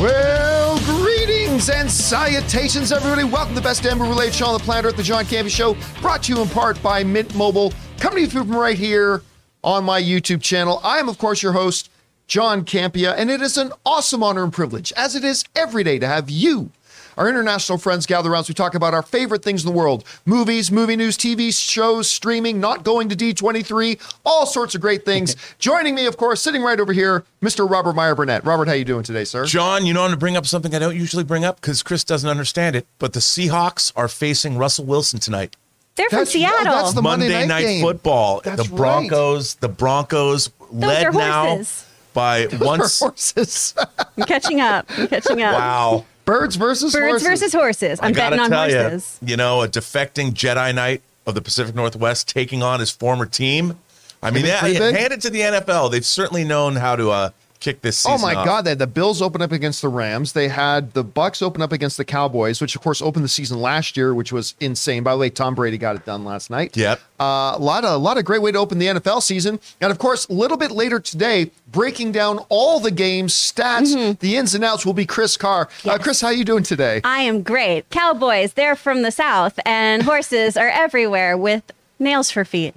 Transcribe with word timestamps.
Well, 0.00 0.78
greetings 0.80 1.70
and 1.70 1.90
salutations, 1.90 2.90
everybody. 2.90 3.24
Welcome 3.24 3.54
to 3.54 3.60
the 3.60 3.64
best 3.64 3.82
Denver 3.84 4.04
related 4.04 4.34
show 4.34 4.46
on 4.46 4.58
the 4.58 4.64
planet 4.64 4.86
Earth, 4.86 4.96
the 4.96 5.02
John 5.02 5.24
Campea 5.24 5.48
Show, 5.48 5.76
brought 6.00 6.24
to 6.24 6.34
you 6.34 6.42
in 6.42 6.48
part 6.48 6.82
by 6.82 7.04
Mint 7.04 7.34
Mobile, 7.36 7.72
coming 7.98 8.16
to 8.16 8.22
you 8.22 8.44
from 8.44 8.56
right 8.56 8.76
here 8.76 9.22
on 9.62 9.84
my 9.84 10.02
YouTube 10.02 10.42
channel. 10.42 10.80
I 10.82 10.98
am, 10.98 11.08
of 11.08 11.18
course, 11.18 11.42
your 11.42 11.52
host, 11.52 11.90
John 12.26 12.64
Campea, 12.64 13.14
and 13.16 13.30
it 13.30 13.40
is 13.40 13.56
an 13.56 13.72
awesome 13.86 14.22
honor 14.22 14.42
and 14.42 14.52
privilege, 14.52 14.92
as 14.96 15.14
it 15.14 15.22
is 15.22 15.44
every 15.54 15.84
day, 15.84 15.98
to 15.98 16.06
have 16.06 16.28
you 16.30 16.70
our 17.16 17.28
international 17.28 17.78
friends 17.78 18.06
gather 18.06 18.30
around 18.30 18.40
as 18.40 18.48
we 18.48 18.54
talk 18.54 18.74
about 18.74 18.94
our 18.94 19.02
favorite 19.02 19.42
things 19.42 19.64
in 19.64 19.70
the 19.72 19.76
world 19.76 20.04
movies, 20.24 20.70
movie 20.70 20.96
news, 20.96 21.16
TV 21.16 21.52
shows, 21.52 22.08
streaming, 22.10 22.60
not 22.60 22.84
going 22.84 23.08
to 23.08 23.16
D23, 23.16 24.00
all 24.24 24.46
sorts 24.46 24.74
of 24.74 24.80
great 24.80 25.04
things. 25.04 25.36
Joining 25.58 25.94
me, 25.94 26.06
of 26.06 26.16
course, 26.16 26.40
sitting 26.42 26.62
right 26.62 26.78
over 26.80 26.92
here, 26.92 27.24
Mr. 27.42 27.68
Robert 27.68 27.94
Meyer 27.94 28.14
Burnett. 28.14 28.44
Robert, 28.44 28.68
how 28.68 28.74
you 28.74 28.84
doing 28.84 29.02
today, 29.02 29.24
sir? 29.24 29.44
John, 29.44 29.86
you 29.86 29.92
know, 29.94 30.00
I'm 30.02 30.08
going 30.08 30.16
to 30.16 30.20
bring 30.20 30.36
up 30.36 30.46
something 30.46 30.74
I 30.74 30.78
don't 30.78 30.96
usually 30.96 31.24
bring 31.24 31.44
up 31.44 31.60
because 31.60 31.82
Chris 31.82 32.04
doesn't 32.04 32.28
understand 32.28 32.76
it, 32.76 32.86
but 32.98 33.12
the 33.12 33.20
Seahawks 33.20 33.92
are 33.96 34.08
facing 34.08 34.56
Russell 34.58 34.84
Wilson 34.84 35.20
tonight. 35.20 35.56
They're 35.94 36.08
from 36.08 36.20
That's- 36.20 36.28
oh, 36.34 36.38
Seattle. 36.38 36.64
that's 36.72 36.94
the 36.94 37.02
Monday 37.02 37.26
Monday, 37.28 37.40
night 37.40 37.48
night, 37.48 37.62
game. 37.64 37.82
football. 37.82 38.40
That's 38.42 38.66
the 38.68 38.74
Broncos, 38.74 39.56
the 39.56 39.68
Broncos 39.68 40.48
led 40.70 41.12
now 41.12 41.46
horses. 41.56 41.86
by 42.14 42.46
once. 42.60 42.98
horses. 43.00 43.74
I'm 44.16 44.24
catching 44.24 44.60
up. 44.62 44.86
I'm 44.96 45.06
catching 45.08 45.42
up. 45.42 45.54
Wow. 45.54 46.06
Birds 46.24 46.56
versus 46.56 46.92
Birds 46.92 47.22
horses. 47.22 47.28
versus 47.28 47.52
horses. 47.52 48.00
I 48.00 48.06
I'm 48.06 48.12
gotta 48.12 48.36
betting 48.36 48.52
on 48.52 48.68
tell 48.68 48.80
horses. 48.80 49.18
you, 49.22 49.28
you 49.30 49.36
know, 49.36 49.62
a 49.62 49.68
defecting 49.68 50.32
Jedi 50.32 50.74
Knight 50.74 51.02
of 51.26 51.34
the 51.34 51.42
Pacific 51.42 51.74
Northwest 51.74 52.28
taking 52.28 52.62
on 52.62 52.80
his 52.80 52.90
former 52.90 53.26
team. 53.26 53.78
I 54.22 54.30
mean, 54.30 54.42
Pretty 54.42 54.48
yeah, 54.48 54.60
big, 54.62 54.76
pretty 54.78 54.92
big. 54.92 55.00
hand 55.00 55.12
it 55.12 55.20
to 55.22 55.30
the 55.30 55.40
NFL. 55.40 55.90
They've 55.90 56.04
certainly 56.04 56.44
known 56.44 56.76
how 56.76 56.94
to 56.96 57.10
uh, 57.10 57.30
kick 57.62 57.80
this 57.80 57.98
season. 57.98 58.18
Oh 58.18 58.22
my 58.22 58.34
off. 58.34 58.44
God! 58.44 58.64
They 58.64 58.70
had 58.70 58.78
the 58.78 58.86
Bills 58.86 59.22
open 59.22 59.40
up 59.40 59.52
against 59.52 59.80
the 59.80 59.88
Rams. 59.88 60.32
They 60.32 60.48
had 60.48 60.92
the 60.92 61.04
Bucks 61.04 61.40
open 61.40 61.62
up 61.62 61.72
against 61.72 61.96
the 61.96 62.04
Cowboys, 62.04 62.60
which 62.60 62.74
of 62.74 62.82
course 62.82 63.00
opened 63.00 63.24
the 63.24 63.28
season 63.28 63.60
last 63.60 63.96
year, 63.96 64.14
which 64.14 64.32
was 64.32 64.54
insane. 64.60 65.02
By 65.02 65.12
the 65.12 65.18
way, 65.18 65.30
Tom 65.30 65.54
Brady 65.54 65.78
got 65.78 65.96
it 65.96 66.04
done 66.04 66.24
last 66.24 66.50
night. 66.50 66.76
Yep. 66.76 67.00
Uh, 67.18 67.54
a 67.54 67.58
lot 67.58 67.84
of 67.84 67.92
a 67.92 67.96
lot 67.98 68.18
of 68.18 68.24
great 68.24 68.42
way 68.42 68.52
to 68.52 68.58
open 68.58 68.78
the 68.78 68.86
NFL 68.86 69.22
season, 69.22 69.60
and 69.80 69.90
of 69.90 69.98
course, 69.98 70.26
a 70.26 70.32
little 70.32 70.56
bit 70.56 70.72
later 70.72 70.98
today, 71.00 71.50
breaking 71.70 72.12
down 72.12 72.38
all 72.48 72.80
the 72.80 72.90
games, 72.90 73.32
stats, 73.32 74.18
the 74.18 74.36
ins 74.36 74.54
and 74.54 74.64
outs 74.64 74.84
will 74.84 74.92
be 74.92 75.06
Chris 75.06 75.36
Carr. 75.36 75.68
Uh, 75.84 75.98
Chris, 75.98 76.20
how 76.20 76.28
are 76.28 76.32
you 76.32 76.44
doing 76.44 76.64
today? 76.64 77.00
I 77.04 77.20
am 77.20 77.42
great. 77.42 77.88
Cowboys, 77.90 78.54
they're 78.54 78.76
from 78.76 79.02
the 79.02 79.10
South, 79.10 79.58
and 79.64 80.02
horses 80.02 80.56
are 80.56 80.68
everywhere 80.68 81.36
with 81.36 81.70
nails 81.98 82.30
for 82.30 82.44
feet. 82.44 82.74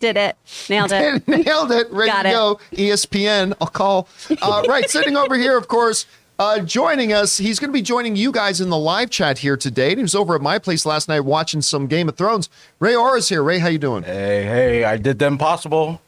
Did 0.00 0.16
it. 0.16 0.36
Nailed 0.68 0.90
it. 0.92 1.28
Nailed 1.28 1.70
it. 1.70 1.90
Ready 1.92 2.10
Got 2.10 2.22
to 2.22 2.28
it. 2.30 2.32
go. 2.32 2.60
ESPN. 2.72 3.54
I'll 3.60 3.68
call. 3.68 4.08
Uh, 4.42 4.62
right, 4.68 4.88
sitting 4.90 5.16
over 5.16 5.36
here, 5.36 5.56
of 5.56 5.68
course. 5.68 6.06
Uh, 6.38 6.58
joining 6.60 7.12
us, 7.12 7.36
he's 7.36 7.58
going 7.58 7.68
to 7.68 7.72
be 7.72 7.82
joining 7.82 8.16
you 8.16 8.32
guys 8.32 8.62
in 8.62 8.70
the 8.70 8.78
live 8.78 9.10
chat 9.10 9.36
here 9.38 9.58
today. 9.58 9.94
He 9.94 10.00
was 10.00 10.14
over 10.14 10.34
at 10.34 10.40
my 10.40 10.58
place 10.58 10.86
last 10.86 11.06
night 11.06 11.20
watching 11.20 11.60
some 11.60 11.86
Game 11.86 12.08
of 12.08 12.16
Thrones. 12.16 12.48
Ray 12.78 12.96
Ora's 12.96 13.28
here. 13.28 13.42
Ray, 13.42 13.58
how 13.58 13.68
you 13.68 13.76
doing? 13.78 14.04
Hey, 14.04 14.44
hey, 14.44 14.84
I 14.84 14.96
did 14.96 15.18
the 15.18 15.26
impossible. 15.26 16.00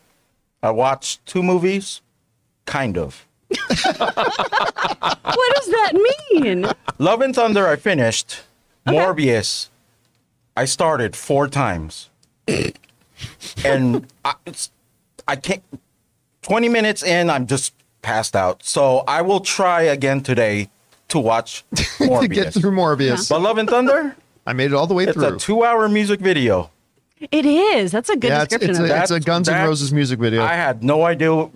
I 0.63 0.71
watched 0.71 1.25
two 1.27 1.43
movies, 1.43 2.01
kind 2.65 2.97
of. 2.97 3.27
What 5.35 5.55
does 5.57 5.67
that 5.67 5.93
mean? 6.33 6.67
Love 6.99 7.21
and 7.21 7.35
Thunder, 7.35 7.67
I 7.69 7.77
finished. 7.77 8.43
Morbius, 8.87 9.69
I 10.57 10.65
started 10.65 11.15
four 11.17 11.49
times. 11.49 12.09
And 13.65 14.07
I, 14.25 14.35
it's, 14.47 14.71
I 15.27 15.37
can't, 15.37 15.63
20 16.43 16.69
minutes 16.69 17.03
in, 17.03 17.31
I'm 17.31 17.47
just 17.47 17.75
passed 18.03 18.37
out. 18.37 18.65
So 18.65 19.05
I 19.07 19.23
will 19.23 19.41
try 19.41 19.83
again 19.83 20.23
today 20.23 20.69
to 21.09 21.19
watch 21.19 21.65
Morbius. 21.73 22.21
to 22.21 22.29
get 22.29 22.55
through 22.55 22.73
Morbius. 22.73 23.29
But 23.31 23.41
Love 23.41 23.59
and 23.59 23.69
Thunder, 23.69 24.17
I 24.47 24.53
made 24.53 24.73
it 24.73 24.75
all 24.75 24.87
the 24.87 24.95
way 24.95 25.05
it's 25.05 25.13
through. 25.13 25.35
It's 25.35 25.45
a 25.45 25.47
two 25.47 25.65
hour 25.65 25.89
music 25.89 26.21
video. 26.21 26.71
It 27.31 27.47
is. 27.47 27.93
That's 27.93 28.09
a 28.09 28.17
good 28.17 28.31
yeah, 28.31 28.45
description 28.45 28.71
it's, 28.71 28.79
of 28.81 28.87
a, 28.87 28.97
it. 28.97 29.03
it's 29.03 29.11
a 29.13 29.21
Guns 29.21 29.49
N' 29.49 29.65
Roses 29.65 29.93
music 29.93 30.19
video. 30.19 30.43
I 30.43 30.55
had 30.55 30.83
no 30.83 31.05
idea. 31.05 31.49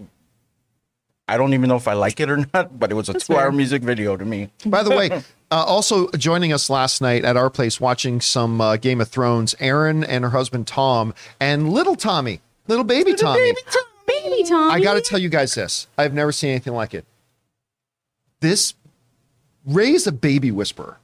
I 1.29 1.37
don't 1.37 1.55
even 1.55 1.69
know 1.69 1.77
if 1.77 1.89
I 1.89 1.95
like 1.95 2.21
it 2.21 2.31
or 2.31 2.37
not, 2.55 2.79
but 2.79 2.91
it 2.91 2.95
was 2.95 3.09
a 3.09 3.15
two 3.15 3.37
hour 3.37 3.51
music 3.53 3.83
video 3.83 4.17
to 4.17 4.25
me. 4.25 4.51
By 4.65 4.83
the 4.83 4.91
way, 4.91 5.11
uh, 5.51 5.65
also 5.65 6.09
joining 6.13 6.53
us 6.53 6.71
last 6.71 7.01
night 7.01 7.25
at 7.25 7.37
our 7.37 7.51
place 7.51 7.81
watching 7.81 8.21
some 8.21 8.61
uh, 8.61 8.77
Game 8.77 9.01
of 9.01 9.09
Thrones, 9.09 9.55
Aaron 9.59 10.05
and 10.05 10.25
her 10.25 10.31
husband 10.31 10.67
Tom, 10.67 11.15
and 11.41 11.73
little 11.73 11.97
Tommy, 11.97 12.41
little 12.69 12.85
baby 12.85 13.15
Tommy. 13.15 13.53
Baby 14.07 14.45
Tommy. 14.45 14.73
I 14.73 14.81
got 14.81 14.95
to 14.95 15.01
tell 15.01 15.19
you 15.19 15.29
guys 15.29 15.55
this. 15.55 15.89
I've 15.99 16.15
never 16.15 16.31
seen 16.31 16.51
anything 16.51 16.75
like 16.75 16.95
it. 16.95 17.05
This 18.41 18.75
Ray's 19.67 20.07
a 20.07 20.13
baby 20.13 20.53
whisperer 20.53 20.99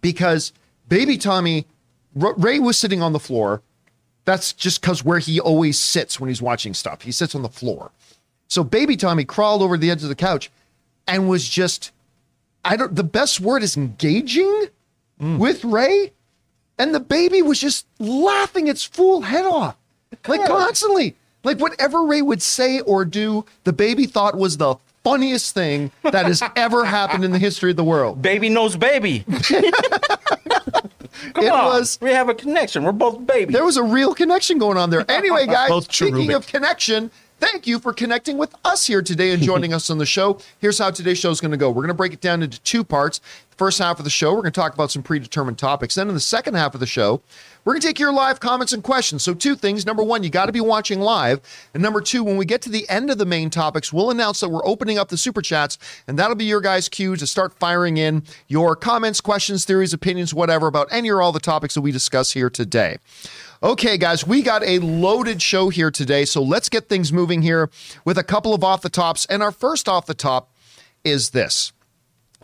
because 0.00 0.52
baby 0.88 1.18
Tommy, 1.18 1.66
R- 2.20 2.34
Ray 2.34 2.60
was 2.60 2.78
sitting 2.78 3.02
on 3.02 3.12
the 3.12 3.18
floor. 3.18 3.62
That's 4.24 4.52
just 4.52 4.80
because 4.80 5.04
where 5.04 5.18
he 5.18 5.40
always 5.40 5.78
sits 5.78 6.20
when 6.20 6.28
he's 6.28 6.42
watching 6.42 6.74
stuff. 6.74 7.02
He 7.02 7.12
sits 7.12 7.34
on 7.34 7.42
the 7.42 7.48
floor. 7.48 7.90
So 8.48 8.64
baby 8.64 8.96
Tommy 8.96 9.24
crawled 9.24 9.62
over 9.62 9.76
the 9.76 9.90
edge 9.90 10.02
of 10.02 10.08
the 10.08 10.14
couch 10.14 10.50
and 11.06 11.28
was 11.28 11.48
just, 11.48 11.92
I 12.64 12.76
don't, 12.76 12.94
the 12.94 13.04
best 13.04 13.40
word 13.40 13.62
is 13.62 13.76
engaging 13.76 14.66
mm. 15.20 15.38
with 15.38 15.64
Ray. 15.64 16.12
And 16.78 16.94
the 16.94 17.00
baby 17.00 17.40
was 17.40 17.58
just 17.58 17.86
laughing 17.98 18.66
its 18.68 18.84
fool 18.84 19.22
head 19.22 19.46
off, 19.46 19.76
like 20.28 20.46
constantly. 20.46 21.16
Like 21.42 21.58
whatever 21.58 22.04
Ray 22.04 22.22
would 22.22 22.42
say 22.42 22.80
or 22.80 23.04
do, 23.04 23.46
the 23.64 23.72
baby 23.72 24.06
thought 24.06 24.36
was 24.36 24.56
the 24.58 24.76
funniest 25.04 25.54
thing 25.54 25.92
that 26.02 26.26
has 26.26 26.42
ever 26.56 26.84
happened 26.84 27.24
in 27.24 27.30
the 27.30 27.38
history 27.38 27.70
of 27.70 27.76
the 27.76 27.84
world. 27.84 28.20
Baby 28.20 28.48
knows 28.48 28.76
baby. 28.76 29.24
Come 31.34 31.44
It 31.44 31.52
on. 31.52 31.66
was- 31.66 31.98
We 32.02 32.10
have 32.10 32.28
a 32.28 32.34
connection. 32.34 32.84
We're 32.84 32.92
both 32.92 33.26
babies. 33.26 33.54
There 33.54 33.64
was 33.64 33.76
a 33.76 33.82
real 33.82 34.14
connection 34.14 34.58
going 34.58 34.76
on 34.76 34.90
there. 34.90 35.08
Anyway, 35.10 35.46
guys, 35.46 35.84
speaking 35.84 36.32
of 36.32 36.46
connection, 36.46 37.10
thank 37.38 37.66
you 37.66 37.78
for 37.78 37.92
connecting 37.92 38.38
with 38.38 38.54
us 38.64 38.86
here 38.86 39.02
today 39.02 39.32
and 39.32 39.42
joining 39.42 39.72
us 39.74 39.90
on 39.90 39.98
the 39.98 40.06
show. 40.06 40.38
Here's 40.58 40.78
how 40.78 40.90
today's 40.90 41.18
show 41.18 41.30
is 41.30 41.40
going 41.40 41.50
to 41.50 41.56
go. 41.56 41.68
We're 41.68 41.82
going 41.82 41.88
to 41.88 41.94
break 41.94 42.12
it 42.12 42.20
down 42.20 42.42
into 42.42 42.60
two 42.60 42.84
parts. 42.84 43.20
The 43.50 43.56
first 43.56 43.78
half 43.78 43.98
of 43.98 44.04
the 44.04 44.10
show, 44.10 44.30
we're 44.32 44.42
going 44.42 44.52
to 44.52 44.60
talk 44.60 44.74
about 44.74 44.90
some 44.90 45.02
predetermined 45.02 45.58
topics. 45.58 45.94
Then 45.94 46.08
in 46.08 46.14
the 46.14 46.20
second 46.20 46.54
half 46.54 46.74
of 46.74 46.80
the 46.80 46.86
show, 46.86 47.22
we're 47.64 47.72
going 47.72 47.80
to 47.80 47.86
take 47.88 47.98
your 47.98 48.12
live 48.12 48.38
comments 48.38 48.72
and 48.72 48.82
questions. 48.82 49.24
So, 49.24 49.34
two 49.34 49.56
things. 49.56 49.84
Number 49.84 50.02
one, 50.02 50.22
you 50.22 50.30
got 50.30 50.46
to 50.46 50.52
be 50.52 50.60
watching 50.60 51.00
live. 51.00 51.40
And 51.74 51.82
number 51.82 52.00
two, 52.00 52.22
when 52.22 52.36
we 52.36 52.44
get 52.44 52.62
to 52.62 52.70
the 52.70 52.88
end 52.88 53.10
of 53.10 53.18
the 53.18 53.26
main 53.26 53.50
topics, 53.50 53.92
we'll 53.92 54.10
announce 54.10 54.40
that 54.40 54.50
we're 54.50 54.64
opening 54.64 54.98
up 54.98 55.08
the 55.08 55.16
super 55.16 55.42
chats, 55.42 55.78
and 56.06 56.18
that'll 56.18 56.36
be 56.36 56.44
your 56.44 56.60
guys' 56.60 56.88
cue 56.88 57.16
to 57.16 57.26
start 57.26 57.58
firing 57.58 57.96
in 57.96 58.22
your 58.46 58.76
comments, 58.76 59.20
questions, 59.20 59.64
theories, 59.64 59.92
opinions, 59.92 60.32
whatever 60.32 60.68
about 60.68 60.86
any 60.92 61.10
or 61.10 61.20
all 61.20 61.32
the 61.32 61.40
topics 61.40 61.74
that 61.74 61.80
we 61.80 61.90
discuss 61.90 62.32
here 62.32 62.50
today. 62.50 62.98
Okay, 63.62 63.96
guys, 63.96 64.26
we 64.26 64.42
got 64.42 64.62
a 64.64 64.78
loaded 64.80 65.40
show 65.40 65.70
here 65.70 65.90
today, 65.90 66.26
so 66.26 66.42
let's 66.42 66.68
get 66.68 66.90
things 66.90 67.10
moving 67.10 67.40
here 67.40 67.70
with 68.04 68.18
a 68.18 68.22
couple 68.22 68.52
of 68.52 68.62
off 68.62 68.82
the 68.82 68.90
tops. 68.90 69.24
And 69.26 69.42
our 69.42 69.50
first 69.50 69.88
off 69.88 70.04
the 70.04 70.14
top 70.14 70.50
is 71.04 71.30
this. 71.30 71.72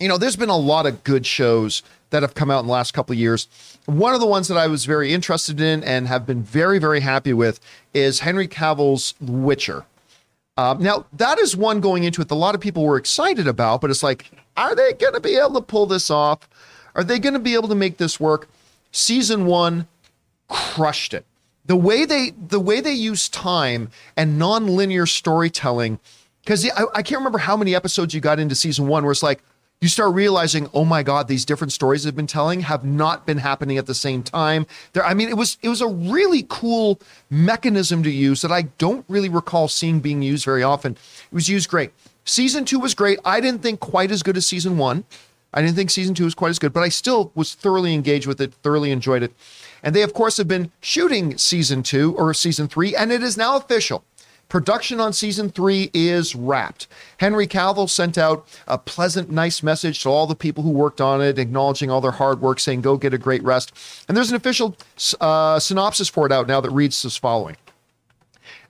You 0.00 0.08
know, 0.08 0.16
there's 0.16 0.36
been 0.36 0.48
a 0.48 0.56
lot 0.56 0.86
of 0.86 1.04
good 1.04 1.26
shows 1.26 1.82
that 2.10 2.22
have 2.22 2.34
come 2.34 2.50
out 2.50 2.60
in 2.60 2.66
the 2.66 2.72
last 2.72 2.94
couple 2.94 3.12
of 3.12 3.18
years. 3.18 3.46
One 3.84 4.14
of 4.14 4.20
the 4.20 4.26
ones 4.26 4.48
that 4.48 4.56
I 4.56 4.66
was 4.68 4.86
very 4.86 5.12
interested 5.12 5.60
in 5.60 5.84
and 5.84 6.08
have 6.08 6.26
been 6.26 6.42
very, 6.42 6.78
very 6.78 7.00
happy 7.00 7.34
with 7.34 7.60
is 7.92 8.20
Henry 8.20 8.48
Cavill's 8.48 9.14
Witcher. 9.20 9.84
Um, 10.56 10.82
now, 10.82 11.04
that 11.12 11.38
is 11.38 11.54
one 11.54 11.80
going 11.80 12.04
into 12.04 12.22
it 12.22 12.28
that 12.28 12.34
a 12.34 12.36
lot 12.36 12.54
of 12.54 12.60
people 12.60 12.84
were 12.84 12.96
excited 12.96 13.46
about, 13.46 13.82
but 13.82 13.90
it's 13.90 14.02
like, 14.02 14.30
are 14.56 14.74
they 14.74 14.94
going 14.94 15.14
to 15.14 15.20
be 15.20 15.36
able 15.36 15.54
to 15.54 15.62
pull 15.62 15.84
this 15.84 16.10
off? 16.10 16.48
Are 16.94 17.04
they 17.04 17.18
going 17.18 17.34
to 17.34 17.38
be 17.38 17.54
able 17.54 17.68
to 17.68 17.74
make 17.74 17.98
this 17.98 18.18
work? 18.18 18.48
Season 18.92 19.44
one 19.44 19.88
crushed 20.52 21.14
it. 21.14 21.24
The 21.64 21.76
way 21.76 22.04
they 22.04 22.30
the 22.30 22.60
way 22.60 22.80
they 22.80 22.92
use 22.92 23.28
time 23.28 23.90
and 24.16 24.38
non-linear 24.38 25.06
storytelling, 25.06 25.98
because 26.44 26.68
I, 26.68 26.84
I 26.94 27.02
can't 27.02 27.20
remember 27.20 27.38
how 27.38 27.56
many 27.56 27.74
episodes 27.74 28.14
you 28.14 28.20
got 28.20 28.38
into 28.38 28.54
season 28.54 28.86
one 28.86 29.04
where 29.04 29.12
it's 29.12 29.22
like 29.22 29.42
you 29.80 29.88
start 29.88 30.14
realizing, 30.14 30.68
oh 30.74 30.84
my 30.84 31.02
God, 31.02 31.26
these 31.26 31.44
different 31.44 31.72
stories 31.72 32.04
they've 32.04 32.14
been 32.14 32.26
telling 32.26 32.60
have 32.60 32.84
not 32.84 33.26
been 33.26 33.38
happening 33.38 33.78
at 33.78 33.86
the 33.86 33.94
same 33.94 34.22
time. 34.22 34.66
There, 34.92 35.04
I 35.04 35.14
mean, 35.14 35.28
it 35.28 35.36
was 35.36 35.56
it 35.62 35.68
was 35.68 35.80
a 35.80 35.88
really 35.88 36.44
cool 36.48 37.00
mechanism 37.30 38.02
to 38.02 38.10
use 38.10 38.42
that 38.42 38.52
I 38.52 38.62
don't 38.78 39.04
really 39.08 39.28
recall 39.28 39.68
seeing 39.68 40.00
being 40.00 40.20
used 40.22 40.44
very 40.44 40.62
often. 40.62 40.92
It 40.92 41.34
was 41.34 41.48
used 41.48 41.70
great. 41.70 41.92
Season 42.24 42.64
two 42.64 42.78
was 42.78 42.94
great. 42.94 43.18
I 43.24 43.40
didn't 43.40 43.62
think 43.62 43.80
quite 43.80 44.10
as 44.10 44.22
good 44.22 44.36
as 44.36 44.46
season 44.46 44.78
one. 44.78 45.04
I 45.54 45.60
didn't 45.60 45.76
think 45.76 45.90
season 45.90 46.14
two 46.14 46.24
was 46.24 46.34
quite 46.34 46.50
as 46.50 46.58
good, 46.58 46.72
but 46.72 46.82
I 46.82 46.88
still 46.88 47.30
was 47.34 47.54
thoroughly 47.54 47.92
engaged 47.92 48.26
with 48.26 48.40
it, 48.40 48.54
thoroughly 48.54 48.90
enjoyed 48.90 49.22
it. 49.22 49.32
And 49.82 49.94
they, 49.94 50.02
of 50.02 50.14
course, 50.14 50.36
have 50.36 50.48
been 50.48 50.70
shooting 50.80 51.36
season 51.38 51.82
two 51.82 52.14
or 52.16 52.32
season 52.34 52.68
three, 52.68 52.94
and 52.94 53.10
it 53.10 53.22
is 53.22 53.36
now 53.36 53.56
official. 53.56 54.04
Production 54.48 55.00
on 55.00 55.14
season 55.14 55.48
three 55.48 55.90
is 55.94 56.34
wrapped. 56.36 56.86
Henry 57.16 57.46
Cavill 57.46 57.88
sent 57.88 58.18
out 58.18 58.46
a 58.68 58.76
pleasant, 58.76 59.30
nice 59.30 59.62
message 59.62 60.02
to 60.02 60.10
all 60.10 60.26
the 60.26 60.34
people 60.34 60.62
who 60.62 60.68
worked 60.68 61.00
on 61.00 61.22
it, 61.22 61.38
acknowledging 61.38 61.90
all 61.90 62.02
their 62.02 62.10
hard 62.10 62.42
work, 62.42 62.60
saying, 62.60 62.82
go 62.82 62.98
get 62.98 63.14
a 63.14 63.18
great 63.18 63.42
rest. 63.42 63.72
And 64.06 64.16
there's 64.16 64.28
an 64.28 64.36
official 64.36 64.76
uh, 65.22 65.58
synopsis 65.58 66.10
for 66.10 66.26
it 66.26 66.32
out 66.32 66.46
now 66.46 66.60
that 66.60 66.70
reads 66.70 67.02
as 67.06 67.16
following. 67.16 67.56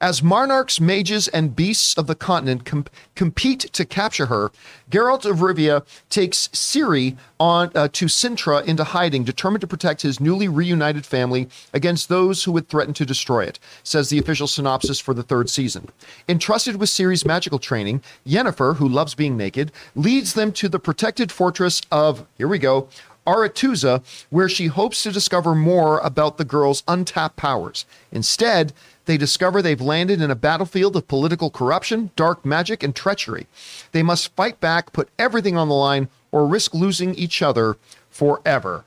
As 0.03 0.21
monarchs, 0.21 0.81
mages, 0.81 1.29
and 1.29 1.55
beasts 1.55 1.95
of 1.97 2.09
the 2.09 2.17
continent 2.17 2.65
com- 2.65 2.87
compete 3.15 3.61
to 3.73 3.85
capture 3.85 4.27
her, 4.27 4.51
Geralt 4.91 5.25
of 5.25 5.37
Rivia 5.39 5.87
takes 6.11 6.49
Ciri 6.49 7.17
on 7.39 7.71
uh, 7.77 7.87
to 7.93 8.07
Cintra 8.07 8.65
into 8.65 8.83
hiding, 8.83 9.23
determined 9.23 9.61
to 9.61 9.69
protect 9.69 10.03
his 10.03 10.19
newly 10.19 10.49
reunited 10.49 11.07
family 11.07 11.49
against 11.73 12.09
those 12.09 12.43
who 12.43 12.51
would 12.51 12.69
threaten 12.69 12.93
to 12.95 13.07
destroy 13.07 13.45
it, 13.45 13.61
says 13.85 14.09
the 14.09 14.19
official 14.19 14.49
synopsis 14.49 14.99
for 14.99 15.15
the 15.15 15.23
third 15.23 15.49
season. 15.49 15.89
Entrusted 16.29 16.81
with 16.81 16.91
Ciri's 16.91 17.25
magical 17.25 17.61
training, 17.61 18.03
Yennefer, 18.27 18.75
who 18.75 18.89
loves 18.89 19.15
being 19.15 19.37
naked, 19.37 19.71
leads 19.95 20.35
them 20.35 20.51
to 20.51 20.69
the 20.69 20.81
protected 20.81 21.31
fortress 21.31 21.81
of, 21.93 22.27
here 22.39 22.49
we 22.49 22.59
go, 22.59 22.89
Aretuza, 23.25 24.03
where 24.31 24.49
she 24.49 24.67
hopes 24.67 25.05
to 25.05 25.13
discover 25.13 25.55
more 25.55 26.01
about 26.01 26.39
the 26.39 26.45
girl's 26.45 26.83
untapped 26.89 27.37
powers. 27.37 27.87
Instead, 28.11 28.73
they 29.05 29.17
discover 29.17 29.61
they've 29.61 29.81
landed 29.81 30.21
in 30.21 30.31
a 30.31 30.37
battlefield 30.37 30.97
of 30.97 31.09
political 31.09 31.51
corruption, 31.51 32.11
dark 32.17 32.45
magic, 32.45 32.83
and 32.83 32.95
treachery. 32.95 33.47
They 33.93 34.03
must 34.03 34.35
fight 34.37 34.61
back, 34.61 34.93
put 34.93 35.09
everything 35.19 35.57
on 35.57 35.69
the 35.69 35.75
line, 35.75 36.09
or 36.31 36.47
risk 36.47 36.75
losing 36.75 37.15
each 37.15 37.43
other 37.43 37.77
forever. 38.11 38.85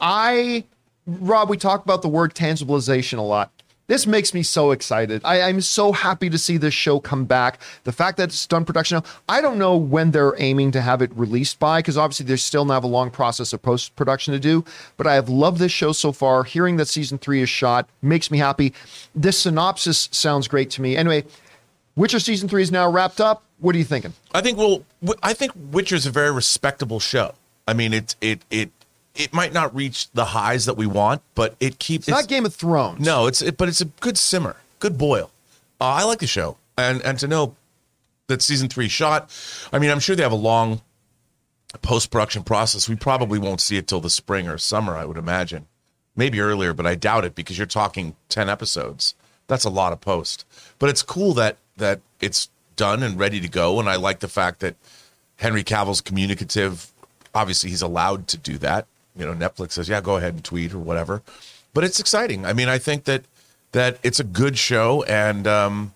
I, 0.00 0.64
Rob, 1.06 1.48
we 1.48 1.56
talk 1.56 1.84
about 1.84 2.02
the 2.02 2.08
word 2.08 2.34
tangibilization 2.34 3.18
a 3.18 3.22
lot. 3.22 3.50
This 3.88 4.06
makes 4.06 4.34
me 4.34 4.42
so 4.42 4.70
excited. 4.70 5.22
I, 5.24 5.48
am 5.48 5.62
so 5.62 5.92
happy 5.92 6.28
to 6.28 6.36
see 6.36 6.58
this 6.58 6.74
show 6.74 7.00
come 7.00 7.24
back. 7.24 7.58
The 7.84 7.92
fact 7.92 8.18
that 8.18 8.24
it's 8.28 8.46
done 8.46 8.66
production 8.66 8.96
now, 8.96 9.04
I 9.30 9.40
don't 9.40 9.58
know 9.58 9.78
when 9.78 10.10
they're 10.10 10.34
aiming 10.36 10.72
to 10.72 10.82
have 10.82 11.00
it 11.00 11.10
released 11.16 11.58
by, 11.58 11.78
because 11.78 11.96
obviously 11.96 12.26
they 12.26 12.36
still 12.36 12.66
have 12.66 12.84
a 12.84 12.88
long 12.88 13.10
process 13.10 13.54
of 13.54 13.62
post 13.62 13.96
production 13.96 14.34
to 14.34 14.38
do. 14.38 14.62
But 14.98 15.06
I 15.06 15.14
have 15.14 15.30
loved 15.30 15.58
this 15.58 15.72
show 15.72 15.92
so 15.92 16.12
far. 16.12 16.44
Hearing 16.44 16.76
that 16.76 16.86
season 16.86 17.16
three 17.16 17.40
is 17.40 17.48
shot 17.48 17.88
makes 18.02 18.30
me 18.30 18.36
happy. 18.36 18.74
This 19.14 19.38
synopsis 19.38 20.10
sounds 20.12 20.48
great 20.48 20.68
to 20.72 20.82
me. 20.82 20.94
Anyway, 20.94 21.24
Witcher 21.96 22.20
season 22.20 22.46
three 22.46 22.62
is 22.62 22.70
now 22.70 22.90
wrapped 22.90 23.22
up. 23.22 23.42
What 23.58 23.74
are 23.74 23.78
you 23.78 23.84
thinking? 23.84 24.12
I 24.34 24.42
think 24.42 24.58
well, 24.58 24.84
I 25.22 25.32
think 25.32 25.52
Witcher's 25.56 26.04
a 26.04 26.10
very 26.10 26.30
respectable 26.30 27.00
show. 27.00 27.34
I 27.66 27.72
mean, 27.72 27.94
it 27.94 28.16
it 28.20 28.44
it 28.50 28.70
it 29.18 29.34
might 29.34 29.52
not 29.52 29.74
reach 29.74 30.10
the 30.12 30.26
highs 30.26 30.64
that 30.66 30.76
we 30.76 30.86
want, 30.86 31.20
but 31.34 31.56
it 31.60 31.78
keeps. 31.78 32.08
It's, 32.08 32.16
it's 32.16 32.22
not 32.22 32.28
Game 32.28 32.46
of 32.46 32.54
Thrones. 32.54 33.04
No, 33.04 33.26
it's 33.26 33.42
it, 33.42 33.58
but 33.58 33.68
it's 33.68 33.80
a 33.80 33.86
good 33.86 34.16
simmer, 34.16 34.56
good 34.78 34.96
boil. 34.96 35.30
Uh, 35.80 35.84
I 35.84 36.04
like 36.04 36.20
the 36.20 36.26
show, 36.26 36.56
and 36.78 37.02
and 37.02 37.18
to 37.18 37.26
know 37.26 37.56
that 38.28 38.40
season 38.40 38.68
three 38.68 38.88
shot. 38.88 39.30
I 39.72 39.78
mean, 39.78 39.90
I'm 39.90 39.98
sure 39.98 40.14
they 40.16 40.22
have 40.22 40.32
a 40.32 40.36
long 40.36 40.80
post 41.82 42.10
production 42.10 42.44
process. 42.44 42.88
We 42.88 42.94
probably 42.94 43.38
won't 43.38 43.60
see 43.60 43.76
it 43.76 43.88
till 43.88 44.00
the 44.00 44.08
spring 44.08 44.48
or 44.48 44.56
summer. 44.56 44.96
I 44.96 45.04
would 45.04 45.18
imagine, 45.18 45.66
maybe 46.14 46.40
earlier, 46.40 46.72
but 46.72 46.86
I 46.86 46.94
doubt 46.94 47.24
it 47.24 47.34
because 47.34 47.58
you're 47.58 47.66
talking 47.66 48.14
ten 48.28 48.48
episodes. 48.48 49.14
That's 49.48 49.64
a 49.64 49.70
lot 49.70 49.92
of 49.92 50.00
post, 50.00 50.46
but 50.78 50.88
it's 50.88 51.02
cool 51.02 51.34
that 51.34 51.56
that 51.76 52.00
it's 52.20 52.48
done 52.76 53.02
and 53.02 53.18
ready 53.18 53.40
to 53.40 53.48
go. 53.48 53.80
And 53.80 53.88
I 53.88 53.96
like 53.96 54.20
the 54.20 54.28
fact 54.28 54.60
that 54.60 54.76
Henry 55.36 55.64
Cavill's 55.64 56.00
communicative. 56.00 56.92
Obviously, 57.34 57.70
he's 57.70 57.82
allowed 57.82 58.26
to 58.28 58.36
do 58.38 58.58
that 58.58 58.86
you 59.18 59.26
know 59.26 59.34
Netflix 59.34 59.72
says, 59.72 59.88
yeah, 59.88 60.00
go 60.00 60.16
ahead 60.16 60.34
and 60.34 60.44
tweet 60.44 60.72
or 60.72 60.78
whatever. 60.78 61.22
But 61.74 61.84
it's 61.84 62.00
exciting. 62.00 62.46
I 62.46 62.52
mean, 62.52 62.68
I 62.68 62.78
think 62.78 63.04
that 63.04 63.24
that 63.72 63.98
it's 64.02 64.20
a 64.20 64.24
good 64.24 64.56
show, 64.56 65.02
and 65.04 65.46
um, 65.46 65.94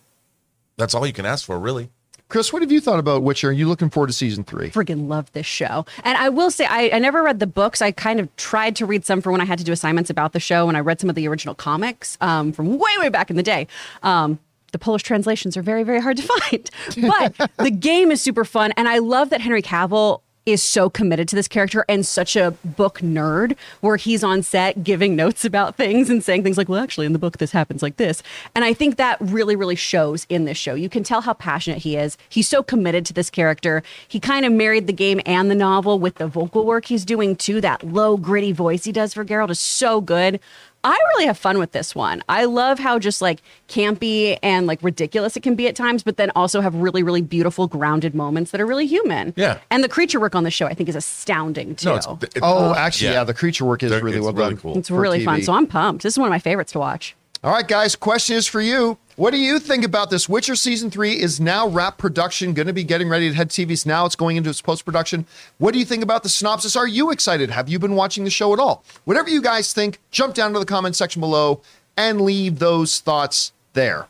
that's 0.76 0.94
all 0.94 1.06
you 1.06 1.12
can 1.12 1.26
ask 1.26 1.46
for, 1.46 1.58
really. 1.58 1.90
Chris, 2.28 2.50
what 2.50 2.62
have 2.62 2.72
you 2.72 2.80
thought 2.80 2.98
about 2.98 3.22
Witcher? 3.22 3.50
Are 3.50 3.52
you 3.52 3.68
looking 3.68 3.90
forward 3.90 4.06
to 4.06 4.12
season 4.14 4.42
three? 4.42 4.70
Freaking 4.70 5.06
love 5.06 5.30
this 5.32 5.44
show. 5.44 5.84
And 6.02 6.16
I 6.16 6.30
will 6.30 6.50
say, 6.50 6.64
I, 6.64 6.88
I, 6.94 6.98
never 6.98 7.22
read 7.22 7.40
the 7.40 7.46
books. 7.46 7.82
I 7.82 7.92
kind 7.92 8.18
of 8.18 8.34
tried 8.36 8.74
to 8.76 8.86
read 8.86 9.04
some 9.04 9.20
for 9.20 9.30
when 9.30 9.42
I 9.42 9.44
had 9.44 9.58
to 9.58 9.64
do 9.64 9.72
assignments 9.72 10.08
about 10.08 10.32
the 10.32 10.40
show, 10.40 10.66
and 10.66 10.74
I 10.74 10.80
read 10.80 10.98
some 10.98 11.10
of 11.10 11.14
the 11.14 11.28
original 11.28 11.54
comics 11.54 12.16
um, 12.22 12.50
from 12.52 12.78
way, 12.78 12.90
way 12.98 13.10
back 13.10 13.28
in 13.28 13.36
the 13.36 13.42
day. 13.42 13.66
Um, 14.02 14.38
the 14.72 14.78
Polish 14.78 15.02
translations 15.02 15.58
are 15.58 15.62
very, 15.62 15.82
very 15.82 16.00
hard 16.00 16.16
to 16.16 16.22
find. 16.40 16.70
But 16.96 17.50
the 17.58 17.70
game 17.70 18.10
is 18.10 18.22
super 18.22 18.46
fun. 18.46 18.72
And 18.78 18.88
I 18.88 18.98
love 18.98 19.28
that 19.28 19.42
Henry 19.42 19.60
Cavill 19.60 20.21
is 20.44 20.62
so 20.62 20.90
committed 20.90 21.28
to 21.28 21.36
this 21.36 21.48
character 21.48 21.84
and 21.88 22.04
such 22.04 22.34
a 22.36 22.50
book 22.64 22.98
nerd 22.98 23.56
where 23.80 23.96
he's 23.96 24.24
on 24.24 24.42
set 24.42 24.82
giving 24.82 25.14
notes 25.22 25.44
about 25.44 25.76
things 25.76 26.10
and 26.10 26.22
saying 26.24 26.42
things 26.42 26.58
like, 26.58 26.68
well, 26.68 26.82
actually, 26.82 27.06
in 27.06 27.12
the 27.12 27.18
book, 27.18 27.38
this 27.38 27.52
happens 27.52 27.82
like 27.82 27.96
this. 27.96 28.22
And 28.54 28.64
I 28.64 28.72
think 28.74 28.96
that 28.96 29.18
really, 29.20 29.56
really 29.56 29.76
shows 29.76 30.26
in 30.28 30.44
this 30.44 30.58
show. 30.58 30.74
You 30.74 30.88
can 30.88 31.02
tell 31.04 31.20
how 31.20 31.34
passionate 31.34 31.78
he 31.78 31.96
is. 31.96 32.16
He's 32.28 32.48
so 32.48 32.62
committed 32.62 33.06
to 33.06 33.12
this 33.12 33.30
character. 33.30 33.82
He 34.08 34.18
kind 34.20 34.44
of 34.44 34.52
married 34.52 34.86
the 34.86 34.92
game 34.92 35.20
and 35.26 35.50
the 35.50 35.54
novel 35.54 35.98
with 35.98 36.16
the 36.16 36.26
vocal 36.26 36.64
work 36.64 36.86
he's 36.86 37.04
doing 37.04 37.36
too. 37.36 37.60
That 37.60 37.84
low, 37.84 38.16
gritty 38.16 38.52
voice 38.52 38.84
he 38.84 38.92
does 38.92 39.14
for 39.14 39.24
Geralt 39.24 39.50
is 39.50 39.60
so 39.60 40.00
good. 40.00 40.40
I 40.84 40.98
really 41.14 41.26
have 41.26 41.38
fun 41.38 41.58
with 41.58 41.72
this 41.72 41.94
one. 41.94 42.22
I 42.28 42.44
love 42.44 42.78
how 42.78 42.98
just 42.98 43.22
like 43.22 43.40
campy 43.68 44.38
and 44.42 44.66
like 44.66 44.82
ridiculous 44.82 45.36
it 45.36 45.42
can 45.42 45.54
be 45.54 45.68
at 45.68 45.76
times, 45.76 46.02
but 46.02 46.16
then 46.16 46.30
also 46.34 46.60
have 46.60 46.74
really, 46.74 47.02
really 47.02 47.22
beautiful, 47.22 47.68
grounded 47.68 48.14
moments 48.14 48.50
that 48.50 48.60
are 48.60 48.66
really 48.66 48.86
human. 48.86 49.32
Yeah. 49.36 49.58
And 49.70 49.84
the 49.84 49.88
creature 49.88 50.18
work 50.18 50.34
on 50.34 50.44
the 50.44 50.50
show, 50.50 50.66
I 50.66 50.74
think, 50.74 50.88
is 50.88 50.96
astounding 50.96 51.76
too. 51.76 51.90
No, 51.90 51.94
it's, 51.96 52.06
it's, 52.22 52.38
oh, 52.42 52.70
uh, 52.70 52.74
actually, 52.76 53.08
yeah. 53.08 53.14
yeah. 53.14 53.24
the 53.24 53.34
creature 53.34 53.64
work 53.64 53.82
is 53.82 53.92
really 53.92 54.20
well 54.20 54.32
really 54.32 54.50
done. 54.50 54.56
Cool. 54.58 54.78
It's 54.78 54.90
really 54.90 55.20
TV. 55.20 55.24
fun. 55.24 55.42
So 55.42 55.52
I'm 55.52 55.66
pumped. 55.66 56.02
This 56.02 56.14
is 56.14 56.18
one 56.18 56.26
of 56.26 56.32
my 56.32 56.40
favorites 56.40 56.72
to 56.72 56.78
watch. 56.78 57.14
All 57.44 57.52
right, 57.52 57.66
guys, 57.66 57.96
question 57.96 58.36
is 58.36 58.46
for 58.46 58.60
you. 58.60 58.98
What 59.16 59.32
do 59.32 59.36
you 59.36 59.58
think 59.58 59.84
about 59.84 60.10
this? 60.10 60.28
Witcher 60.28 60.54
season 60.54 60.92
three 60.92 61.18
is 61.18 61.40
now 61.40 61.66
wrap 61.66 61.98
production, 61.98 62.54
going 62.54 62.68
to 62.68 62.72
be 62.72 62.84
getting 62.84 63.08
ready 63.08 63.28
to 63.28 63.34
head 63.34 63.48
TVs 63.48 63.84
now. 63.84 64.06
It's 64.06 64.14
going 64.14 64.36
into 64.36 64.48
its 64.48 64.62
post 64.62 64.84
production. 64.84 65.26
What 65.58 65.72
do 65.72 65.80
you 65.80 65.84
think 65.84 66.04
about 66.04 66.22
the 66.22 66.28
synopsis? 66.28 66.76
Are 66.76 66.86
you 66.86 67.10
excited? 67.10 67.50
Have 67.50 67.68
you 67.68 67.80
been 67.80 67.96
watching 67.96 68.22
the 68.22 68.30
show 68.30 68.52
at 68.52 68.60
all? 68.60 68.84
Whatever 69.06 69.28
you 69.28 69.42
guys 69.42 69.72
think, 69.72 69.98
jump 70.12 70.34
down 70.34 70.52
to 70.52 70.60
the 70.60 70.64
comment 70.64 70.94
section 70.94 71.18
below 71.18 71.60
and 71.96 72.20
leave 72.20 72.60
those 72.60 73.00
thoughts 73.00 73.50
there. 73.72 74.06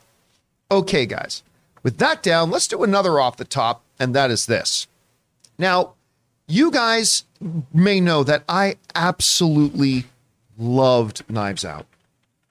Okay, 0.69 1.07
guys, 1.07 1.41
with 1.81 1.97
that 1.97 2.21
down, 2.21 2.51
let's 2.51 2.67
do 2.67 2.83
another 2.83 3.19
off 3.19 3.37
the 3.37 3.45
top, 3.45 3.81
and 3.99 4.13
that 4.13 4.29
is 4.29 4.45
this. 4.45 4.85
Now, 5.57 5.93
you 6.47 6.69
guys 6.69 7.23
may 7.73 7.99
know 7.99 8.23
that 8.23 8.43
I 8.47 8.75
absolutely 8.93 10.05
loved 10.55 11.23
Knives 11.27 11.65
Out. 11.65 11.87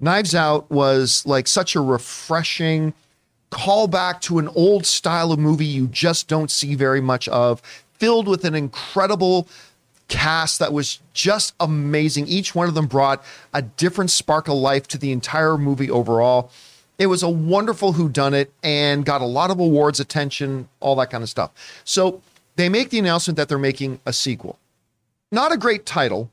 Knives 0.03 0.35
Out 0.35 0.69
was 0.69 1.25
like 1.25 1.47
such 1.47 1.77
a 1.77 1.81
refreshing 1.81 2.93
callback 3.53 4.21
to 4.23 4.41
an 4.41 4.49
old 4.49 4.85
style 4.85 5.31
of 5.31 5.39
movie 5.39 5.65
you 5.65 5.87
just 5.87 6.27
don't 6.27 6.51
see 6.51 6.75
very 6.75 7.01
much 7.01 7.29
of, 7.29 7.63
filled 7.95 8.27
with 8.27 8.45
an 8.45 8.57
incredible 8.57 9.47
cast 10.09 10.59
that 10.59 10.73
was 10.73 10.99
just 11.15 11.55
amazing. 11.61 12.27
Each 12.27 12.53
one 12.53 12.67
of 12.67 12.75
them 12.75 12.87
brought 12.87 13.25
a 13.55 13.63
different 13.63 14.11
spark 14.11 14.49
of 14.49 14.55
life 14.55 14.89
to 14.89 14.99
the 14.99 15.13
entire 15.13 15.57
movie 15.57 15.91
overall. 15.91 16.51
It 16.99 17.07
was 17.07 17.23
a 17.23 17.29
wonderful 17.29 17.95
whodunit 17.95 18.49
and 18.63 19.05
got 19.05 19.21
a 19.21 19.27
lot 19.27 19.51
of 19.51 19.61
awards, 19.61 20.01
attention, 20.01 20.69
all 20.81 20.97
that 20.97 21.11
kind 21.11 21.23
of 21.23 21.31
stuff. 21.31 21.53
So 21.85 22.21
they 22.57 22.69
make 22.69 22.91
the 22.91 22.99
announcement 22.99 23.37
that 23.37 23.49
they're 23.49 23.57
making 23.57 24.01
a 24.05 24.13
sequel. 24.13 24.59
Not 25.31 25.53
a 25.53 25.57
great 25.57 25.87
title, 25.87 26.29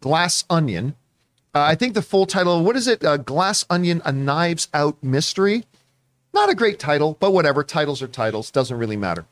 Glass 0.00 0.44
Onion, 0.50 0.96
uh, 1.54 1.60
I 1.60 1.74
think 1.74 1.94
the 1.94 2.02
full 2.02 2.26
title, 2.26 2.64
what 2.64 2.76
is 2.76 2.88
it? 2.88 3.04
Uh, 3.04 3.16
Glass 3.16 3.64
Onion, 3.68 4.00
A 4.04 4.12
Knives 4.12 4.68
Out 4.72 5.02
Mystery. 5.02 5.64
Not 6.32 6.48
a 6.48 6.54
great 6.54 6.78
title, 6.78 7.16
but 7.20 7.32
whatever. 7.32 7.62
Titles 7.62 8.00
are 8.00 8.08
titles. 8.08 8.50
Doesn't 8.50 8.78
really 8.78 8.96
matter. 8.96 9.26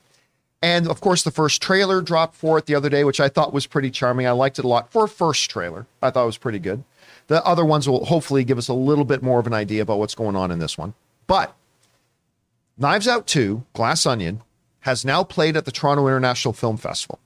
And 0.63 0.87
of 0.87 1.01
course, 1.01 1.23
the 1.23 1.31
first 1.31 1.63
trailer 1.63 2.03
dropped 2.03 2.35
for 2.35 2.59
it 2.59 2.67
the 2.67 2.75
other 2.75 2.91
day, 2.91 3.05
which 3.05 3.21
I 3.21 3.31
thought 3.31 3.55
was 3.55 3.67
pretty 3.67 3.91
charming. 3.91 4.27
I 4.27 4.33
liked 4.33 4.59
it 4.59 4.65
a 4.67 4.69
lot 4.69 4.93
for 4.93 5.05
a 5.05 5.09
first 5.09 5.49
trailer. 5.49 5.87
I 6.03 6.11
thought 6.11 6.25
it 6.25 6.27
was 6.27 6.37
pretty 6.37 6.59
good. 6.59 6.85
The 7.29 7.43
other 7.47 7.65
ones 7.65 7.89
will 7.89 8.05
hopefully 8.05 8.45
give 8.45 8.59
us 8.59 8.69
a 8.69 8.75
little 8.75 9.07
bit 9.07 9.23
more 9.23 9.41
of 9.41 9.47
an 9.47 9.55
idea 9.55 9.81
about 9.81 9.99
what's 9.99 10.15
going 10.15 10.37
on 10.37 10.51
in 10.51 10.59
this 10.59 10.77
one. 10.77 10.93
But 11.27 11.57
Knives 12.77 13.09
Out 13.09 13.27
2, 13.27 13.65
Glass 13.73 14.05
Onion, 14.05 14.43
has 14.81 15.05
now 15.05 15.25
played 15.25 15.57
at 15.57 15.65
the 15.65 15.71
Toronto 15.71 16.07
International 16.07 16.53
Film 16.53 16.77
Festival. 16.77 17.19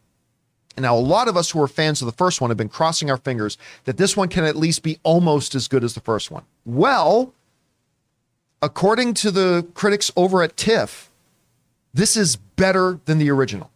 Now, 0.76 0.96
a 0.96 0.98
lot 0.98 1.28
of 1.28 1.36
us 1.36 1.50
who 1.50 1.62
are 1.62 1.68
fans 1.68 2.02
of 2.02 2.06
the 2.06 2.12
first 2.12 2.40
one 2.40 2.50
have 2.50 2.56
been 2.56 2.68
crossing 2.68 3.10
our 3.10 3.16
fingers 3.16 3.56
that 3.84 3.96
this 3.96 4.16
one 4.16 4.28
can 4.28 4.44
at 4.44 4.56
least 4.56 4.82
be 4.82 4.98
almost 5.02 5.54
as 5.54 5.68
good 5.68 5.84
as 5.84 5.94
the 5.94 6.00
first 6.00 6.30
one. 6.30 6.42
Well, 6.64 7.32
according 8.60 9.14
to 9.14 9.30
the 9.30 9.66
critics 9.74 10.10
over 10.16 10.42
at 10.42 10.56
TIFF, 10.56 11.10
this 11.92 12.16
is 12.16 12.36
better 12.36 12.98
than 13.04 13.18
the 13.18 13.30
original. 13.30 13.70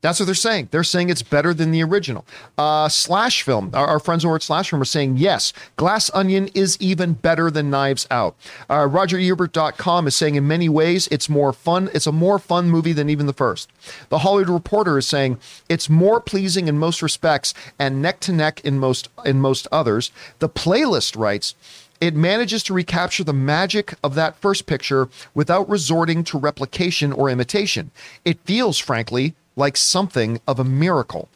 That's 0.00 0.20
what 0.20 0.26
they're 0.26 0.34
saying. 0.36 0.68
They're 0.70 0.84
saying 0.84 1.10
it's 1.10 1.22
better 1.22 1.52
than 1.52 1.72
the 1.72 1.82
original. 1.82 2.24
Uh, 2.56 2.88
Slash 2.88 3.42
Film, 3.42 3.70
our, 3.74 3.86
our, 3.86 3.98
friends 3.98 4.24
over 4.24 4.36
at 4.36 4.42
Slash 4.44 4.70
Film 4.70 4.80
are 4.80 4.84
saying, 4.84 5.16
yes, 5.16 5.52
Glass 5.76 6.08
Onion 6.14 6.48
is 6.54 6.76
even 6.80 7.14
better 7.14 7.50
than 7.50 7.68
Knives 7.68 8.06
Out. 8.08 8.36
Uh, 8.70 8.86
RogerEbert.com 8.86 10.06
is 10.06 10.14
saying, 10.14 10.36
in 10.36 10.46
many 10.46 10.68
ways, 10.68 11.08
it's 11.10 11.28
more 11.28 11.52
fun. 11.52 11.90
It's 11.92 12.06
a 12.06 12.12
more 12.12 12.38
fun 12.38 12.70
movie 12.70 12.92
than 12.92 13.10
even 13.10 13.26
the 13.26 13.32
first. 13.32 13.70
The 14.08 14.18
Hollywood 14.18 14.50
Reporter 14.50 14.98
is 14.98 15.08
saying, 15.08 15.38
it's 15.68 15.90
more 15.90 16.20
pleasing 16.20 16.68
in 16.68 16.78
most 16.78 17.02
respects 17.02 17.52
and 17.76 18.00
neck 18.00 18.20
to 18.20 18.32
neck 18.32 18.60
in 18.64 18.78
most 18.78 19.08
in 19.24 19.40
most 19.40 19.66
others. 19.72 20.12
The 20.38 20.48
Playlist 20.48 21.18
writes, 21.18 21.56
it 22.00 22.14
manages 22.14 22.62
to 22.64 22.74
recapture 22.74 23.24
the 23.24 23.32
magic 23.32 23.94
of 24.04 24.14
that 24.14 24.36
first 24.36 24.66
picture 24.66 25.08
without 25.34 25.68
resorting 25.68 26.22
to 26.24 26.38
replication 26.38 27.12
or 27.12 27.28
imitation. 27.28 27.90
It 28.24 28.38
feels, 28.44 28.78
frankly, 28.78 29.34
like 29.58 29.76
something 29.76 30.40
of 30.46 30.58
a 30.58 30.64
miracle. 30.64 31.28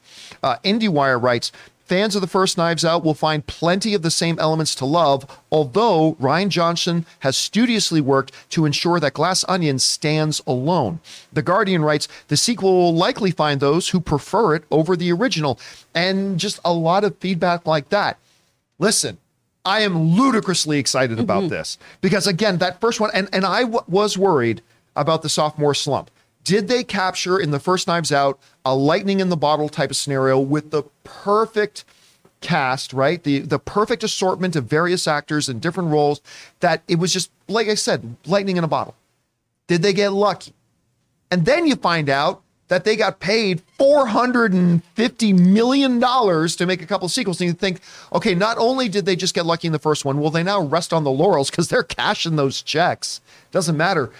Uh, 0.42 0.56
IndieWire 0.64 1.20
writes, 1.20 1.52
Fans 1.84 2.14
of 2.14 2.22
the 2.22 2.28
first 2.28 2.56
Knives 2.56 2.86
Out 2.86 3.04
will 3.04 3.12
find 3.12 3.46
plenty 3.46 3.92
of 3.92 4.00
the 4.00 4.10
same 4.10 4.38
elements 4.38 4.74
to 4.76 4.86
love, 4.86 5.26
although 5.50 6.14
Rian 6.14 6.48
Johnson 6.48 7.04
has 7.18 7.36
studiously 7.36 8.00
worked 8.00 8.32
to 8.50 8.64
ensure 8.64 8.98
that 9.00 9.12
Glass 9.12 9.44
Onion 9.46 9.78
stands 9.78 10.40
alone. 10.46 11.00
The 11.32 11.42
Guardian 11.42 11.82
writes 11.82 12.08
the 12.28 12.36
sequel 12.38 12.72
will 12.72 12.94
likely 12.94 13.30
find 13.30 13.60
those 13.60 13.90
who 13.90 14.00
prefer 14.00 14.54
it 14.54 14.64
over 14.70 14.96
the 14.96 15.12
original, 15.12 15.58
and 15.94 16.38
just 16.40 16.60
a 16.64 16.72
lot 16.72 17.04
of 17.04 17.18
feedback 17.18 17.66
like 17.66 17.90
that. 17.90 18.16
Listen, 18.78 19.18
I 19.64 19.80
am 19.80 20.16
ludicrously 20.16 20.78
excited 20.78 21.20
about 21.20 21.50
this 21.50 21.76
because, 22.00 22.26
again, 22.26 22.58
that 22.58 22.80
first 22.80 23.00
one, 23.00 23.10
and, 23.12 23.28
and 23.32 23.44
I 23.44 23.62
w- 23.62 23.84
was 23.86 24.16
worried 24.16 24.62
about 24.96 25.22
the 25.22 25.28
sophomore 25.28 25.74
slump. 25.74 26.10
Did 26.44 26.68
they 26.68 26.82
capture 26.82 27.38
in 27.38 27.50
the 27.50 27.60
first 27.60 27.86
Knives 27.86 28.12
Out 28.12 28.38
a 28.64 28.74
lightning 28.74 29.20
in 29.20 29.28
the 29.28 29.36
bottle 29.36 29.68
type 29.68 29.90
of 29.90 29.96
scenario 29.96 30.38
with 30.38 30.70
the 30.70 30.82
perfect 31.04 31.84
cast, 32.40 32.92
right? 32.92 33.22
The 33.22 33.38
the 33.38 33.58
perfect 33.58 34.02
assortment 34.02 34.56
of 34.56 34.64
various 34.64 35.06
actors 35.06 35.48
in 35.48 35.60
different 35.60 35.90
roles 35.90 36.20
that 36.60 36.82
it 36.88 36.96
was 36.96 37.12
just 37.12 37.30
like 37.48 37.68
I 37.68 37.74
said, 37.74 38.16
lightning 38.26 38.56
in 38.56 38.64
a 38.64 38.68
bottle. 38.68 38.96
Did 39.68 39.82
they 39.82 39.92
get 39.92 40.12
lucky? 40.12 40.52
And 41.30 41.46
then 41.46 41.66
you 41.66 41.76
find 41.76 42.10
out 42.10 42.42
that 42.68 42.84
they 42.84 42.96
got 42.96 43.20
paid 43.20 43.62
$450 43.78 45.38
million 45.38 46.00
to 46.00 46.66
make 46.66 46.80
a 46.80 46.86
couple 46.86 47.08
sequels. 47.08 47.40
And 47.40 47.48
you 47.48 47.54
think, 47.54 47.80
okay, 48.12 48.34
not 48.34 48.56
only 48.58 48.88
did 48.88 49.04
they 49.04 49.14
just 49.14 49.34
get 49.34 49.44
lucky 49.44 49.66
in 49.66 49.72
the 49.72 49.78
first 49.78 50.04
one, 50.04 50.20
will 50.20 50.30
they 50.30 50.42
now 50.42 50.62
rest 50.62 50.92
on 50.92 51.04
the 51.04 51.10
laurels 51.10 51.50
because 51.50 51.68
they're 51.68 51.82
cashing 51.82 52.36
those 52.36 52.62
checks? 52.62 53.20
Doesn't 53.50 53.76
matter. 53.76 54.10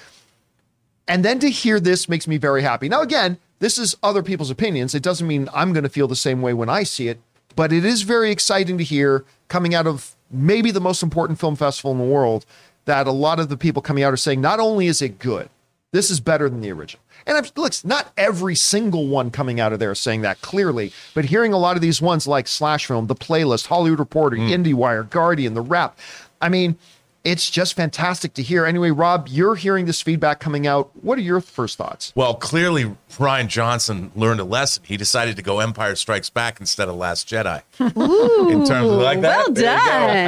And 1.12 1.22
then 1.22 1.40
to 1.40 1.50
hear 1.50 1.78
this 1.78 2.08
makes 2.08 2.26
me 2.26 2.38
very 2.38 2.62
happy. 2.62 2.88
Now, 2.88 3.02
again, 3.02 3.36
this 3.58 3.76
is 3.76 3.94
other 4.02 4.22
people's 4.22 4.48
opinions. 4.48 4.94
It 4.94 5.02
doesn't 5.02 5.26
mean 5.26 5.46
I'm 5.52 5.74
going 5.74 5.82
to 5.82 5.90
feel 5.90 6.08
the 6.08 6.16
same 6.16 6.40
way 6.40 6.54
when 6.54 6.70
I 6.70 6.84
see 6.84 7.08
it, 7.08 7.20
but 7.54 7.70
it 7.70 7.84
is 7.84 8.00
very 8.00 8.30
exciting 8.30 8.78
to 8.78 8.84
hear 8.84 9.26
coming 9.48 9.74
out 9.74 9.86
of 9.86 10.16
maybe 10.30 10.70
the 10.70 10.80
most 10.80 11.02
important 11.02 11.38
film 11.38 11.54
festival 11.54 11.92
in 11.92 11.98
the 11.98 12.04
world 12.04 12.46
that 12.86 13.06
a 13.06 13.12
lot 13.12 13.38
of 13.40 13.50
the 13.50 13.58
people 13.58 13.82
coming 13.82 14.02
out 14.02 14.14
are 14.14 14.16
saying 14.16 14.40
not 14.40 14.58
only 14.58 14.86
is 14.86 15.02
it 15.02 15.18
good, 15.18 15.50
this 15.90 16.10
is 16.10 16.18
better 16.18 16.48
than 16.48 16.62
the 16.62 16.72
original. 16.72 17.02
And 17.26 17.36
I'm, 17.36 17.44
look, 17.56 17.74
not 17.84 18.10
every 18.16 18.54
single 18.54 19.06
one 19.06 19.30
coming 19.30 19.60
out 19.60 19.74
of 19.74 19.80
there 19.80 19.92
is 19.92 20.00
saying 20.00 20.22
that 20.22 20.40
clearly, 20.40 20.94
but 21.12 21.26
hearing 21.26 21.52
a 21.52 21.58
lot 21.58 21.76
of 21.76 21.82
these 21.82 22.00
ones 22.00 22.26
like 22.26 22.48
Slash 22.48 22.86
Film, 22.86 23.06
The 23.06 23.14
Playlist, 23.14 23.66
Hollywood 23.66 23.98
Reporter, 23.98 24.36
hmm. 24.36 24.48
IndieWire, 24.48 25.10
Guardian, 25.10 25.52
The 25.52 25.60
Wrap, 25.60 25.98
I 26.40 26.48
mean, 26.48 26.78
it's 27.24 27.48
just 27.50 27.74
fantastic 27.74 28.34
to 28.34 28.42
hear. 28.42 28.64
Anyway, 28.66 28.90
Rob, 28.90 29.28
you're 29.28 29.54
hearing 29.54 29.86
this 29.86 30.00
feedback 30.02 30.40
coming 30.40 30.66
out. 30.66 30.90
What 31.02 31.18
are 31.18 31.22
your 31.22 31.40
first 31.40 31.78
thoughts? 31.78 32.12
Well, 32.16 32.34
clearly 32.34 32.96
Rian 33.12 33.46
Johnson 33.48 34.10
learned 34.16 34.40
a 34.40 34.44
lesson. 34.44 34.82
He 34.86 34.96
decided 34.96 35.36
to 35.36 35.42
go 35.42 35.60
Empire 35.60 35.94
Strikes 35.94 36.30
Back 36.30 36.58
instead 36.60 36.88
of 36.88 36.96
Last 36.96 37.28
Jedi. 37.28 37.62
in 37.78 38.66
terms 38.66 38.90
of 38.90 38.98
like 39.00 39.20
that. 39.20 39.36
well 39.36 39.52
There 39.52 39.74
you 39.74 39.80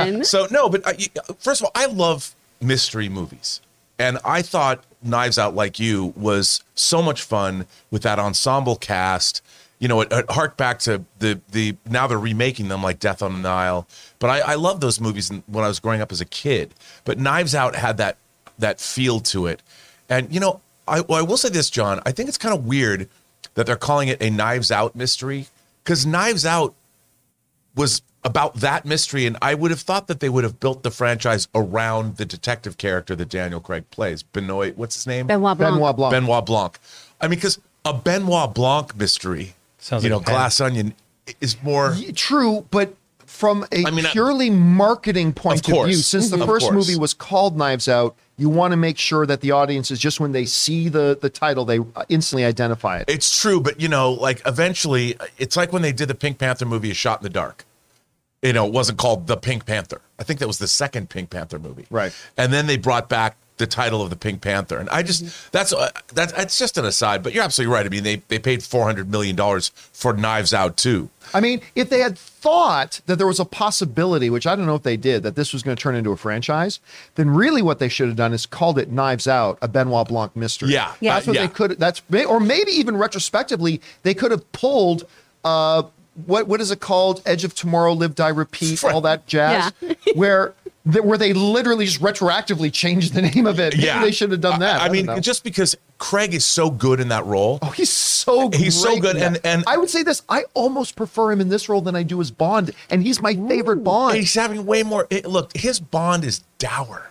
go. 0.09 0.13
done. 0.19 0.25
So 0.25 0.47
no, 0.51 0.69
but 0.69 0.87
uh, 0.87 0.93
I, 0.99 1.09
uh, 1.19 1.33
first 1.39 1.61
of 1.61 1.67
all, 1.67 1.73
I 1.75 1.87
love 1.87 2.35
mystery 2.61 3.09
movies, 3.09 3.61
and 3.99 4.19
I 4.25 4.43
thought 4.43 4.85
Knives 5.03 5.39
Out, 5.39 5.55
like 5.55 5.79
you, 5.79 6.13
was 6.17 6.63
so 6.75 7.03
much 7.03 7.23
fun 7.23 7.67
with 7.91 8.03
that 8.03 8.19
ensemble 8.19 8.77
cast. 8.77 9.43
You 9.79 9.89
know, 9.89 10.01
it, 10.01 10.13
it 10.13 10.31
harked 10.31 10.57
back 10.57 10.79
to 10.81 11.05
the 11.19 11.41
the 11.51 11.77
now 11.87 12.07
they're 12.07 12.19
remaking 12.19 12.69
them 12.69 12.83
like 12.83 12.99
Death 12.99 13.23
on 13.23 13.35
the 13.35 13.41
Nile. 13.41 13.87
But 14.19 14.31
I, 14.31 14.41
I 14.41 14.55
love 14.55 14.81
those 14.81 15.01
movies 15.01 15.31
when 15.47 15.65
I 15.65 15.69
was 15.69 15.81
growing 15.81 16.01
up 16.01 16.13
as 16.13 16.21
a 16.21 16.25
kid. 16.25 16.75
But 17.05 17.19
Knives 17.19 17.55
Out 17.55 17.75
had 17.75 17.97
that 17.99 18.17
that 18.59 18.81
feel 18.81 19.21
to 19.21 19.47
it, 19.47 19.63
and 20.09 20.33
you 20.33 20.41
know, 20.41 20.61
I, 20.87 21.01
well, 21.01 21.19
I 21.19 21.23
will 21.23 21.37
say 21.37 21.49
this, 21.49 21.71
John. 21.71 22.01
I 22.07 22.13
think 22.13 22.29
it's 22.29 22.39
kind 22.39 22.55
of 22.55 22.67
weird 22.67 23.09
that 23.55 23.67
they're 23.67 23.77
calling 23.77 24.09
it 24.09 24.23
a 24.23 24.31
Knives 24.31 24.71
Out 24.71 24.95
mystery 24.95 25.47
because 25.83 26.07
Knives 26.07 26.47
Out 26.47 26.75
was 27.75 28.03
about 28.25 28.55
that 28.57 28.85
mystery, 28.87 29.27
and 29.27 29.37
I 29.43 29.55
would 29.55 29.71
have 29.71 29.81
thought 29.81 30.07
that 30.07 30.21
they 30.21 30.29
would 30.29 30.45
have 30.45 30.59
built 30.59 30.83
the 30.83 30.91
franchise 30.91 31.47
around 31.55 32.17
the 32.17 32.25
detective 32.25 32.79
character 32.79 33.15
that 33.17 33.29
Daniel 33.29 33.61
Craig 33.61 33.85
plays. 33.91 34.23
Benoit, 34.23 34.77
what's 34.77 34.95
his 34.95 35.07
name? 35.07 35.27
Benoit 35.27 35.59
Blanc. 35.59 35.75
Benoit 35.75 35.97
Blanc. 35.97 36.13
Benoit 36.13 36.47
Blanc. 36.47 36.79
I 37.21 37.29
mean, 37.29 37.37
because 37.39 37.61
a 37.85 37.93
Benoit 37.93 38.55
Blanc 38.55 38.97
mystery, 38.97 39.55
Sounds 39.85 40.03
you 40.03 40.09
like 40.09 40.27
know, 40.27 40.33
a. 40.33 40.35
Glass 40.35 40.63
Onion 40.63 40.95
is 41.43 41.63
more. 41.63 41.95
True, 42.15 42.67
but 42.71 42.95
from 43.27 43.67
a 43.71 43.85
I 43.85 43.91
mean, 43.91 44.07
I- 44.07 44.13
purely 44.13 44.49
marketing 44.49 45.35
point 45.35 45.69
Of 45.69 45.75
of 45.75 45.87
view, 45.89 45.97
since 45.97 46.31
the. 46.31 46.41
Of 46.41 46.47
first 46.47 46.71
course. 46.71 46.75
movie 46.75 46.99
was 46.99 47.13
called 47.13 47.59
Knives 47.59 47.87
Out, 47.87 48.17
you 48.39 48.49
want 48.49 48.73
to 48.73 48.79
make 48.79 48.97
sure 48.97 49.27
that 49.27 49.43
the 49.43 49.51
audience 49.51 49.91
is 49.91 49.99
just 49.99 50.21
when 50.21 50.33
they 50.33 50.47
see 50.47 50.89
the 50.89 51.19
the 51.21 51.29
title, 51.29 51.67
they 51.67 51.81
instantly 52.09 52.47
identify 52.47 52.97
it. 52.99 53.11
It's 53.11 53.39
true, 53.39 53.61
but 53.61 53.79
you 53.79 53.89
know, 53.89 54.13
like 54.13 54.41
eventually, 54.47 55.19
it's 55.37 55.55
like 55.55 55.71
when 55.71 55.83
they 55.83 55.93
did 55.93 56.09
the 56.09 56.15
Pink 56.15 56.39
Panther 56.39 56.65
movie, 56.65 56.91
A 56.91 56.95
Shot 56.95 57.21
in 57.21 57.25
the 57.25 57.29
Dark. 57.29 57.67
You 58.41 58.55
know, 58.55 58.67
it 58.67 58.73
wasn't 58.73 58.97
called 58.99 59.27
The 59.27 59.37
Pink 59.37 59.67
Panther. 59.67 60.01
I 60.19 60.23
think 60.23 60.41
that 60.41 60.47
was 60.47 60.59
the 60.59 60.69
second 60.69 61.11
Pink 61.11 61.29
Panther 61.29 61.59
movie. 61.59 61.87
Right. 61.91 62.15
And 62.39 62.55
then 62.55 62.67
they 62.67 62.79
brought 62.79 63.11
back 63.11 63.37
the 63.57 63.67
title 63.67 64.03
of 64.03 64.11
the 64.11 64.17
Pink 64.17 64.41
Panther, 64.41 64.79
and 64.79 64.89
I 64.91 65.03
just 65.03 65.53
that's 65.53 65.73
uh, 65.73 65.91
that's 66.13 66.33
that's 66.33 66.59
just 66.59 66.77
an 66.77 66.85
aside. 66.85 67.23
But 67.23 67.35
you're 67.35 67.45
absolutely 67.45 67.73
right. 67.75 67.87
I 67.87 67.89
mean, 67.89 68.03
they 68.03 68.17
they 68.29 68.39
paid 68.39 68.63
four 68.63 68.85
hundred 68.85 69.11
million 69.11 69.37
dollars 69.37 69.71
for 69.93 70.13
Knives 70.13 70.53
Out 70.53 70.77
too. 70.77 71.11
I 71.33 71.41
mean, 71.41 71.61
if 71.75 71.89
they 71.89 72.01
had 72.01 72.19
thought 72.19 73.01
that 73.07 73.17
there 73.17 73.27
was 73.27 73.41
a 73.41 73.45
possibility, 73.45 74.29
which 74.29 74.47
I 74.47 74.57
don't 74.57 74.67
know 74.67 74.75
if 74.75 74.83
they 74.83 74.97
did, 74.97 75.23
that 75.23 75.37
this 75.37 75.53
was 75.53 75.63
going 75.63 75.77
to 75.77 75.81
turn 75.83 75.95
into 75.95 76.11
a 76.11 76.17
franchise, 76.17 76.81
then 77.15 77.31
really 77.31 77.63
what 77.63 77.79
they 77.79 77.89
should 77.89 78.09
have 78.09 78.17
done 78.17 78.33
is 78.35 78.45
called 78.45 78.79
it 78.79 78.91
Knives 78.91 79.27
Out, 79.29 79.57
a 79.63 79.69
Benoit 79.69 80.09
Blanc 80.09 80.35
mystery. 80.37 80.71
Yeah. 80.71 80.93
Yeah. 81.01 81.15
that's 81.15 81.27
what 81.27 81.37
Uh, 81.37 81.43
they 81.43 81.49
could. 81.49 81.71
That's 81.79 82.03
or 82.29 82.41
maybe 82.41 82.73
even 82.73 82.97
retrospectively, 82.97 83.81
they 84.03 84.15
could 84.15 84.31
have 84.33 84.51
pulled. 84.53 85.05
Uh, 85.45 85.85
what 86.27 86.47
what 86.47 86.61
is 86.61 86.71
it 86.71 86.81
called? 86.81 87.23
Edge 87.27 87.45
of 87.45 87.55
Tomorrow, 87.55 87.93
Live 87.95 88.15
Die 88.15 88.29
Repeat, 88.29 88.85
all 88.85 89.01
that 89.03 89.27
jazz, 89.29 89.73
where 90.15 90.55
th- 90.91 91.05
where 91.05 91.19
they 91.19 91.33
literally 91.33 91.87
just 91.87 92.01
retroactively 92.01 92.73
changed 92.73 93.15
the 93.15 93.23
name 93.23 93.47
of 93.47 93.59
it. 93.61 93.75
Maybe 93.75 93.87
Yeah, 93.87 94.01
they 94.03 94.13
should 94.13 94.31
have 94.31 94.41
done 94.41 94.61
that. 94.61 94.81
I, 94.81 94.85
I 94.85 94.89
don't 94.89 94.93
mean, 94.97 95.07
know. 95.07 95.21
just 95.21 95.43
because 95.45 95.77
Craig 95.99 96.35
is 96.35 96.45
so 96.45 96.71
good 96.71 97.01
in 97.01 97.09
that 97.09 97.25
role. 97.27 97.59
Oh, 97.63 97.71
he's 97.71 97.91
so 97.91 98.51
He's 98.51 98.81
so 98.81 98.99
good, 98.99 99.17
in 99.17 99.23
and- 99.23 99.41
and- 99.45 99.65
I 99.67 99.77
would 99.77 99.91
say 99.91 100.03
this: 100.03 100.23
I 100.29 100.45
almost 100.55 100.97
prefer 100.97 101.31
him 101.33 101.41
in 101.41 101.49
this 101.49 101.69
role 101.69 101.81
than 101.81 101.95
I 101.97 102.03
do 102.03 102.21
as 102.21 102.31
Bond, 102.31 102.71
and 102.91 103.03
he's 103.03 103.21
my 103.21 103.35
favorite 103.35 103.85
Bond. 103.85 104.17
He's 104.17 104.35
having 104.35 104.65
way 104.67 104.83
more. 104.83 105.07
It, 105.11 105.27
look, 105.27 105.55
his 105.57 105.79
Bond 105.81 106.25
is 106.25 106.43
dour. 106.59 107.11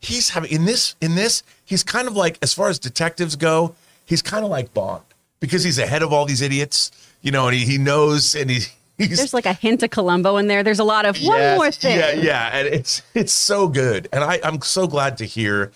He's 0.00 0.30
having 0.30 0.50
in 0.50 0.64
this 0.64 0.96
in 1.00 1.14
this. 1.14 1.42
He's 1.64 1.82
kind 1.82 2.08
of 2.08 2.16
like 2.16 2.38
as 2.42 2.52
far 2.54 2.68
as 2.68 2.78
detectives 2.78 3.36
go. 3.36 3.74
He's 4.06 4.22
kind 4.22 4.44
of 4.44 4.50
like 4.50 4.72
Bond 4.74 5.02
because 5.40 5.62
he's 5.62 5.78
ahead 5.78 6.02
of 6.02 6.12
all 6.12 6.24
these 6.24 6.40
idiots. 6.42 6.90
You 7.22 7.30
know, 7.32 7.48
and 7.48 7.56
he, 7.56 7.64
he 7.66 7.78
knows, 7.78 8.34
and 8.34 8.48
he, 8.50 8.60
he's 8.98 9.18
There's 9.18 9.34
like 9.34 9.46
a 9.46 9.52
hint 9.52 9.82
of 9.82 9.90
Columbo 9.90 10.36
in 10.38 10.46
there. 10.46 10.62
There's 10.62 10.78
a 10.78 10.84
lot 10.84 11.04
of 11.04 11.16
one 11.22 11.38
Yes. 11.38 11.58
more 11.58 11.70
thing. 11.70 11.98
yeah, 11.98 12.12
yeah, 12.12 12.50
and 12.58 12.66
it's 12.68 13.02
it's 13.14 13.32
so 13.32 13.68
good, 13.68 14.08
and 14.12 14.24
I 14.24 14.40
I'm 14.42 14.60
so 14.62 14.86
glad 14.86 15.18
to 15.18 15.24
hear. 15.24 15.70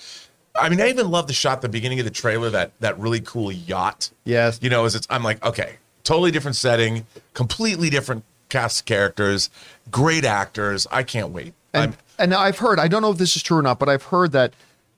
I 0.56 0.68
mean, 0.68 0.80
I 0.80 0.88
even 0.88 1.10
love 1.10 1.26
the 1.26 1.32
shot 1.32 1.56
at 1.58 1.62
the 1.62 1.68
beginning 1.68 1.98
of 1.98 2.04
the 2.04 2.10
trailer 2.12 2.48
that 2.50 2.72
that 2.80 2.98
really 2.98 3.20
cool 3.20 3.50
yacht. 3.52 4.10
Yes. 4.24 4.58
you 4.62 4.70
know, 4.70 4.84
as 4.84 4.94
it's 4.94 5.06
I'm 5.10 5.22
like, 5.24 5.44
okay, 5.44 5.76
totally 6.04 6.30
different 6.30 6.56
setting, 6.56 7.06
completely 7.34 7.90
different 7.90 8.24
cast 8.48 8.80
of 8.80 8.86
characters, 8.86 9.50
great 9.90 10.24
actors. 10.24 10.86
I 10.92 11.02
can't 11.02 11.30
wait. 11.30 11.54
And, 11.72 11.96
and 12.20 12.32
I've 12.32 12.58
heard, 12.58 12.78
I 12.78 12.86
don't 12.86 13.02
know 13.02 13.10
if 13.10 13.18
this 13.18 13.34
is 13.34 13.42
true 13.42 13.56
or 13.58 13.62
not, 13.62 13.80
but 13.80 13.88
I've 13.88 14.04
heard 14.04 14.30
that 14.30 14.52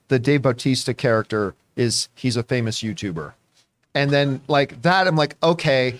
the 0.09 0.19
Dave 0.19 0.43
Bautista 0.43 0.93
character 0.93 1.55
is 1.75 2.07
he's 2.13 2.37
a 2.37 2.43
famous 2.43 2.83
YouTuber. 2.83 3.33
And 3.95 4.11
then 4.11 4.41
like 4.47 4.79
that, 4.83 5.07
I'm 5.07 5.15
like, 5.15 5.37
okay, 5.41 5.95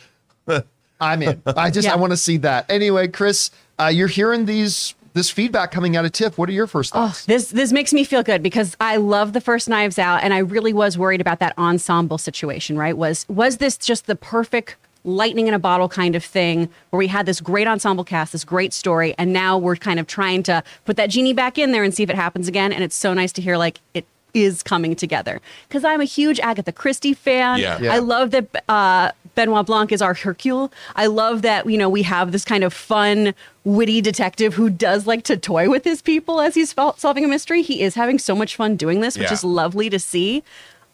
I'm 0.99 1.21
in. 1.21 1.41
I 1.45 1.69
just 1.69 1.87
Yeah. 1.87 1.93
I 1.93 1.97
want 1.97 2.11
to 2.11 2.17
see 2.17 2.37
that. 2.37 2.65
Anyway, 2.69 3.07
Chris, 3.07 3.51
uh, 3.79 3.85
you're 3.93 4.07
hearing 4.07 4.45
these 4.45 4.93
this 5.13 5.29
feedback 5.31 5.71
coming 5.71 5.95
out 5.97 6.05
of 6.05 6.11
TIFF. 6.11 6.37
What 6.37 6.47
are 6.47 6.51
your 6.51 6.67
first 6.67 6.91
Oh, 6.95 7.07
thoughts? 7.07 7.25
this 7.25 7.49
this 7.49 7.71
makes 7.71 7.91
me 7.93 8.03
feel 8.03 8.21
good 8.23 8.43
because 8.43 8.75
I 8.79 8.97
love 8.97 9.33
the 9.33 9.41
first 9.41 9.67
Knives 9.69 9.97
Out, 9.97 10.21
and 10.23 10.33
I 10.33 10.39
really 10.39 10.73
was 10.73 10.97
worried 10.97 11.21
about 11.21 11.39
that 11.39 11.57
ensemble 11.57 12.17
situation. 12.17 12.77
Right? 12.77 12.95
Was 12.97 13.25
was 13.29 13.57
this 13.57 13.77
just 13.77 14.05
the 14.07 14.15
perfect 14.15 14.75
lightning 15.03 15.47
in 15.47 15.53
a 15.53 15.59
bottle 15.59 15.87
kind 15.87 16.15
of 16.15 16.23
thing 16.23 16.67
where 16.89 16.97
we 16.97 17.07
had 17.07 17.25
this 17.25 17.39
great 17.41 17.65
ensemble 17.67 18.03
cast, 18.03 18.31
this 18.33 18.43
great 18.43 18.73
story, 18.73 19.15
and 19.17 19.31
now 19.31 19.57
we're 19.57 19.75
kind 19.75 19.99
of 19.99 20.07
trying 20.07 20.43
to 20.43 20.63
put 20.85 20.97
that 20.97 21.09
genie 21.09 21.33
back 21.33 21.57
in 21.57 21.71
there 21.71 21.83
and 21.83 21.93
see 21.93 22.03
if 22.03 22.09
it 22.09 22.15
happens 22.15 22.47
again. 22.47 22.73
And 22.73 22.83
it's 22.83 22.95
so 22.95 23.13
nice 23.13 23.31
to 23.33 23.41
hear 23.41 23.55
like 23.57 23.79
it 23.93 24.05
is 24.33 24.61
coming 24.61 24.95
together 24.95 25.39
because 25.67 25.83
I'm 25.85 26.01
a 26.01 26.05
huge 26.05 26.39
Agatha 26.41 26.71
Christie 26.71 27.13
fan. 27.13 27.59
Yeah. 27.59 27.79
Yeah. 27.79 27.93
I 27.93 27.99
love 27.99 28.31
that 28.31 28.63
uh, 28.69 29.11
Benoit 29.37 29.67
Blanc 29.67 29.91
is 29.91 30.01
our 30.01 30.15
Hercule. 30.15 30.71
I 30.95 31.05
love 31.05 31.43
that 31.43 31.69
you 31.69 31.77
know 31.77 31.87
we 31.89 32.01
have 32.01 32.31
this 32.31 32.43
kind 32.43 32.63
of 32.63 32.73
fun, 32.73 33.35
witty 33.63 34.01
detective 34.01 34.55
who 34.55 34.67
does 34.69 35.05
like 35.05 35.23
to 35.25 35.37
toy 35.37 35.69
with 35.69 35.83
his 35.83 36.01
people 36.01 36.41
as 36.41 36.55
he's 36.55 36.73
solving 36.97 37.23
a 37.23 37.27
mystery. 37.27 37.61
He 37.61 37.81
is 37.83 37.93
having 37.93 38.17
so 38.17 38.35
much 38.35 38.55
fun 38.55 38.75
doing 38.75 39.01
this, 39.01 39.15
which 39.15 39.27
Yeah. 39.27 39.33
is 39.33 39.43
lovely 39.43 39.91
to 39.91 39.99
see. 39.99 40.43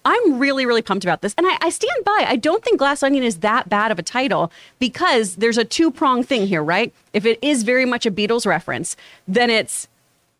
I'm 0.06 0.38
really, 0.38 0.66
really 0.66 0.82
pumped 0.82 1.06
about 1.06 1.22
this. 1.22 1.34
And 1.38 1.48
I, 1.48 1.58
I 1.62 1.70
stand 1.70 2.04
by. 2.04 2.26
I 2.28 2.36
don't 2.36 2.62
think 2.62 2.78
Glass 2.80 3.02
Onion 3.02 3.24
is 3.24 3.38
that 3.38 3.70
bad 3.70 3.90
of 3.90 3.98
a 3.98 4.04
title 4.04 4.52
because 4.78 5.38
there's 5.38 5.58
a 5.58 5.64
two 5.64 5.90
prong 5.90 6.24
thing 6.24 6.46
here, 6.46 6.62
right? 6.62 6.94
If 7.14 7.26
it 7.26 7.40
is 7.42 7.64
very 7.64 7.86
much 7.86 8.06
a 8.06 8.12
Beatles 8.12 8.46
reference, 8.46 8.98
then 9.26 9.50
it's 9.50 9.88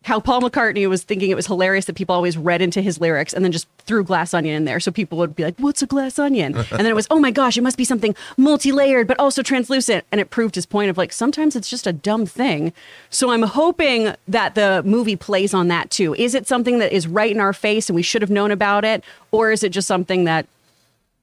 how 0.04 0.20
Paul 0.20 0.42
McCartney 0.42 0.86
was 0.88 1.02
thinking 1.02 1.30
it 1.30 1.34
was 1.34 1.46
hilarious 1.46 1.86
that 1.86 1.96
people 1.96 2.14
always 2.14 2.36
read 2.36 2.60
into 2.60 2.82
his 2.82 3.00
lyrics 3.00 3.32
and 3.32 3.44
then 3.44 3.52
just 3.52 3.66
threw 3.78 4.04
glass 4.04 4.34
onion 4.34 4.54
in 4.54 4.64
there. 4.64 4.78
So 4.78 4.92
people 4.92 5.18
would 5.18 5.34
be 5.34 5.44
like, 5.44 5.56
What's 5.58 5.82
a 5.82 5.86
glass 5.86 6.18
onion? 6.18 6.54
And 6.74 6.80
then 6.80 6.86
it 6.86 6.94
was, 6.94 7.06
Oh 7.10 7.18
my 7.18 7.30
gosh, 7.30 7.56
it 7.56 7.62
must 7.62 7.78
be 7.78 7.84
something 7.84 8.14
multi 8.36 8.70
layered, 8.70 9.06
but 9.06 9.18
also 9.18 9.42
translucent. 9.42 10.04
And 10.12 10.20
it 10.20 10.30
proved 10.30 10.54
his 10.54 10.66
point 10.66 10.90
of 10.90 10.98
like, 10.98 11.12
sometimes 11.12 11.56
it's 11.56 11.68
just 11.68 11.86
a 11.86 11.92
dumb 11.92 12.26
thing. 12.26 12.72
So 13.10 13.30
I'm 13.30 13.42
hoping 13.42 14.14
that 14.28 14.54
the 14.54 14.82
movie 14.84 15.16
plays 15.16 15.54
on 15.54 15.68
that 15.68 15.90
too. 15.90 16.14
Is 16.14 16.34
it 16.34 16.46
something 16.46 16.78
that 16.80 16.92
is 16.92 17.06
right 17.06 17.30
in 17.30 17.40
our 17.40 17.52
face 17.52 17.88
and 17.88 17.96
we 17.96 18.02
should 18.02 18.22
have 18.22 18.30
known 18.30 18.50
about 18.50 18.84
it? 18.84 19.02
Or 19.30 19.50
is 19.50 19.62
it 19.62 19.70
just 19.70 19.88
something 19.88 20.24
that 20.24 20.46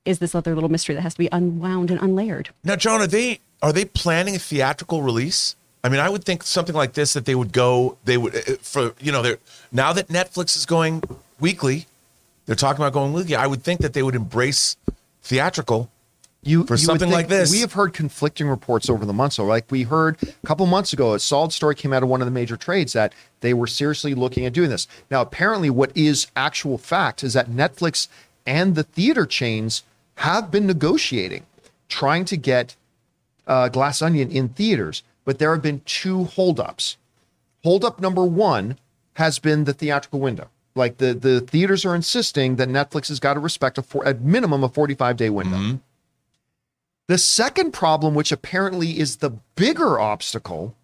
is 0.05 0.19
this 0.19 0.33
other 0.33 0.55
little 0.55 0.69
mystery 0.69 0.95
that 0.95 1.01
has 1.01 1.13
to 1.13 1.19
be 1.19 1.29
unwound 1.31 1.91
and 1.91 1.99
unlayered? 1.99 2.47
Now, 2.63 2.75
John, 2.75 3.01
are 3.01 3.07
they 3.07 3.39
are 3.61 3.71
they 3.71 3.85
planning 3.85 4.35
a 4.35 4.39
theatrical 4.39 5.03
release? 5.03 5.55
I 5.83 5.89
mean, 5.89 5.99
I 5.99 6.09
would 6.09 6.23
think 6.23 6.43
something 6.43 6.75
like 6.75 6.93
this 6.93 7.13
that 7.13 7.25
they 7.25 7.35
would 7.35 7.51
go, 7.51 7.97
they 8.05 8.17
would 8.17 8.35
uh, 8.35 8.55
for 8.61 8.93
you 8.99 9.11
know, 9.11 9.21
they're 9.21 9.37
now 9.71 9.93
that 9.93 10.07
Netflix 10.09 10.55
is 10.55 10.65
going 10.65 11.03
weekly, 11.39 11.87
they're 12.45 12.55
talking 12.55 12.81
about 12.81 12.93
going 12.93 13.13
weekly. 13.13 13.35
I 13.35 13.47
would 13.47 13.63
think 13.63 13.81
that 13.81 13.93
they 13.93 14.03
would 14.03 14.15
embrace 14.15 14.77
theatrical. 15.21 15.89
You 16.43 16.63
For 16.63 16.73
you 16.73 16.79
something 16.79 17.11
like 17.11 17.27
this. 17.27 17.51
we 17.51 17.59
have 17.59 17.73
heard 17.73 17.93
conflicting 17.93 18.47
reports 18.47 18.89
over 18.89 19.05
the 19.05 19.13
months. 19.13 19.35
So, 19.35 19.45
like 19.45 19.69
we 19.69 19.83
heard 19.83 20.17
a 20.23 20.47
couple 20.47 20.65
months 20.65 20.91
ago, 20.91 21.13
a 21.13 21.19
solid 21.19 21.53
story 21.53 21.75
came 21.75 21.93
out 21.93 22.01
of 22.01 22.09
one 22.09 22.19
of 22.19 22.25
the 22.25 22.31
major 22.31 22.57
trades 22.57 22.93
that 22.93 23.13
they 23.41 23.53
were 23.53 23.67
seriously 23.67 24.15
looking 24.15 24.45
at 24.45 24.53
doing 24.53 24.71
this. 24.71 24.87
Now, 25.11 25.21
apparently, 25.21 25.69
what 25.69 25.95
is 25.95 26.27
actual 26.35 26.79
fact 26.79 27.23
is 27.23 27.33
that 27.33 27.49
Netflix 27.49 28.07
and 28.47 28.73
the 28.73 28.83
theater 28.83 29.27
chains 29.27 29.83
have 30.15 30.49
been 30.49 30.65
negotiating, 30.65 31.45
trying 31.89 32.25
to 32.25 32.37
get 32.37 32.75
uh, 33.45 33.69
Glass 33.69 34.01
Onion 34.01 34.31
in 34.31 34.49
theaters, 34.49 35.03
but 35.25 35.39
there 35.39 35.53
have 35.53 35.61
been 35.61 35.81
two 35.85 36.25
holdups. 36.25 36.97
Holdup 37.63 37.99
number 37.99 38.25
one 38.25 38.77
has 39.13 39.39
been 39.39 39.65
the 39.65 39.73
theatrical 39.73 40.19
window. 40.19 40.49
Like 40.75 40.97
the 40.97 41.13
the 41.13 41.41
theaters 41.41 41.85
are 41.85 41.95
insisting 41.95 42.55
that 42.55 42.69
Netflix 42.69 43.09
has 43.09 43.19
got 43.19 43.33
to 43.33 43.39
respect 43.39 43.77
a 43.77 43.81
for, 43.81 44.05
at 44.07 44.21
minimum 44.21 44.63
a 44.63 44.69
45 44.69 45.17
day 45.17 45.29
window. 45.29 45.57
Mm-hmm. 45.57 45.75
The 47.07 47.17
second 47.17 47.71
problem, 47.73 48.15
which 48.15 48.31
apparently 48.31 48.97
is 48.97 49.17
the 49.17 49.31
bigger 49.55 49.99
obstacle, 49.99 50.75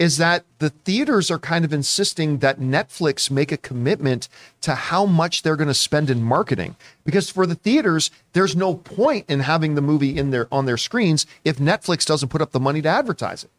is 0.00 0.16
that 0.16 0.44
the 0.60 0.70
theaters 0.70 1.30
are 1.30 1.38
kind 1.38 1.62
of 1.62 1.74
insisting 1.74 2.38
that 2.38 2.58
Netflix 2.58 3.30
make 3.30 3.52
a 3.52 3.58
commitment 3.58 4.30
to 4.62 4.74
how 4.74 5.04
much 5.04 5.42
they're 5.42 5.56
going 5.56 5.68
to 5.68 5.74
spend 5.74 6.08
in 6.08 6.22
marketing. 6.22 6.74
Because 7.04 7.28
for 7.28 7.44
the 7.44 7.54
theaters, 7.54 8.10
there's 8.32 8.56
no 8.56 8.74
point 8.74 9.26
in 9.28 9.40
having 9.40 9.74
the 9.74 9.82
movie 9.82 10.16
in 10.16 10.30
their 10.30 10.48
on 10.50 10.64
their 10.64 10.78
screens 10.78 11.26
if 11.44 11.58
Netflix 11.58 12.06
doesn't 12.06 12.30
put 12.30 12.40
up 12.40 12.52
the 12.52 12.58
money 12.58 12.80
to 12.80 12.88
advertise 12.88 13.44
it. 13.44 13.50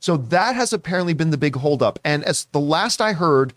So 0.00 0.16
that 0.16 0.56
has 0.56 0.72
apparently 0.72 1.12
been 1.12 1.30
the 1.30 1.36
big 1.36 1.56
holdup. 1.56 1.98
And 2.02 2.24
as 2.24 2.46
the 2.52 2.60
last 2.60 3.02
I 3.02 3.12
heard, 3.12 3.52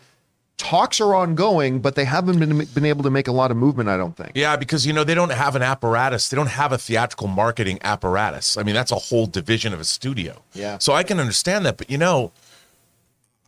talks 0.56 1.00
are 1.00 1.14
ongoing, 1.14 1.80
but 1.80 1.94
they 1.94 2.04
haven't 2.04 2.38
been 2.38 2.64
been 2.74 2.84
able 2.84 3.02
to 3.02 3.10
make 3.10 3.28
a 3.28 3.32
lot 3.32 3.50
of 3.50 3.56
movement. 3.56 3.88
I 3.88 3.96
don't 3.96 4.16
think. 4.16 4.32
Yeah, 4.34 4.56
because 4.56 4.86
you 4.86 4.92
know 4.92 5.04
they 5.04 5.14
don't 5.14 5.32
have 5.32 5.56
an 5.56 5.62
apparatus. 5.62 6.28
They 6.28 6.36
don't 6.36 6.48
have 6.48 6.72
a 6.72 6.78
theatrical 6.78 7.28
marketing 7.28 7.78
apparatus. 7.82 8.56
I 8.56 8.62
mean, 8.62 8.74
that's 8.74 8.92
a 8.92 8.96
whole 8.96 9.26
division 9.26 9.72
of 9.72 9.80
a 9.80 9.84
studio. 9.84 10.42
Yeah. 10.52 10.78
So 10.78 10.92
I 10.92 11.02
can 11.02 11.20
understand 11.20 11.66
that, 11.66 11.76
but 11.76 11.90
you 11.90 11.98
know, 11.98 12.32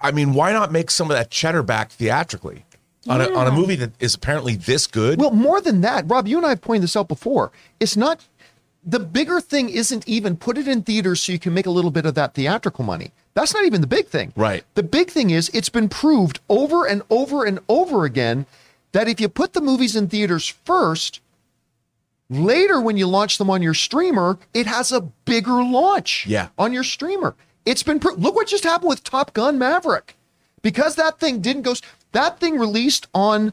I 0.01 0.11
mean, 0.11 0.35
why 0.35 0.53
not 0.53 0.73
make 0.73 0.91
some 0.91 1.11
of 1.11 1.17
that 1.17 1.31
cheddar 1.31 1.63
back 1.63 1.91
theatrically 1.91 2.65
on 3.09 3.21
a 3.21 3.33
on 3.33 3.47
a 3.47 3.53
movie 3.53 3.77
that 3.77 3.93
is 4.01 4.15
apparently 4.15 4.57
this 4.57 4.87
good? 4.87 5.21
Well, 5.21 5.31
more 5.31 5.61
than 5.61 5.81
that, 5.83 6.05
Rob, 6.09 6.27
you 6.27 6.37
and 6.37 6.47
I 6.47 6.51
have 6.51 6.61
pointed 6.61 6.83
this 6.83 6.97
out 6.97 7.09
before. 7.09 7.53
It's 7.81 7.97
not 7.97 8.25
the 8.85 9.01
bigger 9.01 9.41
thing 9.41 9.69
isn't 9.69 10.07
even 10.09 10.37
put 10.37 10.57
it 10.57 10.69
in 10.69 10.83
theaters 10.83 11.21
so 11.21 11.33
you 11.33 11.39
can 11.39 11.53
make 11.53 11.67
a 11.67 11.71
little 11.71 11.91
bit 11.91 12.07
of 12.07 12.15
that 12.15 12.35
theatrical 12.35 12.85
money. 12.85 13.11
That's 13.37 13.52
not 13.52 13.66
even 13.66 13.83
the 13.83 13.87
big 13.87 14.07
thing. 14.07 14.33
Right. 14.35 14.64
The 14.76 14.83
big 14.83 15.11
thing 15.11 15.28
is 15.28 15.50
it's 15.52 15.69
been 15.69 15.90
proved 15.90 16.40
over 16.49 16.87
and 16.87 17.02
over 17.11 17.45
and 17.45 17.59
over 17.69 18.07
again 18.07 18.47
that 18.93 19.09
if 19.09 19.21
you 19.21 19.28
put 19.28 19.52
the 19.52 19.61
movies 19.61 19.95
in 19.95 20.09
theaters 20.09 20.49
first, 20.64 21.21
later 22.31 22.81
when 22.81 22.97
you 22.97 23.07
launch 23.07 23.37
them 23.37 23.50
on 23.50 23.61
your 23.61 23.75
streamer, 23.75 24.38
it 24.55 24.66
has 24.66 24.90
a 24.90 25.02
bigger 25.02 25.62
launch 25.62 26.26
Yeah. 26.26 26.49
on 26.59 26.73
your 26.73 26.83
streamer. 26.83 27.35
It's 27.66 27.83
been 27.83 28.00
pro- 28.00 28.14
look 28.14 28.35
what 28.35 28.47
just 28.49 28.64
happened 28.64 28.88
with 28.88 29.05
Top 29.05 29.35
Gun 29.35 29.59
Maverick. 29.59 30.16
Because 30.62 30.96
that 30.96 31.20
thing 31.20 31.40
didn't 31.40 31.62
go 31.62 31.75
that 32.12 32.40
thing 32.40 32.59
released 32.59 33.07
on 33.14 33.53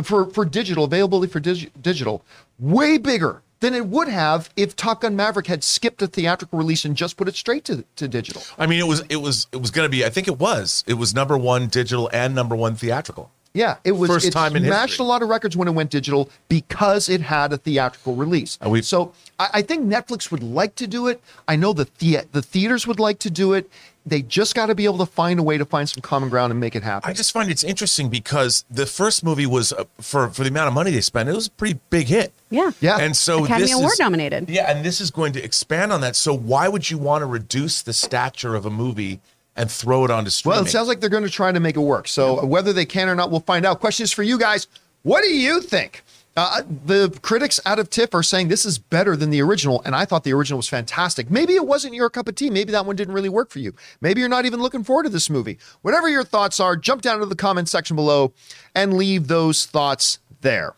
for 0.00 0.26
for 0.30 0.44
digital 0.44 0.84
availability 0.84 1.30
for 1.32 1.40
dig- 1.40 1.72
digital 1.82 2.22
way 2.58 2.98
bigger 2.98 3.42
than 3.60 3.74
it 3.74 3.86
would 3.86 4.08
have 4.08 4.50
if 4.56 4.76
Top 4.76 5.00
Gun 5.02 5.16
Maverick 5.16 5.46
had 5.46 5.64
skipped 5.64 6.02
a 6.02 6.06
theatrical 6.06 6.58
release 6.58 6.84
and 6.84 6.96
just 6.96 7.16
put 7.16 7.28
it 7.28 7.36
straight 7.36 7.64
to 7.64 7.84
to 7.96 8.08
digital. 8.08 8.42
I 8.58 8.66
mean, 8.66 8.80
it 8.80 8.86
was 8.86 9.02
it 9.08 9.16
was 9.16 9.46
it 9.52 9.60
was 9.60 9.70
going 9.70 9.86
to 9.86 9.90
be. 9.90 10.04
I 10.04 10.10
think 10.10 10.28
it 10.28 10.38
was. 10.38 10.84
It 10.86 10.94
was 10.94 11.14
number 11.14 11.36
one 11.36 11.68
digital 11.68 12.08
and 12.12 12.34
number 12.34 12.54
one 12.56 12.74
theatrical. 12.74 13.32
Yeah, 13.54 13.76
it 13.82 13.92
was 13.92 14.08
First 14.10 14.26
it 14.26 14.30
time 14.32 14.54
in 14.56 14.64
smashed 14.64 14.90
history. 14.90 15.04
a 15.04 15.08
lot 15.08 15.22
of 15.22 15.28
records 15.28 15.56
when 15.56 15.68
it 15.68 15.72
went 15.72 15.90
digital 15.90 16.30
because 16.48 17.08
it 17.08 17.20
had 17.22 17.52
a 17.52 17.56
theatrical 17.56 18.14
release. 18.14 18.58
We- 18.64 18.82
so 18.82 19.12
I, 19.38 19.48
I 19.54 19.62
think 19.62 19.86
Netflix 19.86 20.30
would 20.30 20.42
like 20.42 20.74
to 20.76 20.86
do 20.86 21.08
it. 21.08 21.20
I 21.48 21.56
know 21.56 21.72
the 21.72 21.88
the 21.98 22.20
the 22.32 22.42
theaters 22.42 22.86
would 22.86 23.00
like 23.00 23.18
to 23.20 23.30
do 23.30 23.54
it. 23.54 23.70
They 24.06 24.22
just 24.22 24.54
got 24.54 24.66
to 24.66 24.74
be 24.74 24.86
able 24.86 24.98
to 24.98 25.06
find 25.06 25.38
a 25.38 25.42
way 25.42 25.58
to 25.58 25.66
find 25.66 25.86
some 25.86 26.00
common 26.00 26.30
ground 26.30 26.50
and 26.50 26.58
make 26.58 26.74
it 26.74 26.82
happen. 26.82 27.10
I 27.10 27.12
just 27.12 27.30
find 27.30 27.50
it's 27.50 27.62
interesting 27.64 28.08
because 28.08 28.64
the 28.70 28.86
first 28.86 29.22
movie 29.22 29.44
was 29.44 29.72
uh, 29.72 29.84
for 30.00 30.28
for 30.30 30.44
the 30.44 30.48
amount 30.50 30.68
of 30.68 30.74
money 30.74 30.90
they 30.90 31.00
spent. 31.02 31.28
It 31.28 31.34
was 31.34 31.48
a 31.48 31.50
pretty 31.50 31.78
big 31.90 32.06
hit. 32.06 32.32
Yeah. 32.50 32.70
Yeah. 32.80 32.98
And 32.98 33.14
so 33.16 33.44
Academy 33.44 33.66
this 33.66 33.74
Award 33.76 33.92
is, 33.92 33.98
nominated. 33.98 34.48
Yeah, 34.48 34.70
and 34.70 34.84
this 34.84 35.00
is 35.00 35.10
going 35.10 35.32
to 35.34 35.42
expand 35.42 35.92
on 35.92 36.00
that. 36.02 36.16
So 36.16 36.32
why 36.34 36.68
would 36.68 36.90
you 36.90 36.96
want 36.96 37.22
to 37.22 37.26
reduce 37.26 37.82
the 37.82 37.92
stature 37.92 38.54
of 38.54 38.64
a 38.64 38.70
movie 38.70 39.20
and 39.58 39.70
throw 39.70 40.04
it 40.04 40.10
onto 40.10 40.30
streaming? 40.30 40.56
Well, 40.56 40.66
it 40.66 40.70
sounds 40.70 40.88
like 40.88 41.00
they're 41.00 41.10
going 41.10 41.24
to 41.24 41.30
try 41.30 41.52
to 41.52 41.60
make 41.60 41.76
it 41.76 41.80
work. 41.80 42.08
So 42.08 42.44
whether 42.46 42.72
they 42.72 42.86
can 42.86 43.08
or 43.08 43.14
not, 43.14 43.30
we'll 43.30 43.40
find 43.40 43.66
out. 43.66 43.80
Question 43.80 44.04
is 44.04 44.12
for 44.12 44.22
you 44.22 44.38
guys. 44.38 44.68
What 45.02 45.22
do 45.22 45.30
you 45.30 45.60
think? 45.60 46.02
Uh, 46.36 46.62
the 46.86 47.18
critics 47.20 47.58
out 47.66 47.80
of 47.80 47.90
TIFF 47.90 48.14
are 48.14 48.22
saying 48.22 48.46
this 48.46 48.64
is 48.64 48.78
better 48.78 49.16
than 49.16 49.30
the 49.30 49.42
original, 49.42 49.82
and 49.84 49.96
I 49.96 50.04
thought 50.04 50.22
the 50.22 50.32
original 50.32 50.58
was 50.58 50.68
fantastic. 50.68 51.32
Maybe 51.32 51.54
it 51.54 51.66
wasn't 51.66 51.94
your 51.94 52.08
cup 52.10 52.28
of 52.28 52.36
tea. 52.36 52.48
Maybe 52.48 52.70
that 52.70 52.86
one 52.86 52.94
didn't 52.94 53.14
really 53.14 53.28
work 53.28 53.50
for 53.50 53.58
you. 53.58 53.74
Maybe 54.00 54.20
you're 54.20 54.28
not 54.28 54.46
even 54.46 54.62
looking 54.62 54.84
forward 54.84 55.02
to 55.02 55.08
this 55.08 55.28
movie. 55.28 55.58
Whatever 55.82 56.08
your 56.08 56.22
thoughts 56.22 56.60
are, 56.60 56.76
jump 56.76 57.02
down 57.02 57.18
to 57.18 57.26
the 57.26 57.34
comment 57.34 57.68
section 57.68 57.96
below 57.96 58.32
and 58.72 58.94
leave 58.94 59.26
those 59.26 59.66
thoughts 59.66 60.20
there. 60.42 60.74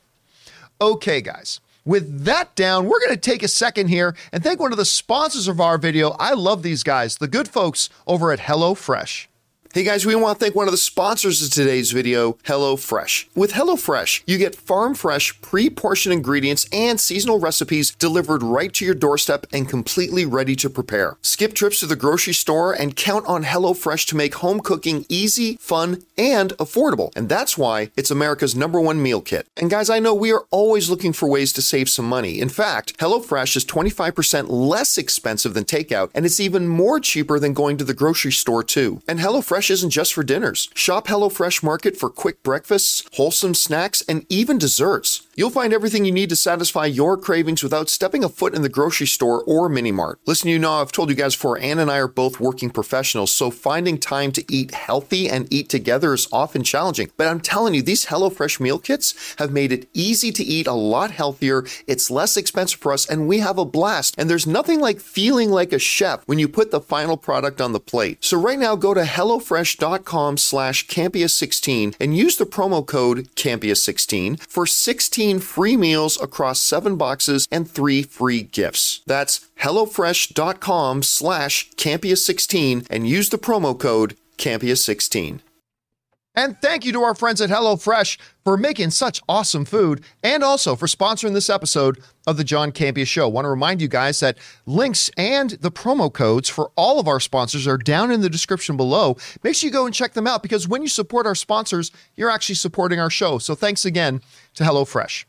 Okay, 0.81 1.21
guys. 1.21 1.61
With 1.85 2.25
that 2.25 2.55
down, 2.55 2.85
we're 2.85 3.01
going 3.01 3.15
to 3.15 3.17
take 3.17 3.43
a 3.43 3.49
second 3.49 3.89
here 3.89 4.15
and 4.33 4.43
thank 4.43 4.61
one 4.61 4.73
of 4.73 4.79
the 4.79 4.85
sponsors 4.85 5.49
of 5.49 5.61
our 5.61 5.79
video. 5.79 6.11
I 6.19 6.35
love 6.35 6.63
these 6.63 6.83
guys, 6.83 7.17
the 7.17 7.29
good 7.29 7.49
folks 7.49 7.89
over 8.07 8.33
at 8.33 8.41
HelloFresh. 8.41 9.27
Hey 9.73 9.85
guys, 9.85 10.05
we 10.05 10.17
want 10.17 10.37
to 10.37 10.45
thank 10.45 10.57
one 10.57 10.67
of 10.67 10.73
the 10.73 10.77
sponsors 10.77 11.41
of 11.45 11.53
today's 11.53 11.93
video, 11.93 12.33
HelloFresh. 12.43 13.29
With 13.37 13.53
HelloFresh, 13.53 14.25
you 14.27 14.37
get 14.37 14.57
farm 14.57 14.97
fresh, 14.97 15.41
pre 15.43 15.71
portioned 15.71 16.13
ingredients 16.13 16.67
and 16.73 16.99
seasonal 16.99 17.39
recipes 17.39 17.93
delivered 17.93 18.43
right 18.43 18.75
to 18.75 18.85
your 18.85 18.97
doorstep 18.97 19.47
and 19.53 19.69
completely 19.69 20.27
ready 20.27 20.57
to 20.57 20.69
prepare. 20.69 21.19
Skip 21.23 21.55
trips 21.55 21.79
to 21.79 21.87
the 21.87 21.95
grocery 21.95 22.33
store 22.33 22.73
and 22.73 22.97
count 22.97 23.25
on 23.27 23.45
HelloFresh 23.45 24.09
to 24.09 24.17
make 24.17 24.35
home 24.35 24.59
cooking 24.59 25.07
easy, 25.09 25.55
fun, 25.61 26.03
and 26.19 26.51
affordable. 26.55 27.13
And 27.15 27.29
that's 27.29 27.57
why 27.57 27.93
it's 27.97 28.11
America's 28.11 28.57
number 28.57 28.81
one 28.81 29.01
meal 29.01 29.21
kit. 29.21 29.47
And 29.57 29.71
guys, 29.71 29.89
I 29.89 30.01
know 30.01 30.15
we 30.15 30.33
are 30.33 30.47
always 30.51 30.91
looking 30.91 31.13
for 31.13 31.29
ways 31.29 31.53
to 31.53 31.63
save 31.63 31.89
some 31.89 32.09
money. 32.09 32.41
In 32.41 32.49
fact, 32.49 32.99
HelloFresh 32.99 33.55
is 33.55 33.65
25% 33.67 34.47
less 34.49 34.99
expensive 34.99 35.55
than 35.55 35.63
takeout, 35.65 36.11
and 36.13 36.27
it's 36.27 36.41
even 36.41 36.67
more 36.67 36.99
cheaper 36.99 37.39
than 37.39 37.55
going 37.55 37.77
to 37.77 37.85
the 37.85 37.95
grocery 37.95 38.33
store, 38.33 38.65
too. 38.65 39.01
And 39.07 39.21
HelloFresh 39.21 39.60
isn't 39.69 39.91
just 39.91 40.15
for 40.15 40.23
dinners. 40.23 40.71
Shop 40.75 41.09
HelloFresh 41.09 41.63
Market 41.63 41.97
for 41.97 42.09
quick 42.09 42.43
breakfasts, 42.43 43.05
wholesome 43.15 43.55
snacks, 43.55 44.01
and 44.09 44.25
even 44.31 44.57
desserts. 44.57 45.27
You'll 45.41 45.49
find 45.49 45.73
everything 45.73 46.05
you 46.05 46.13
need 46.13 46.29
to 46.29 46.37
satisfy 46.37 46.85
your 46.85 47.17
cravings 47.17 47.63
without 47.63 47.89
stepping 47.89 48.23
a 48.23 48.29
foot 48.29 48.55
in 48.55 48.61
the 48.61 48.69
grocery 48.69 49.07
store 49.07 49.43
or 49.45 49.71
mini 49.71 49.91
mart. 49.91 50.21
Listen, 50.27 50.51
you 50.51 50.59
know, 50.59 50.75
I've 50.75 50.93
told 50.93 51.09
you 51.09 51.17
guys 51.17 51.35
before, 51.35 51.59
Ann 51.59 51.79
and 51.79 51.91
I 51.91 51.97
are 51.97 52.09
both 52.09 52.41
working 52.41 52.69
professionals, 52.69 53.33
so 53.33 53.51
finding 53.51 53.97
time 53.97 54.33
to 54.33 54.45
eat 54.53 54.75
healthy 54.75 55.31
and 55.31 55.51
eat 55.51 55.71
together 55.71 56.13
is 56.13 56.29
often 56.31 56.63
challenging. 56.63 57.11
But 57.17 57.27
I'm 57.27 57.41
telling 57.41 57.73
you, 57.73 57.81
these 57.81 58.05
HelloFresh 58.05 58.61
meal 58.61 58.79
kits 58.79 59.35
have 59.39 59.51
made 59.51 59.73
it 59.73 59.89
easy 59.95 60.31
to 60.31 60.45
eat 60.45 60.67
a 60.67 60.75
lot 60.75 61.11
healthier. 61.11 61.65
It's 61.87 62.11
less 62.11 62.37
expensive 62.37 62.79
for 62.79 62.93
us, 62.93 63.09
and 63.09 63.27
we 63.27 63.39
have 63.39 63.57
a 63.57 63.65
blast. 63.65 64.17
And 64.19 64.29
there's 64.29 64.47
nothing 64.47 64.79
like 64.79 65.01
feeling 65.01 65.51
like 65.51 65.73
a 65.73 65.79
chef 65.79 66.23
when 66.29 66.39
you 66.39 66.49
put 66.49 66.71
the 66.71 66.83
final 66.83 67.17
product 67.17 67.63
on 67.63 67.73
the 67.73 67.81
plate. 67.81 68.23
So 68.23 68.39
right 68.39 68.59
now, 68.59 68.77
go 68.77 68.93
to 68.93 69.05
HelloFresh.com 69.05 70.37
slash 70.37 70.87
Campea16 70.87 71.95
and 71.99 72.15
use 72.15 72.37
the 72.37 72.45
promo 72.45 72.87
code 72.87 73.35
Campea16 73.37 74.39
for 74.47 74.67
16 74.67 75.30
free 75.39 75.77
meals 75.77 76.21
across 76.21 76.61
seven 76.61 76.97
boxes 76.97 77.47
and 77.51 77.71
three 77.71 78.03
free 78.03 78.43
gifts. 78.43 79.03
That's 79.07 79.47
HelloFresh.com 79.61 81.03
slash 81.03 81.71
Campea16 81.77 82.87
and 82.91 83.09
use 83.09 83.29
the 83.29 83.39
promo 83.39 83.79
code 83.79 84.17
Campea16. 84.39 85.41
And 86.41 86.59
thank 86.63 86.87
you 86.87 86.93
to 86.93 87.03
our 87.03 87.15
friends 87.15 87.43
at 87.43 87.51
HelloFresh 87.51 88.19
for 88.45 88.57
making 88.57 88.93
such 88.93 89.21
awesome 89.29 89.67
food 89.67 90.03
and 90.23 90.43
also 90.43 90.75
for 90.75 90.87
sponsoring 90.87 91.35
this 91.35 91.51
episode 91.51 92.03
of 92.27 92.39
the 92.39 92.45
John 92.45 92.73
Campea 92.73 93.07
Show. 93.07 93.27
I 93.27 93.31
Want 93.31 93.45
to 93.45 93.51
remind 93.51 93.83
you 93.83 93.89
guys 93.89 94.21
that 94.21 94.39
links 94.65 95.11
and 95.19 95.51
the 95.51 95.71
promo 95.71 96.11
codes 96.11 96.49
for 96.49 96.73
all 96.77 96.99
of 96.99 97.07
our 97.07 97.21
sponsors 97.21 97.67
are 97.67 97.77
down 97.77 98.11
in 98.11 98.23
the 98.23 98.31
description 98.31 98.79
below. 98.79 99.19
Make 99.43 99.55
sure 99.55 99.69
you 99.69 99.73
go 99.73 99.85
and 99.85 99.95
check 99.95 100.15
them 100.15 100.27
out 100.27 100.43
because 100.43 100.67
when 100.67 100.81
you 100.81 100.89
support 100.89 101.27
our 101.27 101.35
sponsors, 101.35 101.93
you're 102.17 102.31
actually 102.31 102.55
supporting 102.55 103.01
our 103.01 103.11
show. 103.11 103.37
So 103.37 103.55
thanks 103.55 103.85
again 103.85 104.23
to 104.55 104.65
HelloFresh. 104.65 105.27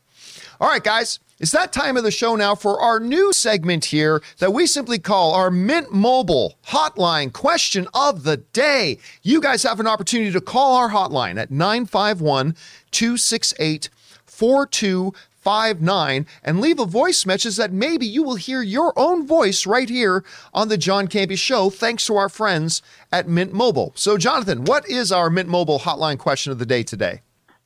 All 0.62 0.68
right, 0.70 0.82
guys, 0.82 1.20
it's 1.42 1.50
that 1.50 1.72
time 1.72 1.96
of 1.96 2.04
the 2.04 2.12
show 2.12 2.36
now 2.36 2.54
for 2.54 2.80
our 2.80 3.00
new 3.00 3.32
segment 3.32 3.86
here 3.86 4.22
that 4.38 4.52
we 4.52 4.64
simply 4.64 5.00
call 5.00 5.34
our 5.34 5.50
Mint 5.50 5.92
Mobile 5.92 6.54
Hotline 6.68 7.32
Question 7.32 7.88
of 7.92 8.22
the 8.22 8.36
Day. 8.36 8.98
You 9.22 9.40
guys 9.40 9.64
have 9.64 9.80
an 9.80 9.88
opportunity 9.88 10.30
to 10.30 10.40
call 10.40 10.76
our 10.76 10.90
hotline 10.90 11.40
at 11.40 11.50
951 11.50 12.54
268 12.92 13.90
4259 14.24 16.26
and 16.44 16.60
leave 16.60 16.78
a 16.78 16.86
voice 16.86 17.26
message 17.26 17.56
that 17.56 17.72
maybe 17.72 18.06
you 18.06 18.22
will 18.22 18.36
hear 18.36 18.62
your 18.62 18.96
own 18.96 19.26
voice 19.26 19.66
right 19.66 19.88
here 19.88 20.24
on 20.54 20.68
the 20.68 20.78
John 20.78 21.08
Campea 21.08 21.36
Show, 21.36 21.70
thanks 21.70 22.06
to 22.06 22.16
our 22.16 22.28
friends 22.28 22.82
at 23.10 23.26
Mint 23.26 23.52
Mobile. 23.52 23.90
So, 23.96 24.16
Jonathan, 24.16 24.64
what 24.64 24.88
is 24.88 25.10
our 25.10 25.28
Mint 25.28 25.48
Mobile 25.48 25.80
Hotline 25.80 26.18
Question 26.18 26.52
of 26.52 26.60
the 26.60 26.66
Day 26.66 26.84
today? 26.84 27.22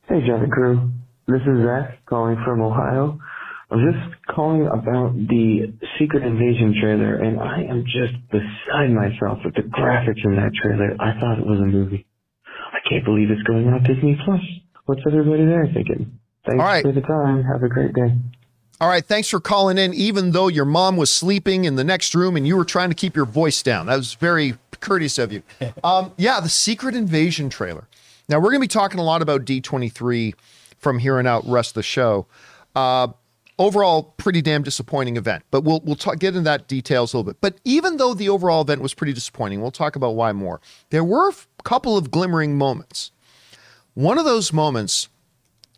Hey, 0.07 0.25
John 0.25 0.49
crew. 0.49 0.89
This 1.27 1.41
is 1.41 1.63
Zach 1.63 2.03
calling 2.05 2.41
from 2.43 2.61
Ohio. 2.61 3.19
I'm 3.69 3.91
just 3.91 4.15
calling 4.33 4.65
about 4.67 5.13
the 5.13 5.73
Secret 5.99 6.23
Invasion 6.23 6.73
trailer, 6.79 7.15
and 7.15 7.39
I 7.39 7.63
am 7.69 7.83
just 7.83 8.15
beside 8.31 8.91
myself 8.91 9.39
with 9.43 9.55
the 9.55 9.63
graphics 9.63 10.23
in 10.23 10.35
that 10.37 10.51
trailer. 10.61 10.95
I 10.99 11.19
thought 11.19 11.37
it 11.37 11.45
was 11.45 11.59
a 11.59 11.65
movie. 11.65 12.05
I 12.45 12.79
can't 12.89 13.03
believe 13.03 13.29
it's 13.29 13.43
going 13.43 13.67
on 13.67 13.83
Disney 13.83 14.17
Plus. 14.23 14.39
What's 14.85 15.01
everybody 15.05 15.45
there 15.45 15.67
thinking? 15.73 16.17
Thanks 16.45 16.61
All 16.61 16.65
right. 16.65 16.81
for 16.81 16.93
the 16.93 17.01
time. 17.01 17.43
Have 17.43 17.61
a 17.61 17.67
great 17.67 17.93
day. 17.93 18.15
All 18.79 18.87
right, 18.87 19.03
thanks 19.03 19.27
for 19.27 19.39
calling 19.39 19.77
in, 19.77 19.93
even 19.95 20.31
though 20.31 20.47
your 20.47 20.63
mom 20.63 20.95
was 20.97 21.11
sleeping 21.11 21.65
in 21.65 21.75
the 21.75 21.83
next 21.83 22.13
room 22.15 22.37
and 22.37 22.47
you 22.47 22.55
were 22.55 22.63
trying 22.63 22.89
to 22.89 22.95
keep 22.95 23.15
your 23.15 23.25
voice 23.25 23.63
down. 23.63 23.87
That 23.87 23.97
was 23.97 24.13
very 24.13 24.53
courteous 24.79 25.17
of 25.17 25.33
you. 25.33 25.43
Um, 25.83 26.13
yeah, 26.17 26.39
the 26.39 26.49
Secret 26.49 26.95
Invasion 26.95 27.49
trailer. 27.49 27.87
Now, 28.29 28.37
we're 28.37 28.49
going 28.51 28.61
to 28.61 28.65
be 28.65 28.67
talking 28.67 28.99
a 28.99 29.03
lot 29.03 29.21
about 29.21 29.45
D23 29.45 30.33
from 30.77 30.99
here 30.99 31.17
on 31.17 31.25
out, 31.25 31.43
rest 31.47 31.71
of 31.71 31.75
the 31.75 31.83
show. 31.83 32.27
Uh, 32.75 33.07
overall, 33.59 34.13
pretty 34.17 34.41
damn 34.41 34.63
disappointing 34.63 35.17
event, 35.17 35.43
but 35.51 35.61
we'll, 35.61 35.81
we'll 35.83 35.95
talk, 35.95 36.19
get 36.19 36.29
into 36.29 36.41
that 36.41 36.67
details 36.67 37.13
a 37.13 37.17
little 37.17 37.31
bit. 37.31 37.41
But 37.41 37.59
even 37.63 37.97
though 37.97 38.13
the 38.13 38.29
overall 38.29 38.61
event 38.61 38.81
was 38.81 38.93
pretty 38.93 39.13
disappointing, 39.13 39.61
we'll 39.61 39.71
talk 39.71 39.95
about 39.95 40.15
why 40.15 40.31
more. 40.31 40.61
There 40.89 41.03
were 41.03 41.29
a 41.29 41.63
couple 41.63 41.97
of 41.97 42.11
glimmering 42.11 42.57
moments. 42.57 43.11
One 43.93 44.17
of 44.17 44.25
those 44.25 44.53
moments 44.53 45.09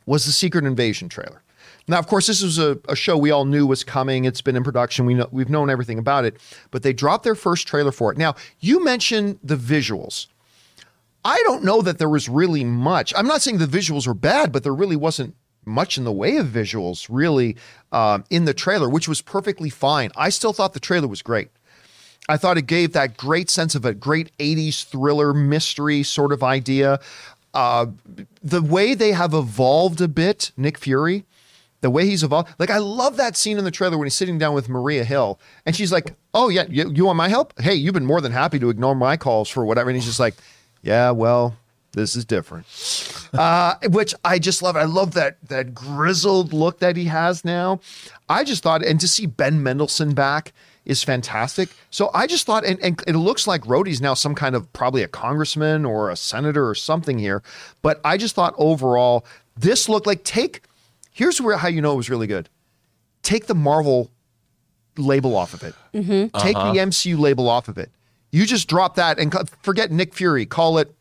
was 0.06 0.26
the 0.26 0.32
Secret 0.32 0.66
Invasion 0.66 1.08
trailer. 1.08 1.42
Now, 1.88 1.98
of 1.98 2.06
course, 2.06 2.28
this 2.28 2.44
was 2.44 2.60
a, 2.60 2.78
a 2.88 2.96
show 2.96 3.18
we 3.18 3.32
all 3.32 3.46
knew 3.46 3.66
was 3.66 3.84
coming. 3.84 4.26
It's 4.26 4.42
been 4.42 4.56
in 4.56 4.64
production. 4.64 5.06
We 5.06 5.16
know 5.16 5.28
we've 5.32 5.50
known 5.50 5.72
everything 5.72 5.98
about 5.98 6.24
it, 6.24 6.38
but 6.70 6.84
they 6.84 6.94
dropped 6.94 7.24
their 7.24 7.34
first 7.34 7.68
trailer 7.68 7.92
for 7.92 8.12
it. 8.12 8.18
Now, 8.18 8.36
you 8.60 8.84
mentioned 8.84 9.40
the 9.44 9.56
visuals. 9.56 10.28
I 11.26 11.42
don't 11.46 11.64
know 11.64 11.82
that 11.82 11.98
there 11.98 12.10
was 12.10 12.30
really 12.30 12.64
much. 12.64 13.12
I'm 13.16 13.28
not 13.28 13.42
saying 13.42 13.58
the 13.58 13.66
visuals 13.66 14.06
were 14.06 14.14
bad, 14.14 14.52
but 14.52 14.64
there 14.64 14.74
really 14.74 14.96
wasn't 14.96 15.36
much 15.70 15.98
in 15.98 16.04
the 16.04 16.12
way 16.12 16.38
of 16.38 16.48
visuals 16.48 17.08
really 17.10 17.56
um, 17.92 18.24
in 18.30 18.46
the 18.46 18.54
trailer, 18.54 18.90
which 18.90 19.08
was 19.08 19.22
perfectly 19.22 19.70
fine. 19.70 20.12
I 20.16 20.30
still 20.30 20.54
thought 20.54 20.74
the 20.74 20.80
trailer 20.80 21.08
was 21.08 21.22
great. 21.22 21.50
I 22.28 22.38
thought 22.38 22.58
it 22.58 22.68
gave 22.68 22.94
that 22.94 23.18
great 23.18 23.50
sense 23.50 23.74
of 23.74 23.86
a 23.86 23.94
great 23.94 24.36
80s 24.38 24.86
thriller 24.86 25.34
mystery 25.34 26.04
sort 26.04 26.32
of 26.32 26.44
idea. 26.44 27.00
Uh, 27.54 27.88
the 28.44 28.62
way 28.62 28.94
they 28.94 29.14
have 29.14 29.34
evolved 29.34 30.00
a 30.00 30.08
bit, 30.08 30.52
Nick 30.56 30.78
Fury, 30.78 31.26
the 31.82 31.90
way 31.90 32.06
he's 32.06 32.24
evolved. 32.24 32.54
Like, 32.60 32.70
I 32.70 32.78
love 32.78 33.18
that 33.18 33.36
scene 33.36 33.58
in 33.58 33.64
the 33.64 33.72
trailer 33.72 33.98
when 33.98 34.06
he's 34.06 34.14
sitting 34.14 34.38
down 34.38 34.54
with 34.54 34.70
Maria 34.70 35.04
Hill 35.04 35.40
and 35.66 35.76
she's 35.76 35.92
like, 35.92 36.14
Oh, 36.34 36.50
yeah, 36.50 36.66
you, 36.70 36.92
you 36.92 37.06
want 37.06 37.18
my 37.18 37.30
help? 37.30 37.60
Hey, 37.60 37.74
you've 37.74 37.96
been 37.96 38.06
more 38.06 38.22
than 38.22 38.32
happy 38.32 38.60
to 38.60 38.70
ignore 38.70 38.94
my 38.94 39.18
calls 39.18 39.50
for 39.50 39.66
whatever. 39.66 39.90
And 39.90 39.98
he's 39.98 40.06
just 40.06 40.20
like, 40.20 40.36
Yeah, 40.84 41.10
well, 41.12 41.58
this 42.00 42.16
is 42.16 42.26
different. 42.26 42.66
uh, 43.34 43.76
which 43.90 44.16
I 44.24 44.40
just 44.40 44.62
love. 44.64 44.76
I 44.76 44.84
love 44.86 45.14
that 45.14 45.38
that 45.50 45.74
grizzled 45.74 46.54
look 46.54 46.80
that 46.80 46.96
he 46.96 47.06
has 47.06 47.46
now. 47.46 47.80
I 48.28 48.44
just 48.44 48.64
thought, 48.64 48.84
and 48.84 49.00
to 49.00 49.08
see 49.08 49.26
Ben 49.26 49.62
Mendelsohn 49.62 50.14
back 50.14 50.54
is 50.86 51.04
fantastic. 51.04 51.70
So 51.92 52.10
I 52.14 52.26
just 52.26 52.46
thought, 52.46 52.66
and, 52.66 52.80
and 52.82 53.04
it 53.06 53.16
looks 53.16 53.46
like 53.46 53.62
Rhodey's 53.64 54.02
now 54.02 54.14
some 54.16 54.34
kind 54.34 54.56
of 54.56 54.72
probably 54.74 55.04
a 55.04 55.08
congressman 55.08 55.86
or 55.86 56.10
a 56.10 56.16
senator 56.16 56.68
or 56.68 56.74
something 56.74 57.20
here. 57.20 57.44
But 57.82 58.02
I 58.04 58.18
just 58.18 58.34
thought 58.34 58.56
overall, 58.58 59.26
this 59.56 59.88
looked 59.90 60.08
like 60.08 60.24
take. 60.24 60.64
Here's 61.12 61.40
where 61.42 61.58
how 61.58 61.68
you 61.68 61.82
know 61.82 61.94
it 61.94 61.98
was 61.98 62.10
really 62.10 62.28
good. 62.28 62.50
Take 63.22 63.46
the 63.48 63.56
Marvel 63.56 64.10
label 64.98 65.36
off 65.36 65.54
of 65.54 65.64
it. 65.64 65.76
Take 66.40 66.56
the 66.56 66.80
MCU 66.80 67.20
label 67.20 67.48
off 67.50 67.68
of 67.68 67.78
it. 67.78 67.92
You 68.32 68.46
just 68.46 68.68
drop 68.68 68.96
that 68.96 69.18
and 69.20 69.34
forget 69.64 69.92
Nick 69.92 70.14
Fury. 70.14 70.46
Call 70.46 70.78
it 70.78 70.94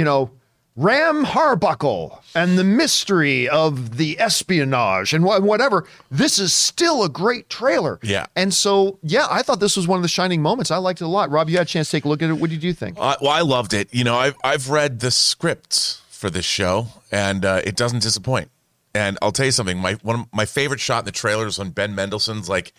you 0.00 0.04
know, 0.06 0.30
Ram 0.76 1.26
Harbuckle 1.26 2.22
and 2.34 2.56
the 2.56 2.64
mystery 2.64 3.46
of 3.46 3.98
the 3.98 4.18
espionage 4.18 5.12
and 5.12 5.22
wha- 5.22 5.40
whatever. 5.40 5.86
This 6.10 6.38
is 6.38 6.54
still 6.54 7.04
a 7.04 7.08
great 7.10 7.50
trailer. 7.50 7.98
Yeah. 8.02 8.24
And 8.34 8.54
so, 8.54 8.98
yeah, 9.02 9.26
I 9.28 9.42
thought 9.42 9.60
this 9.60 9.76
was 9.76 9.86
one 9.86 9.98
of 9.98 10.02
the 10.02 10.08
shining 10.08 10.40
moments. 10.40 10.70
I 10.70 10.78
liked 10.78 11.02
it 11.02 11.04
a 11.04 11.08
lot. 11.08 11.30
Rob, 11.30 11.50
you 11.50 11.58
had 11.58 11.66
a 11.66 11.68
chance 11.68 11.90
to 11.90 11.98
take 11.98 12.06
a 12.06 12.08
look 12.08 12.22
at 12.22 12.30
it. 12.30 12.38
What 12.38 12.48
did 12.48 12.64
you 12.64 12.72
think? 12.72 12.96
Uh, 12.98 13.16
well, 13.20 13.30
I 13.30 13.42
loved 13.42 13.74
it. 13.74 13.92
You 13.92 14.04
know, 14.04 14.16
I've 14.16 14.36
I've 14.42 14.70
read 14.70 15.00
the 15.00 15.10
scripts 15.10 16.00
for 16.08 16.30
this 16.30 16.46
show, 16.46 16.86
and 17.12 17.44
uh, 17.44 17.60
it 17.62 17.76
doesn't 17.76 18.00
disappoint. 18.02 18.50
And 18.94 19.18
I'll 19.20 19.32
tell 19.32 19.46
you 19.46 19.52
something. 19.52 19.76
My 19.76 19.94
one 20.02 20.20
of 20.20 20.26
my 20.32 20.46
favorite 20.46 20.80
shot 20.80 21.00
in 21.00 21.04
the 21.04 21.12
trailer 21.12 21.46
is 21.46 21.58
when 21.58 21.72
Ben 21.72 21.94
Mendelsohn's 21.94 22.48
like, 22.48 22.72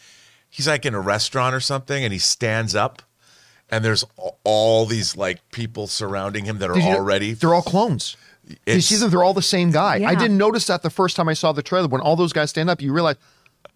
he's 0.50 0.68
like 0.68 0.88
in 0.88 0.96
a 0.96 1.00
restaurant 1.00 1.54
or 1.54 1.60
something, 1.60 2.04
and 2.04 2.12
he 2.12 2.20
stands 2.20 2.74
up, 2.74 3.04
and 3.72 3.84
there's 3.84 4.04
all 4.44 4.86
these 4.86 5.16
like 5.16 5.40
people 5.52 5.88
surrounding 5.88 6.46
him 6.46 6.60
that 6.60 6.70
are 6.70 6.78
you- 6.78 6.90
already. 6.96 7.34
They're 7.34 7.54
all 7.54 7.62
clones. 7.62 8.18
you 8.68 8.82
see 8.82 8.96
them? 8.98 9.10
They're 9.10 9.24
all 9.24 9.34
the 9.34 9.42
same 9.42 9.72
guy. 9.72 10.04
I 10.06 10.16
didn't 10.16 10.38
notice 10.38 10.68
that 10.68 10.84
the 10.84 10.90
first 10.90 11.16
time 11.16 11.30
I 11.30 11.34
saw 11.34 11.52
the 11.52 11.64
trailer. 11.64 11.88
When 11.88 12.02
all 12.02 12.16
those 12.16 12.34
guys 12.34 12.50
stand 12.50 12.70
up, 12.70 12.82
you 12.82 12.92
realize, 12.94 13.16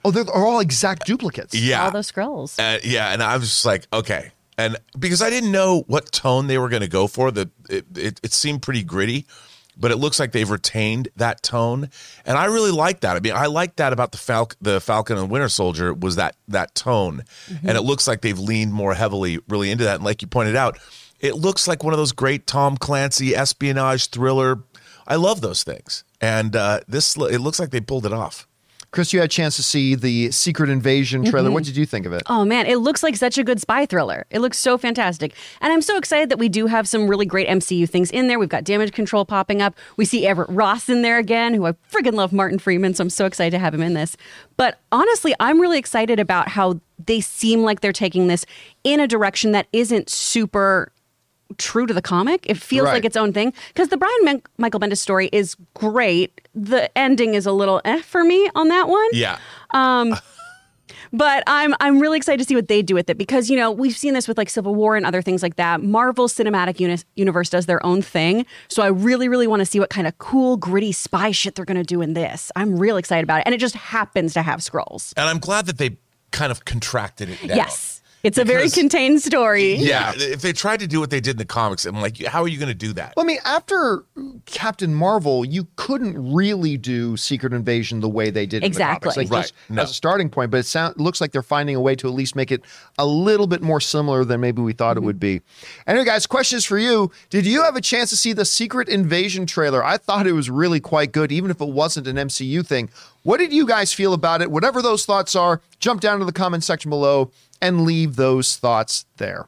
oh, 0.03 0.11
they're, 0.11 0.23
they're 0.25 0.35
all 0.35 0.59
exact 0.59 1.05
duplicates. 1.05 1.53
yeah, 1.55 1.85
All 1.85 1.91
those 1.91 2.11
Skrulls. 2.11 2.59
Uh, 2.59 2.79
yeah, 2.83 3.13
and 3.13 3.23
I 3.23 3.37
was 3.37 3.47
just 3.47 3.65
like, 3.65 3.87
okay, 3.93 4.31
and 4.57 4.77
because 4.99 5.21
I 5.21 5.29
didn't 5.29 5.51
know 5.51 5.83
what 5.87 6.11
tone 6.11 6.47
they 6.47 6.57
were 6.57 6.69
going 6.69 6.81
to 6.81 6.87
go 6.89 7.07
for, 7.07 7.31
the 7.31 7.49
it, 7.69 7.85
it, 7.95 8.19
it 8.23 8.33
seemed 8.33 8.61
pretty 8.61 8.83
gritty, 8.83 9.25
but 9.77 9.91
it 9.91 9.97
looks 9.97 10.19
like 10.19 10.31
they've 10.31 10.49
retained 10.49 11.09
that 11.15 11.43
tone, 11.43 11.89
and 12.25 12.37
I 12.37 12.45
really 12.45 12.71
like 12.71 13.01
that. 13.01 13.15
I 13.15 13.19
mean, 13.19 13.33
I 13.33 13.47
like 13.47 13.75
that 13.77 13.93
about 13.93 14.11
the 14.11 14.17
Falcon, 14.17 14.57
the 14.61 14.79
Falcon 14.79 15.17
and 15.17 15.29
Winter 15.29 15.49
Soldier 15.49 15.93
was 15.93 16.15
that 16.15 16.35
that 16.47 16.75
tone, 16.75 17.23
and 17.63 17.77
it 17.77 17.81
looks 17.81 18.07
like 18.07 18.21
they've 18.21 18.39
leaned 18.39 18.73
more 18.73 18.93
heavily, 18.93 19.39
really 19.47 19.71
into 19.71 19.83
that. 19.83 19.95
And 19.95 20.03
like 20.03 20.21
you 20.21 20.27
pointed 20.27 20.55
out, 20.55 20.79
it 21.19 21.35
looks 21.35 21.67
like 21.67 21.83
one 21.83 21.93
of 21.93 21.97
those 21.97 22.11
great 22.11 22.47
Tom 22.47 22.77
Clancy 22.77 23.35
espionage 23.35 24.09
thriller. 24.09 24.63
I 25.07 25.15
love 25.15 25.41
those 25.41 25.63
things, 25.63 26.03
and 26.19 26.55
uh, 26.55 26.81
this 26.87 27.15
it 27.15 27.39
looks 27.39 27.59
like 27.59 27.71
they 27.71 27.81
pulled 27.81 28.05
it 28.05 28.13
off. 28.13 28.47
Chris, 28.95 29.11
you 29.11 29.19
had 29.19 29.25
a 29.25 29.27
chance 29.27 29.57
to 29.57 29.61
see 29.61 29.93
the 29.93 30.31
Secret 30.31 30.69
Invasion 30.69 31.25
trailer. 31.25 31.51
What 31.51 31.63
mm-hmm. 31.63 31.65
did 31.65 31.77
you 31.77 31.85
think 31.85 32.05
of 32.05 32.13
it? 32.13 32.23
Oh 32.27 32.45
man, 32.45 32.65
it 32.65 32.77
looks 32.77 33.03
like 33.03 33.17
such 33.17 33.37
a 33.37 33.43
good 33.43 33.59
spy 33.59 33.85
thriller. 33.85 34.25
It 34.29 34.39
looks 34.39 34.57
so 34.57 34.77
fantastic. 34.77 35.33
And 35.59 35.73
I'm 35.73 35.81
so 35.81 35.97
excited 35.97 36.29
that 36.29 36.39
we 36.39 36.47
do 36.47 36.67
have 36.67 36.87
some 36.87 37.09
really 37.09 37.25
great 37.25 37.49
MCU 37.49 37.89
things 37.89 38.09
in 38.09 38.29
there. 38.29 38.39
We've 38.39 38.47
got 38.47 38.63
damage 38.63 38.93
control 38.93 39.25
popping 39.25 39.61
up. 39.61 39.75
We 39.97 40.05
see 40.05 40.25
Everett 40.25 40.49
Ross 40.49 40.87
in 40.87 41.01
there 41.01 41.17
again, 41.17 41.53
who 41.53 41.65
I 41.65 41.73
friggin' 41.91 42.13
love 42.13 42.31
Martin 42.31 42.57
Freeman, 42.57 42.93
so 42.93 43.01
I'm 43.01 43.09
so 43.09 43.25
excited 43.25 43.51
to 43.51 43.59
have 43.59 43.73
him 43.73 43.81
in 43.81 43.95
this. 43.95 44.15
But 44.55 44.79
honestly, 44.93 45.35
I'm 45.41 45.59
really 45.59 45.77
excited 45.77 46.17
about 46.17 46.47
how 46.47 46.79
they 47.05 47.19
seem 47.19 47.63
like 47.63 47.81
they're 47.81 47.91
taking 47.91 48.27
this 48.27 48.45
in 48.85 49.01
a 49.01 49.07
direction 49.09 49.51
that 49.51 49.67
isn't 49.73 50.09
super 50.09 50.93
true 51.57 51.85
to 51.85 51.93
the 51.93 52.01
comic. 52.01 52.45
It 52.49 52.57
feels 52.57 52.85
Right. 52.85 52.93
like 52.93 53.05
its 53.05 53.15
own 53.17 53.31
thing 53.33 53.53
because 53.69 53.89
the 53.89 53.97
Brian 53.97 54.23
Man- 54.23 54.41
Michael 54.57 54.79
Bendis 54.79 54.97
story 54.97 55.29
is 55.31 55.55
great. 55.73 56.41
The 56.55 56.95
ending 56.97 57.33
is 57.35 57.45
a 57.45 57.51
little 57.51 57.81
eh 57.85 58.01
for 58.01 58.23
me 58.23 58.49
on 58.55 58.67
that 58.69 58.87
one. 58.87 59.07
Yeah, 59.13 59.37
Um, 59.73 60.15
But 61.11 61.43
I'm 61.47 61.73
I'm 61.79 61.99
really 61.99 62.17
excited 62.17 62.39
to 62.39 62.45
see 62.47 62.55
what 62.55 62.67
they 62.67 62.81
do 62.81 62.93
with 62.93 63.09
it 63.09 63.17
because 63.17 63.49
you 63.49 63.55
know 63.55 63.71
we've 63.71 63.95
seen 63.97 64.13
this 64.13 64.27
with 64.27 64.37
like 64.37 64.49
Civil 64.49 64.75
War 64.75 64.95
and 64.95 65.05
other 65.05 65.21
things 65.21 65.41
like 65.41 65.55
that. 65.55 65.81
Marvel 65.81 66.27
Cinematic 66.27 66.79
Uni- 66.79 66.97
Universe 67.15 67.49
does 67.49 67.65
their 67.67 67.83
own 67.85 68.01
thing, 68.01 68.45
so 68.67 68.83
I 68.83 68.87
really 68.87 69.27
really 69.29 69.47
want 69.47 69.61
to 69.61 69.65
see 69.65 69.79
what 69.79 69.89
kind 69.89 70.07
of 70.07 70.17
cool 70.17 70.57
gritty 70.57 70.91
spy 70.91 71.31
shit 71.31 71.55
they're 71.55 71.65
going 71.65 71.77
to 71.77 71.83
do 71.83 72.01
in 72.01 72.13
this. 72.13 72.51
I'm 72.55 72.77
real 72.77 72.97
excited 72.97 73.23
about 73.23 73.39
it, 73.39 73.43
and 73.45 73.55
it 73.55 73.59
just 73.59 73.75
happens 73.75 74.33
to 74.33 74.41
have 74.41 74.59
Skrulls. 74.59 75.13
And 75.15 75.27
I'm 75.27 75.39
glad 75.39 75.65
that 75.67 75.77
they 75.77 75.97
kind 76.31 76.51
of 76.51 76.65
contracted 76.65 77.29
it 77.29 77.47
down. 77.47 77.57
Yes. 77.57 78.01
It's 78.25 78.39
a 78.39 78.43
very 78.43 78.71
contained 78.71 79.21
story. 79.21 79.75
Yeah, 79.75 80.13
if 80.15 80.41
they 80.41 80.51
tried 80.51 80.79
to 80.79 80.87
do 80.87 80.99
what 80.99 81.11
they 81.11 81.19
did 81.19 81.31
in 81.31 81.37
the 81.37 81.45
comics, 81.45 81.85
I'm 81.85 82.01
like, 82.01 82.17
how 82.25 82.41
are 82.41 82.47
you 82.47 82.57
going 82.57 82.69
to 82.69 82.73
do 82.73 82.91
that? 82.93 83.13
Well, 83.15 83.23
I 83.23 83.27
mean, 83.27 83.37
after 83.45 84.03
Captain 84.47 84.95
Marvel, 84.95 85.45
you 85.45 85.67
couldn't 85.75 86.33
really 86.33 86.75
do 86.75 87.17
Secret 87.17 87.53
Invasion 87.53 87.99
the 87.99 88.09
way 88.09 88.31
they 88.31 88.47
did 88.47 88.63
in 88.63 88.67
Exactly. 88.67 89.09
the 89.09 89.13
comics. 89.13 89.31
Like 89.31 89.43
Right. 89.43 89.51
No. 89.69 89.83
as 89.83 89.91
a 89.91 89.93
starting 89.93 90.29
point, 90.29 90.49
but 90.49 90.57
it 90.61 90.65
sound, 90.65 90.95
looks 90.97 91.21
like 91.21 91.33
they're 91.33 91.43
finding 91.43 91.75
a 91.75 91.79
way 91.81 91.95
to 91.95 92.07
at 92.07 92.15
least 92.15 92.35
make 92.35 92.51
it 92.51 92.63
a 92.97 93.05
little 93.05 93.45
bit 93.45 93.61
more 93.61 93.79
similar 93.79 94.25
than 94.25 94.41
maybe 94.41 94.59
we 94.59 94.73
thought 94.73 94.97
it 94.97 95.01
mm-hmm. 95.01 95.05
would 95.05 95.19
be. 95.19 95.41
Anyway, 95.85 96.05
guys, 96.05 96.25
questions 96.25 96.65
for 96.65 96.79
you. 96.79 97.11
Did 97.29 97.45
you 97.45 97.61
have 97.61 97.75
a 97.75 97.81
chance 97.81 98.09
to 98.09 98.17
see 98.17 98.33
the 98.33 98.45
Secret 98.45 98.89
Invasion 98.89 99.45
trailer? 99.45 99.83
I 99.85 99.97
thought 99.97 100.25
it 100.25 100.33
was 100.33 100.49
really 100.49 100.79
quite 100.79 101.11
good, 101.11 101.31
even 101.31 101.51
if 101.51 101.61
it 101.61 101.69
wasn't 101.69 102.07
an 102.07 102.15
MCU 102.15 102.65
thing. 102.65 102.89
What 103.25 103.37
did 103.37 103.51
you 103.51 103.65
guys 103.65 103.91
feel 103.91 104.13
about 104.13 104.43
it? 104.43 104.51
Whatever 104.51 104.83
those 104.83 105.03
thoughts 105.03 105.35
are, 105.35 105.59
jump 105.79 105.99
down 105.99 106.19
to 106.19 106.25
the 106.25 106.31
comment 106.31 106.63
section 106.63 106.89
below 106.89 107.31
and 107.61 107.81
leave 107.81 108.15
those 108.15 108.55
thoughts 108.57 109.05
there. 109.17 109.47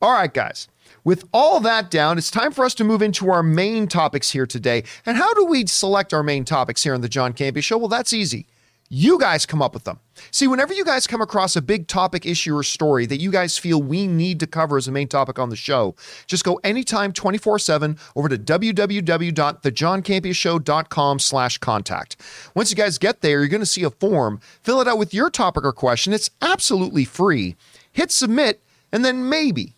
All 0.00 0.12
right, 0.12 0.32
guys. 0.32 0.68
With 1.02 1.24
all 1.32 1.60
that 1.60 1.90
down, 1.90 2.18
it's 2.18 2.30
time 2.30 2.52
for 2.52 2.64
us 2.64 2.74
to 2.74 2.84
move 2.84 3.00
into 3.00 3.30
our 3.30 3.42
main 3.42 3.88
topics 3.88 4.30
here 4.30 4.46
today. 4.46 4.84
And 5.06 5.16
how 5.16 5.32
do 5.34 5.46
we 5.46 5.66
select 5.66 6.12
our 6.12 6.22
main 6.22 6.44
topics 6.44 6.82
here 6.82 6.94
on 6.94 7.00
the 7.00 7.08
John 7.08 7.32
Campea 7.32 7.62
Show? 7.62 7.78
Well, 7.78 7.88
that's 7.88 8.12
easy. 8.12 8.46
You 8.92 9.20
guys 9.20 9.46
come 9.46 9.62
up 9.62 9.72
with 9.72 9.84
them. 9.84 10.00
See, 10.32 10.48
whenever 10.48 10.74
you 10.74 10.84
guys 10.84 11.06
come 11.06 11.22
across 11.22 11.54
a 11.54 11.62
big 11.62 11.86
topic, 11.86 12.26
issue, 12.26 12.56
or 12.56 12.64
story 12.64 13.06
that 13.06 13.20
you 13.20 13.30
guys 13.30 13.56
feel 13.56 13.80
we 13.80 14.08
need 14.08 14.40
to 14.40 14.48
cover 14.48 14.76
as 14.76 14.88
a 14.88 14.92
main 14.92 15.06
topic 15.06 15.38
on 15.38 15.48
the 15.48 15.54
show, 15.54 15.94
just 16.26 16.42
go 16.42 16.58
anytime 16.64 17.12
24-7 17.12 17.96
over 18.16 18.28
to 18.28 18.36
www.thejohncampeashow.com 18.36 21.18
slash 21.20 21.58
contact. 21.58 22.16
Once 22.56 22.70
you 22.70 22.76
guys 22.76 22.98
get 22.98 23.20
there, 23.20 23.38
you're 23.38 23.46
going 23.46 23.60
to 23.60 23.66
see 23.66 23.84
a 23.84 23.90
form. 23.90 24.40
Fill 24.64 24.80
it 24.80 24.88
out 24.88 24.98
with 24.98 25.14
your 25.14 25.30
topic 25.30 25.64
or 25.64 25.72
question. 25.72 26.12
It's 26.12 26.30
absolutely 26.42 27.04
free. 27.04 27.54
Hit 27.92 28.10
submit, 28.10 28.60
and 28.90 29.04
then 29.04 29.28
maybe, 29.28 29.74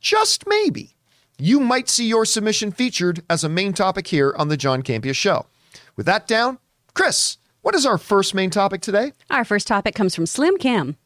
just 0.00 0.42
maybe, 0.48 0.96
you 1.38 1.60
might 1.60 1.88
see 1.88 2.08
your 2.08 2.24
submission 2.24 2.72
featured 2.72 3.22
as 3.30 3.44
a 3.44 3.48
main 3.48 3.72
topic 3.72 4.08
here 4.08 4.34
on 4.36 4.48
the 4.48 4.56
John 4.56 4.82
Campea 4.82 5.14
Show. 5.14 5.46
With 5.94 6.06
that 6.06 6.26
down, 6.26 6.58
Chris, 6.94 7.36
what 7.66 7.74
is 7.74 7.84
our 7.84 7.98
first 7.98 8.32
main 8.32 8.48
topic 8.48 8.80
today? 8.80 9.10
Our 9.28 9.44
first 9.44 9.66
topic 9.66 9.96
comes 9.96 10.14
from 10.14 10.24
Slim 10.24 10.56
Kim. 10.56 10.96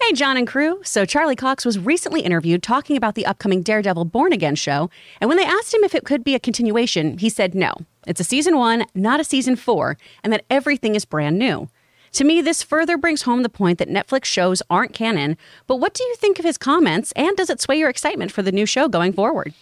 Hey, 0.00 0.12
John 0.12 0.36
and 0.36 0.44
crew. 0.44 0.80
So, 0.82 1.04
Charlie 1.04 1.36
Cox 1.36 1.64
was 1.64 1.78
recently 1.78 2.22
interviewed 2.22 2.64
talking 2.64 2.96
about 2.96 3.14
the 3.14 3.24
upcoming 3.24 3.62
Daredevil 3.62 4.06
Born 4.06 4.32
Again 4.32 4.56
show. 4.56 4.90
And 5.20 5.28
when 5.28 5.36
they 5.36 5.44
asked 5.44 5.72
him 5.72 5.84
if 5.84 5.94
it 5.94 6.04
could 6.04 6.24
be 6.24 6.34
a 6.34 6.40
continuation, 6.40 7.18
he 7.18 7.28
said 7.28 7.54
no. 7.54 7.72
It's 8.08 8.20
a 8.20 8.24
season 8.24 8.56
one, 8.56 8.86
not 8.92 9.20
a 9.20 9.24
season 9.24 9.54
four, 9.54 9.96
and 10.24 10.32
that 10.32 10.44
everything 10.50 10.96
is 10.96 11.04
brand 11.04 11.38
new. 11.38 11.68
To 12.14 12.24
me, 12.24 12.42
this 12.42 12.60
further 12.60 12.98
brings 12.98 13.22
home 13.22 13.44
the 13.44 13.48
point 13.48 13.78
that 13.78 13.88
Netflix 13.88 14.24
shows 14.24 14.64
aren't 14.68 14.92
canon. 14.92 15.36
But 15.68 15.76
what 15.76 15.94
do 15.94 16.02
you 16.02 16.16
think 16.16 16.40
of 16.40 16.44
his 16.44 16.58
comments, 16.58 17.12
and 17.14 17.36
does 17.36 17.50
it 17.50 17.60
sway 17.60 17.78
your 17.78 17.88
excitement 17.88 18.32
for 18.32 18.42
the 18.42 18.50
new 18.50 18.66
show 18.66 18.88
going 18.88 19.12
forward? 19.12 19.54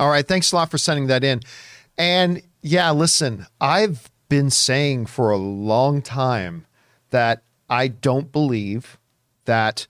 All 0.00 0.10
right. 0.10 0.26
Thanks 0.26 0.50
a 0.50 0.56
lot 0.56 0.68
for 0.68 0.78
sending 0.78 1.06
that 1.06 1.22
in. 1.22 1.42
And 1.96 2.42
yeah, 2.60 2.90
listen, 2.90 3.46
I've 3.60 4.10
been 4.32 4.48
saying 4.48 5.04
for 5.04 5.30
a 5.30 5.36
long 5.36 6.00
time 6.00 6.64
that 7.10 7.42
I 7.68 7.86
don't 7.86 8.32
believe 8.32 8.96
that 9.44 9.86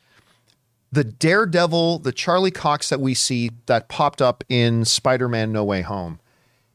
the 0.91 1.05
Daredevil, 1.05 2.01
the 2.01 2.11
Charlie 2.11 2.51
Cox 2.51 2.89
that 2.89 3.01
we 3.01 3.15
see 3.15 3.53
that 3.67 3.89
popped 3.89 4.21
up 4.21 4.43
in 4.49 4.85
Spider 4.85 5.29
Man 5.29 5.53
No 5.53 5.63
Way 5.63 5.83
Home 5.83 6.19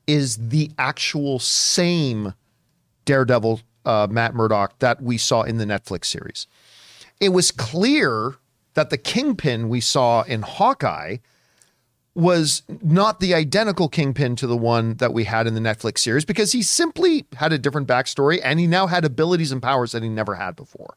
is 0.08 0.38
the 0.48 0.72
actual 0.80 1.40
same 1.40 2.34
Daredevil, 3.04 3.60
uh, 3.84 4.08
Matt 4.10 4.34
Murdock, 4.34 4.80
that 4.80 5.02
we 5.02 5.18
saw 5.18 5.42
in 5.42 5.58
the 5.58 5.66
Netflix 5.66 6.06
series. 6.06 6.48
It 7.20 7.34
was 7.34 7.52
clear 7.52 8.36
that 8.76 8.92
the 8.92 8.98
Kingpin 8.98 9.68
we 9.68 9.82
saw 9.82 10.22
in 10.22 10.42
Hawkeye 10.42 11.18
was 12.18 12.64
not 12.82 13.20
the 13.20 13.36
identical 13.36 13.88
kingpin 13.88 14.36
to 14.36 14.48
the 14.48 14.58
one 14.58 14.96
that 14.96 15.14
we 15.14 15.26
had 15.26 15.46
in 15.46 15.54
the 15.54 15.60
Netflix 15.60 16.00
series 16.00 16.26
because 16.26 16.52
he 16.52 16.64
simply 16.64 17.28
had 17.36 17.54
a 17.54 17.60
different 17.60 17.88
backstory 17.88 18.40
and 18.44 18.60
he 18.60 18.66
now 18.66 18.88
had 18.88 19.06
abilities 19.06 19.52
and 19.52 19.62
powers 19.62 19.92
that 19.92 20.02
he 20.02 20.10
never 20.10 20.34
had 20.34 20.56
before. 20.56 20.96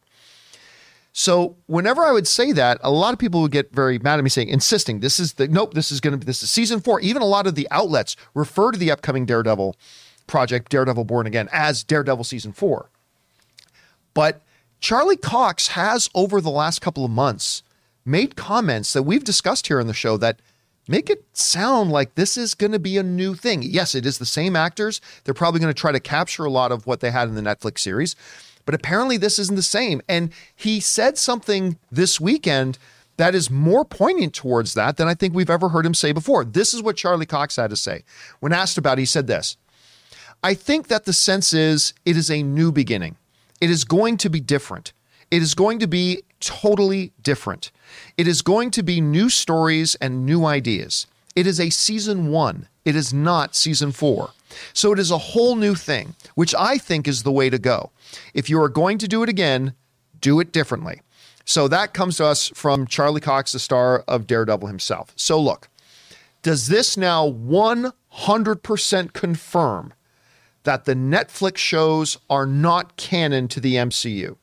So 1.13 1.57
whenever 1.67 2.03
I 2.03 2.13
would 2.13 2.27
say 2.27 2.53
that, 2.53 2.81
a 2.83 2.91
lot 2.91 3.13
of 3.13 3.19
people 3.19 3.43
would 3.43 3.51
get 3.53 3.71
very 3.71 3.99
mad 3.99 4.19
at 4.19 4.25
me 4.25 4.31
saying, 4.31 4.49
insisting 4.49 5.01
this 5.01 5.21
is 5.21 5.35
the 5.35 5.47
nope, 5.47 5.75
this 5.75 5.93
is 5.93 6.01
gonna 6.01 6.17
be 6.17 6.25
this 6.25 6.43
is 6.43 6.51
season 6.51 6.81
four. 6.81 7.01
Even 7.01 7.21
a 7.21 7.27
lot 7.27 7.47
of 7.47 7.55
the 7.55 7.69
outlets 7.71 8.17
refer 8.33 8.73
to 8.73 8.79
the 8.79 8.91
upcoming 8.91 9.27
Daredevil 9.27 9.77
project, 10.27 10.71
Daredevil 10.71 11.05
Born 11.05 11.27
Again, 11.27 11.51
as 11.53 11.85
Daredevil 11.85 12.25
season 12.25 12.53
four. 12.53 12.89
But 14.15 14.41
Charlie 14.81 15.19
Cox 15.19 15.69
has, 15.69 16.09
over 16.15 16.41
the 16.41 16.51
last 16.51 16.81
couple 16.81 17.05
of 17.05 17.11
months, 17.11 17.63
made 18.07 18.37
comments 18.37 18.95
that 18.95 19.03
we've 19.03 19.25
discussed 19.25 19.67
here 19.67 19.81
on 19.81 19.87
the 19.87 19.93
show 19.93 20.17
that 20.17 20.41
make 20.91 21.09
it 21.09 21.25
sound 21.33 21.93
like 21.93 22.17
this 22.17 22.37
is 22.37 22.55
going 22.55 22.73
to 22.73 22.79
be 22.81 22.99
a 22.99 23.03
new 23.03 23.37
thing. 23.37 23.63
Yes, 23.63 23.95
it 23.95 24.05
is 24.05 24.19
the 24.19 24.27
same 24.27 24.57
actors. 24.57 25.01
They're 25.23 25.33
probably 25.33 25.61
going 25.61 25.73
to 25.73 25.81
try 25.81 25.93
to 25.93 26.01
capture 26.01 26.45
a 26.45 26.51
lot 26.51 26.73
of 26.73 26.85
what 26.85 26.99
they 26.99 27.13
had 27.13 27.29
in 27.29 27.37
the 27.37 27.43
Netflix 27.43 27.79
series, 27.79 28.17
but 28.67 28.75
apparently 28.75 29.17
this 29.17 29.39
isn't 29.39 29.55
the 29.55 29.63
same. 29.63 30.03
And 30.09 30.33
he 30.57 30.81
said 30.81 31.17
something 31.17 31.79
this 31.93 32.21
weekend 32.21 32.77
that 33.19 33.37
is 33.37 33.51
more 33.51 33.85
poignant 33.85 34.35
towards 34.35 34.75
that 34.75 34.97
than 34.97 35.07
I 35.07 35.15
think 35.15 35.33
we've 35.33 35.49
ever 35.49 35.69
heard 35.69 35.87
him 35.87 35.95
say 35.95 36.11
before. 36.11 36.45
This 36.45 36.75
is 36.75 36.83
what 36.83 36.97
Charlie 36.97 37.25
Cox 37.25 37.55
had 37.55 37.71
to 37.71 37.77
say. 37.77 38.03
When 38.41 38.53
asked 38.53 38.77
about 38.77 38.99
it, 38.99 39.03
he 39.03 39.07
said 39.07 39.29
this 39.29 39.57
I 40.43 40.55
think 40.55 40.89
that 40.89 41.05
the 41.05 41.13
sense 41.13 41.53
is 41.53 41.95
it 42.05 42.17
is 42.17 42.31
a 42.31 42.43
new 42.43 42.73
beginning. 42.73 43.17
It 43.61 43.71
is 43.71 43.85
going 43.85 44.17
to 44.19 44.31
be 44.31 44.41
different. 44.41 44.93
It 45.31 45.43
is 45.43 45.55
going 45.55 45.79
to 45.79 45.87
be 45.87 46.23
totally 46.41 47.13
different. 47.23 47.71
It 48.17 48.27
is 48.27 48.43
going 48.43 48.71
to 48.73 48.83
be 48.83 49.01
new 49.01 49.29
stories 49.29 49.95
and 49.97 50.27
new 50.27 50.45
ideas. 50.45 51.07
It 51.37 51.47
is 51.47 51.61
a 51.61 51.71
season 51.71 52.29
one. 52.29 52.69
It 52.85 52.97
is 52.97 53.15
not 53.15 53.55
season 53.55 53.93
four. 53.93 54.31
So 54.73 54.93
it 54.93 54.99
is 54.99 55.11
a 55.11 55.19
whole 55.19 55.55
new 55.55 55.75
thing, 55.75 56.15
which 56.35 56.55
I 56.55 56.79
think 56.79 57.07
is 57.07 57.23
the 57.23 57.31
way 57.31 57.51
to 57.51 57.59
go. 57.59 57.91
If 58.35 58.51
you 58.51 58.61
are 58.61 58.69
going 58.69 58.99
to 58.99 59.09
do 59.09 59.23
it 59.23 59.29
again, 59.29 59.75
do 60.21 60.41
it 60.41 60.53
differently. 60.53 61.01
So 61.45 61.69
that 61.69 61.95
comes 61.95 62.17
to 62.17 62.27
us 62.27 62.49
from 62.49 62.87
Charlie 62.87 63.21
Cox, 63.21 63.53
the 63.53 63.59
star 63.59 64.05
of 64.09 64.27
Daredevil 64.27 64.69
himself. 64.69 65.13
So 65.17 65.41
look, 65.41 65.69
does 66.43 66.69
this 66.69 66.97
now 66.97 67.31
100% 67.31 69.13
confirm 69.13 69.93
that 70.65 70.85
the 70.85 70.95
Netflix 70.95 71.59
shows 71.59 72.19
are 72.29 72.47
not 72.47 72.97
canon 72.97 73.49
to 73.49 73.61
the 73.61 73.75
MCU? 73.77 74.37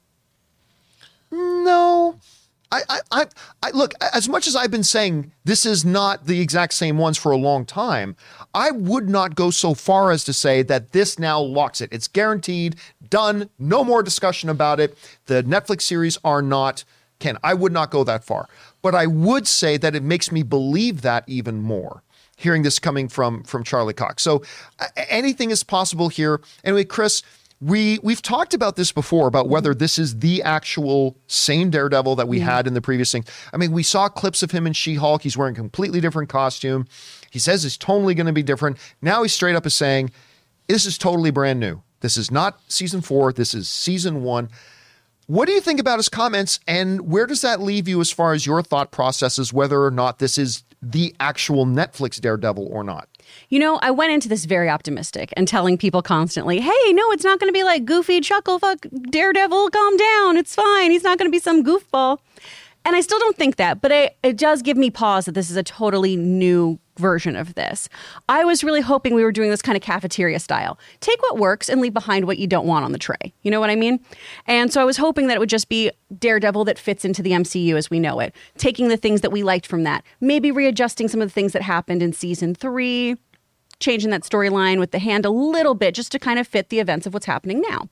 No. 1.68 2.20
I, 2.72 2.82
I, 2.90 3.00
I, 3.12 3.26
I 3.64 3.70
look 3.72 3.94
as 4.14 4.28
much 4.28 4.48
as 4.48 4.56
I've 4.56 4.72
been 4.72 4.84
saying 4.84 5.32
this 5.46 5.66
is 5.66 5.86
not 5.86 6.26
the 6.26 6.42
exact 6.42 6.74
same 6.74 6.98
ones 6.98 7.18
for 7.18 7.32
a 7.32 7.38
long 7.38 7.66
time. 7.66 8.16
I 8.54 8.72
would 8.72 9.10
not 9.10 9.36
go 9.36 9.52
so 9.52 9.74
far 9.74 10.12
as 10.12 10.24
to 10.26 10.34
say 10.34 10.64
that 10.64 10.92
this 10.92 11.18
now 11.18 11.40
locks 11.40 11.80
it. 11.80 11.90
It's 11.94 12.08
guaranteed, 12.08 12.76
done, 13.10 13.50
no 13.58 13.84
more 13.84 14.04
discussion 14.04 14.50
about 14.50 14.80
it. 14.80 14.98
The 15.28 15.44
Netflix 15.44 15.84
series 15.84 16.18
are 16.24 16.42
not 16.42 16.84
canon. 17.20 17.40
I 17.44 17.54
would 17.54 17.72
not 17.72 17.90
go 17.92 18.04
that 18.04 18.24
far, 18.26 18.48
but 18.82 18.94
I 18.96 19.08
would 19.08 19.48
say 19.48 19.78
that 19.78 19.96
it 19.96 20.04
makes 20.04 20.32
me 20.32 20.44
believe 20.44 21.02
that 21.02 21.24
even 21.28 21.62
more. 21.62 22.04
Hearing 22.40 22.62
this 22.62 22.78
coming 22.78 23.08
from 23.08 23.42
from 23.44 23.64
Charlie 23.64 23.96
Cox, 23.96 24.22
so 24.22 24.44
anything 25.10 25.50
is 25.50 25.64
possible 25.64 26.10
here. 26.10 26.40
Anyway, 26.64 26.84
Chris, 26.84 27.24
we 27.60 28.00
we've 28.04 28.22
talked 28.22 28.54
about 28.54 28.76
this 28.76 28.92
before 28.92 29.28
about 29.28 29.50
whether 29.50 29.74
this 29.74 29.98
is 29.98 30.20
the 30.20 30.44
actual 30.44 31.18
same 31.28 31.70
Daredevil 31.70 32.16
that 32.18 32.28
we 32.28 32.38
mm-hmm. 32.38 32.48
had 32.48 32.68
in 32.68 32.74
the 32.74 32.82
previous 32.82 33.12
thing. 33.12 33.26
I 33.52 33.58
mean, 33.58 33.72
we 33.72 33.84
saw 33.84 34.10
clips 34.10 34.44
of 34.44 34.52
him 34.52 34.68
in 34.68 34.74
She-Hulk. 34.74 35.24
He's 35.24 35.38
wearing 35.38 35.54
a 35.54 35.58
completely 35.58 36.00
different 36.00 36.30
costume. 36.30 36.88
He 37.32 37.40
says 37.40 37.66
it's 37.66 37.78
totally 37.78 38.14
going 38.14 38.28
to 38.28 38.34
be 38.34 38.44
different. 38.44 38.78
Now 39.02 39.24
he 39.24 39.30
straight 39.30 39.56
up 39.56 39.66
is 39.66 39.74
saying 39.74 40.12
this 40.68 40.86
is 40.86 40.98
totally 40.98 41.32
brand 41.32 41.60
new. 41.60 41.82
This 42.02 42.18
is 42.18 42.30
not 42.30 42.60
season 42.68 43.02
four. 43.02 43.34
This 43.34 43.54
is 43.54 43.68
season 43.68 44.22
one. 44.22 44.50
What 45.26 45.48
do 45.48 45.52
you 45.52 45.60
think 45.60 45.80
about 45.80 46.00
his 46.00 46.08
comments, 46.08 46.60
and 46.68 47.02
where 47.02 47.26
does 47.26 47.42
that 47.42 47.60
leave 47.60 47.88
you 47.88 48.00
as 48.00 48.12
far 48.12 48.32
as 48.32 48.46
your 48.46 48.62
thought 48.62 48.92
processes, 48.92 49.52
whether 49.52 49.84
or 49.84 49.92
not 49.92 50.20
this 50.20 50.38
is 50.38 50.64
the 50.82 51.14
actual 51.20 51.66
Netflix 51.66 52.22
Daredevil 52.22 52.66
or 52.68 52.82
not? 52.82 53.10
You 53.50 53.60
know, 53.60 53.80
I 53.82 53.92
went 53.92 54.12
into 54.12 54.28
this 54.28 54.44
very 54.44 54.70
optimistic 54.70 55.34
and 55.38 55.48
telling 55.48 55.78
people 55.78 56.02
constantly, 56.02 56.60
hey, 56.60 56.94
no, 56.94 57.12
it's 57.12 57.24
not 57.24 57.40
going 57.40 57.48
to 57.48 57.54
be 57.54 57.64
like 57.64 57.86
goofy 57.86 58.20
chuckle 58.20 58.60
fuck 58.60 58.86
Daredevil, 59.10 59.70
calm 59.70 59.98
down. 59.98 60.36
It's 60.38 60.54
fine. 60.54 60.92
He's 60.92 61.04
not 61.04 61.18
going 61.18 61.32
to 61.32 61.36
be 61.36 61.40
some 61.40 61.64
goofball. 61.64 62.20
And 62.84 62.96
I 62.96 63.02
still 63.02 63.20
don't 63.20 63.36
think 63.36 63.58
that, 63.58 63.82
but 63.82 63.92
it, 63.92 64.18
it 64.24 64.38
does 64.38 64.62
give 64.62 64.78
me 64.78 64.90
pause 64.90 65.26
that 65.26 65.34
this 65.34 65.50
is 65.50 65.58
a 65.58 65.64
totally 65.64 66.16
new 66.16 66.80
version 66.98 67.36
of 67.36 67.56
this. 67.56 67.90
I 68.30 68.44
was 68.46 68.64
really 68.64 68.82
hoping 68.82 69.14
we 69.14 69.24
were 69.24 69.32
doing 69.32 69.50
this 69.50 69.62
kind 69.62 69.76
of 69.76 69.82
cafeteria 69.82 70.40
style. 70.40 70.80
Take 71.00 71.22
what 71.22 71.38
works 71.38 71.70
and 71.70 71.82
leave 71.82 71.94
behind 71.94 72.26
what 72.26 72.40
you 72.40 72.48
don't 72.48 72.66
want 72.66 72.86
on 72.86 72.92
the 72.92 72.98
tray. 72.98 73.34
You 73.44 73.52
know 73.52 73.60
what 73.60 73.70
I 73.70 73.76
mean? 73.76 74.00
And 74.46 74.72
so 74.72 74.82
I 74.82 74.86
was 74.86 74.98
hoping 74.98 75.28
that 75.28 75.36
it 75.36 75.40
would 75.40 75.50
just 75.50 75.70
be 75.70 75.92
Daredevil 76.18 76.66
that 76.66 76.80
fits 76.80 77.04
into 77.04 77.22
the 77.22 77.32
MCU 77.32 77.76
as 77.76 77.90
we 77.90 78.00
know 78.00 78.20
it, 78.20 78.34
taking 78.58 78.88
the 78.88 78.98
things 78.98 79.22
that 79.22 79.32
we 79.32 79.44
liked 79.44 79.68
from 79.68 79.84
that, 79.84 80.04
maybe 80.22 80.52
readjusting 80.52 81.08
some 81.08 81.22
of 81.22 81.28
the 81.28 81.34
things 81.34 81.54
that 81.54 81.62
happened 81.62 82.02
in 82.02 82.14
season 82.14 82.56
three, 82.56 83.18
changing 83.80 84.10
that 84.12 84.24
storyline 84.24 84.80
with 84.80 84.92
the 84.92 85.00
hand 85.00 85.26
a 85.26 85.30
little 85.30 85.76
bit 85.76 85.96
just 85.96 86.12
to 86.12 86.20
kind 86.20 86.40
of 86.40 86.48
fit 86.48 86.70
the 86.70 86.80
events 86.80 87.06
of 87.06 87.14
what's 87.14 87.26
happening 87.26 87.62
now. 87.62 87.90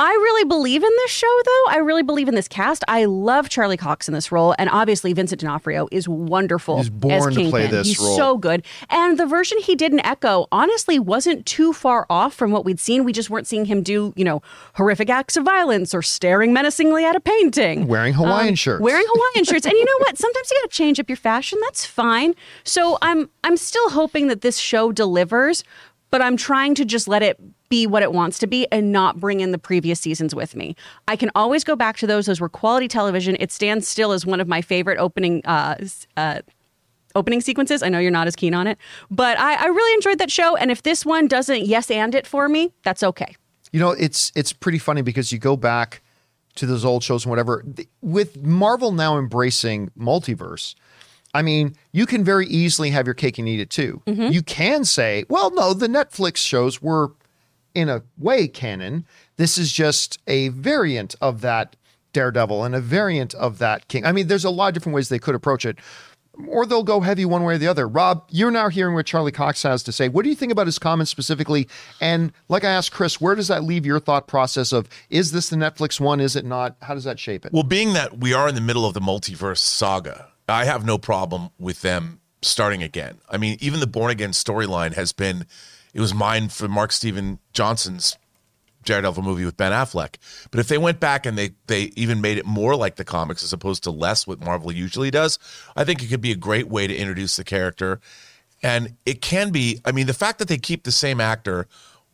I 0.00 0.10
really 0.10 0.44
believe 0.44 0.84
in 0.84 0.90
this 0.98 1.10
show, 1.10 1.40
though. 1.44 1.64
I 1.70 1.78
really 1.78 2.04
believe 2.04 2.28
in 2.28 2.36
this 2.36 2.46
cast. 2.46 2.84
I 2.86 3.04
love 3.06 3.48
Charlie 3.48 3.76
Cox 3.76 4.06
in 4.06 4.14
this 4.14 4.30
role, 4.30 4.54
and 4.56 4.70
obviously 4.70 5.12
Vincent 5.12 5.40
D'Onofrio 5.40 5.88
is 5.90 6.08
wonderful. 6.08 6.76
He's 6.78 6.88
born 6.88 7.12
as 7.14 7.24
to 7.26 7.30
play 7.50 7.62
Kingpin. 7.62 7.70
this 7.70 7.86
He's 7.88 7.98
role. 7.98 8.16
so 8.16 8.38
good, 8.38 8.64
and 8.90 9.18
the 9.18 9.26
version 9.26 9.58
he 9.60 9.74
did 9.74 9.92
in 9.92 9.98
Echo 10.06 10.46
honestly 10.52 11.00
wasn't 11.00 11.46
too 11.46 11.72
far 11.72 12.06
off 12.08 12.32
from 12.32 12.52
what 12.52 12.64
we'd 12.64 12.78
seen. 12.78 13.02
We 13.02 13.12
just 13.12 13.28
weren't 13.28 13.48
seeing 13.48 13.64
him 13.64 13.82
do, 13.82 14.12
you 14.14 14.24
know, 14.24 14.40
horrific 14.74 15.10
acts 15.10 15.36
of 15.36 15.44
violence 15.44 15.92
or 15.92 16.02
staring 16.02 16.52
menacingly 16.52 17.04
at 17.04 17.16
a 17.16 17.20
painting, 17.20 17.88
Wearing 17.88 18.14
Hawaiian 18.14 18.54
shirts. 18.54 18.78
Um, 18.78 18.84
wearing 18.84 19.06
Hawaiian 19.08 19.44
shirts. 19.46 19.66
And 19.66 19.72
you 19.72 19.84
know 19.84 19.98
what? 19.98 20.16
Sometimes 20.16 20.48
you 20.50 20.60
got 20.62 20.70
to 20.70 20.76
change 20.76 21.00
up 21.00 21.08
your 21.08 21.16
fashion. 21.16 21.58
That's 21.62 21.84
fine. 21.84 22.34
So 22.62 22.98
I'm 23.02 23.28
I'm 23.42 23.56
still 23.56 23.90
hoping 23.90 24.28
that 24.28 24.42
this 24.42 24.58
show 24.58 24.92
delivers, 24.92 25.64
but 26.10 26.22
I'm 26.22 26.36
trying 26.36 26.74
to 26.76 26.84
just 26.84 27.08
let 27.08 27.22
it 27.22 27.38
be 27.68 27.86
what 27.86 28.02
it 28.02 28.12
wants 28.12 28.38
to 28.38 28.46
be 28.46 28.66
and 28.72 28.92
not 28.92 29.20
bring 29.20 29.40
in 29.40 29.52
the 29.52 29.58
previous 29.58 30.00
seasons 30.00 30.34
with 30.34 30.56
me. 30.56 30.74
I 31.06 31.16
can 31.16 31.30
always 31.34 31.64
go 31.64 31.76
back 31.76 31.96
to 31.98 32.06
those. 32.06 32.26
Those 32.26 32.40
were 32.40 32.48
quality 32.48 32.88
television. 32.88 33.36
It 33.40 33.52
stands 33.52 33.86
still 33.86 34.12
as 34.12 34.24
one 34.24 34.40
of 34.40 34.48
my 34.48 34.62
favorite 34.62 34.98
opening 34.98 35.44
uh, 35.44 35.76
uh, 36.16 36.40
opening 37.14 37.40
sequences. 37.40 37.82
I 37.82 37.88
know 37.88 37.98
you're 37.98 38.10
not 38.10 38.26
as 38.26 38.36
keen 38.36 38.54
on 38.54 38.66
it, 38.66 38.78
but 39.10 39.38
I, 39.38 39.54
I 39.54 39.66
really 39.66 39.94
enjoyed 39.94 40.18
that 40.18 40.30
show. 40.30 40.56
And 40.56 40.70
if 40.70 40.82
this 40.82 41.04
one 41.04 41.28
doesn't 41.28 41.66
yes 41.66 41.90
and 41.90 42.14
it 42.14 42.26
for 42.26 42.48
me, 42.48 42.72
that's 42.82 43.02
okay. 43.02 43.36
You 43.72 43.80
know, 43.80 43.90
it's 43.90 44.32
it's 44.34 44.52
pretty 44.52 44.78
funny 44.78 45.02
because 45.02 45.30
you 45.30 45.38
go 45.38 45.56
back 45.56 46.00
to 46.54 46.66
those 46.66 46.84
old 46.84 47.02
shows 47.04 47.24
and 47.24 47.30
whatever. 47.30 47.64
With 48.00 48.42
Marvel 48.42 48.92
now 48.92 49.18
embracing 49.18 49.90
multiverse, 49.98 50.74
I 51.34 51.42
mean, 51.42 51.76
you 51.92 52.06
can 52.06 52.24
very 52.24 52.46
easily 52.46 52.90
have 52.90 53.06
your 53.06 53.14
cake 53.14 53.38
and 53.38 53.48
eat 53.48 53.60
it 53.60 53.70
too. 53.70 54.02
Mm-hmm. 54.06 54.32
You 54.32 54.42
can 54.42 54.84
say, 54.84 55.24
well, 55.28 55.50
no, 55.50 55.74
the 55.74 55.88
Netflix 55.88 56.38
shows 56.38 56.80
were 56.80 57.12
in 57.74 57.88
a 57.88 58.02
way 58.16 58.48
canon. 58.48 59.06
This 59.36 59.58
is 59.58 59.72
just 59.72 60.18
a 60.26 60.48
variant 60.48 61.14
of 61.20 61.42
that 61.42 61.76
Daredevil 62.12 62.64
and 62.64 62.74
a 62.74 62.80
variant 62.80 63.34
of 63.34 63.58
that 63.58 63.88
King. 63.88 64.06
I 64.06 64.12
mean, 64.12 64.28
there's 64.28 64.44
a 64.44 64.50
lot 64.50 64.68
of 64.68 64.74
different 64.74 64.94
ways 64.94 65.08
they 65.08 65.18
could 65.18 65.34
approach 65.34 65.64
it. 65.64 65.78
Or 66.46 66.64
they'll 66.66 66.84
go 66.84 67.00
heavy 67.00 67.24
one 67.24 67.42
way 67.42 67.54
or 67.54 67.58
the 67.58 67.66
other. 67.66 67.88
Rob, 67.88 68.24
you're 68.30 68.52
now 68.52 68.68
hearing 68.68 68.94
what 68.94 69.06
Charlie 69.06 69.32
Cox 69.32 69.62
has 69.64 69.82
to 69.82 69.92
say. 69.92 70.08
What 70.08 70.22
do 70.22 70.28
you 70.28 70.36
think 70.36 70.52
about 70.52 70.66
his 70.66 70.78
comments 70.78 71.10
specifically? 71.10 71.68
And 72.00 72.32
like 72.48 72.62
I 72.62 72.70
asked 72.70 72.92
Chris, 72.92 73.20
where 73.20 73.34
does 73.34 73.48
that 73.48 73.64
leave 73.64 73.84
your 73.84 73.98
thought 73.98 74.28
process 74.28 74.72
of 74.72 74.88
is 75.10 75.32
this 75.32 75.48
the 75.48 75.56
Netflix 75.56 75.98
one? 75.98 76.20
Is 76.20 76.36
it 76.36 76.44
not? 76.44 76.76
How 76.80 76.94
does 76.94 77.02
that 77.04 77.18
shape 77.18 77.44
it? 77.44 77.52
Well, 77.52 77.64
being 77.64 77.92
that 77.94 78.18
we 78.18 78.34
are 78.34 78.48
in 78.48 78.54
the 78.54 78.60
middle 78.60 78.86
of 78.86 78.94
the 78.94 79.00
multiverse 79.00 79.58
saga, 79.58 80.28
I 80.48 80.64
have 80.64 80.84
no 80.84 80.98
problem 80.98 81.50
with 81.58 81.82
them 81.82 82.20
starting 82.42 82.82
again. 82.82 83.18
I 83.30 83.36
mean, 83.36 83.58
even 83.60 83.80
the 83.80 83.86
Born 83.86 84.10
Again 84.10 84.30
storyline 84.30 84.94
has 84.94 85.12
been, 85.12 85.44
it 85.92 86.00
was 86.00 86.14
mine 86.14 86.48
for 86.48 86.68
Mark 86.68 86.92
Steven 86.92 87.38
Johnson's 87.52 88.16
Jared 88.84 89.02
Daredevil 89.02 89.22
movie 89.22 89.44
with 89.44 89.56
Ben 89.56 89.72
Affleck. 89.72 90.16
But 90.50 90.60
if 90.60 90.68
they 90.68 90.78
went 90.78 90.98
back 91.00 91.26
and 91.26 91.36
they 91.36 91.50
they 91.66 91.92
even 91.94 92.20
made 92.20 92.38
it 92.38 92.46
more 92.46 92.74
like 92.74 92.96
the 92.96 93.04
comics 93.04 93.42
as 93.42 93.52
opposed 93.52 93.82
to 93.82 93.90
less 93.90 94.26
what 94.26 94.40
Marvel 94.40 94.72
usually 94.72 95.10
does, 95.10 95.38
I 95.76 95.84
think 95.84 96.02
it 96.02 96.06
could 96.06 96.22
be 96.22 96.32
a 96.32 96.36
great 96.36 96.68
way 96.68 96.86
to 96.86 96.96
introduce 96.96 97.36
the 97.36 97.44
character. 97.44 98.00
And 98.62 98.96
it 99.04 99.20
can 99.20 99.50
be, 99.50 99.80
I 99.84 99.92
mean, 99.92 100.06
the 100.06 100.14
fact 100.14 100.38
that 100.38 100.48
they 100.48 100.56
keep 100.56 100.84
the 100.84 100.92
same 100.92 101.20
actor, 101.20 101.66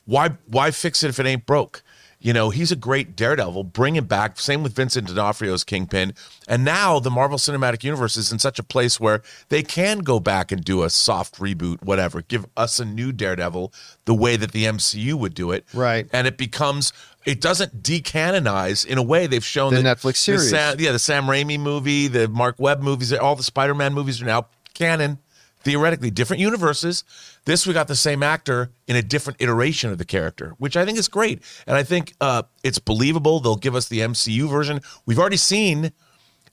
why 0.04 0.30
why 0.46 0.72
fix 0.72 1.02
it 1.02 1.10
if 1.10 1.20
it 1.20 1.26
ain't 1.26 1.46
broke? 1.46 1.82
You 2.24 2.32
know, 2.32 2.48
he's 2.48 2.72
a 2.72 2.76
great 2.76 3.16
Daredevil. 3.16 3.64
Bring 3.64 3.96
him 3.96 4.06
back. 4.06 4.40
Same 4.40 4.62
with 4.62 4.74
Vincent 4.74 5.08
D'Onofrio's 5.08 5.62
Kingpin. 5.62 6.14
And 6.48 6.64
now 6.64 6.98
the 6.98 7.10
Marvel 7.10 7.36
Cinematic 7.36 7.84
Universe 7.84 8.16
is 8.16 8.32
in 8.32 8.38
such 8.38 8.58
a 8.58 8.62
place 8.62 8.98
where 8.98 9.20
they 9.50 9.62
can 9.62 9.98
go 9.98 10.18
back 10.18 10.50
and 10.50 10.64
do 10.64 10.84
a 10.84 10.88
soft 10.88 11.38
reboot, 11.38 11.82
whatever. 11.82 12.22
Give 12.22 12.46
us 12.56 12.80
a 12.80 12.86
new 12.86 13.12
Daredevil 13.12 13.74
the 14.06 14.14
way 14.14 14.36
that 14.36 14.52
the 14.52 14.64
MCU 14.64 15.12
would 15.12 15.34
do 15.34 15.50
it. 15.50 15.66
Right. 15.74 16.08
And 16.14 16.26
it 16.26 16.38
becomes, 16.38 16.94
it 17.26 17.42
doesn't 17.42 17.82
decanonize 17.82 18.86
in 18.86 18.96
a 18.96 19.02
way. 19.02 19.26
They've 19.26 19.44
shown 19.44 19.74
The 19.74 19.82
Netflix 19.82 20.16
series. 20.16 20.50
The 20.50 20.56
Sam, 20.56 20.76
yeah, 20.80 20.92
the 20.92 20.98
Sam 20.98 21.24
Raimi 21.24 21.60
movie, 21.60 22.08
the 22.08 22.26
Marc 22.26 22.56
Webb 22.58 22.80
movies, 22.80 23.12
all 23.12 23.36
the 23.36 23.42
Spider 23.42 23.74
Man 23.74 23.92
movies 23.92 24.22
are 24.22 24.26
now 24.26 24.46
canon. 24.72 25.18
Theoretically, 25.62 26.10
different 26.10 26.40
universes. 26.40 27.04
This 27.44 27.66
we 27.66 27.74
got 27.74 27.88
the 27.88 27.96
same 27.96 28.22
actor 28.22 28.70
in 28.86 28.96
a 28.96 29.02
different 29.02 29.40
iteration 29.40 29.90
of 29.90 29.98
the 29.98 30.04
character, 30.04 30.54
which 30.58 30.76
I 30.76 30.84
think 30.84 30.98
is 30.98 31.08
great, 31.08 31.42
and 31.66 31.76
I 31.76 31.82
think 31.82 32.14
uh, 32.20 32.44
it's 32.62 32.78
believable. 32.78 33.40
They'll 33.40 33.56
give 33.56 33.74
us 33.74 33.88
the 33.88 34.00
MCU 34.00 34.48
version. 34.48 34.80
We've 35.04 35.18
already 35.18 35.36
seen 35.36 35.92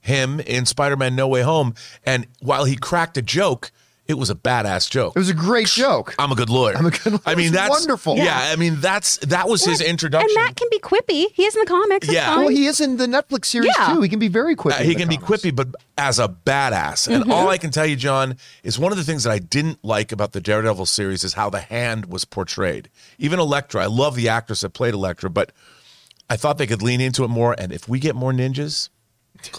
him 0.00 0.40
in 0.40 0.66
Spider-Man: 0.66 1.16
No 1.16 1.28
Way 1.28 1.42
Home, 1.42 1.74
and 2.04 2.26
while 2.40 2.64
he 2.64 2.76
cracked 2.76 3.16
a 3.16 3.22
joke, 3.22 3.70
it 4.12 4.18
was 4.18 4.30
a 4.30 4.34
badass 4.36 4.88
joke. 4.88 5.14
It 5.16 5.18
was 5.18 5.28
a 5.30 5.34
great 5.34 5.66
joke. 5.66 6.14
I'm 6.18 6.30
a 6.30 6.36
good 6.36 6.48
lawyer. 6.50 6.76
I'm 6.76 6.86
a 6.86 6.90
good 6.90 7.12
lawyer. 7.14 7.20
I 7.26 7.34
mean, 7.34 7.52
that's 7.52 7.70
wonderful. 7.70 8.16
Yeah, 8.16 8.24
Yeah. 8.24 8.52
I 8.52 8.56
mean, 8.56 8.76
that's 8.80 9.16
that 9.18 9.48
was 9.48 9.64
his 9.64 9.80
introduction. 9.80 10.28
And 10.30 10.30
introduction. 10.30 10.44
Matt 10.44 10.56
can 10.56 10.68
be 10.70 10.78
quippy. 10.78 11.32
He 11.34 11.44
is 11.44 11.56
in 11.56 11.62
the 11.62 11.66
comics. 11.66 12.06
It's 12.06 12.14
Yeah. 12.14 12.26
fine. 12.34 12.38
Well, 12.44 12.48
he 12.54 12.66
is 12.66 12.80
in 12.80 12.96
the 12.98 13.06
Netflix 13.06 13.46
series 13.46 13.72
Yeah. 13.76 13.94
too. 13.94 14.02
He 14.02 14.08
can 14.08 14.18
be 14.20 14.28
very 14.28 14.54
quippy. 14.54 14.72
Uh, 14.80 14.84
he 14.84 14.90
the 14.90 15.00
can 15.00 15.08
be 15.08 15.16
quippy, 15.18 15.54
but 15.54 15.68
as 15.98 16.18
a 16.18 16.28
badass. 16.28 17.08
And 17.12 17.32
all 17.32 17.48
I 17.48 17.58
can 17.58 17.70
tell 17.70 17.86
you, 17.86 17.96
John, 17.96 18.36
is 18.62 18.78
one 18.78 18.92
of 18.92 18.98
the 18.98 19.04
things 19.04 19.24
that 19.24 19.30
I 19.32 19.38
didn't 19.40 19.84
like 19.84 20.12
about 20.12 20.32
the 20.32 20.40
Daredevil 20.40 20.86
series 20.86 21.24
is 21.24 21.32
how 21.34 21.50
the 21.50 21.60
hand 21.60 22.06
was 22.06 22.24
portrayed. 22.24 22.88
Even 23.18 23.40
Elektra, 23.40 23.82
I 23.82 23.86
love 23.86 24.14
the 24.14 24.28
actress 24.28 24.60
that 24.60 24.70
played 24.70 24.94
Elektra, 24.94 25.30
but 25.30 25.52
I 26.30 26.36
thought 26.36 26.58
they 26.58 26.66
could 26.66 26.82
lean 26.82 27.00
into 27.00 27.24
it 27.24 27.28
more. 27.28 27.54
And 27.58 27.72
if 27.72 27.88
we 27.88 27.98
get 27.98 28.14
more 28.14 28.32
ninjas, 28.32 28.88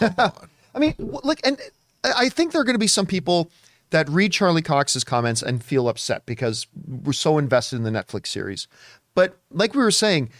I 0.00 0.78
mean, 0.78 0.94
look, 0.98 1.38
and 1.44 1.58
I 2.02 2.12
I 2.16 2.28
think 2.28 2.52
there 2.52 2.60
are 2.60 2.64
going 2.64 2.74
to 2.74 2.78
be 2.80 2.86
some 2.86 3.06
people 3.06 3.50
that 3.94 4.08
read 4.08 4.32
Charlie 4.32 4.60
Cox's 4.60 5.04
comments 5.04 5.40
and 5.40 5.62
feel 5.62 5.88
upset 5.88 6.26
because 6.26 6.66
we're 6.84 7.12
so 7.12 7.38
invested 7.38 7.76
in 7.76 7.84
the 7.84 7.90
Netflix 7.90 8.26
series. 8.26 8.66
But 9.14 9.38
like 9.52 9.72
we 9.72 9.84
were 9.84 9.92
saying, 9.92 10.30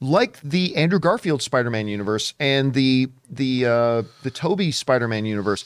like 0.00 0.38
the 0.42 0.76
Andrew 0.76 0.98
Garfield 0.98 1.40
Spider-Man 1.40 1.88
universe 1.88 2.34
and 2.38 2.74
the 2.74 3.08
the 3.30 3.64
uh, 3.64 4.02
the 4.22 4.30
Tobey 4.30 4.70
Spider-Man 4.70 5.24
universe, 5.24 5.64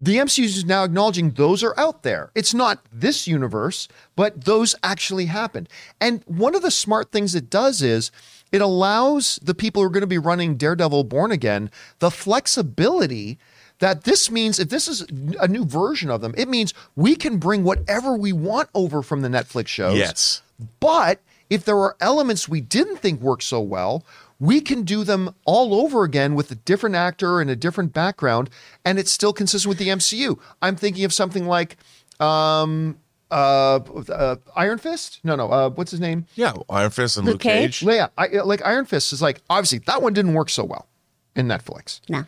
the 0.00 0.16
MCU 0.16 0.44
is 0.44 0.64
now 0.64 0.84
acknowledging 0.84 1.32
those 1.32 1.62
are 1.62 1.78
out 1.78 2.04
there. 2.04 2.30
It's 2.34 2.54
not 2.54 2.82
this 2.90 3.26
universe, 3.26 3.86
but 4.16 4.46
those 4.46 4.74
actually 4.82 5.26
happened. 5.26 5.68
And 6.00 6.22
one 6.24 6.54
of 6.54 6.62
the 6.62 6.70
smart 6.70 7.12
things 7.12 7.34
it 7.34 7.50
does 7.50 7.82
is 7.82 8.10
it 8.50 8.62
allows 8.62 9.38
the 9.42 9.54
people 9.54 9.82
who 9.82 9.88
are 9.88 9.92
going 9.92 10.00
to 10.00 10.06
be 10.06 10.16
running 10.16 10.56
Daredevil 10.56 11.04
Born 11.04 11.32
Again 11.32 11.70
the 11.98 12.10
flexibility 12.10 13.38
that 13.80 14.04
this 14.04 14.30
means 14.30 14.58
if 14.58 14.68
this 14.68 14.88
is 14.88 15.06
a 15.40 15.48
new 15.48 15.64
version 15.64 16.10
of 16.10 16.20
them, 16.20 16.34
it 16.36 16.48
means 16.48 16.72
we 16.96 17.16
can 17.16 17.38
bring 17.38 17.64
whatever 17.64 18.16
we 18.16 18.32
want 18.32 18.68
over 18.74 19.02
from 19.02 19.22
the 19.22 19.28
Netflix 19.28 19.68
shows. 19.68 19.98
Yes. 19.98 20.42
But 20.80 21.20
if 21.50 21.64
there 21.64 21.78
are 21.78 21.96
elements 22.00 22.48
we 22.48 22.60
didn't 22.60 22.98
think 22.98 23.20
worked 23.20 23.42
so 23.42 23.60
well, 23.60 24.04
we 24.40 24.60
can 24.60 24.82
do 24.82 25.04
them 25.04 25.34
all 25.44 25.74
over 25.74 26.04
again 26.04 26.34
with 26.34 26.50
a 26.50 26.54
different 26.54 26.96
actor 26.96 27.40
and 27.40 27.50
a 27.50 27.56
different 27.56 27.92
background, 27.92 28.50
and 28.84 28.98
it's 28.98 29.12
still 29.12 29.32
consistent 29.32 29.68
with 29.68 29.78
the 29.78 29.88
MCU. 29.88 30.38
I'm 30.60 30.76
thinking 30.76 31.04
of 31.04 31.12
something 31.12 31.46
like 31.46 31.76
um, 32.20 32.98
uh, 33.30 33.80
uh, 34.08 34.36
Iron 34.56 34.78
Fist. 34.78 35.20
No, 35.24 35.36
no. 35.36 35.50
Uh, 35.50 35.70
what's 35.70 35.90
his 35.90 36.00
name? 36.00 36.26
yeah, 36.34 36.54
Iron 36.68 36.90
Fist 36.90 37.16
and 37.16 37.26
Luke, 37.26 37.34
Luke 37.34 37.42
Cage? 37.42 37.80
Cage. 37.80 37.82
Yeah, 37.82 38.08
I, 38.18 38.26
like 38.44 38.64
Iron 38.64 38.84
Fist 38.86 39.12
is 39.12 39.22
like 39.22 39.40
obviously 39.48 39.78
that 39.86 40.02
one 40.02 40.12
didn't 40.12 40.34
work 40.34 40.50
so 40.50 40.64
well 40.64 40.86
in 41.34 41.46
Netflix. 41.46 42.00
No. 42.08 42.24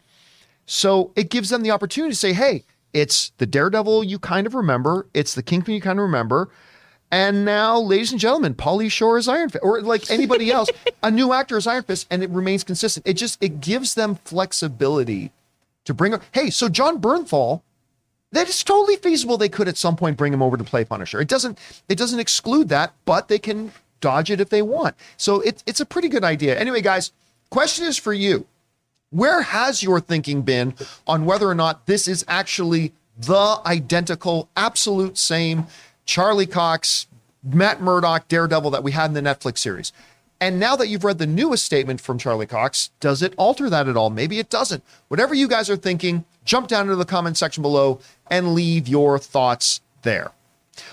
So 0.67 1.13
it 1.17 1.31
gives 1.31 1.49
them 1.49 1.63
the 1.63 1.71
opportunity 1.71 2.13
to 2.13 2.19
say, 2.19 2.33
hey, 2.33 2.65
it's 2.93 3.31
the 3.39 3.47
Daredevil 3.47 4.05
you 4.05 4.19
kind 4.19 4.47
of 4.47 4.55
remember, 4.55 5.07
it's 5.15 5.35
the 5.35 5.43
Kingpin 5.43 5.75
you 5.75 5.81
kind 5.81 5.99
of 5.99 6.05
remember. 6.05 6.51
And 7.11 7.45
now, 7.45 7.79
ladies 7.79 8.11
and 8.11 8.21
gentlemen, 8.21 8.55
Pauly 8.55 8.91
Shore 8.91 9.17
is 9.17 9.29
Iron 9.29 9.49
Fist, 9.49 9.63
or 9.63 9.81
like 9.81 10.11
anybody 10.11 10.51
else, 10.53 10.69
a 11.03 11.11
new 11.11 11.33
actor 11.33 11.57
is 11.57 11.67
Iron 11.67 11.85
Fist, 11.85 12.07
and 12.11 12.23
it 12.23 12.31
remains 12.31 12.65
consistent. 12.65 13.07
It 13.07 13.15
just 13.15 13.41
it 13.41 13.61
gives 13.61 13.95
them 13.95 14.17
flexibility 14.25 15.31
to 15.85 15.95
bring. 15.95 16.15
Up, 16.15 16.23
hey, 16.33 16.51
so 16.51 16.69
Jon 16.69 17.01
Bernthal, 17.01 17.63
that 18.33 18.49
is 18.49 18.65
totally 18.65 18.97
feasible. 18.97 19.39
They 19.39 19.49
could 19.49 19.69
at 19.69 19.77
some 19.77 19.95
point 19.95 20.17
bring 20.17 20.33
him 20.33 20.43
over 20.43 20.57
to 20.57 20.65
play 20.65 20.85
Punisher. 20.85 21.21
It 21.21 21.29
doesn't 21.29 21.59
it 21.89 21.97
doesn't 21.97 22.19
exclude 22.19 22.69
that, 22.71 22.93
but 23.05 23.29
they 23.29 23.39
can 23.39 23.73
dodge 24.01 24.31
it 24.31 24.41
if 24.41 24.49
they 24.49 24.63
want. 24.63 24.97
So 25.17 25.41
it, 25.43 25.63
it's 25.65 25.81
a 25.81 25.87
pretty 25.87 26.09
good 26.09 26.25
idea. 26.25 26.59
Anyway, 26.59 26.81
guys, 26.81 27.13
question 27.51 27.87
is 27.87 27.97
for 27.97 28.13
you. 28.13 28.47
Where 29.11 29.43
has 29.43 29.83
your 29.83 30.01
thinking 30.01 30.43
been 30.43 30.75
on 31.07 31.25
whether 31.27 31.49
or 31.49 31.55
not 31.55 31.87
this 31.87 32.09
is 32.09 32.25
actually 32.27 32.93
the 33.17 33.61
identical, 33.65 34.49
absolute 34.57 35.17
same 35.17 35.67
Charlie 36.05 36.47
Cox, 36.47 37.07
Matt 37.43 37.81
Murdock, 37.81 38.27
Daredevil 38.29 38.71
that 38.73 38.83
we 38.83 38.93
had 38.93 39.07
in 39.07 39.15
the 39.15 39.21
Netflix 39.21 39.59
series? 39.59 39.93
And 40.41 40.61
now 40.61 40.77
that 40.77 40.89
you've 40.89 41.05
read 41.05 41.19
the 41.19 41.27
newest 41.27 41.65
statement 41.65 42.01
from 42.01 42.19
Charlie 42.19 42.47
Cox, 42.47 42.91
does 43.01 43.23
it 43.23 43.33
alter 43.39 43.71
that 43.71 43.89
at 43.89 43.97
all? 43.97 44.11
Maybe 44.11 44.39
it 44.39 44.51
doesn't. 44.51 44.83
Whatever 45.09 45.35
you 45.35 45.49
guys 45.49 45.71
are 45.71 45.77
thinking, 45.77 46.25
jump 46.45 46.69
down 46.69 46.83
into 46.83 46.97
the 46.97 47.05
comment 47.05 47.39
section 47.39 47.63
below 47.63 48.01
and 48.31 48.55
leave 48.55 48.89
your 48.89 49.19
thoughts 49.19 49.81
there. 50.03 50.33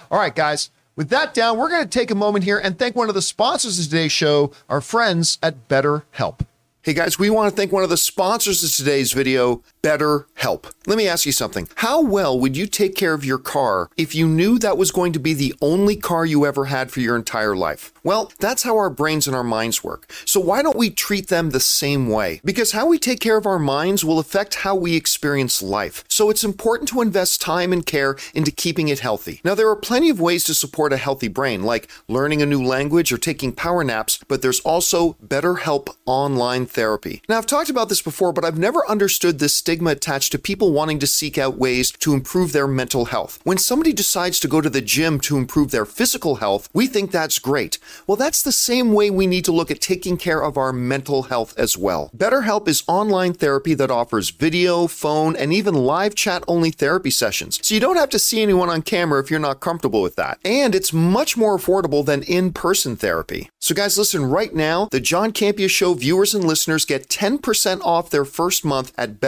All 0.10 0.19
right, 0.19 0.36
guys. 0.36 0.69
With 0.95 1.10
that 1.10 1.34
down, 1.34 1.58
we're 1.58 1.69
going 1.69 1.84
to 1.84 1.89
take 1.89 2.12
a 2.12 2.15
moment 2.15 2.45
here 2.45 2.60
and 2.60 2.78
thank 2.78 2.95
one 2.95 3.10
of 3.10 3.15
the 3.15 3.21
sponsors 3.21 3.80
of 3.80 3.86
today's 3.86 4.12
show, 4.12 4.52
our 4.69 4.80
friends 4.80 5.39
at 5.41 5.67
BetterHelp. 5.67 6.45
Hey 6.86 6.93
guys, 6.93 7.17
we 7.17 7.30
want 7.30 7.50
to 7.50 7.56
thank 7.56 7.72
one 7.72 7.86
of 7.86 7.89
the 7.89 7.96
sponsors 7.96 8.62
of 8.62 8.69
today's 8.69 9.13
video, 9.13 9.63
better 9.84 10.26
help. 10.36 10.67
Let 10.88 10.98
me 10.98 11.08
ask 11.08 11.26
you 11.26 11.32
something. 11.32 11.69
How 11.76 12.02
well 12.02 12.39
would 12.39 12.58
you 12.58 12.65
take 12.65 12.96
care 12.96 13.13
of 13.13 13.24
your 13.24 13.38
car 13.38 13.89
if 13.96 14.15
you 14.15 14.28
knew 14.28 14.58
that 14.60 14.78
was 14.78 14.91
going 14.91 15.13
to 15.13 15.19
be 15.19 15.34
the 15.34 15.54
only 15.62 15.96
car 15.96 16.26
you 16.26 16.46
ever 16.46 16.65
had 16.65 16.89
for 16.89 17.02
your 17.02 17.15
entire 17.15 17.56
life? 17.56 17.93
Well, 18.04 18.32
that's 18.39 18.63
how 18.63 18.75
our 18.77 18.90
brains 18.90 19.27
and 19.27 19.36
our 19.36 19.44
minds 19.44 19.84
work. 19.84 20.12
So 20.25 20.40
why 20.40 20.62
don't 20.62 20.77
we 20.77 20.90
treat 20.90 21.27
them 21.27 21.50
the 21.50 21.60
same 21.60 22.10
way? 22.10 22.42
Because 22.44 22.71
how 22.71 22.88
we 22.88 22.98
take 22.98 23.19
care 23.19 23.38
of 23.38 23.46
our 23.46 23.60
minds 23.60 24.04
will 24.04 24.19
affect 24.19 24.56
how 24.56 24.75
we 24.75 24.96
experience 24.96 25.62
life. 25.62 26.04
So 26.10 26.29
it's 26.29 26.44
important 26.44 26.90
to 26.90 27.02
invest 27.02 27.42
time 27.42 27.71
and 27.71 27.86
care 27.86 28.17
into 28.34 28.52
keeping 28.52 28.88
it 28.88 29.00
healthy. 29.00 29.42
Now, 29.44 29.56
there 29.56 29.69
are 29.69 29.75
plenty 29.75 30.10
of 30.10 30.19
ways 30.19 30.44
to 30.46 30.54
support 30.54 30.92
a 30.92 30.98
healthy 30.98 31.27
brain, 31.27 31.63
like 31.63 31.90
learning 32.08 32.42
a 32.42 32.46
new 32.46 32.63
language 32.63 33.12
or 33.12 33.17
taking 33.17 33.52
power 33.52 33.84
naps, 33.84 34.19
but 34.27 34.42
there's 34.42 34.62
also 34.62 35.13
BetterHelp 35.25 35.96
online 36.06 36.65
therapy. 36.65 37.21
Now, 37.29 37.38
I've 37.38 37.46
talked 37.46 37.69
about 37.69 37.90
this 37.90 38.02
before, 38.02 38.34
but 38.34 38.46
I've 38.46 38.58
never 38.58 38.88
understood 38.90 39.40
this 39.40 39.56
stigma 39.74 39.90
attached 39.90 40.32
to 40.32 40.38
people 40.38 40.71
wanting 40.71 41.00
to 41.00 41.08
seek 41.08 41.36
out 41.36 41.58
ways 41.58 41.92
to 41.94 42.13
improve 42.13 42.52
their 42.52 42.67
mental 42.67 43.06
health. 43.06 43.40
When 43.44 43.58
somebody 43.58 43.92
decides 43.92 44.40
to 44.42 44.48
go 44.48 44.62
to 44.62 44.69
the 44.69 44.82
gym 44.82 45.19
to 45.21 45.36
improve 45.36 45.71
their 45.71 45.84
physical 45.84 46.36
health, 46.36 46.69
we 46.74 46.86
think 46.86 47.10
that's 47.10 47.40
great. 47.40 47.80
Well, 48.06 48.15
that's 48.15 48.44
the 48.44 48.52
same 48.52 48.94
way 48.94 49.10
we 49.10 49.26
need 49.26 49.46
to 49.46 49.52
look 49.52 49.71
at 49.71 49.82
taking 49.82 50.15
care 50.15 50.44
of 50.44 50.58
our 50.58 50.71
mental 50.71 51.24
health 51.24 51.58
as 51.58 51.76
well. 51.76 52.12
BetterHelp 52.15 52.67
is 52.67 52.84
online 52.88 53.34
therapy 53.34 53.74
that 53.74 53.90
offers 53.90 54.30
video, 54.30 54.86
phone, 54.86 55.36
and 55.36 55.52
even 55.52 55.74
live 55.74 56.13
chat 56.13 56.44
only 56.48 56.69
therapy 56.69 57.10
sessions. 57.10 57.60
So 57.63 57.74
you 57.74 57.82
don't 57.82 57.98
have 57.98 58.10
to 58.10 58.19
see 58.19 58.44
anyone 58.44 58.69
on 58.69 58.84
camera 58.84 59.19
if 59.24 59.32
you're 59.32 59.40
not 59.40 59.60
comfortable 59.60 60.04
with 60.04 60.17
that. 60.17 60.38
And 60.46 60.76
it's 60.76 60.94
much 60.94 61.36
more 61.36 61.58
affordable 61.58 62.06
than 62.06 62.21
in 62.21 62.54
person 62.54 62.96
therapy. 62.96 63.50
So, 63.60 63.74
guys, 63.74 63.98
listen 63.98 64.26
right 64.26 64.54
now. 64.54 64.88
The 64.92 65.00
John 65.00 65.32
Campea 65.32 65.69
Show 65.69 65.96
viewers 65.96 66.36
and 66.36 66.44
listeners 66.44 66.86
get 66.86 67.10
10% 67.10 67.82
off 67.82 68.12
their 68.12 68.26
first 68.26 68.63
month 68.63 68.94
at 69.00 69.19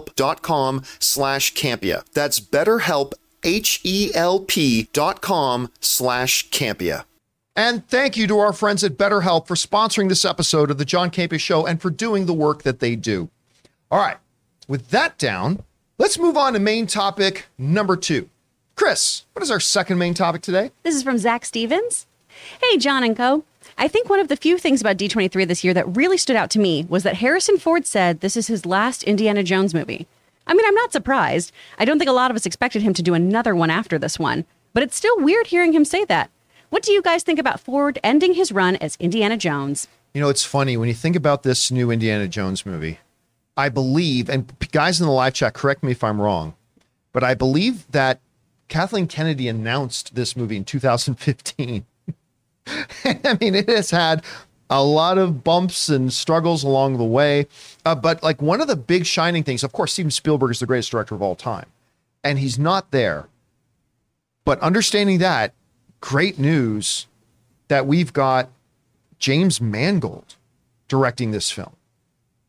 betterhelp.com 0.00 0.82
slash 0.98 1.54
Campea. 1.54 2.04
That's 2.12 2.40
betterhelp, 2.40 3.12
H-E-L-P 3.42 4.88
dot 4.92 5.20
com 5.20 5.70
slash 5.80 6.48
Campea. 6.50 7.04
And 7.56 7.86
thank 7.88 8.16
you 8.16 8.26
to 8.26 8.38
our 8.38 8.52
friends 8.52 8.82
at 8.82 8.96
BetterHelp 8.96 9.46
for 9.46 9.54
sponsoring 9.54 10.08
this 10.08 10.24
episode 10.24 10.70
of 10.70 10.78
the 10.78 10.84
John 10.84 11.10
Campea 11.10 11.38
Show 11.38 11.64
and 11.66 11.80
for 11.80 11.90
doing 11.90 12.26
the 12.26 12.34
work 12.34 12.64
that 12.64 12.80
they 12.80 12.96
do. 12.96 13.30
All 13.90 14.00
right, 14.00 14.16
with 14.66 14.90
that 14.90 15.18
down, 15.18 15.62
let's 15.98 16.18
move 16.18 16.36
on 16.36 16.54
to 16.54 16.58
main 16.58 16.88
topic 16.88 17.46
number 17.56 17.96
two. 17.96 18.28
Chris, 18.74 19.24
what 19.34 19.42
is 19.42 19.52
our 19.52 19.60
second 19.60 19.98
main 19.98 20.14
topic 20.14 20.42
today? 20.42 20.72
This 20.82 20.96
is 20.96 21.04
from 21.04 21.16
Zach 21.16 21.44
Stevens. 21.44 22.06
Hey, 22.60 22.76
John 22.76 23.04
and 23.04 23.16
Co. 23.16 23.44
I 23.76 23.88
think 23.88 24.08
one 24.08 24.20
of 24.20 24.28
the 24.28 24.36
few 24.36 24.56
things 24.56 24.80
about 24.80 24.96
D23 24.96 25.48
this 25.48 25.64
year 25.64 25.74
that 25.74 25.96
really 25.96 26.16
stood 26.16 26.36
out 26.36 26.50
to 26.50 26.58
me 26.58 26.86
was 26.88 27.02
that 27.02 27.16
Harrison 27.16 27.58
Ford 27.58 27.86
said 27.86 28.20
this 28.20 28.36
is 28.36 28.46
his 28.46 28.64
last 28.64 29.02
Indiana 29.02 29.42
Jones 29.42 29.74
movie. 29.74 30.06
I 30.46 30.54
mean, 30.54 30.64
I'm 30.66 30.74
not 30.74 30.92
surprised. 30.92 31.52
I 31.78 31.84
don't 31.84 31.98
think 31.98 32.08
a 32.08 32.12
lot 32.12 32.30
of 32.30 32.36
us 32.36 32.46
expected 32.46 32.82
him 32.82 32.94
to 32.94 33.02
do 33.02 33.14
another 33.14 33.54
one 33.54 33.70
after 33.70 33.98
this 33.98 34.18
one, 34.18 34.44
but 34.72 34.82
it's 34.82 34.96
still 34.96 35.18
weird 35.18 35.48
hearing 35.48 35.72
him 35.72 35.84
say 35.84 36.04
that. 36.04 36.30
What 36.70 36.82
do 36.82 36.92
you 36.92 37.02
guys 37.02 37.22
think 37.22 37.38
about 37.38 37.60
Ford 37.60 37.98
ending 38.04 38.34
his 38.34 38.52
run 38.52 38.76
as 38.76 38.96
Indiana 39.00 39.36
Jones? 39.36 39.88
You 40.12 40.20
know, 40.20 40.28
it's 40.28 40.44
funny 40.44 40.76
when 40.76 40.88
you 40.88 40.94
think 40.94 41.16
about 41.16 41.42
this 41.42 41.70
new 41.70 41.90
Indiana 41.90 42.28
Jones 42.28 42.64
movie. 42.64 43.00
I 43.56 43.68
believe, 43.68 44.28
and 44.28 44.52
guys 44.72 45.00
in 45.00 45.06
the 45.06 45.12
live 45.12 45.34
chat, 45.34 45.54
correct 45.54 45.82
me 45.82 45.92
if 45.92 46.04
I'm 46.04 46.20
wrong, 46.20 46.54
but 47.12 47.24
I 47.24 47.34
believe 47.34 47.90
that 47.92 48.20
Kathleen 48.68 49.06
Kennedy 49.06 49.48
announced 49.48 50.14
this 50.14 50.36
movie 50.36 50.56
in 50.56 50.64
2015. 50.64 51.86
I 53.04 53.36
mean, 53.40 53.54
it 53.54 53.68
has 53.68 53.90
had 53.90 54.24
a 54.70 54.82
lot 54.82 55.18
of 55.18 55.44
bumps 55.44 55.88
and 55.88 56.12
struggles 56.12 56.64
along 56.64 56.96
the 56.96 57.04
way. 57.04 57.46
Uh, 57.84 57.94
but 57.94 58.22
like 58.22 58.40
one 58.40 58.60
of 58.60 58.68
the 58.68 58.76
big 58.76 59.06
shining 59.06 59.42
things, 59.42 59.62
of 59.62 59.72
course, 59.72 59.92
Steven 59.92 60.10
Spielberg 60.10 60.50
is 60.50 60.60
the 60.60 60.66
greatest 60.66 60.90
director 60.90 61.14
of 61.14 61.22
all 61.22 61.34
time, 61.34 61.66
and 62.22 62.38
he's 62.38 62.58
not 62.58 62.90
there. 62.90 63.28
But 64.44 64.60
understanding 64.60 65.18
that, 65.18 65.52
great 66.00 66.38
news 66.38 67.06
that 67.68 67.86
we've 67.86 68.12
got 68.12 68.50
James 69.18 69.60
Mangold 69.60 70.36
directing 70.88 71.30
this 71.30 71.50
film, 71.50 71.76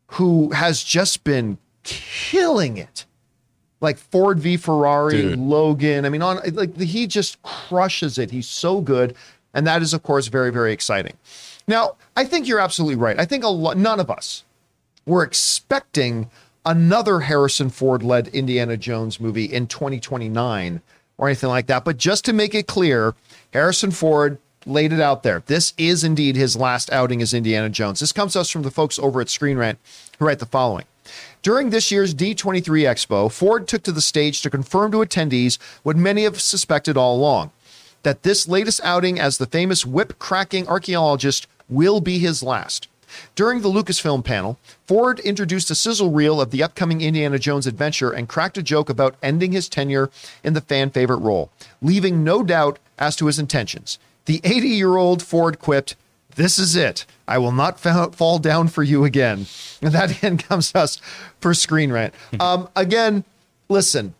who 0.08 0.52
has 0.52 0.84
just 0.84 1.24
been 1.24 1.58
killing 1.84 2.78
it. 2.78 3.06
Like 3.82 3.98
Ford 3.98 4.40
v 4.40 4.58
Ferrari, 4.58 5.22
Dude. 5.22 5.40
Logan. 5.40 6.06
I 6.06 6.10
mean, 6.10 6.22
on 6.22 6.40
like 6.54 6.76
he 6.78 7.08
just 7.08 7.42
crushes 7.44 8.18
it. 8.18 8.32
He's 8.32 8.48
so 8.48 8.82
good, 8.82 9.16
and 9.56 9.66
that 9.66 9.82
is 9.82 9.94
of 9.94 10.04
course 10.04 10.28
very 10.28 10.52
very 10.52 10.72
exciting. 10.72 11.14
Now, 11.68 11.96
I 12.16 12.26
think 12.26 12.48
you're 12.48 12.60
absolutely 12.60 12.96
right. 12.96 13.20
I 13.20 13.26
think 13.26 13.44
a 13.44 13.48
lot, 13.48 13.78
none 13.78 14.00
of 14.00 14.12
us 14.12 14.44
were 15.06 15.24
expecting 15.24 16.30
another 16.66 17.22
Harrison 17.22 17.70
Ford 17.70 18.04
led 18.04 18.28
Indiana 18.30 18.78
Jones 18.78 19.20
movie 19.20 19.46
in 19.46 19.68
2029 19.68 20.82
or 21.18 21.28
anything 21.28 21.50
like 21.50 21.68
that. 21.68 21.86
But 21.86 21.98
just 21.98 22.26
to 22.26 22.34
make 22.34 22.54
it 22.54 22.68
clear, 22.68 23.16
Harrison 23.54 23.92
Ford 23.92 24.38
laid 24.66 24.92
it 24.92 25.00
out 25.00 25.24
there. 25.24 25.44
This 25.46 25.74
is 25.78 26.04
indeed 26.04 26.36
his 26.36 26.56
last 26.56 26.92
outing 26.92 27.22
as 27.22 27.34
Indiana 27.34 27.70
Jones. 27.70 28.00
This 28.00 28.12
comes 28.12 28.34
to 28.34 28.42
us 28.42 28.50
from 28.50 28.64
the 28.64 28.72
folks 28.72 28.98
over 29.00 29.22
at 29.22 29.30
Screen 29.30 29.58
Rant 29.58 29.80
who 30.18 30.26
write 30.26 30.40
the 30.40 30.46
following. 30.46 30.86
During 31.44 31.70
this 31.70 31.92
year's 31.92 32.16
D23 32.16 32.64
Expo, 32.64 33.32
Ford 33.32 33.68
took 33.68 33.84
to 33.84 33.92
the 33.92 34.02
stage 34.02 34.42
to 34.42 34.50
confirm 34.50 34.92
to 34.92 34.98
attendees 34.98 35.60
what 35.84 35.96
many 35.96 36.24
have 36.24 36.42
suspected 36.42 36.98
all 36.98 37.16
along 37.16 37.52
that 38.06 38.22
this 38.22 38.48
latest 38.48 38.80
outing 38.84 39.20
as 39.20 39.40
the 39.40 39.48
famous 39.48 39.84
whip 39.84 40.20
cracking 40.20 40.68
archaeologist 40.68 41.48
will 41.68 42.00
be 42.00 42.20
his 42.20 42.44
last. 42.44 42.88
During 43.34 43.62
the 43.62 43.70
Lucasfilm 43.70 44.24
panel, 44.24 44.60
Ford 44.86 45.20
introduced 45.22 45.72
a 45.72 45.76
sizzle 45.76 46.12
reel 46.12 46.40
of 46.40 46.52
the 46.52 46.62
upcoming 46.62 47.02
Indiana 47.02 47.40
Jones 47.40 47.66
adventure 47.66 48.12
and 48.12 48.30
cracked 48.30 48.60
a 48.60 48.64
joke 48.64 48.92
about 48.92 49.16
ending 49.24 49.54
his 49.54 49.68
tenure 49.68 50.12
in 50.44 50.54
the 50.54 50.62
fan 50.62 50.92
favorite 50.92 51.18
role, 51.18 51.50
leaving 51.82 52.24
no 52.24 52.44
doubt 52.44 52.78
as 53.00 53.16
to 53.16 53.26
his 53.26 53.40
intentions. 53.40 53.98
The 54.26 54.40
80 54.44 54.68
year 54.68 54.98
old 54.98 55.24
Ford 55.24 55.58
quipped, 55.58 55.96
This 56.36 56.60
is 56.60 56.76
it. 56.76 57.08
I 57.28 57.40
will 57.40 57.52
not 57.52 57.80
fa- 57.80 58.12
fall 58.12 58.38
down 58.38 58.68
for 58.68 58.84
you 58.84 59.04
again. 59.04 59.48
And 59.82 59.94
that 59.96 60.18
again 60.18 60.38
comes 60.38 60.76
us 60.76 60.98
for 61.40 61.56
Screen 61.56 61.92
Rant. 61.92 62.14
Um, 62.40 62.70
again, 62.76 63.24
listen, 63.68 64.14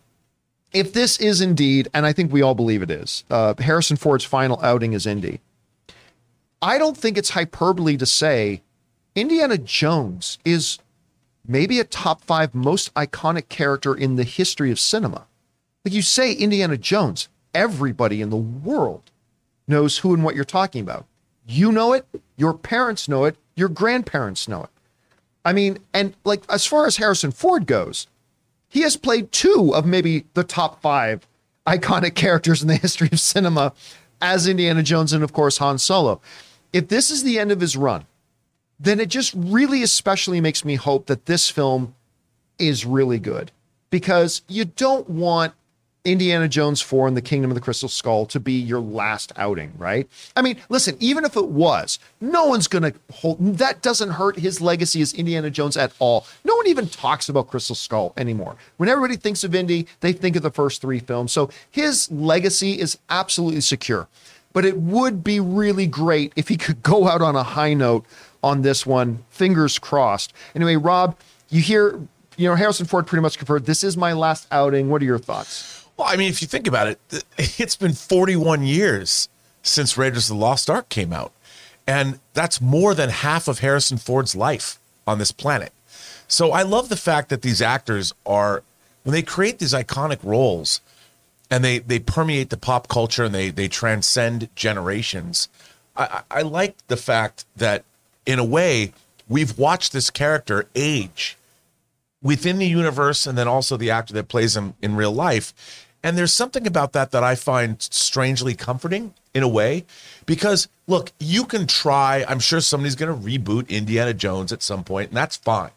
if 0.72 0.92
this 0.92 1.18
is 1.18 1.40
indeed, 1.40 1.88
and 1.94 2.06
I 2.06 2.12
think 2.12 2.32
we 2.32 2.42
all 2.42 2.54
believe 2.54 2.82
it 2.82 2.90
is, 2.90 3.24
uh, 3.30 3.54
Harrison 3.58 3.96
Ford's 3.96 4.24
final 4.24 4.60
outing 4.62 4.94
as 4.94 5.06
Indy, 5.06 5.40
I 6.60 6.78
don't 6.78 6.96
think 6.96 7.16
it's 7.16 7.30
hyperbole 7.30 7.96
to 7.96 8.06
say 8.06 8.62
Indiana 9.14 9.58
Jones 9.58 10.38
is 10.44 10.78
maybe 11.46 11.80
a 11.80 11.84
top 11.84 12.22
five 12.22 12.54
most 12.54 12.92
iconic 12.94 13.48
character 13.48 13.94
in 13.94 14.16
the 14.16 14.24
history 14.24 14.70
of 14.70 14.78
cinema. 14.78 15.26
Like 15.84 15.94
you 15.94 16.02
say, 16.02 16.32
Indiana 16.32 16.76
Jones, 16.76 17.28
everybody 17.54 18.20
in 18.20 18.30
the 18.30 18.36
world 18.36 19.10
knows 19.68 19.98
who 19.98 20.14
and 20.14 20.24
what 20.24 20.34
you're 20.34 20.44
talking 20.44 20.82
about. 20.82 21.06
You 21.46 21.70
know 21.70 21.92
it, 21.92 22.06
your 22.36 22.54
parents 22.54 23.08
know 23.08 23.24
it, 23.24 23.36
your 23.54 23.68
grandparents 23.68 24.48
know 24.48 24.64
it. 24.64 24.70
I 25.44 25.52
mean, 25.52 25.78
and 25.94 26.14
like 26.24 26.42
as 26.50 26.66
far 26.66 26.86
as 26.86 26.96
Harrison 26.96 27.30
Ford 27.30 27.66
goes, 27.66 28.08
he 28.68 28.82
has 28.82 28.96
played 28.96 29.32
two 29.32 29.72
of 29.74 29.86
maybe 29.86 30.24
the 30.34 30.44
top 30.44 30.80
five 30.80 31.26
iconic 31.66 32.14
characters 32.14 32.62
in 32.62 32.68
the 32.68 32.76
history 32.86 33.08
of 33.12 33.20
cinema 33.20 33.72
as 34.20 34.48
Indiana 34.48 34.82
Jones 34.82 35.12
and, 35.12 35.22
of 35.22 35.32
course, 35.32 35.58
Han 35.58 35.78
Solo. 35.78 36.20
If 36.72 36.88
this 36.88 37.10
is 37.10 37.22
the 37.22 37.38
end 37.38 37.52
of 37.52 37.60
his 37.60 37.76
run, 37.76 38.06
then 38.78 39.00
it 39.00 39.08
just 39.08 39.32
really 39.34 39.82
especially 39.82 40.40
makes 40.40 40.64
me 40.64 40.74
hope 40.74 41.06
that 41.06 41.26
this 41.26 41.48
film 41.48 41.94
is 42.58 42.84
really 42.84 43.18
good 43.18 43.50
because 43.90 44.42
you 44.48 44.64
don't 44.64 45.08
want 45.08 45.54
Indiana 46.06 46.48
Jones 46.48 46.80
4 46.80 47.08
and 47.08 47.16
the 47.16 47.22
Kingdom 47.22 47.50
of 47.50 47.54
the 47.56 47.60
Crystal 47.60 47.88
Skull 47.88 48.24
to 48.26 48.40
be 48.40 48.52
your 48.52 48.80
last 48.80 49.32
outing, 49.36 49.72
right? 49.76 50.08
I 50.36 50.42
mean, 50.42 50.56
listen, 50.68 50.96
even 51.00 51.24
if 51.24 51.36
it 51.36 51.48
was, 51.48 51.98
no 52.20 52.46
one's 52.46 52.68
going 52.68 52.84
to 52.84 52.94
hold 53.12 53.38
that 53.58 53.82
doesn't 53.82 54.10
hurt 54.10 54.38
his 54.38 54.60
legacy 54.60 55.02
as 55.02 55.12
Indiana 55.12 55.50
Jones 55.50 55.76
at 55.76 55.92
all. 55.98 56.26
No 56.44 56.54
one 56.54 56.68
even 56.68 56.88
talks 56.88 57.28
about 57.28 57.48
Crystal 57.48 57.74
Skull 57.74 58.12
anymore. 58.16 58.56
When 58.76 58.88
everybody 58.88 59.16
thinks 59.16 59.44
of 59.44 59.54
Indy, 59.54 59.86
they 60.00 60.12
think 60.12 60.36
of 60.36 60.42
the 60.42 60.50
first 60.50 60.80
3 60.80 61.00
films. 61.00 61.32
So 61.32 61.50
his 61.70 62.10
legacy 62.10 62.80
is 62.80 62.98
absolutely 63.10 63.60
secure. 63.60 64.08
But 64.52 64.64
it 64.64 64.78
would 64.78 65.22
be 65.22 65.38
really 65.38 65.86
great 65.86 66.32
if 66.34 66.48
he 66.48 66.56
could 66.56 66.82
go 66.82 67.08
out 67.08 67.20
on 67.20 67.36
a 67.36 67.42
high 67.42 67.74
note 67.74 68.06
on 68.42 68.62
this 68.62 68.86
one. 68.86 69.24
Fingers 69.28 69.78
crossed. 69.78 70.32
Anyway, 70.54 70.76
Rob, 70.76 71.18
you 71.50 71.60
hear, 71.60 72.00
you 72.38 72.48
know, 72.48 72.54
Harrison 72.54 72.86
Ford 72.86 73.06
pretty 73.06 73.22
much 73.22 73.36
confirmed 73.36 73.66
this 73.66 73.84
is 73.84 73.98
my 73.98 74.14
last 74.14 74.46
outing. 74.50 74.88
What 74.88 75.02
are 75.02 75.04
your 75.04 75.18
thoughts? 75.18 75.75
Well, 75.96 76.08
I 76.08 76.16
mean, 76.16 76.28
if 76.28 76.42
you 76.42 76.48
think 76.48 76.66
about 76.66 76.88
it, 76.88 77.00
it's 77.38 77.76
been 77.76 77.92
41 77.92 78.62
years 78.64 79.28
since 79.62 79.96
Raiders 79.96 80.30
of 80.30 80.36
the 80.36 80.42
Lost 80.42 80.70
Ark 80.70 80.88
came 80.88 81.12
out. 81.12 81.32
And 81.86 82.18
that's 82.34 82.60
more 82.60 82.94
than 82.94 83.10
half 83.10 83.48
of 83.48 83.60
Harrison 83.60 83.96
Ford's 83.96 84.34
life 84.34 84.78
on 85.06 85.18
this 85.18 85.32
planet. 85.32 85.72
So 86.28 86.50
I 86.50 86.62
love 86.62 86.88
the 86.88 86.96
fact 86.96 87.28
that 87.28 87.42
these 87.42 87.62
actors 87.62 88.12
are, 88.24 88.64
when 89.04 89.12
they 89.12 89.22
create 89.22 89.58
these 89.58 89.72
iconic 89.72 90.18
roles 90.24 90.80
and 91.48 91.64
they, 91.64 91.78
they 91.78 92.00
permeate 92.00 92.50
the 92.50 92.56
pop 92.56 92.88
culture 92.88 93.24
and 93.24 93.34
they, 93.34 93.50
they 93.50 93.68
transcend 93.68 94.48
generations, 94.56 95.48
I, 95.96 96.22
I 96.30 96.38
I 96.38 96.42
like 96.42 96.74
the 96.88 96.96
fact 96.96 97.44
that, 97.56 97.84
in 98.24 98.38
a 98.38 98.44
way, 98.44 98.92
we've 99.28 99.56
watched 99.56 99.92
this 99.92 100.10
character 100.10 100.66
age 100.74 101.36
within 102.22 102.58
the 102.58 102.66
universe 102.66 103.26
and 103.26 103.38
then 103.38 103.46
also 103.46 103.76
the 103.76 103.90
actor 103.90 104.12
that 104.14 104.28
plays 104.28 104.56
him 104.56 104.74
in 104.82 104.96
real 104.96 105.12
life. 105.12 105.85
And 106.06 106.16
there's 106.16 106.32
something 106.32 106.68
about 106.68 106.92
that 106.92 107.10
that 107.10 107.24
I 107.24 107.34
find 107.34 107.82
strangely 107.82 108.54
comforting 108.54 109.12
in 109.34 109.42
a 109.42 109.48
way 109.48 109.84
because 110.24 110.68
look, 110.86 111.10
you 111.18 111.44
can 111.44 111.66
try, 111.66 112.24
I'm 112.28 112.38
sure 112.38 112.60
somebody's 112.60 112.94
going 112.94 113.12
to 113.12 113.28
reboot 113.28 113.68
Indiana 113.68 114.14
Jones 114.14 114.52
at 114.52 114.62
some 114.62 114.84
point 114.84 115.08
and 115.08 115.16
that's 115.16 115.36
fine. 115.36 115.72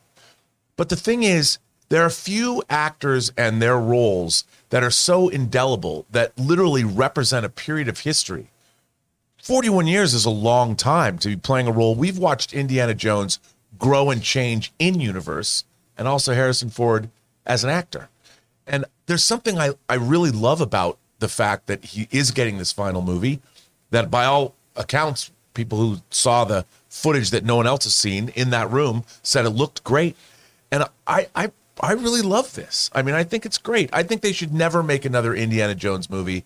But 0.78 0.90
the 0.90 0.96
thing 0.96 1.24
is, 1.24 1.58
there 1.90 2.04
are 2.04 2.12
few 2.12 2.62
actors 2.70 3.34
and 3.36 3.60
their 3.60 3.80
roles 3.80 4.44
that 4.70 4.84
are 4.84 4.92
so 4.92 5.30
indelible 5.30 6.06
that 6.12 6.38
literally 6.38 6.84
represent 6.84 7.44
a 7.44 7.50
period 7.50 7.88
of 7.88 8.02
history. 8.02 8.52
41 9.42 9.88
years 9.88 10.14
is 10.14 10.26
a 10.26 10.30
long 10.30 10.76
time 10.76 11.18
to 11.18 11.30
be 11.30 11.38
playing 11.38 11.66
a 11.66 11.72
role. 11.72 11.96
We've 11.96 12.20
watched 12.20 12.54
Indiana 12.54 12.94
Jones 12.94 13.40
grow 13.80 14.12
and 14.12 14.22
change 14.22 14.74
in 14.78 15.00
universe 15.00 15.64
and 15.98 16.08
also 16.08 16.36
Harrison 16.36 16.70
Ford 16.70 17.10
as 17.48 17.64
an 17.64 17.72
actor. 17.72 18.10
And 18.68 18.86
there's 19.10 19.24
something 19.24 19.58
I, 19.58 19.72
I 19.90 19.96
really 19.96 20.30
love 20.30 20.62
about 20.62 21.00
the 21.18 21.28
fact 21.28 21.66
that 21.66 21.84
he 21.84 22.08
is 22.12 22.30
getting 22.30 22.60
this 22.60 22.72
final 22.72 23.02
movie 23.02 23.42
that 23.90 24.12
by 24.12 24.26
all 24.26 24.54
accounts, 24.76 25.32
people 25.56 25.80
who 25.80 25.98
saw 26.12 26.46
the 26.46 26.64
footage 26.90 27.32
that 27.32 27.44
no 27.44 27.56
one 27.56 27.66
else 27.66 27.86
has 27.86 27.96
seen 27.96 28.30
in 28.36 28.52
that 28.52 28.70
room 28.70 29.04
said 29.24 29.46
it 29.46 29.50
looked 29.50 29.84
great. 29.84 30.16
And 30.72 30.84
I, 31.08 31.28
I, 31.36 31.52
I 31.82 31.94
really 31.94 32.22
love 32.22 32.54
this. 32.54 32.92
I 32.94 33.02
mean, 33.02 33.16
I 33.16 33.24
think 33.24 33.48
it's 33.48 33.58
great. 33.58 33.90
I 33.92 34.04
think 34.04 34.22
they 34.22 34.32
should 34.32 34.54
never 34.54 34.84
make 34.84 35.06
another 35.06 35.34
Indiana 35.34 35.74
Jones 35.74 36.08
movie 36.08 36.46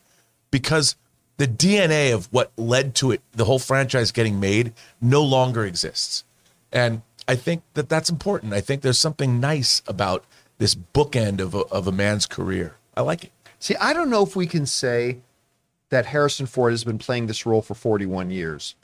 because 0.50 0.96
the 1.36 1.48
DNA 1.48 2.14
of 2.14 2.32
what 2.32 2.54
led 2.56 2.96
to 2.96 3.12
it, 3.12 3.20
the 3.34 3.44
whole 3.44 3.60
franchise 3.60 4.14
getting 4.14 4.40
made, 4.40 4.72
no 5.02 5.22
longer 5.22 5.66
exists. 5.66 6.24
And 6.72 7.02
I 7.28 7.36
think 7.36 7.62
that 7.74 7.90
that's 7.90 8.10
important. 8.10 8.54
I 8.54 8.62
think 8.62 8.84
there's 8.84 9.00
something 9.00 9.42
nice 9.42 9.82
about 9.86 10.24
this 10.64 10.76
bookend 10.76 11.42
of 11.42 11.54
a, 11.54 11.58
of 11.66 11.88
a 11.88 11.92
man's 11.92 12.26
career. 12.26 12.78
I 12.96 13.02
like 13.02 13.26
it. 13.26 13.32
See, 13.60 13.76
I 13.82 13.92
don't 13.92 14.10
know 14.10 14.24
if 14.24 14.34
we 14.34 14.48
can 14.48 14.66
say 14.66 15.18
that 15.90 16.06
Harrison 16.06 16.46
Ford 16.46 16.72
has 16.72 16.86
been 16.86 16.98
playing 16.98 17.28
this 17.28 17.46
role 17.46 17.62
for 17.62 17.74
41 17.74 18.30
years 18.32 18.76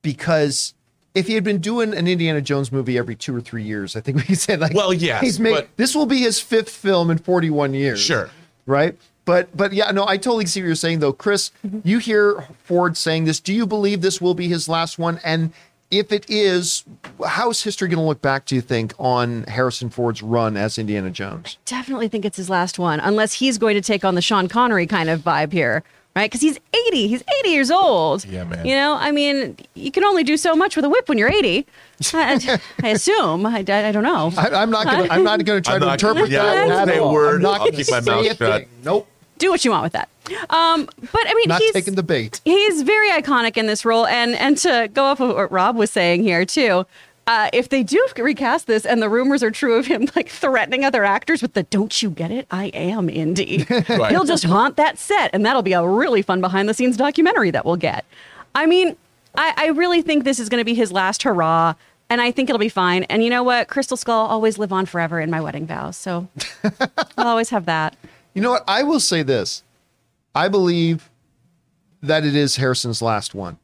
because 0.00 0.74
if 1.16 1.26
he 1.26 1.34
had 1.34 1.42
been 1.42 1.58
doing 1.58 1.92
an 1.92 2.06
Indiana 2.06 2.40
Jones 2.40 2.70
movie 2.70 2.96
every 2.96 3.16
two 3.16 3.34
or 3.34 3.40
three 3.40 3.64
years, 3.64 3.96
I 3.96 4.00
think 4.00 4.18
we 4.18 4.22
could 4.22 4.38
say 4.38 4.56
like, 4.56 4.74
Well, 4.74 4.94
yes, 4.94 5.20
he's 5.20 5.40
made 5.40 5.54
but- 5.54 5.68
this 5.76 5.92
will 5.92 6.06
be 6.06 6.18
his 6.20 6.38
fifth 6.40 6.70
film 6.70 7.10
in 7.10 7.18
41 7.18 7.74
years. 7.74 7.98
Sure. 8.00 8.30
right? 8.64 8.96
But 9.24 9.54
but 9.56 9.72
yeah, 9.72 9.90
no, 9.90 10.06
I 10.06 10.18
totally 10.18 10.46
see 10.46 10.60
what 10.62 10.66
you're 10.66 10.74
saying 10.76 11.00
though, 11.00 11.12
Chris. 11.12 11.50
Mm-hmm. 11.66 11.80
You 11.82 11.98
hear 11.98 12.46
Ford 12.62 12.96
saying 12.96 13.24
this. 13.24 13.40
Do 13.40 13.52
you 13.52 13.66
believe 13.66 14.02
this 14.02 14.20
will 14.20 14.34
be 14.34 14.46
his 14.46 14.68
last 14.68 15.00
one? 15.00 15.18
And 15.24 15.52
if 15.90 16.12
it 16.12 16.28
is, 16.28 16.84
how 17.26 17.50
is 17.50 17.62
history 17.62 17.88
going 17.88 17.98
to 17.98 18.04
look 18.04 18.20
back? 18.20 18.44
Do 18.44 18.54
you 18.54 18.60
think 18.60 18.92
on 18.98 19.44
Harrison 19.44 19.88
Ford's 19.90 20.22
run 20.22 20.56
as 20.56 20.78
Indiana 20.78 21.10
Jones? 21.10 21.56
Definitely 21.64 22.08
think 22.08 22.24
it's 22.24 22.36
his 22.36 22.50
last 22.50 22.78
one, 22.78 23.00
unless 23.00 23.34
he's 23.34 23.58
going 23.58 23.74
to 23.74 23.80
take 23.80 24.04
on 24.04 24.14
the 24.14 24.22
Sean 24.22 24.48
Connery 24.48 24.86
kind 24.86 25.08
of 25.08 25.20
vibe 25.20 25.52
here, 25.52 25.82
right? 26.14 26.30
Because 26.30 26.42
he's 26.42 26.58
80. 26.88 27.08
He's 27.08 27.24
80 27.40 27.48
years 27.48 27.70
old. 27.70 28.24
Yeah, 28.26 28.44
man. 28.44 28.66
You 28.66 28.74
know, 28.74 28.94
I 29.00 29.10
mean, 29.12 29.56
you 29.74 29.90
can 29.90 30.04
only 30.04 30.24
do 30.24 30.36
so 30.36 30.54
much 30.54 30.76
with 30.76 30.84
a 30.84 30.90
whip 30.90 31.08
when 31.08 31.16
you're 31.16 31.30
80. 31.32 31.66
I, 32.14 32.60
I 32.82 32.88
assume. 32.88 33.46
I, 33.46 33.58
I 33.58 33.92
don't 33.92 34.02
know. 34.02 34.30
I, 34.36 34.48
I'm 34.50 34.70
not 34.70 34.84
going. 34.86 35.06
to 35.06 35.12
I'm 35.12 35.24
not 35.24 35.44
going 35.44 35.62
to 35.62 35.66
try 35.66 35.74
I'm 35.76 35.80
to 35.80 35.86
not- 35.86 35.92
interpret 35.94 36.30
yeah, 36.30 36.42
that. 36.42 36.56
I 36.58 36.66
won't 36.66 36.88
say 36.90 36.98
a 36.98 37.06
word. 37.08 37.36
I'm 37.36 37.42
not 37.42 37.60
I'll 37.62 37.70
keep 37.70 37.90
my 37.90 38.00
mouth 38.00 38.36
shut. 38.36 38.66
Nope. 38.84 39.08
do 39.38 39.50
what 39.50 39.64
you 39.64 39.70
want 39.70 39.84
with 39.84 39.92
that. 39.92 40.08
Um, 40.50 40.88
but 41.00 41.26
I 41.26 41.34
mean, 41.34 41.48
Not 41.48 41.60
he's 41.60 41.72
taking 41.72 41.94
the 41.94 42.02
bait. 42.02 42.40
He's 42.44 42.82
very 42.82 43.10
iconic 43.10 43.56
in 43.56 43.66
this 43.66 43.84
role, 43.84 44.06
and 44.06 44.34
and 44.34 44.56
to 44.58 44.88
go 44.92 45.04
off 45.04 45.20
of 45.20 45.34
what 45.34 45.50
Rob 45.52 45.76
was 45.76 45.90
saying 45.90 46.22
here 46.22 46.44
too. 46.44 46.86
Uh, 47.26 47.50
if 47.52 47.68
they 47.68 47.82
do 47.82 48.02
recast 48.16 48.66
this 48.66 48.86
and 48.86 49.02
the 49.02 49.08
rumors 49.10 49.42
are 49.42 49.50
true 49.50 49.74
of 49.78 49.86
him 49.86 50.08
like 50.16 50.30
threatening 50.30 50.82
other 50.82 51.04
actors 51.04 51.42
with 51.42 51.52
the 51.52 51.62
"Don't 51.64 52.02
you 52.02 52.08
get 52.10 52.30
it? 52.30 52.46
I 52.50 52.66
am 52.68 53.10
Indy," 53.10 53.66
Right. 53.88 54.10
he'll 54.10 54.24
just 54.24 54.44
haunt 54.44 54.76
that 54.76 54.98
set, 54.98 55.30
and 55.34 55.44
that'll 55.44 55.60
be 55.62 55.74
a 55.74 55.86
really 55.86 56.22
fun 56.22 56.40
behind 56.40 56.68
the 56.70 56.74
scenes 56.74 56.96
documentary 56.96 57.50
that 57.50 57.66
we'll 57.66 57.76
get. 57.76 58.06
I 58.54 58.64
mean, 58.64 58.96
I, 59.34 59.52
I 59.56 59.66
really 59.68 60.00
think 60.00 60.24
this 60.24 60.38
is 60.40 60.48
going 60.48 60.60
to 60.60 60.64
be 60.64 60.72
his 60.74 60.90
last 60.90 61.22
hurrah, 61.22 61.74
and 62.08 62.22
I 62.22 62.30
think 62.30 62.48
it'll 62.48 62.58
be 62.58 62.70
fine. 62.70 63.02
And 63.04 63.22
you 63.22 63.28
know 63.28 63.42
what? 63.42 63.68
Crystal 63.68 63.98
Skull 63.98 64.26
always 64.26 64.56
live 64.56 64.72
on 64.72 64.86
forever 64.86 65.20
in 65.20 65.30
my 65.30 65.40
wedding 65.42 65.66
vows, 65.66 65.98
so 65.98 66.28
I'll 67.18 67.28
always 67.28 67.50
have 67.50 67.66
that. 67.66 67.94
You 68.32 68.40
know 68.40 68.52
what? 68.52 68.64
I 68.66 68.82
will 68.84 69.00
say 69.00 69.22
this. 69.22 69.62
I 70.38 70.46
believe 70.46 71.10
that 72.00 72.24
it 72.24 72.36
is 72.36 72.54
Harrison's 72.54 73.02
last 73.02 73.34
one. 73.34 73.58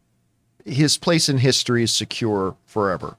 His 0.64 0.98
place 0.98 1.28
in 1.28 1.38
history 1.38 1.84
is 1.84 1.94
secure 1.94 2.56
forever. 2.66 3.16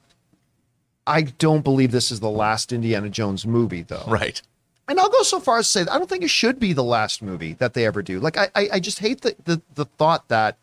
I 1.08 1.22
don't 1.22 1.64
believe 1.64 1.94
this 1.94 2.12
is 2.12 2.20
the 2.20 2.30
last 2.30 2.74
Indiana 2.74 3.10
Jones 3.10 3.48
movie, 3.48 3.84
though. 3.84 4.04
Right. 4.08 4.42
And 4.90 5.00
I'll 5.00 5.08
go 5.08 5.24
so 5.24 5.40
far 5.40 5.60
as 5.60 5.68
to 5.68 5.72
say 5.72 5.84
that 5.86 5.92
I 5.94 5.98
don't 5.98 6.10
think 6.10 6.26
it 6.26 6.30
should 6.32 6.60
be 6.60 6.74
the 6.74 6.84
last 6.84 7.22
movie 7.22 7.54
that 7.54 7.74
they 7.74 7.86
ever 7.86 8.02
do. 8.02 8.20
Like 8.20 8.36
I, 8.36 8.50
I, 8.56 8.70
I 8.74 8.80
just 8.82 9.00
hate 9.00 9.22
the, 9.22 9.38
the 9.46 9.62
the 9.76 9.86
thought 9.86 10.28
that 10.28 10.58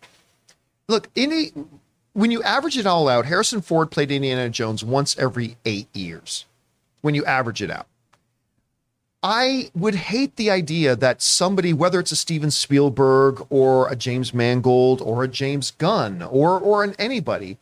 look, 0.86 1.09
any 1.16 1.53
when 2.12 2.30
you 2.30 2.43
average 2.43 2.76
it 2.76 2.84
all 2.84 3.09
out, 3.09 3.24
Harrison 3.24 3.62
Ford 3.62 3.90
played 3.90 4.11
Indiana 4.11 4.51
Jones 4.51 4.84
once 4.84 5.16
every 5.16 5.57
eight 5.64 5.88
years. 5.97 6.45
When 7.01 7.14
you 7.14 7.24
average 7.24 7.62
it 7.62 7.70
out. 7.70 7.86
I 9.23 9.70
would 9.75 9.95
hate 9.95 10.35
the 10.35 10.51
idea 10.51 10.97
that 10.97 11.23
somebody, 11.23 11.73
whether 11.73 12.01
it's 12.01 12.11
a 12.11 12.16
Steven 12.16 12.51
Spielberg 12.51 13.47
or 13.51 13.89
a 13.89 13.95
James 13.95 14.35
Mangold 14.35 15.01
or 15.01 15.23
a 15.23 15.29
James 15.29 15.70
Gunn 15.73 16.23
or 16.23 16.59
or 16.59 16.83
an 16.83 16.95
anybody, 16.99 17.57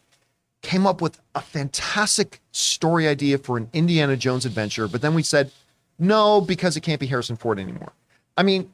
came 0.63 0.87
up 0.87 1.03
with 1.03 1.21
a 1.35 1.43
fantastic 1.43 2.41
story 2.53 3.07
idea 3.07 3.37
for 3.37 3.59
an 3.59 3.69
Indiana 3.73 4.17
Jones 4.17 4.47
adventure, 4.47 4.89
but 4.89 5.03
then 5.03 5.15
we 5.15 5.23
said 5.23 5.51
no 5.99 6.41
because 6.41 6.77
it 6.77 6.81
can't 6.81 7.01
be 7.01 7.07
Harrison 7.07 7.37
Ford 7.37 7.59
anymore. 7.59 7.93
I 8.39 8.43
mean, 8.43 8.73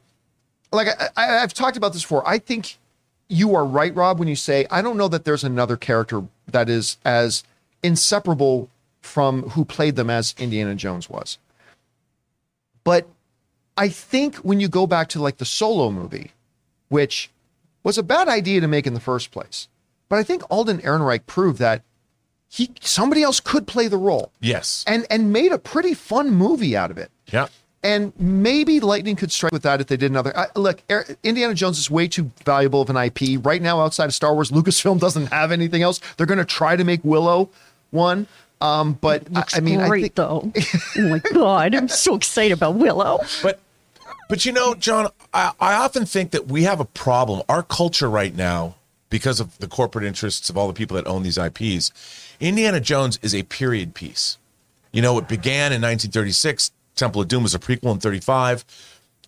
like 0.71 0.87
I, 0.87 1.09
I, 1.17 1.37
I've 1.39 1.53
talked 1.53 1.75
about 1.75 1.91
this 1.91 2.03
before. 2.03 2.27
I 2.27 2.39
think 2.39 2.77
you 3.27 3.53
are 3.55 3.65
right, 3.65 3.93
Rob, 3.93 4.17
when 4.17 4.29
you 4.29 4.35
say 4.35 4.65
I 4.71 4.81
don't 4.81 4.95
know 4.95 5.09
that 5.09 5.25
there's 5.25 5.43
another 5.43 5.75
character 5.75 6.23
that 6.47 6.69
is 6.69 6.97
as 7.03 7.43
inseparable 7.83 8.69
from 9.01 9.43
who 9.49 9.65
played 9.65 9.97
them 9.97 10.09
as 10.09 10.33
Indiana 10.37 10.75
Jones 10.75 11.09
was. 11.09 11.37
But 12.87 13.05
I 13.75 13.89
think 13.89 14.37
when 14.37 14.61
you 14.61 14.69
go 14.69 14.87
back 14.87 15.09
to 15.09 15.21
like 15.21 15.37
the 15.39 15.45
solo 15.45 15.91
movie, 15.91 16.31
which 16.87 17.29
was 17.83 17.97
a 17.97 18.03
bad 18.03 18.29
idea 18.29 18.61
to 18.61 18.67
make 18.67 18.87
in 18.87 18.93
the 18.93 19.01
first 19.01 19.29
place, 19.29 19.67
but 20.07 20.19
I 20.19 20.23
think 20.23 20.41
Alden 20.49 20.77
Ehrenreich 20.79 21.25
proved 21.25 21.59
that 21.59 21.81
he 22.47 22.71
somebody 22.79 23.23
else 23.23 23.41
could 23.41 23.67
play 23.67 23.89
the 23.89 23.97
role 23.97 24.31
Yes. 24.39 24.85
and 24.87 25.05
and 25.09 25.33
made 25.33 25.51
a 25.51 25.57
pretty 25.57 25.93
fun 25.93 26.29
movie 26.31 26.77
out 26.77 26.89
of 26.89 26.97
it. 26.97 27.11
Yeah. 27.29 27.47
And 27.83 28.13
maybe 28.17 28.79
lightning 28.79 29.17
could 29.17 29.33
strike 29.33 29.51
with 29.51 29.63
that 29.63 29.81
if 29.81 29.87
they 29.87 29.97
did 29.97 30.09
another. 30.09 30.31
I, 30.37 30.47
look, 30.55 30.81
Indiana 31.23 31.53
Jones 31.53 31.77
is 31.77 31.91
way 31.91 32.07
too 32.07 32.31
valuable 32.45 32.81
of 32.81 32.89
an 32.89 32.95
IP 32.95 33.45
right 33.45 33.61
now. 33.61 33.81
Outside 33.81 34.05
of 34.05 34.13
Star 34.13 34.33
Wars, 34.33 34.49
Lucasfilm 34.57 34.97
doesn't 34.99 35.25
have 35.27 35.51
anything 35.51 35.81
else. 35.83 35.99
They're 36.15 36.25
going 36.25 36.39
to 36.39 36.45
try 36.45 36.77
to 36.77 36.85
make 36.85 37.01
Willow 37.03 37.49
one, 37.91 38.27
um, 38.61 38.93
but 38.93 39.27
I, 39.35 39.43
I 39.55 39.59
mean, 39.59 39.81
I 39.81 39.87
Great 39.87 40.01
think 40.01 40.15
though. 40.15 40.51
oh 40.97 41.09
my 41.09 41.19
god, 41.19 41.75
I'm 41.75 41.87
so 41.87 42.15
excited 42.15 42.53
about 42.53 42.75
Willow. 42.75 43.19
But 43.43 43.59
but 44.29 44.45
you 44.45 44.51
know, 44.51 44.73
John, 44.75 45.09
I, 45.33 45.51
I 45.59 45.73
often 45.75 46.05
think 46.05 46.31
that 46.31 46.47
we 46.47 46.63
have 46.63 46.79
a 46.79 46.85
problem. 46.85 47.43
Our 47.47 47.63
culture 47.63 48.09
right 48.09 48.35
now, 48.35 48.75
because 49.09 49.39
of 49.39 49.57
the 49.59 49.67
corporate 49.67 50.05
interests 50.05 50.49
of 50.49 50.57
all 50.57 50.67
the 50.67 50.73
people 50.73 50.95
that 50.95 51.07
own 51.07 51.23
these 51.23 51.37
IPs, 51.37 51.91
Indiana 52.39 52.79
Jones 52.79 53.19
is 53.21 53.33
a 53.33 53.43
period 53.43 53.93
piece. 53.93 54.37
You 54.91 55.01
know, 55.01 55.17
it 55.17 55.27
began 55.27 55.71
in 55.71 55.81
1936. 55.81 56.71
Temple 56.95 57.21
of 57.21 57.27
Doom 57.27 57.43
was 57.43 57.53
a 57.53 57.59
prequel 57.59 57.91
in 57.93 57.99
35. 57.99 58.65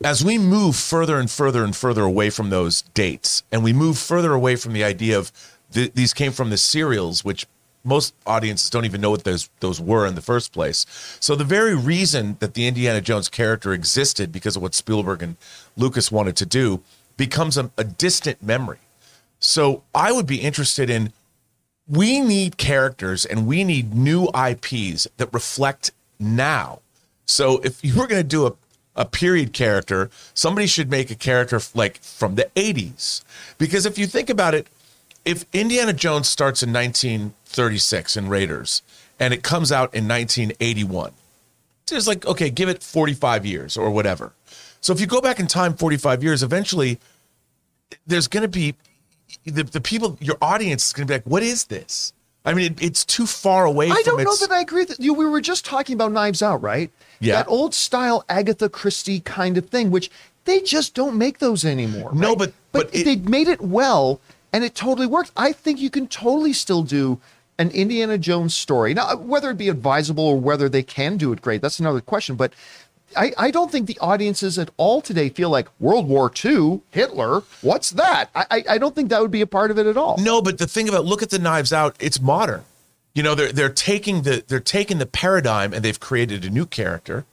As 0.04 0.24
we 0.24 0.38
move 0.38 0.76
further 0.76 1.20
and 1.20 1.30
further 1.30 1.64
and 1.64 1.76
further 1.76 2.04
away 2.04 2.30
from 2.30 2.50
those 2.50 2.84
dates, 2.94 3.44
and 3.52 3.64
we 3.64 3.74
move 3.74 3.98
further 3.98 4.34
away 4.34 4.56
from 4.56 4.74
the 4.74 4.84
idea 4.84 5.18
of 5.20 5.32
th- 5.74 5.94
these 5.94 6.14
came 6.14 6.32
from 6.32 6.50
the 6.50 6.58
serials, 6.58 7.24
which 7.24 7.46
most 7.84 8.14
audiences 8.26 8.70
don't 8.70 8.86
even 8.86 9.02
know 9.02 9.10
what 9.10 9.24
those 9.24 9.50
those 9.60 9.80
were 9.80 10.06
in 10.06 10.16
the 10.16 10.22
first 10.22 10.52
place. 10.52 10.86
So 11.20 11.36
the 11.36 11.44
very 11.44 11.76
reason 11.76 12.38
that 12.40 12.54
the 12.54 12.68
Indiana 12.68 13.02
Jones 13.02 13.30
character 13.30 13.74
existed 13.74 14.32
because 14.32 14.56
of 14.56 14.62
what 14.62 14.76
Spielberg 14.76 15.24
and 15.24 15.38
Lucas 15.78 16.12
wanted 16.12 16.36
to 16.38 16.46
do 16.46 16.82
becomes 17.18 17.58
a, 17.58 17.72
a 17.78 17.84
distant 17.84 18.42
memory. 18.44 18.80
So 19.40 19.84
I 19.96 20.12
would 20.12 20.26
be 20.26 20.42
interested 20.42 20.90
in 20.90 21.14
we 21.88 22.20
need 22.20 22.58
characters 22.58 23.26
and 23.26 23.48
we 23.48 23.64
need 23.64 23.94
new 23.94 24.28
IPs 24.28 25.08
that 25.18 25.34
reflect 25.34 25.92
now. 26.20 26.82
So 27.26 27.60
if 27.60 27.84
you 27.84 27.96
were 27.96 28.08
going 28.08 28.22
to 28.22 28.28
do 28.28 28.46
a, 28.46 28.54
a 28.96 29.06
period 29.06 29.54
character, 29.54 30.10
somebody 30.34 30.68
should 30.68 30.92
make 30.92 31.10
a 31.10 31.16
character 31.16 31.60
like 31.74 31.98
from 31.98 32.36
the 32.36 32.50
80s. 32.56 33.24
Because 33.58 33.86
if 33.86 33.98
you 33.98 34.06
think 34.06 34.30
about 34.30 34.54
it, 34.54 34.68
if 35.26 35.46
Indiana 35.54 35.94
Jones 35.94 36.30
starts 36.30 36.64
in 36.64 36.72
1936 37.50 38.16
in 38.18 38.28
Raiders 38.30 38.82
and 39.20 39.34
it 39.34 39.44
comes 39.44 39.72
out 39.72 39.94
in 39.94 40.08
1981, 40.08 41.12
it's 41.92 42.08
like, 42.08 42.26
okay, 42.28 42.50
give 42.52 42.70
it 42.70 42.84
45 42.84 43.46
years 43.46 43.76
or 43.76 43.90
whatever. 43.90 44.34
So 44.80 44.94
if 44.94 45.02
you 45.02 45.08
go 45.08 45.20
back 45.22 45.40
in 45.40 45.48
time 45.48 45.74
45 45.74 46.24
years, 46.24 46.44
eventually 46.44 47.00
there's 48.06 48.28
going 48.28 48.44
to 48.44 48.48
be 48.48 48.76
the, 49.46 49.64
the 49.64 49.82
people, 49.82 50.18
your 50.22 50.38
audience 50.42 50.88
is 50.88 50.94
going 50.94 51.08
to 51.08 51.12
be 51.12 51.16
like, 51.16 51.26
what 51.26 51.42
is 51.44 51.66
this? 51.66 52.14
I 52.46 52.54
mean, 52.54 52.74
it, 52.74 52.82
it's 52.84 53.04
too 53.04 53.26
far 53.26 53.66
away. 53.66 53.90
I 53.90 54.02
don't 54.06 54.24
know 54.24 54.32
its, 54.32 54.48
that 54.48 54.52
I 54.54 54.62
agree 54.62 54.86
that 54.86 55.00
you. 55.00 55.14
We 55.14 55.26
were 55.26 55.42
just 55.42 55.66
talking 55.66 55.94
about 55.96 56.12
Knives 56.14 56.42
Out, 56.42 56.62
right? 56.62 56.90
Yeah. 57.20 57.36
That 57.36 57.48
old 57.50 57.74
style 57.76 58.24
Agatha 58.30 58.70
Christie 58.70 59.20
kind 59.20 59.58
of 59.58 59.70
thing, 59.70 59.92
which 59.92 60.10
they 60.46 60.62
just 60.62 60.94
don't 60.94 61.18
make 61.18 61.40
those 61.40 61.66
anymore. 61.66 62.12
No, 62.14 62.30
right? 62.30 62.38
but- 62.38 62.54
but, 62.72 62.86
but 62.92 62.96
it- 62.96 63.04
they 63.04 63.16
made 63.18 63.48
it 63.48 63.62
well, 63.62 64.22
and 64.54 64.64
it 64.64 64.74
totally 64.76 65.08
worked. 65.08 65.32
I 65.36 65.52
think 65.52 65.80
you 65.80 65.90
can 65.90 66.08
totally 66.08 66.54
still 66.54 66.84
do 66.84 67.20
an 67.60 67.70
Indiana 67.72 68.18
Jones 68.18 68.56
story. 68.56 68.96
Now, 68.96 69.16
whether 69.18 69.52
it 69.52 69.58
be 69.58 69.70
advisable 69.70 70.24
or 70.26 70.40
whether 70.40 70.68
they 70.68 70.82
can 70.82 71.18
do 71.18 71.32
it 71.34 71.42
great, 71.42 71.62
that's 71.62 71.80
another 71.80 72.02
question. 72.02 72.36
But 72.36 72.54
I, 73.18 73.34
I 73.38 73.52
don't 73.52 73.72
think 73.72 73.86
the 73.88 73.98
audiences 74.00 74.58
at 74.58 74.70
all 74.78 75.02
today 75.02 75.30
feel 75.30 75.50
like 75.50 75.68
World 75.80 76.08
War 76.08 76.32
II, 76.44 76.82
Hitler, 76.92 77.42
what's 77.62 77.92
that? 77.92 78.30
I, 78.34 78.64
I- 78.68 78.78
don't 78.78 78.96
think 78.96 79.10
that 79.10 79.22
would 79.22 79.32
be 79.32 79.42
a 79.42 79.48
part 79.48 79.72
of 79.72 79.78
it 79.78 79.86
at 79.86 79.98
all. 79.98 80.18
No, 80.18 80.42
but 80.42 80.58
the 80.58 80.68
thing 80.68 80.88
about 80.90 81.06
look 81.06 81.22
at 81.22 81.30
the 81.30 81.40
Knives 81.40 81.74
Out, 81.74 81.96
it's 82.00 82.20
modern. 82.22 82.64
You 83.14 83.24
know, 83.24 83.36
they're 83.36 83.52
they're 83.52 83.70
taking 83.70 84.22
the 84.22 84.44
they're 84.48 84.60
taking 84.60 85.00
the 85.00 85.06
paradigm 85.08 85.74
and 85.74 85.84
they've 85.84 86.00
created 86.00 86.46
a 86.46 86.50
new 86.50 86.66
character, 86.66 87.26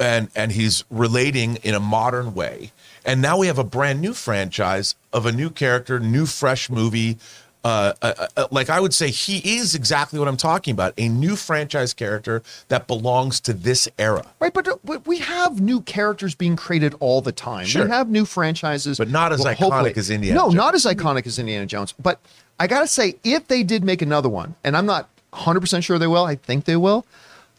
and 0.00 0.28
and 0.34 0.52
he's 0.52 0.82
relating 0.90 1.56
in 1.56 1.74
a 1.74 1.80
modern 1.80 2.34
way. 2.34 2.72
And 3.04 3.22
now 3.22 3.36
we 3.38 3.46
have 3.46 3.58
a 3.58 3.64
brand 3.64 4.00
new 4.00 4.14
franchise 4.14 4.96
of 5.12 5.26
a 5.26 5.30
new 5.32 5.50
character, 5.50 6.00
new 6.00 6.26
fresh 6.26 6.68
movie. 6.70 7.18
Uh, 7.64 7.92
uh, 8.00 8.26
uh, 8.36 8.46
like 8.52 8.70
I 8.70 8.78
would 8.78 8.94
say, 8.94 9.10
he 9.10 9.56
is 9.58 9.74
exactly 9.74 10.18
what 10.20 10.28
I'm 10.28 10.36
talking 10.36 10.72
about. 10.72 10.94
A 10.98 11.08
new 11.08 11.34
franchise 11.34 11.92
character 11.92 12.42
that 12.68 12.86
belongs 12.86 13.40
to 13.40 13.52
this 13.52 13.88
era, 13.98 14.24
Right, 14.38 14.54
but, 14.54 14.68
uh, 14.68 14.76
but 14.84 15.04
we 15.04 15.18
have 15.18 15.60
new 15.60 15.80
characters 15.80 16.36
being 16.36 16.54
created 16.54 16.94
all 17.00 17.20
the 17.20 17.32
time. 17.32 17.66
Sure. 17.66 17.84
We 17.84 17.90
have 17.90 18.08
new 18.08 18.24
franchises, 18.24 18.98
But 18.98 19.10
not 19.10 19.32
as 19.32 19.40
iconic 19.40 19.54
hopefully- 19.56 19.92
as 19.96 20.10
Indiana 20.10 20.36
No, 20.38 20.44
Jones. 20.44 20.54
not 20.54 20.74
as 20.76 20.84
iconic 20.84 21.26
as 21.26 21.38
Indiana 21.40 21.66
Jones. 21.66 21.92
But 22.00 22.20
I 22.60 22.68
gotta 22.68 22.86
say, 22.86 23.16
if 23.24 23.48
they 23.48 23.64
did 23.64 23.82
make 23.82 24.00
another 24.00 24.28
one, 24.28 24.54
and 24.62 24.76
I'm 24.76 24.86
not 24.86 25.08
100 25.32 25.58
percent 25.60 25.82
sure 25.82 25.98
they 25.98 26.06
will, 26.06 26.24
I 26.24 26.36
think 26.36 26.66
they 26.66 26.76
will. 26.76 27.04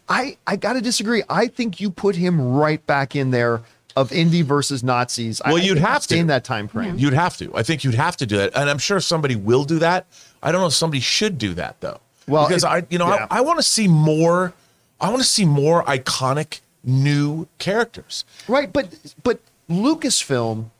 I 0.08 0.38
I 0.46 0.56
gotta 0.56 0.80
disagree. 0.80 1.22
I 1.28 1.48
think 1.48 1.80
you 1.80 1.90
put 1.90 2.16
him 2.16 2.40
right 2.54 2.84
back 2.86 3.14
in 3.14 3.30
there 3.30 3.60
of 4.00 4.12
Indy 4.12 4.42
versus 4.42 4.82
Nazis. 4.82 5.40
Well, 5.44 5.56
I 5.56 5.60
you'd 5.60 5.74
think 5.74 5.86
have 5.86 6.06
to. 6.08 6.16
in 6.16 6.26
that 6.28 6.44
time 6.44 6.68
frame. 6.68 6.98
You'd 6.98 7.12
have 7.14 7.36
to. 7.38 7.54
I 7.54 7.62
think 7.62 7.84
you'd 7.84 7.94
have 7.94 8.16
to 8.18 8.26
do 8.26 8.36
that, 8.38 8.56
and 8.56 8.70
I'm 8.70 8.78
sure 8.78 9.00
somebody 9.00 9.36
will 9.36 9.64
do 9.64 9.78
that. 9.80 10.06
I 10.42 10.52
don't 10.52 10.60
know 10.60 10.66
if 10.68 10.72
somebody 10.74 11.00
should 11.00 11.38
do 11.38 11.54
that 11.54 11.80
though. 11.80 12.00
Well, 12.26 12.46
because 12.46 12.64
it- 12.64 12.68
I, 12.68 12.86
you 12.90 12.98
know, 12.98 13.08
yeah. 13.08 13.26
I, 13.30 13.38
I 13.38 13.40
want 13.40 13.58
to 13.58 13.62
see 13.62 13.88
more. 13.88 14.52
I 15.00 15.08
want 15.10 15.20
to 15.22 15.28
see 15.28 15.44
more 15.44 15.82
iconic 15.84 16.60
new 16.84 17.46
characters. 17.58 18.24
Right, 18.46 18.72
but 18.72 18.94
but 19.22 19.40
Lucasfilm 19.70 20.70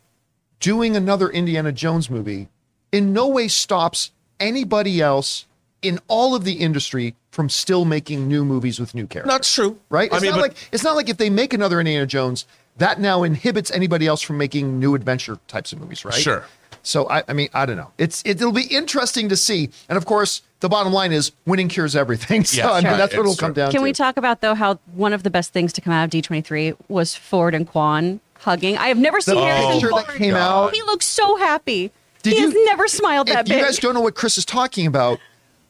doing 0.61 0.97
another 0.97 1.29
Indiana 1.29 1.73
Jones 1.73 2.11
movie 2.11 2.49
in 2.93 3.13
no 3.13 3.29
way 3.29 3.49
stops 3.49 4.11
anybody 4.41 5.01
else 5.01 5.47
in 5.83 5.99
all 6.09 6.35
of 6.35 6.45
the 6.45 6.55
industry 6.55 7.15
from 7.31 7.49
still 7.49 7.85
making 7.85 8.27
new 8.27 8.45
movies 8.45 8.81
with 8.81 8.95
new 8.95 9.07
characters. 9.07 9.33
That's 9.33 9.55
true, 9.55 9.79
right? 9.91 10.07
It's 10.11 10.17
I 10.17 10.21
mean, 10.21 10.31
not 10.33 10.37
but- 10.37 10.43
like 10.51 10.57
it's 10.73 10.83
not 10.85 10.97
like 10.97 11.09
if 11.09 11.17
they 11.17 11.31
make 11.31 11.53
another 11.53 11.79
Indiana 11.81 12.07
Jones, 12.07 12.47
that 12.79 13.01
now 13.01 13.23
inhibits 13.23 13.71
anybody 13.71 14.07
else 14.07 14.23
from 14.23 14.39
making 14.39 14.79
new 14.81 14.95
adventure 14.95 15.39
types 15.49 15.73
of 15.73 15.81
movies, 15.81 16.05
right? 16.05 16.15
Sure. 16.15 16.45
So 16.83 17.09
I, 17.11 17.23
I 17.29 17.33
mean, 17.33 17.49
I 17.53 17.67
don't 17.67 17.77
know. 17.77 17.91
It's 17.99 18.23
it'll 18.25 18.53
be 18.53 18.63
interesting 18.67 19.29
to 19.29 19.37
see, 19.37 19.71
and 19.89 19.99
of 19.99 20.07
course, 20.07 20.43
the 20.61 20.69
bottom 20.69 20.93
line 20.93 21.13
is 21.13 21.33
winning 21.45 21.69
cures 21.69 21.95
everything. 21.97 22.45
So 22.45 22.59
Yeah, 22.63 22.71
I 22.71 22.75
mean, 22.77 22.85
sure. 22.85 22.97
that's 22.97 23.15
what 23.15 23.21
it'll 23.21 23.35
come 23.37 23.49
true. 23.53 23.63
down 23.63 23.71
Can 23.73 23.81
to. 23.81 23.85
we 23.85 23.93
talk 23.93 24.17
about 24.17 24.41
though 24.41 24.55
how 24.55 24.79
one 24.95 25.13
of 25.13 25.23
the 25.23 25.31
best 25.31 25.53
things 25.53 25.73
to 25.75 25.81
come 25.81 25.93
out 25.93 26.05
of 26.05 26.11
D23 26.11 26.77
was 26.89 27.15
Ford 27.15 27.55
and 27.55 27.67
Quan 27.69 28.21
hugging? 28.41 28.79
I 28.79 28.89
have 28.89 28.99
never 28.99 29.21
seen 29.21 29.35
The 29.35 29.43
Harrison 29.43 29.73
picture 29.73 29.91
that 29.91 30.17
came 30.17 30.35
out- 30.35 30.73
He 30.75 30.81
looks 30.83 31.05
so 31.07 31.37
happy. 31.37 31.91
Did 32.23 32.33
he 32.35 32.41
you- 32.41 32.47
has 32.51 32.55
never 32.67 32.87
smiled 32.89 33.27
that 33.29 33.49
if 33.51 33.55
you 33.57 33.61
guys 33.63 33.79
don't 33.79 33.95
know 33.95 34.01
what 34.01 34.15
Chris 34.15 34.39
is 34.39 34.45
talking 34.45 34.87
about, 34.87 35.19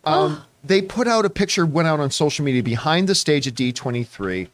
um, 0.04 0.42
they 0.64 0.82
put 0.82 1.08
out 1.08 1.24
a 1.24 1.30
picture, 1.30 1.64
went 1.66 1.88
out 1.88 2.00
on 2.00 2.10
social 2.10 2.44
media 2.44 2.62
behind 2.62 3.08
the 3.08 3.14
stage 3.14 3.46
at 3.48 3.54
D23. 3.54 4.42
Of 4.42 4.48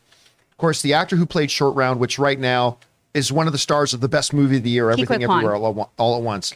course, 0.65 0.81
the 0.81 0.95
actor 0.95 1.17
who 1.17 1.27
played 1.27 1.51
Short 1.51 1.77
Round, 1.77 2.01
which 2.01 2.19
right 2.19 2.39
now 2.39 2.79
is 3.13 3.31
one 3.31 3.47
of 3.47 3.53
the 3.53 3.59
stars 3.59 3.93
of 3.93 4.01
the 4.01 4.09
best 4.09 4.33
movie 4.33 4.57
of 4.57 4.63
the 4.63 4.71
year, 4.71 4.91
Everything 4.91 5.23
Everywhere 5.23 5.55
all, 5.55 5.91
all 5.99 6.17
at 6.17 6.23
once. 6.23 6.55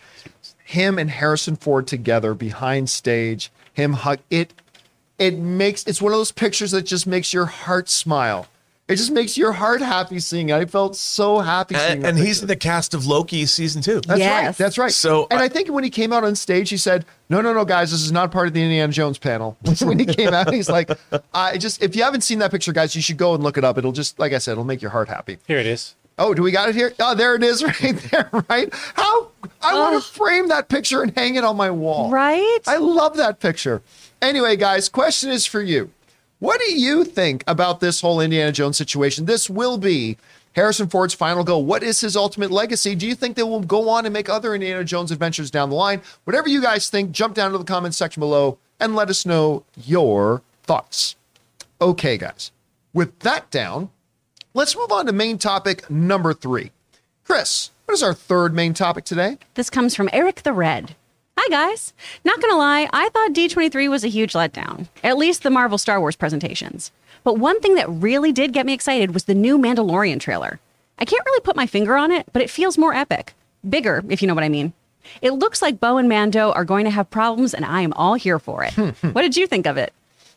Him 0.65 0.99
and 0.99 1.11
Harrison 1.11 1.57
Ford 1.57 1.87
together 1.87 2.33
behind 2.33 2.89
stage, 2.89 3.53
him 3.75 3.93
hug 3.93 4.21
it. 4.31 4.55
It 5.19 5.39
makes 5.39 5.85
it's 5.85 6.01
one 6.01 6.13
of 6.13 6.19
those 6.19 6.33
pictures 6.33 6.71
that 6.71 6.83
just 6.83 7.07
makes 7.07 7.35
your 7.35 7.47
heart 7.47 7.91
smile. 7.91 8.47
It 8.89 8.97
just 8.97 9.11
makes 9.13 9.37
your 9.37 9.53
heart 9.53 9.83
happy 9.83 10.19
seeing 10.19 10.49
it. 10.49 10.55
I 10.55 10.65
felt 10.65 10.97
so 10.97 11.41
happy 11.41 11.75
seeing 11.75 11.93
And, 12.05 12.07
and 12.07 12.19
he's 12.19 12.41
in 12.41 12.49
the 12.49 12.57
cast 12.57 12.95
of 12.95 13.07
Loki 13.07 13.45
season 13.47 13.83
two. 13.83 13.97
That's 14.01 14.09
right. 14.09 14.17
Yes. 14.19 14.57
That's 14.57 14.79
right. 14.79 14.91
So, 14.93 15.27
and 15.31 15.39
I- 15.41 15.45
I 15.45 15.49
think 15.49 15.69
when 15.71 15.85
he 15.85 15.91
came 15.91 16.13
out 16.13 16.25
on 16.25 16.35
stage, 16.35 16.71
he 16.71 16.77
said, 16.79 17.05
"No, 17.29 17.41
no, 17.43 17.53
no, 17.53 17.65
guys, 17.67 17.91
this 17.91 18.01
is 18.03 18.11
not 18.13 18.31
part 18.33 18.47
of 18.49 18.55
the 18.55 18.63
Indiana 18.63 18.91
Jones 18.93 19.19
panel." 19.19 19.59
when 19.83 19.99
he 19.99 20.07
came 20.07 20.33
out, 20.33 20.53
he's 20.53 20.71
like, 20.71 20.91
"I 21.35 21.59
just 21.59 21.83
if 21.83 21.95
you 21.95 22.03
haven't 22.03 22.23
seen 22.23 22.39
that 22.39 22.51
picture, 22.51 22.73
guys, 22.73 22.97
you 22.97 23.03
should 23.03 23.19
go 23.19 23.35
and 23.35 23.43
look 23.43 23.59
it 23.59 23.65
up. 23.65 23.77
It'll 23.79 23.93
just 23.93 24.19
like 24.19 24.33
I 24.33 24.39
said, 24.39 24.53
it'll 24.53 24.65
make 24.65 24.81
your 24.81 24.91
heart 24.93 25.09
happy." 25.09 25.39
Here 25.47 25.59
it 25.59 25.67
is. 25.67 25.95
Oh, 26.21 26.35
do 26.35 26.43
we 26.43 26.51
got 26.51 26.69
it 26.69 26.75
here? 26.75 26.93
Oh, 26.99 27.15
there 27.15 27.35
it 27.37 27.45
is, 27.45 27.63
right 27.83 27.97
there. 28.11 28.29
Right? 28.51 28.73
How 28.95 29.29
I 29.63 29.75
want 29.75 30.03
to 30.03 30.11
frame 30.11 30.49
that 30.49 30.69
picture 30.69 31.03
and 31.03 31.15
hang 31.17 31.35
it 31.37 31.45
on 31.45 31.57
my 31.57 31.71
wall. 31.71 32.11
Right? 32.11 32.59
I 32.67 32.79
love 32.79 33.17
that 33.19 33.39
picture. 33.39 33.83
Anyway, 34.21 34.57
guys, 34.57 34.89
question 34.89 35.31
is 35.31 35.47
for 35.47 35.61
you. 35.63 35.91
What 36.41 36.61
do 36.61 36.73
you 36.73 37.05
think 37.05 37.43
about 37.49 37.81
this 37.81 38.01
whole 38.01 38.21
Indiana 38.21 38.53
Jones 38.53 38.77
situation? 38.77 39.25
This 39.25 39.51
will 39.51 39.77
be 39.77 40.17
Harrison 40.53 40.87
Ford's 40.87 41.13
final 41.13 41.43
goal. 41.43 41.65
What 41.65 41.83
is 41.83 42.01
his 42.01 42.17
ultimate 42.17 42.53
legacy? 42.53 42.95
Do 42.95 43.09
you 43.09 43.17
think 43.17 43.35
they 43.35 43.43
will 43.43 43.61
go 43.61 43.89
on 43.89 44.07
and 44.07 44.13
make 44.13 44.29
other 44.29 44.55
Indiana 44.55 44.85
Jones 44.85 45.11
adventures 45.11 45.51
down 45.51 45.69
the 45.69 45.75
line? 45.75 46.01
Whatever 46.25 46.49
you 46.49 46.63
guys 46.63 46.89
think, 46.89 47.11
jump 47.11 47.35
down 47.35 47.51
to 47.51 47.59
the 47.59 47.65
comments 47.65 47.97
section 47.97 48.21
below 48.21 48.57
and 48.79 48.95
let 48.95 49.09
us 49.09 49.27
know 49.27 49.65
your 49.85 50.43
thoughts. 50.63 51.17
Okay, 51.81 52.17
guys. 52.17 52.53
With 52.93 53.19
that 53.21 53.51
down, 53.51 53.91
let's 54.55 54.77
move 54.77 54.93
on 54.93 55.07
to 55.07 55.13
main 55.13 55.39
topic 55.39 55.91
number 55.91 56.33
three. 56.33 56.71
Chris, 57.25 57.73
what 57.85 57.95
is 57.95 58.03
our 58.03 58.15
third 58.15 58.55
main 58.55 58.75
topic 58.75 59.05
today? 59.05 59.39
This 59.55 59.71
comes 59.71 59.97
from 59.97 60.09
Eric 60.13 60.45
the 60.45 60.53
Red. 60.53 60.95
Hi, 61.41 61.49
guys. 61.51 61.93
Not 62.25 62.43
gonna 62.43 62.57
lie, 62.57 62.89
I 62.93 63.11
thought 63.11 63.33
D23 63.33 63.89
was 63.89 64.03
a 64.03 64.09
huge 64.09 64.33
letdown, 64.33 64.89
at 65.05 65.17
least 65.17 65.45
the 65.45 65.51
Marvel 65.51 65.79
Star 65.79 66.01
Wars 66.01 66.17
presentations. 66.17 66.91
But 67.23 67.39
one 67.39 67.61
thing 67.61 67.77
that 67.77 67.89
really 67.89 68.33
did 68.33 68.53
get 68.53 68.67
me 68.67 68.73
excited 68.73 69.15
was 69.15 69.23
the 69.23 69.37
new 69.37 69.57
Mandalorian 69.57 70.19
trailer. 70.19 70.59
I 70.99 71.05
can't 71.05 71.25
really 71.25 71.41
put 71.43 71.55
my 71.55 71.69
finger 71.69 71.97
on 71.97 72.11
it, 72.11 72.27
but 72.33 72.43
it 72.43 72.51
feels 72.51 72.77
more 72.77 72.93
epic. 72.93 73.35
Bigger, 73.71 74.03
if 74.09 74.21
you 74.21 74.27
know 74.27 74.35
what 74.35 74.43
I 74.43 74.49
mean. 74.49 74.73
It 75.23 75.31
looks 75.31 75.63
like 75.63 75.79
Bo 75.79 75.97
and 75.97 76.09
Mando 76.09 76.51
are 76.51 76.65
going 76.65 76.87
to 76.87 76.91
have 76.91 77.09
problems, 77.09 77.55
and 77.55 77.65
I 77.65 77.83
am 77.83 77.93
all 77.93 78.15
here 78.15 78.41
for 78.41 78.65
it. 78.65 78.73
what 79.13 79.23
did 79.23 79.37
you 79.37 79.47
think 79.47 79.69
of 79.69 79.77
it? 79.77 79.93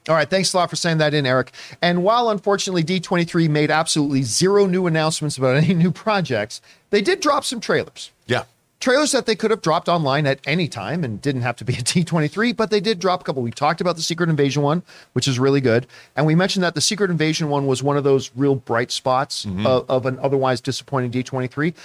All 0.08 0.14
right, 0.14 0.30
thanks 0.30 0.54
a 0.54 0.58
lot 0.58 0.70
for 0.70 0.76
saying 0.76 1.00
that 1.00 1.16
in, 1.16 1.26
Eric. 1.26 1.52
And 1.82 2.04
while 2.04 2.30
unfortunately 2.30 2.84
D23 2.84 3.50
made 3.50 3.72
absolutely 3.72 4.22
zero 4.22 4.68
new 4.68 4.86
announcements 4.86 5.36
about 5.36 5.56
any 5.64 5.74
new 5.74 5.90
projects, 5.90 6.62
they 6.92 7.02
did 7.02 7.22
drop 7.22 7.44
some 7.44 7.60
trailers. 7.60 8.12
Yeah. 8.28 8.44
Trailers 8.82 9.12
that 9.12 9.28
they 9.28 9.36
could 9.36 9.52
have 9.52 9.62
dropped 9.62 9.88
online 9.88 10.26
at 10.26 10.40
any 10.46 10.68
time 10.68 11.04
and 11.04 11.22
didn't 11.22 11.44
have 11.44 11.56
to 11.58 11.64
be 11.64 11.74
a 11.74 11.78
D23, 11.82 12.56
but 12.56 12.72
they 12.72 12.80
did 12.80 13.00
drop 13.00 13.22
a 13.22 13.24
couple. 13.24 13.44
We 13.44 13.52
talked 13.52 13.80
about 13.80 13.96
the 13.96 14.02
Secret 14.02 14.28
Invasion 14.28 14.64
one, 14.64 14.82
which 15.14 15.28
is 15.28 15.38
really 15.38 15.62
good. 15.62 15.86
And 16.16 16.26
we 16.26 16.34
mentioned 16.34 16.64
that 16.64 16.74
the 16.74 16.82
Secret 16.82 17.12
Invasion 17.12 17.48
one 17.48 17.68
was 17.68 17.84
one 17.84 17.96
of 17.96 18.04
those 18.04 18.32
real 18.36 18.56
bright 18.56 18.92
spots 18.92 19.46
of, 19.66 19.90
of 19.90 20.06
an 20.08 20.20
otherwise 20.20 20.60
disappointing 20.62 21.12
D23. 21.12 21.76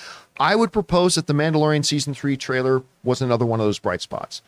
I 0.40 0.56
would 0.56 0.72
propose 0.72 1.14
that 1.16 1.26
the 1.26 1.34
Mandalorian 1.34 1.84
Season 1.84 2.14
3 2.14 2.36
trailer 2.36 2.82
was 3.04 3.20
another 3.20 3.44
one 3.44 3.60
of 3.60 3.66
those 3.66 3.78
bright 3.78 4.00
spots. 4.00 4.40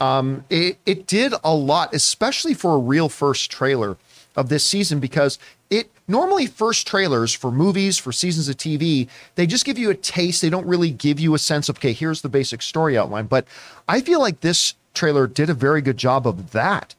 Um, 0.00 0.44
it, 0.48 0.78
it 0.86 1.06
did 1.06 1.34
a 1.42 1.54
lot, 1.54 1.92
especially 1.92 2.54
for 2.54 2.74
a 2.74 2.78
real 2.78 3.08
first 3.08 3.50
trailer 3.50 3.96
of 4.36 4.48
this 4.48 4.64
season, 4.64 5.00
because 5.00 5.38
it 5.70 5.90
normally 6.08 6.46
first 6.46 6.86
trailers 6.86 7.32
for 7.32 7.50
movies, 7.50 7.98
for 7.98 8.12
seasons 8.12 8.48
of 8.48 8.56
TV, 8.56 9.08
they 9.34 9.46
just 9.46 9.64
give 9.64 9.78
you 9.78 9.90
a 9.90 9.94
taste. 9.94 10.42
They 10.42 10.50
don't 10.50 10.66
really 10.66 10.90
give 10.90 11.18
you 11.18 11.34
a 11.34 11.38
sense 11.38 11.68
of, 11.68 11.78
okay, 11.78 11.92
here's 11.92 12.22
the 12.22 12.28
basic 12.28 12.62
story 12.62 12.96
outline. 12.96 13.26
But 13.26 13.46
I 13.88 14.00
feel 14.00 14.20
like 14.20 14.40
this 14.40 14.74
trailer 14.94 15.26
did 15.26 15.50
a 15.50 15.54
very 15.54 15.82
good 15.82 15.96
job 15.96 16.26
of 16.26 16.52
that. 16.52 16.94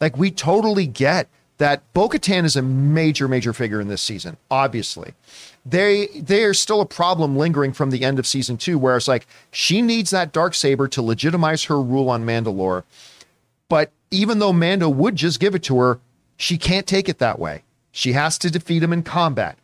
Like, 0.00 0.16
we 0.16 0.30
totally 0.30 0.86
get 0.86 1.28
that 1.60 1.82
Bo 1.92 2.08
Katan 2.08 2.44
is 2.44 2.56
a 2.56 2.62
major, 2.62 3.28
major 3.28 3.52
figure 3.52 3.82
in 3.82 3.88
this 3.88 4.00
season, 4.00 4.38
obviously. 4.50 5.12
They 5.64 6.06
they 6.06 6.44
are 6.44 6.54
still 6.54 6.80
a 6.80 6.86
problem 6.86 7.36
lingering 7.36 7.74
from 7.74 7.90
the 7.90 8.02
end 8.02 8.18
of 8.18 8.26
season 8.26 8.56
two, 8.56 8.78
where 8.78 8.96
it's 8.96 9.06
like 9.06 9.26
she 9.50 9.82
needs 9.82 10.10
that 10.10 10.32
dark 10.32 10.54
saber 10.54 10.88
to 10.88 11.02
legitimize 11.02 11.64
her 11.64 11.80
rule 11.80 12.08
on 12.08 12.24
Mandalore. 12.24 12.84
But 13.68 13.92
even 14.10 14.38
though 14.38 14.54
Mando 14.54 14.88
would 14.88 15.16
just 15.16 15.38
give 15.38 15.54
it 15.54 15.62
to 15.64 15.78
her, 15.80 16.00
she 16.38 16.56
can't 16.56 16.86
take 16.86 17.10
it 17.10 17.18
that 17.18 17.38
way. 17.38 17.62
She 17.92 18.12
has 18.12 18.38
to 18.38 18.50
defeat 18.50 18.82
him 18.82 18.92
in 18.92 19.02
combat. 19.02 19.58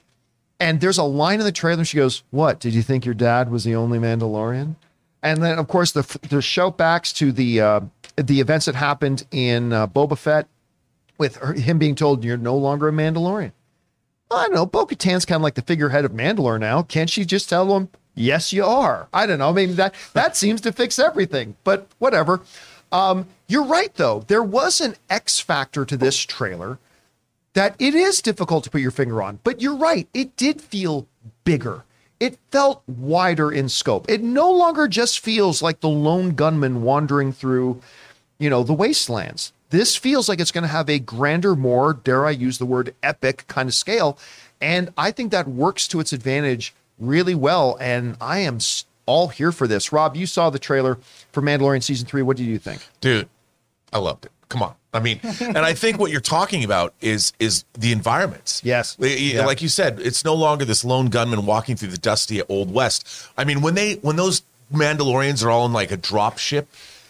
And 0.59 0.81
there's 0.81 0.99
a 0.99 1.05
line 1.05 1.39
in 1.39 1.45
the 1.45 1.53
trailer. 1.53 1.85
She 1.85 1.99
goes, 1.99 2.23
"What 2.31 2.61
did 2.61 2.75
you 2.75 2.83
think 2.83 3.05
your 3.05 3.15
dad 3.15 3.51
was 3.51 3.65
the 3.65 3.75
only 3.75 3.99
Mandalorian?" 3.99 4.77
And 5.23 5.43
then, 5.43 5.59
of 5.59 5.69
course, 5.69 5.93
the 5.93 6.19
the 6.29 6.41
shout 6.41 6.77
backs 6.77 7.13
to 7.15 7.31
the 7.31 7.61
uh, 7.61 7.81
the 8.17 8.41
events 8.41 8.67
that 8.67 8.75
happened 8.75 9.27
in 9.31 9.73
uh, 9.73 9.87
Boba 9.87 10.17
Fett, 10.17 10.47
with 11.19 11.37
her, 11.37 11.53
him 11.53 11.79
being 11.79 11.95
told 11.95 12.25
you're 12.25 12.37
no 12.37 12.57
longer 12.57 12.89
a 12.89 12.93
Mandalorian. 12.93 13.53
I 14.31 14.45
don't 14.45 14.55
know. 14.55 14.67
Bo 14.67 14.87
Katan's 14.87 15.25
kind 15.25 15.37
of 15.37 15.43
like 15.43 15.55
the 15.55 15.63
figurehead 15.63 16.05
of 16.05 16.13
Mandalore 16.13 16.59
now. 16.59 16.83
Can't 16.83 17.11
she 17.11 17.25
just 17.25 17.49
tell 17.49 17.77
him, 17.77 17.89
yes, 18.15 18.53
you 18.53 18.65
are? 18.65 19.09
I 19.13 19.27
don't 19.27 19.39
know. 19.39 19.53
Maybe 19.53 19.73
that 19.75 19.95
that 20.15 20.37
seems 20.37 20.61
to 20.63 20.73
fix 20.73 20.99
everything, 20.99 21.57
but 21.65 21.87
whatever. 21.99 22.41
Um, 22.91 23.27
you're 23.47 23.65
right, 23.65 23.95
though. 23.95 24.25
There 24.27 24.43
was 24.43 24.81
an 24.81 24.97
X 25.11 25.39
factor 25.39 25.85
to 25.85 25.97
this 25.97 26.19
trailer 26.19 26.79
that 27.57 27.75
it 27.79 27.95
is 27.95 28.21
difficult 28.21 28.65
to 28.65 28.71
put 28.71 28.83
your 28.83 28.91
finger 28.91 29.23
on, 29.23 29.41
but 29.43 29.63
you're 29.63 29.77
right. 29.77 30.07
It 30.13 30.37
did 30.37 30.61
feel 30.61 31.07
bigger. 31.45 31.85
It 32.21 32.39
felt 32.51 32.83
wider 32.87 33.51
in 33.51 33.71
scope. 33.71 34.11
It 34.11 34.23
no 34.23 34.53
longer 34.53 34.87
just 34.87 35.21
feels 35.21 35.63
like 35.63 35.81
the 35.81 35.89
lone 35.89 36.35
gunman 36.35 36.83
wandering 36.83 37.33
through, 37.33 37.81
you 38.39 38.51
know, 38.51 38.63
the 38.63 38.75
wastelands. 38.75 39.55
This 39.71 39.97
feels 39.97 40.29
like 40.29 40.39
it's 40.39 40.53
going 40.53 40.63
to 40.63 40.69
have 40.69 40.91
a 40.91 40.99
grander, 40.99 41.57
more, 41.57 41.95
dare 41.95 42.27
I 42.27 42.31
use 42.31 42.59
the 42.59 42.67
word 42.67 42.95
epic 43.03 43.47
kind 43.49 43.71
of 43.71 43.75
scale. 43.75 44.19
And 44.61 44.93
I 44.99 45.11
think 45.11 45.33
that 45.33 45.49
works 45.49 45.89
to 45.89 46.01
its 46.01 46.13
advantage 46.13 46.75
really 46.99 47.35
well. 47.35 47.79
And 47.81 48.19
I 48.21 48.41
am 48.41 48.59
all 49.07 49.29
here 49.29 49.51
for 49.51 49.67
this. 49.67 49.93
Rob, 49.93 50.15
you 50.15 50.27
saw 50.27 50.51
the 50.51 50.59
trailer 50.59 50.99
for 51.33 51.41
Mandalorian 51.41 51.83
season 51.83 52.07
three. 52.07 52.21
What 52.21 52.37
did 52.37 52.45
you 52.45 52.59
think? 52.59 52.87
dude 53.01 53.29
i 53.93 53.99
loved 53.99 54.27
it 54.27 54.33
come 54.51 54.63
on 54.63 54.75
i 54.97 55.01
mean 55.01 55.21
and 55.41 55.59
i 55.59 55.73
think 55.75 55.99
what 55.99 56.11
you're 56.11 56.21
talking 56.21 56.65
about 56.65 56.95
is 57.01 57.33
is 57.39 57.65
the 57.75 57.93
environments 57.93 58.61
Yes. 58.65 58.97
Like- 58.99 59.19
Yeah. 59.21 59.47
like 59.47 59.63
you 59.63 59.69
said 59.69 60.01
it's 60.01 60.25
no 60.25 60.35
longer 60.35 60.65
this 60.65 60.85
lone 60.85 61.09
gunman 61.09 61.47
walking 61.47 61.77
through 61.77 61.89
the 61.91 61.99
dusty 61.99 62.43
old 62.49 62.73
west 62.73 63.07
i 63.39 63.45
mean 63.45 63.61
when 63.61 63.75
they 63.75 63.95
when 63.97 64.17
those 64.17 64.43
mandalorians 64.73 65.45
are 65.45 65.51
all 65.51 65.67
in 65.67 65.73
like 65.73 65.91
a 65.91 65.97
drop 65.97 66.39
ship 66.39 66.69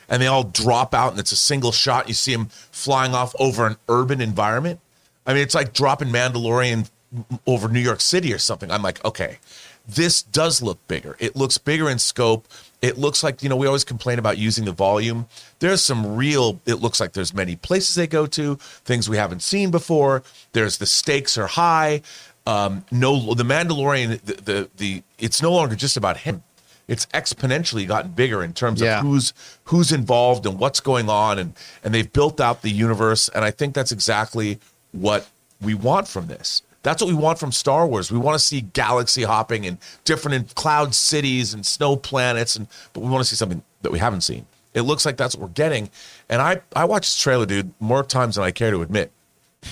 and 0.08 0.20
they 0.22 0.26
all 0.26 0.44
drop 0.44 0.94
out 0.94 1.10
and 1.12 1.20
it's 1.20 1.32
a 1.32 1.36
single 1.36 1.72
shot 1.72 2.08
you 2.08 2.14
see 2.14 2.32
them 2.34 2.46
flying 2.70 3.14
off 3.14 3.34
over 3.38 3.66
an 3.66 3.76
urban 3.88 4.20
environment 4.20 4.78
i 5.26 5.32
mean 5.32 5.42
it's 5.42 5.54
like 5.54 5.72
dropping 5.72 6.08
mandalorian 6.08 6.88
over 7.46 7.68
new 7.68 7.80
york 7.80 8.00
city 8.00 8.32
or 8.32 8.38
something 8.38 8.70
i'm 8.70 8.82
like 8.82 9.02
okay 9.04 9.38
this 9.88 10.20
does 10.20 10.60
look 10.62 10.84
bigger. 10.88 11.14
It 11.20 11.36
looks 11.36 11.58
bigger 11.58 11.88
in 11.88 12.00
scope. 12.00 12.48
It 12.86 12.98
looks 12.98 13.24
like, 13.24 13.42
you 13.42 13.48
know, 13.48 13.56
we 13.56 13.66
always 13.66 13.84
complain 13.84 14.18
about 14.18 14.38
using 14.38 14.64
the 14.64 14.72
volume. 14.72 15.26
There's 15.58 15.82
some 15.82 16.14
real, 16.14 16.60
it 16.66 16.76
looks 16.76 17.00
like 17.00 17.12
there's 17.14 17.34
many 17.34 17.56
places 17.56 17.96
they 17.96 18.06
go 18.06 18.26
to, 18.28 18.54
things 18.84 19.08
we 19.08 19.16
haven't 19.16 19.42
seen 19.42 19.70
before. 19.70 20.22
There's 20.52 20.78
the 20.78 20.86
stakes 20.86 21.36
are 21.36 21.48
high. 21.48 22.02
Um, 22.46 22.84
no, 22.92 23.34
the 23.34 23.42
Mandalorian, 23.42 24.20
the, 24.22 24.34
the, 24.34 24.70
the, 24.76 25.02
it's 25.18 25.42
no 25.42 25.52
longer 25.52 25.74
just 25.74 25.96
about 25.96 26.18
him. 26.18 26.42
It's 26.86 27.06
exponentially 27.06 27.88
gotten 27.88 28.12
bigger 28.12 28.44
in 28.44 28.52
terms 28.52 28.80
Yeah. 28.80 28.98
of 29.00 29.04
who's 29.04 29.32
who's 29.64 29.90
involved 29.90 30.46
and 30.46 30.56
what's 30.60 30.78
going 30.78 31.08
on, 31.08 31.36
and 31.40 31.54
and 31.82 31.92
they've 31.92 32.12
built 32.12 32.40
out 32.40 32.62
the 32.62 32.70
universe. 32.70 33.28
And 33.34 33.44
I 33.44 33.50
think 33.50 33.74
that's 33.74 33.90
exactly 33.90 34.60
what 34.92 35.26
we 35.60 35.74
want 35.74 36.06
from 36.06 36.28
this. 36.28 36.62
That's 36.86 37.02
what 37.02 37.08
we 37.08 37.14
want 37.14 37.40
from 37.40 37.50
Star 37.50 37.84
Wars. 37.84 38.12
We 38.12 38.18
want 38.18 38.38
to 38.38 38.44
see 38.44 38.60
galaxy 38.60 39.24
hopping 39.24 39.66
and 39.66 39.78
different 40.04 40.36
in 40.36 40.44
cloud 40.54 40.94
cities 40.94 41.52
and 41.52 41.66
snow 41.66 41.96
planets, 41.96 42.54
and 42.54 42.68
but 42.92 43.00
we 43.00 43.10
want 43.10 43.24
to 43.24 43.28
see 43.28 43.34
something 43.34 43.60
that 43.82 43.90
we 43.90 43.98
haven't 43.98 44.20
seen. 44.20 44.46
It 44.72 44.82
looks 44.82 45.04
like 45.04 45.16
that's 45.16 45.34
what 45.34 45.42
we're 45.42 45.54
getting. 45.54 45.90
And 46.28 46.40
I 46.40 46.60
I 46.76 46.84
watched 46.84 47.06
this 47.08 47.20
trailer, 47.20 47.44
dude, 47.44 47.74
more 47.80 48.04
times 48.04 48.36
than 48.36 48.44
I 48.44 48.52
care 48.52 48.70
to 48.70 48.82
admit. 48.82 49.10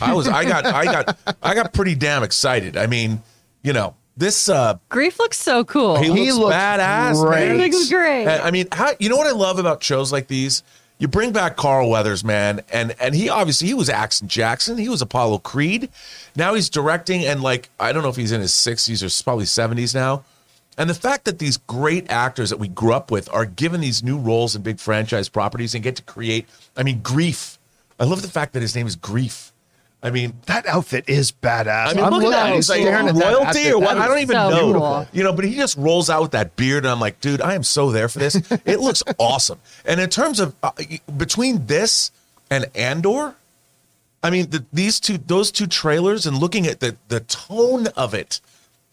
I 0.00 0.12
was 0.12 0.26
I 0.26 0.44
got 0.44 0.66
I 0.66 0.84
got 0.86 1.36
I 1.40 1.54
got 1.54 1.72
pretty 1.72 1.94
damn 1.94 2.24
excited. 2.24 2.76
I 2.76 2.88
mean, 2.88 3.22
you 3.62 3.72
know, 3.72 3.94
this 4.16 4.48
uh 4.48 4.78
Greef 4.90 5.20
looks 5.20 5.38
so 5.38 5.62
cool. 5.64 5.96
he, 5.98 6.06
He 6.12 6.32
looks, 6.32 6.36
looks 6.38 6.56
badass. 6.56 7.24
great. 7.24 7.46
man. 7.48 7.60
He 7.60 7.70
looks 7.70 7.88
great. 7.88 8.26
I 8.26 8.50
mean, 8.50 8.66
how 8.72 8.90
you 8.98 9.08
know 9.08 9.16
what 9.16 9.28
I 9.28 9.32
love 9.38 9.60
about 9.60 9.84
shows 9.84 10.10
like 10.10 10.26
these? 10.26 10.64
You 10.98 11.08
bring 11.08 11.32
back 11.32 11.56
Carl 11.56 11.90
Weathers, 11.90 12.24
man, 12.24 12.62
and 12.72 12.94
and 13.00 13.14
he 13.14 13.28
obviously 13.28 13.66
he 13.68 13.74
was 13.74 13.88
Action 13.88 14.28
Jackson, 14.28 14.78
he 14.78 14.88
was 14.88 15.02
Apollo 15.02 15.38
Creed. 15.38 15.88
Now 16.36 16.54
he's 16.54 16.70
directing, 16.70 17.24
and 17.24 17.42
like 17.42 17.68
I 17.80 17.92
don't 17.92 18.02
know 18.02 18.08
if 18.08 18.16
he's 18.16 18.32
in 18.32 18.40
his 18.40 18.54
sixties 18.54 19.02
or 19.02 19.24
probably 19.24 19.46
seventies 19.46 19.94
now. 19.94 20.24
And 20.76 20.90
the 20.90 20.94
fact 20.94 21.24
that 21.24 21.38
these 21.38 21.56
great 21.56 22.10
actors 22.10 22.50
that 22.50 22.58
we 22.58 22.68
grew 22.68 22.92
up 22.92 23.10
with 23.10 23.32
are 23.32 23.44
given 23.44 23.80
these 23.80 24.02
new 24.02 24.18
roles 24.18 24.56
in 24.56 24.62
big 24.62 24.80
franchise 24.80 25.28
properties 25.28 25.74
and 25.74 25.84
get 25.84 25.96
to 25.96 26.02
create, 26.02 26.48
I 26.76 26.82
mean, 26.82 27.00
Greef. 27.00 27.58
I 27.98 28.04
love 28.04 28.22
the 28.22 28.28
fact 28.28 28.54
that 28.54 28.62
his 28.62 28.74
name 28.74 28.86
is 28.86 28.96
Greef. 28.96 29.52
I 30.04 30.10
mean, 30.10 30.34
That 30.46 30.66
outfit 30.66 31.08
is 31.08 31.32
badass. 31.32 31.88
I 31.88 31.94
mean, 31.94 32.04
I'm 32.04 32.12
look 32.12 32.22
looking 32.24 32.38
at 32.38 32.46
at 32.46 32.50
it. 32.50 32.52
it, 32.52 32.56
He's 32.56 32.68
like 32.68 32.82
at 32.82 33.14
royalty 33.14 33.46
outfit. 33.46 33.72
or 33.72 33.78
what? 33.80 33.96
I 33.98 34.06
don't 34.06 34.18
even 34.18 34.36
so 34.36 34.50
know. 34.50 34.72
cool. 34.78 35.08
You 35.12 35.24
know, 35.24 35.32
but 35.32 35.44
he 35.46 35.54
just 35.56 35.76
rolls 35.78 36.10
out 36.10 36.20
with 36.22 36.30
that 36.32 36.54
beard, 36.56 36.84
and 36.84 36.92
I'm 36.92 37.00
like, 37.00 37.20
dude, 37.20 37.40
I 37.40 37.54
am 37.54 37.62
so 37.64 37.90
there 37.90 38.08
for 38.10 38.18
this. 38.18 38.34
it 38.66 38.80
looks 38.80 39.02
awesome. 39.18 39.58
And 39.86 39.98
in 40.00 40.10
terms 40.10 40.38
of 40.40 40.54
uh, 40.62 40.72
between 41.16 41.66
this 41.66 42.10
and 42.50 42.66
Andor, 42.74 43.34
I 44.22 44.30
mean, 44.30 44.50
the, 44.50 44.64
these 44.72 45.00
two, 45.00 45.16
those 45.18 45.50
two 45.50 45.66
trailers, 45.66 46.26
and 46.26 46.36
looking 46.38 46.66
at 46.66 46.80
the 46.80 46.96
the 47.08 47.20
tone 47.20 47.86
of 47.96 48.12
it 48.14 48.40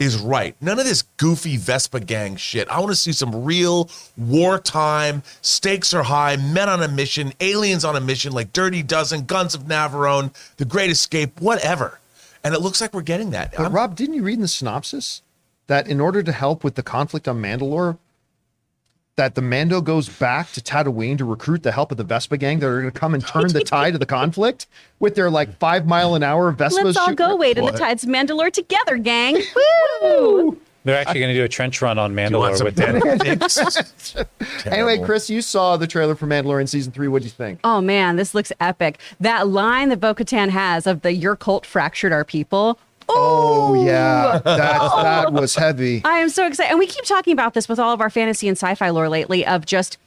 is 0.02 0.18
right. 0.18 0.56
None 0.62 0.80
of 0.80 0.86
this 0.86 1.04
goofy 1.18 1.58
Vespa 1.58 2.00
gang 2.00 2.36
shit. 2.36 2.68
I 2.70 2.80
want 2.80 2.90
to 2.92 2.96
see 2.96 3.12
some 3.12 3.46
real 3.46 3.88
wartime. 4.18 5.22
Stakes 5.44 5.94
are 5.94 6.02
high. 6.02 6.38
Men 6.38 6.70
on 6.70 6.82
a 6.82 6.88
mission. 6.88 7.34
Aliens 7.40 7.86
on 7.86 7.96
a 7.96 8.02
mission. 8.02 8.34
Like 8.34 8.52
Dirty 8.52 8.82
Dozen, 8.82 9.26
Guns 9.26 9.54
of 9.54 9.66
Navarone, 9.66 10.34
The 10.58 10.66
Great 10.66 10.90
Escape, 10.90 11.40
whatever. 11.40 12.00
And 12.44 12.56
it 12.56 12.62
looks 12.62 12.82
like 12.82 12.96
we're 12.96 13.02
getting 13.04 13.30
that. 13.30 13.52
But 13.52 13.62
I'm- 13.62 13.74
Rob, 13.74 13.96
didn't 13.96 14.16
you 14.16 14.24
read 14.24 14.34
in 14.34 14.42
the 14.42 14.48
synopsis 14.48 15.22
that 15.68 15.88
in 15.88 16.02
order 16.02 16.24
to 16.24 16.32
help 16.32 16.64
with 16.64 16.74
the 16.74 16.84
conflict 16.84 17.28
on 17.28 17.40
Mandalore, 17.40 18.00
that 19.22 19.36
the 19.36 19.42
Mando 19.44 19.82
goes 19.82 20.10
back 20.10 20.52
to 20.54 20.62
Tatooine 20.62 21.16
to 21.20 21.26
recruit 21.26 21.62
the 21.62 21.72
help 21.72 21.92
of 21.92 21.98
the 21.98 22.04
Vespa 22.04 22.38
gang 22.38 22.58
that 22.58 22.66
are 22.66 22.82
going 22.82 22.92
to 22.92 23.00
come 23.00 23.14
and 23.14 23.24
turn 23.24 23.50
the 23.50 23.64
tide 23.64 23.94
of 23.94 24.00
the 24.00 24.06
conflict 24.08 24.66
with 25.00 25.14
their 25.14 25.30
like 25.30 25.56
five 25.60 25.86
mile 25.86 26.16
an 26.16 26.24
hour 26.24 26.52
Vespas? 26.52 26.84
Let's 26.84 26.98
all 26.98 27.06
shooting- 27.06 27.16
go 27.18 27.36
wait 27.36 27.60
in 27.60 27.66
the 27.66 27.72
tides 27.72 28.04
of 28.04 28.10
Mandalore 28.10 28.52
together, 28.52 28.98
gang. 28.98 29.36
Woo! 30.02 30.60
They're 30.86 30.98
actually 30.98 31.20
going 31.20 31.36
to 31.36 31.40
do 31.40 31.44
a 31.44 31.48
trench 31.48 31.80
run 31.84 32.00
on 32.00 32.18
You 32.18 32.18
want 32.36 32.56
Mandalore 32.56 32.58
some 32.58 32.66
with 32.66 32.76
Dan. 32.76 33.18
dicks? 33.20 34.18
Anyway, 34.66 34.98
Chris, 35.06 35.30
you 35.30 35.44
saw 35.44 35.78
the 35.78 35.86
trailer 35.86 36.16
for 36.16 36.26
Mandalorian 36.26 36.68
season 36.68 36.92
three. 36.92 37.08
What 37.08 37.22
do 37.22 37.26
you 37.26 37.32
think? 37.32 37.60
Oh 37.64 37.80
man, 37.80 38.16
this 38.16 38.34
looks 38.34 38.52
epic. 38.60 39.00
That 39.20 39.48
line 39.48 39.90
that 39.90 40.00
Bo 40.00 40.16
Katan 40.16 40.50
has 40.50 40.88
of 40.88 41.02
the 41.02 41.14
"Your 41.14 41.36
cult 41.36 41.64
fractured 41.68 42.12
our 42.12 42.26
people." 42.26 42.80
Oh 43.14 43.84
yeah, 43.86 44.40
that 44.44 44.80
that 44.80 45.34
was 45.42 45.56
heavy. 45.56 46.02
I 46.04 46.20
am 46.20 46.30
so 46.30 46.46
excited. 46.48 46.70
And 46.72 46.80
we 46.80 46.88
keep 46.88 47.06
talking 47.06 47.34
about 47.34 47.54
this 47.54 47.68
with 47.68 47.80
all 47.80 47.94
of 47.94 48.02
our 48.02 48.10
fantasy 48.10 48.48
and 48.48 48.58
sci 48.58 48.76
fi 48.76 48.90
lore 48.90 49.10
lately 49.10 49.46
of 49.46 49.66
just 49.66 49.98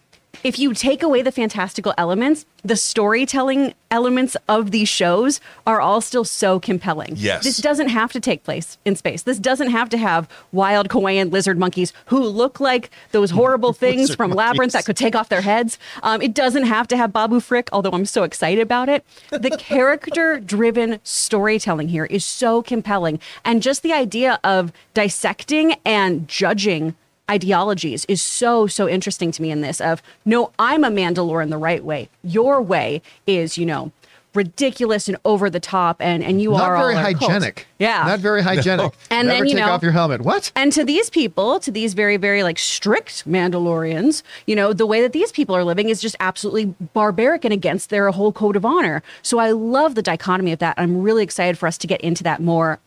if 0.44 0.58
you 0.58 0.74
take 0.74 1.02
away 1.02 1.22
the 1.22 1.32
fantastical 1.32 1.94
elements, 1.96 2.44
the 2.62 2.76
storytelling 2.76 3.74
elements 3.90 4.36
of 4.46 4.70
these 4.70 4.88
shows 4.88 5.40
are 5.66 5.80
all 5.80 6.02
still 6.02 6.24
so 6.24 6.60
compelling. 6.60 7.14
Yes. 7.16 7.44
This 7.44 7.56
doesn't 7.56 7.88
have 7.88 8.12
to 8.12 8.20
take 8.20 8.44
place 8.44 8.76
in 8.84 8.94
space. 8.94 9.22
This 9.22 9.38
doesn't 9.38 9.70
have 9.70 9.88
to 9.88 9.98
have 9.98 10.28
wild 10.52 10.92
Hawaiian 10.92 11.30
lizard 11.30 11.58
monkeys 11.58 11.94
who 12.06 12.20
look 12.20 12.60
like 12.60 12.90
those 13.12 13.30
horrible 13.30 13.72
things 13.84 14.14
from 14.14 14.32
Labyrinth 14.32 14.74
that 14.74 14.84
could 14.84 14.98
take 14.98 15.16
off 15.16 15.30
their 15.30 15.40
heads. 15.40 15.78
Um, 16.02 16.20
it 16.20 16.34
doesn't 16.34 16.64
have 16.64 16.88
to 16.88 16.96
have 16.96 17.12
Babu 17.12 17.40
Frick, 17.40 17.70
although 17.72 17.92
I'm 17.92 18.06
so 18.06 18.22
excited 18.22 18.60
about 18.60 18.90
it. 18.90 19.04
The 19.30 19.50
character 19.58 20.40
driven 20.40 21.00
storytelling 21.04 21.88
here 21.88 22.04
is 22.04 22.24
so 22.24 22.62
compelling. 22.62 23.18
And 23.46 23.62
just 23.62 23.82
the 23.82 23.94
idea 23.94 24.40
of 24.44 24.72
dissecting 24.92 25.76
and 25.86 26.28
judging 26.28 26.96
ideologies 27.30 28.04
is 28.06 28.20
so 28.20 28.66
so 28.66 28.88
interesting 28.88 29.30
to 29.32 29.40
me 29.40 29.50
in 29.50 29.60
this 29.62 29.80
of 29.80 30.02
no 30.24 30.50
i'm 30.58 30.84
a 30.84 30.90
mandalorian 30.90 31.48
the 31.50 31.56
right 31.56 31.82
way 31.84 32.08
your 32.22 32.60
way 32.60 33.00
is 33.26 33.56
you 33.56 33.64
know 33.64 33.90
ridiculous 34.34 35.06
and 35.08 35.16
over 35.24 35.48
the 35.48 35.60
top 35.60 35.96
and 36.00 36.22
and 36.24 36.42
you 36.42 36.50
Not 36.50 36.62
are 36.62 36.76
very 36.76 36.94
all 36.96 37.06
a 37.06 37.14
cult. 37.14 37.30
hygienic. 37.30 37.66
yeah 37.78 38.02
not 38.04 38.18
very 38.18 38.42
hygienic. 38.42 38.92
And 39.10 39.28
Never 39.28 39.38
then, 39.40 39.48
you 39.48 39.54
take 39.54 39.64
know- 39.64 39.70
off 39.72 39.82
your 39.82 39.92
helmet. 39.92 40.22
What? 40.22 40.50
and 40.56 40.72
to 40.72 40.84
these 40.84 41.08
people, 41.08 41.60
to 41.60 41.70
these 41.70 41.94
very, 41.94 42.16
very 42.16 42.42
like 42.42 42.58
strict 42.58 43.28
Mandalorians, 43.28 44.22
you 44.46 44.56
know, 44.56 44.72
the 44.72 44.86
way 44.86 45.00
that 45.02 45.12
these 45.12 45.30
people 45.30 45.54
are 45.54 45.62
living 45.62 45.88
is 45.88 46.00
just 46.00 46.16
absolutely 46.18 46.74
barbaric 46.94 47.44
and 47.44 47.54
against 47.54 47.90
their 47.90 48.10
whole 48.10 48.32
code 48.32 48.56
of 48.56 48.64
honor. 48.64 49.04
So 49.22 49.38
I 49.38 49.52
love 49.52 49.94
the 49.94 50.02
dichotomy 50.02 50.50
of 50.50 50.58
that. 50.58 50.74
I'm 50.78 51.00
really 51.02 51.22
excited 51.22 51.56
for 51.56 51.68
us 51.68 51.78
to 51.78 51.86
get 51.86 52.00
into 52.00 52.24
that 52.24 52.42
more 52.42 52.80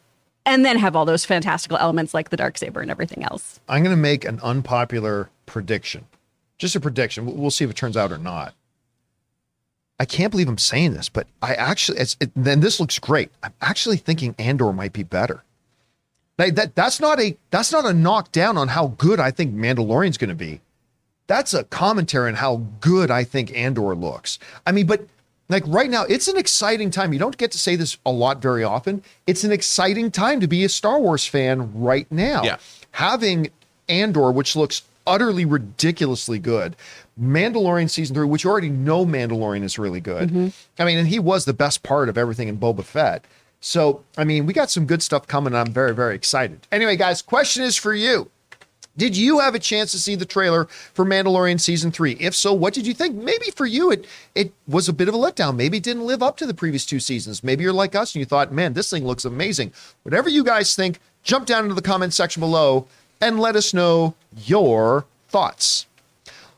and 0.47 0.63
then 0.63 0.79
have 0.79 0.95
all 0.95 1.05
those 1.05 1.25
fantastical 1.25 1.77
elements 1.77 2.13
like 2.13 2.29
the 2.29 2.37
dark 2.37 2.57
saber 2.57 2.79
and 2.79 2.89
everything 2.89 3.23
else. 3.23 3.59
I'm 3.67 3.83
going 3.83 3.95
to 3.95 4.01
make 4.01 4.23
an 4.23 4.39
unpopular 4.41 5.29
prediction. 5.45 6.05
Just 6.57 6.75
a 6.75 6.79
prediction. 6.79 7.25
We'll- 7.25 7.51
see 7.51 7.65
if 7.65 7.69
it 7.69 7.75
turns 7.75 7.97
out 7.97 8.11
or 8.11 8.17
not. 8.17 8.55
I 9.99 10.05
can't 10.05 10.31
believe 10.31 10.47
I'm 10.47 10.57
saying 10.57 10.93
this, 10.93 11.09
but 11.09 11.27
I 11.41 11.55
actually, 11.55 11.99
it's, 11.99 12.15
it, 12.19 12.31
then 12.35 12.61
this 12.61 12.79
looks 12.79 12.97
great. 12.97 13.29
I'm 13.43 13.53
actually 13.61 13.97
thinking 13.97 14.35
Andor 14.37 14.71
might 14.71 14.93
be 14.93 15.03
better. 15.03 15.43
Like 16.37 16.55
that, 16.55 16.75
that's 16.75 16.99
not 16.99 17.19
a 17.19 17.35
that's 17.49 17.71
not 17.71 17.83
a 17.83 17.93
knockdown 17.93 18.59
on 18.59 18.67
how 18.67 18.89
good 18.99 19.19
I 19.19 19.31
think 19.31 19.55
Mandalorian's 19.55 20.19
going 20.19 20.29
to 20.29 20.35
be. 20.35 20.61
That's 21.25 21.55
a 21.55 21.63
commentary 21.63 22.29
on 22.29 22.35
how 22.35 22.61
good 22.79 23.09
I 23.09 23.23
think 23.23 23.51
Andor 23.57 23.95
looks. 23.95 24.37
I 24.67 24.71
mean, 24.71 24.85
but 24.85 25.07
like 25.49 25.63
right 25.67 25.89
now, 25.89 26.03
it's 26.03 26.27
an 26.27 26.37
exciting 26.37 26.91
time. 26.91 27.13
You 27.13 27.19
don't 27.19 27.37
get 27.37 27.51
to 27.51 27.57
say 27.57 27.75
this 27.75 27.97
a 28.05 28.11
lot 28.11 28.41
very 28.41 28.63
often. 28.63 29.03
It's 29.25 29.43
an 29.43 29.51
exciting 29.51 30.11
time 30.11 30.39
to 30.41 30.47
be 30.47 30.65
a 30.65 30.69
Star 30.69 30.99
Wars 30.99 31.25
fan 31.25 31.71
right 31.73 32.09
now. 32.11 32.43
Yeah. 32.43 32.57
Having 32.91 33.51
Andor, 33.87 34.31
which 34.31 34.55
looks 34.55 34.83
utterly 35.05 35.45
ridiculously 35.45 36.39
good, 36.39 36.75
Mandalorian 37.19 37.89
season 37.89 38.15
three, 38.15 38.27
which 38.27 38.43
you 38.43 38.49
already 38.49 38.69
know 38.69 39.05
Mandalorian 39.05 39.63
is 39.63 39.79
really 39.79 40.01
good. 40.01 40.29
Mm-hmm. 40.29 40.47
I 40.79 40.85
mean, 40.85 40.97
and 40.97 41.07
he 41.07 41.19
was 41.19 41.45
the 41.45 41.53
best 41.53 41.81
part 41.81 42.09
of 42.09 42.17
everything 42.17 42.47
in 42.47 42.57
Boba 42.57 42.83
Fett. 42.83 43.25
So, 43.59 44.03
I 44.17 44.23
mean, 44.23 44.45
we 44.45 44.53
got 44.53 44.69
some 44.69 44.85
good 44.85 45.01
stuff 45.01 45.25
coming. 45.27 45.55
I'm 45.55 45.73
very, 45.73 45.95
very 45.95 46.13
excited. 46.13 46.67
Anyway, 46.71 46.95
guys, 46.95 47.21
question 47.21 47.63
is 47.63 47.75
for 47.75 47.93
you. 47.93 48.29
Did 48.97 49.15
you 49.15 49.39
have 49.39 49.53
a 49.53 49.59
chance 49.59 49.91
to 49.91 49.99
see 49.99 50.15
the 50.15 50.25
trailer 50.25 50.65
for 50.65 51.05
Mandalorian 51.05 51.59
season 51.59 51.91
three? 51.91 52.13
If 52.13 52.35
so, 52.35 52.51
what 52.51 52.73
did 52.73 52.87
you 52.87 52.93
think? 52.93 53.15
Maybe 53.15 53.51
for 53.51 53.65
you, 53.65 53.91
it 53.91 54.05
it 54.33 54.53
was 54.67 54.89
a 54.89 54.93
bit 54.93 55.07
of 55.07 55.13
a 55.13 55.17
letdown. 55.17 55.55
Maybe 55.55 55.77
it 55.77 55.83
didn't 55.83 56.07
live 56.07 56.23
up 56.23 56.37
to 56.37 56.47
the 56.47 56.53
previous 56.53 56.85
two 56.85 56.99
seasons. 56.99 57.43
Maybe 57.43 57.63
you're 57.63 57.73
like 57.73 57.95
us 57.95 58.15
and 58.15 58.19
you 58.19 58.25
thought, 58.25 58.51
man, 58.51 58.73
this 58.73 58.89
thing 58.89 59.05
looks 59.05 59.25
amazing. 59.25 59.71
Whatever 60.03 60.29
you 60.29 60.43
guys 60.43 60.75
think, 60.75 60.99
jump 61.23 61.45
down 61.45 61.63
into 61.63 61.75
the 61.75 61.81
comment 61.81 62.13
section 62.13 62.39
below 62.39 62.87
and 63.21 63.39
let 63.39 63.55
us 63.55 63.73
know 63.73 64.15
your 64.45 65.05
thoughts. 65.29 65.85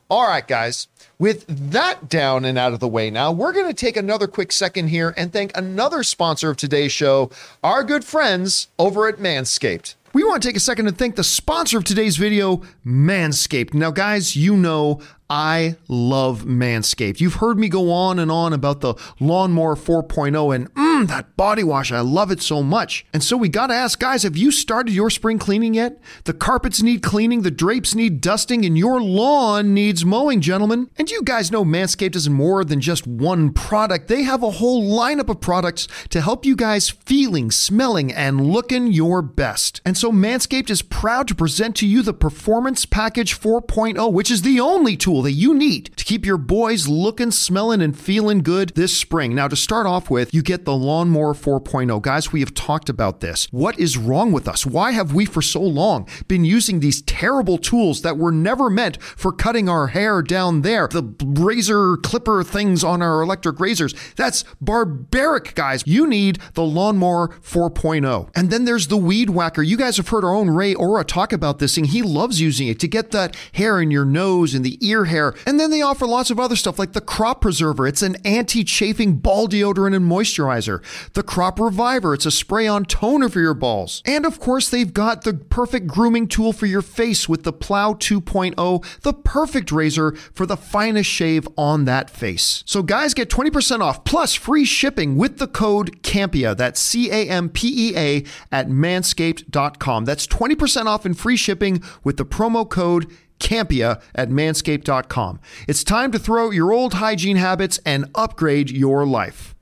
All 0.09 0.27
right, 0.27 0.47
guys. 0.47 0.87
With 1.19 1.45
that 1.71 2.07
down 2.07 2.45
and 2.45 2.57
out 2.57 2.71
of 2.71 2.79
the 2.79 2.87
way 2.87 3.09
now, 3.09 3.33
we're 3.33 3.51
going 3.51 3.67
to 3.67 3.73
take 3.73 3.97
another 3.97 4.25
quick 4.25 4.53
second 4.53 4.87
here 4.87 5.13
and 5.17 5.33
thank 5.33 5.55
another 5.55 6.01
sponsor 6.01 6.49
of 6.49 6.55
today's 6.55 6.93
show, 6.93 7.29
our 7.61 7.83
good 7.83 8.05
friends 8.05 8.69
over 8.79 9.05
at 9.09 9.17
Manscaped. 9.17 9.95
We 10.11 10.23
want 10.23 10.41
to 10.41 10.47
take 10.47 10.55
a 10.57 10.59
second 10.59 10.85
to 10.85 10.91
thank 10.91 11.15
the 11.15 11.23
sponsor 11.23 11.77
of 11.77 11.83
today's 11.83 12.17
video, 12.17 12.63
Manscaped. 12.83 13.75
Now, 13.75 13.91
guys, 13.91 14.35
you 14.35 14.57
know 14.57 15.01
I 15.29 15.75
love 15.87 16.45
Manscaped. 16.45 17.21
You've 17.21 17.35
heard 17.35 17.59
me 17.59 17.69
go 17.69 17.91
on 17.91 18.17
and 18.17 18.31
on 18.31 18.51
about 18.51 18.81
the 18.81 18.95
Lawnmower 19.19 19.75
4.0 19.75 20.55
and 20.55 20.73
mm, 20.73 20.88
that 21.07 21.35
body 21.35 21.63
wash. 21.63 21.91
I 21.91 22.01
love 22.01 22.31
it 22.31 22.41
so 22.41 22.63
much. 22.63 23.05
And 23.13 23.23
so 23.23 23.37
we 23.37 23.49
got 23.49 23.67
to 23.67 23.73
ask, 23.73 23.99
guys, 23.99 24.23
have 24.23 24.37
you 24.37 24.51
started 24.51 24.93
your 24.93 25.09
spring 25.09 25.39
cleaning 25.39 25.73
yet? 25.73 25.99
The 26.25 26.33
carpets 26.33 26.81
need 26.81 27.01
cleaning, 27.01 27.41
the 27.41 27.51
drapes 27.51 27.95
need 27.95 28.21
dusting, 28.21 28.65
and 28.65 28.77
your 28.77 29.01
lawn 29.01 29.73
needs 29.73 30.05
mowing, 30.05 30.41
gentlemen. 30.41 30.89
And 30.97 31.09
you 31.09 31.21
guys 31.23 31.51
know 31.51 31.63
Manscaped 31.63 32.15
is 32.15 32.29
more 32.29 32.63
than 32.63 32.81
just 32.81 33.07
one 33.07 33.51
product. 33.53 34.07
They 34.07 34.23
have 34.23 34.43
a 34.43 34.51
whole 34.51 34.83
lineup 34.83 35.29
of 35.29 35.41
products 35.41 35.87
to 36.09 36.21
help 36.21 36.45
you 36.45 36.55
guys 36.55 36.89
feeling, 36.89 37.51
smelling, 37.51 38.11
and 38.11 38.45
looking 38.47 38.87
your 38.87 39.21
best. 39.21 39.81
And 39.85 39.97
so 39.97 40.11
Manscaped 40.11 40.69
is 40.69 40.81
proud 40.81 41.27
to 41.27 41.35
present 41.35 41.75
to 41.77 41.87
you 41.87 42.01
the 42.01 42.13
Performance 42.13 42.85
Package 42.85 43.39
4.0, 43.39 44.11
which 44.11 44.31
is 44.31 44.41
the 44.41 44.59
only 44.59 44.97
tool 44.97 45.21
that 45.23 45.31
you 45.31 45.53
need 45.53 45.91
to 45.97 46.05
keep 46.05 46.25
your 46.25 46.37
boys 46.37 46.87
looking, 46.87 47.31
smelling, 47.31 47.81
and 47.81 47.97
feeling 47.97 48.39
good 48.41 48.69
this 48.75 48.97
spring. 48.97 49.35
Now, 49.35 49.47
to 49.47 49.55
start 49.55 49.85
off 49.85 50.09
with, 50.09 50.33
you 50.33 50.41
get 50.41 50.65
the 50.65 50.75
Lawnmower 50.89 51.35
4.0. 51.35 52.01
Guys, 52.01 52.31
we 52.31 52.39
have 52.39 52.55
talked 52.55 52.89
about 52.89 53.19
this. 53.19 53.47
What 53.51 53.77
is 53.77 53.95
wrong 53.95 54.31
with 54.31 54.47
us? 54.47 54.65
Why 54.65 54.89
have 54.91 55.13
we 55.13 55.23
for 55.23 55.39
so 55.39 55.61
long 55.61 56.07
been 56.27 56.43
using 56.43 56.79
these 56.79 57.03
terrible 57.03 57.59
tools 57.59 58.01
that 58.01 58.17
were 58.17 58.31
never 58.31 58.71
meant 58.71 58.99
for 58.99 59.31
cutting 59.31 59.69
our 59.69 59.87
hair 59.87 60.23
down 60.23 60.63
there? 60.63 60.87
The 60.87 61.03
razor 61.23 61.97
clipper 61.97 62.43
things 62.43 62.83
on 62.83 63.03
our 63.03 63.21
electric 63.21 63.59
razors. 63.59 63.93
That's 64.15 64.43
barbaric, 64.59 65.53
guys. 65.53 65.83
You 65.85 66.07
need 66.07 66.39
the 66.55 66.63
Lawnmower 66.63 67.27
4.0. 67.43 68.31
And 68.35 68.49
then 68.49 68.65
there's 68.65 68.87
the 68.87 68.97
Weed 68.97 69.29
Whacker. 69.29 69.61
You 69.61 69.77
guys 69.77 69.97
have 69.97 70.07
heard 70.07 70.23
our 70.23 70.33
own 70.33 70.49
Ray 70.49 70.73
Ora 70.73 71.03
talk 71.03 71.31
about 71.31 71.59
this 71.59 71.75
thing. 71.75 71.83
He 71.85 72.01
loves 72.01 72.41
using 72.41 72.67
it 72.67 72.79
to 72.79 72.87
get 72.87 73.11
that 73.11 73.35
hair 73.51 73.79
in 73.79 73.91
your 73.91 74.05
nose 74.05 74.55
and 74.55 74.65
the 74.65 74.79
ear 74.83 75.05
hair. 75.05 75.35
And 75.45 75.59
then 75.59 75.69
they 75.69 75.83
offer 75.83 76.07
lots 76.07 76.31
of 76.31 76.39
other 76.39 76.55
stuff 76.55 76.79
like 76.79 76.93
the 76.93 77.01
Crop 77.01 77.41
Preserver. 77.41 77.85
It's 77.85 78.01
an 78.01 78.15
anti 78.25 78.63
chafing 78.63 79.17
ball 79.17 79.47
deodorant 79.47 79.95
and 79.95 80.09
moisturizer. 80.09 80.78
The 81.13 81.23
Crop 81.23 81.59
Reviver. 81.59 82.13
It's 82.13 82.25
a 82.25 82.31
spray 82.31 82.67
on 82.67 82.85
toner 82.85 83.29
for 83.29 83.39
your 83.39 83.53
balls. 83.53 84.01
And 84.05 84.25
of 84.25 84.39
course, 84.39 84.69
they've 84.69 84.93
got 84.93 85.23
the 85.23 85.33
perfect 85.33 85.87
grooming 85.87 86.27
tool 86.27 86.53
for 86.53 86.65
your 86.65 86.81
face 86.81 87.27
with 87.27 87.43
the 87.43 87.53
Plow 87.53 87.93
2.0, 87.93 89.01
the 89.01 89.13
perfect 89.13 89.71
razor 89.71 90.11
for 90.33 90.45
the 90.45 90.57
finest 90.57 91.09
shave 91.09 91.47
on 91.57 91.85
that 91.85 92.09
face. 92.09 92.63
So, 92.65 92.83
guys, 92.83 93.13
get 93.13 93.29
20% 93.29 93.81
off 93.81 94.03
plus 94.03 94.33
free 94.33 94.65
shipping 94.65 95.17
with 95.17 95.37
the 95.37 95.47
code 95.47 96.01
CAMPEA, 96.03 96.55
that's 96.57 96.79
C 96.79 97.11
A 97.11 97.27
M 97.29 97.49
P 97.49 97.89
E 97.89 97.97
A 97.97 98.23
at 98.51 98.67
manscaped.com. 98.67 100.05
That's 100.05 100.27
20% 100.27 100.85
off 100.85 101.05
and 101.05 101.17
free 101.17 101.37
shipping 101.37 101.83
with 102.03 102.17
the 102.17 102.25
promo 102.25 102.67
code 102.67 103.11
Campea 103.39 104.01
at 104.13 104.29
manscaped.com. 104.29 105.39
It's 105.67 105.83
time 105.83 106.11
to 106.11 106.19
throw 106.19 106.47
out 106.47 106.53
your 106.53 106.71
old 106.71 106.95
hygiene 106.95 107.37
habits 107.37 107.79
and 107.85 108.09
upgrade 108.15 108.69
your 108.69 109.05
life. 109.05 109.55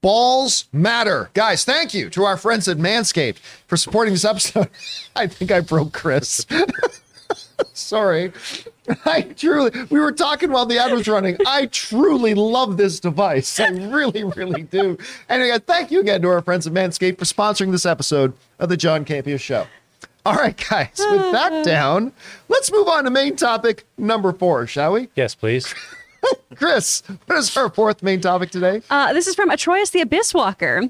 Balls 0.00 0.66
matter. 0.72 1.30
Guys, 1.34 1.64
thank 1.64 1.92
you 1.92 2.08
to 2.10 2.24
our 2.24 2.36
friends 2.36 2.68
at 2.68 2.76
Manscaped 2.76 3.38
for 3.66 3.76
supporting 3.76 4.14
this 4.14 4.24
episode. 4.24 4.68
I 5.16 5.26
think 5.26 5.50
I 5.50 5.60
broke 5.60 5.92
Chris. 5.92 6.46
Sorry. 7.72 8.32
I 9.04 9.22
truly, 9.22 9.72
we 9.90 9.98
were 9.98 10.12
talking 10.12 10.52
while 10.52 10.66
the 10.66 10.78
ad 10.78 10.92
was 10.92 11.08
running. 11.08 11.36
I 11.46 11.66
truly 11.66 12.34
love 12.34 12.76
this 12.76 13.00
device. 13.00 13.58
I 13.58 13.68
really, 13.68 14.22
really 14.22 14.62
do. 14.62 14.96
And 15.28 15.42
again, 15.42 15.60
thank 15.66 15.90
you 15.90 16.00
again 16.00 16.22
to 16.22 16.28
our 16.28 16.42
friends 16.42 16.66
at 16.66 16.72
Manscaped 16.72 17.18
for 17.18 17.24
sponsoring 17.24 17.72
this 17.72 17.84
episode 17.84 18.34
of 18.60 18.68
the 18.68 18.76
John 18.76 19.04
Campea 19.04 19.40
Show. 19.40 19.66
All 20.24 20.34
right, 20.34 20.56
guys, 20.68 20.92
with 20.98 21.32
that 21.32 21.64
down, 21.64 22.12
let's 22.48 22.70
move 22.70 22.86
on 22.86 23.04
to 23.04 23.10
main 23.10 23.34
topic 23.34 23.84
number 23.96 24.32
four, 24.32 24.66
shall 24.66 24.92
we? 24.92 25.08
Yes, 25.16 25.34
please. 25.34 25.74
Chris, 26.54 27.02
what 27.26 27.38
is 27.38 27.56
our 27.56 27.70
fourth 27.70 28.02
main 28.02 28.20
topic 28.20 28.50
today? 28.50 28.82
Uh, 28.90 29.12
this 29.12 29.26
is 29.26 29.34
from 29.34 29.50
Atroyus 29.50 29.92
the 29.92 30.00
Abyss 30.00 30.34
Walker. 30.34 30.82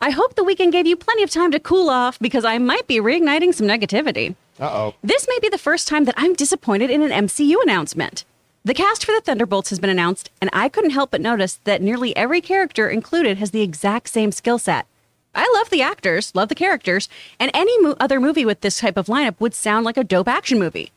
I 0.00 0.10
hope 0.10 0.34
the 0.34 0.44
weekend 0.44 0.72
gave 0.72 0.86
you 0.86 0.96
plenty 0.96 1.22
of 1.22 1.30
time 1.30 1.50
to 1.52 1.60
cool 1.60 1.88
off 1.90 2.18
because 2.18 2.44
I 2.44 2.58
might 2.58 2.86
be 2.86 2.96
reigniting 2.96 3.54
some 3.54 3.66
negativity. 3.66 4.34
Uh 4.58 4.64
oh. 4.64 4.94
This 5.02 5.26
may 5.28 5.38
be 5.40 5.48
the 5.48 5.58
first 5.58 5.88
time 5.88 6.04
that 6.04 6.14
I'm 6.18 6.34
disappointed 6.34 6.90
in 6.90 7.02
an 7.02 7.26
MCU 7.26 7.56
announcement. 7.62 8.24
The 8.64 8.74
cast 8.74 9.04
for 9.04 9.12
the 9.12 9.20
Thunderbolts 9.20 9.70
has 9.70 9.80
been 9.80 9.90
announced, 9.90 10.30
and 10.40 10.48
I 10.52 10.68
couldn't 10.68 10.90
help 10.90 11.10
but 11.10 11.20
notice 11.20 11.54
that 11.64 11.82
nearly 11.82 12.16
every 12.16 12.40
character 12.40 12.88
included 12.88 13.38
has 13.38 13.50
the 13.50 13.62
exact 13.62 14.08
same 14.08 14.30
skill 14.30 14.58
set. 14.58 14.86
I 15.34 15.50
love 15.56 15.70
the 15.70 15.82
actors, 15.82 16.32
love 16.34 16.48
the 16.48 16.54
characters, 16.54 17.08
and 17.40 17.50
any 17.54 17.76
mo- 17.80 17.96
other 17.98 18.20
movie 18.20 18.44
with 18.44 18.60
this 18.60 18.78
type 18.78 18.96
of 18.96 19.06
lineup 19.06 19.34
would 19.40 19.54
sound 19.54 19.84
like 19.84 19.96
a 19.96 20.04
dope 20.04 20.28
action 20.28 20.58
movie. 20.58 20.92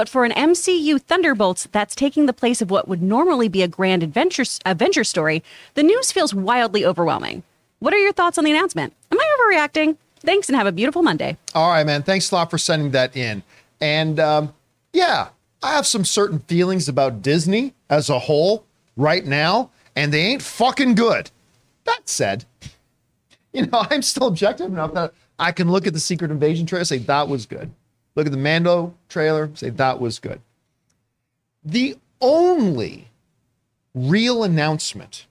But 0.00 0.08
for 0.08 0.24
an 0.24 0.32
MCU 0.32 0.98
Thunderbolts 0.98 1.68
that's 1.72 1.94
taking 1.94 2.24
the 2.24 2.32
place 2.32 2.62
of 2.62 2.70
what 2.70 2.88
would 2.88 3.02
normally 3.02 3.50
be 3.50 3.62
a 3.62 3.68
grand 3.68 4.02
adventure, 4.02 4.44
adventure 4.64 5.04
story, 5.04 5.44
the 5.74 5.82
news 5.82 6.10
feels 6.10 6.32
wildly 6.32 6.86
overwhelming. 6.86 7.42
What 7.80 7.92
are 7.92 7.98
your 7.98 8.14
thoughts 8.14 8.38
on 8.38 8.44
the 8.44 8.50
announcement? 8.50 8.94
Am 9.12 9.20
I 9.20 9.36
overreacting? 9.36 9.98
Thanks 10.20 10.48
and 10.48 10.56
have 10.56 10.66
a 10.66 10.72
beautiful 10.72 11.02
Monday. 11.02 11.36
All 11.54 11.68
right, 11.68 11.84
man. 11.84 12.02
Thanks 12.02 12.30
a 12.30 12.34
lot 12.34 12.50
for 12.50 12.56
sending 12.56 12.92
that 12.92 13.14
in. 13.14 13.42
And 13.78 14.18
um, 14.18 14.54
yeah, 14.94 15.28
I 15.62 15.74
have 15.74 15.86
some 15.86 16.06
certain 16.06 16.38
feelings 16.38 16.88
about 16.88 17.20
Disney 17.20 17.74
as 17.90 18.08
a 18.08 18.20
whole 18.20 18.64
right 18.96 19.26
now, 19.26 19.68
and 19.94 20.14
they 20.14 20.22
ain't 20.22 20.40
fucking 20.40 20.94
good. 20.94 21.30
That 21.84 22.08
said, 22.08 22.46
you 23.52 23.66
know, 23.66 23.84
I'm 23.90 24.00
still 24.00 24.28
objective 24.28 24.68
enough 24.68 24.94
that 24.94 25.12
I 25.38 25.52
can 25.52 25.70
look 25.70 25.86
at 25.86 25.92
the 25.92 26.00
Secret 26.00 26.30
Invasion 26.30 26.64
trailer, 26.64 26.80
and 26.80 26.88
say 26.88 26.96
that 26.96 27.28
was 27.28 27.44
good. 27.44 27.70
Look 28.14 28.26
at 28.26 28.32
the 28.32 28.38
Mando 28.38 28.94
trailer, 29.08 29.50
say 29.54 29.70
that 29.70 30.00
was 30.00 30.18
good. 30.18 30.40
The 31.64 31.96
only 32.20 33.08
real 33.94 34.42
announcement 34.44 35.26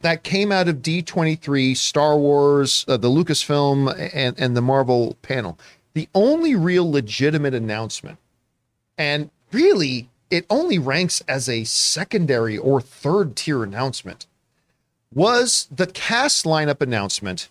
that 0.00 0.22
came 0.22 0.52
out 0.52 0.68
of 0.68 0.76
D23, 0.76 1.76
Star 1.76 2.16
Wars, 2.16 2.84
uh, 2.88 2.96
the 2.96 3.08
Lucasfilm, 3.08 4.10
and, 4.14 4.38
and 4.38 4.56
the 4.56 4.62
Marvel 4.62 5.16
panel, 5.22 5.58
the 5.94 6.08
only 6.14 6.54
real 6.54 6.90
legitimate 6.90 7.54
announcement, 7.54 8.18
and 8.96 9.30
really 9.52 10.08
it 10.30 10.46
only 10.50 10.78
ranks 10.78 11.22
as 11.26 11.48
a 11.48 11.64
secondary 11.64 12.56
or 12.56 12.80
third 12.80 13.34
tier 13.34 13.64
announcement, 13.64 14.26
was 15.12 15.66
the 15.70 15.86
cast 15.86 16.44
lineup 16.44 16.80
announcement 16.80 17.48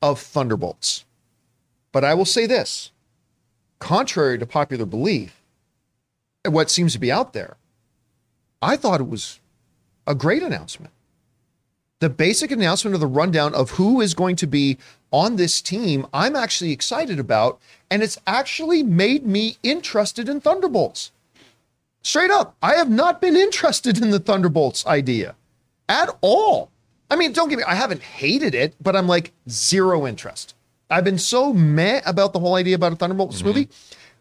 of 0.00 0.20
Thunderbolts. 0.20 1.04
But 1.92 2.04
I 2.04 2.14
will 2.14 2.24
say 2.24 2.46
this 2.46 2.92
contrary 3.80 4.38
to 4.38 4.46
popular 4.46 4.86
belief, 4.86 5.42
and 6.44 6.54
what 6.54 6.70
seems 6.70 6.92
to 6.92 6.98
be 6.98 7.10
out 7.10 7.32
there, 7.32 7.56
I 8.62 8.76
thought 8.76 9.00
it 9.00 9.08
was 9.08 9.40
a 10.06 10.14
great 10.14 10.42
announcement. 10.42 10.92
The 11.98 12.08
basic 12.08 12.50
announcement 12.50 12.94
of 12.94 13.00
the 13.00 13.06
rundown 13.06 13.54
of 13.54 13.72
who 13.72 14.00
is 14.00 14.14
going 14.14 14.36
to 14.36 14.46
be 14.46 14.78
on 15.10 15.36
this 15.36 15.60
team, 15.60 16.06
I'm 16.14 16.36
actually 16.36 16.72
excited 16.72 17.18
about, 17.18 17.60
and 17.90 18.02
it's 18.02 18.18
actually 18.26 18.82
made 18.82 19.26
me 19.26 19.58
interested 19.62 20.28
in 20.28 20.40
Thunderbolts. 20.40 21.10
Straight 22.02 22.30
up, 22.30 22.54
I 22.62 22.74
have 22.74 22.88
not 22.88 23.20
been 23.20 23.36
interested 23.36 24.00
in 24.00 24.10
the 24.10 24.18
Thunderbolts 24.18 24.86
idea 24.86 25.34
at 25.88 26.16
all. 26.22 26.70
I 27.10 27.16
mean, 27.16 27.32
don't 27.32 27.48
get 27.48 27.58
me, 27.58 27.64
I 27.64 27.74
haven't 27.74 28.02
hated 28.02 28.54
it, 28.54 28.74
but 28.80 28.96
I'm 28.96 29.08
like 29.08 29.32
zero 29.48 30.06
interest. 30.06 30.54
I've 30.90 31.04
been 31.04 31.18
so 31.18 31.52
meh 31.52 32.02
about 32.04 32.32
the 32.32 32.40
whole 32.40 32.56
idea 32.56 32.74
about 32.74 32.92
a 32.92 32.96
Thunderbolts 32.96 33.42
movie. 33.44 33.68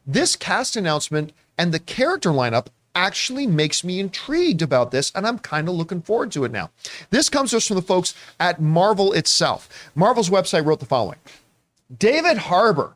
This 0.05 0.35
cast 0.35 0.75
announcement 0.75 1.33
and 1.57 1.73
the 1.73 1.79
character 1.79 2.29
lineup 2.29 2.67
actually 2.95 3.47
makes 3.47 3.83
me 3.83 3.99
intrigued 3.99 4.61
about 4.61 4.91
this, 4.91 5.11
and 5.15 5.25
I'm 5.25 5.39
kind 5.39 5.69
of 5.69 5.75
looking 5.75 6.01
forward 6.01 6.31
to 6.33 6.43
it 6.45 6.51
now. 6.51 6.71
This 7.09 7.29
comes 7.29 7.51
to 7.51 7.57
us 7.57 7.67
from 7.67 7.75
the 7.75 7.81
folks 7.81 8.13
at 8.39 8.61
Marvel 8.61 9.13
itself. 9.13 9.91
Marvel's 9.95 10.29
website 10.29 10.65
wrote 10.65 10.79
the 10.79 10.85
following 10.85 11.19
David 11.95 12.37
Harbour 12.37 12.93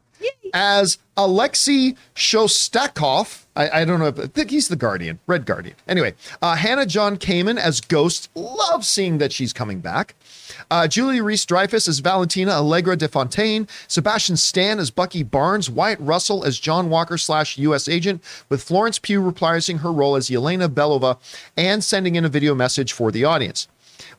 as 0.53 0.97
Alexei 1.17 1.95
Shostakov. 2.15 3.45
I, 3.55 3.81
I 3.81 3.85
don't 3.85 3.99
know 3.99 4.07
if 4.07 4.19
I 4.19 4.27
think 4.27 4.49
he's 4.49 4.67
the 4.67 4.75
Guardian, 4.75 5.19
Red 5.27 5.45
Guardian. 5.45 5.75
Anyway, 5.87 6.13
uh, 6.41 6.55
Hannah 6.55 6.85
John 6.85 7.17
Kamen 7.17 7.57
as 7.57 7.81
Ghost. 7.81 8.29
Love 8.35 8.85
seeing 8.85 9.17
that 9.19 9.31
she's 9.31 9.53
coming 9.53 9.79
back. 9.79 10.15
Uh, 10.69 10.87
Julie 10.87 11.21
Reese 11.21 11.45
Dreyfus 11.45 11.87
as 11.87 11.99
Valentina 11.99 12.51
Allegra 12.51 12.95
de 12.95 13.07
Fontaine. 13.07 13.67
Sebastian 13.87 14.37
Stan 14.37 14.79
as 14.79 14.91
Bucky 14.91 15.23
Barnes. 15.23 15.69
Wyatt 15.69 15.99
Russell 15.99 16.43
as 16.43 16.59
John 16.59 16.89
Walker 16.89 17.17
slash 17.17 17.57
U.S. 17.57 17.87
agent, 17.87 18.23
with 18.49 18.63
Florence 18.63 18.99
Pugh 18.99 19.21
reprising 19.21 19.79
her 19.79 19.91
role 19.91 20.15
as 20.15 20.29
Yelena 20.29 20.67
Belova 20.67 21.17
and 21.57 21.83
sending 21.83 22.15
in 22.15 22.25
a 22.25 22.29
video 22.29 22.55
message 22.55 22.93
for 22.93 23.11
the 23.11 23.23
audience. 23.23 23.67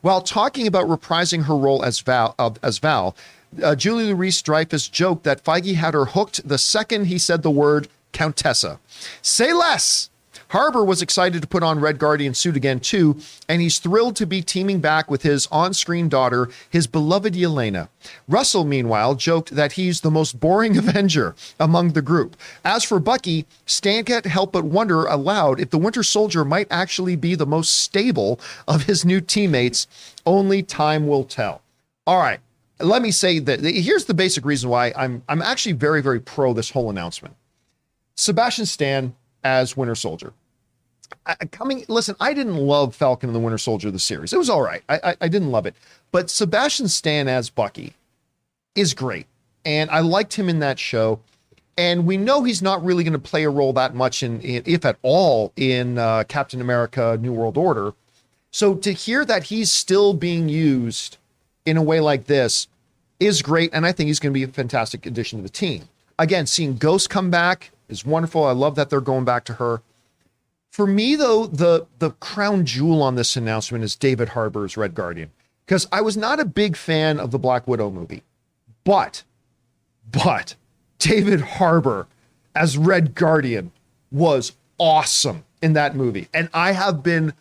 While 0.00 0.20
talking 0.20 0.66
about 0.66 0.86
reprising 0.86 1.44
her 1.44 1.56
role 1.56 1.84
as 1.84 2.00
Val, 2.00 2.34
uh, 2.38 2.50
as 2.62 2.78
Val, 2.78 3.16
uh, 3.62 3.74
Julia 3.74 4.14
Louis-Dreyfus 4.14 4.88
joked 4.88 5.24
that 5.24 5.44
Feige 5.44 5.74
had 5.74 5.94
her 5.94 6.06
hooked 6.06 6.46
the 6.46 6.58
second 6.58 7.06
he 7.06 7.18
said 7.18 7.42
the 7.42 7.50
word 7.50 7.88
Contessa. 8.12 8.78
Say 9.22 9.52
less. 9.52 10.10
Harbour 10.48 10.84
was 10.84 11.02
excited 11.02 11.42
to 11.42 11.48
put 11.48 11.62
on 11.62 11.80
Red 11.80 11.98
Guardian 11.98 12.34
suit 12.34 12.56
again 12.56 12.80
too, 12.80 13.18
and 13.48 13.60
he's 13.60 13.78
thrilled 13.78 14.16
to 14.16 14.26
be 14.26 14.42
teaming 14.42 14.80
back 14.80 15.10
with 15.10 15.22
his 15.22 15.46
on-screen 15.50 16.08
daughter, 16.08 16.48
his 16.68 16.86
beloved 16.86 17.34
Yelena. 17.34 17.88
Russell, 18.28 18.64
meanwhile, 18.64 19.14
joked 19.14 19.54
that 19.54 19.72
he's 19.72 20.00
the 20.00 20.10
most 20.10 20.40
boring 20.40 20.76
Avenger 20.78 21.34
among 21.58 21.92
the 21.92 22.02
group. 22.02 22.36
As 22.64 22.84
for 22.84 22.98
Bucky, 22.98 23.46
Stan 23.66 24.04
can't 24.04 24.26
help 24.26 24.52
but 24.52 24.64
wonder 24.64 25.04
aloud 25.06 25.60
if 25.60 25.70
the 25.70 25.78
Winter 25.78 26.02
Soldier 26.02 26.44
might 26.44 26.68
actually 26.70 27.16
be 27.16 27.34
the 27.34 27.46
most 27.46 27.74
stable 27.74 28.38
of 28.68 28.84
his 28.84 29.04
new 29.04 29.20
teammates. 29.20 29.86
Only 30.26 30.62
time 30.62 31.06
will 31.06 31.24
tell. 31.24 31.62
All 32.06 32.18
right, 32.18 32.40
let 32.80 33.02
me 33.02 33.10
say 33.10 33.38
that 33.38 33.60
here's 33.60 34.04
the 34.04 34.14
basic 34.14 34.44
reason 34.44 34.68
why 34.68 34.92
I'm 34.96 35.22
I'm 35.28 35.42
actually 35.42 35.72
very 35.72 36.02
very 36.02 36.20
pro 36.20 36.52
this 36.52 36.70
whole 36.70 36.90
announcement. 36.90 37.34
Sebastian 38.14 38.66
Stan 38.66 39.14
as 39.44 39.76
Winter 39.76 39.94
Soldier. 39.94 40.32
I, 41.26 41.34
coming, 41.52 41.84
listen, 41.88 42.16
I 42.18 42.34
didn't 42.34 42.56
love 42.56 42.94
Falcon 42.94 43.28
and 43.28 43.36
the 43.36 43.40
Winter 43.40 43.58
Soldier 43.58 43.90
the 43.90 43.98
series. 43.98 44.32
It 44.32 44.38
was 44.38 44.50
all 44.50 44.62
right. 44.62 44.82
I, 44.88 45.00
I, 45.04 45.16
I 45.22 45.28
didn't 45.28 45.50
love 45.50 45.66
it, 45.66 45.74
but 46.10 46.30
Sebastian 46.30 46.88
Stan 46.88 47.28
as 47.28 47.50
Bucky 47.50 47.94
is 48.74 48.94
great, 48.94 49.26
and 49.64 49.90
I 49.90 50.00
liked 50.00 50.34
him 50.34 50.48
in 50.48 50.58
that 50.60 50.78
show. 50.78 51.20
And 51.76 52.06
we 52.06 52.16
know 52.16 52.44
he's 52.44 52.62
not 52.62 52.84
really 52.84 53.02
going 53.02 53.14
to 53.14 53.18
play 53.18 53.42
a 53.42 53.50
role 53.50 53.72
that 53.72 53.94
much 53.96 54.22
in, 54.22 54.40
in 54.42 54.62
if 54.64 54.84
at 54.84 54.96
all, 55.02 55.52
in 55.56 55.98
uh, 55.98 56.24
Captain 56.28 56.60
America: 56.60 57.18
New 57.20 57.32
World 57.32 57.56
Order. 57.56 57.94
So 58.52 58.76
to 58.76 58.92
hear 58.92 59.24
that 59.24 59.44
he's 59.44 59.72
still 59.72 60.14
being 60.14 60.48
used 60.48 61.16
in 61.66 61.76
a 61.76 61.82
way 61.82 61.98
like 61.98 62.26
this 62.26 62.68
is 63.18 63.42
great, 63.42 63.70
and 63.72 63.84
I 63.84 63.90
think 63.90 64.06
he's 64.06 64.20
going 64.20 64.32
to 64.32 64.38
be 64.38 64.44
a 64.44 64.48
fantastic 64.48 65.04
addition 65.06 65.40
to 65.40 65.42
the 65.42 65.48
team. 65.48 65.88
Again, 66.18 66.46
seeing 66.46 66.76
Ghost 66.76 67.10
come 67.10 67.30
back 67.30 67.72
is 67.88 68.04
wonderful. 68.04 68.44
I 68.44 68.52
love 68.52 68.74
that 68.76 68.90
they're 68.90 69.00
going 69.00 69.24
back 69.24 69.44
to 69.44 69.54
her. 69.54 69.82
For 70.70 70.86
me, 70.86 71.14
though, 71.14 71.46
the 71.46 71.86
the 71.98 72.10
crown 72.10 72.66
jewel 72.66 73.02
on 73.02 73.14
this 73.14 73.36
announcement 73.36 73.84
is 73.84 73.94
David 73.94 74.30
Harbour's 74.30 74.76
Red 74.76 74.94
Guardian, 74.94 75.30
because 75.64 75.86
I 75.92 76.00
was 76.00 76.16
not 76.16 76.40
a 76.40 76.44
big 76.44 76.76
fan 76.76 77.20
of 77.20 77.30
the 77.30 77.38
Black 77.38 77.68
Widow 77.68 77.90
movie, 77.90 78.22
but 78.82 79.22
but 80.10 80.56
David 80.98 81.40
Harbour 81.40 82.08
as 82.54 82.76
Red 82.76 83.14
Guardian 83.14 83.70
was 84.10 84.52
awesome 84.78 85.44
in 85.62 85.74
that 85.74 85.94
movie, 85.94 86.28
and 86.34 86.48
I 86.52 86.72
have 86.72 87.02
been 87.02 87.34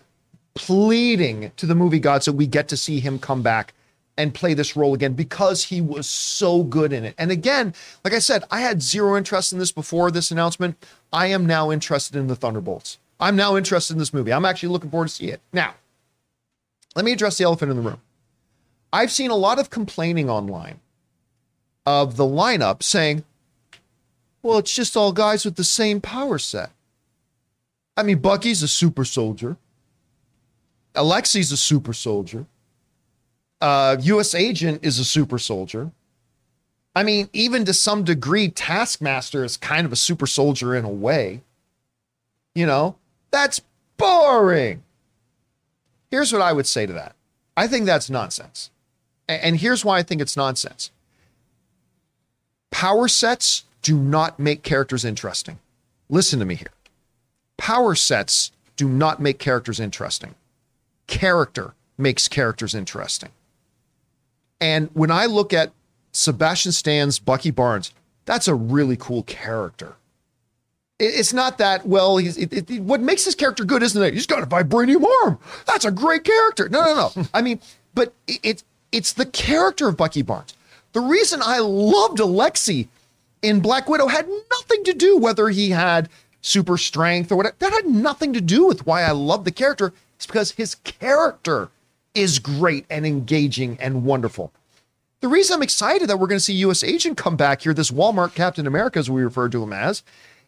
pleading 0.53 1.51
to 1.57 1.65
the 1.65 1.73
movie 1.73 1.99
gods 1.99 2.25
that 2.25 2.33
we 2.33 2.45
get 2.45 2.67
to 2.67 2.77
see 2.77 2.99
him 2.99 3.17
come 3.17 3.41
back 3.41 3.73
and 4.18 4.34
play 4.34 4.53
this 4.53 4.76
role 4.76 4.93
again 4.93 5.14
because 5.14 5.66
he 5.66 5.82
was 5.82 6.07
so 6.07 6.64
good 6.64 6.93
in 6.93 7.03
it. 7.03 7.16
And 7.18 7.32
again, 7.32 7.74
like 8.03 8.14
I 8.14 8.20
said, 8.20 8.43
I 8.51 8.61
had 8.61 8.82
zero 8.82 9.18
interest 9.18 9.51
in 9.51 9.59
this 9.59 9.72
before 9.72 10.11
this 10.11 10.32
announcement. 10.32 10.84
I 11.11 11.28
am 11.28 11.45
now 11.45 11.72
interested 11.72 12.16
in 12.16 12.28
the 12.28 12.36
Thunderbolts. 12.36 12.99
I'm 13.20 13.36
now 13.36 13.57
interested 13.57 13.93
in 13.93 13.99
this 13.99 14.14
movie. 14.14 14.34
I'm 14.34 14.45
actually 14.45 14.70
looking 14.70 14.89
forward 14.89 15.07
to 15.07 15.14
see 15.14 15.28
it. 15.30 15.41
Now, 15.51 15.76
let 16.95 17.05
me 17.05 17.11
address 17.11 17.38
the 17.38 17.43
elephant 17.43 17.72
in 17.72 17.78
the 17.78 17.89
room. 17.89 18.01
I've 18.91 19.11
seen 19.11 19.32
a 19.32 19.36
lot 19.36 19.59
of 19.59 19.70
complaining 19.70 20.30
online 20.30 20.80
of 21.86 22.16
the 22.16 22.24
lineup 22.24 22.84
saying, 22.84 23.24
well, 24.43 24.59
it's 24.59 24.76
just 24.76 24.95
all 24.95 25.11
guys 25.11 25.45
with 25.45 25.55
the 25.55 25.64
same 25.64 26.01
power 26.01 26.38
set. 26.38 26.70
I 27.97 28.03
mean, 28.03 28.20
Bucky's 28.20 28.61
a 28.61 28.68
super 28.68 29.05
soldier. 29.05 29.57
Alexi's 30.95 31.51
a 31.51 31.57
super 31.57 31.93
soldier 31.93 32.45
uh, 33.64 33.95
U.S. 34.01 34.36
agent 34.36 34.84
is 34.84 34.99
a 34.99 35.05
super 35.05 35.39
soldier. 35.39 35.89
I 36.93 37.03
mean, 37.03 37.30
even 37.32 37.64
to 37.64 37.74
some 37.74 38.03
degree, 38.03 38.49
Taskmaster 38.49 39.43
is 39.43 39.55
kind 39.55 39.86
of 39.86 39.93
a 39.93 39.95
super 39.95 40.28
soldier 40.28 40.76
in 40.76 40.84
a 40.84 40.89
way. 40.89 41.41
You 42.53 42.66
know, 42.66 42.97
that's 43.32 43.61
boring. 43.95 44.84
Here's 46.11 46.34
what 46.34 46.41
I 46.41 46.51
would 46.51 46.68
say 46.68 46.86
to 46.86 46.93
that 46.93 47.16
I 47.55 47.68
think 47.68 47.86
that's 47.86 48.09
nonsense. 48.09 48.70
And 49.30 49.55
here's 49.57 49.86
why 49.86 49.97
I 49.97 50.03
think 50.03 50.22
it's 50.22 50.36
nonsense 50.36 50.91
power 52.70 53.07
sets 53.07 53.64
do 53.82 53.97
not 53.97 54.39
make 54.39 54.61
characters 54.61 55.05
interesting. 55.05 55.57
Listen 56.09 56.39
to 56.39 56.45
me 56.45 56.55
here. 56.55 56.74
Power 57.55 57.95
sets 57.95 58.51
do 58.76 58.89
not 58.89 59.22
make 59.22 59.39
characters 59.39 59.80
interesting. 59.80 60.36
Character 61.07 61.76
makes 61.97 62.28
characters 62.28 62.76
interesting. 62.76 63.30
And 64.64 64.89
when 64.93 65.11
I 65.11 65.26
look 65.26 65.51
at 65.51 65.74
Sebastian 66.14 66.72
Stan's 66.72 67.20
Bucky 67.20 67.51
Barnes, 67.51 67.93
that's 68.24 68.47
a 68.47 68.55
really 68.55 68.95
cool 68.95 69.24
character. 69.24 69.97
It's 70.99 71.34
not 71.34 71.57
that 71.57 71.86
well. 71.86 72.16
He's 72.16 72.38
it, 72.38 72.72
it, 72.72 72.80
what 72.80 73.01
makes 73.01 73.26
this 73.26 73.36
character 73.36 73.66
good, 73.66 73.84
isn't 73.84 74.01
it? 74.01 74.14
He's 74.14 74.26
got 74.26 74.41
a 74.41 74.45
vibranium 74.45 75.03
arm. 75.26 75.38
That's 75.68 75.84
a 75.84 75.91
great 75.91 76.24
character. 76.24 76.70
No, 76.70 76.82
no, 76.82 77.11
no. 77.14 77.28
I 77.34 77.41
mean, 77.41 77.59
but 77.93 78.14
it, 78.26 78.39
it's 78.41 78.64
it's 78.93 79.11
the 79.11 79.26
character 79.26 79.89
of 79.89 79.97
Bucky 79.97 80.22
Barnes. 80.22 80.53
The 80.93 81.01
reason 81.01 81.41
I 81.43 81.59
loved 81.59 82.22
Alexei 82.22 82.88
in 83.41 83.59
Black 83.59 83.89
Widow 83.89 84.07
had 84.07 84.30
nothing 84.30 84.86
to 84.86 84.93
do 84.93 85.18
whether 85.18 85.49
he 85.49 85.72
had 85.72 86.07
super 86.41 86.78
strength 86.78 87.34
or 87.34 87.36
whatever. 87.36 87.57
That 87.59 87.74
had 87.74 87.88
nothing 87.88 88.32
to 88.32 88.39
do 88.39 88.66
with 88.66 88.86
why 88.86 89.01
I 89.01 89.11
love 89.11 89.43
the 89.43 89.51
character. 89.51 89.91
It's 90.16 90.26
because 90.26 90.51
his 90.51 90.76
character 90.76 91.70
is 92.16 92.39
great 92.39 92.86
and 92.89 93.05
engaging 93.05 93.78
and 93.80 94.03
wonderful. 94.03 94.51
The 95.22 95.28
reason 95.28 95.55
I'm 95.55 95.64
excited 95.64 96.09
that 96.09 96.18
we're 96.18 96.28
going 96.28 96.39
to 96.39 96.43
see 96.43 96.53
US 96.55 96.84
Agent 96.84 97.18
come 97.18 97.36
back 97.36 97.61
here, 97.61 97.74
this 97.74 97.91
Walmart 97.91 98.36
Captain 98.36 98.68
America, 98.68 98.99
as 98.99 99.09
we 99.09 99.24
refer 99.24 99.49
to 99.49 99.64
him 99.64 99.74
as, 99.74 100.03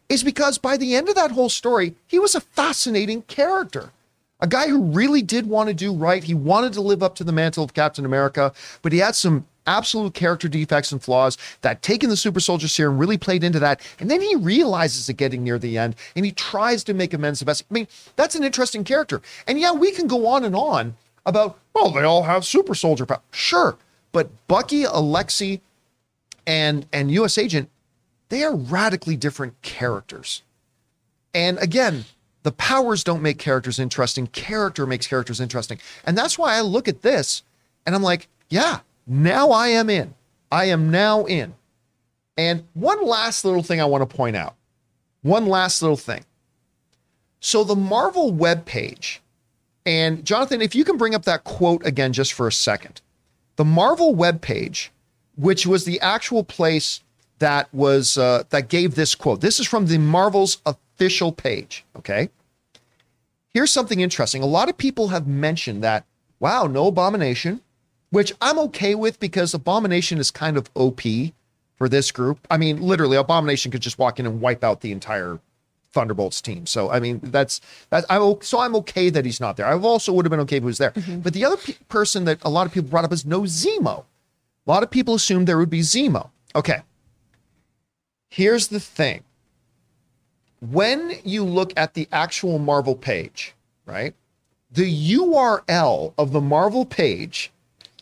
is 0.08 0.22
because 0.22 0.58
by 0.58 0.76
the 0.76 0.94
end 0.94 1.08
of 1.08 1.14
that 1.14 1.32
whole 1.32 1.48
story, 1.48 1.94
he 2.06 2.18
was 2.18 2.34
a 2.34 2.40
fascinating 2.40 3.22
character. 3.22 3.90
A 4.38 4.46
guy 4.46 4.68
who 4.68 4.82
really 4.82 5.22
did 5.22 5.46
want 5.48 5.68
to 5.68 5.74
do 5.74 5.94
right. 5.94 6.22
He 6.22 6.34
wanted 6.34 6.74
to 6.74 6.82
live 6.82 7.02
up 7.02 7.14
to 7.16 7.24
the 7.24 7.32
mantle 7.32 7.64
of 7.64 7.72
Captain 7.72 8.04
America, 8.04 8.52
but 8.82 8.92
he 8.92 8.98
had 8.98 9.16
some 9.16 9.46
absolute 9.66 10.14
character 10.14 10.46
defects 10.46 10.92
and 10.92 11.02
flaws 11.02 11.38
that 11.62 11.82
taking 11.82 12.08
the 12.08 12.16
super 12.16 12.38
soldier 12.38 12.68
serum 12.68 12.98
really 12.98 13.18
played 13.18 13.42
into 13.42 13.58
that. 13.58 13.80
And 13.98 14.10
then 14.10 14.20
he 14.20 14.36
realizes 14.36 15.08
it 15.08 15.14
getting 15.14 15.42
near 15.42 15.58
the 15.58 15.78
end 15.78 15.96
and 16.14 16.24
he 16.24 16.32
tries 16.32 16.84
to 16.84 16.94
make 16.94 17.14
amends 17.14 17.40
the 17.40 17.46
best. 17.46 17.64
I 17.68 17.74
mean, 17.74 17.88
that's 18.14 18.34
an 18.34 18.44
interesting 18.44 18.84
character. 18.84 19.22
And 19.46 19.58
yeah, 19.58 19.72
we 19.72 19.90
can 19.90 20.06
go 20.06 20.26
on 20.26 20.44
and 20.44 20.54
on 20.54 20.94
about, 21.26 21.58
well, 21.74 21.90
they 21.90 22.02
all 22.02 22.22
have 22.22 22.46
super 22.46 22.74
soldier 22.74 23.04
power. 23.04 23.20
Sure. 23.32 23.76
But 24.12 24.30
Bucky, 24.48 24.84
Alexi, 24.84 25.60
and 26.46 26.86
and 26.92 27.10
US 27.10 27.36
Agent, 27.36 27.68
they 28.28 28.42
are 28.42 28.54
radically 28.54 29.16
different 29.16 29.60
characters. 29.62 30.42
And 31.34 31.58
again, 31.58 32.06
the 32.44 32.52
powers 32.52 33.04
don't 33.04 33.20
make 33.20 33.38
characters 33.38 33.78
interesting. 33.78 34.28
Character 34.28 34.86
makes 34.86 35.06
characters 35.06 35.40
interesting. 35.40 35.78
And 36.04 36.16
that's 36.16 36.38
why 36.38 36.54
I 36.54 36.60
look 36.60 36.88
at 36.88 37.02
this 37.02 37.42
and 37.84 37.94
I'm 37.94 38.02
like, 38.02 38.28
yeah, 38.48 38.80
now 39.06 39.50
I 39.50 39.68
am 39.68 39.90
in. 39.90 40.14
I 40.50 40.66
am 40.66 40.90
now 40.90 41.24
in. 41.24 41.54
And 42.38 42.64
one 42.74 43.04
last 43.04 43.44
little 43.44 43.62
thing 43.62 43.80
I 43.80 43.84
want 43.84 44.08
to 44.08 44.16
point 44.16 44.36
out. 44.36 44.54
One 45.22 45.46
last 45.46 45.82
little 45.82 45.96
thing. 45.96 46.24
So 47.40 47.64
the 47.64 47.76
Marvel 47.76 48.32
webpage 48.32 49.18
and 49.86 50.24
Jonathan, 50.24 50.60
if 50.60 50.74
you 50.74 50.84
can 50.84 50.96
bring 50.96 51.14
up 51.14 51.24
that 51.24 51.44
quote 51.44 51.86
again 51.86 52.12
just 52.12 52.32
for 52.32 52.48
a 52.48 52.52
second. 52.52 53.00
The 53.54 53.64
Marvel 53.64 54.14
webpage, 54.14 54.88
which 55.36 55.66
was 55.66 55.84
the 55.84 56.00
actual 56.00 56.42
place 56.44 57.00
that 57.38 57.72
was 57.72 58.18
uh, 58.18 58.42
that 58.50 58.68
gave 58.68 58.96
this 58.96 59.14
quote. 59.14 59.40
This 59.40 59.60
is 59.60 59.66
from 59.66 59.86
the 59.86 59.98
Marvel's 59.98 60.58
official 60.66 61.32
page. 61.32 61.84
Okay. 61.96 62.28
Here's 63.54 63.70
something 63.70 64.00
interesting. 64.00 64.42
A 64.42 64.46
lot 64.46 64.68
of 64.68 64.76
people 64.76 65.08
have 65.08 65.26
mentioned 65.26 65.82
that, 65.82 66.04
wow, 66.40 66.64
no 66.64 66.88
abomination, 66.88 67.62
which 68.10 68.32
I'm 68.40 68.58
okay 68.58 68.94
with 68.94 69.18
because 69.18 69.54
abomination 69.54 70.18
is 70.18 70.30
kind 70.30 70.58
of 70.58 70.68
OP 70.74 71.00
for 71.76 71.88
this 71.88 72.10
group. 72.10 72.38
I 72.50 72.58
mean, 72.58 72.82
literally, 72.82 73.16
abomination 73.16 73.70
could 73.70 73.80
just 73.80 73.98
walk 73.98 74.18
in 74.18 74.26
and 74.26 74.40
wipe 74.40 74.62
out 74.62 74.80
the 74.80 74.92
entire 74.92 75.38
Thunderbolts 75.96 76.42
team. 76.42 76.66
So 76.66 76.90
I 76.90 77.00
mean, 77.00 77.20
that's 77.22 77.62
that. 77.88 78.04
I'm 78.10 78.42
so 78.42 78.60
I'm 78.60 78.76
okay 78.76 79.08
that 79.08 79.24
he's 79.24 79.40
not 79.40 79.56
there. 79.56 79.66
I 79.66 79.78
also 79.78 80.12
would 80.12 80.26
have 80.26 80.30
been 80.30 80.40
okay 80.40 80.58
if 80.58 80.62
he 80.62 80.66
was 80.66 80.76
there. 80.76 80.90
Mm-hmm. 80.90 81.20
But 81.20 81.32
the 81.32 81.42
other 81.46 81.56
pe- 81.56 81.72
person 81.88 82.26
that 82.26 82.38
a 82.42 82.50
lot 82.50 82.66
of 82.66 82.72
people 82.74 82.90
brought 82.90 83.06
up 83.06 83.12
is 83.14 83.24
no 83.24 83.42
Zemo. 83.42 84.04
A 84.66 84.70
lot 84.70 84.82
of 84.82 84.90
people 84.90 85.14
assumed 85.14 85.48
there 85.48 85.56
would 85.56 85.70
be 85.70 85.80
Zemo. 85.80 86.28
Okay. 86.54 86.82
Here's 88.28 88.68
the 88.68 88.78
thing. 88.78 89.22
When 90.60 91.14
you 91.24 91.44
look 91.44 91.72
at 91.78 91.94
the 91.94 92.08
actual 92.12 92.58
Marvel 92.58 92.94
page, 92.94 93.54
right? 93.86 94.14
The 94.70 95.14
URL 95.14 96.12
of 96.18 96.32
the 96.32 96.40
Marvel 96.42 96.84
page, 96.84 97.50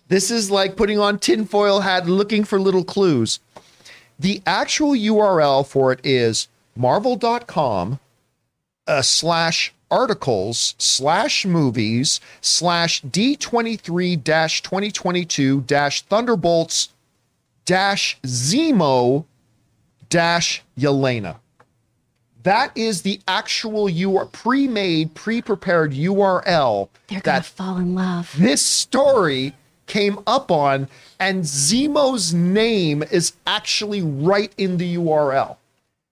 this 0.09 0.33
is 0.33 0.51
like 0.51 0.75
putting 0.75 0.99
on 0.99 1.21
tinfoil 1.21 1.81
hat 1.81 2.09
looking 2.09 2.43
for 2.43 2.59
little 2.59 2.85
clues. 2.85 3.39
The 4.19 4.43
actual 4.47 4.93
URL 4.93 5.65
for 5.65 5.93
it 5.93 6.01
is 6.03 6.49
marvel.com 6.77 7.99
uh, 8.87 9.03
slash 9.03 9.73
articles 9.91 10.75
slash 10.79 11.47
movies 11.47 12.21
slash 12.41 13.03
D23 13.03 14.23
dash 14.23 14.63
2022 14.63 15.63
dash 15.63 16.03
Thunderbolts 16.03 16.89
dash 17.65 18.19
Zemo 18.23 19.25
dash 20.09 20.63
Yelena. 20.79 21.37
That 22.43 22.77
is 22.77 23.03
the 23.03 23.21
actual 23.27 23.89
UR 23.89 24.27
pre-made, 24.27 25.15
pre-prepared 25.15 25.93
URL 25.93 26.91
They're 27.07 27.21
gonna 27.21 27.39
that 27.39 27.47
fall 27.47 27.79
in 27.79 27.95
love. 27.95 28.35
this 28.37 28.61
story 28.61 29.55
came 29.87 30.19
up 30.27 30.51
on, 30.51 30.89
and 31.19 31.45
Zemo's 31.45 32.35
name 32.35 33.03
is 33.03 33.33
actually 33.47 34.03
right 34.03 34.53
in 34.59 34.77
the 34.77 34.97
URL. 34.97 35.57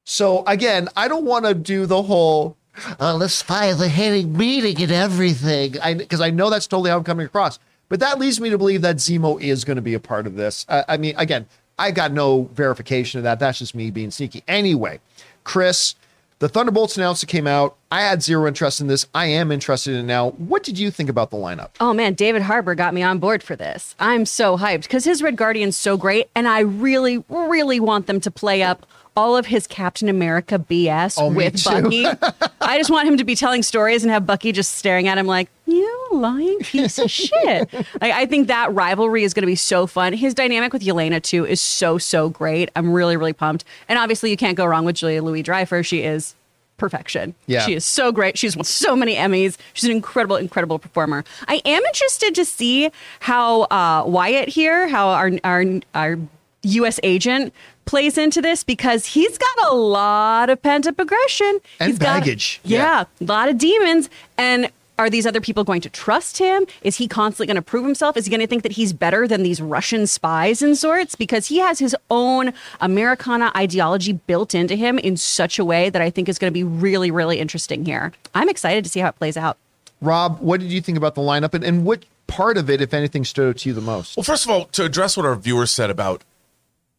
So 0.05 0.45
again, 0.47 0.89
I 0.97 1.09
don't 1.09 1.25
want 1.25 1.45
to 1.45 1.55
do 1.55 1.87
the 1.87 2.03
whole 2.03 2.57
uh, 2.99 3.15
let's 3.15 3.43
file 3.43 3.77
the 3.77 3.89
heading 3.89 4.37
meeting 4.37 4.81
and 4.83 4.93
everything, 4.93 5.73
because 5.99 6.21
I, 6.21 6.31
know 6.31 6.51
that's 6.51 6.67
totally 6.67 6.91
how 6.91 6.97
I'm 6.97 7.05
coming 7.05 7.27
across. 7.27 7.59
But 7.89 8.01
that 8.01 8.19
leads 8.19 8.41
me 8.41 8.49
to 8.51 8.59
believe 8.59 8.83
that 8.83 8.97
Zemo 8.97 9.41
is 9.41 9.65
going 9.65 9.77
to 9.77 9.83
be 9.83 9.95
a 9.95 10.01
part 10.01 10.27
of 10.27 10.35
this. 10.37 10.65
Uh, 10.69 10.83
I 10.89 10.97
mean, 10.97 11.15
again, 11.19 11.47
I 11.79 11.91
got 11.91 12.13
no 12.13 12.45
verification 12.55 13.19
of 13.19 13.25
that. 13.25 13.39
That's 13.39 13.59
just 13.59 13.75
me 13.75 13.91
being 13.91 14.11
sneaky. 14.11 14.43
Anyway, 14.49 15.01
Chris, 15.45 15.95
the 16.39 16.49
Thunderbolts 16.49 16.97
announcement 16.97 17.31
came 17.31 17.47
out. 17.47 17.77
I 17.91 18.01
had 18.01 18.23
zero 18.23 18.47
interest 18.47 18.81
in 18.81 18.87
this. 18.87 19.07
I 19.15 19.27
am 19.27 19.53
interested 19.53 19.95
in 19.95 20.07
now. 20.07 20.31
What 20.31 20.63
did 20.63 20.79
you 20.79 20.91
think 20.91 21.11
about 21.11 21.31
the 21.31 21.37
lineup? 21.37 21.71
Oh 21.81 21.93
man, 21.93 22.15
David 22.15 22.43
Harbour 22.43 22.75
got 22.75 22.95
me 22.95 23.03
on 23.03 23.19
board 23.19 23.43
for 23.43 23.57
this. 23.57 23.95
I'm 24.01 24.25
so 24.25 24.57
hyped 24.57 24.83
because 24.83 25.05
his 25.05 25.23
Red 25.23 25.37
Guardian's 25.37 25.77
so 25.77 25.99
great, 25.99 26.31
and 26.35 26.49
I 26.49 26.61
really, 26.61 27.23
really 27.29 27.79
want 27.79 28.07
them 28.07 28.21
to 28.23 28.31
play 28.31 28.63
up 28.63 28.87
all 29.17 29.37
of 29.37 29.47
his 29.47 29.67
Captain 29.67 30.09
America 30.09 30.59
BS 30.59 31.17
Oh, 31.19 31.29
with. 31.31 31.63
Bucky. 31.65 32.07
I 32.61 32.79
just 32.79 32.91
want 32.91 33.09
him 33.09 33.17
to 33.19 33.25
be 33.25 33.35
telling 33.35 33.63
stories 33.63 34.03
and 34.03 34.11
have 34.13 34.27
Bucky 34.27 34.53
just 34.53 34.75
staring 34.75 35.09
at 35.09 35.19
him 35.19 35.27
like, 35.27 35.49
you 35.67 36.09
lying 36.13 36.59
piece 36.61 36.99
of 36.99 37.11
shit. 37.11 37.69
Like, 38.01 38.13
I 38.13 38.27
think 38.27 38.49
that 38.49 38.73
rivalry 38.75 39.23
is 39.25 39.33
going 39.35 39.43
to 39.43 39.47
be 39.47 39.55
so 39.55 39.87
fun. 39.87 40.13
His 40.13 40.35
dynamic 40.35 40.73
with 40.73 40.83
Yelena, 40.83 41.23
too, 41.23 41.45
is 41.47 41.61
so, 41.61 41.99
so 41.99 42.29
great. 42.29 42.71
I'm 42.75 42.93
really, 42.93 43.17
really 43.17 43.33
pumped. 43.33 43.65
And 43.89 43.99
obviously, 43.99 44.31
you 44.31 44.37
can't 44.37 44.57
go 44.57 44.65
wrong 44.67 44.85
with 44.85 44.97
Julia 44.97 45.23
Louis 45.23 45.43
Dreyfus. 45.43 45.87
She 45.87 46.03
is 46.03 46.35
perfection. 46.79 47.35
Yeah. 47.47 47.61
She 47.65 47.75
is 47.75 47.85
so 47.85 48.11
great. 48.13 48.37
She's 48.37 48.57
won 48.57 48.65
so 48.65 48.97
many 48.97 49.15
Emmys. 49.15 49.57
She's 49.73 49.85
an 49.85 49.93
incredible, 49.93 50.37
incredible 50.37 50.79
performer. 50.79 51.25
I 51.47 51.63
am 51.65 51.83
interested 51.85 52.35
to 52.35 52.45
see 52.45 52.91
how 53.21 53.63
uh, 53.63 54.03
Wyatt 54.07 54.49
here, 54.49 54.89
how 54.89 55.09
our 55.09 55.31
our 55.45 55.65
our 55.95 56.19
U.S. 56.63 56.99
agent 57.03 57.53
plays 57.85 58.17
into 58.17 58.41
this 58.41 58.63
because 58.65 59.07
he's 59.07 59.37
got 59.39 59.73
a 59.73 59.75
lot 59.75 60.51
of 60.51 60.63
pent 60.63 60.87
up 60.87 60.99
aggression 60.99 61.59
And 61.81 61.91
He's 61.91 61.99
got- 61.99 62.21
baggage. 62.21 62.61
yeah, 62.65 63.05
a 63.21 63.25
lot 63.25 63.49
of 63.49 63.59
demons. 63.59 64.09
And 64.39 64.71
are 64.99 65.11
these 65.11 65.27
other 65.27 65.41
people 65.41 65.65
going 65.65 65.81
to 65.81 65.89
trust 65.91 66.39
him? 66.39 66.65
Is 66.83 66.97
he 66.97 67.09
constantly 67.09 67.47
going 67.47 67.57
to 67.57 67.63
prove 67.63 67.85
himself? 67.85 68.17
Is 68.17 68.27
he 68.27 68.31
going 68.31 68.41
to 68.43 68.47
think 68.47 68.63
that 68.63 68.73
he's 68.73 68.93
better 68.93 69.27
than 69.27 69.43
these 69.43 69.61
Russian 69.61 70.07
spies 70.07 70.63
and 70.63 70.79
sorts? 70.79 71.17
Because 71.17 71.47
he 71.47 71.59
has 71.59 71.79
his 71.81 71.97
own 72.11 72.53
Americana 72.81 73.51
ideology 73.57 74.13
built 74.13 74.55
into 74.55 74.77
him 74.77 74.99
in 74.99 75.17
such 75.17 75.59
a 75.59 75.65
way 75.65 75.91
that 75.91 76.03
I 76.03 76.11
think 76.11 76.29
is 76.29 76.39
going 76.39 76.53
to 76.53 76.55
be 76.55 76.63
really, 76.63 77.11
really 77.11 77.41
interesting 77.41 77.85
here. 77.85 78.13
I'm 78.35 78.49
excited 78.49 78.85
to 78.85 78.91
see 78.91 79.01
how 79.01 79.09
it 79.09 79.17
plays 79.17 79.37
out. 79.37 79.57
Rob, 80.01 80.39
what 80.41 80.61
did 80.61 80.71
you 80.71 80.81
think 80.81 80.99
about 80.99 81.15
the 81.15 81.23
lineup, 81.23 81.55
and, 81.55 81.65
and 81.65 81.85
what 81.85 82.05
part 82.27 82.57
of 82.59 82.69
it, 82.69 82.81
if 82.81 82.93
anything, 82.93 83.25
stood 83.25 83.49
out 83.51 83.57
to 83.59 83.69
you 83.71 83.75
the 83.75 83.81
most? 83.81 84.17
Well, 84.17 84.25
first 84.25 84.45
of 84.45 84.51
all, 84.51 84.67
to 84.67 84.85
address 84.85 85.17
what 85.17 85.25
our 85.27 85.37
viewers 85.37 85.71
said 85.73 85.91
about 85.91 86.23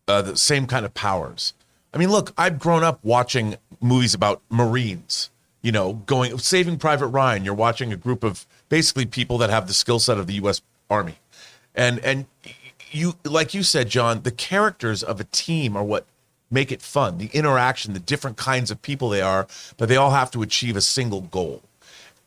uh, 0.08 0.22
the 0.22 0.38
same 0.38 0.68
kind 0.68 0.86
of 0.86 0.94
powers. 0.94 1.54
I 1.94 1.98
mean, 1.98 2.10
look, 2.10 2.34
I've 2.38 2.60
grown 2.60 2.84
up 2.84 3.00
watching 3.04 3.56
movies 3.80 4.14
about 4.14 4.42
Marines. 4.50 5.30
You 5.62 5.72
know, 5.72 5.94
going 5.94 6.38
Saving 6.40 6.78
Private 6.78 7.08
Ryan. 7.08 7.46
You're 7.46 7.54
watching 7.54 7.94
a 7.94 7.96
group 7.96 8.24
of 8.24 8.46
basically 8.68 9.06
people 9.06 9.38
that 9.38 9.50
have 9.50 9.68
the 9.68 9.74
skill 9.74 10.00
set 10.00 10.18
of 10.18 10.28
the 10.28 10.34
U.S. 10.34 10.62
Army, 10.90 11.16
and 11.74 12.00
and 12.00 12.26
you 12.92 13.16
like 13.24 13.54
you 13.54 13.64
said, 13.64 13.88
John, 13.88 14.24
the 14.24 14.32
characters 14.32 15.04
of 15.04 15.22
a 15.22 15.24
team 15.26 15.78
are 15.78 15.84
what 15.84 16.06
make 16.52 16.72
it 16.72 16.82
fun. 16.82 17.18
The 17.18 17.30
interaction, 17.34 17.94
the 17.94 18.00
different 18.00 18.36
kinds 18.36 18.72
of 18.72 18.82
people 18.82 19.08
they 19.10 19.22
are, 19.22 19.48
but 19.78 19.88
they 19.88 19.96
all 19.96 20.12
have 20.12 20.32
to 20.32 20.42
achieve 20.42 20.76
a 20.76 20.82
single 20.82 21.22
goal. 21.22 21.62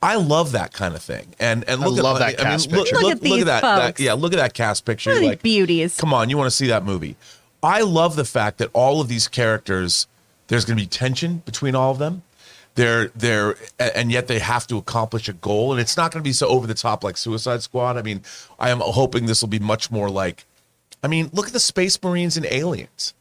I 0.02 0.16
love 0.16 0.52
that 0.52 0.72
kind 0.72 0.94
of 0.94 1.02
thing. 1.02 1.34
And 1.38 1.64
and 1.68 1.82
I 1.82 1.86
look 1.86 2.02
love 2.02 2.20
at 2.20 2.36
that 2.36 2.42
cast 2.42 2.70
look, 2.70 2.86
picture. 2.86 2.96
Look 2.96 3.02
look, 3.04 3.12
at 3.12 3.22
look 3.22 3.22
these 3.22 3.42
at 3.42 3.62
that, 3.62 3.96
that- 3.96 4.00
Yeah, 4.00 4.12
look 4.14 4.32
at 4.32 4.36
that 4.36 4.54
cast 4.54 4.84
picture. 4.84 5.14
These 5.14 5.28
like, 5.28 5.42
beauties. 5.42 5.96
Come 5.96 6.12
on, 6.12 6.28
you 6.30 6.36
want 6.36 6.48
to 6.50 6.56
see 6.56 6.66
that 6.68 6.84
movie? 6.84 7.16
I 7.66 7.80
love 7.80 8.14
the 8.14 8.24
fact 8.24 8.58
that 8.58 8.70
all 8.72 9.00
of 9.00 9.08
these 9.08 9.26
characters, 9.26 10.06
there's 10.46 10.64
going 10.64 10.78
to 10.78 10.82
be 10.82 10.86
tension 10.86 11.42
between 11.44 11.74
all 11.74 11.90
of 11.90 11.98
them. 11.98 12.22
They're 12.76 13.08
they're 13.08 13.56
and 13.78 14.12
yet 14.12 14.28
they 14.28 14.38
have 14.38 14.66
to 14.68 14.76
accomplish 14.76 15.28
a 15.28 15.32
goal, 15.32 15.72
and 15.72 15.80
it's 15.80 15.96
not 15.96 16.12
going 16.12 16.22
to 16.22 16.28
be 16.28 16.32
so 16.32 16.46
over 16.46 16.66
the 16.66 16.74
top 16.74 17.02
like 17.02 17.16
Suicide 17.16 17.62
Squad. 17.62 17.96
I 17.96 18.02
mean, 18.02 18.20
I 18.60 18.70
am 18.70 18.80
hoping 18.80 19.26
this 19.26 19.40
will 19.40 19.48
be 19.48 19.58
much 19.58 19.90
more 19.90 20.08
like. 20.10 20.44
I 21.02 21.08
mean, 21.08 21.30
look 21.32 21.46
at 21.48 21.52
the 21.52 21.60
Space 21.60 22.00
Marines 22.02 22.36
and 22.36 22.46
Aliens. 22.46 23.14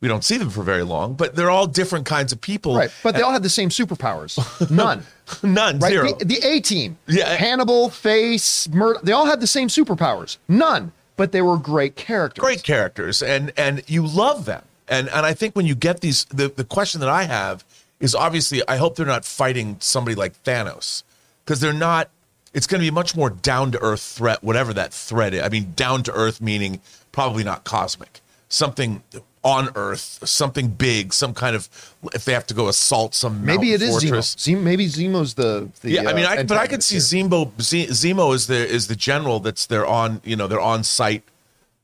We 0.00 0.06
don't 0.06 0.22
see 0.22 0.36
them 0.36 0.50
for 0.50 0.62
very 0.62 0.84
long, 0.84 1.14
but 1.14 1.34
they're 1.34 1.50
all 1.50 1.66
different 1.66 2.06
kinds 2.06 2.32
of 2.32 2.40
people. 2.40 2.76
Right, 2.76 2.90
but 3.02 3.16
they 3.16 3.22
all 3.22 3.32
have 3.32 3.42
the 3.42 3.48
same 3.48 3.68
superpowers. 3.68 4.38
None. 4.70 5.02
None, 5.42 5.80
right? 5.80 5.90
zero. 5.90 6.12
The, 6.14 6.24
the 6.24 6.46
A 6.46 6.60
team, 6.60 6.98
Yeah. 7.08 7.34
Hannibal, 7.34 7.88
Face, 7.90 8.68
Murdock, 8.68 9.02
they 9.02 9.12
all 9.12 9.26
had 9.26 9.40
the 9.40 9.46
same 9.48 9.66
superpowers. 9.68 10.36
None, 10.46 10.92
but 11.18 11.32
they 11.32 11.42
were 11.42 11.58
great 11.58 11.96
characters. 11.96 12.40
great 12.40 12.62
characters 12.62 13.22
and 13.22 13.52
and 13.58 13.82
you 13.86 14.06
love 14.06 14.46
them. 14.46 14.62
And 14.88 15.10
and 15.10 15.26
i 15.26 15.34
think 15.34 15.54
when 15.54 15.66
you 15.66 15.74
get 15.74 16.00
these 16.00 16.24
the, 16.26 16.48
the 16.48 16.64
question 16.64 17.00
that 17.00 17.10
i 17.10 17.24
have 17.24 17.62
is 18.00 18.14
obviously 18.14 18.62
i 18.66 18.76
hope 18.78 18.96
they're 18.96 19.04
not 19.04 19.26
fighting 19.26 19.76
somebody 19.80 20.14
like 20.14 20.42
thanos 20.44 21.02
because 21.44 21.60
they're 21.60 21.74
not 21.74 22.08
it's 22.54 22.66
going 22.66 22.80
to 22.80 22.84
be 22.84 22.88
a 22.88 22.92
much 22.92 23.14
more 23.14 23.30
down 23.30 23.72
to 23.72 23.82
earth 23.82 24.00
threat 24.00 24.42
whatever 24.42 24.72
that 24.72 24.92
threat 24.92 25.34
is. 25.34 25.42
I 25.42 25.50
mean 25.50 25.74
down 25.76 26.02
to 26.04 26.12
earth 26.12 26.40
meaning 26.40 26.80
probably 27.12 27.44
not 27.44 27.64
cosmic. 27.64 28.20
Something 28.48 29.02
on 29.44 29.70
earth 29.76 30.18
something 30.24 30.68
big 30.68 31.12
some 31.12 31.32
kind 31.32 31.54
of 31.54 31.68
if 32.12 32.24
they 32.24 32.32
have 32.32 32.46
to 32.46 32.54
go 32.54 32.68
assault 32.68 33.14
some 33.14 33.44
Maybe 33.44 33.72
it 33.72 33.82
is 33.82 33.90
fortress. 33.90 34.34
Zemo. 34.36 34.62
Maybe 34.62 34.86
Zemo's 34.86 35.34
the, 35.34 35.68
the 35.80 35.90
Yeah, 35.90 36.08
I 36.08 36.12
mean, 36.12 36.24
uh, 36.24 36.28
I, 36.30 36.42
but 36.42 36.58
I 36.58 36.66
could 36.66 36.82
see 36.82 36.96
here. 36.96 37.28
Zemo. 37.28 37.50
Zemo 37.56 38.34
is 38.34 38.46
the 38.46 38.66
is 38.68 38.86
the 38.88 38.96
general 38.96 39.40
that's 39.40 39.66
their 39.66 39.86
on 39.86 40.20
you 40.24 40.36
know 40.36 40.46
their 40.46 40.60
on 40.60 40.84
site 40.84 41.22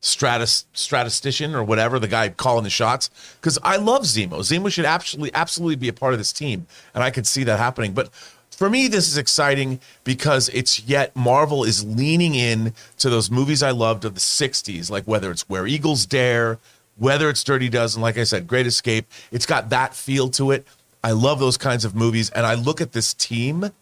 stratus 0.00 0.66
statistician 0.74 1.54
or 1.54 1.64
whatever 1.64 1.98
the 1.98 2.08
guy 2.08 2.28
calling 2.28 2.64
the 2.64 2.70
shots. 2.70 3.10
Because 3.40 3.58
I 3.62 3.76
love 3.76 4.02
Zemo. 4.02 4.40
Zemo 4.40 4.70
should 4.70 4.84
absolutely 4.84 5.32
absolutely 5.34 5.76
be 5.76 5.88
a 5.88 5.92
part 5.92 6.12
of 6.12 6.20
this 6.20 6.32
team, 6.32 6.66
and 6.94 7.02
I 7.02 7.10
could 7.10 7.26
see 7.26 7.44
that 7.44 7.58
happening. 7.58 7.92
But 7.92 8.10
for 8.50 8.70
me, 8.70 8.86
this 8.86 9.08
is 9.08 9.16
exciting 9.16 9.80
because 10.04 10.48
it's 10.50 10.80
yet 10.84 11.14
Marvel 11.16 11.64
is 11.64 11.84
leaning 11.84 12.34
in 12.34 12.72
to 12.98 13.10
those 13.10 13.30
movies 13.30 13.62
I 13.62 13.70
loved 13.70 14.04
of 14.04 14.14
the 14.14 14.20
'60s, 14.20 14.90
like 14.90 15.04
whether 15.04 15.30
it's 15.30 15.48
Where 15.48 15.66
Eagles 15.66 16.06
Dare, 16.06 16.58
whether 16.96 17.28
it's 17.28 17.42
Dirty 17.42 17.68
Dozen, 17.68 18.02
like 18.02 18.18
I 18.18 18.24
said, 18.24 18.46
Great 18.46 18.66
Escape. 18.66 19.10
It's 19.30 19.46
got 19.46 19.70
that 19.70 19.94
feel 19.94 20.28
to 20.30 20.50
it. 20.50 20.66
I 21.02 21.12
love 21.12 21.38
those 21.38 21.56
kinds 21.56 21.84
of 21.84 21.94
movies, 21.94 22.30
and 22.30 22.46
I 22.46 22.54
look 22.54 22.80
at 22.80 22.92
this 22.92 23.12
team, 23.12 23.64
and 23.64 23.74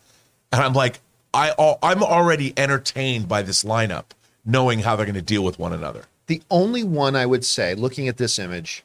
I'm 0.52 0.72
like, 0.72 1.00
I 1.32 1.52
I'm 1.82 2.02
already 2.02 2.52
entertained 2.56 3.28
by 3.28 3.42
this 3.42 3.62
lineup, 3.62 4.06
knowing 4.44 4.80
how 4.80 4.96
they're 4.96 5.06
going 5.06 5.14
to 5.14 5.22
deal 5.22 5.44
with 5.44 5.58
one 5.58 5.72
another. 5.72 6.04
The 6.26 6.42
only 6.50 6.84
one 6.84 7.14
I 7.16 7.26
would 7.26 7.44
say, 7.44 7.74
looking 7.74 8.08
at 8.08 8.16
this 8.16 8.38
image, 8.38 8.84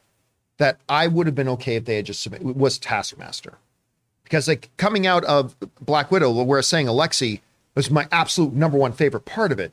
that 0.58 0.78
I 0.88 1.06
would 1.06 1.26
have 1.26 1.34
been 1.34 1.48
okay 1.48 1.76
if 1.76 1.84
they 1.84 1.96
had 1.96 2.06
just 2.06 2.20
submitted 2.20 2.56
was 2.56 2.78
Taskmaster. 2.78 3.58
Because 4.24 4.46
like 4.46 4.70
coming 4.76 5.06
out 5.06 5.24
of 5.24 5.56
Black 5.80 6.10
Widow, 6.10 6.30
where 6.30 6.44
we're 6.44 6.62
saying 6.62 6.86
Alexi 6.86 7.40
was 7.74 7.90
my 7.90 8.06
absolute 8.12 8.52
number 8.52 8.76
one 8.76 8.92
favorite 8.92 9.24
part 9.24 9.52
of 9.52 9.58
it. 9.58 9.72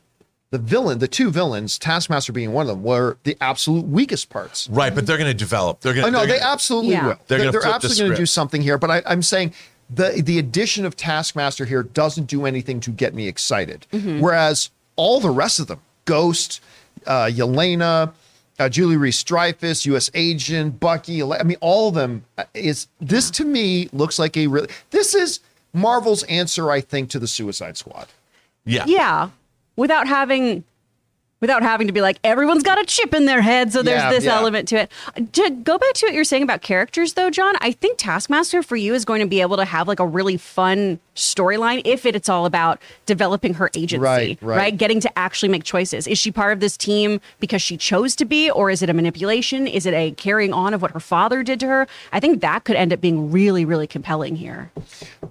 The 0.56 0.62
villain, 0.62 1.00
the 1.00 1.08
two 1.10 1.32
villains, 1.32 1.78
Taskmaster 1.78 2.32
being 2.32 2.54
one 2.54 2.64
of 2.70 2.70
them, 2.70 2.82
were 2.82 3.18
the 3.24 3.36
absolute 3.42 3.86
weakest 3.86 4.30
parts. 4.30 4.70
Right, 4.70 4.96
but 4.96 5.06
they're 5.06 5.18
going 5.18 5.30
to 5.30 5.38
develop. 5.38 5.82
They're 5.82 5.94
going. 5.94 6.06
Oh 6.06 6.10
no, 6.10 6.20
they're 6.20 6.28
they 6.28 6.40
gonna, 6.40 6.50
absolutely 6.54 6.92
Yeah. 6.94 7.08
will. 7.08 7.10
They're 7.10 7.18
They're, 7.28 7.38
gonna 7.40 7.52
they're 7.52 7.62
flip 7.62 7.72
the 7.72 7.76
absolutely 7.76 8.04
going 8.06 8.12
to 8.12 8.22
do 8.22 8.26
something 8.26 8.62
here. 8.62 8.78
But 8.78 8.90
I, 8.90 9.02
I'm 9.06 9.22
saying 9.22 9.54
the 9.94 10.22
the 10.24 10.40
addition 10.40 10.86
of 10.86 10.96
Taskmaster 10.96 11.66
here 11.66 11.84
doesn't 11.84 12.28
do 12.28 12.46
anything 12.46 12.80
to 12.80 12.92
get 12.92 13.14
me 13.14 13.28
excited. 13.28 13.86
Whereas 13.92 14.70
all 14.96 15.20
the 15.20 15.30
rest 15.30 15.60
of 15.60 15.68
them, 15.68 15.82
Ghost, 16.06 16.62
uh, 17.06 17.26
Yelena, 17.26 18.14
uh, 18.58 18.70
Julie 18.70 18.96
Reese 18.96 19.22
Dreyfus, 19.24 19.86
U.S. 19.88 20.10
Agent, 20.14 20.80
Bucky, 20.80 21.22
I 21.22 21.44
mean, 21.44 21.58
all 21.60 21.90
of 21.90 21.96
them 21.96 22.24
uh, 22.38 22.46
is 22.54 22.88
this 23.02 23.30
to 23.32 23.44
me 23.44 23.90
looks 23.92 24.18
like 24.18 24.38
a 24.38 24.48
really. 24.48 24.70
This 24.92 25.14
is 25.14 25.42
Marvel's 25.74 26.24
answer, 26.24 26.72
I 26.72 26.80
think, 26.80 27.10
to 27.10 27.20
the 27.20 27.28
Suicide 27.28 27.76
Squad. 27.76 28.08
Yeah. 28.64 28.86
Yeah, 28.88 29.30
without 29.76 30.08
having 30.08 30.64
without 31.42 31.62
having 31.62 31.86
to 31.86 31.94
be 31.94 32.02
like 32.02 32.18
everyone's 32.24 32.64
got 32.64 32.82
a 32.82 32.86
chip 32.86 33.14
in 33.14 33.26
their 33.26 33.42
head 33.42 33.72
so 33.72 33.84
there's 33.84 34.02
Yeah, 34.02 34.10
this 34.10 34.24
yeah. 34.24 34.36
element 34.38 34.68
to 34.70 34.78
it 34.78 34.92
to 35.34 35.50
go 35.52 35.78
back 35.78 35.94
to 35.96 36.06
what 36.08 36.14
you're 36.16 36.24
saying 36.24 36.42
about 36.44 36.62
characters 36.62 37.14
though 37.14 37.30
john 37.30 37.54
i 37.60 37.72
think 37.74 37.98
taskmaster 38.00 38.64
for 38.64 38.78
you 38.78 38.94
is 38.96 39.04
going 39.06 39.20
to 39.20 39.28
be 39.28 39.42
able 39.42 39.58
to 39.58 39.66
have 39.66 39.88
like 39.88 40.00
a 40.00 40.08
really 40.08 40.38
fun 40.38 40.98
storyline 41.14 41.82
if 41.86 42.06
it, 42.06 42.16
it's 42.16 42.30
all 42.30 42.46
about 42.46 42.82
developing 43.06 43.54
her 43.56 43.70
agency 43.76 44.00
Right, 44.02 44.38
right. 44.42 44.76
getting 44.76 45.00
to 45.02 45.20
actually 45.20 45.50
make 45.50 45.66
choices 45.66 46.08
is 46.08 46.18
she 46.18 46.32
part 46.32 46.54
of 46.54 46.62
this 46.62 46.78
team 46.78 47.20
because 47.42 47.62
she 47.62 47.76
chose 47.78 48.16
to 48.16 48.26
be 48.26 48.50
or 48.50 48.72
is 48.72 48.82
it 48.82 48.90
a 48.90 48.94
manipulation 48.94 49.68
is 49.68 49.86
it 49.86 49.94
a 49.94 50.12
carrying 50.12 50.54
on 50.54 50.74
of 50.74 50.82
what 50.82 50.92
her 50.92 51.00
father 51.02 51.44
did 51.44 51.60
to 51.60 51.68
her 51.68 51.86
i 52.14 52.20
think 52.20 52.40
that 52.42 52.64
could 52.64 52.78
end 52.78 52.92
up 52.94 53.02
being 53.02 53.30
really 53.30 53.66
really 53.66 53.88
compelling 53.88 54.38
here 54.38 54.72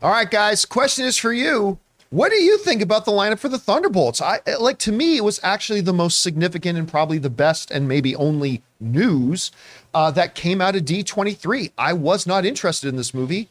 All 0.03 0.11
right, 0.11 0.31
guys. 0.31 0.65
Question 0.67 1.07
is 1.07 1.17
for 1.17 1.33
you. 1.33 1.79
What 2.15 2.31
do 2.31 2.37
you 2.37 2.59
think 2.59 2.81
about 2.81 3.05
the 3.07 3.11
lineup 3.11 3.41
for 3.41 3.49
the 3.49 3.59
Thunderbolts? 3.59 4.21
I 4.21 4.39
like 4.61 4.79
to 4.79 4.93
me, 4.93 5.17
it 5.17 5.25
was 5.25 5.41
actually 5.43 5.81
the 5.81 5.93
most 5.93 6.23
significant 6.23 6.79
and 6.79 6.87
probably 6.87 7.19
the 7.19 7.29
best 7.29 7.73
and 7.73 7.89
maybe 7.89 8.15
only 8.15 8.63
news 8.79 9.51
uh, 9.93 10.13
that 10.13 10.37
came 10.37 10.61
out 10.61 10.77
of 10.77 10.85
D23. 10.85 11.73
I 11.77 11.93
was 11.93 12.25
not 12.25 12.47
interested 12.47 12.87
in 12.87 12.95
this 12.95 13.15
movie. 13.15 13.49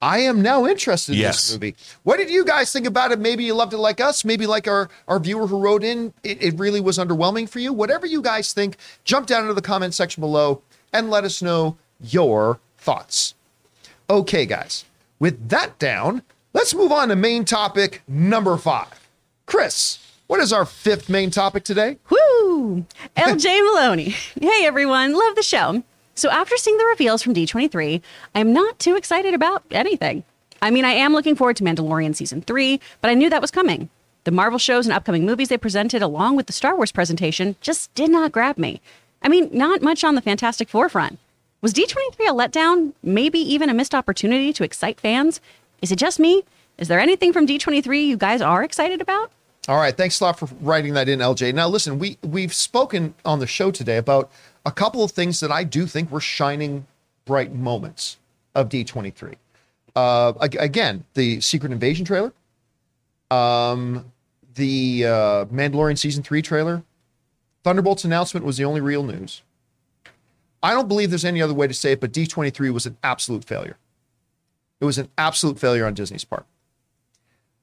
I 0.00 0.20
am 0.20 0.40
now 0.40 0.64
interested 0.66 1.12
in 1.16 1.18
Yes. 1.18 1.48
this 1.48 1.52
movie. 1.52 1.76
What 2.02 2.16
did 2.16 2.30
you 2.30 2.46
guys 2.46 2.72
think 2.72 2.86
about 2.86 3.12
it? 3.12 3.18
Maybe 3.18 3.44
you 3.44 3.52
loved 3.52 3.74
it 3.74 3.78
like 3.78 4.00
us. 4.00 4.24
Maybe 4.24 4.46
like 4.46 4.66
our, 4.66 4.88
our 5.06 5.18
viewer 5.20 5.46
who 5.46 5.58
wrote 5.58 5.84
in, 5.84 6.14
it, 6.24 6.42
it 6.42 6.58
really 6.58 6.80
was 6.80 6.96
underwhelming 6.96 7.46
for 7.46 7.58
you. 7.58 7.74
Whatever 7.74 8.06
you 8.06 8.22
guys 8.22 8.54
think, 8.54 8.78
jump 9.04 9.26
down 9.26 9.42
into 9.42 9.52
the 9.52 9.60
comment 9.60 9.92
section 9.92 10.22
below 10.22 10.62
and 10.94 11.10
let 11.10 11.24
us 11.24 11.42
know 11.42 11.76
your 12.00 12.58
thoughts. 12.78 13.34
Okay, 14.08 14.46
guys, 14.46 14.86
with 15.18 15.50
that 15.50 15.78
down, 15.78 16.22
let's 16.52 16.74
move 16.74 16.92
on 16.92 17.08
to 17.08 17.16
main 17.16 17.44
topic 17.44 18.02
number 18.08 18.56
five. 18.56 19.08
Chris, 19.46 19.98
what 20.26 20.40
is 20.40 20.52
our 20.52 20.64
fifth 20.64 21.08
main 21.08 21.30
topic 21.30 21.64
today? 21.64 21.98
Woo! 22.10 22.84
LJ 23.16 23.72
Maloney. 23.72 24.14
Hey 24.40 24.64
everyone, 24.64 25.12
love 25.14 25.34
the 25.34 25.42
show. 25.42 25.82
So 26.14 26.30
after 26.30 26.56
seeing 26.56 26.78
the 26.78 26.86
reveals 26.86 27.22
from 27.22 27.34
D23, 27.34 28.00
I'm 28.34 28.52
not 28.52 28.78
too 28.78 28.96
excited 28.96 29.34
about 29.34 29.64
anything. 29.70 30.24
I 30.60 30.70
mean, 30.70 30.84
I 30.84 30.92
am 30.92 31.12
looking 31.12 31.34
forward 31.34 31.56
to 31.56 31.64
Mandalorian 31.64 32.14
season 32.14 32.42
3, 32.42 32.78
but 33.00 33.10
I 33.10 33.14
knew 33.14 33.28
that 33.30 33.40
was 33.40 33.50
coming. 33.50 33.88
The 34.24 34.30
Marvel 34.30 34.58
shows 34.58 34.86
and 34.86 34.94
upcoming 34.94 35.26
movies 35.26 35.48
they 35.48 35.58
presented 35.58 36.02
along 36.02 36.36
with 36.36 36.46
the 36.46 36.52
Star 36.52 36.76
Wars 36.76 36.92
presentation 36.92 37.56
just 37.60 37.92
did 37.94 38.10
not 38.10 38.30
grab 38.30 38.58
me. 38.58 38.80
I 39.22 39.28
mean, 39.28 39.48
not 39.52 39.82
much 39.82 40.04
on 40.04 40.14
the 40.14 40.20
Fantastic 40.20 40.68
Four 40.68 40.88
front. 40.88 41.18
Was 41.60 41.72
D23 41.72 42.28
a 42.28 42.32
letdown? 42.32 42.92
Maybe 43.02 43.38
even 43.38 43.68
a 43.68 43.74
missed 43.74 43.94
opportunity 43.94 44.52
to 44.52 44.64
excite 44.64 45.00
fans? 45.00 45.40
Is 45.82 45.92
it 45.92 45.96
just 45.96 46.18
me? 46.18 46.44
Is 46.78 46.88
there 46.88 47.00
anything 47.00 47.32
from 47.32 47.46
D23 47.46 48.06
you 48.06 48.16
guys 48.16 48.40
are 48.40 48.62
excited 48.62 49.00
about? 49.00 49.30
All 49.68 49.76
right, 49.76 49.96
thanks 49.96 50.20
a 50.20 50.24
lot 50.24 50.38
for 50.38 50.48
writing 50.60 50.94
that 50.94 51.08
in, 51.08 51.18
LJ. 51.18 51.54
Now, 51.54 51.68
listen, 51.68 51.98
we 51.98 52.18
we've 52.22 52.54
spoken 52.54 53.14
on 53.24 53.38
the 53.38 53.46
show 53.46 53.70
today 53.70 53.96
about 53.96 54.30
a 54.64 54.72
couple 54.72 55.04
of 55.04 55.10
things 55.10 55.40
that 55.40 55.52
I 55.52 55.64
do 55.64 55.86
think 55.86 56.10
were 56.10 56.20
shining 56.20 56.86
bright 57.24 57.52
moments 57.52 58.16
of 58.54 58.68
D23. 58.68 59.34
Uh, 59.94 60.32
again, 60.40 61.04
the 61.14 61.40
Secret 61.40 61.70
Invasion 61.70 62.04
trailer, 62.04 62.32
um, 63.30 64.10
the 64.54 65.04
uh, 65.04 65.44
Mandalorian 65.46 65.98
season 65.98 66.22
three 66.22 66.42
trailer, 66.42 66.82
Thunderbolts 67.62 68.04
announcement 68.04 68.44
was 68.44 68.56
the 68.56 68.64
only 68.64 68.80
real 68.80 69.04
news. 69.04 69.42
I 70.62 70.72
don't 70.74 70.88
believe 70.88 71.10
there's 71.10 71.24
any 71.24 71.42
other 71.42 71.54
way 71.54 71.66
to 71.66 71.74
say 71.74 71.92
it, 71.92 72.00
but 72.00 72.12
D23 72.12 72.72
was 72.72 72.86
an 72.86 72.96
absolute 73.02 73.44
failure. 73.44 73.76
It 74.82 74.84
was 74.84 74.98
an 74.98 75.08
absolute 75.16 75.60
failure 75.60 75.86
on 75.86 75.94
Disney's 75.94 76.24
part. 76.24 76.44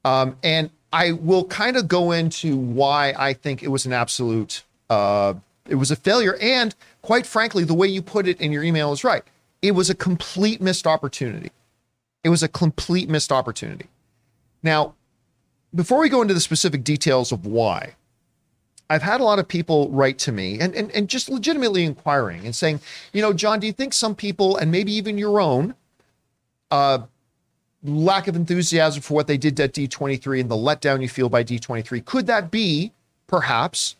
Um, 0.06 0.38
and 0.42 0.70
I 0.90 1.12
will 1.12 1.44
kind 1.44 1.76
of 1.76 1.86
go 1.86 2.12
into 2.12 2.56
why 2.56 3.12
I 3.14 3.34
think 3.34 3.62
it 3.62 3.68
was 3.68 3.84
an 3.84 3.92
absolute, 3.92 4.64
uh, 4.88 5.34
it 5.68 5.74
was 5.74 5.90
a 5.90 5.96
failure. 5.96 6.38
And 6.40 6.74
quite 7.02 7.26
frankly, 7.26 7.62
the 7.64 7.74
way 7.74 7.88
you 7.88 8.00
put 8.00 8.26
it 8.26 8.40
in 8.40 8.52
your 8.52 8.64
email 8.64 8.90
is 8.92 9.04
right. 9.04 9.22
It 9.60 9.72
was 9.72 9.90
a 9.90 9.94
complete 9.94 10.62
missed 10.62 10.86
opportunity. 10.86 11.50
It 12.24 12.30
was 12.30 12.42
a 12.42 12.48
complete 12.48 13.10
missed 13.10 13.32
opportunity. 13.32 13.88
Now, 14.62 14.94
before 15.74 15.98
we 15.98 16.08
go 16.08 16.22
into 16.22 16.32
the 16.32 16.40
specific 16.40 16.84
details 16.84 17.32
of 17.32 17.44
why, 17.44 17.96
I've 18.88 19.02
had 19.02 19.20
a 19.20 19.24
lot 19.24 19.38
of 19.38 19.46
people 19.46 19.90
write 19.90 20.18
to 20.20 20.32
me 20.32 20.58
and, 20.58 20.74
and, 20.74 20.90
and 20.92 21.06
just 21.06 21.28
legitimately 21.28 21.84
inquiring 21.84 22.46
and 22.46 22.56
saying, 22.56 22.80
you 23.12 23.20
know, 23.20 23.34
John, 23.34 23.60
do 23.60 23.66
you 23.66 23.74
think 23.74 23.92
some 23.92 24.14
people, 24.14 24.56
and 24.56 24.72
maybe 24.72 24.92
even 24.94 25.18
your 25.18 25.38
own, 25.38 25.74
uh, 26.70 26.98
lack 27.82 28.28
of 28.28 28.36
enthusiasm 28.36 29.02
for 29.02 29.14
what 29.14 29.26
they 29.26 29.36
did 29.36 29.58
at 29.60 29.72
D23 29.72 30.40
and 30.40 30.50
the 30.50 30.56
letdown 30.56 31.02
you 31.02 31.08
feel 31.08 31.28
by 31.28 31.42
D23. 31.42 32.04
Could 32.04 32.26
that 32.26 32.50
be 32.50 32.92
perhaps 33.26 33.96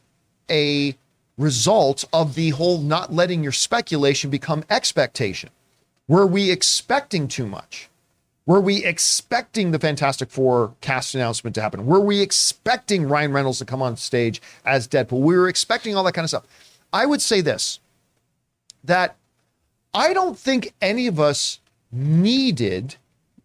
a 0.51 0.97
result 1.39 2.05
of 2.13 2.35
the 2.35 2.51
whole 2.51 2.79
not 2.79 3.13
letting 3.13 3.43
your 3.43 3.53
speculation 3.53 4.31
become 4.31 4.65
expectation? 4.69 5.51
Were 6.09 6.27
we 6.27 6.51
expecting 6.51 7.29
too 7.29 7.47
much? 7.47 7.89
Were 8.47 8.61
we 8.61 8.85
expecting 8.85 9.71
the 9.71 9.79
Fantastic 9.79 10.29
Four 10.29 10.75
cast 10.81 11.15
announcement 11.15 11.55
to 11.55 11.63
happen? 11.63 11.87
Were 11.87 12.01
we 12.01 12.21
expecting 12.21 13.07
Ryan 13.07 13.33
Reynolds 13.33 13.59
to 13.59 13.65
come 13.65 13.81
on 13.81 13.97
stage 13.97 14.43
as 14.65 14.89
Deadpool? 14.89 15.21
We 15.21 15.37
were 15.37 15.49
expecting 15.49 15.95
all 15.95 16.03
that 16.05 16.15
kind 16.15 16.25
of 16.25 16.31
stuff. 16.31 16.47
I 16.93 17.07
would 17.07 17.23
say 17.23 17.41
this 17.41 17.79
that 18.83 19.15
I 19.95 20.13
don't 20.13 20.39
think 20.39 20.73
any 20.81 21.07
of 21.07 21.21
us 21.21 21.61
needed 21.93 22.97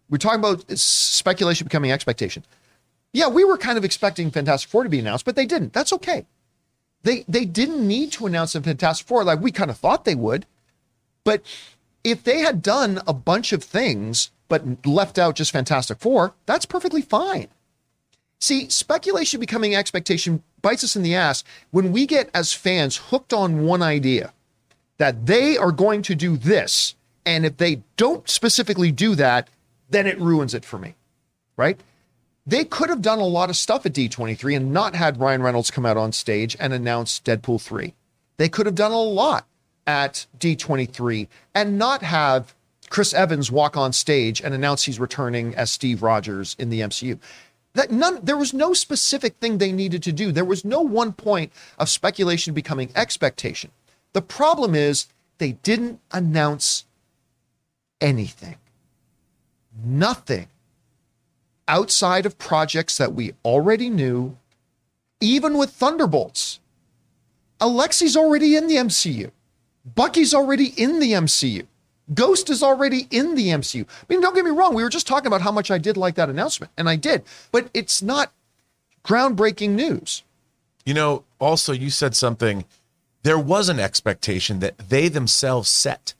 we're 0.08 0.18
talking 0.18 0.38
about 0.38 0.78
speculation 0.78 1.64
becoming 1.64 1.90
expectation. 1.90 2.44
Yeah, 3.12 3.28
we 3.28 3.44
were 3.44 3.58
kind 3.58 3.78
of 3.78 3.84
expecting 3.84 4.30
Fantastic 4.30 4.70
Four 4.70 4.84
to 4.84 4.88
be 4.88 4.98
announced, 4.98 5.24
but 5.24 5.36
they 5.36 5.46
didn't. 5.46 5.72
That's 5.72 5.92
okay. 5.94 6.26
They 7.02 7.24
they 7.28 7.44
didn't 7.44 7.86
need 7.86 8.12
to 8.12 8.26
announce 8.26 8.52
the 8.52 8.62
Fantastic 8.62 9.06
Four 9.06 9.24
like 9.24 9.40
we 9.40 9.50
kind 9.50 9.70
of 9.70 9.78
thought 9.78 10.04
they 10.04 10.14
would. 10.14 10.46
But 11.24 11.42
if 12.04 12.22
they 12.22 12.40
had 12.40 12.62
done 12.62 13.00
a 13.06 13.12
bunch 13.12 13.52
of 13.52 13.64
things 13.64 14.30
but 14.48 14.86
left 14.86 15.18
out 15.18 15.36
just 15.36 15.50
Fantastic 15.50 15.98
Four, 15.98 16.34
that's 16.46 16.66
perfectly 16.66 17.02
fine. 17.02 17.48
See, 18.38 18.68
speculation 18.68 19.40
becoming 19.40 19.74
expectation 19.74 20.42
bites 20.60 20.84
us 20.84 20.94
in 20.94 21.02
the 21.02 21.14
ass 21.14 21.42
when 21.70 21.90
we 21.90 22.06
get 22.06 22.30
as 22.34 22.52
fans 22.52 22.96
hooked 22.96 23.32
on 23.32 23.64
one 23.64 23.82
idea 23.82 24.34
that 24.98 25.26
they 25.26 25.56
are 25.56 25.72
going 25.72 26.02
to 26.02 26.14
do 26.14 26.36
this. 26.36 26.95
And 27.26 27.44
if 27.44 27.56
they 27.58 27.82
don't 27.96 28.28
specifically 28.30 28.92
do 28.92 29.14
that, 29.16 29.48
then 29.90 30.06
it 30.06 30.18
ruins 30.18 30.54
it 30.54 30.64
for 30.64 30.78
me, 30.78 30.94
right? 31.56 31.78
They 32.46 32.64
could 32.64 32.88
have 32.88 33.02
done 33.02 33.18
a 33.18 33.26
lot 33.26 33.50
of 33.50 33.56
stuff 33.56 33.84
at 33.84 33.92
D23 33.92 34.56
and 34.56 34.72
not 34.72 34.94
had 34.94 35.18
Ryan 35.18 35.42
Reynolds 35.42 35.72
come 35.72 35.84
out 35.84 35.96
on 35.96 36.12
stage 36.12 36.56
and 36.60 36.72
announce 36.72 37.20
Deadpool 37.20 37.60
3. 37.60 37.92
They 38.36 38.48
could 38.48 38.66
have 38.66 38.76
done 38.76 38.92
a 38.92 39.02
lot 39.02 39.46
at 39.86 40.26
D23 40.38 41.26
and 41.54 41.78
not 41.78 42.02
have 42.02 42.54
Chris 42.88 43.12
Evans 43.12 43.50
walk 43.50 43.76
on 43.76 43.92
stage 43.92 44.40
and 44.40 44.54
announce 44.54 44.84
he's 44.84 45.00
returning 45.00 45.54
as 45.56 45.72
Steve 45.72 46.02
Rogers 46.02 46.54
in 46.58 46.70
the 46.70 46.80
MCU. 46.80 47.18
That 47.74 47.90
none 47.90 48.20
there 48.22 48.36
was 48.36 48.54
no 48.54 48.72
specific 48.72 49.36
thing 49.36 49.58
they 49.58 49.72
needed 49.72 50.02
to 50.04 50.12
do. 50.12 50.32
There 50.32 50.44
was 50.44 50.64
no 50.64 50.80
one 50.80 51.12
point 51.12 51.52
of 51.78 51.88
speculation 51.88 52.54
becoming 52.54 52.90
expectation. 52.94 53.70
The 54.12 54.22
problem 54.22 54.74
is 54.74 55.08
they 55.38 55.52
didn't 55.52 56.00
announce 56.10 56.85
anything 58.00 58.56
nothing 59.84 60.48
outside 61.68 62.26
of 62.26 62.38
projects 62.38 62.96
that 62.98 63.12
we 63.14 63.34
already 63.44 63.90
knew, 63.90 64.36
even 65.20 65.58
with 65.58 65.70
Thunderbolts. 65.70 66.60
Alexi's 67.60 68.16
already 68.16 68.56
in 68.56 68.66
the 68.66 68.76
MCU. 68.76 69.30
Bucky's 69.94 70.34
already 70.34 70.72
in 70.76 71.00
the 71.00 71.12
MCU. 71.12 71.66
Ghost 72.14 72.50
is 72.50 72.62
already 72.62 73.08
in 73.10 73.34
the 73.34 73.48
MCU. 73.48 73.84
I 73.84 74.04
mean, 74.08 74.20
don't 74.20 74.34
get 74.34 74.44
me 74.44 74.50
wrong. 74.50 74.74
We 74.74 74.82
were 74.82 74.88
just 74.88 75.06
talking 75.06 75.26
about 75.26 75.40
how 75.40 75.50
much 75.50 75.70
I 75.70 75.78
did 75.78 75.96
like 75.96 76.14
that 76.16 76.30
announcement, 76.30 76.72
and 76.76 76.88
I 76.88 76.96
did, 76.96 77.24
but 77.50 77.68
it's 77.74 78.02
not 78.02 78.32
groundbreaking 79.04 79.70
news. 79.70 80.22
You 80.84 80.94
know, 80.94 81.24
also 81.40 81.72
you 81.72 81.90
said 81.90 82.14
something. 82.14 82.64
There 83.24 83.38
was 83.38 83.68
an 83.68 83.80
expectation 83.80 84.60
that 84.60 84.78
they 84.78 85.08
themselves 85.08 85.68
set 85.68 86.14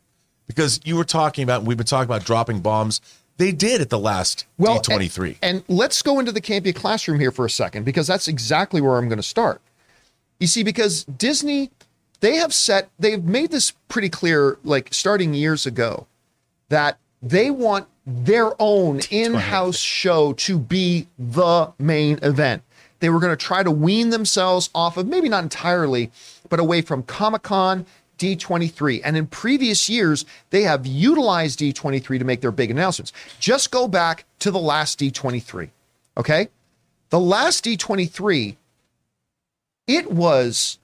because 0.46 0.80
you 0.84 0.96
were 0.96 1.04
talking 1.04 1.42
about, 1.44 1.64
we've 1.64 1.76
been 1.76 1.86
talking 1.86 2.04
about 2.04 2.24
dropping 2.24 2.60
bombs. 2.60 3.00
They 3.36 3.52
did 3.52 3.80
at 3.80 3.90
the 3.90 3.98
last 3.98 4.46
Well, 4.58 4.80
D23. 4.80 5.38
And, 5.42 5.56
and 5.56 5.64
let's 5.68 6.00
go 6.02 6.18
into 6.18 6.32
the 6.32 6.40
Campea 6.40 6.74
classroom 6.74 7.20
here 7.20 7.30
for 7.30 7.44
a 7.44 7.50
second 7.50 7.84
because 7.84 8.06
that's 8.06 8.28
exactly 8.28 8.80
where 8.80 8.96
I'm 8.96 9.08
going 9.08 9.18
to 9.18 9.22
start. 9.22 9.60
You 10.40 10.46
see, 10.46 10.62
because 10.62 11.04
Disney, 11.04 11.70
they 12.20 12.36
have 12.36 12.54
set, 12.54 12.90
they've 12.98 13.22
made 13.22 13.50
this 13.50 13.72
pretty 13.88 14.08
clear, 14.08 14.58
like 14.64 14.92
starting 14.92 15.34
years 15.34 15.66
ago, 15.66 16.06
that 16.68 16.98
they 17.22 17.50
want 17.50 17.88
their 18.06 18.52
own 18.58 19.00
in-house 19.10 19.78
show 19.78 20.32
to 20.34 20.58
be 20.58 21.08
the 21.18 21.72
main 21.78 22.18
event. 22.22 22.62
They 23.00 23.10
were 23.10 23.20
going 23.20 23.36
to 23.36 23.44
try 23.44 23.62
to 23.62 23.70
wean 23.70 24.10
themselves 24.10 24.70
off 24.74 24.96
of 24.96 25.06
maybe 25.06 25.28
not 25.28 25.42
entirely, 25.42 26.10
but 26.48 26.60
away 26.60 26.80
from 26.80 27.02
Comic 27.02 27.42
Con, 27.42 27.84
D23. 28.18 29.00
And 29.04 29.16
in 29.16 29.26
previous 29.26 29.88
years, 29.88 30.24
they 30.50 30.62
have 30.62 30.86
utilized 30.86 31.60
D23 31.60 32.18
to 32.18 32.24
make 32.24 32.40
their 32.40 32.50
big 32.50 32.70
announcements. 32.70 33.12
Just 33.38 33.70
go 33.70 33.88
back 33.88 34.24
to 34.40 34.50
the 34.50 34.58
last 34.58 34.98
D23. 34.98 35.70
Okay. 36.16 36.48
The 37.10 37.20
last 37.20 37.64
D23, 37.64 38.56
It 39.86 40.10
was 40.10 40.78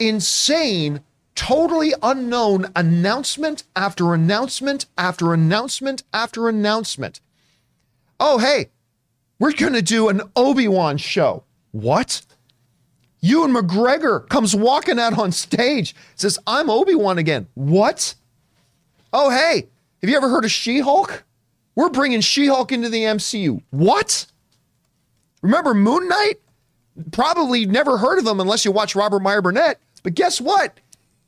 insane, 0.00 1.00
totally 1.36 1.94
unknown 2.02 2.66
announcement 2.74 3.62
after 3.76 4.12
announcement 4.12 4.86
after 4.98 5.32
announcement 5.32 6.02
after 6.12 6.48
announcement. 6.48 7.20
Oh, 8.18 8.38
hey, 8.38 8.70
we're 9.38 9.52
going 9.52 9.72
to 9.74 9.82
do 9.82 10.08
an 10.08 10.22
Obi 10.34 10.66
Wan 10.68 10.96
show. 10.96 11.44
What? 11.70 12.22
Ewan 13.20 13.52
McGregor 13.52 14.26
comes 14.28 14.56
walking 14.56 14.98
out 14.98 15.18
on 15.18 15.32
stage, 15.32 15.94
says, 16.14 16.38
I'm 16.46 16.70
Obi 16.70 16.94
Wan 16.94 17.18
again. 17.18 17.46
What? 17.54 18.14
Oh, 19.12 19.30
hey, 19.30 19.68
have 20.00 20.10
you 20.10 20.16
ever 20.16 20.28
heard 20.28 20.44
of 20.44 20.50
She 20.50 20.80
Hulk? 20.80 21.24
We're 21.74 21.90
bringing 21.90 22.20
She 22.20 22.46
Hulk 22.46 22.72
into 22.72 22.88
the 22.88 23.02
MCU. 23.02 23.62
What? 23.70 24.26
Remember 25.42 25.74
Moon 25.74 26.08
Knight? 26.08 26.40
Probably 27.12 27.66
never 27.66 27.98
heard 27.98 28.18
of 28.18 28.26
him 28.26 28.40
unless 28.40 28.64
you 28.64 28.72
watch 28.72 28.94
Robert 28.94 29.20
Meyer 29.20 29.42
Burnett. 29.42 29.78
But 30.02 30.14
guess 30.14 30.40
what? 30.40 30.78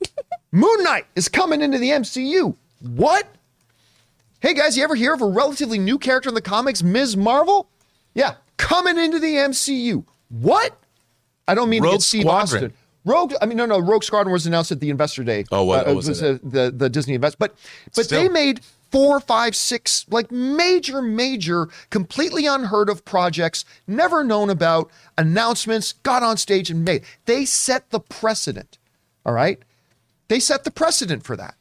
Moon 0.52 0.82
Knight 0.82 1.06
is 1.14 1.28
coming 1.28 1.62
into 1.62 1.78
the 1.78 1.90
MCU. 1.90 2.55
What? 2.81 3.28
Hey 4.40 4.55
guys, 4.55 4.77
you 4.77 4.82
ever 4.82 4.94
hear 4.94 5.14
of 5.14 5.23
a 5.23 5.27
relatively 5.27 5.78
new 5.78 5.98
character 5.98 6.28
in 6.28 6.35
the 6.35 6.43
comics, 6.43 6.82
Ms. 6.82 7.16
Marvel? 7.16 7.69
Yeah, 8.14 8.35
coming 8.56 8.98
into 8.98 9.19
the 9.19 9.35
MCU. 9.35 10.05
What? 10.28 10.77
I 11.48 11.55
don't 11.55 11.69
mean 11.69 11.82
to 11.82 11.86
Rogue 11.89 11.94
get 11.97 12.02
Steve 12.02 12.23
Squadron. 12.23 12.64
Austin. 12.64 12.73
Rogue, 13.05 13.35
I 13.43 13.47
mean, 13.47 13.56
no, 13.56 13.66
no, 13.66 13.81
Rogue 13.81 14.05
Squadron 14.05 14.32
was 14.32 14.47
announced 14.47 14.70
at 14.70 14.78
the 14.81 14.89
Investor 14.90 15.24
Day. 15.24 15.44
Oh, 15.51 15.64
what- 15.64 15.86
Uh, 15.86 15.90
oh, 15.90 15.94
was 15.97 16.09
was 16.09 16.23
it? 16.23 16.36
uh, 16.36 16.39
the 16.43 16.70
the 16.70 16.89
Disney 16.89 17.14
Invest, 17.14 17.39
but 17.39 17.55
but 17.97 18.05
Still. 18.05 18.23
they 18.23 18.28
made 18.28 18.60
four, 18.93 19.19
five, 19.20 19.56
six 19.56 20.06
like 20.10 20.31
major, 20.31 21.02
major, 21.02 21.69
completely 21.90 22.47
unheard 22.47 22.89
of 22.89 23.05
projects, 23.05 23.64
never 23.89 24.23
known 24.23 24.51
about, 24.51 24.90
announcements, 25.19 25.94
got 26.05 26.23
on 26.23 26.36
stage 26.36 26.70
and 26.70 26.85
made. 26.85 27.02
They 27.24 27.44
set 27.44 27.90
the 27.90 27.98
precedent. 28.01 28.78
All 29.27 29.32
right, 29.32 29.59
they 30.28 30.39
set 30.39 30.62
the 30.64 30.70
precedent 30.70 31.24
for 31.24 31.36
that. 31.36 31.55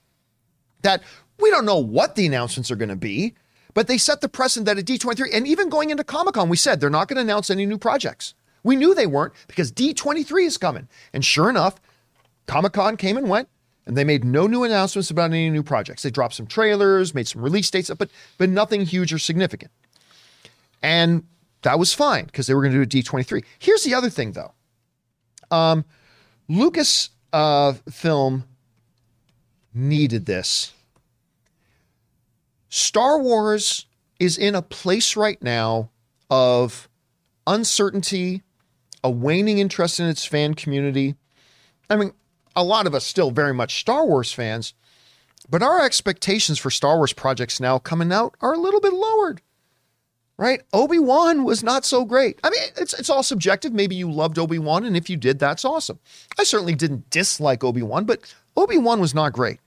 That 0.84 1.02
we 1.40 1.50
don't 1.50 1.66
know 1.66 1.78
what 1.78 2.16
the 2.16 2.28
announcements 2.28 2.70
are 2.70 2.76
going 2.76 2.90
to 2.90 2.96
be, 2.96 3.34
but 3.74 3.88
they 3.88 3.98
set 3.98 4.22
the 4.22 4.30
precedent 4.30 4.68
that 4.68 4.78
at 4.78 4.86
D23 4.86 5.30
and 5.34 5.48
even 5.48 5.70
going 5.70 5.90
into 5.90 6.04
Comic 6.04 6.36
Con, 6.36 6.50
we 6.50 6.58
said 6.58 6.80
they're 6.80 6.90
not 6.92 7.08
going 7.08 7.16
to 7.18 7.22
announce 7.24 7.50
any 7.50 7.66
new 7.66 7.80
projects. 7.80 8.36
We 8.64 8.76
knew 8.76 8.94
they 8.94 9.08
weren't 9.08 9.34
because 9.48 9.72
D23 9.72 10.46
is 10.46 10.58
coming, 10.58 10.88
and 11.14 11.26
sure 11.26 11.50
enough, 11.50 11.76
Comic 12.48 12.74
Con 12.74 12.98
came 12.98 13.18
and 13.18 13.30
went, 13.30 13.50
and 13.86 13.98
they 13.98 14.04
made 14.04 14.24
no 14.24 14.48
new 14.48 14.64
announcements 14.64 15.10
about 15.10 15.32
any 15.32 15.50
new 15.50 15.64
projects. 15.64 16.04
They 16.04 16.12
dropped 16.12 16.36
some 16.36 16.48
trailers, 16.48 17.16
made 17.16 17.28
some 17.28 17.42
release 17.42 17.70
dates, 17.72 17.92
but 17.98 18.10
but 18.38 18.50
nothing 18.50 18.86
huge 18.86 19.14
or 19.14 19.20
significant. 19.20 19.72
And 20.84 21.24
that 21.62 21.80
was 21.80 21.94
fine 21.94 22.26
because 22.26 22.48
they 22.48 22.54
were 22.54 22.62
going 22.62 22.74
to 22.74 22.86
do 22.86 23.00
a 23.00 23.04
D23. 23.04 23.44
Here's 23.60 23.84
the 23.84 23.94
other 23.94 24.10
thing, 24.10 24.34
though. 24.34 24.54
Um, 25.56 25.86
Lucas 26.48 27.10
uh, 27.34 27.74
film 27.90 28.46
needed 29.74 30.26
this. 30.26 30.74
Star 32.70 33.20
Wars 33.22 33.86
is 34.20 34.38
in 34.38 34.56
a 34.56 34.62
place 34.62 35.16
right 35.16 35.42
now 35.42 35.90
of 36.30 36.88
uncertainty, 37.46 38.44
a 39.04 39.10
waning 39.10 39.58
interest 39.60 40.00
in 40.00 40.08
its 40.08 40.26
fan 40.26 40.54
community. 40.54 41.16
I 41.90 41.96
mean, 41.96 42.14
a 42.56 42.64
lot 42.64 42.88
of 42.88 42.96
us 42.96 43.06
still 43.06 43.32
very 43.32 43.54
much 43.54 43.80
Star 43.80 44.06
Wars 44.06 44.32
fans, 44.32 44.74
but 45.50 45.64
our 45.64 45.84
expectations 45.84 46.60
for 46.60 46.70
Star 46.70 46.98
Wars 46.98 47.14
projects 47.14 47.60
now 47.60 47.80
coming 47.80 48.12
out 48.12 48.36
are 48.42 48.54
a 48.54 48.60
little 48.60 48.82
bit 48.82 48.94
lowered. 48.94 49.42
Right? 50.38 50.64
Obi-Wan 50.74 51.44
was 51.44 51.64
not 51.64 51.86
so 51.86 52.04
great. 52.04 52.40
I 52.44 52.50
mean, 52.50 52.62
it's 52.76 52.94
it's 52.94 53.12
all 53.12 53.22
subjective. 53.22 53.74
Maybe 53.74 53.96
you 53.96 54.12
loved 54.12 54.40
Obi-Wan 54.40 54.86
and 54.86 54.98
if 54.98 55.08
you 55.08 55.16
did, 55.16 55.38
that's 55.38 55.64
awesome. 55.64 56.00
I 56.40 56.44
certainly 56.46 56.74
didn't 56.74 57.12
dislike 57.12 57.64
Obi-Wan, 57.64 58.06
but 58.06 58.34
Obi-Wan 58.58 59.00
was 59.00 59.14
not 59.14 59.34
great. 59.34 59.60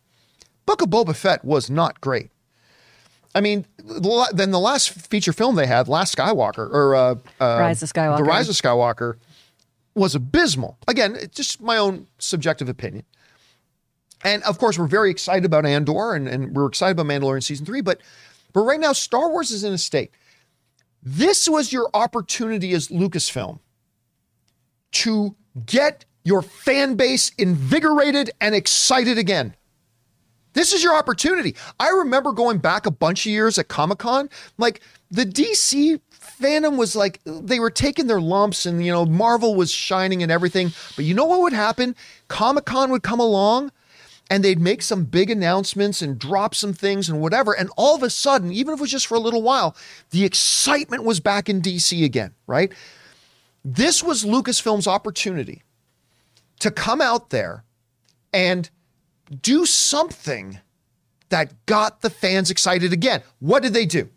Book 0.66 0.82
of 0.82 0.88
Boba 0.88 1.14
Fett 1.14 1.44
was 1.44 1.70
not 1.70 2.00
great. 2.00 2.30
I 3.34 3.40
mean, 3.40 3.66
then 4.32 4.50
the 4.52 4.60
last 4.60 4.90
feature 4.90 5.32
film 5.32 5.56
they 5.56 5.66
had, 5.66 5.88
Last 5.88 6.16
Skywalker, 6.16 6.70
or 6.72 6.94
uh, 6.94 7.14
uh, 7.40 7.58
Rise 7.58 7.82
of 7.82 7.92
Skywalker. 7.92 8.18
The 8.18 8.24
Rise 8.24 8.48
of 8.48 8.54
Skywalker 8.54 9.16
was 9.94 10.14
abysmal. 10.14 10.78
Again, 10.86 11.16
it's 11.16 11.36
just 11.36 11.60
my 11.60 11.76
own 11.76 12.06
subjective 12.18 12.68
opinion. 12.68 13.04
And 14.22 14.42
of 14.44 14.58
course, 14.58 14.78
we're 14.78 14.86
very 14.86 15.10
excited 15.10 15.44
about 15.44 15.66
Andor 15.66 16.14
and, 16.14 16.28
and 16.28 16.54
we're 16.56 16.66
excited 16.66 16.98
about 16.98 17.06
Mandalorian 17.06 17.42
season 17.42 17.66
three, 17.66 17.80
but 17.80 18.00
but 18.52 18.60
right 18.60 18.78
now, 18.80 18.92
Star 18.92 19.30
Wars 19.30 19.50
is 19.50 19.64
in 19.64 19.72
a 19.72 19.78
state. 19.78 20.12
This 21.02 21.48
was 21.48 21.72
your 21.72 21.90
opportunity 21.92 22.72
as 22.72 22.88
Lucasfilm 22.88 23.58
to 24.92 25.34
get 25.66 26.04
your 26.22 26.40
fan 26.40 26.94
base 26.94 27.30
invigorated 27.36 28.30
and 28.40 28.54
excited 28.54 29.18
again. 29.18 29.54
This 30.54 30.72
is 30.72 30.82
your 30.82 30.96
opportunity. 30.96 31.54
I 31.78 31.90
remember 31.90 32.32
going 32.32 32.58
back 32.58 32.86
a 32.86 32.90
bunch 32.90 33.26
of 33.26 33.32
years 33.32 33.58
at 33.58 33.68
Comic 33.68 33.98
Con, 33.98 34.30
like 34.56 34.80
the 35.10 35.26
DC 35.26 36.00
fandom 36.10 36.76
was 36.76 36.96
like 36.96 37.20
they 37.24 37.60
were 37.60 37.70
taking 37.70 38.06
their 38.06 38.20
lumps 38.20 38.64
and 38.64 38.84
you 38.84 38.90
know 38.90 39.04
Marvel 39.04 39.54
was 39.54 39.70
shining 39.70 40.22
and 40.22 40.32
everything. 40.32 40.72
But 40.96 41.04
you 41.04 41.14
know 41.14 41.26
what 41.26 41.40
would 41.40 41.52
happen? 41.52 41.94
Comic 42.28 42.64
Con 42.64 42.90
would 42.90 43.02
come 43.02 43.20
along 43.20 43.72
and 44.30 44.42
they'd 44.42 44.60
make 44.60 44.80
some 44.80 45.04
big 45.04 45.30
announcements 45.30 46.00
and 46.00 46.18
drop 46.18 46.54
some 46.54 46.72
things 46.72 47.08
and 47.08 47.20
whatever. 47.20 47.52
And 47.52 47.70
all 47.76 47.94
of 47.94 48.02
a 48.02 48.10
sudden, 48.10 48.52
even 48.52 48.72
if 48.74 48.80
it 48.80 48.82
was 48.82 48.90
just 48.90 49.06
for 49.06 49.16
a 49.16 49.20
little 49.20 49.42
while, 49.42 49.76
the 50.10 50.24
excitement 50.24 51.04
was 51.04 51.20
back 51.20 51.48
in 51.48 51.60
DC 51.60 52.04
again, 52.04 52.32
right? 52.46 52.72
This 53.64 54.02
was 54.02 54.24
Lucasfilm's 54.24 54.86
opportunity 54.86 55.62
to 56.60 56.70
come 56.70 57.00
out 57.00 57.30
there 57.30 57.64
and 58.32 58.70
do 59.42 59.66
something 59.66 60.58
that 61.30 61.66
got 61.66 62.00
the 62.00 62.10
fans 62.10 62.50
excited 62.50 62.92
again. 62.92 63.22
What 63.40 63.62
did 63.62 63.74
they 63.74 63.86
do? 63.86 64.08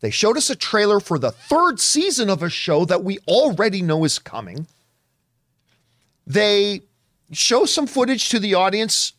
They 0.00 0.10
showed 0.10 0.36
us 0.36 0.50
a 0.50 0.56
trailer 0.56 0.98
for 0.98 1.18
the 1.18 1.30
third 1.30 1.78
season 1.78 2.28
of 2.28 2.42
a 2.42 2.50
show 2.50 2.84
that 2.84 3.04
we 3.04 3.18
already 3.28 3.82
know 3.82 4.04
is 4.04 4.18
coming. 4.18 4.66
They 6.26 6.82
show 7.30 7.64
some 7.66 7.86
footage 7.86 8.28
to 8.30 8.38
the 8.38 8.54
audience 8.54 9.12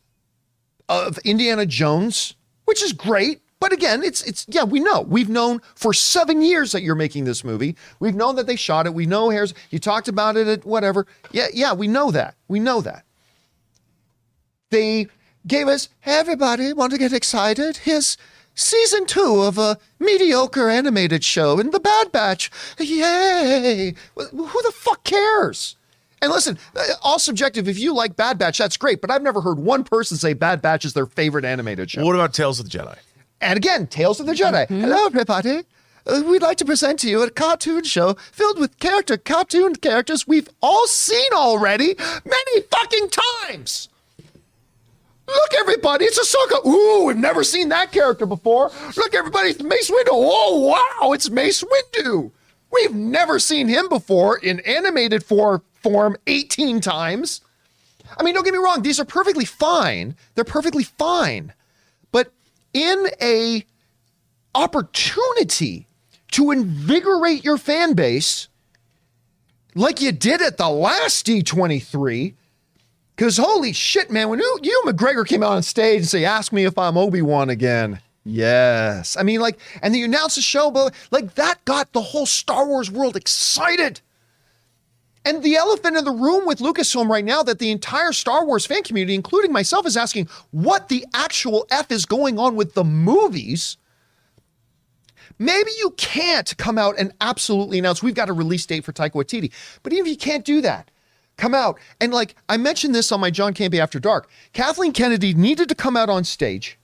of 0.90 1.18
Indiana 1.20 1.66
Jones, 1.66 2.36
which 2.66 2.84
is 2.84 2.94
great. 2.94 3.42
But 3.60 3.72
again, 3.72 4.04
it's 4.04 4.22
it's 4.24 4.46
yeah, 4.50 4.66
we 4.66 4.82
know. 4.82 5.02
We've 5.02 5.30
known 5.30 5.62
for 5.76 5.94
seven 5.94 6.42
years 6.42 6.74
that 6.74 6.84
you're 6.84 6.96
making 6.96 7.24
this 7.24 7.46
movie. 7.46 7.78
We've 8.02 8.14
known 8.14 8.36
that 8.36 8.46
they 8.46 8.58
shot 8.58 8.86
it. 8.86 8.94
We 8.94 9.06
know 9.06 9.30
here's 9.30 9.54
you 9.70 9.80
talked 9.80 10.10
about 10.10 10.36
it 10.36 10.48
at 10.48 10.66
whatever. 10.66 11.08
Yeah, 11.32 11.48
yeah, 11.54 11.72
we 11.72 11.88
know 11.88 12.12
that. 12.12 12.36
We 12.50 12.60
know 12.60 12.82
that. 12.82 13.06
They 14.74 15.06
gave 15.46 15.68
us 15.68 15.88
everybody 16.04 16.74
want 16.74 16.94
to 16.94 16.98
get 16.98 17.14
excited. 17.14 17.78
Here's 17.78 18.18
season 18.56 19.06
two 19.06 19.42
of 19.44 19.60
a 19.60 19.78
mediocre 20.00 20.68
animated 20.68 21.24
show 21.24 21.60
in 21.60 21.70
the 21.70 21.80
Bad 21.80 22.12
Batch. 22.12 22.50
Yay! 22.80 23.94
Who 24.16 24.62
the 24.64 24.74
fuck 24.74 25.04
cares? 25.04 25.76
And 26.24 26.32
listen, 26.32 26.58
uh, 26.76 26.84
all 27.04 27.20
subjective. 27.20 27.68
If 27.68 27.78
you 27.78 27.94
like 27.94 28.16
Bad 28.16 28.40
Batch, 28.40 28.58
that's 28.58 28.76
great. 28.76 29.00
But 29.00 29.12
I've 29.12 29.22
never 29.22 29.42
heard 29.42 29.60
one 29.60 29.84
person 29.84 30.18
say 30.18 30.34
Bad 30.34 30.60
Batch 30.64 30.86
is 30.86 30.94
their 30.94 31.06
favorite 31.06 31.46
animated 31.46 31.92
show. 31.92 32.04
What 32.04 32.16
about 32.16 32.34
Tales 32.34 32.60
of 32.60 32.68
the 32.68 32.76
Jedi? 32.76 32.98
And 33.42 33.58
again, 33.58 33.86
Tales 33.86 34.20
of 34.20 34.26
the 34.26 34.34
Jedi. 34.34 34.68
Hello, 34.68 35.06
everybody. 35.06 35.66
Uh, 36.08 36.24
we'd 36.26 36.42
like 36.42 36.58
to 36.58 36.66
present 36.66 37.00
to 37.02 37.10
you 37.10 37.22
a 37.22 37.30
cartoon 37.30 37.84
show 37.84 38.16
filled 38.32 38.58
with 38.58 38.80
character, 38.80 39.18
cartoon 39.18 39.76
characters 39.76 40.28
we've 40.28 40.50
all 40.64 40.88
seen 40.88 41.32
already 41.32 41.96
many 42.26 42.62
fucking 42.72 43.10
times. 43.48 43.90
Look, 45.34 45.54
everybody, 45.60 46.06
it's 46.06 46.20
Ahsoka. 46.20 46.66
Ooh, 46.66 47.06
we've 47.06 47.18
never 47.18 47.44
seen 47.44 47.70
that 47.70 47.92
character 47.92 48.26
before. 48.26 48.72
Look, 48.96 49.16
everybody, 49.16 49.50
it's 49.50 49.64
Mace 49.64 49.90
Windu. 49.90 50.10
Oh, 50.12 50.60
wow, 51.02 51.14
it's 51.14 51.30
Mace 51.30 51.64
Windu. 51.64 52.32
We've 52.72 52.94
never 52.94 53.40
seen 53.40 53.68
him 53.68 53.90
before 53.90 54.38
in 54.38 54.60
animated 54.62 55.24
for, 55.24 55.64
form 55.82 56.18
18 56.28 56.82
times. 56.82 57.42
I 58.18 58.24
mean, 58.24 58.34
don't 58.34 58.44
get 58.44 58.54
me 58.54 58.60
wrong, 58.60 58.82
these 58.82 59.00
are 59.00 59.06
perfectly 59.06 59.46
fine. 59.46 60.16
They're 60.36 60.44
perfectly 60.44 60.84
fine. 60.84 61.54
But 62.12 62.32
in 62.74 63.08
a 63.22 63.66
opportunity 64.56 65.88
to 66.32 66.52
invigorate 66.52 67.44
your 67.44 67.58
fan 67.58 67.94
base, 67.94 68.48
like 69.76 70.02
you 70.02 70.12
did 70.12 70.42
at 70.42 70.58
the 70.58 70.70
last 70.70 71.26
D23, 71.26 72.34
because 73.16 73.38
holy 73.38 73.74
shit, 73.74 74.10
man, 74.10 74.30
when 74.30 74.40
you, 74.40 74.82
McGregor 74.86 75.26
came 75.26 75.44
out 75.44 75.54
on 75.54 75.64
stage 75.64 76.00
and 76.00 76.08
say, 76.08 76.26
ask 76.26 76.52
me 76.52 76.66
if 76.66 76.78
I'm 76.78 76.98
Obi-Wan 76.98 77.50
again. 77.50 78.00
Yes. 78.26 79.18
I 79.18 79.24
mean, 79.24 79.42
like, 79.42 79.60
and 79.82 79.94
then 79.94 80.00
you 80.00 80.06
announced 80.06 80.38
the 80.38 80.42
show, 80.42 80.72
but 80.72 80.94
like 81.12 81.36
that 81.36 81.64
got 81.66 81.92
the 81.94 82.02
whole 82.02 82.26
Star 82.26 82.66
Wars 82.66 82.90
world 82.90 83.16
excited. 83.16 84.02
And 85.26 85.42
the 85.42 85.56
elephant 85.56 85.96
in 85.96 86.04
the 86.04 86.12
room 86.12 86.46
with 86.46 86.60
Lucasfilm 86.60 87.08
right 87.08 87.24
now 87.24 87.44
that 87.44 87.60
the 87.60 87.72
entire 87.72 88.12
Star 88.12 88.46
Wars 88.46 88.66
fan 88.66 88.84
community, 88.84 89.16
including 89.16 89.54
myself, 89.54 89.86
is 89.86 89.96
asking 89.96 90.28
what 90.52 90.90
the 90.90 91.06
actual 91.14 91.66
F 91.72 91.92
is 91.92 92.06
going 92.06 92.38
on 92.40 92.56
with 92.56 92.74
the 92.74 92.84
movies. 92.84 93.78
Maybe 95.40 95.72
you 95.80 95.92
can't 95.92 96.56
come 96.58 96.78
out 96.78 96.96
and 96.98 97.14
absolutely 97.22 97.80
announce 97.80 98.04
we've 98.04 98.14
got 98.14 98.30
a 98.30 98.34
release 98.34 98.66
date 98.66 98.84
for 98.84 98.92
Taika 98.92 99.14
Waititi. 99.14 99.52
But 99.82 99.94
even 99.94 100.06
if 100.06 100.12
you 100.12 100.18
can't 100.18 100.46
do 100.46 100.62
that, 100.62 100.92
come 101.38 101.56
out 101.56 101.80
and 102.00 102.14
like 102.14 102.36
I 102.48 102.58
mentioned 102.58 102.94
this 102.94 103.12
on 103.12 103.20
my 103.20 103.32
John 103.32 103.54
Campea 103.54 103.80
After 103.80 104.00
Dark. 104.00 104.30
Kathleen 104.54 104.94
Kennedy 104.94 105.34
needed 105.34 105.70
to 105.70 105.76
come 105.76 105.98
out 105.98 106.10
on 106.10 106.24
stage 106.24 106.78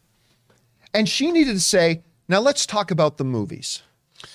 and 0.94 1.08
she 1.08 1.32
needed 1.32 1.54
to 1.54 1.60
say, 1.60 2.04
now 2.28 2.40
let's 2.40 2.66
talk 2.66 2.92
about 2.92 3.18
the 3.18 3.24
movies. 3.24 3.82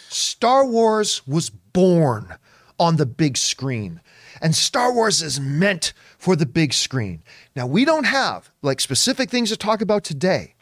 Star 0.09 0.65
Wars 0.65 1.27
was 1.27 1.51
born 1.51 2.37
on 2.79 2.97
the 2.97 3.07
big 3.07 3.37
screen. 3.37 4.01
And 4.41 4.55
Star 4.55 4.93
Wars 4.93 5.23
is 5.23 5.41
meant 5.41 5.93
for 6.19 6.37
the 6.37 6.47
big 6.47 6.73
screen. 6.73 7.23
Now, 7.55 7.67
we 7.67 7.85
don't 7.85 8.05
have 8.05 8.51
like 8.63 8.81
specific 8.81 9.31
things 9.31 9.51
to 9.51 9.57
talk 9.57 9.81
about 9.81 10.05
today, 10.05 10.54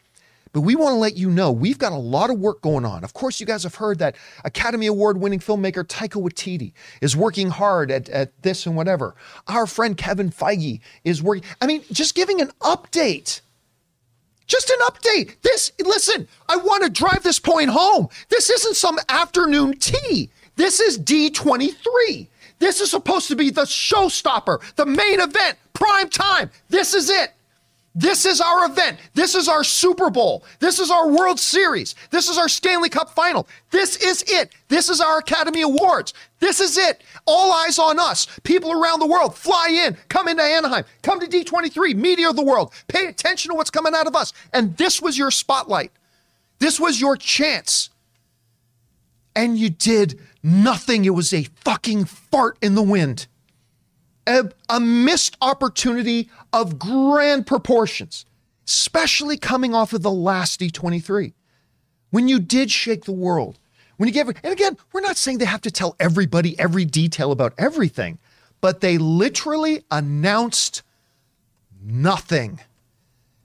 but 0.53 0.61
we 0.61 0.75
want 0.75 0.93
to 0.93 0.97
let 0.97 1.17
you 1.17 1.29
know 1.29 1.51
we've 1.51 1.79
got 1.79 1.91
a 1.91 1.97
lot 1.97 2.29
of 2.29 2.39
work 2.39 2.61
going 2.61 2.85
on. 2.85 3.03
Of 3.03 3.13
course, 3.13 3.39
you 3.39 3.45
guys 3.45 3.63
have 3.63 3.75
heard 3.75 3.99
that 3.99 4.15
Academy 4.45 4.87
Award 4.87 5.19
winning 5.19 5.39
filmmaker 5.39 5.83
Taika 5.83 6.21
Waititi 6.21 6.71
is 7.01 7.17
working 7.17 7.49
hard 7.49 7.91
at, 7.91 8.07
at 8.09 8.41
this 8.43 8.65
and 8.65 8.77
whatever. 8.77 9.15
Our 9.47 9.67
friend 9.67 9.97
Kevin 9.97 10.29
Feige 10.29 10.79
is 11.03 11.21
working. 11.21 11.43
I 11.59 11.65
mean, 11.67 11.83
just 11.91 12.15
giving 12.15 12.39
an 12.39 12.51
update. 12.61 13.41
Just 14.45 14.69
an 14.69 14.79
update. 14.85 15.41
This, 15.41 15.71
listen, 15.79 16.27
I 16.47 16.57
want 16.57 16.83
to 16.83 16.89
drive 16.89 17.23
this 17.23 17.39
point 17.39 17.71
home. 17.71 18.09
This 18.29 18.49
isn't 18.49 18.75
some 18.75 18.99
afternoon 19.09 19.79
tea. 19.79 20.29
This 20.55 20.79
is 20.79 20.99
D23. 20.99 22.27
This 22.59 22.79
is 22.79 22.91
supposed 22.91 23.27
to 23.29 23.35
be 23.35 23.49
the 23.49 23.63
showstopper, 23.63 24.61
the 24.75 24.85
main 24.85 25.19
event, 25.19 25.57
prime 25.73 26.09
time. 26.09 26.51
This 26.69 26.93
is 26.93 27.09
it. 27.09 27.33
This 27.95 28.25
is 28.25 28.41
our 28.41 28.65
event. 28.65 28.97
This 29.13 29.35
is 29.35 29.47
our 29.47 29.63
Super 29.63 30.09
Bowl. 30.09 30.43
This 30.59 30.79
is 30.79 30.89
our 30.89 31.09
World 31.09 31.39
Series. 31.39 31.93
This 32.09 32.27
is 32.27 32.39
our 32.39 32.49
Stanley 32.49 32.89
Cup 32.89 33.11
final. 33.11 33.47
This 33.69 33.97
is 33.97 34.23
it. 34.27 34.51
This 34.67 34.89
is 34.89 34.99
our 34.99 35.19
Academy 35.19 35.61
Awards. 35.61 36.13
This 36.39 36.59
is 36.59 36.77
it. 36.77 37.03
All 37.27 37.51
eyes 37.51 37.77
on 37.77 37.99
us. 37.99 38.27
People 38.43 38.71
around 38.71 38.99
the 38.99 39.05
world 39.05 39.35
fly 39.35 39.67
in, 39.85 39.95
come 40.09 40.27
into 40.27 40.41
Anaheim, 40.41 40.85
come 41.03 41.19
to 41.19 41.27
D23, 41.27 41.95
media 41.95 42.29
of 42.29 42.35
the 42.35 42.43
world. 42.43 42.73
Pay 42.87 43.05
attention 43.05 43.51
to 43.51 43.55
what's 43.55 43.69
coming 43.69 43.93
out 43.93 44.07
of 44.07 44.15
us. 44.15 44.33
And 44.53 44.75
this 44.77 44.99
was 44.99 45.15
your 45.17 45.29
spotlight. 45.29 45.91
This 46.57 46.79
was 46.79 46.99
your 46.99 47.15
chance. 47.15 47.91
And 49.35 49.57
you 49.57 49.69
did 49.69 50.19
nothing. 50.41 51.05
It 51.05 51.11
was 51.11 51.31
a 51.31 51.43
fucking 51.63 52.05
fart 52.05 52.57
in 52.59 52.73
the 52.73 52.81
wind 52.81 53.27
a, 54.27 54.49
a 54.69 54.79
missed 54.79 55.37
opportunity 55.41 56.29
of 56.51 56.79
grand 56.79 57.45
proportions, 57.47 58.25
especially 58.67 59.37
coming 59.37 59.73
off 59.73 59.93
of 59.93 60.01
the 60.01 60.11
last 60.11 60.59
D23. 60.59 61.33
When 62.09 62.27
you 62.27 62.39
did 62.39 62.71
shake 62.71 63.05
the 63.05 63.11
world, 63.11 63.59
when 63.97 64.07
you 64.07 64.13
gave 64.13 64.27
and 64.27 64.53
again, 64.53 64.77
we're 64.91 65.01
not 65.01 65.17
saying 65.17 65.37
they 65.37 65.45
have 65.45 65.61
to 65.61 65.71
tell 65.71 65.95
everybody 65.99 66.57
every 66.59 66.85
detail 66.85 67.31
about 67.31 67.53
everything, 67.57 68.19
but 68.61 68.81
they 68.81 68.97
literally 68.97 69.83
announced 69.91 70.83
nothing. 71.81 72.59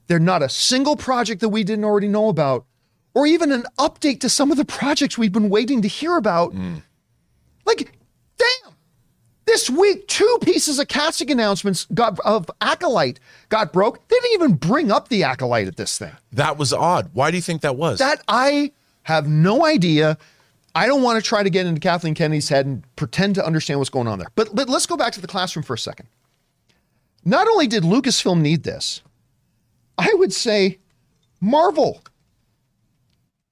They're 0.07 0.19
not 0.19 0.41
a 0.41 0.49
single 0.49 0.95
project 0.95 1.41
that 1.41 1.49
we 1.49 1.63
didn't 1.63 1.85
already 1.85 2.07
know 2.07 2.29
about, 2.29 2.65
or 3.13 3.27
even 3.27 3.51
an 3.51 3.65
update 3.77 4.21
to 4.21 4.29
some 4.29 4.51
of 4.51 4.57
the 4.57 4.65
projects 4.65 5.17
we've 5.17 5.31
been 5.31 5.49
waiting 5.49 5.81
to 5.81 5.87
hear 5.87 6.17
about. 6.17 6.53
Mm. 6.53 6.83
Like, 7.65 7.91
damn. 8.37 8.68
This 9.49 9.67
week, 9.67 10.07
two 10.07 10.37
pieces 10.43 10.77
of 10.77 10.89
casting 10.89 11.31
announcements 11.31 11.87
got 11.91 12.19
of 12.19 12.51
Acolyte 12.61 13.19
got 13.49 13.73
broke. 13.73 14.07
They 14.07 14.15
didn't 14.17 14.33
even 14.33 14.53
bring 14.53 14.91
up 14.91 15.07
the 15.07 15.23
Acolyte 15.23 15.67
at 15.67 15.75
this 15.75 15.97
thing. 15.97 16.11
That 16.33 16.59
was 16.59 16.71
odd. 16.71 17.09
Why 17.13 17.31
do 17.31 17.37
you 17.37 17.41
think 17.41 17.61
that 17.61 17.75
was? 17.75 17.97
That 17.97 18.21
I 18.27 18.71
have 19.01 19.27
no 19.27 19.65
idea. 19.65 20.19
I 20.75 20.85
don't 20.85 21.01
want 21.01 21.17
to 21.17 21.27
try 21.27 21.41
to 21.41 21.49
get 21.49 21.65
into 21.65 21.81
Kathleen 21.81 22.13
Kennedy's 22.13 22.47
head 22.49 22.67
and 22.67 22.83
pretend 22.95 23.33
to 23.35 23.45
understand 23.45 23.79
what's 23.79 23.89
going 23.89 24.07
on 24.07 24.19
there. 24.19 24.27
But 24.35 24.53
but 24.53 24.69
let's 24.69 24.85
go 24.85 24.95
back 24.95 25.13
to 25.13 25.21
the 25.21 25.25
classroom 25.25 25.63
for 25.63 25.73
a 25.73 25.79
second. 25.79 26.07
Not 27.25 27.47
only 27.47 27.65
did 27.65 27.81
Lucasfilm 27.81 28.41
need 28.41 28.61
this, 28.61 29.01
I 29.97 30.13
would 30.13 30.31
say 30.31 30.77
Marvel 31.41 32.03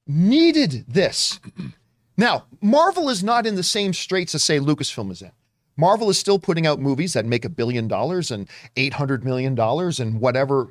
needed 0.06 0.86
this. 0.88 1.40
Now, 2.20 2.46
Marvel 2.62 3.10
is 3.10 3.24
not 3.24 3.46
in 3.46 3.54
the 3.54 3.62
same 3.62 3.94
straits 3.94 4.34
as 4.34 4.42
say 4.42 4.60
Lucasfilm 4.60 5.12
is 5.12 5.22
in. 5.22 5.30
Marvel 5.78 6.10
is 6.10 6.18
still 6.18 6.40
putting 6.40 6.66
out 6.66 6.80
movies 6.80 7.14
that 7.14 7.26
make 7.26 7.46
a 7.46 7.50
billion 7.50 7.88
dollars 7.88 8.32
and 8.32 8.50
$800 8.76 9.24
million 9.24 9.58
and 9.60 10.20
whatever. 10.20 10.68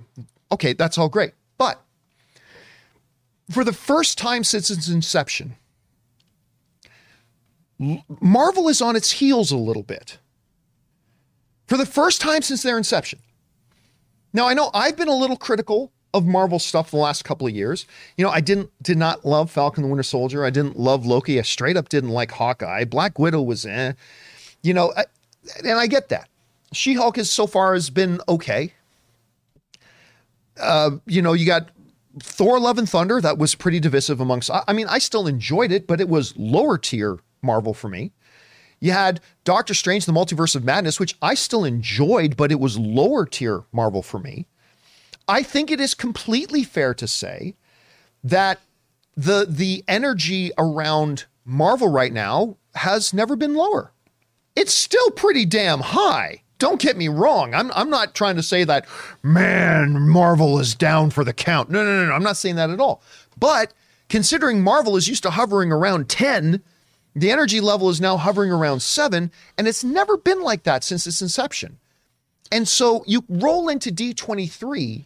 Okay, 0.52 0.72
that's 0.72 0.98
all 0.98 1.08
great. 1.08 1.32
But 1.56 1.80
for 3.50 3.64
the 3.64 3.72
first 3.72 4.18
time 4.18 4.44
since 4.44 4.70
its 4.70 4.88
inception, 4.88 5.56
Marvel 8.20 8.68
is 8.68 8.82
on 8.82 8.96
its 8.96 9.12
heels 9.12 9.50
a 9.52 9.56
little 9.56 9.82
bit. 9.82 10.18
For 11.66 11.76
the 11.76 11.86
first 11.86 12.20
time 12.20 12.42
since 12.42 12.62
their 12.62 12.78
inception. 12.78 13.20
Now, 14.32 14.48
I 14.48 14.54
know 14.54 14.70
I've 14.72 14.96
been 14.96 15.08
a 15.08 15.14
little 15.14 15.36
critical 15.36 15.92
of 16.14 16.26
Marvel 16.26 16.58
stuff 16.58 16.90
the 16.90 16.96
last 16.96 17.24
couple 17.24 17.46
of 17.46 17.54
years. 17.54 17.86
You 18.16 18.24
know, 18.24 18.30
I 18.30 18.40
didn't 18.40 18.70
did 18.82 18.96
not 18.96 19.24
love 19.24 19.50
Falcon 19.50 19.82
the 19.82 19.88
Winter 19.88 20.02
Soldier. 20.02 20.44
I 20.44 20.50
didn't 20.50 20.78
love 20.78 21.04
Loki. 21.04 21.38
I 21.38 21.42
straight 21.42 21.76
up 21.76 21.88
didn't 21.88 22.10
like 22.10 22.30
Hawkeye. 22.32 22.84
Black 22.84 23.18
Widow 23.18 23.42
was 23.42 23.66
eh. 23.66 23.92
You 24.62 24.74
know, 24.74 24.92
I, 24.96 25.04
and 25.64 25.78
I 25.78 25.86
get 25.86 26.08
that. 26.08 26.28
She 26.72 26.94
Hulk 26.94 27.16
has 27.16 27.30
so 27.30 27.46
far 27.46 27.74
has 27.74 27.90
been 27.90 28.20
okay. 28.28 28.72
Uh, 30.60 30.92
you 31.06 31.22
know, 31.22 31.32
you 31.32 31.46
got 31.46 31.70
Thor: 32.20 32.58
Love 32.58 32.78
and 32.78 32.88
Thunder. 32.88 33.20
That 33.20 33.38
was 33.38 33.54
pretty 33.54 33.80
divisive 33.80 34.20
amongst. 34.20 34.50
I 34.50 34.64
I 34.68 34.72
mean, 34.72 34.86
I 34.88 34.98
still 34.98 35.26
enjoyed 35.26 35.72
it, 35.72 35.86
but 35.86 36.00
it 36.00 36.08
was 36.08 36.36
lower 36.36 36.78
tier 36.78 37.18
Marvel 37.42 37.74
for 37.74 37.88
me. 37.88 38.12
You 38.80 38.92
had 38.92 39.20
Doctor 39.44 39.74
Strange: 39.74 40.06
The 40.06 40.12
Multiverse 40.12 40.56
of 40.56 40.64
Madness, 40.64 40.98
which 40.98 41.16
I 41.22 41.34
still 41.34 41.64
enjoyed, 41.64 42.36
but 42.36 42.50
it 42.50 42.60
was 42.60 42.78
lower 42.78 43.26
tier 43.26 43.64
Marvel 43.72 44.02
for 44.02 44.18
me. 44.18 44.46
I 45.28 45.42
think 45.42 45.70
it 45.70 45.80
is 45.80 45.94
completely 45.94 46.62
fair 46.62 46.94
to 46.94 47.06
say 47.06 47.54
that 48.22 48.60
the 49.16 49.46
the 49.48 49.84
energy 49.88 50.50
around 50.58 51.24
Marvel 51.44 51.88
right 51.88 52.12
now 52.12 52.56
has 52.74 53.14
never 53.14 53.36
been 53.36 53.54
lower. 53.54 53.92
It's 54.56 54.74
still 54.74 55.10
pretty 55.10 55.44
damn 55.44 55.80
high. 55.80 56.42
Don't 56.58 56.80
get 56.80 56.96
me 56.96 57.08
wrong. 57.08 57.54
I'm 57.54 57.70
I'm 57.72 57.90
not 57.90 58.14
trying 58.14 58.36
to 58.36 58.42
say 58.42 58.64
that 58.64 58.86
man 59.22 60.08
Marvel 60.08 60.58
is 60.58 60.74
down 60.74 61.10
for 61.10 61.22
the 61.22 61.34
count. 61.34 61.70
No, 61.70 61.84
no, 61.84 62.02
no, 62.02 62.06
no. 62.06 62.12
I'm 62.12 62.22
not 62.22 62.38
saying 62.38 62.56
that 62.56 62.70
at 62.70 62.80
all. 62.80 63.02
But 63.38 63.74
considering 64.08 64.62
Marvel 64.62 64.96
is 64.96 65.08
used 65.08 65.22
to 65.24 65.30
hovering 65.30 65.70
around 65.70 66.08
10, 66.08 66.62
the 67.14 67.30
energy 67.30 67.60
level 67.60 67.90
is 67.90 68.00
now 68.00 68.16
hovering 68.16 68.50
around 68.50 68.80
7 68.80 69.30
and 69.58 69.68
it's 69.68 69.84
never 69.84 70.16
been 70.16 70.40
like 70.40 70.62
that 70.62 70.82
since 70.82 71.06
its 71.06 71.20
inception. 71.20 71.78
And 72.50 72.66
so 72.66 73.04
you 73.06 73.24
roll 73.28 73.68
into 73.68 73.90
D23 73.90 75.04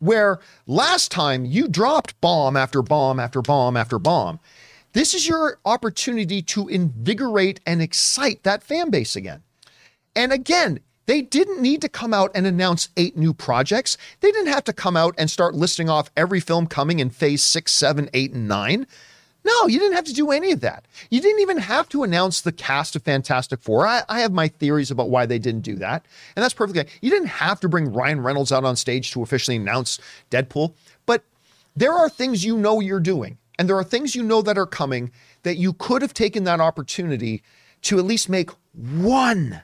where 0.00 0.38
last 0.66 1.10
time 1.10 1.44
you 1.44 1.66
dropped 1.66 2.20
bomb 2.20 2.56
after 2.56 2.82
bomb 2.82 3.18
after 3.18 3.40
bomb 3.40 3.76
after 3.76 3.98
bomb. 3.98 4.38
This 4.94 5.12
is 5.12 5.26
your 5.26 5.58
opportunity 5.64 6.40
to 6.42 6.68
invigorate 6.68 7.58
and 7.66 7.82
excite 7.82 8.44
that 8.44 8.62
fan 8.62 8.90
base 8.90 9.16
again. 9.16 9.42
And 10.14 10.32
again, 10.32 10.78
they 11.06 11.20
didn't 11.20 11.60
need 11.60 11.80
to 11.82 11.88
come 11.88 12.14
out 12.14 12.30
and 12.32 12.46
announce 12.46 12.88
eight 12.96 13.16
new 13.16 13.34
projects. 13.34 13.98
They 14.20 14.30
didn't 14.30 14.52
have 14.52 14.62
to 14.64 14.72
come 14.72 14.96
out 14.96 15.16
and 15.18 15.28
start 15.28 15.56
listing 15.56 15.90
off 15.90 16.12
every 16.16 16.38
film 16.38 16.68
coming 16.68 17.00
in 17.00 17.10
phase 17.10 17.42
six, 17.42 17.72
seven, 17.72 18.08
eight, 18.14 18.32
and 18.32 18.46
nine. 18.46 18.86
No, 19.44 19.66
you 19.66 19.80
didn't 19.80 19.96
have 19.96 20.06
to 20.06 20.14
do 20.14 20.30
any 20.30 20.52
of 20.52 20.60
that. 20.60 20.86
You 21.10 21.20
didn't 21.20 21.40
even 21.40 21.58
have 21.58 21.88
to 21.88 22.04
announce 22.04 22.40
the 22.40 22.52
cast 22.52 22.94
of 22.94 23.02
Fantastic 23.02 23.60
Four. 23.60 23.88
I, 23.88 24.02
I 24.08 24.20
have 24.20 24.32
my 24.32 24.46
theories 24.46 24.92
about 24.92 25.10
why 25.10 25.26
they 25.26 25.40
didn't 25.40 25.62
do 25.62 25.74
that. 25.76 26.06
And 26.36 26.42
that's 26.42 26.54
perfectly 26.54 26.86
You 27.02 27.10
didn't 27.10 27.28
have 27.28 27.58
to 27.60 27.68
bring 27.68 27.92
Ryan 27.92 28.20
Reynolds 28.20 28.52
out 28.52 28.64
on 28.64 28.76
stage 28.76 29.10
to 29.10 29.22
officially 29.22 29.56
announce 29.56 29.98
Deadpool. 30.30 30.72
But 31.04 31.24
there 31.76 31.92
are 31.92 32.08
things 32.08 32.44
you 32.44 32.56
know 32.56 32.78
you're 32.78 33.00
doing, 33.00 33.38
and 33.58 33.68
there 33.68 33.76
are 33.76 33.84
things 33.84 34.14
you 34.14 34.22
know 34.22 34.42
that 34.42 34.58
are 34.58 34.66
coming 34.66 35.10
that 35.42 35.56
you 35.56 35.72
could 35.72 36.02
have 36.02 36.14
taken 36.14 36.44
that 36.44 36.60
opportunity 36.60 37.42
to 37.82 37.98
at 37.98 38.04
least 38.04 38.28
make 38.28 38.50
one 38.72 39.62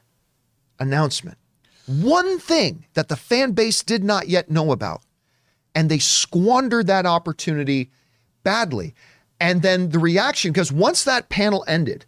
announcement, 0.78 1.38
one 1.86 2.38
thing 2.38 2.86
that 2.94 3.08
the 3.08 3.16
fan 3.16 3.52
base 3.52 3.82
did 3.82 4.04
not 4.04 4.28
yet 4.28 4.50
know 4.50 4.72
about. 4.72 5.02
And 5.74 5.88
they 5.88 5.98
squandered 5.98 6.86
that 6.88 7.06
opportunity 7.06 7.90
badly. 8.42 8.94
And 9.40 9.62
then 9.62 9.90
the 9.90 9.98
reaction, 9.98 10.52
because 10.52 10.72
once 10.72 11.04
that 11.04 11.28
panel 11.28 11.64
ended, 11.66 12.04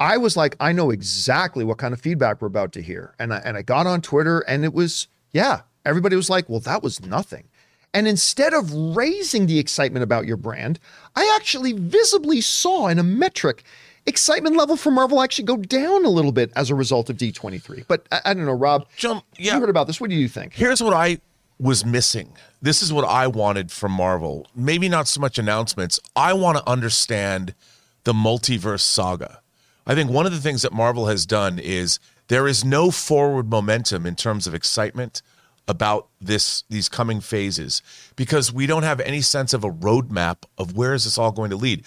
I 0.00 0.16
was 0.18 0.36
like, 0.36 0.56
I 0.60 0.72
know 0.72 0.90
exactly 0.90 1.64
what 1.64 1.78
kind 1.78 1.94
of 1.94 2.00
feedback 2.00 2.42
we're 2.42 2.48
about 2.48 2.72
to 2.72 2.82
hear. 2.82 3.14
And 3.18 3.32
I, 3.32 3.38
and 3.38 3.56
I 3.56 3.62
got 3.62 3.86
on 3.86 4.00
Twitter 4.00 4.40
and 4.40 4.64
it 4.64 4.74
was, 4.74 5.06
yeah, 5.32 5.62
everybody 5.84 6.16
was 6.16 6.28
like, 6.28 6.48
well, 6.48 6.60
that 6.60 6.82
was 6.82 7.04
nothing. 7.06 7.48
And 7.94 8.08
instead 8.08 8.52
of 8.52 8.72
raising 8.72 9.46
the 9.46 9.58
excitement 9.60 10.02
about 10.02 10.26
your 10.26 10.36
brand, 10.36 10.80
I 11.14 11.32
actually 11.36 11.72
visibly 11.72 12.40
saw 12.40 12.88
in 12.88 12.98
a 12.98 13.04
metric 13.04 13.62
excitement 14.04 14.56
level 14.56 14.76
for 14.76 14.90
Marvel 14.90 15.22
actually 15.22 15.44
go 15.44 15.56
down 15.56 16.04
a 16.04 16.10
little 16.10 16.32
bit 16.32 16.52
as 16.56 16.70
a 16.70 16.74
result 16.74 17.08
of 17.08 17.16
D23. 17.16 17.84
But 17.86 18.06
I, 18.10 18.20
I 18.26 18.34
don't 18.34 18.46
know, 18.46 18.52
Rob. 18.52 18.86
Jump- 18.96 19.24
yeah. 19.38 19.54
You 19.54 19.60
heard 19.60 19.70
about 19.70 19.86
this. 19.86 20.00
What 20.00 20.10
do 20.10 20.16
you 20.16 20.28
think? 20.28 20.54
Here's 20.54 20.82
what 20.82 20.92
I 20.92 21.18
was 21.60 21.86
missing. 21.86 22.32
This 22.60 22.82
is 22.82 22.92
what 22.92 23.04
I 23.04 23.28
wanted 23.28 23.70
from 23.70 23.92
Marvel. 23.92 24.48
Maybe 24.56 24.88
not 24.88 25.06
so 25.06 25.20
much 25.20 25.38
announcements. 25.38 26.00
I 26.16 26.32
want 26.32 26.58
to 26.58 26.68
understand 26.68 27.54
the 28.02 28.12
multiverse 28.12 28.80
saga. 28.80 29.40
I 29.86 29.94
think 29.94 30.10
one 30.10 30.26
of 30.26 30.32
the 30.32 30.40
things 30.40 30.62
that 30.62 30.72
Marvel 30.72 31.06
has 31.06 31.24
done 31.24 31.60
is 31.60 32.00
There 32.28 32.48
is 32.48 32.64
no 32.64 32.90
forward 32.90 33.50
momentum 33.50 34.06
in 34.06 34.16
terms 34.16 34.46
of 34.46 34.54
excitement 34.54 35.22
about 35.66 36.08
this 36.20 36.64
these 36.68 36.88
coming 36.88 37.20
phases 37.20 37.82
because 38.16 38.52
we 38.52 38.66
don't 38.66 38.82
have 38.82 39.00
any 39.00 39.20
sense 39.20 39.54
of 39.54 39.64
a 39.64 39.70
roadmap 39.70 40.44
of 40.58 40.76
where 40.76 40.94
is 40.94 41.04
this 41.04 41.18
all 41.18 41.32
going 41.32 41.50
to 41.50 41.56
lead. 41.56 41.84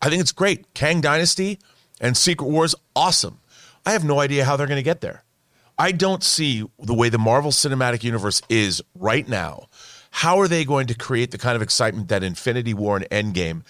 I 0.00 0.08
think 0.08 0.20
it's 0.20 0.32
great. 0.32 0.72
Kang 0.74 1.00
Dynasty 1.00 1.58
and 2.00 2.16
Secret 2.16 2.48
Wars, 2.48 2.74
awesome. 2.94 3.40
I 3.84 3.92
have 3.92 4.04
no 4.04 4.20
idea 4.20 4.44
how 4.44 4.56
they're 4.56 4.66
going 4.66 4.76
to 4.76 4.82
get 4.82 5.00
there. 5.00 5.24
I 5.78 5.92
don't 5.92 6.24
see 6.24 6.68
the 6.78 6.94
way 6.94 7.08
the 7.08 7.18
Marvel 7.18 7.52
Cinematic 7.52 8.02
Universe 8.02 8.42
is 8.48 8.82
right 8.94 9.28
now. 9.28 9.66
How 10.10 10.38
are 10.40 10.48
they 10.48 10.64
going 10.64 10.86
to 10.88 10.94
create 10.94 11.30
the 11.30 11.38
kind 11.38 11.54
of 11.54 11.62
excitement 11.62 12.08
that 12.08 12.24
Infinity 12.24 12.74
War 12.74 12.96
and 12.96 13.08
Endgame? 13.10 13.62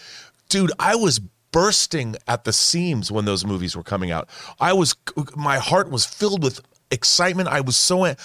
Dude, 0.49 0.73
I 0.79 0.97
was 0.97 1.21
bursting 1.53 2.17
at 2.27 2.45
the 2.45 2.53
seams 2.53 3.11
when 3.11 3.25
those 3.25 3.45
movies 3.45 3.77
were 3.77 3.83
coming 3.83 4.11
out. 4.11 4.29
I 4.61 4.73
was 4.73 4.97
my 5.37 5.59
heart 5.59 5.91
was 5.91 6.05
filled 6.05 6.43
with 6.43 6.61
excitement. 6.91 7.49
I 7.49 7.61
was 7.61 7.77
so 7.77 8.05
I 8.05 8.17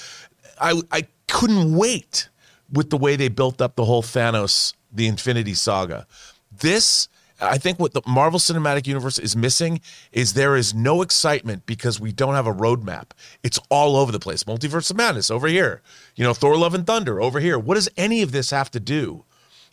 I 0.92 1.08
couldn't 1.34 1.76
wait 1.76 2.30
with 2.72 2.92
the 2.92 2.98
way 2.98 3.16
they 3.16 3.28
built 3.28 3.62
up 3.62 3.76
the 3.76 3.86
whole 3.86 4.04
Thanos 4.04 4.74
the 4.92 5.08
Infinity 5.08 5.56
Saga. 5.56 6.06
This 6.52 7.10
I 7.42 7.58
think 7.58 7.80
what 7.80 7.94
the 7.94 8.02
Marvel 8.06 8.40
Cinematic 8.40 8.88
Universe 8.88 9.18
is 9.18 9.36
missing 9.36 9.82
is 10.12 10.34
there 10.34 10.56
is 10.56 10.74
no 10.74 11.02
excitement 11.02 11.66
because 11.66 12.00
we 12.00 12.12
don't 12.14 12.36
have 12.36 12.48
a 12.48 12.54
roadmap. 12.54 13.08
It's 13.42 13.60
all 13.70 13.98
over 13.98 14.12
the 14.12 14.20
place. 14.20 14.44
Multiverse 14.44 14.92
of 14.92 14.98
Madness 14.98 15.32
over 15.32 15.48
here. 15.48 15.82
You 16.16 16.24
know, 16.24 16.34
Thor 16.34 16.56
Love 16.56 16.76
and 16.76 16.86
Thunder 16.86 17.20
over 17.20 17.40
here. 17.40 17.58
What 17.58 17.76
does 17.76 17.90
any 17.98 18.22
of 18.22 18.32
this 18.32 18.52
have 18.52 18.70
to 18.72 18.80
do? 18.80 19.26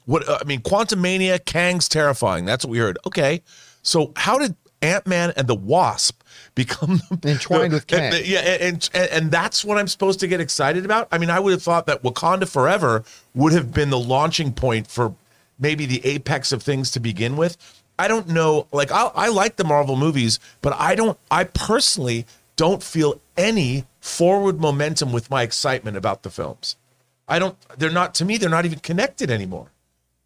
What 0.07 0.27
uh, 0.28 0.39
I 0.41 0.45
mean, 0.45 0.62
Quantumania, 0.62 1.45
Kang's 1.45 1.89
terrifying. 1.89 2.47
That's 2.47 2.65
what 2.65 2.70
we 2.70 2.78
heard. 2.78 2.99
Okay. 3.07 3.43
So 3.82 4.12
how 4.16 4.39
did 4.39 4.57
Ant-Man 4.82 5.32
and 5.36 5.47
the 5.47 5.55
Wasp 5.55 6.23
become 6.55 7.01
Entwined 7.24 7.73
with 7.73 7.86
Kang. 7.86 8.15
And, 8.15 8.27
yeah, 8.27 8.40
and, 8.40 8.90
and 8.94 9.11
and 9.11 9.31
that's 9.31 9.65
what 9.65 9.78
I'm 9.78 9.89
supposed 9.89 10.20
to 10.20 10.27
get 10.27 10.40
excited 10.40 10.85
about. 10.85 11.09
I 11.12 11.19
mean, 11.19 11.31
I 11.31 11.40
would 11.40 11.52
have 11.52 11.62
thought 11.62 11.86
that 11.86 12.02
Wakanda 12.02 12.48
Forever 12.48 13.05
would 13.35 13.52
have 13.52 13.73
been 13.73 13.90
the 13.90 13.98
launching 13.98 14.52
point 14.52 14.86
for 14.86 15.15
maybe 15.59 15.86
the 15.86 16.05
apex 16.05 16.52
of 16.52 16.62
things 16.62 16.90
to 16.93 17.01
begin 17.01 17.36
with. 17.36 17.57
I 17.98 18.09
don't 18.09 18.28
know. 18.28 18.66
Like 18.73 18.90
I, 18.90 19.11
I 19.15 19.28
like 19.28 19.57
the 19.57 19.65
Marvel 19.65 19.97
movies, 19.97 20.39
but 20.62 20.73
I 20.74 20.94
don't. 20.94 21.19
I 21.31 21.44
personally 21.44 22.27
don't 22.57 22.82
feel 22.82 23.20
any 23.36 23.85
forward 24.01 24.61
momentum 24.61 25.12
with 25.12 25.31
my 25.31 25.43
excitement 25.43 25.97
about 25.97 26.23
the 26.23 26.31
films. 26.31 26.77
I 27.28 27.39
don't. 27.39 27.57
They're 27.78 27.90
not 27.90 28.15
to 28.15 28.24
me. 28.24 28.39
They're 28.39 28.48
not 28.48 28.65
even 28.65 28.78
connected 28.78 29.31
anymore. 29.31 29.70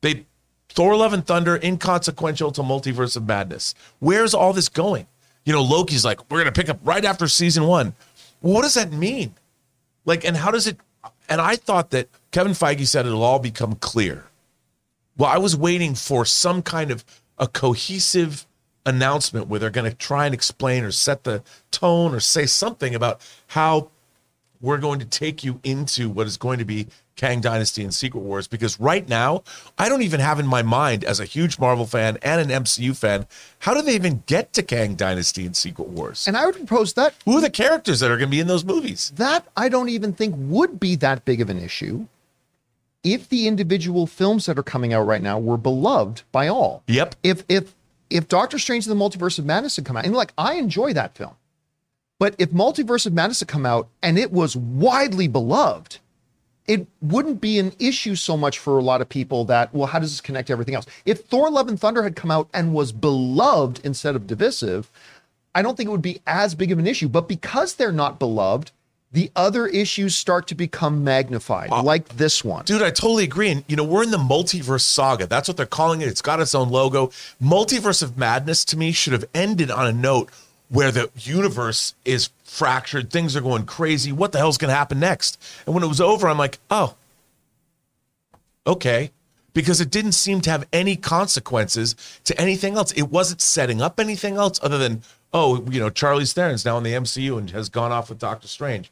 They 0.01 0.27
Thor: 0.75 0.97
Love 0.97 1.13
and 1.13 1.27
Thunder 1.27 1.57
inconsequential 1.63 2.53
to 2.53 2.63
Multiverse 2.63 3.17
of 3.17 3.27
Madness. 3.27 3.75
Where's 4.01 4.35
all 4.35 4.53
this 4.53 4.69
going? 4.69 5.07
You 5.45 5.53
know, 5.53 5.63
Loki's 5.63 6.05
like, 6.05 6.31
we're 6.31 6.39
gonna 6.39 6.53
pick 6.53 6.69
up 6.69 6.81
right 6.85 7.05
after 7.05 7.29
season 7.29 7.65
one. 7.67 7.95
What 8.41 8.63
does 8.63 8.75
that 8.75 8.93
mean? 8.93 9.35
Like, 10.05 10.25
and 10.25 10.37
how 10.37 10.51
does 10.51 10.67
it? 10.67 10.79
And 11.29 11.41
I 11.41 11.57
thought 11.57 11.91
that 11.91 12.09
Kevin 12.31 12.53
Feige 12.53 12.87
said 12.87 13.07
it'll 13.07 13.23
all 13.23 13.39
become 13.39 13.75
clear. 13.77 14.25
Well, 15.17 15.31
I 15.31 15.39
was 15.39 15.57
waiting 15.57 15.95
for 15.95 16.25
some 16.25 16.61
kind 16.63 16.91
of 16.91 17.05
a 17.39 17.47
cohesive 17.47 18.47
announcement 18.85 19.49
where 19.49 19.61
they're 19.61 19.71
going 19.71 19.91
to 19.91 19.97
try 19.97 20.27
and 20.27 20.35
explain 20.35 20.85
or 20.85 20.91
set 20.91 21.25
the 21.25 21.43
tone 21.71 22.15
or 22.15 22.21
say 22.21 22.47
something 22.47 22.95
about 22.95 23.21
how 23.49 23.89
we're 24.65 24.79
going 24.79 24.99
to 24.99 25.05
take 25.05 25.45
you 25.45 25.61
into 25.63 26.09
what 26.09 26.27
is 26.27 26.37
going 26.39 26.59
to 26.59 26.65
be 26.65 26.87
Kang 27.17 27.41
Dynasty 27.41 27.85
and 27.85 27.95
Secret 27.95 28.21
Wars. 28.21 28.49
Because 28.49 28.81
right 28.81 29.07
now, 29.09 29.45
I 29.79 29.89
don't 29.89 30.03
even 30.03 30.21
have 30.21 30.41
in 30.41 30.47
my 30.47 30.63
mind, 30.63 31.05
as 31.05 31.21
a 31.21 31.27
huge 31.27 31.59
Marvel 31.59 31.87
fan 31.87 32.19
and 32.23 32.41
an 32.41 32.65
MCU 32.65 32.97
fan, 32.97 33.27
how 33.61 33.75
do 33.75 33.83
they 33.83 33.95
even 33.95 34.23
get 34.27 34.53
to 34.55 34.63
Kang 34.63 34.95
Dynasty 34.95 35.45
and 35.45 35.55
Secret 35.55 35.89
Wars? 35.89 36.27
And 36.27 36.37
I 36.37 36.47
would 36.47 36.57
propose 36.57 36.95
that 36.95 37.15
Who 37.27 37.37
are 37.37 37.41
the 37.43 37.51
characters 37.51 38.01
that 38.01 38.11
are 38.11 38.17
going 38.17 38.31
to 38.31 38.35
be 38.37 38.41
in 38.41 38.47
those 38.47 38.65
movies? 38.65 39.13
that 39.17 39.47
I 39.57 39.69
don't 39.69 39.91
even 39.91 40.13
think 40.13 40.35
would 40.39 40.81
be 40.81 40.97
that 40.97 41.25
big 41.25 41.41
of 41.41 41.51
an 41.51 41.59
issue 41.59 42.07
if 43.05 43.29
the 43.29 43.47
individual 43.47 44.07
films 44.07 44.47
that 44.47 44.59
are 44.59 44.63
coming 44.63 44.95
out 44.95 45.07
right 45.07 45.23
now 45.23 45.39
were 45.39 45.59
beloved 45.59 46.23
by 46.33 46.49
all. 46.49 46.83
Yep. 46.89 47.17
If 47.23 47.45
if 47.49 47.75
if 48.11 48.29
Doctor 48.29 48.59
Strange 48.59 48.87
and 48.87 48.99
the 48.99 49.05
Multiverse 49.05 49.39
of 49.39 49.45
Madness 49.45 49.77
had 49.77 49.85
come 49.85 49.97
out, 49.97 50.07
and 50.07 50.15
like 50.15 50.33
I 50.39 50.55
enjoy 50.55 50.95
that 50.95 51.15
film, 51.15 51.37
but 52.25 52.35
if 52.39 52.53
Multiverse 52.53 53.05
of 53.05 53.13
Madness 53.13 53.41
had 53.41 53.49
come 53.49 53.67
out 53.67 53.87
and 54.03 54.19
it 54.19 54.33
was 54.33 54.57
widely 54.57 55.29
beloved, 55.29 55.99
it 56.67 56.87
wouldn't 57.03 57.39
be 57.39 57.59
an 57.59 57.75
issue 57.79 58.15
so 58.15 58.35
much 58.35 58.59
for 58.59 58.79
a 58.79 58.83
lot 58.83 59.03
of 59.03 59.11
people 59.11 59.45
that, 59.45 59.75
well, 59.75 59.89
how 59.89 59.99
does 59.99 60.11
this 60.11 60.23
connect 60.23 60.47
to 60.47 60.55
everything 60.55 60.75
else? 60.75 60.87
If 61.05 61.27
Thor 61.27 61.51
Love 61.51 61.69
and 61.69 61.79
Thunder 61.79 62.03
had 62.03 62.17
come 62.17 62.31
out 62.31 62.49
and 62.55 62.73
was 62.73 62.93
beloved 62.93 63.83
instead 63.85 64.17
of 64.17 64.27
divisive, 64.27 64.91
I 65.55 65.61
don't 65.61 65.77
think 65.77 65.89
it 65.89 65.91
would 65.91 66.01
be 66.01 66.23
as 66.27 66.55
big 66.55 66.73
of 66.73 66.79
an 66.79 66.87
issue. 66.87 67.11
But 67.11 67.29
because 67.29 67.75
they're 67.75 67.93
not 67.93 68.19
beloved, 68.19 68.71
the 69.13 69.31
other 69.37 69.67
issues 69.67 70.15
start 70.15 70.47
to 70.47 70.55
become 70.55 71.05
magnified, 71.05 71.69
like 71.69 72.09
this 72.17 72.43
one. 72.43 72.65
Dude, 72.65 72.81
I 72.81 72.89
totally 72.89 73.25
agree. 73.25 73.51
And, 73.51 73.65
you 73.69 73.77
know, 73.77 73.85
we're 73.85 74.03
in 74.03 74.11
the 74.11 74.17
multiverse 74.17 74.81
saga. 74.81 75.27
That's 75.27 75.47
what 75.47 75.59
they're 75.59 75.67
calling 75.67 76.01
it. 76.01 76.09
It's 76.09 76.23
got 76.23 76.41
its 76.41 76.55
own 76.55 76.71
logo. 76.71 77.09
Multiverse 77.39 78.03
of 78.03 78.17
Madness 78.17 78.65
to 78.65 78.79
me 78.79 78.93
should 78.93 79.13
have 79.13 79.27
ended 79.35 79.71
on 79.71 79.87
a 79.87 79.93
note 79.93 80.31
where 80.69 80.91
the 80.91 81.11
universe 81.17 81.95
is 82.05 82.31
fractured. 82.45 83.11
Things 83.11 83.37
are 83.37 83.41
going 83.41 83.67
crazy. 83.67 84.13
What 84.13 84.33
the 84.33 84.39
hell's 84.39 84.59
going 84.59 84.71
to 84.71 84.75
happen 84.75 85.01
next? 85.01 85.41
And 85.67 85.75
when 85.75 85.85
it 85.85 85.89
was 85.89 86.01
over, 86.01 86.29
I'm 86.29 86.39
like, 86.39 86.59
oh, 86.71 86.95
okay. 88.67 89.11
Because 89.53 89.81
it 89.81 89.91
didn't 89.91 90.13
seem 90.13 90.41
to 90.43 90.51
have 90.51 90.67
any 90.73 90.97
consequences 90.97 91.95
to 92.25 92.39
anything 92.41 92.77
else. 92.77 92.93
It 92.93 93.11
wasn't 93.11 93.41
setting 93.41 93.81
up 93.81 94.01
anything 94.01 94.37
else 94.37 94.59
other 94.63 94.79
than, 94.79 95.03
oh, 95.33 95.65
you 95.71 95.79
know, 95.79 95.91
Charlize 95.91 96.33
Theron's 96.33 96.65
now 96.65 96.77
in 96.79 96.83
the 96.83 96.93
MCU 96.93 97.39
and 97.39 97.51
has 97.51 97.69
gone 97.69 97.93
off 97.93 98.09
with 98.09 98.19
Doctor 98.19 98.49
Strange. 98.49 98.91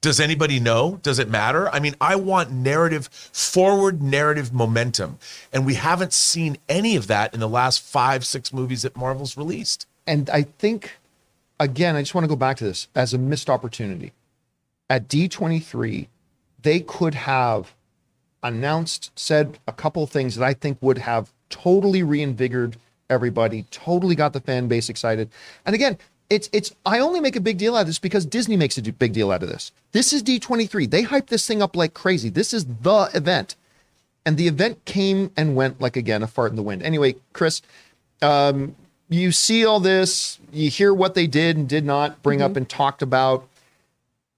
Does 0.00 0.18
anybody 0.18 0.58
know? 0.58 0.98
Does 1.04 1.20
it 1.20 1.30
matter? 1.30 1.68
I 1.68 1.78
mean, 1.78 1.94
I 2.00 2.16
want 2.16 2.50
narrative, 2.50 3.06
forward 3.06 4.02
narrative 4.02 4.52
momentum. 4.52 5.18
And 5.52 5.64
we 5.64 5.74
haven't 5.74 6.12
seen 6.12 6.58
any 6.68 6.96
of 6.96 7.06
that 7.06 7.32
in 7.32 7.38
the 7.38 7.48
last 7.48 7.80
five, 7.80 8.26
six 8.26 8.52
movies 8.52 8.82
that 8.82 8.96
Marvel's 8.96 9.36
released. 9.36 9.86
And 10.06 10.28
I 10.30 10.42
think, 10.42 10.98
again, 11.60 11.96
I 11.96 12.02
just 12.02 12.14
want 12.14 12.24
to 12.24 12.28
go 12.28 12.36
back 12.36 12.56
to 12.58 12.64
this 12.64 12.88
as 12.94 13.14
a 13.14 13.18
missed 13.18 13.48
opportunity. 13.48 14.12
At 14.90 15.08
D23, 15.08 16.08
they 16.62 16.80
could 16.80 17.14
have 17.14 17.74
announced, 18.42 19.10
said 19.14 19.58
a 19.66 19.72
couple 19.72 20.06
things 20.06 20.36
that 20.36 20.44
I 20.44 20.54
think 20.54 20.78
would 20.80 20.98
have 20.98 21.32
totally 21.48 22.02
reinvigorated 22.02 22.78
everybody, 23.08 23.64
totally 23.70 24.14
got 24.14 24.32
the 24.32 24.40
fan 24.40 24.68
base 24.68 24.88
excited. 24.88 25.30
And 25.64 25.74
again, 25.74 25.98
it's 26.30 26.48
it's 26.52 26.74
I 26.86 26.98
only 26.98 27.20
make 27.20 27.36
a 27.36 27.40
big 27.40 27.58
deal 27.58 27.76
out 27.76 27.82
of 27.82 27.86
this 27.86 27.98
because 27.98 28.24
Disney 28.24 28.56
makes 28.56 28.78
a 28.78 28.82
big 28.82 29.12
deal 29.12 29.30
out 29.30 29.42
of 29.42 29.48
this. 29.48 29.70
This 29.92 30.12
is 30.12 30.22
D23. 30.22 30.90
They 30.90 31.02
hype 31.02 31.26
this 31.26 31.46
thing 31.46 31.62
up 31.62 31.76
like 31.76 31.94
crazy. 31.94 32.30
This 32.30 32.54
is 32.54 32.64
the 32.64 33.10
event. 33.14 33.54
And 34.24 34.36
the 34.36 34.48
event 34.48 34.84
came 34.84 35.30
and 35.36 35.54
went 35.56 35.80
like 35.80 35.96
again 35.96 36.22
a 36.22 36.26
fart 36.26 36.50
in 36.50 36.56
the 36.56 36.62
wind. 36.62 36.82
Anyway, 36.82 37.16
Chris, 37.32 37.60
um, 38.22 38.74
you 39.14 39.32
see 39.32 39.64
all 39.64 39.80
this, 39.80 40.38
you 40.52 40.70
hear 40.70 40.92
what 40.92 41.14
they 41.14 41.26
did 41.26 41.56
and 41.56 41.68
did 41.68 41.84
not 41.84 42.22
bring 42.22 42.42
up 42.42 42.52
mm-hmm. 42.52 42.58
and 42.58 42.68
talked 42.68 43.02
about. 43.02 43.48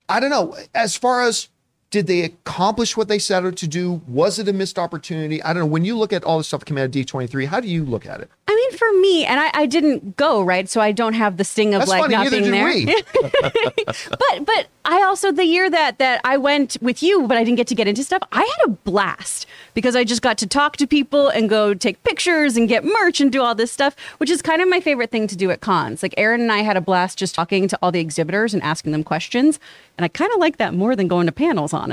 I 0.08 0.20
don't 0.20 0.30
know. 0.30 0.56
As 0.74 0.96
far 0.96 1.22
as 1.22 1.48
did 1.94 2.08
they 2.08 2.22
accomplish 2.22 2.96
what 2.96 3.06
they 3.06 3.20
set 3.20 3.44
out 3.44 3.54
to 3.54 3.68
do? 3.68 4.02
Was 4.08 4.40
it 4.40 4.48
a 4.48 4.52
missed 4.52 4.80
opportunity? 4.80 5.40
I 5.44 5.52
don't 5.52 5.60
know. 5.60 5.66
When 5.66 5.84
you 5.84 5.96
look 5.96 6.12
at 6.12 6.24
all 6.24 6.38
the 6.38 6.42
stuff 6.42 6.64
coming 6.64 6.82
out 6.82 6.86
of 6.86 6.90
D23, 6.90 7.46
how 7.46 7.60
do 7.60 7.68
you 7.68 7.84
look 7.84 8.04
at 8.04 8.20
it? 8.20 8.28
I 8.48 8.54
mean, 8.56 8.78
for 8.78 8.92
me, 9.00 9.24
and 9.24 9.40
I, 9.40 9.50
I 9.54 9.66
didn't 9.66 10.16
go 10.16 10.42
right, 10.42 10.68
so 10.68 10.80
I 10.80 10.90
don't 10.90 11.14
have 11.14 11.36
the 11.36 11.44
sting 11.44 11.72
of 11.72 11.80
That's 11.80 11.90
like 11.90 12.02
funny. 12.02 12.14
not 12.14 12.30
being 12.30 12.50
there. 12.50 12.72
but 13.84 14.44
but 14.44 14.66
I 14.84 15.02
also 15.02 15.32
the 15.32 15.44
year 15.44 15.70
that 15.70 15.98
that 15.98 16.20
I 16.24 16.36
went 16.36 16.76
with 16.82 17.02
you, 17.02 17.26
but 17.26 17.36
I 17.36 17.44
didn't 17.44 17.56
get 17.56 17.66
to 17.68 17.74
get 17.74 17.88
into 17.88 18.04
stuff. 18.04 18.22
I 18.32 18.40
had 18.40 18.68
a 18.68 18.70
blast 18.70 19.46
because 19.72 19.96
I 19.96 20.04
just 20.04 20.20
got 20.20 20.36
to 20.38 20.46
talk 20.46 20.76
to 20.76 20.86
people 20.86 21.28
and 21.28 21.48
go 21.48 21.74
take 21.74 22.02
pictures 22.04 22.56
and 22.56 22.68
get 22.68 22.84
merch 22.84 23.20
and 23.20 23.32
do 23.32 23.40
all 23.40 23.54
this 23.54 23.72
stuff, 23.72 23.96
which 24.18 24.30
is 24.30 24.42
kind 24.42 24.60
of 24.60 24.68
my 24.68 24.80
favorite 24.80 25.10
thing 25.10 25.26
to 25.28 25.36
do 25.36 25.50
at 25.50 25.60
cons. 25.60 26.02
Like 26.02 26.14
Aaron 26.16 26.40
and 26.42 26.52
I 26.52 26.58
had 26.58 26.76
a 26.76 26.80
blast 26.82 27.18
just 27.18 27.34
talking 27.34 27.66
to 27.68 27.78
all 27.80 27.90
the 27.90 28.00
exhibitors 28.00 28.52
and 28.52 28.62
asking 28.62 28.92
them 28.92 29.04
questions, 29.04 29.58
and 29.96 30.04
I 30.04 30.08
kind 30.08 30.30
of 30.32 30.38
like 30.38 30.58
that 30.58 30.74
more 30.74 30.94
than 30.94 31.08
going 31.08 31.26
to 31.26 31.32
panels. 31.32 31.72
Honestly, 31.72 31.83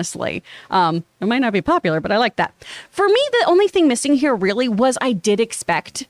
um, 0.69 1.03
it 1.19 1.26
might 1.26 1.39
not 1.39 1.53
be 1.53 1.61
popular, 1.61 1.99
but 1.99 2.11
I 2.11 2.18
like 2.18 2.38
that. 2.38 2.53
For 2.89 3.07
me, 3.07 3.22
the 3.39 3.45
only 3.47 3.68
thing 3.68 3.88
missing 3.88 4.15
here 4.15 4.35
really 4.35 4.68
was 4.68 4.97
I 5.01 5.13
did 5.13 5.39
expect 5.39 6.07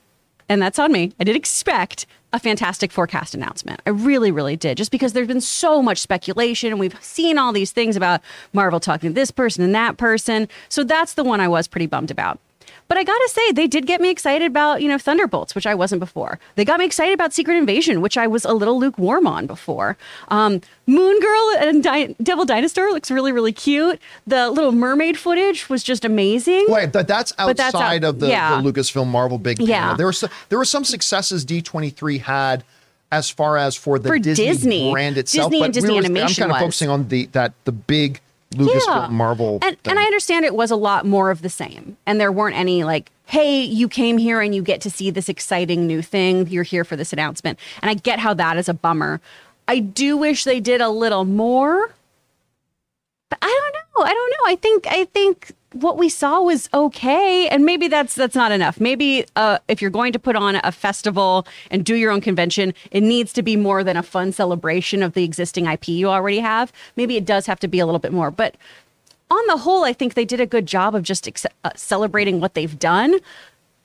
and 0.52 0.60
that's 0.60 0.78
on 0.78 0.92
me. 0.92 1.12
I 1.18 1.24
did 1.24 1.34
expect 1.34 2.06
a 2.34 2.38
fantastic 2.38 2.92
Four 2.92 3.06
cast 3.06 3.34
announcement. 3.34 3.80
I 3.86 3.90
really, 3.90 4.30
really 4.30 4.56
did, 4.56 4.76
just 4.76 4.90
because 4.90 5.12
there's 5.12 5.26
been 5.26 5.40
so 5.40 5.82
much 5.82 5.98
speculation 5.98 6.70
and 6.70 6.78
we've 6.78 6.96
seen 7.02 7.38
all 7.38 7.52
these 7.52 7.70
things 7.70 7.96
about 7.96 8.20
Marvel 8.52 8.78
talking 8.78 9.10
to 9.10 9.14
this 9.14 9.30
person 9.30 9.64
and 9.64 9.74
that 9.74 9.96
person. 9.96 10.48
So 10.68 10.84
that's 10.84 11.14
the 11.14 11.24
one 11.24 11.40
I 11.40 11.48
was 11.48 11.68
pretty 11.68 11.86
bummed 11.86 12.10
about. 12.10 12.38
But 12.92 12.98
I 12.98 13.04
gotta 13.04 13.28
say, 13.30 13.52
they 13.52 13.66
did 13.66 13.86
get 13.86 14.02
me 14.02 14.10
excited 14.10 14.46
about, 14.46 14.82
you 14.82 14.88
know, 14.90 14.98
Thunderbolts, 14.98 15.54
which 15.54 15.66
I 15.66 15.74
wasn't 15.74 16.00
before. 16.00 16.38
They 16.56 16.64
got 16.66 16.78
me 16.78 16.84
excited 16.84 17.14
about 17.14 17.32
Secret 17.32 17.56
Invasion, 17.56 18.02
which 18.02 18.18
I 18.18 18.26
was 18.26 18.44
a 18.44 18.52
little 18.52 18.78
lukewarm 18.78 19.26
on 19.26 19.46
before. 19.46 19.96
Um, 20.28 20.60
Moon 20.86 21.18
Girl 21.18 21.50
and 21.60 21.82
Di- 21.82 22.14
Devil 22.22 22.44
Dinosaur 22.44 22.90
looks 22.90 23.10
really, 23.10 23.32
really 23.32 23.54
cute. 23.54 23.98
The 24.26 24.50
Little 24.50 24.72
Mermaid 24.72 25.16
footage 25.18 25.70
was 25.70 25.82
just 25.82 26.04
amazing. 26.04 26.66
Wait, 26.68 26.92
but 26.92 27.08
that's 27.08 27.32
But 27.32 27.56
that's 27.56 27.74
outside 27.74 28.04
out- 28.04 28.10
of 28.10 28.20
the, 28.20 28.28
yeah. 28.28 28.60
the 28.60 28.70
Lucasfilm 28.70 29.06
Marvel 29.06 29.38
big 29.38 29.56
panel. 29.56 29.70
Yeah. 29.70 29.94
There 29.96 30.04
were 30.04 30.12
some, 30.12 30.28
there 30.50 30.58
were 30.58 30.66
some 30.66 30.84
successes 30.84 31.46
D23 31.46 32.20
had 32.20 32.62
as 33.10 33.30
far 33.30 33.56
as 33.56 33.74
for 33.74 33.98
the 33.98 34.10
For 34.10 34.18
Disney, 34.18 34.44
Disney. 34.48 34.92
brand 34.92 35.16
itself. 35.16 35.50
Disney 35.50 35.60
but 35.60 35.64
and 35.64 35.72
Disney 35.72 35.88
we 35.92 35.96
were, 36.00 36.04
Animation 36.04 36.42
I'm 36.44 36.50
kind 36.50 36.56
of 36.62 36.66
was. 36.66 36.74
focusing 36.76 36.90
on 36.90 37.08
the 37.08 37.24
that 37.32 37.54
the 37.64 37.72
big 37.72 38.20
Lucasfilm 38.54 39.10
Marvel. 39.10 39.58
And 39.62 39.76
and 39.84 39.98
I 39.98 40.04
understand 40.04 40.44
it 40.44 40.54
was 40.54 40.70
a 40.70 40.76
lot 40.76 41.06
more 41.06 41.30
of 41.30 41.42
the 41.42 41.48
same. 41.48 41.96
And 42.06 42.20
there 42.20 42.32
weren't 42.32 42.56
any 42.56 42.84
like, 42.84 43.10
hey, 43.26 43.62
you 43.62 43.88
came 43.88 44.18
here 44.18 44.40
and 44.40 44.54
you 44.54 44.62
get 44.62 44.80
to 44.82 44.90
see 44.90 45.10
this 45.10 45.28
exciting 45.28 45.86
new 45.86 46.02
thing. 46.02 46.46
You're 46.48 46.64
here 46.64 46.84
for 46.84 46.96
this 46.96 47.12
announcement. 47.12 47.58
And 47.80 47.90
I 47.90 47.94
get 47.94 48.18
how 48.18 48.34
that 48.34 48.56
is 48.56 48.68
a 48.68 48.74
bummer. 48.74 49.20
I 49.68 49.78
do 49.78 50.16
wish 50.16 50.44
they 50.44 50.60
did 50.60 50.80
a 50.80 50.88
little 50.88 51.24
more. 51.24 51.94
But 53.30 53.38
I 53.40 53.46
don't 53.46 53.74
know. 53.74 54.10
I 54.10 54.12
don't 54.12 54.30
know. 54.30 54.52
I 54.52 54.56
think 54.56 54.86
I 54.86 55.04
think 55.06 55.52
what 55.74 55.98
we 55.98 56.08
saw 56.08 56.40
was 56.40 56.68
okay 56.72 57.48
and 57.48 57.64
maybe 57.64 57.88
that's 57.88 58.14
that's 58.14 58.34
not 58.34 58.52
enough. 58.52 58.80
Maybe 58.80 59.24
uh, 59.36 59.58
if 59.68 59.80
you're 59.80 59.90
going 59.90 60.12
to 60.12 60.18
put 60.18 60.36
on 60.36 60.56
a 60.62 60.72
festival 60.72 61.46
and 61.70 61.84
do 61.84 61.94
your 61.94 62.10
own 62.10 62.20
convention 62.20 62.74
it 62.90 63.02
needs 63.02 63.32
to 63.34 63.42
be 63.42 63.56
more 63.56 63.82
than 63.84 63.96
a 63.96 64.02
fun 64.02 64.32
celebration 64.32 65.02
of 65.02 65.14
the 65.14 65.24
existing 65.24 65.66
ip 65.66 65.88
you 65.88 66.08
already 66.08 66.38
have. 66.40 66.72
Maybe 66.96 67.16
it 67.16 67.24
does 67.24 67.46
have 67.46 67.60
to 67.60 67.68
be 67.68 67.78
a 67.78 67.86
little 67.86 67.98
bit 67.98 68.12
more 68.12 68.30
but 68.30 68.56
on 69.30 69.46
the 69.46 69.56
whole 69.58 69.84
i 69.84 69.92
think 69.92 70.14
they 70.14 70.24
did 70.24 70.40
a 70.40 70.46
good 70.46 70.66
job 70.66 70.94
of 70.94 71.02
just 71.02 71.26
ex- 71.26 71.46
uh, 71.64 71.70
celebrating 71.74 72.40
what 72.40 72.54
they've 72.54 72.78
done. 72.78 73.18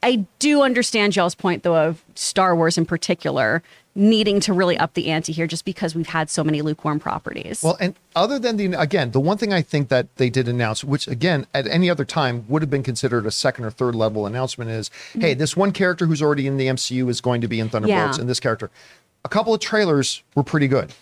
I 0.04 0.26
do 0.40 0.62
understand 0.62 1.16
y'all's 1.16 1.36
point 1.36 1.64
though 1.64 1.76
of 1.76 2.04
star 2.16 2.56
wars 2.56 2.78
in 2.78 2.86
particular 2.86 3.64
needing 3.98 4.40
to 4.40 4.54
really 4.54 4.78
up 4.78 4.94
the 4.94 5.08
ante 5.10 5.32
here 5.34 5.48
just 5.48 5.66
because 5.66 5.96
we've 5.96 6.08
had 6.10 6.30
so 6.30 6.44
many 6.44 6.62
lukewarm 6.62 7.00
properties 7.00 7.64
Well, 7.64 7.76
and 7.80 7.96
other 8.16 8.38
than 8.38 8.56
the 8.56 8.80
again, 8.80 9.10
the 9.12 9.20
one 9.20 9.38
thing 9.38 9.52
I 9.52 9.64
think 9.64 9.90
that 9.90 10.16
they 10.18 10.30
did 10.30 10.48
announce, 10.48 10.84
which 10.84 11.08
again 11.08 11.48
at 11.54 11.66
any 11.68 11.90
other 11.90 12.06
time 12.06 12.46
would 12.48 12.62
have 12.62 12.70
been 12.70 12.84
considered 12.84 13.26
a 13.26 13.32
second 13.32 13.66
or 13.66 13.72
third 13.72 13.96
level 13.96 14.28
announcement, 14.28 14.70
is 14.70 14.90
mm-hmm. 14.90 15.22
hey, 15.22 15.34
this 15.34 15.58
one 15.58 15.72
character 15.72 16.06
who's 16.06 16.22
already 16.22 16.46
in 16.46 16.58
the 16.58 16.68
MCU 16.68 17.10
is 17.10 17.22
going 17.22 17.42
to 17.42 17.48
be 17.48 17.60
in 17.60 17.70
Thunderbolts, 17.70 18.18
Yeah. 18.18 18.22
and 18.22 18.30
this 18.30 18.40
character. 18.40 18.70
A 19.26 19.30
couple 19.30 19.54
of 19.54 19.60
trailers 19.60 20.22
were 20.36 20.44
pretty 20.44 20.68
good, 20.68 20.94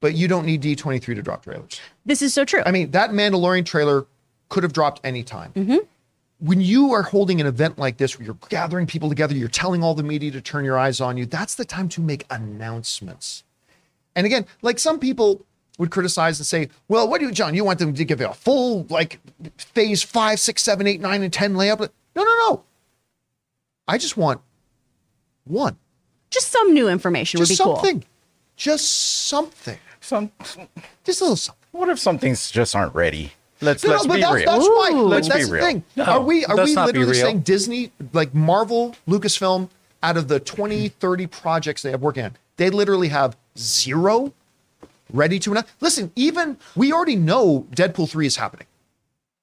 but 0.00 0.14
you 0.14 0.26
don't 0.26 0.44
need 0.44 0.62
D23 0.62 1.00
to 1.14 1.22
drop 1.22 1.44
trailers. 1.44 1.80
this 2.04 2.22
is 2.22 2.34
so 2.34 2.44
true 2.44 2.62
I 2.66 2.72
mean, 2.72 2.90
that 2.90 3.10
Mandalorian 3.10 3.64
trailer 3.64 4.06
could 4.48 4.64
have 4.64 4.72
dropped 4.72 5.00
anytime. 5.04 5.52
Mm-hmm. 5.52 5.78
When 6.42 6.60
you 6.60 6.92
are 6.92 7.02
holding 7.02 7.40
an 7.40 7.46
event 7.46 7.78
like 7.78 7.98
this 7.98 8.18
where 8.18 8.26
you're 8.26 8.38
gathering 8.48 8.86
people 8.86 9.08
together, 9.08 9.32
you're 9.34 9.48
telling 9.48 9.84
all 9.84 9.94
the 9.94 10.02
media 10.02 10.32
to 10.32 10.40
turn 10.40 10.64
your 10.64 10.76
eyes 10.76 11.00
on 11.00 11.16
you, 11.16 11.24
that's 11.24 11.54
the 11.54 11.64
time 11.64 11.88
to 11.90 12.00
make 12.00 12.26
announcements. 12.30 13.44
And 14.16 14.26
again, 14.26 14.46
like 14.60 14.80
some 14.80 14.98
people 14.98 15.46
would 15.78 15.90
criticize 15.90 16.40
and 16.40 16.46
say, 16.46 16.68
well, 16.88 17.08
what 17.08 17.20
do 17.20 17.26
you, 17.26 17.32
John, 17.32 17.54
you 17.54 17.64
want 17.64 17.78
them 17.78 17.94
to 17.94 18.04
give 18.04 18.20
a 18.20 18.34
full, 18.34 18.86
like, 18.90 19.20
phase 19.56 20.02
five, 20.02 20.40
six, 20.40 20.62
seven, 20.62 20.86
eight, 20.88 21.00
nine, 21.00 21.22
and 21.22 21.32
10 21.32 21.54
layout? 21.54 21.78
No, 21.80 21.88
no, 22.16 22.24
no. 22.24 22.64
I 23.86 23.96
just 23.96 24.16
want 24.16 24.40
one. 25.44 25.76
just 26.30 26.50
some 26.50 26.74
new 26.74 26.88
information 26.88 27.38
Just 27.38 27.50
would 27.50 27.54
be 27.56 27.64
cool 27.64 27.76
something. 27.76 28.04
Just 28.56 28.90
something. 29.28 29.78
Some, 30.00 30.32
Just 31.04 31.20
a 31.20 31.24
little 31.24 31.36
something. 31.36 31.68
what 31.70 31.88
if 31.88 31.98
some 32.00 32.18
things 32.18 32.50
just 32.50 32.74
aren't 32.74 32.94
ready? 32.94 33.32
Let's 33.62 33.84
No, 33.84 33.90
let's 33.92 34.06
but 34.06 34.14
be 34.14 34.20
that's, 34.20 34.34
real. 34.34 34.46
that's 34.46 34.68
why. 34.68 34.90
Ooh. 34.92 35.02
But 35.02 35.08
Let's 35.08 35.28
that's 35.28 35.40
be 35.40 35.44
the 35.46 35.52
real. 35.52 35.64
thing. 35.64 35.84
No, 35.96 36.04
are 36.04 36.20
we 36.20 36.44
are 36.44 36.56
we 36.56 36.74
literally 36.74 37.14
saying 37.14 37.40
Disney, 37.40 37.92
like 38.12 38.34
Marvel, 38.34 38.96
Lucasfilm, 39.08 39.68
out 40.02 40.16
of 40.16 40.28
the 40.28 40.40
20, 40.40 40.88
30 40.88 41.26
projects 41.28 41.82
they 41.82 41.90
have 41.90 42.02
working 42.02 42.24
on, 42.24 42.36
they 42.56 42.70
literally 42.70 43.08
have 43.08 43.36
zero 43.56 44.32
ready 45.12 45.38
to 45.38 45.52
announce? 45.52 45.68
Listen, 45.80 46.12
even 46.16 46.58
we 46.74 46.92
already 46.92 47.16
know 47.16 47.66
Deadpool 47.70 48.10
3 48.10 48.26
is 48.26 48.36
happening. 48.36 48.66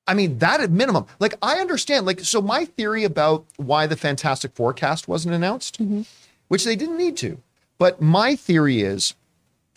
I 0.05 0.15
mean, 0.15 0.39
that 0.39 0.59
at 0.59 0.71
minimum. 0.71 1.05
Like, 1.19 1.35
I 1.41 1.59
understand. 1.59 2.05
Like, 2.05 2.21
so 2.21 2.41
my 2.41 2.65
theory 2.65 3.03
about 3.03 3.45
why 3.57 3.85
the 3.87 3.95
Fantastic 3.95 4.53
Four 4.53 4.73
cast 4.73 5.07
wasn't 5.07 5.35
announced, 5.35 5.81
mm-hmm. 5.81 6.01
which 6.47 6.65
they 6.65 6.75
didn't 6.75 6.97
need 6.97 7.15
to, 7.17 7.37
but 7.77 8.01
my 8.01 8.35
theory 8.35 8.81
is 8.81 9.13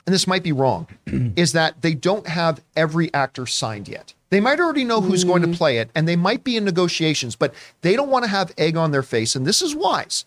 and 0.06 0.14
this 0.14 0.26
might 0.26 0.42
be 0.42 0.52
wrong, 0.52 0.86
is 1.36 1.52
that 1.52 1.82
they 1.82 1.94
don't 1.94 2.26
have 2.26 2.60
every 2.76 3.12
actor 3.14 3.46
signed 3.46 3.88
yet. 3.88 4.14
They 4.32 4.40
might 4.40 4.60
already 4.60 4.84
know 4.84 5.02
who's 5.02 5.24
going 5.24 5.42
to 5.42 5.48
hmm. 5.48 5.54
play 5.54 5.76
it, 5.76 5.90
and 5.94 6.08
they 6.08 6.16
might 6.16 6.42
be 6.42 6.56
in 6.56 6.64
negotiations, 6.64 7.36
but 7.36 7.52
they 7.82 7.94
don't 7.94 8.08
want 8.08 8.24
to 8.24 8.30
have 8.30 8.50
egg 8.56 8.78
on 8.78 8.90
their 8.90 9.02
face. 9.02 9.36
And 9.36 9.46
this 9.46 9.60
is 9.60 9.74
wise. 9.74 10.24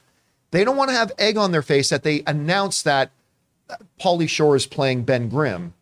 They 0.52 0.64
don't 0.64 0.77
want 0.77 0.91
to 0.91 0.95
have 0.95 1.11
egg 1.18 1.38
on 1.38 1.52
their 1.52 1.64
face 1.64 1.90
that 1.90 2.03
they 2.03 2.22
announce 2.27 2.84
that 2.84 3.10
uh, 3.68 3.77
Pauly 3.99 4.30
Shore 4.30 4.56
is 4.56 4.68
playing 4.68 5.06
Ben 5.06 5.27
Grimm. 5.27 5.73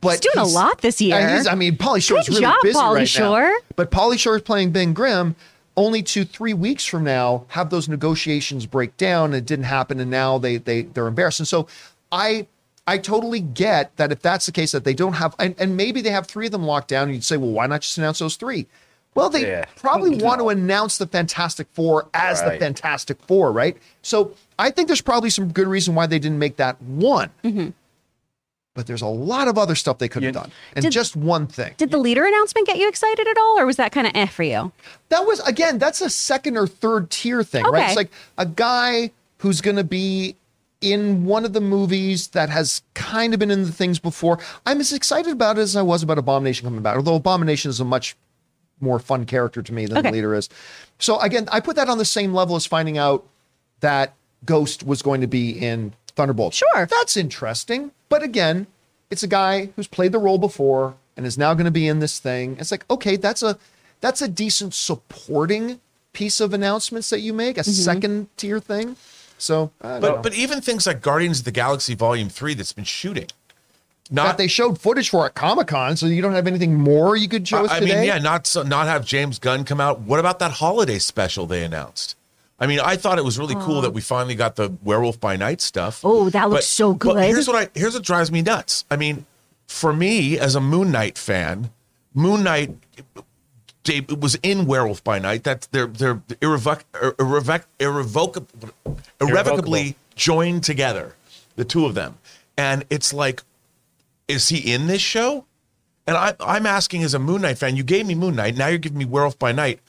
But 0.00 0.24
He's 0.24 0.32
doing 0.32 0.46
a 0.46 0.48
lot 0.48 0.80
this 0.80 1.02
year. 1.02 1.20
he's- 1.20 1.46
I 1.46 1.54
mean, 1.54 1.76
Pauly 1.76 2.02
Shore 2.02 2.18
is 2.18 2.28
Good 2.28 2.36
really 2.36 2.46
job, 2.46 2.56
busy 2.62 2.78
Pauly 2.78 2.94
right 2.94 3.08
Shore. 3.08 3.42
now. 3.42 3.56
But 3.76 3.90
Pauly 3.90 4.18
Shore 4.18 4.36
is 4.36 4.42
playing 4.42 4.70
Ben 4.70 4.94
Grimm. 4.94 5.36
Only 5.76 6.02
two, 6.02 6.24
three 6.24 6.54
weeks 6.54 6.86
from 6.86 7.04
now, 7.04 7.44
have 7.48 7.68
those 7.68 7.90
negotiations 7.90 8.64
break 8.64 8.96
down. 8.96 9.26
And 9.26 9.34
it 9.34 9.44
didn't 9.44 9.66
happen, 9.66 10.00
and 10.00 10.10
now 10.10 10.38
they 10.38 10.56
they 10.56 10.82
they're 10.82 11.06
embarrassed. 11.06 11.40
And 11.40 11.46
so, 11.46 11.66
I 12.10 12.46
I 12.88 12.98
totally 12.98 13.40
get 13.40 13.94
that 13.98 14.10
if 14.12 14.20
that's 14.22 14.46
the 14.46 14.52
case, 14.52 14.72
that 14.72 14.84
they 14.84 14.94
don't 14.94 15.12
have, 15.14 15.34
and, 15.38 15.54
and 15.58 15.76
maybe 15.76 16.00
they 16.00 16.10
have 16.10 16.26
three 16.26 16.46
of 16.46 16.52
them 16.52 16.62
locked 16.64 16.88
down, 16.88 17.04
and 17.04 17.14
you'd 17.14 17.24
say, 17.24 17.36
well, 17.36 17.50
why 17.50 17.66
not 17.66 17.82
just 17.82 17.98
announce 17.98 18.18
those 18.18 18.36
three? 18.36 18.66
Well, 19.14 19.28
they 19.30 19.46
Yeah. 19.46 19.64
probably 19.76 20.16
want 20.24 20.40
to 20.40 20.48
announce 20.48 20.96
the 20.98 21.06
Fantastic 21.06 21.66
Four 21.72 22.08
as 22.14 22.42
the 22.42 22.52
Fantastic 22.58 23.18
Four, 23.26 23.52
right? 23.52 23.76
So 24.02 24.32
I 24.58 24.70
think 24.70 24.88
there's 24.88 25.00
probably 25.02 25.30
some 25.30 25.52
good 25.52 25.66
reason 25.66 25.94
why 25.94 26.06
they 26.06 26.18
didn't 26.18 26.38
make 26.38 26.56
that 26.56 26.80
one. 26.82 27.30
But 28.74 28.86
there's 28.86 29.02
a 29.02 29.06
lot 29.06 29.48
of 29.48 29.58
other 29.58 29.74
stuff 29.74 29.98
they 29.98 30.08
could 30.08 30.22
have 30.22 30.34
done, 30.34 30.52
and 30.76 30.84
Did- 30.84 30.92
just 30.92 31.16
one 31.16 31.48
thing. 31.48 31.74
Did 31.78 31.90
the 31.90 31.98
leader 31.98 32.24
announcement 32.24 32.66
get 32.66 32.76
you 32.78 32.88
excited 32.88 33.26
at 33.26 33.36
all, 33.36 33.58
or 33.58 33.66
was 33.66 33.76
that 33.76 33.90
kind 33.90 34.06
of 34.06 34.12
eh 34.14 34.26
for 34.26 34.44
you? 34.44 34.70
That 35.08 35.26
was 35.26 35.40
again, 35.40 35.78
that's 35.78 36.00
a 36.00 36.08
second 36.08 36.56
or 36.56 36.66
third 36.68 37.10
tier 37.10 37.42
thing, 37.42 37.64
right? 37.64 37.88
It's 37.88 37.96
like 37.96 38.10
a 38.38 38.46
guy 38.46 39.10
who's 39.38 39.60
going 39.60 39.76
to 39.76 39.84
be 39.84 40.36
in 40.80 41.24
one 41.24 41.44
of 41.44 41.52
the 41.52 41.60
movies 41.60 42.28
that 42.28 42.50
has 42.50 42.82
kind 42.94 43.34
of 43.34 43.40
been 43.40 43.50
in 43.50 43.64
the 43.64 43.72
things 43.72 43.98
before. 43.98 44.38
I'm 44.64 44.80
as 44.80 44.92
excited 44.92 45.32
about 45.32 45.58
it 45.58 45.62
as 45.62 45.76
I 45.76 45.82
was 45.82 46.02
about 46.02 46.18
Abomination 46.18 46.66
coming 46.66 46.82
back, 46.82 46.96
although 46.96 47.16
Abomination 47.16 47.68
is 47.68 47.80
a 47.80 47.84
much 47.84 48.16
more 48.80 48.98
fun 48.98 49.26
character 49.26 49.60
to 49.60 49.72
me 49.72 49.86
than 49.86 49.98
Okay. 49.98 50.10
the 50.10 50.12
leader 50.12 50.34
is. 50.34 50.48
So 50.98 51.18
again, 51.20 51.48
I 51.50 51.60
put 51.60 51.76
that 51.76 51.88
on 51.88 51.98
the 51.98 52.04
same 52.04 52.32
level 52.32 52.54
as 52.54 52.64
finding 52.64 52.96
out 52.96 53.26
that 53.80 54.14
Ghost 54.44 54.84
was 54.84 55.02
going 55.02 55.20
to 55.20 55.26
be 55.26 55.50
in 55.50 55.94
Thunderbolt. 56.14 56.54
Sure. 56.54 56.86
That's 56.86 57.16
interesting. 57.16 57.90
But 58.08 58.22
again, 58.22 58.68
it's 59.10 59.22
a 59.22 59.28
guy 59.28 59.70
who's 59.74 59.88
played 59.88 60.12
the 60.12 60.18
role 60.18 60.38
before 60.38 60.94
and 61.16 61.26
is 61.26 61.36
now 61.36 61.54
going 61.54 61.64
to 61.64 61.70
be 61.72 61.88
in 61.88 61.98
this 61.98 62.20
thing. 62.20 62.56
It's 62.60 62.70
like, 62.70 62.84
okay, 62.90 63.16
that's 63.16 63.42
a 63.42 63.58
that's 64.00 64.22
a 64.22 64.28
decent 64.28 64.74
supporting 64.74 65.80
piece 66.12 66.40
of 66.40 66.54
announcements 66.54 67.10
that 67.10 67.20
you 67.20 67.32
make, 67.32 67.58
a 67.58 67.62
mm-hmm. 67.62 67.70
second 67.70 68.28
tier 68.36 68.60
thing. 68.60 68.96
So 69.38 69.70
I 69.80 69.92
don't 69.92 70.00
know. 70.02 70.12
But 70.14 70.22
but 70.24 70.34
even 70.34 70.60
things 70.60 70.86
like 70.86 71.00
Guardians 71.00 71.40
of 71.40 71.44
the 71.44 71.52
Galaxy 71.52 71.94
Volume 71.94 72.28
Three 72.28 72.54
that's 72.54 72.72
been 72.72 72.84
shooting, 72.84 73.28
that 74.10 74.12
not 74.12 74.38
they 74.38 74.48
showed 74.48 74.80
footage 74.80 75.10
for 75.10 75.26
at 75.26 75.34
Comic 75.34 75.68
Con, 75.68 75.96
so 75.96 76.06
you 76.06 76.20
don't 76.20 76.34
have 76.34 76.46
anything 76.46 76.74
more 76.74 77.16
you 77.16 77.28
could 77.28 77.46
show 77.46 77.64
us 77.64 77.70
I 77.70 77.76
I 77.76 77.80
today. 77.80 77.94
mean, 77.96 78.04
yeah, 78.04 78.18
not 78.18 78.46
so, 78.46 78.62
not 78.62 78.86
have 78.86 79.06
James 79.06 79.38
Gunn 79.38 79.64
come 79.64 79.80
out. 79.80 80.00
What 80.00 80.20
about 80.20 80.38
that 80.40 80.52
holiday 80.52 80.98
special 80.98 81.46
they 81.46 81.64
announced? 81.64 82.16
I 82.60 82.66
mean, 82.66 82.80
I 82.80 82.96
thought 82.96 83.18
it 83.18 83.24
was 83.24 83.38
really 83.38 83.54
cool 83.54 83.80
that 83.82 83.92
we 83.92 84.00
finally 84.00 84.34
got 84.34 84.56
the 84.56 84.72
Werewolf 84.82 85.20
by 85.20 85.36
Night 85.36 85.60
stuff. 85.60 86.00
Oh, 86.02 86.28
that 86.30 86.50
looks 86.50 86.66
so 86.66 86.92
good. 86.92 87.14
But 87.14 87.14
good. 87.14 87.26
here's 87.26 87.46
what 87.46 87.56
I 87.56 87.78
here's 87.78 87.94
what 87.94 88.02
drives 88.02 88.32
me 88.32 88.42
nuts. 88.42 88.84
I 88.90 88.96
mean, 88.96 89.26
for 89.68 89.92
me 89.92 90.38
as 90.38 90.56
a 90.56 90.60
Moon 90.60 90.90
Knight 90.90 91.16
fan, 91.16 91.70
Moon 92.14 92.42
Knight 92.42 92.76
they, 93.84 93.98
it 93.98 94.20
was 94.20 94.34
in 94.42 94.66
Werewolf 94.66 95.02
by 95.04 95.18
Night. 95.18 95.44
That 95.44 95.68
they're 95.70 95.86
they're 95.86 96.16
irrevoc, 96.40 96.82
irrevoc, 96.92 97.64
irrevocably, 97.80 98.70
irrevocably 99.20 99.96
joined 100.14 100.64
together, 100.64 101.14
the 101.56 101.64
two 101.64 101.86
of 101.86 101.94
them, 101.94 102.18
and 102.56 102.84
it's 102.90 103.12
like, 103.12 103.42
is 104.26 104.48
he 104.48 104.72
in 104.72 104.86
this 104.86 105.00
show? 105.02 105.44
And 106.06 106.16
I, 106.16 106.34
I'm 106.40 106.66
asking 106.66 107.02
as 107.02 107.12
a 107.14 107.18
Moon 107.18 107.42
Knight 107.42 107.58
fan, 107.58 107.76
you 107.76 107.82
gave 107.82 108.06
me 108.06 108.14
Moon 108.14 108.34
Knight, 108.36 108.56
now 108.56 108.68
you're 108.68 108.78
giving 108.78 108.98
me 108.98 109.04
Werewolf 109.04 109.38
by 109.38 109.52
Night. 109.52 109.80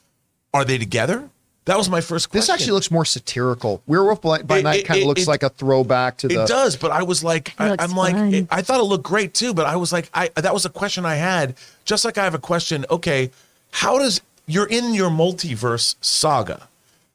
Are 0.54 0.66
they 0.66 0.78
together? 0.78 1.30
That 1.66 1.78
was 1.78 1.88
my 1.90 2.02
first 2.02 2.30
question. 2.30 2.40
this 2.40 2.50
actually 2.50 2.72
looks 2.72 2.90
more 2.90 3.06
satirical. 3.06 3.84
Werewolf 3.86 4.22
by, 4.22 4.42
by 4.42 4.58
It- 4.58 4.64
Night 4.64 4.86
kind 4.86 5.02
of 5.02 5.08
looks 5.08 5.22
it- 5.24 5.28
like 5.28 5.44
a 5.44 5.50
throwback 5.50 6.18
to 6.18 6.28
the. 6.28 6.44
It 6.44 6.48
does, 6.48 6.76
but 6.76 6.90
I 6.92 7.04
was 7.04 7.24
like, 7.24 7.54
I, 7.60 7.76
I'm 7.78 7.92
like, 7.92 8.16
it- 8.34 8.48
I 8.50 8.64
thought 8.64 8.80
it 8.80 8.84
looked 8.84 9.04
great 9.04 9.34
too, 9.36 9.54
but 9.54 9.66
I 9.68 9.76
was 9.76 9.94
like, 9.94 10.10
I 10.14 10.30
that 10.36 10.54
was 10.54 10.66
a 10.66 10.70
question 10.70 11.06
I 11.06 11.16
had. 11.16 11.56
Just 11.86 12.06
like 12.06 12.18
I 12.18 12.24
have 12.24 12.34
a 12.34 12.40
question. 12.40 12.86
Okay, 12.90 13.30
how 13.72 13.98
does 13.98 14.22
you're 14.46 14.68
in 14.68 14.94
your 14.94 15.10
multiverse 15.10 15.96
saga? 16.02 16.68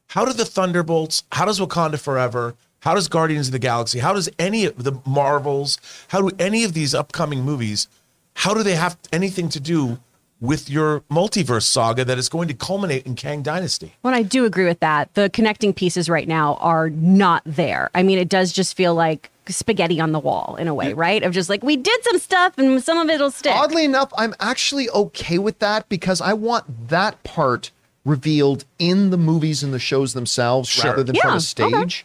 How 0.08 0.24
do 0.24 0.32
the 0.32 0.44
Thunderbolts? 0.44 1.24
How 1.32 1.44
does 1.44 1.58
Wakanda 1.58 1.98
Forever? 1.98 2.54
How 2.80 2.94
does 2.94 3.08
Guardians 3.08 3.48
of 3.48 3.52
the 3.52 3.58
Galaxy? 3.58 3.98
How 3.98 4.12
does 4.12 4.28
any 4.38 4.66
of 4.66 4.84
the 4.84 5.00
Marvels? 5.06 5.78
How 6.08 6.20
do 6.20 6.30
any 6.38 6.64
of 6.64 6.74
these 6.74 6.94
upcoming 6.94 7.42
movies? 7.42 7.88
How 8.34 8.54
do 8.54 8.62
they 8.62 8.76
have 8.76 8.96
anything 9.12 9.48
to 9.48 9.60
do 9.60 9.98
with 10.40 10.68
your 10.68 11.00
multiverse 11.10 11.62
saga 11.62 12.04
that 12.04 12.18
is 12.18 12.28
going 12.28 12.48
to 12.48 12.54
culminate 12.54 13.06
in 13.06 13.14
Kang 13.14 13.42
Dynasty? 13.42 13.94
Well, 14.02 14.14
I 14.14 14.22
do 14.22 14.44
agree 14.44 14.66
with 14.66 14.80
that. 14.80 15.12
The 15.14 15.30
connecting 15.30 15.72
pieces 15.72 16.08
right 16.08 16.28
now 16.28 16.56
are 16.56 16.90
not 16.90 17.42
there. 17.46 17.90
I 17.94 18.02
mean, 18.02 18.18
it 18.18 18.28
does 18.28 18.52
just 18.52 18.76
feel 18.76 18.94
like 18.94 19.30
spaghetti 19.48 20.00
on 20.00 20.12
the 20.12 20.18
wall 20.18 20.56
in 20.56 20.68
a 20.68 20.74
way, 20.74 20.92
right? 20.92 21.22
Of 21.22 21.32
just 21.32 21.48
like 21.48 21.62
we 21.62 21.76
did 21.76 22.04
some 22.04 22.18
stuff 22.18 22.56
and 22.58 22.82
some 22.82 22.98
of 22.98 23.08
it'll 23.10 23.30
stick. 23.30 23.54
Oddly 23.54 23.84
enough, 23.84 24.12
I'm 24.16 24.34
actually 24.40 24.88
okay 24.90 25.38
with 25.38 25.58
that 25.58 25.88
because 25.88 26.20
I 26.20 26.32
want 26.32 26.88
that 26.88 27.22
part 27.24 27.70
revealed 28.04 28.64
in 28.78 29.10
the 29.10 29.16
movies 29.16 29.62
and 29.62 29.72
the 29.72 29.78
shows 29.78 30.12
themselves 30.14 30.68
Sure. 30.68 30.90
rather 30.90 31.02
than 31.04 31.16
from 31.16 31.30
Yeah, 31.32 31.36
a 31.36 31.40
stage. 31.40 32.04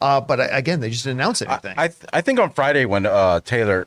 Uh, 0.00 0.20
but 0.20 0.40
uh, 0.40 0.48
again, 0.50 0.80
they 0.80 0.90
just 0.90 1.04
didn't 1.04 1.18
announce 1.20 1.42
anything. 1.42 1.74
I 1.76 1.88
th- 1.88 2.04
I 2.12 2.20
think 2.20 2.38
on 2.40 2.50
Friday 2.50 2.84
when 2.84 3.06
uh, 3.06 3.40
Taylor 3.40 3.86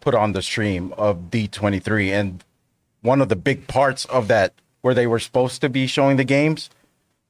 put 0.00 0.14
on 0.14 0.32
the 0.32 0.42
stream 0.42 0.92
of 0.96 1.30
D23 1.30 2.10
and 2.12 2.44
one 3.02 3.20
of 3.20 3.28
the 3.28 3.36
big 3.36 3.66
parts 3.66 4.04
of 4.06 4.28
that 4.28 4.52
where 4.80 4.94
they 4.94 5.06
were 5.06 5.18
supposed 5.18 5.60
to 5.60 5.68
be 5.68 5.86
showing 5.86 6.16
the 6.16 6.24
games, 6.24 6.70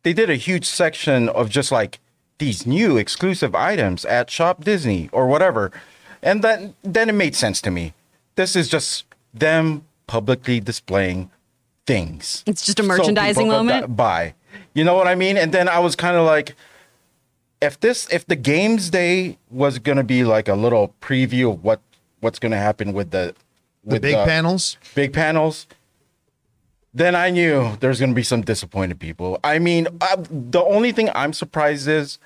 they 0.03 0.13
did 0.13 0.31
a 0.31 0.37
huge 0.37 0.65
section 0.67 1.29
of 1.29 1.49
just 1.51 1.71
like 1.73 1.99
these 2.39 2.67
new 2.67 2.97
exclusive 2.97 3.55
items 3.55 4.05
at 4.05 4.31
Shop 4.31 4.65
Disney 4.65 5.09
or 5.13 5.27
whatever. 5.27 5.71
And 6.23 6.43
then 6.43 6.75
then 6.83 7.09
it 7.09 7.15
made 7.15 7.35
sense 7.35 7.61
to 7.63 7.71
me. 7.71 7.95
This 8.37 8.57
is 8.57 8.69
just 8.69 9.05
them 9.33 9.85
publicly 10.07 10.61
displaying 10.61 11.31
things. 11.87 12.43
It's 12.47 12.65
just 12.65 12.81
a 12.81 12.83
merchandising 12.83 13.45
people 13.45 13.59
could 13.59 13.67
moment? 13.67 13.97
Buy. 13.97 14.35
You 14.73 14.85
know 14.85 14.95
what 14.95 15.07
I 15.07 15.15
mean? 15.15 15.37
And 15.37 15.53
then 15.53 15.69
I 15.69 15.79
was 15.79 15.95
kind 15.97 16.17
of 16.17 16.25
like, 16.27 16.57
if 17.61 17.79
this 17.81 18.09
if 18.11 18.27
the 18.27 18.37
games 18.37 18.91
day 18.91 19.39
was 19.51 19.79
gonna 19.79 20.05
be 20.05 20.25
like 20.25 20.49
a 20.49 20.55
little 20.55 20.95
preview 21.01 21.53
of 21.53 21.65
what 21.65 21.81
what's 22.21 22.39
gonna 22.39 22.59
happen 22.59 22.93
with 22.93 23.11
the 23.11 23.35
the 23.85 23.95
with 23.95 24.03
big 24.03 24.15
panels. 24.15 24.77
big 24.95 25.13
panels 25.13 25.67
then 26.95 27.15
i 27.15 27.29
knew 27.31 27.77
there's 27.81 27.99
gonna 28.01 28.13
be 28.15 28.23
some 28.23 28.43
disappointed 28.43 28.99
people 29.01 29.39
i 29.45 29.59
mean 29.59 29.89
I, 30.01 30.17
the 30.31 30.63
only 30.63 30.93
thing 30.93 31.11
i'm 31.15 31.33
surprised 31.33 31.89
is 31.89 32.19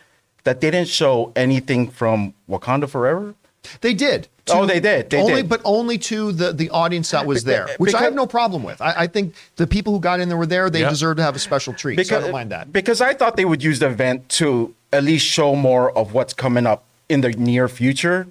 that 0.45 0.61
they 0.61 0.71
didn't 0.71 0.89
show 0.89 1.33
anything 1.37 1.89
from 1.91 2.35
wakanda 2.49 2.89
forever 2.89 3.35
They 3.81 3.93
did. 3.93 4.29
Oh, 4.51 4.65
they 4.65 4.81
did. 4.81 5.11
They 5.11 5.21
only, 5.21 5.43
did. 5.43 5.49
but 5.51 5.61
only 5.65 5.99
to 6.11 6.33
the 6.33 6.53
the 6.55 6.71
audience 6.71 7.11
that 7.11 7.27
was 7.27 7.45
there, 7.45 7.67
which 7.77 7.93
I 7.93 8.01
have 8.01 8.15
no 8.15 8.27
problem 8.27 8.63
with. 8.63 8.81
I, 8.81 8.93
I 9.05 9.07
think 9.07 9.35
the 9.57 9.67
people 9.67 9.93
who 9.93 10.01
got 10.01 10.21
in 10.21 10.29
there 10.31 10.39
were 10.39 10.47
there. 10.47 10.71
They 10.71 10.81
Yeah. 10.81 10.89
deserve 10.89 11.19
to 11.19 11.23
have 11.23 11.37
a 11.37 11.39
special 11.51 11.75
treat. 11.75 12.01
so 12.07 12.17
I 12.17 12.21
don't 12.21 12.33
mind 12.33 12.51
that. 12.57 12.73
Because 12.73 13.03
I 13.03 13.13
thought 13.13 13.37
they 13.37 13.45
would 13.45 13.63
use 13.63 13.79
the 13.81 13.89
event 13.89 14.27
to 14.41 14.75
at 14.91 15.05
least 15.05 15.27
show 15.27 15.55
more 15.55 15.87
of 16.01 16.15
what's 16.15 16.33
coming 16.33 16.67
up 16.73 16.81
in 17.11 17.21
the 17.21 17.31
near 17.51 17.69
future. 17.69 18.27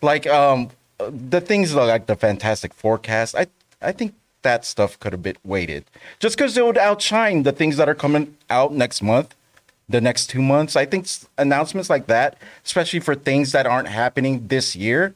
Like 0.00 0.26
um 0.26 0.70
the 1.34 1.40
things 1.50 1.74
like 1.74 2.06
the 2.06 2.16
fantastic 2.16 2.72
Four 2.72 2.96
cast. 2.96 3.34
I 3.36 3.44
I 3.82 3.92
think 3.92 4.14
that 4.42 4.64
stuff 4.64 4.98
could 5.00 5.12
have 5.12 5.22
been 5.22 5.36
waited. 5.44 5.84
Just 6.18 6.36
because 6.36 6.56
it 6.56 6.64
would 6.64 6.78
outshine 6.78 7.42
the 7.42 7.52
things 7.52 7.76
that 7.76 7.88
are 7.88 7.94
coming 7.94 8.36
out 8.50 8.72
next 8.72 9.02
month, 9.02 9.34
the 9.88 10.00
next 10.00 10.28
two 10.28 10.42
months. 10.42 10.76
I 10.76 10.84
think 10.84 11.06
announcements 11.36 11.88
like 11.88 12.06
that, 12.06 12.36
especially 12.64 13.00
for 13.00 13.14
things 13.14 13.52
that 13.52 13.66
aren't 13.66 13.88
happening 13.88 14.48
this 14.48 14.76
year, 14.76 15.14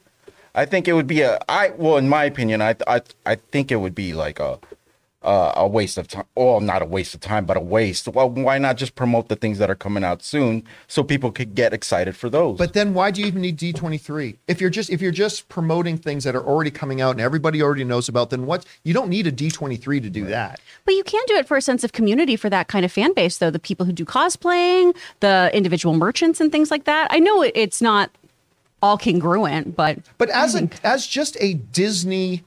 I 0.54 0.66
think 0.66 0.88
it 0.88 0.92
would 0.92 1.06
be 1.06 1.22
a 1.22 1.38
I 1.48 1.70
well 1.76 1.96
in 1.96 2.08
my 2.08 2.24
opinion, 2.24 2.60
I 2.60 2.76
I 2.86 3.02
I 3.24 3.36
think 3.36 3.70
it 3.72 3.76
would 3.76 3.94
be 3.94 4.12
like 4.12 4.38
a 4.38 4.58
uh, 5.24 5.52
a 5.56 5.66
waste 5.66 5.98
of 5.98 6.08
time. 6.08 6.24
Well, 6.34 6.60
not 6.60 6.82
a 6.82 6.84
waste 6.84 7.14
of 7.14 7.20
time, 7.20 7.44
but 7.44 7.56
a 7.56 7.60
waste. 7.60 8.08
Well, 8.08 8.28
why 8.30 8.58
not 8.58 8.76
just 8.76 8.94
promote 8.94 9.28
the 9.28 9.36
things 9.36 9.58
that 9.58 9.70
are 9.70 9.74
coming 9.74 10.04
out 10.04 10.22
soon 10.22 10.64
so 10.88 11.02
people 11.02 11.30
could 11.30 11.54
get 11.54 11.72
excited 11.72 12.16
for 12.16 12.28
those? 12.28 12.58
But 12.58 12.72
then 12.72 12.94
why 12.94 13.10
do 13.10 13.20
you 13.20 13.26
even 13.26 13.42
need 13.42 13.58
D23? 13.58 14.36
If 14.48 14.60
you're 14.60 14.70
just 14.70 14.90
if 14.90 15.00
you're 15.00 15.12
just 15.12 15.48
promoting 15.48 15.98
things 15.98 16.24
that 16.24 16.34
are 16.34 16.44
already 16.44 16.70
coming 16.70 17.00
out 17.00 17.12
and 17.12 17.20
everybody 17.20 17.62
already 17.62 17.84
knows 17.84 18.08
about, 18.08 18.30
then 18.30 18.46
what 18.46 18.64
you 18.84 18.92
don't 18.92 19.08
need 19.08 19.26
a 19.26 19.32
D23 19.32 20.02
to 20.02 20.10
do 20.10 20.24
that. 20.26 20.60
But 20.84 20.94
you 20.94 21.04
can 21.04 21.22
do 21.26 21.36
it 21.36 21.46
for 21.46 21.56
a 21.56 21.62
sense 21.62 21.84
of 21.84 21.92
community 21.92 22.36
for 22.36 22.50
that 22.50 22.68
kind 22.68 22.84
of 22.84 22.92
fan 22.92 23.12
base, 23.14 23.38
though. 23.38 23.50
The 23.50 23.58
people 23.58 23.86
who 23.86 23.92
do 23.92 24.04
cosplaying, 24.04 24.96
the 25.20 25.50
individual 25.54 25.94
merchants, 25.94 26.40
and 26.40 26.50
things 26.50 26.70
like 26.70 26.84
that. 26.84 27.08
I 27.10 27.18
know 27.18 27.42
it's 27.42 27.80
not 27.80 28.10
all 28.82 28.98
congruent, 28.98 29.76
but 29.76 29.98
But 30.18 30.28
as 30.30 30.54
a 30.54 30.68
as 30.82 31.06
just 31.06 31.36
a 31.40 31.54
Disney, 31.54 32.42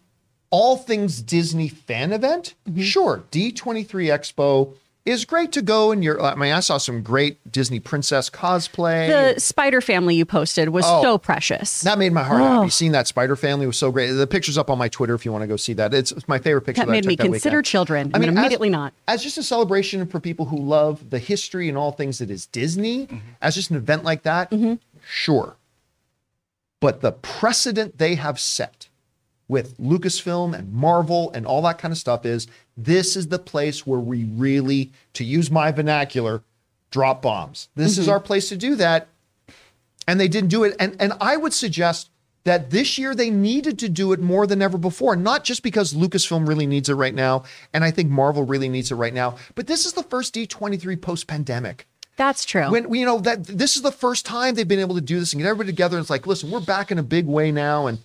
all 0.50 0.78
things 0.78 1.22
Disney 1.22 1.68
fan 1.68 2.12
event, 2.14 2.54
Mm-hmm. 2.70 2.82
sure, 2.82 3.24
D23 3.32 3.86
Expo 3.88 4.74
is 5.06 5.24
great 5.24 5.52
to 5.52 5.62
go 5.62 5.92
and 5.92 6.04
you're 6.04 6.20
I 6.20 6.34
mean, 6.34 6.52
I 6.52 6.62
saw 6.62 6.78
some 6.80 7.04
great 7.04 7.38
Disney 7.52 7.80
princess 7.80 8.28
cosplay. 8.28 9.34
the 9.36 9.40
Spider 9.40 9.80
Family 9.80 10.16
you 10.16 10.26
posted 10.26 10.70
was 10.70 10.84
Oh. 10.88 11.04
so 11.04 11.18
precious. 11.20 11.82
that 11.82 12.00
made 12.00 12.12
my 12.12 12.24
heart 12.24 12.42
Oh. 12.42 12.46
happy. 12.62 12.70
Seeing 12.72 12.92
that 12.94 13.06
Spider 13.08 13.36
Family 13.36 13.68
was 13.68 13.78
so 13.78 13.92
great. 13.92 14.08
The 14.12 14.26
picture's 14.26 14.58
up 14.58 14.70
on 14.72 14.80
my 14.80 14.88
Twitter 14.88 15.14
if 15.14 15.24
you 15.24 15.32
want 15.32 15.44
to 15.44 15.48
go 15.48 15.58
see 15.58 15.74
that. 15.74 15.94
It's, 15.94 16.12
it's 16.12 16.28
my 16.28 16.40
favorite 16.40 16.62
picture. 16.62 16.82
That 16.82 16.90
I 16.90 16.92
made 16.94 17.04
took 17.04 17.10
me 17.10 17.16
that 17.18 17.24
consider 17.24 17.58
weekend. 17.58 17.66
children. 17.68 18.12
I 18.16 18.18
mean, 18.18 18.30
gonna 18.30 18.40
as- 18.40 18.46
immediately 18.46 18.70
not. 18.70 18.94
As 19.08 19.22
just 19.22 19.38
a 19.38 19.44
celebration 19.44 20.08
for 20.08 20.20
people 20.20 20.46
who 20.48 20.58
love 20.58 21.12
the 21.12 21.20
history 21.20 21.70
and 21.70 21.78
all 21.78 21.92
things 21.92 22.18
that 22.18 22.32
is 22.32 22.48
Disney, 22.48 23.06
Mm-hmm. 23.06 23.18
as 23.44 23.54
just 23.54 23.70
an 23.70 23.78
event 23.78 24.04
like 24.04 24.24
that, 24.24 24.52
sure. 25.08 25.56
But 26.80 27.02
the 27.02 27.12
precedent 27.12 28.00
they 28.00 28.16
have 28.16 28.40
set 28.40 28.88
with 29.48 29.78
Lucasfilm 29.78 30.58
and 30.58 30.74
Marvel 30.74 31.32
and 31.32 31.46
all 31.46 31.62
that 31.64 31.78
kind 31.78 31.92
of 31.92 31.98
stuff 31.98 32.26
is 32.26 32.48
this 32.76 33.16
is 33.16 33.28
the 33.28 33.40
place 33.40 33.86
where 33.86 34.00
we 34.00 34.24
really, 34.24 34.92
to 35.14 35.24
use 35.24 35.52
my 35.52 35.72
vernacular, 35.72 36.44
drop 36.92 37.22
bombs. 37.22 37.70
This 37.76 37.98
is 37.98 38.06
mm-hmm. 38.06 38.14
our 38.14 38.20
place 38.20 38.50
to 38.50 38.58
do 38.58 38.76
that. 38.76 39.08
And 40.08 40.20
they 40.20 40.28
didn't 40.28 40.50
do 40.50 40.64
it. 40.64 40.76
And 40.80 40.96
and 41.00 41.14
I 41.20 41.36
would 41.36 41.54
suggest 41.54 42.10
that 42.46 42.70
this 42.70 42.98
year 42.98 43.14
they 43.14 43.30
needed 43.30 43.78
to 43.80 43.90
do 43.90 44.14
it 44.14 44.22
more 44.22 44.48
than 44.48 44.62
ever 44.62 44.78
before, 44.78 45.16
not 45.16 45.44
just 45.44 45.64
because 45.64 45.94
Lucasfilm 45.94 46.48
really 46.48 46.68
needs 46.68 46.90
it 46.90 46.94
right 46.94 47.14
now, 47.14 47.44
and 47.74 47.84
I 47.84 47.92
think 47.92 48.10
Marvel 48.10 48.44
really 48.44 48.70
needs 48.70 48.92
it 48.92 48.96
right 48.96 49.14
now, 49.14 49.36
but 49.56 49.68
this 49.68 49.86
is 49.86 49.94
the 49.94 50.04
first 50.04 50.34
D23 50.36 51.02
post-pandemic 51.02 51.88
That's 52.18 52.46
true. 52.46 52.70
when 52.70 52.94
you 52.94 53.06
know 53.06 53.20
that 53.20 53.46
this 53.46 53.76
is 53.76 53.82
the 53.82 53.92
first 53.92 54.26
time 54.26 54.54
they've 54.54 54.68
been 54.68 54.80
able 54.80 54.96
to 54.96 55.02
do 55.02 55.20
this 55.20 55.34
and 55.34 55.42
get 55.42 55.50
everybody 55.50 55.72
together. 55.72 55.98
And 55.98 56.04
it's 56.04 56.10
like, 56.10 56.28
listen, 56.28 56.52
we're 56.52 56.60
back 56.60 56.92
in 56.92 57.00
a 57.00 57.04
big 57.04 57.26
way 57.26 57.52
now. 57.52 57.88
And 57.88 57.98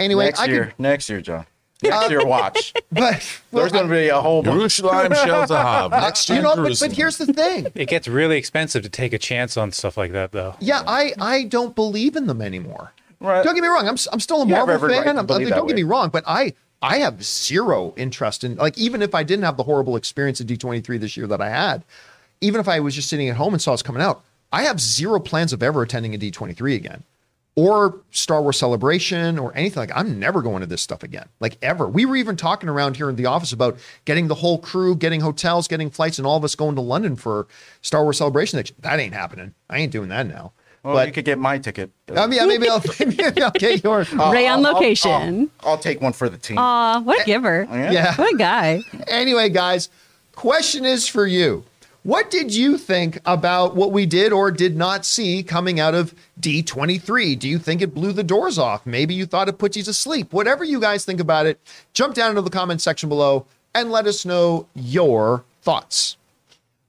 anyway, 0.00 0.26
next 0.26 0.40
I 0.40 0.44
year, 0.46 0.64
could, 0.66 0.78
next 0.78 1.08
year, 1.08 1.20
John. 1.20 1.46
Next 1.82 2.10
year, 2.10 2.24
watch. 2.26 2.74
but 2.92 3.40
well, 3.50 3.62
There's 3.62 3.72
going 3.72 3.88
to 3.88 3.94
be 3.94 4.08
a 4.08 4.20
whole 4.20 4.42
bunch. 4.42 4.56
Jerusalem 4.76 5.14
shall 5.14 5.46
have. 5.48 5.90
Next 5.92 6.28
year. 6.28 6.38
you 6.38 6.46
year, 6.46 6.56
know, 6.56 6.62
but, 6.62 6.78
but 6.78 6.92
here's 6.92 7.16
the 7.16 7.32
thing. 7.32 7.68
It 7.74 7.88
gets 7.88 8.06
really 8.06 8.36
expensive 8.36 8.82
to 8.82 8.90
take 8.90 9.12
a 9.12 9.18
chance 9.18 9.56
on 9.56 9.72
stuff 9.72 9.96
like 9.96 10.12
that, 10.12 10.32
though. 10.32 10.56
Yeah, 10.60 10.82
I 10.86 11.14
I 11.18 11.44
don't 11.44 11.74
believe 11.74 12.16
in 12.16 12.26
them 12.26 12.42
anymore. 12.42 12.92
Right. 13.20 13.42
Don't 13.44 13.54
get 13.54 13.62
me 13.62 13.68
wrong. 13.68 13.86
I'm 13.88 13.94
s- 13.94 14.08
I'm 14.12 14.20
still 14.20 14.42
a 14.42 14.46
You 14.46 14.52
Marvel 14.52 14.74
every 14.74 14.90
right 14.90 15.04
fan. 15.04 15.18
I'm, 15.18 15.26
don't 15.26 15.44
that 15.44 15.66
get 15.66 15.76
me 15.76 15.82
wrong, 15.82 16.08
but 16.10 16.24
I 16.26 16.54
I 16.82 16.98
have 16.98 17.22
zero 17.22 17.94
interest 17.96 18.44
in 18.44 18.56
like 18.56 18.76
even 18.78 19.02
if 19.02 19.14
I 19.14 19.22
didn't 19.22 19.44
have 19.44 19.56
the 19.56 19.64
horrible 19.64 19.96
experience 19.96 20.40
at 20.40 20.46
D23 20.46 20.98
this 21.00 21.16
year 21.16 21.26
that 21.26 21.40
I 21.40 21.50
had, 21.50 21.84
even 22.40 22.60
if 22.60 22.68
I 22.68 22.80
was 22.80 22.94
just 22.94 23.08
sitting 23.08 23.28
at 23.28 23.36
home 23.36 23.52
and 23.52 23.60
saw 23.60 23.72
it's 23.74 23.82
coming 23.82 24.02
out, 24.02 24.22
I 24.52 24.62
have 24.62 24.80
zero 24.80 25.20
plans 25.20 25.52
of 25.52 25.62
ever 25.62 25.82
attending 25.82 26.14
a 26.14 26.18
D23 26.18 26.74
again. 26.74 27.04
Or 27.56 28.00
Star 28.10 28.40
Wars 28.42 28.58
Celebration 28.58 29.38
or 29.38 29.54
anything 29.56 29.80
like 29.80 29.90
I'm 29.94 30.18
never 30.18 30.40
going 30.40 30.60
to 30.60 30.66
this 30.66 30.80
stuff 30.82 31.02
again. 31.02 31.28
Like 31.40 31.58
ever. 31.62 31.88
We 31.88 32.06
were 32.06 32.16
even 32.16 32.36
talking 32.36 32.68
around 32.68 32.96
here 32.96 33.10
in 33.10 33.16
the 33.16 33.26
office 33.26 33.52
about 33.52 33.76
getting 34.04 34.28
the 34.28 34.36
whole 34.36 34.56
crew, 34.58 34.94
getting 34.94 35.20
hotels, 35.20 35.66
getting 35.68 35.90
flights, 35.90 36.18
and 36.18 36.26
all 36.26 36.36
of 36.36 36.44
us 36.44 36.54
going 36.54 36.76
to 36.76 36.80
London 36.80 37.16
for 37.16 37.48
Star 37.82 38.04
Wars 38.04 38.18
Celebration. 38.18 38.56
next- 38.58 38.80
That 38.80 39.00
ain't 39.00 39.14
happening. 39.14 39.54
I 39.68 39.78
ain't 39.78 39.92
doing 39.92 40.08
that 40.10 40.26
now. 40.26 40.52
Well, 40.82 40.94
but 40.94 41.08
you 41.08 41.12
could 41.12 41.26
get 41.26 41.38
my 41.38 41.58
ticket. 41.58 41.90
I 42.16 42.26
mean, 42.26 42.38
yeah, 42.38 42.46
maybe 42.46 42.66
I'll, 42.68 42.82
maybe 43.00 43.42
I'll 43.42 43.50
get 43.50 43.84
yours. 43.84 44.10
Ray 44.12 44.46
on 44.46 44.60
I'll- 44.64 44.66
I'll- 44.68 44.72
location. 44.74 45.50
I'll, 45.60 45.70
I'll 45.72 45.78
take 45.78 46.00
one 46.00 46.12
for 46.14 46.28
the 46.30 46.38
team. 46.38 46.56
Aw, 46.56 47.00
what 47.00 47.20
a 47.20 47.24
giver. 47.26 47.66
Yeah. 47.70 48.14
What 48.14 48.32
a 48.32 48.36
guy. 48.38 48.80
Anyway, 49.08 49.50
guys, 49.50 49.90
question 50.36 50.84
is 50.86 51.06
for 51.08 51.26
you. 51.26 51.64
What 52.02 52.30
did 52.30 52.54
you 52.54 52.78
think 52.78 53.20
about 53.26 53.76
what 53.76 53.92
we 53.92 54.06
did 54.06 54.32
or 54.32 54.50
did 54.50 54.74
not 54.74 55.04
see 55.04 55.42
coming 55.42 55.78
out 55.78 55.94
of 55.94 56.14
D23? 56.40 57.38
Do 57.38 57.46
you 57.46 57.58
think 57.58 57.82
it 57.82 57.94
blew 57.94 58.12
the 58.12 58.24
doors 58.24 58.58
off? 58.58 58.86
Maybe 58.86 59.12
you 59.12 59.26
thought 59.26 59.50
it 59.50 59.58
put 59.58 59.76
you 59.76 59.82
to 59.82 59.92
sleep. 59.92 60.32
Whatever 60.32 60.64
you 60.64 60.80
guys 60.80 61.04
think 61.04 61.20
about 61.20 61.44
it, 61.44 61.60
jump 61.92 62.14
down 62.14 62.30
into 62.30 62.40
the 62.40 62.48
comment 62.48 62.80
section 62.80 63.10
below 63.10 63.44
and 63.74 63.90
let 63.90 64.06
us 64.06 64.24
know 64.24 64.66
your 64.74 65.44
thoughts. 65.60 66.16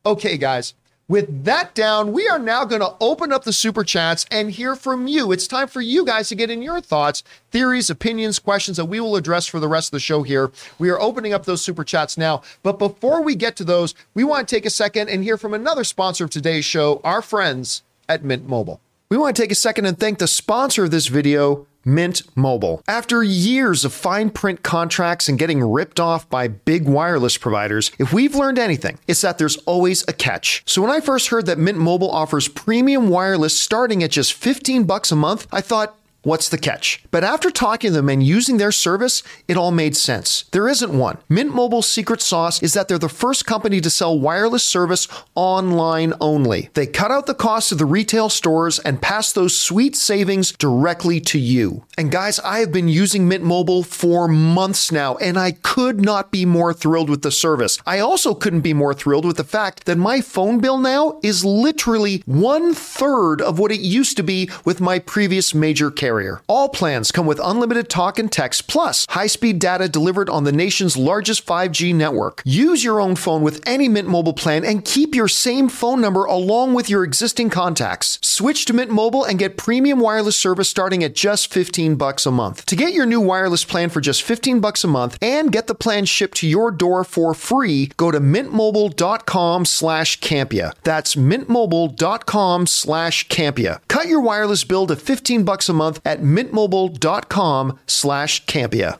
Okay, 0.05 0.37
guys. 0.37 0.73
With 1.11 1.43
that 1.43 1.75
down, 1.75 2.13
we 2.13 2.29
are 2.29 2.39
now 2.39 2.63
going 2.63 2.79
to 2.79 2.95
open 3.01 3.33
up 3.33 3.43
the 3.43 3.51
super 3.51 3.83
chats 3.83 4.25
and 4.31 4.49
hear 4.49 4.77
from 4.77 5.09
you. 5.09 5.33
It's 5.33 5.45
time 5.45 5.67
for 5.67 5.81
you 5.81 6.05
guys 6.05 6.29
to 6.29 6.35
get 6.35 6.49
in 6.49 6.61
your 6.61 6.79
thoughts, 6.79 7.21
theories, 7.51 7.89
opinions, 7.89 8.39
questions 8.39 8.77
that 8.77 8.85
we 8.85 9.01
will 9.01 9.17
address 9.17 9.45
for 9.45 9.59
the 9.59 9.67
rest 9.67 9.89
of 9.89 9.91
the 9.91 9.99
show 9.99 10.23
here. 10.23 10.53
We 10.79 10.89
are 10.89 11.01
opening 11.01 11.33
up 11.33 11.43
those 11.43 11.61
super 11.61 11.83
chats 11.83 12.17
now. 12.17 12.43
But 12.63 12.79
before 12.79 13.21
we 13.21 13.35
get 13.35 13.57
to 13.57 13.65
those, 13.65 13.93
we 14.13 14.23
want 14.23 14.47
to 14.47 14.55
take 14.55 14.65
a 14.65 14.69
second 14.69 15.09
and 15.09 15.21
hear 15.21 15.35
from 15.35 15.53
another 15.53 15.83
sponsor 15.83 16.23
of 16.23 16.29
today's 16.29 16.63
show, 16.63 17.01
our 17.03 17.21
friends 17.21 17.83
at 18.07 18.23
Mint 18.23 18.47
Mobile. 18.47 18.79
We 19.09 19.17
want 19.17 19.35
to 19.35 19.41
take 19.41 19.51
a 19.51 19.55
second 19.55 19.87
and 19.87 19.99
thank 19.99 20.19
the 20.19 20.27
sponsor 20.27 20.85
of 20.85 20.91
this 20.91 21.07
video, 21.07 21.67
Mint 21.85 22.21
Mobile. 22.35 22.81
After 22.87 23.23
years 23.23 23.85
of 23.85 23.93
fine 23.93 24.29
print 24.29 24.63
contracts 24.63 25.27
and 25.27 25.39
getting 25.39 25.63
ripped 25.63 25.99
off 25.99 26.29
by 26.29 26.47
big 26.47 26.85
wireless 26.85 27.37
providers, 27.37 27.91
if 27.99 28.11
we've 28.13 28.35
learned 28.35 28.59
anything, 28.59 28.99
it's 29.07 29.21
that 29.21 29.37
there's 29.37 29.57
always 29.65 30.03
a 30.07 30.13
catch. 30.13 30.63
So 30.65 30.81
when 30.81 30.91
I 30.91 30.99
first 30.99 31.29
heard 31.29 31.45
that 31.45 31.57
Mint 31.57 31.77
Mobile 31.77 32.11
offers 32.11 32.47
premium 32.47 33.09
wireless 33.09 33.59
starting 33.59 34.03
at 34.03 34.11
just 34.11 34.33
15 34.33 34.83
bucks 34.83 35.11
a 35.11 35.15
month, 35.15 35.47
I 35.51 35.61
thought, 35.61 35.95
What's 36.23 36.49
the 36.49 36.59
catch? 36.59 37.03
But 37.09 37.23
after 37.23 37.49
talking 37.49 37.89
to 37.89 37.95
them 37.95 38.07
and 38.07 38.21
using 38.21 38.57
their 38.57 38.71
service, 38.71 39.23
it 39.47 39.57
all 39.57 39.71
made 39.71 39.97
sense. 39.97 40.45
There 40.51 40.69
isn't 40.69 40.93
one. 40.93 41.17
Mint 41.27 41.55
Mobile's 41.55 41.89
secret 41.89 42.21
sauce 42.21 42.61
is 42.61 42.73
that 42.73 42.87
they're 42.87 42.99
the 42.99 43.09
first 43.09 43.47
company 43.47 43.81
to 43.81 43.89
sell 43.89 44.19
wireless 44.19 44.63
service 44.63 45.07
online 45.33 46.13
only. 46.21 46.69
They 46.75 46.85
cut 46.85 47.09
out 47.09 47.25
the 47.25 47.33
cost 47.33 47.71
of 47.71 47.79
the 47.79 47.87
retail 47.87 48.29
stores 48.29 48.77
and 48.77 49.01
pass 49.01 49.31
those 49.31 49.57
sweet 49.57 49.95
savings 49.95 50.51
directly 50.51 51.19
to 51.21 51.39
you. 51.39 51.85
And 51.97 52.11
guys, 52.11 52.39
I 52.41 52.59
have 52.59 52.71
been 52.71 52.87
using 52.87 53.27
Mint 53.27 53.43
Mobile 53.43 53.81
for 53.81 54.27
months 54.27 54.91
now, 54.91 55.15
and 55.15 55.39
I 55.39 55.53
could 55.53 56.01
not 56.01 56.31
be 56.31 56.45
more 56.45 56.71
thrilled 56.71 57.09
with 57.09 57.23
the 57.23 57.31
service. 57.31 57.79
I 57.87 57.97
also 57.97 58.35
couldn't 58.35 58.61
be 58.61 58.75
more 58.75 58.93
thrilled 58.93 59.25
with 59.25 59.37
the 59.37 59.43
fact 59.43 59.85
that 59.85 59.97
my 59.97 60.21
phone 60.21 60.59
bill 60.59 60.77
now 60.77 61.19
is 61.23 61.43
literally 61.43 62.21
one 62.27 62.75
third 62.75 63.41
of 63.41 63.57
what 63.57 63.71
it 63.71 63.79
used 63.79 64.17
to 64.17 64.23
be 64.23 64.51
with 64.63 64.79
my 64.79 64.99
previous 64.99 65.55
major 65.55 65.89
carrier. 65.89 66.10
All 66.47 66.67
plans 66.67 67.11
come 67.11 67.25
with 67.25 67.39
unlimited 67.41 67.89
talk 67.89 68.19
and 68.19 68.29
text, 68.29 68.67
plus 68.67 69.05
high 69.11 69.27
speed 69.27 69.59
data 69.59 69.87
delivered 69.87 70.29
on 70.29 70.43
the 70.43 70.51
nation's 70.51 70.97
largest 70.97 71.45
5G 71.45 71.95
network. 71.95 72.41
Use 72.43 72.83
your 72.83 72.99
own 72.99 73.15
phone 73.15 73.43
with 73.43 73.61
any 73.65 73.87
Mint 73.87 74.09
Mobile 74.09 74.33
plan 74.33 74.65
and 74.65 74.83
keep 74.83 75.15
your 75.15 75.29
same 75.29 75.69
phone 75.69 76.01
number 76.01 76.25
along 76.25 76.73
with 76.73 76.89
your 76.89 77.05
existing 77.05 77.49
contacts. 77.49 78.19
Switch 78.21 78.65
to 78.65 78.73
Mint 78.73 78.91
Mobile 78.91 79.23
and 79.23 79.39
get 79.39 79.55
premium 79.55 79.99
wireless 79.99 80.35
service 80.35 80.67
starting 80.67 81.01
at 81.03 81.15
just 81.15 81.51
15 81.51 81.95
bucks 81.95 82.25
a 82.25 82.31
month. 82.31 82.65
To 82.65 82.75
get 82.75 82.93
your 82.93 83.05
new 83.05 83.21
wireless 83.21 83.63
plan 83.63 83.89
for 83.89 84.01
just 84.01 84.21
15 84.23 84.59
bucks 84.59 84.83
a 84.83 84.87
month 84.87 85.17
and 85.21 85.51
get 85.51 85.67
the 85.67 85.75
plan 85.75 86.03
shipped 86.03 86.37
to 86.37 86.47
your 86.47 86.71
door 86.71 87.05
for 87.05 87.33
free, 87.33 87.91
go 87.95 88.11
to 88.11 88.19
mintmobile.com 88.19 89.63
slash 89.65 90.19
Campea. 90.19 90.73
That's 90.83 91.15
mintmobile.com 91.15 92.67
slash 92.67 93.27
Campea. 93.29 93.79
Cut 93.87 94.07
your 94.07 94.21
wireless 94.21 94.63
bill 94.63 94.87
to 94.87 94.95
15 94.95 95.43
bucks 95.43 95.69
a 95.69 95.73
month 95.73 96.00
at 96.05 96.21
mintmobile.com 96.21 97.79
slash 97.87 98.45
Campea. 98.45 98.99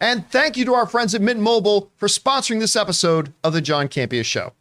And 0.00 0.28
thank 0.30 0.56
you 0.56 0.64
to 0.66 0.74
our 0.74 0.86
friends 0.86 1.14
at 1.14 1.22
Mint 1.22 1.40
Mobile 1.40 1.90
for 1.96 2.06
sponsoring 2.06 2.60
this 2.60 2.76
episode 2.76 3.32
of 3.42 3.52
the 3.54 3.62
John 3.62 3.88
Campea 3.88 4.24
Show. 4.24 4.52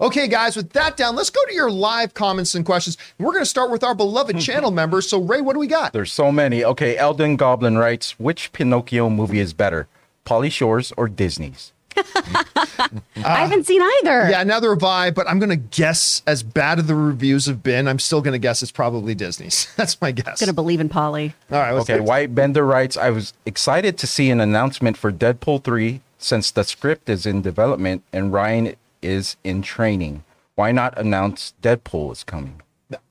Okay, 0.00 0.28
guys, 0.28 0.54
with 0.54 0.70
that 0.74 0.96
down, 0.96 1.16
let's 1.16 1.30
go 1.30 1.44
to 1.44 1.52
your 1.54 1.70
live 1.70 2.14
comments 2.14 2.54
and 2.54 2.64
questions. 2.64 2.96
We're 3.18 3.32
going 3.32 3.42
to 3.42 3.50
start 3.50 3.70
with 3.70 3.82
our 3.82 3.96
beloved 3.96 4.38
channel 4.40 4.70
members. 4.70 5.08
So, 5.08 5.20
Ray, 5.20 5.40
what 5.40 5.54
do 5.54 5.58
we 5.58 5.66
got? 5.66 5.92
There's 5.92 6.12
so 6.12 6.30
many. 6.30 6.64
Okay, 6.64 6.96
Elden 6.96 7.36
Goblin 7.36 7.78
writes, 7.78 8.12
which 8.20 8.52
Pinocchio 8.52 9.10
movie 9.10 9.40
is 9.40 9.52
better, 9.52 9.88
Pauly 10.24 10.52
Shore's 10.52 10.92
or 10.96 11.08
Disney's? 11.08 11.72
I 13.16 13.36
haven't 13.38 13.64
seen 13.66 13.82
either. 13.82 14.28
Yeah, 14.30 14.42
neither 14.44 14.70
have 14.70 14.84
I, 14.84 15.10
but 15.10 15.28
I'm 15.28 15.38
going 15.38 15.50
to 15.50 15.56
guess, 15.56 16.22
as 16.26 16.42
bad 16.42 16.78
as 16.78 16.86
the 16.86 16.94
reviews 16.94 17.46
have 17.46 17.62
been, 17.62 17.88
I'm 17.88 17.98
still 17.98 18.20
going 18.20 18.32
to 18.32 18.38
guess 18.38 18.62
it's 18.62 18.72
probably 18.72 19.14
Disney's. 19.14 19.72
That's 19.76 20.00
my 20.00 20.12
guess. 20.12 20.40
Gonna 20.40 20.52
believe 20.52 20.80
in 20.80 20.88
Pauly. 20.88 21.32
All 21.50 21.58
right, 21.58 21.72
Okay, 21.72 21.94
next? 21.94 22.08
White 22.08 22.34
Bender 22.34 22.64
writes, 22.64 22.96
I 22.96 23.10
was 23.10 23.32
excited 23.44 23.98
to 23.98 24.06
see 24.06 24.30
an 24.30 24.40
announcement 24.40 24.96
for 24.96 25.10
Deadpool 25.12 25.64
3 25.64 26.00
since 26.18 26.50
the 26.50 26.64
script 26.64 27.08
is 27.08 27.26
in 27.26 27.42
development 27.42 28.02
and 28.12 28.32
Ryan 28.32 28.74
is 29.02 29.36
in 29.44 29.62
training. 29.62 30.24
Why 30.54 30.72
not 30.72 30.98
announce 30.98 31.52
Deadpool 31.62 32.12
is 32.12 32.24
coming? 32.24 32.62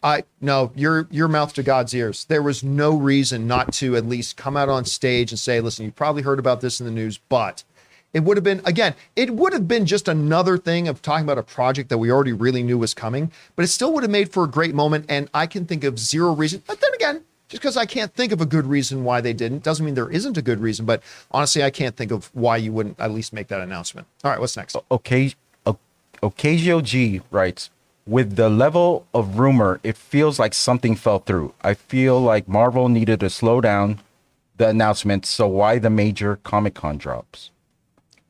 I 0.02 0.24
no, 0.40 0.72
your 0.74 1.06
your 1.12 1.28
mouth 1.28 1.54
to 1.56 1.64
God's 1.64 1.94
ears. 1.94 2.24
There 2.26 2.42
was 2.42 2.64
no 2.64 2.96
reason 2.96 3.46
not 3.46 3.74
to 3.74 3.98
at 3.98 4.06
least 4.08 4.38
come 4.38 4.56
out 4.56 4.70
on 4.70 4.86
stage 4.86 5.32
and 5.34 5.40
say, 5.40 5.60
"Listen, 5.60 5.84
you 5.84 5.92
probably 5.92 6.22
heard 6.22 6.40
about 6.40 6.62
this 6.62 6.80
in 6.80 6.86
the 6.86 6.92
news, 6.94 7.18
but." 7.30 7.64
It 8.16 8.24
would 8.24 8.38
have 8.38 8.46
been 8.46 8.62
again, 8.64 8.96
it 9.18 9.32
would 9.32 9.52
have 9.52 9.68
been 9.68 9.86
just 9.86 10.08
another 10.08 10.58
thing 10.58 10.88
of 10.88 11.02
talking 11.02 11.26
about 11.26 11.38
a 11.38 11.44
project 11.44 11.90
that 11.90 11.98
we 11.98 12.10
already 12.10 12.32
really 12.32 12.64
knew 12.64 12.78
was 12.78 12.94
coming, 12.94 13.30
but 13.58 13.66
it 13.66 13.68
still 13.68 13.94
would 13.94 14.04
have 14.04 14.10
made 14.10 14.32
for 14.32 14.46
a 14.46 14.48
great 14.48 14.74
moment. 14.74 15.06
And 15.10 15.30
I 15.34 15.48
can 15.48 15.66
think 15.66 15.84
of 15.84 16.00
zero 16.00 16.34
reason. 16.34 16.64
But 16.66 16.80
then 16.80 16.94
again, 16.94 17.26
just 17.50 17.62
because 17.62 17.76
I 17.76 17.86
can't 17.86 18.14
think 18.14 18.32
of 18.32 18.40
a 18.40 18.46
good 18.46 18.68
reason 18.68 19.04
why 19.04 19.20
they 19.20 19.34
didn't 19.34 19.64
doesn't 19.64 19.86
mean 19.86 19.96
there 19.96 20.10
isn't 20.10 20.38
a 20.38 20.42
good 20.42 20.62
reason. 20.62 20.86
But 20.86 21.04
honestly, 21.30 21.62
I 21.62 21.70
can't 21.70 21.98
think 21.98 22.12
of 22.12 22.32
why 22.34 22.56
you 22.56 22.72
wouldn't 22.72 22.98
at 23.02 23.12
least 23.12 23.34
make 23.34 23.50
that 23.50 23.60
announcement. 23.60 24.08
All 24.24 24.32
right, 24.32 24.40
what's 24.40 24.56
next? 24.56 24.78
Okay, 24.90 25.34
Ocasio 26.24 26.82
G 26.82 27.22
writes, 27.32 27.70
with 28.08 28.38
the 28.38 28.50
level 28.50 29.06
of 29.14 29.40
rumor, 29.40 29.82
it 29.84 29.98
feels 29.98 30.40
like 30.40 30.54
something 30.54 30.96
fell 30.96 31.20
through. 31.20 31.54
I 31.62 31.74
feel 31.74 32.22
like 32.22 32.48
Marvel 32.48 32.88
needed 32.88 33.20
to 33.20 33.30
slow 33.30 33.60
down 33.60 34.00
the 34.56 34.70
announcement, 34.70 35.26
so 35.26 35.48
why 35.48 35.80
the 35.80 35.90
major 35.90 36.38
Comic 36.38 36.76
Con 36.76 36.98
drops? 36.98 37.52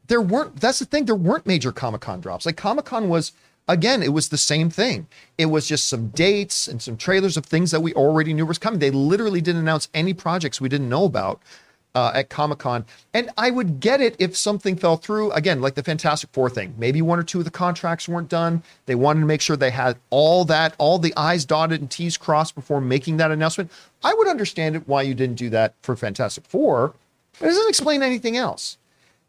There 0.07 0.21
weren't 0.21 0.59
that's 0.59 0.79
the 0.79 0.85
thing 0.85 1.05
there 1.05 1.15
weren't 1.15 1.45
major 1.45 1.71
comic-con 1.71 2.21
drops. 2.21 2.45
Like 2.45 2.57
comic-con 2.57 3.09
was 3.09 3.31
again 3.67 4.03
it 4.03 4.13
was 4.13 4.29
the 4.29 4.37
same 4.37 4.69
thing. 4.69 5.07
It 5.37 5.47
was 5.47 5.67
just 5.67 5.87
some 5.87 6.09
dates 6.09 6.67
and 6.67 6.81
some 6.81 6.97
trailers 6.97 7.37
of 7.37 7.45
things 7.45 7.71
that 7.71 7.81
we 7.81 7.93
already 7.93 8.33
knew 8.33 8.45
was 8.45 8.57
coming. 8.57 8.79
They 8.79 8.91
literally 8.91 9.41
didn't 9.41 9.61
announce 9.61 9.89
any 9.93 10.13
projects 10.13 10.61
we 10.61 10.69
didn't 10.69 10.89
know 10.89 11.05
about 11.05 11.41
uh, 11.95 12.11
at 12.13 12.29
comic-con. 12.29 12.85
And 13.13 13.29
i 13.37 13.49
would 13.49 13.79
get 13.79 14.01
it 14.01 14.17
if 14.19 14.35
something 14.35 14.75
fell 14.75 14.97
through. 14.97 15.31
Again 15.31 15.61
like 15.61 15.75
the 15.75 15.83
fantastic 15.83 16.29
four 16.33 16.49
thing. 16.49 16.75
Maybe 16.77 17.01
one 17.01 17.19
or 17.19 17.23
two 17.23 17.39
of 17.39 17.45
the 17.45 17.51
contracts 17.51 18.07
weren't 18.07 18.29
done. 18.29 18.63
They 18.85 18.95
wanted 18.95 19.21
to 19.21 19.25
make 19.25 19.41
sure 19.41 19.55
they 19.55 19.71
had 19.71 19.97
all 20.09 20.45
that 20.45 20.75
all 20.77 20.99
the 20.99 21.13
i's 21.17 21.45
dotted 21.45 21.81
and 21.81 21.89
t's 21.89 22.17
crossed 22.17 22.53
before 22.53 22.81
making 22.81 23.17
that 23.17 23.31
announcement. 23.31 23.71
I 24.03 24.13
would 24.13 24.27
understand 24.27 24.75
it 24.75 24.87
why 24.87 25.01
you 25.01 25.15
didn't 25.15 25.37
do 25.37 25.49
that 25.51 25.73
for 25.81 25.95
fantastic 25.95 26.45
four 26.45 26.93
but 27.39 27.47
it 27.47 27.49
doesn't 27.49 27.69
explain 27.69 28.01
anything 28.01 28.37
else 28.37 28.77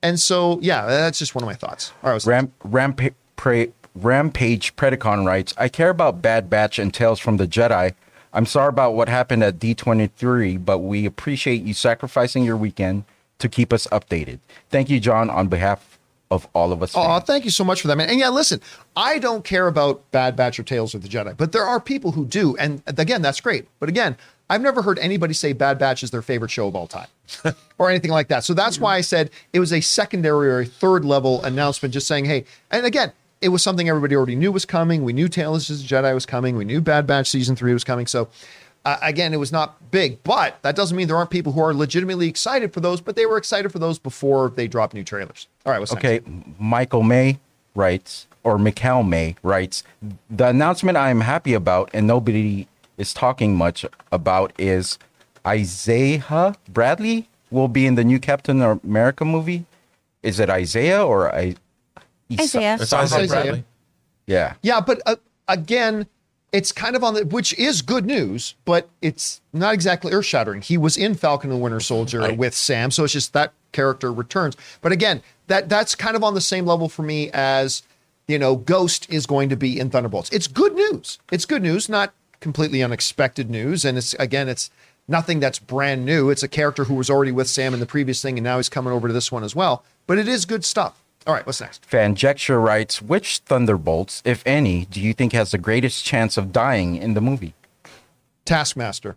and 0.03 0.19
so, 0.21 0.59
yeah, 0.63 0.87
that's 0.87 1.19
just 1.19 1.35
one 1.35 1.43
of 1.43 1.47
my 1.47 1.55
thoughts. 1.55 1.93
All 2.03 2.11
right, 2.11 2.15
what's 2.15 2.27
Ram- 2.27 2.53
Rampa- 2.65 3.15
pra- 3.37 3.69
Rampage 3.95 4.77
Predacon 4.77 5.27
writes, 5.27 5.55
I 5.57 5.69
care 5.69 5.91
about 5.91 6.23
Bad 6.23 6.51
Batch 6.51 6.79
and 6.79 6.93
Tales 6.93 7.19
from 7.19 7.39
the 7.39 7.47
Jedi. 7.47 7.95
I'm 8.33 8.47
sorry 8.47 8.69
about 8.69 8.95
what 8.95 9.09
happened 9.09 9.43
at 9.43 9.59
D23, 9.59 10.63
but 10.63 10.79
we 10.79 11.07
appreciate 11.07 11.63
you 11.63 11.73
sacrificing 11.73 12.45
your 12.45 12.57
weekend 12.57 13.05
to 13.39 13.49
keep 13.49 13.73
us 13.73 13.87
updated. 13.89 14.41
Thank 14.71 14.91
you, 14.91 15.01
John, 15.01 15.31
on 15.31 15.49
behalf 15.49 15.99
of 16.31 16.47
all 16.53 16.73
of 16.73 16.83
us. 16.83 16.93
Oh, 16.95 17.03
fans. 17.03 17.25
thank 17.25 17.45
you 17.45 17.51
so 17.51 17.65
much 17.65 17.81
for 17.81 17.89
that, 17.89 17.97
man. 17.97 18.11
And 18.11 18.19
yeah, 18.19 18.29
listen, 18.29 18.61
I 18.97 19.19
don't 19.19 19.45
care 19.45 19.69
about 19.69 20.11
Bad 20.11 20.37
Batch 20.37 20.59
or 20.59 20.65
Tales 20.65 20.95
of 20.95 21.03
the 21.03 21.09
Jedi, 21.09 21.37
but 21.37 21.53
there 21.53 21.65
are 21.65 21.81
people 21.81 22.13
who 22.13 22.27
do. 22.27 22.57
And 22.57 22.83
again, 22.87 23.23
that's 23.23 23.41
great. 23.41 23.69
But 23.79 23.89
again, 23.89 24.17
I've 24.49 24.63
never 24.63 24.83
heard 24.83 24.99
anybody 25.01 25.35
say 25.35 25.53
Bad 25.53 25.79
Batch 25.79 26.03
is 26.03 26.11
their 26.11 26.23
favorite 26.23 26.51
show 26.51 26.69
of 26.69 26.77
all 26.77 26.87
time 26.87 27.09
or 27.79 27.91
anything 27.91 28.13
like 28.13 28.29
that. 28.29 28.45
So 28.45 28.55
that's 28.55 28.79
why 28.79 28.97
I 28.97 29.01
said 29.01 29.31
it 29.53 29.61
was 29.61 29.73
a 29.73 29.81
secondary 29.81 30.49
or 30.49 30.61
a 30.61 30.67
third 30.67 31.05
level 31.05 31.45
announcement, 31.45 31.93
just 31.93 32.07
saying, 32.07 32.27
hey, 32.27 32.45
and 32.71 32.87
again, 32.87 33.13
it 33.41 33.49
was 33.49 33.63
something 33.63 33.89
everybody 33.89 34.15
already 34.15 34.37
knew 34.37 34.53
was 34.53 34.65
coming. 34.65 35.03
We 35.03 35.13
knew 35.13 35.29
Tales 35.29 35.69
of 35.69 35.79
the 35.79 35.85
Jedi 35.85 36.15
was 36.15 36.27
coming. 36.27 36.57
We 36.57 36.65
knew 36.65 36.81
Bad 36.81 37.07
Batch 37.07 37.29
season 37.29 37.57
three 37.57 37.73
was 37.73 37.85
coming. 37.85 38.07
So 38.07 38.29
uh, 38.87 38.99
again, 39.03 39.35
it 39.35 39.39
was 39.39 39.51
not 39.51 39.91
big, 39.91 40.23
but 40.23 40.63
that 40.63 40.77
doesn't 40.77 40.97
mean 40.97 41.09
there 41.09 41.17
aren't 41.17 41.31
people 41.31 41.53
who 41.53 41.61
are 41.61 41.75
legitimately 41.75 42.29
excited 42.29 42.73
for 42.73 42.79
those, 42.79 43.01
but 43.01 43.17
they 43.17 43.27
were 43.27 43.37
excited 43.37 43.73
for 43.73 43.81
those 43.81 43.99
before 43.99 44.51
they 44.51 44.69
dropped 44.69 44.95
new 44.95 45.03
trailers. 45.03 45.49
All 45.67 45.73
right, 45.73 45.81
what's 45.81 45.93
next? 45.93 46.05
Okay, 46.05 46.21
Michael 46.61 47.03
May 47.03 47.41
writes, 47.75 48.29
or 48.45 48.59
Mikhail 48.59 49.03
May 49.03 49.35
writes, 49.43 49.83
the 50.31 50.47
announcement 50.47 50.97
I 50.97 51.11
am 51.11 51.23
happy 51.23 51.53
about 51.53 51.91
and 51.93 52.07
nobody 52.07 52.69
is 52.97 53.13
talking 53.13 53.57
much 53.57 53.85
about 54.11 54.53
is 54.59 54.99
Isaiah 55.47 56.55
Bradley 56.69 57.29
will 57.51 57.69
be 57.69 57.87
in 57.87 57.95
the 57.95 58.05
new 58.05 58.19
Captain 58.19 58.61
America 58.61 59.25
movie. 59.25 59.65
Is 60.23 60.41
it 60.41 60.51
Isaiah 60.51 61.05
or 61.05 61.35
I? 61.35 61.55
Isaiah. 62.33 62.79
It's 62.81 62.93
Isaiah 62.93 63.23
Isaiah. 63.23 63.29
Bradley. 63.29 63.65
Yeah. 64.27 64.55
Yeah, 64.63 64.81
but 64.81 65.01
uh, 65.07 65.17
again, 65.47 66.07
it's 66.53 66.73
kind 66.73 66.97
of 66.97 67.05
on 67.05 67.15
the 67.15 67.27
which 67.27 67.57
is 67.59 67.83
good 67.83 68.07
news, 68.07 68.55
but 68.65 68.89
it's 69.03 69.41
not 69.53 69.75
exactly 69.75 70.13
earth 70.13 70.25
shattering. 70.25 70.63
He 70.63 70.79
was 70.79 70.97
in 70.97 71.15
Falcon 71.15 71.51
and 71.51 71.61
the 71.61 71.63
Winter 71.63 71.81
Soldier 71.81 72.33
with 72.35 72.55
Sam, 72.55 72.91
so 72.91 73.05
it's 73.05 73.13
just 73.13 73.33
that 73.35 73.53
character 73.73 74.13
returns. 74.13 74.57
But 74.81 74.93
again, 74.93 75.23
that 75.49 75.69
that's 75.69 75.95
kind 75.95 76.17
of 76.17 76.25
on 76.25 76.35
the 76.35 76.41
same 76.41 76.65
level 76.67 76.89
for 76.89 77.03
me 77.03 77.31
as 77.33 77.83
you 78.27 78.39
know, 78.39 78.57
Ghost 78.57 79.09
is 79.11 79.27
going 79.27 79.49
to 79.51 79.57
be 79.57 79.79
in 79.79 79.91
Thunderbolts. 79.91 80.31
It's 80.31 80.47
good 80.47 80.75
news. 80.75 81.19
It's 81.31 81.45
good 81.45 81.63
news, 81.63 81.89
not 81.89 82.13
completely 82.41 82.83
unexpected 82.83 83.51
news, 83.51 83.85
and 83.85 83.97
it's 83.99 84.15
again, 84.15 84.49
it's 84.49 84.71
nothing 85.09 85.41
that's 85.41 85.59
brand 85.59 86.05
new. 86.05 86.31
It's 86.31 86.43
a 86.43 86.49
character 86.49 86.85
who 86.85 86.95
was 86.95 87.09
already 87.11 87.33
with 87.33 87.49
Sam 87.49 87.75
in 87.75 87.81
the 87.81 87.87
previous 87.87 88.21
thing, 88.23 88.39
and 88.39 88.45
now 88.45 88.57
he's 88.59 88.69
coming 88.69 88.93
over 88.93 89.09
to 89.09 89.15
this 89.15 89.31
one 89.33 89.45
as 89.45 89.55
well. 89.55 89.85
But 90.07 90.19
it 90.19 90.29
is 90.29 90.45
good 90.45 90.65
stuff. 90.65 91.03
All 91.27 91.35
right, 91.35 91.45
what's 91.45 91.61
next? 91.61 91.89
Fanjecture 91.91 92.63
writes, 92.63 93.03
which 93.03 93.39
Thunderbolts, 93.39 94.23
if 94.25 94.45
any, 94.47 94.85
do 94.85 95.01
you 95.01 95.13
think 95.13 95.33
has 95.33 95.51
the 95.51 95.59
greatest 95.59 96.05
chance 96.05 96.37
of 96.37 96.53
dying 96.53 96.95
in 96.97 97.15
the 97.15 97.21
movie? 97.21 97.55
Taskmaster. 98.45 99.17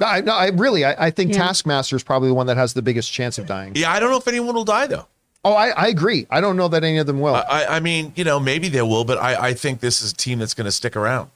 I, 0.00 0.20
no, 0.22 0.32
I 0.34 0.48
really, 0.48 0.84
I, 0.84 1.06
I 1.06 1.10
think 1.10 1.32
Yeah. 1.32 1.38
Taskmaster 1.38 1.96
is 1.96 2.02
probably 2.02 2.28
the 2.28 2.34
one 2.34 2.46
that 2.46 2.56
has 2.56 2.74
the 2.74 2.82
biggest 2.82 3.12
chance 3.12 3.38
of 3.38 3.46
dying. 3.46 3.72
Yeah, 3.74 3.90
I 3.92 4.00
don't 4.00 4.10
know 4.10 4.16
if 4.18 4.28
anyone 4.28 4.54
will 4.54 4.64
die 4.64 4.86
though. 4.86 5.06
Oh, 5.42 5.54
I, 5.54 5.68
I 5.70 5.86
agree. 5.88 6.26
I 6.30 6.42
don't 6.42 6.56
know 6.58 6.68
that 6.68 6.84
any 6.84 6.98
of 6.98 7.06
them 7.06 7.18
will. 7.20 7.34
I, 7.34 7.64
I 7.66 7.80
mean, 7.80 8.12
you 8.14 8.24
know, 8.24 8.38
maybe 8.38 8.68
they 8.68 8.82
will, 8.82 9.04
but 9.04 9.16
I, 9.16 9.48
I 9.48 9.54
think 9.54 9.80
this 9.80 10.02
is 10.02 10.12
a 10.12 10.14
team 10.14 10.38
that's 10.38 10.52
going 10.52 10.66
to 10.66 10.72
stick 10.72 10.96
around. 10.96 11.30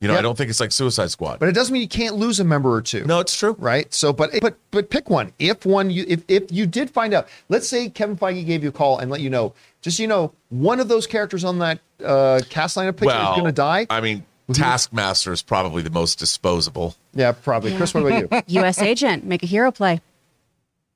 You 0.00 0.08
know, 0.08 0.14
Yeah. 0.14 0.20
I 0.20 0.22
don't 0.22 0.36
think 0.36 0.48
it's 0.48 0.60
like 0.60 0.72
Suicide 0.72 1.10
Squad. 1.10 1.38
but 1.40 1.48
it 1.50 1.54
doesn't 1.54 1.72
mean 1.72 1.82
you 1.82 1.88
can't 1.88 2.16
lose 2.16 2.40
a 2.40 2.44
member 2.44 2.72
or 2.72 2.80
two. 2.80 3.04
no, 3.04 3.20
it's 3.20 3.36
true. 3.36 3.54
Right. 3.58 3.92
So, 3.92 4.12
but 4.12 4.30
but 4.40 4.56
but 4.70 4.88
pick 4.90 5.10
one. 5.10 5.32
If 5.38 5.66
one 5.66 5.90
you 5.90 6.04
if 6.08 6.22
if 6.28 6.50
you 6.50 6.66
did 6.66 6.88
find 6.90 7.12
out, 7.12 7.28
let's 7.50 7.68
say 7.68 7.88
Kevin 7.90 8.16
Feige 8.16 8.46
gave 8.46 8.62
you 8.62 8.70
a 8.70 8.72
call 8.72 8.98
and 8.98 9.10
let 9.10 9.20
you 9.20 9.28
know, 9.28 9.52
just 9.82 9.98
so 9.98 10.02
you 10.02 10.08
know, 10.08 10.32
one 10.48 10.80
of 10.80 10.88
those 10.88 11.06
characters 11.06 11.44
on 11.44 11.58
that 11.58 11.80
uh, 12.04 12.40
cast 12.48 12.76
lineup 12.78 12.96
picture 12.96 13.14
is 13.14 13.36
going 13.36 13.44
to 13.44 13.52
die. 13.52 13.86
I 13.90 14.00
mean, 14.00 14.24
Taskmaster 14.54 15.32
is 15.32 15.42
probably 15.42 15.82
the 15.82 15.90
most 15.90 16.18
disposable. 16.18 16.96
Yeah, 17.14 17.32
probably. 17.32 17.76
Chris, 17.76 17.92
what 17.92 18.06
about 18.06 18.20
you? 18.32 18.42
U.S. 18.60 18.78
agent, 18.80 19.24
make 19.24 19.42
a 19.42 19.46
hero 19.46 19.70
play. 19.70 20.00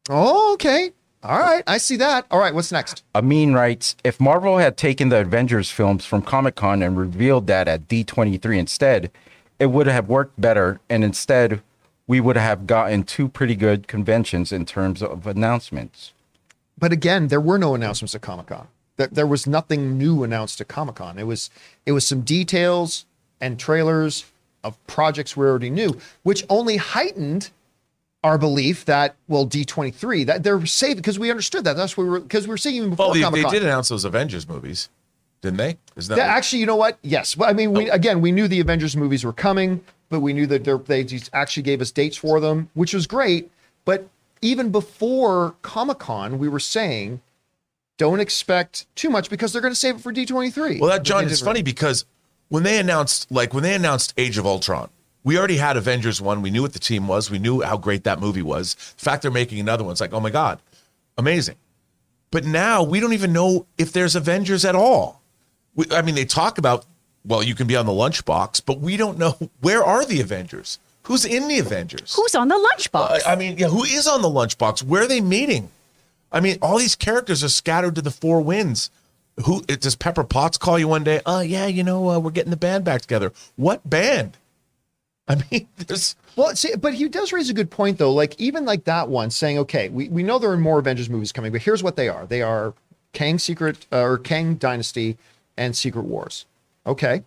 Oh, 0.09 0.55
okay. 0.55 0.93
All 1.25 1.39
right. 1.39 1.65
I 1.67 1.79
see 1.79 1.97
that. 1.97 2.27
All 2.31 2.39
right. 2.39 2.55
What's 2.55 2.71
next? 2.71 3.03
Amin 3.15 3.55
writes, 3.55 3.97
if 4.05 4.21
Marvel 4.21 4.59
had 4.59 4.77
taken 4.77 5.09
the 5.09 5.21
Avengers 5.21 5.71
films 5.71 6.05
from 6.05 6.21
Comic 6.21 6.55
Con 6.55 6.83
and 6.83 6.99
revealed 6.99 7.47
that 7.47 7.67
at 7.67 7.89
D23 7.89 8.59
instead, 8.59 9.11
it 9.59 9.67
would 9.67 9.87
have 9.87 10.09
worked 10.09 10.39
better. 10.39 10.81
And 10.91 11.03
instead, 11.03 11.63
we 12.07 12.21
would 12.21 12.37
have 12.37 12.67
gotten 12.67 13.05
two 13.05 13.29
pretty 13.29 13.57
good 13.57 13.89
conventions 13.89 14.53
in 14.53 14.67
terms 14.67 15.03
of 15.03 15.27
announcements. 15.27 16.13
But 16.79 16.93
again, 16.93 17.29
there 17.29 17.41
were 17.41 17.59
no 17.59 17.75
announcements 17.75 18.15
at 18.15 18.21
Comic 18.21 18.47
Con. 18.47 18.69
There, 18.97 19.07
there 19.07 19.27
was 19.27 19.47
nothing 19.47 19.97
new 19.97 20.25
announced 20.25 20.61
at 20.61 20.69
Comic 20.69 20.97
Con. 20.97 21.19
It 21.19 21.27
was 21.27 21.49
it 21.87 21.93
was 21.93 22.07
some 22.07 22.21
details 22.21 23.07
and 23.41 23.59
trailers 23.59 24.27
of 24.63 24.85
projects 24.87 25.37
we 25.37 25.47
already 25.47 25.71
knew, 25.71 25.99
which 26.23 26.45
only 26.51 26.77
heightened 26.77 27.51
our 28.25 28.39
belief 28.39 28.87
that 28.87 29.15
well 29.29 29.47
D23 29.47 30.27
that 30.27 30.43
they're 30.43 30.65
safe 30.67 30.97
because 30.97 31.19
we 31.19 31.31
understood 31.31 31.63
that. 31.65 31.77
That's 31.77 31.97
what 31.97 32.05
we 32.05 32.11
were 32.11 32.21
because 32.21 32.49
we 32.49 32.51
were 32.51 32.57
seeing 32.57 32.77
even 32.77 32.91
before 32.91 33.07
Well, 33.07 33.15
they, 33.15 33.21
Comic 33.21 33.45
they 33.45 33.51
did 33.51 33.63
announce 33.63 33.91
those 33.91 34.05
Avengers 34.05 34.49
movies, 34.49 34.89
didn't 35.43 35.59
they? 35.59 35.77
Is 35.95 36.09
that 36.09 36.17
Yeah, 36.19 36.25
actually, 36.25 36.61
you 36.61 36.67
know 36.67 36.75
what? 36.75 36.99
Yes. 37.03 37.37
Well, 37.37 37.49
I 37.49 37.53
mean, 37.53 37.77
Oh. 37.77 37.93
again 37.93 38.21
we 38.21 38.33
knew 38.33 38.49
the 38.49 38.61
Avengers 38.61 38.97
movies 38.97 39.25
were 39.25 39.33
coming, 39.35 39.85
but 40.09 40.21
we 40.21 40.33
knew 40.33 40.47
that 40.47 40.65
they 40.87 41.07
actually 41.35 41.63
gave 41.63 41.81
us 41.83 41.91
dates 41.91 42.17
for 42.17 42.41
them, 42.41 42.71
which 42.75 42.95
was 42.95 43.07
great. 43.07 43.51
But 43.85 44.09
even 44.41 44.71
before 44.71 45.55
Comic 45.63 45.99
Con, 45.99 46.39
we 46.39 46.49
were 46.49 46.61
saying, 46.61 47.21
don't 47.99 48.21
expect 48.21 48.87
too 48.97 49.11
much 49.11 49.29
because 49.29 49.53
they're 49.53 49.63
going 49.63 49.73
to 49.73 49.79
save 49.79 49.97
it 49.97 50.01
for 50.01 50.13
D 50.13 50.25
twenty 50.25 50.51
three. 50.51 50.81
Well, 50.81 50.91
that 50.91 51.03
John, 51.03 51.27
it's 51.27 51.41
funny 51.43 51.63
because 51.63 52.07
when 52.49 52.63
they 52.63 52.79
announced, 52.79 53.31
like 53.31 53.53
when 53.53 53.63
they 53.63 53.75
announced 53.75 54.15
Age 54.17 54.39
of 54.39 54.47
Ultron, 54.47 54.89
we 55.25 55.39
already 55.39 55.57
had 55.57 55.77
Avengers 55.77 56.21
one. 56.21 56.43
We 56.43 56.51
knew 56.51 56.63
what 56.63 56.75
the 56.75 56.79
team 56.79 57.09
was. 57.09 57.31
We 57.31 57.39
knew 57.39 57.63
how 57.63 57.77
great 57.77 58.05
that 58.05 58.21
movie 58.21 58.43
was. 58.43 58.75
The 58.75 59.05
fact 59.05 59.23
they're 59.23 59.31
making 59.31 59.59
another 59.59 59.83
one, 59.83 59.93
it's 59.93 60.01
like, 60.01 60.13
oh 60.13 60.21
my 60.21 60.31
god, 60.31 60.61
amazing. 61.19 61.57
But 62.31 62.45
now 62.45 62.83
we 62.83 63.01
don't 63.01 63.13
even 63.13 63.33
know 63.33 63.67
if 63.79 63.93
there's 63.93 64.15
Avengers 64.15 64.65
at 64.65 64.75
all. 64.75 65.23
We, 65.75 65.87
I 65.91 66.03
mean, 66.03 66.15
they 66.15 66.25
talk 66.25 66.59
about, 66.59 66.85
well, 67.25 67.43
you 67.43 67.55
can 67.55 67.67
be 67.67 67.77
on 67.77 67.87
the 67.87 67.93
lunchbox, 67.93 68.63
but 68.67 68.81
we 68.81 68.97
don't 68.97 69.19
know 69.19 69.37
where 69.61 69.83
are 69.83 70.05
the 70.05 70.21
Avengers. 70.21 70.79
Who's 71.05 71.25
in 71.25 71.49
the 71.49 71.59
Avengers? 71.59 72.15
Who's 72.15 72.35
on 72.35 72.49
the 72.49 72.55
lunchbox? 72.55 73.27
I, 73.27 73.33
I 73.33 73.37
mean, 73.37 73.59
yeah, 73.59 73.69
who 73.69 73.85
is 73.85 74.07
on 74.07 74.23
the 74.23 74.29
lunchbox? 74.29 74.83
Where 74.83 75.03
are 75.03 75.07
they 75.07 75.21
meeting? 75.21 75.71
I 76.33 76.41
mean, 76.41 76.59
all 76.61 76.79
these 76.79 76.97
characters 76.97 77.45
are 77.45 77.49
scattered 77.49 77.95
to 77.95 78.03
the 78.03 78.11
four 78.11 78.41
winds. 78.41 78.91
Who 79.45 79.63
does 79.63 79.97
Pepper 79.97 80.25
Potts 80.25 80.59
call 80.59 80.79
you 80.79 80.89
one 80.89 81.05
day? 81.05 81.21
Oh 81.27 81.41
yeah, 81.41 81.67
you 81.67 81.83
know 81.83 82.09
uh, 82.11 82.19
we're 82.19 82.31
getting 82.31 82.51
the 82.51 82.57
band 82.57 82.85
back 82.85 83.03
together. 83.03 83.33
What 83.57 83.89
band? 83.89 84.37
I 85.29 85.43
mean, 85.51 85.69
there's 85.87 86.17
Well, 86.37 86.55
see, 86.55 86.75
but 86.77 86.95
he 86.95 87.09
does 87.09 87.33
raise 87.33 87.49
a 87.49 87.55
good 87.55 87.71
point 87.71 87.99
though. 87.99 88.13
Like 88.13 88.39
even 88.39 88.65
like 88.65 88.85
that 88.85 89.09
one, 89.09 89.31
saying, 89.31 89.59
okay, 89.59 89.89
we, 89.89 90.09
we 90.09 90.23
know 90.23 90.39
there 90.39 90.51
are 90.51 90.57
more 90.57 90.79
Avengers 90.79 91.09
movies 91.09 91.33
coming, 91.33 91.51
but 91.51 91.63
here's 91.63 91.83
what 91.83 91.97
they 91.97 92.09
are: 92.09 92.27
they 92.27 92.43
are 92.43 92.75
Kang 93.13 93.39
Secret 93.39 93.87
uh, 93.91 94.03
or 94.03 94.19
Kang 94.19 94.57
Dynasty 94.57 95.17
and 95.57 95.75
Secret 95.75 96.05
Wars. 96.05 96.45
Okay, 96.87 97.23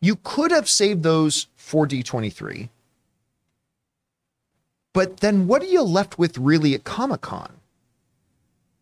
you 0.00 0.16
could 0.22 0.50
have 0.50 0.68
saved 0.68 1.02
those 1.02 1.48
for 1.56 1.86
D 1.86 2.02
twenty 2.02 2.30
three, 2.30 2.70
but 4.94 5.18
then 5.18 5.46
what 5.46 5.60
are 5.60 5.66
you 5.66 5.82
left 5.82 6.18
with 6.18 6.38
really 6.38 6.74
at 6.74 6.84
Comic 6.84 7.20
Con? 7.20 7.52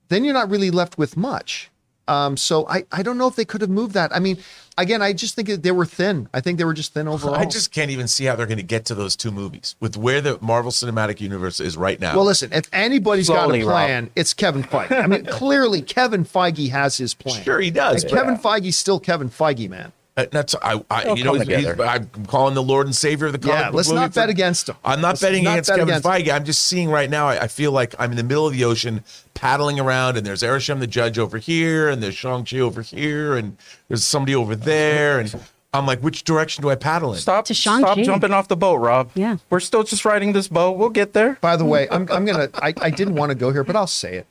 Then 0.08 0.24
you're 0.24 0.34
not 0.34 0.48
really 0.48 0.70
left 0.70 0.96
with 0.96 1.16
much. 1.16 1.70
Um, 2.08 2.36
so 2.36 2.66
I, 2.68 2.84
I 2.92 3.02
don't 3.02 3.18
know 3.18 3.26
if 3.26 3.36
they 3.36 3.44
could 3.44 3.60
have 3.60 3.70
moved 3.70 3.94
that. 3.94 4.14
I 4.14 4.20
mean, 4.20 4.38
again, 4.78 5.02
I 5.02 5.12
just 5.12 5.34
think 5.34 5.48
that 5.48 5.62
they 5.62 5.72
were 5.72 5.86
thin. 5.86 6.28
I 6.32 6.40
think 6.40 6.58
they 6.58 6.64
were 6.64 6.74
just 6.74 6.94
thin 6.94 7.08
overall. 7.08 7.34
I 7.34 7.44
just 7.46 7.72
can't 7.72 7.90
even 7.90 8.06
see 8.08 8.24
how 8.24 8.36
they're 8.36 8.46
going 8.46 8.58
to 8.58 8.62
get 8.64 8.84
to 8.86 8.94
those 8.94 9.16
two 9.16 9.30
movies 9.30 9.74
with 9.80 9.96
where 9.96 10.20
the 10.20 10.38
Marvel 10.40 10.70
Cinematic 10.70 11.20
Universe 11.20 11.60
is 11.60 11.76
right 11.76 11.98
now. 12.00 12.14
Well, 12.16 12.24
listen, 12.24 12.52
if 12.52 12.68
anybody's 12.72 13.26
Slowly, 13.26 13.60
got 13.60 13.66
a 13.66 13.70
plan, 13.70 14.10
it's 14.14 14.34
Kevin 14.34 14.62
Feige. 14.62 15.02
I 15.02 15.06
mean, 15.06 15.26
clearly 15.30 15.82
Kevin 15.82 16.24
Feige 16.24 16.70
has 16.70 16.96
his 16.96 17.14
plan. 17.14 17.42
sure 17.42 17.60
he 17.60 17.70
does. 17.70 18.04
And 18.04 18.10
but- 18.12 18.18
Kevin 18.18 18.36
Feige's 18.36 18.76
still 18.76 19.00
Kevin 19.00 19.28
Feige, 19.30 19.68
man. 19.68 19.92
Uh, 20.16 20.24
That's 20.30 20.54
I. 20.62 20.82
I 20.90 21.12
you 21.12 21.24
know, 21.24 21.34
he's, 21.34 21.46
he's, 21.46 21.66
I'm 21.80 22.08
calling 22.26 22.54
the 22.54 22.62
Lord 22.62 22.86
and 22.86 22.94
Savior 22.96 23.26
of 23.26 23.32
the 23.32 23.38
comic 23.38 23.56
Yeah, 23.56 23.64
book 23.66 23.74
let's 23.74 23.88
movie 23.88 24.00
not 24.00 24.14
bet 24.14 24.30
against 24.30 24.68
him. 24.68 24.76
I'm 24.84 25.00
not 25.02 25.08
Let's 25.08 25.20
betting 25.22 25.44
not 25.44 25.52
against 25.52 25.68
bet 25.68 25.78
Kevin 25.78 25.94
against 25.94 26.06
him. 26.06 26.12
Feige. 26.12 26.34
I'm 26.34 26.44
just 26.44 26.64
seeing 26.64 26.88
right 26.88 27.10
now. 27.10 27.28
I, 27.28 27.42
I 27.42 27.48
feel 27.48 27.70
like 27.72 27.94
I'm 27.98 28.12
in 28.12 28.16
the 28.16 28.22
middle 28.22 28.46
of 28.46 28.54
the 28.54 28.64
ocean, 28.64 29.04
paddling 29.34 29.78
around, 29.78 30.16
and 30.16 30.26
there's 30.26 30.42
Arishem 30.42 30.80
the 30.80 30.86
Judge 30.86 31.18
over 31.18 31.36
here, 31.36 31.90
and 31.90 32.02
there's 32.02 32.16
Shang 32.16 32.44
Chi 32.46 32.60
over 32.60 32.80
here, 32.80 33.36
and 33.36 33.58
there's 33.88 34.04
somebody 34.04 34.34
over 34.34 34.56
there, 34.56 35.20
and 35.20 35.34
I'm 35.74 35.84
like, 35.86 36.00
which 36.00 36.24
direction 36.24 36.62
do 36.62 36.70
I 36.70 36.76
paddle 36.76 37.12
in? 37.12 37.18
Stop, 37.20 37.44
To 37.46 37.54
Shang-Chi. 37.54 37.92
stop 37.92 37.98
jumping 37.98 38.32
off 38.32 38.48
the 38.48 38.56
boat, 38.56 38.76
Rob. 38.76 39.10
Yeah. 39.14 39.36
We're 39.50 39.60
still 39.60 39.82
just 39.82 40.06
riding 40.06 40.32
this 40.32 40.48
boat. 40.48 40.78
We'll 40.78 40.88
get 40.88 41.12
there. 41.12 41.36
By 41.42 41.56
the 41.56 41.66
way, 41.66 41.86
I'm, 41.90 42.08
I'm 42.10 42.24
gonna. 42.24 42.48
I, 42.54 42.72
I 42.80 42.88
didn't 42.88 43.16
want 43.16 43.30
to 43.30 43.34
go 43.34 43.52
here, 43.52 43.64
but 43.64 43.76
I'll 43.76 43.86
say 43.86 44.14
it. 44.16 44.26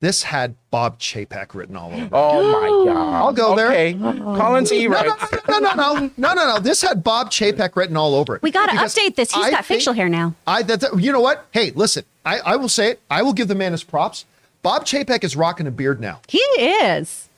This 0.00 0.22
had 0.22 0.54
Bob 0.70 1.00
Chapek 1.00 1.54
written 1.54 1.74
all 1.74 1.92
over. 1.92 2.04
it. 2.04 2.10
Oh 2.12 2.84
my 2.86 2.92
God. 2.92 3.14
I'll 3.14 3.32
go 3.32 3.56
there. 3.56 3.68
Okay. 3.72 3.94
Collins 3.94 4.70
E. 4.72 4.86
No, 4.86 5.02
no, 5.02 5.16
no, 5.48 5.58
no, 5.58 5.58
no, 5.58 5.74
no, 5.74 6.10
no, 6.16 6.34
no, 6.34 6.46
no. 6.54 6.58
This 6.60 6.82
had 6.82 7.02
Bob 7.02 7.30
Chapek 7.30 7.74
written 7.74 7.96
all 7.96 8.14
over 8.14 8.36
it. 8.36 8.42
we 8.42 8.52
got 8.52 8.66
to 8.70 8.76
update 8.76 9.16
this. 9.16 9.32
He's 9.32 9.44
I 9.44 9.50
got 9.50 9.64
facial 9.64 9.92
hair 9.94 10.08
now. 10.08 10.34
I 10.46 10.62
that, 10.62 10.80
that- 10.82 11.00
you 11.00 11.10
know 11.10 11.20
what? 11.20 11.46
Hey, 11.50 11.72
listen. 11.72 12.04
I, 12.24 12.38
I 12.40 12.56
will 12.56 12.68
say 12.68 12.90
it. 12.92 13.00
I 13.10 13.22
will 13.22 13.32
give 13.32 13.48
the 13.48 13.54
man 13.56 13.72
his 13.72 13.82
props. 13.82 14.24
Bob 14.62 14.84
Chapek 14.84 15.24
is 15.24 15.34
rocking 15.34 15.66
a 15.66 15.70
beard 15.72 16.00
now. 16.00 16.20
He 16.28 16.38
is. 16.38 17.28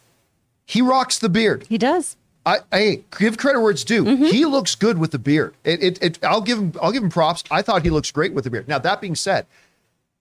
He 0.66 0.82
rocks 0.82 1.19
the 1.19 1.28
beard. 1.28 1.65
He 1.69 1.78
does. 1.78 2.16
I, 2.47 2.61
hey, 2.73 3.03
give 3.19 3.37
credit 3.39 3.61
where 3.61 3.70
it's 3.70 3.85
due. 3.85 4.05
Mm-hmm. 4.05 4.24
He 4.24 4.45
looks 4.47 4.74
good 4.74 4.99
with 4.99 5.11
the 5.12 5.19
beard. 5.19 5.55
It, 5.65 5.82
it, 5.82 6.03
it, 6.03 6.24
I'll 6.24 6.41
give 6.41 6.59
him, 6.59 6.73
I'll 6.82 6.93
give 6.93 7.03
him 7.03 7.11
props. 7.11 7.45
I 7.51 7.61
thought 7.62 7.82
he 7.82 7.91
looks 7.91 8.11
great 8.11 8.32
with 8.32 8.45
the 8.45 8.51
beard. 8.51 8.66
Now 8.69 8.78
that 8.78 9.01
being 9.01 9.15
said, 9.15 9.47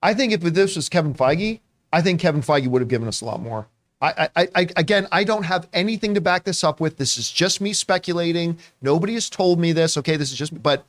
I 0.01 0.13
think 0.13 0.33
if 0.33 0.41
this 0.41 0.75
was 0.75 0.89
Kevin 0.89 1.13
Feige, 1.13 1.59
I 1.91 2.01
think 2.01 2.19
Kevin 2.19 2.41
Feige 2.41 2.67
would 2.67 2.81
have 2.81 2.89
given 2.89 3.07
us 3.07 3.21
a 3.21 3.25
lot 3.25 3.41
more. 3.41 3.67
I, 4.01 4.29
I, 4.35 4.47
I, 4.55 4.67
again, 4.77 5.07
I 5.11 5.25
don't 5.25 5.43
have 5.43 5.67
anything 5.73 6.13
to 6.13 6.21
back 6.21 6.45
this 6.45 6.63
up 6.63 6.79
with. 6.79 6.97
This 6.97 7.17
is 7.17 7.29
just 7.29 7.59
me 7.59 7.73
speculating. 7.73 8.57
Nobody 8.81 9.13
has 9.15 9.29
told 9.29 9.59
me 9.59 9.73
this. 9.73 9.97
Okay, 9.97 10.15
this 10.15 10.31
is 10.31 10.37
just, 10.37 10.63
but 10.63 10.85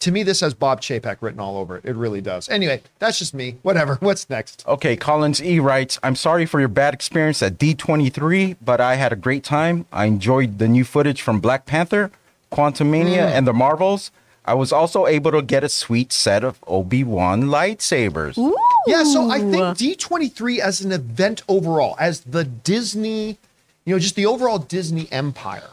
to 0.00 0.10
me, 0.10 0.22
this 0.22 0.40
has 0.40 0.54
Bob 0.54 0.80
Chapek 0.80 1.18
written 1.20 1.40
all 1.40 1.58
over 1.58 1.76
it. 1.76 1.84
It 1.84 1.94
really 1.94 2.22
does. 2.22 2.48
Anyway, 2.48 2.82
that's 2.98 3.18
just 3.18 3.34
me. 3.34 3.56
Whatever. 3.62 3.96
What's 4.00 4.30
next? 4.30 4.64
Okay, 4.66 4.96
Collins 4.96 5.42
E 5.42 5.58
writes, 5.58 5.98
I'm 6.02 6.16
sorry 6.16 6.46
for 6.46 6.58
your 6.58 6.68
bad 6.68 6.94
experience 6.94 7.42
at 7.42 7.58
D23, 7.58 8.56
but 8.64 8.80
I 8.80 8.94
had 8.94 9.12
a 9.12 9.16
great 9.16 9.44
time. 9.44 9.84
I 9.92 10.06
enjoyed 10.06 10.58
the 10.58 10.68
new 10.68 10.84
footage 10.84 11.20
from 11.20 11.40
Black 11.40 11.66
Panther, 11.66 12.10
Quantum 12.50 12.92
Quantumania, 12.92 13.28
mm. 13.28 13.32
and 13.32 13.46
the 13.46 13.52
Marvels. 13.52 14.10
I 14.46 14.54
was 14.54 14.72
also 14.72 15.06
able 15.06 15.32
to 15.32 15.42
get 15.42 15.64
a 15.64 15.68
sweet 15.70 16.12
set 16.12 16.44
of 16.44 16.58
Obi-Wan 16.66 17.44
lightsabers. 17.44 18.36
Yeah, 18.86 19.04
so 19.04 19.30
I 19.30 19.38
think 19.40 19.98
D23 19.98 20.58
as 20.58 20.80
an 20.80 20.92
event 20.92 21.42
overall, 21.48 21.96
as 21.98 22.20
the 22.20 22.44
Disney, 22.44 23.38
you 23.84 23.94
know, 23.94 23.98
just 23.98 24.16
the 24.16 24.26
overall 24.26 24.58
Disney 24.58 25.10
empire, 25.10 25.70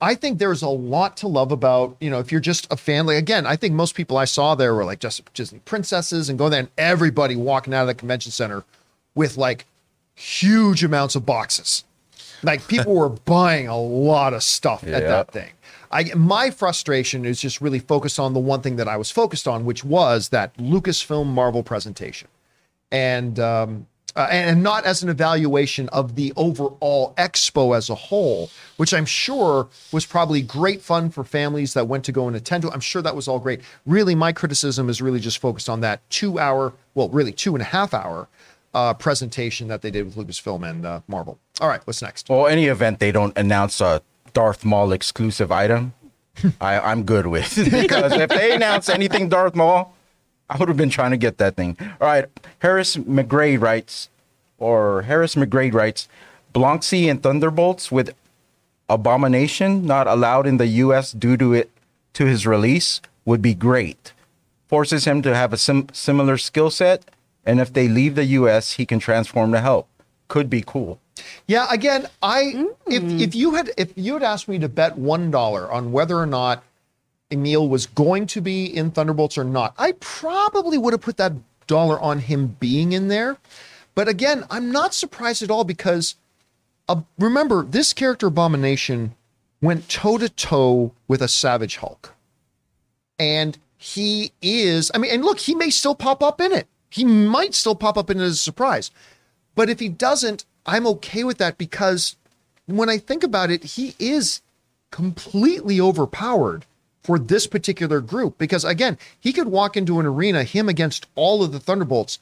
I 0.00 0.14
think 0.14 0.38
there's 0.38 0.62
a 0.62 0.68
lot 0.68 1.16
to 1.18 1.28
love 1.28 1.52
about, 1.52 1.96
you 2.00 2.10
know, 2.10 2.18
if 2.18 2.30
you're 2.30 2.40
just 2.40 2.70
a 2.70 2.76
fan. 2.76 3.06
Like, 3.06 3.16
again, 3.16 3.46
I 3.46 3.56
think 3.56 3.74
most 3.74 3.94
people 3.94 4.18
I 4.18 4.26
saw 4.26 4.54
there 4.54 4.74
were 4.74 4.84
like 4.84 5.00
just 5.00 5.32
Disney 5.32 5.60
princesses 5.64 6.28
and 6.28 6.38
go 6.38 6.48
there 6.48 6.60
and 6.60 6.68
everybody 6.76 7.36
walking 7.36 7.72
out 7.72 7.82
of 7.82 7.86
the 7.88 7.94
convention 7.94 8.30
center 8.30 8.64
with 9.14 9.36
like 9.36 9.64
huge 10.14 10.84
amounts 10.84 11.14
of 11.14 11.24
boxes. 11.24 11.84
Like 12.42 12.66
people 12.68 12.94
were 12.94 13.08
buying 13.24 13.68
a 13.68 13.78
lot 13.78 14.34
of 14.34 14.42
stuff 14.42 14.84
at 14.84 15.02
that 15.02 15.32
thing. 15.32 15.50
I 15.90 16.12
my 16.14 16.50
frustration 16.50 17.24
is 17.24 17.40
just 17.40 17.60
really 17.60 17.78
focused 17.78 18.18
on 18.18 18.34
the 18.34 18.40
one 18.40 18.60
thing 18.60 18.76
that 18.76 18.88
I 18.88 18.96
was 18.96 19.10
focused 19.10 19.46
on, 19.46 19.64
which 19.64 19.84
was 19.84 20.30
that 20.30 20.54
Lucasfilm 20.56 21.26
Marvel 21.26 21.62
presentation, 21.62 22.28
and 22.90 23.38
um, 23.38 23.86
uh, 24.16 24.28
and 24.30 24.62
not 24.62 24.84
as 24.86 25.02
an 25.02 25.10
evaluation 25.10 25.88
of 25.90 26.16
the 26.16 26.32
overall 26.36 27.12
expo 27.18 27.76
as 27.76 27.90
a 27.90 27.94
whole, 27.94 28.50
which 28.78 28.94
I'm 28.94 29.04
sure 29.04 29.68
was 29.92 30.06
probably 30.06 30.40
great 30.40 30.80
fun 30.80 31.10
for 31.10 31.22
families 31.22 31.74
that 31.74 31.86
went 31.86 32.04
to 32.04 32.12
go 32.12 32.26
and 32.26 32.34
attend 32.34 32.62
to. 32.62 32.70
I'm 32.70 32.80
sure 32.80 33.02
that 33.02 33.14
was 33.14 33.28
all 33.28 33.38
great. 33.38 33.60
Really, 33.84 34.14
my 34.14 34.32
criticism 34.32 34.88
is 34.88 35.02
really 35.02 35.20
just 35.20 35.38
focused 35.38 35.68
on 35.68 35.80
that 35.80 36.08
two 36.08 36.38
hour, 36.38 36.72
well, 36.94 37.10
really 37.10 37.32
two 37.32 37.54
and 37.54 37.60
a 37.60 37.66
half 37.66 37.92
hour 37.92 38.26
uh, 38.72 38.94
presentation 38.94 39.68
that 39.68 39.82
they 39.82 39.90
did 39.90 40.06
with 40.06 40.16
Lucasfilm 40.16 40.68
and 40.68 40.86
uh, 40.86 41.00
Marvel. 41.08 41.38
All 41.60 41.68
right, 41.68 41.80
what's 41.86 42.00
next? 42.00 42.28
Well, 42.28 42.46
any 42.46 42.66
event 42.66 43.00
they 43.00 43.12
don't 43.12 43.36
announce 43.36 43.82
a 43.82 44.02
Darth 44.32 44.64
Maul 44.64 44.92
exclusive 44.92 45.52
item, 45.52 45.94
I, 46.60 46.78
I'm 46.78 47.04
good 47.04 47.26
with. 47.26 47.54
because 47.70 48.12
if 48.12 48.28
they 48.28 48.54
announce 48.54 48.88
anything 48.88 49.28
Darth 49.28 49.54
Maul, 49.54 49.95
I 50.48 50.56
would 50.58 50.68
have 50.68 50.76
been 50.76 50.90
trying 50.90 51.10
to 51.10 51.16
get 51.16 51.38
that 51.38 51.56
thing. 51.56 51.76
All 52.00 52.06
right, 52.08 52.26
Harris 52.60 52.96
McGray 52.96 53.60
writes, 53.60 54.08
or 54.58 55.02
Harris 55.02 55.34
McGray 55.34 55.72
writes, 55.72 56.08
Blonsky 56.54 57.10
and 57.10 57.22
Thunderbolts 57.22 57.90
with 57.92 58.14
Abomination 58.88 59.84
not 59.84 60.06
allowed 60.06 60.46
in 60.46 60.58
the 60.58 60.66
U.S. 60.84 61.12
due 61.12 61.36
to 61.36 61.52
it 61.52 61.70
to 62.14 62.24
his 62.26 62.46
release 62.46 63.00
would 63.24 63.42
be 63.42 63.52
great. 63.54 64.12
Forces 64.68 65.04
him 65.04 65.22
to 65.22 65.34
have 65.34 65.52
a 65.52 65.56
sim- 65.56 65.88
similar 65.92 66.38
skill 66.38 66.70
set, 66.70 67.04
and 67.44 67.60
if 67.60 67.72
they 67.72 67.88
leave 67.88 68.14
the 68.14 68.24
U.S., 68.24 68.72
he 68.74 68.86
can 68.86 68.98
transform 69.00 69.50
to 69.52 69.60
help. 69.60 69.88
Could 70.28 70.48
be 70.48 70.62
cool. 70.64 71.00
Yeah, 71.46 71.66
again, 71.70 72.06
I 72.22 72.66
if 72.86 73.02
Mm. 73.02 73.20
if 73.20 73.34
you 73.34 73.54
had 73.54 73.70
if 73.76 73.92
you 73.96 74.14
had 74.14 74.22
asked 74.22 74.48
me 74.48 74.58
to 74.58 74.68
bet 74.68 74.96
one 74.98 75.30
dollar 75.30 75.70
on 75.72 75.90
whether 75.90 76.16
or 76.18 76.26
not 76.26 76.62
Emil 77.30 77.68
was 77.68 77.86
going 77.86 78.26
to 78.26 78.40
be 78.40 78.66
in 78.66 78.90
Thunderbolts 78.90 79.36
or 79.36 79.44
not, 79.44 79.74
I 79.78 79.92
probably 79.92 80.78
would 80.78 80.92
have 80.92 81.00
put 81.00 81.16
that 81.16 81.32
dollar 81.66 82.00
on 82.00 82.20
him 82.20 82.56
being 82.60 82.92
in 82.92 83.08
there. 83.08 83.36
But 83.94 84.08
again, 84.08 84.44
I'm 84.50 84.70
not 84.70 84.94
surprised 84.94 85.42
at 85.42 85.50
all 85.50 85.64
because 85.64 86.14
uh, 86.88 87.02
remember 87.18 87.64
this 87.64 87.92
character 87.92 88.28
Abomination 88.28 89.14
went 89.60 89.88
toe 89.88 90.18
to 90.18 90.28
toe 90.28 90.92
with 91.08 91.22
a 91.22 91.28
Savage 91.28 91.78
Hulk, 91.78 92.14
and 93.18 93.58
he 93.76 94.32
is. 94.40 94.90
I 94.94 94.98
mean, 94.98 95.10
and 95.10 95.24
look, 95.24 95.40
he 95.40 95.54
may 95.54 95.70
still 95.70 95.94
pop 95.94 96.22
up 96.22 96.40
in 96.40 96.52
it. 96.52 96.68
He 96.90 97.04
might 97.04 97.54
still 97.54 97.74
pop 97.74 97.98
up 97.98 98.10
in 98.10 98.20
it 98.20 98.24
as 98.24 98.32
a 98.32 98.36
surprise. 98.36 98.90
But 99.54 99.70
if 99.70 99.80
he 99.80 99.88
doesn't, 99.88 100.44
I'm 100.66 100.86
okay 100.86 101.24
with 101.24 101.38
that 101.38 101.58
because 101.58 102.16
when 102.66 102.88
I 102.88 102.98
think 102.98 103.24
about 103.24 103.50
it, 103.50 103.64
he 103.64 103.94
is 103.98 104.42
completely 104.90 105.80
overpowered 105.80 106.66
for 107.06 107.18
this 107.18 107.46
particular 107.46 108.00
group. 108.00 108.36
Because 108.36 108.64
again, 108.64 108.98
he 109.20 109.32
could 109.32 109.46
walk 109.46 109.76
into 109.76 110.00
an 110.00 110.06
arena, 110.06 110.42
him 110.42 110.68
against 110.68 111.06
all 111.14 111.44
of 111.44 111.52
the 111.52 111.60
Thunderbolts, 111.60 112.18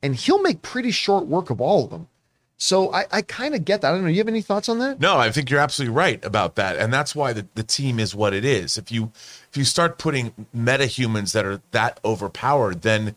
and 0.00 0.14
he'll 0.14 0.40
make 0.40 0.62
pretty 0.62 0.92
short 0.92 1.26
work 1.26 1.50
of 1.50 1.60
all 1.60 1.84
of 1.84 1.90
them. 1.90 2.06
So 2.56 2.92
I, 2.92 3.06
I 3.12 3.22
kind 3.22 3.54
of 3.54 3.64
get 3.64 3.80
that. 3.82 3.88
I 3.88 3.94
don't 3.94 4.02
know. 4.02 4.08
You 4.08 4.18
have 4.18 4.28
any 4.28 4.42
thoughts 4.42 4.68
on 4.68 4.78
that? 4.80 5.00
No, 5.00 5.16
I 5.16 5.30
think 5.30 5.48
you're 5.48 5.60
absolutely 5.60 5.94
right 5.94 6.24
about 6.24 6.56
that, 6.56 6.76
and 6.76 6.92
that's 6.92 7.14
why 7.14 7.32
the, 7.32 7.46
the 7.54 7.62
team 7.62 8.00
is 8.00 8.14
what 8.14 8.34
it 8.34 8.44
is. 8.44 8.76
If 8.76 8.90
you 8.90 9.12
if 9.50 9.56
you 9.56 9.64
start 9.64 9.98
putting 9.98 10.46
metahumans 10.56 11.32
that 11.32 11.44
are 11.44 11.60
that 11.70 12.00
overpowered, 12.04 12.82
then 12.82 13.14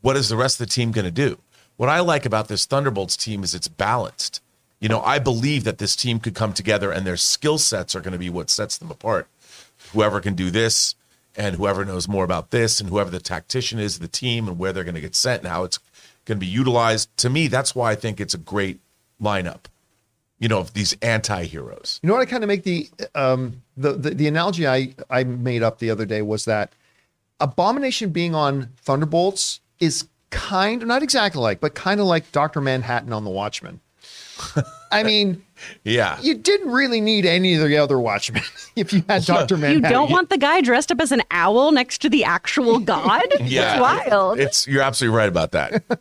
what 0.00 0.16
is 0.16 0.30
the 0.30 0.36
rest 0.36 0.60
of 0.60 0.66
the 0.66 0.72
team 0.72 0.92
going 0.92 1.04
to 1.04 1.10
do? 1.10 1.38
What 1.76 1.90
I 1.90 2.00
like 2.00 2.24
about 2.24 2.48
this 2.48 2.64
Thunderbolts 2.64 3.16
team 3.16 3.42
is 3.42 3.54
it's 3.54 3.68
balanced. 3.68 4.42
You 4.80 4.88
know, 4.88 5.02
I 5.02 5.18
believe 5.18 5.64
that 5.64 5.78
this 5.78 5.94
team 5.94 6.18
could 6.18 6.34
come 6.34 6.54
together, 6.54 6.90
and 6.90 7.06
their 7.06 7.18
skill 7.18 7.58
sets 7.58 7.94
are 7.94 8.00
going 8.00 8.12
to 8.12 8.18
be 8.18 8.30
what 8.30 8.48
sets 8.48 8.78
them 8.78 8.90
apart. 8.90 9.28
Whoever 9.92 10.20
can 10.20 10.34
do 10.34 10.50
this, 10.50 10.94
and 11.36 11.56
whoever 11.56 11.84
knows 11.84 12.08
more 12.08 12.24
about 12.24 12.50
this, 12.50 12.80
and 12.80 12.90
whoever 12.90 13.10
the 13.10 13.20
tactician 13.20 13.78
is 13.78 13.98
the 13.98 14.08
team, 14.08 14.48
and 14.48 14.58
where 14.58 14.72
they're 14.72 14.84
going 14.84 14.94
to 14.94 15.00
get 15.00 15.14
sent, 15.14 15.42
and 15.42 15.50
how 15.50 15.64
it's 15.64 15.78
going 16.24 16.38
to 16.38 16.44
be 16.44 16.50
utilized. 16.50 17.16
To 17.18 17.30
me, 17.30 17.48
that's 17.48 17.74
why 17.74 17.92
I 17.92 17.94
think 17.94 18.20
it's 18.20 18.34
a 18.34 18.38
great 18.38 18.80
lineup 19.20 19.66
you 20.38 20.48
know, 20.48 20.58
of 20.58 20.72
these 20.72 20.96
anti-heroes. 21.02 21.98
You 22.02 22.08
know 22.08 22.14
what 22.14 22.20
I 22.20 22.26
kind 22.26 22.44
of 22.44 22.48
make 22.48 22.62
the 22.62 22.88
um 23.14 23.62
the, 23.76 23.92
the 23.92 24.10
the 24.10 24.28
analogy 24.28 24.66
I 24.66 24.94
I 25.10 25.24
made 25.24 25.62
up 25.62 25.78
the 25.78 25.90
other 25.90 26.06
day 26.06 26.22
was 26.22 26.44
that 26.44 26.72
Abomination 27.40 28.10
being 28.10 28.34
on 28.34 28.70
Thunderbolts 28.78 29.60
is 29.80 30.08
kind 30.30 30.84
not 30.86 31.02
exactly 31.02 31.40
like, 31.40 31.60
but 31.60 31.74
kind 31.74 32.00
of 32.00 32.06
like 32.06 32.30
Doctor 32.32 32.60
Manhattan 32.60 33.12
on 33.12 33.24
the 33.24 33.30
Watchmen. 33.30 33.80
I 34.92 35.02
mean, 35.02 35.42
Yeah. 35.84 36.18
you 36.20 36.34
didn't 36.34 36.70
really 36.70 37.00
need 37.00 37.26
any 37.26 37.54
of 37.54 37.68
the 37.68 37.76
other 37.76 37.98
Watchmen 37.98 38.42
if 38.76 38.92
you 38.92 39.02
had 39.08 39.24
Doctor 39.24 39.56
Manhattan. 39.56 39.82
You 39.84 39.88
don't 39.90 40.10
want 40.10 40.30
the 40.30 40.38
guy 40.38 40.60
dressed 40.62 40.90
up 40.90 41.00
as 41.00 41.12
an 41.12 41.22
owl 41.30 41.72
next 41.72 41.98
to 42.02 42.08
the 42.08 42.24
actual 42.24 42.78
god? 42.94 43.26
Yeah. 43.40 43.72
It's 43.72 43.80
wild. 43.80 44.40
It's 44.40 44.66
you're 44.66 44.82
absolutely 44.82 45.16
right 45.18 45.28
about 45.28 45.52
that. 45.52 45.82
All 45.90 45.98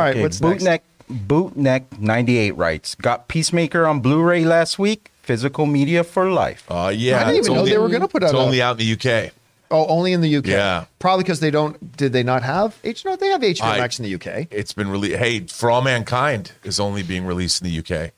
right, 0.00 0.10
Okay, 0.10 0.22
what's 0.22 0.40
next? 0.40 0.64
Bootneck 0.64 0.80
Bootneck 1.10 1.98
98 2.00 2.52
writes, 2.56 2.94
got 2.94 3.28
Peacemaker 3.28 3.86
on 3.86 4.00
Blu-ray 4.00 4.44
last 4.44 4.78
week. 4.78 5.10
Physical 5.22 5.66
media 5.66 6.02
for 6.02 6.30
life. 6.30 6.64
Uh 6.70 6.90
yeah. 6.94 7.18
I 7.18 7.24
didn't 7.26 7.38
it's 7.40 7.48
even 7.48 7.58
know 7.58 7.64
they 7.66 7.78
were 7.78 7.88
gonna 7.90 8.08
put 8.08 8.22
It's 8.22 8.32
out 8.32 8.38
a- 8.38 8.42
only 8.42 8.62
out 8.62 8.80
in 8.80 8.86
the 8.86 8.92
UK. 9.26 9.32
Oh, 9.72 9.86
only 9.86 10.12
in 10.12 10.20
the 10.20 10.36
UK. 10.36 10.46
Yeah. 10.46 10.84
Probably 10.98 11.24
because 11.24 11.40
they 11.40 11.50
don't. 11.50 11.96
Did 11.96 12.12
they 12.12 12.22
not 12.22 12.42
have 12.42 12.76
H? 12.84 13.04
No, 13.04 13.16
they 13.16 13.28
have 13.28 13.40
HBO 13.40 13.62
I- 13.64 13.78
Max 13.78 13.98
in 13.98 14.04
the 14.04 14.14
UK. 14.14 14.46
It's 14.50 14.72
been 14.72 14.88
released. 14.88 15.16
Hey, 15.16 15.40
For 15.40 15.70
All 15.70 15.82
Mankind 15.82 16.52
is 16.62 16.78
only 16.78 17.02
being 17.02 17.24
released 17.24 17.62
in 17.62 17.68
the 17.68 17.78
UK 17.78 18.12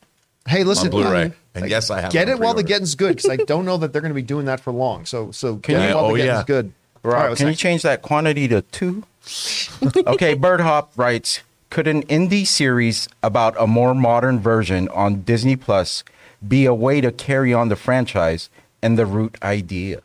Hey, 0.46 0.64
listen, 0.64 0.88
on 0.88 0.90
Blu-ray. 0.90 1.22
um, 1.26 1.34
and 1.54 1.70
yes, 1.70 1.88
I 1.90 2.00
have 2.02 2.12
get 2.12 2.28
on 2.28 2.34
it 2.34 2.40
while 2.40 2.52
the 2.54 2.62
getting's 2.64 2.94
good 2.96 3.16
because 3.16 3.30
I 3.30 3.36
don't 3.36 3.64
know 3.64 3.76
that 3.78 3.92
they're 3.92 4.02
going 4.02 4.10
to 4.10 4.14
be 4.14 4.20
doing 4.22 4.44
that 4.46 4.60
for 4.60 4.72
long. 4.72 5.06
So, 5.06 5.30
so 5.30 5.54
get 5.62 5.80
you- 5.80 5.88
it 5.88 5.94
while 5.94 6.04
Oh, 6.06 6.12
the 6.12 6.18
getting's 6.18 6.38
yeah. 6.40 6.44
good. 6.46 6.72
All 7.04 7.10
right, 7.12 7.28
what's 7.28 7.40
can 7.40 7.48
you 7.48 7.54
change 7.54 7.82
that 7.82 8.02
quantity 8.02 8.48
to 8.48 8.62
two? 8.62 9.04
okay, 10.06 10.34
Bird 10.34 10.60
Hop 10.60 10.92
writes, 10.96 11.40
could 11.70 11.86
an 11.86 12.02
indie 12.06 12.46
series 12.46 13.08
about 13.22 13.54
a 13.58 13.66
more 13.66 13.94
modern 13.94 14.38
version 14.40 14.88
on 14.88 15.22
Disney 15.22 15.56
Plus 15.56 16.02
be 16.46 16.66
a 16.66 16.74
way 16.74 17.00
to 17.00 17.10
carry 17.12 17.52
on 17.54 17.68
the 17.68 17.76
franchise 17.76 18.48
and 18.82 18.98
the 18.98 19.06
root 19.06 19.36
idea? 19.42 20.00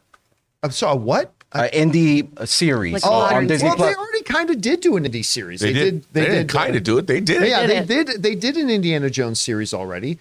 I'm 0.63 0.71
sorry. 0.71 0.97
What? 0.99 1.31
An 1.51 1.69
indie 1.69 2.27
uh, 2.37 2.45
series 2.45 2.93
Like 2.93 3.05
uh, 3.05 3.09
modern- 3.09 3.37
on 3.37 3.47
Disney 3.47 3.69
well, 3.69 3.75
Plus. 3.75 3.89
they 3.89 3.95
already 3.95 4.23
kind 4.23 4.49
of 4.51 4.61
did 4.61 4.81
do 4.81 4.97
an 4.97 5.03
indie 5.03 5.25
series. 5.25 5.61
They, 5.61 5.73
did. 5.73 6.05
They, 6.13 6.25
didn't 6.25 6.47
kind 6.47 6.75
of 6.75 6.83
do 6.83 6.97
it. 6.99 7.07
They 7.07 7.19
did. 7.21 7.47
Yeah, 7.47 7.65
did 7.65 7.87
they 7.87 8.03
did. 8.03 8.21
They 8.21 8.35
did 8.35 8.55
an 8.55 8.69
Indiana 8.69 9.09
Jones 9.09 9.39
series 9.39 9.73
already. 9.73 10.19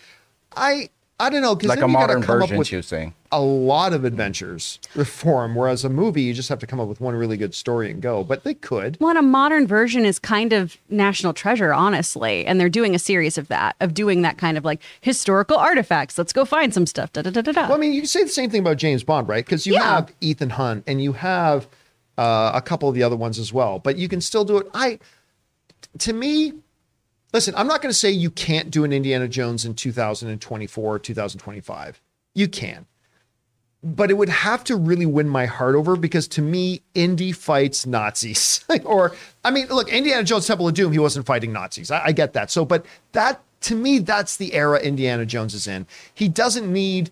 I 0.56 0.88
I 1.20 1.30
don't 1.30 1.42
know 1.42 1.56
because 1.56 1.68
like 1.70 1.80
then 1.80 1.88
a 1.88 1.88
you 1.88 1.94
gotta 1.94 2.06
modern 2.14 2.22
come 2.22 2.38
version, 2.40 2.54
up 2.54 2.58
with 2.58 2.68
she 2.68 2.76
was 2.76 2.86
saying. 2.86 3.12
a 3.32 3.40
lot 3.40 3.92
of 3.92 4.04
adventures 4.04 4.78
for 5.04 5.42
'em, 5.42 5.56
Whereas 5.56 5.84
a 5.84 5.88
movie, 5.88 6.22
you 6.22 6.32
just 6.32 6.48
have 6.48 6.60
to 6.60 6.66
come 6.66 6.78
up 6.78 6.86
with 6.86 7.00
one 7.00 7.14
really 7.16 7.36
good 7.36 7.54
story 7.56 7.90
and 7.90 8.00
go. 8.00 8.22
But 8.22 8.44
they 8.44 8.54
could. 8.54 8.96
Well, 9.00 9.10
and 9.10 9.18
a 9.18 9.22
modern 9.22 9.66
version 9.66 10.04
is 10.04 10.20
kind 10.20 10.52
of 10.52 10.76
national 10.88 11.32
treasure, 11.32 11.72
honestly. 11.74 12.46
And 12.46 12.60
they're 12.60 12.68
doing 12.68 12.94
a 12.94 13.00
series 13.00 13.36
of 13.36 13.48
that, 13.48 13.74
of 13.80 13.94
doing 13.94 14.22
that 14.22 14.38
kind 14.38 14.56
of 14.56 14.64
like 14.64 14.80
historical 15.00 15.56
artifacts. 15.56 16.16
Let's 16.18 16.32
go 16.32 16.44
find 16.44 16.72
some 16.72 16.86
stuff. 16.86 17.12
Da, 17.12 17.22
da, 17.22 17.30
da, 17.30 17.40
da, 17.40 17.50
da. 17.50 17.62
Well, 17.62 17.74
I 17.74 17.80
mean, 17.80 17.94
you 17.94 18.06
say 18.06 18.22
the 18.22 18.28
same 18.28 18.48
thing 18.50 18.60
about 18.60 18.76
James 18.76 19.02
Bond, 19.02 19.26
right? 19.28 19.44
Because 19.44 19.66
you 19.66 19.72
Yeah. 19.74 19.82
have 19.96 20.12
Ethan 20.20 20.50
Hunt 20.50 20.84
and 20.86 21.02
you 21.02 21.14
have 21.14 21.66
uh, 22.16 22.52
a 22.54 22.60
couple 22.62 22.88
of 22.88 22.94
the 22.94 23.02
other 23.02 23.16
ones 23.16 23.38
as 23.40 23.52
well, 23.52 23.80
but 23.80 23.96
you 23.96 24.08
can 24.08 24.20
still 24.20 24.44
do 24.44 24.58
it. 24.58 24.68
I, 24.74 24.98
to 25.98 26.12
me, 26.12 26.52
listen, 27.32 27.54
I'm 27.56 27.66
not 27.66 27.82
going 27.82 27.90
to 27.90 27.98
say 27.98 28.10
you 28.10 28.30
can't 28.30 28.70
do 28.70 28.84
an 28.84 28.92
Indiana 28.92 29.28
Jones 29.28 29.64
in 29.64 29.74
2024 29.74 30.94
or 30.94 30.98
2025. 30.98 32.00
You 32.34 32.48
can. 32.48 32.86
But 33.82 34.10
it 34.10 34.14
would 34.14 34.28
have 34.28 34.64
to 34.64 34.76
really 34.76 35.06
win 35.06 35.28
my 35.28 35.46
heart 35.46 35.76
over 35.76 35.96
because 35.96 36.26
to 36.28 36.42
me, 36.42 36.82
Indy 36.94 37.30
fights 37.30 37.86
Nazis. 37.86 38.64
or, 38.84 39.14
I 39.44 39.50
mean, 39.50 39.68
look, 39.68 39.88
Indiana 39.88 40.24
Jones 40.24 40.46
Temple 40.46 40.68
of 40.68 40.74
Doom, 40.74 40.92
he 40.92 40.98
wasn't 40.98 41.26
fighting 41.26 41.52
Nazis. 41.52 41.90
I, 41.90 42.06
I 42.06 42.12
get 42.12 42.32
that. 42.32 42.50
So, 42.50 42.64
but 42.64 42.84
that, 43.12 43.40
to 43.62 43.76
me, 43.76 44.00
that's 44.00 44.36
the 44.36 44.54
era 44.54 44.80
Indiana 44.80 45.24
Jones 45.24 45.54
is 45.54 45.68
in. 45.68 45.86
He 46.12 46.28
doesn't 46.28 46.72
need 46.72 47.10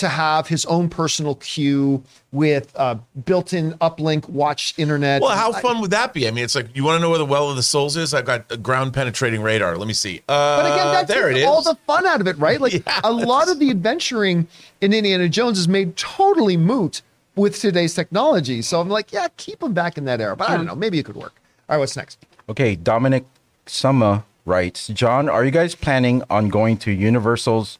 to 0.00 0.08
have 0.08 0.46
his 0.48 0.66
own 0.66 0.88
personal 0.90 1.36
queue 1.36 2.02
with 2.32 2.72
uh, 2.76 2.96
built-in 3.24 3.72
uplink 3.74 4.28
watch 4.28 4.74
internet. 4.76 5.22
Well, 5.22 5.36
how 5.36 5.52
I- 5.52 5.60
fun 5.62 5.80
would 5.80 5.90
that 5.92 6.12
be? 6.12 6.28
I 6.28 6.30
mean, 6.30 6.44
it's 6.44 6.54
like 6.54 6.66
you 6.76 6.84
want 6.84 6.98
to 6.98 7.00
know 7.02 7.10
where 7.10 7.18
the 7.18 7.24
well 7.24 7.48
of 7.50 7.56
the 7.56 7.62
souls 7.62 7.96
is. 7.96 8.12
I've 8.12 8.24
got 8.26 8.50
a 8.50 8.56
ground 8.56 8.92
penetrating 8.92 9.42
radar. 9.42 9.76
Let 9.76 9.88
me 9.88 9.94
see. 9.94 10.20
Uh, 10.28 10.62
But 10.62 10.72
again, 10.72 10.86
that 10.92 11.08
there 11.08 11.30
it 11.30 11.34
takes 11.34 11.42
is. 11.42 11.46
all 11.48 11.62
the 11.62 11.76
fun 11.86 12.06
out 12.06 12.20
of 12.20 12.26
it, 12.26 12.36
right? 12.38 12.60
Like 12.60 12.72
Yeah, 12.86 13.00
a 13.04 13.12
lot 13.12 13.48
of 13.50 13.58
the 13.58 13.70
adventuring 13.70 14.46
in 14.80 14.92
Indiana 14.92 15.28
Jones 15.28 15.58
is 15.58 15.68
made 15.68 15.96
totally 15.96 16.56
moot 16.56 17.02
with 17.36 17.58
today's 17.58 17.94
technology. 17.94 18.60
So 18.62 18.80
I'm 18.80 18.88
like, 18.88 19.12
yeah, 19.12 19.28
keep 19.36 19.60
them 19.60 19.72
back 19.72 19.96
in 19.96 20.04
that 20.06 20.20
era. 20.20 20.36
But 20.36 20.50
I 20.50 20.56
don't 20.56 20.66
know, 20.66 20.74
maybe 20.74 20.98
it 20.98 21.04
could 21.04 21.16
work. 21.16 21.34
All 21.68 21.76
right, 21.76 21.78
what's 21.78 21.96
next? 21.96 22.18
Okay, 22.48 22.74
Dominic 22.74 23.24
Summer 23.66 24.24
writes, 24.44 24.88
John, 24.88 25.28
are 25.28 25.44
you 25.44 25.50
guys 25.52 25.74
planning 25.74 26.22
on 26.28 26.48
going 26.48 26.76
to 26.78 26.90
Universal's 26.90 27.78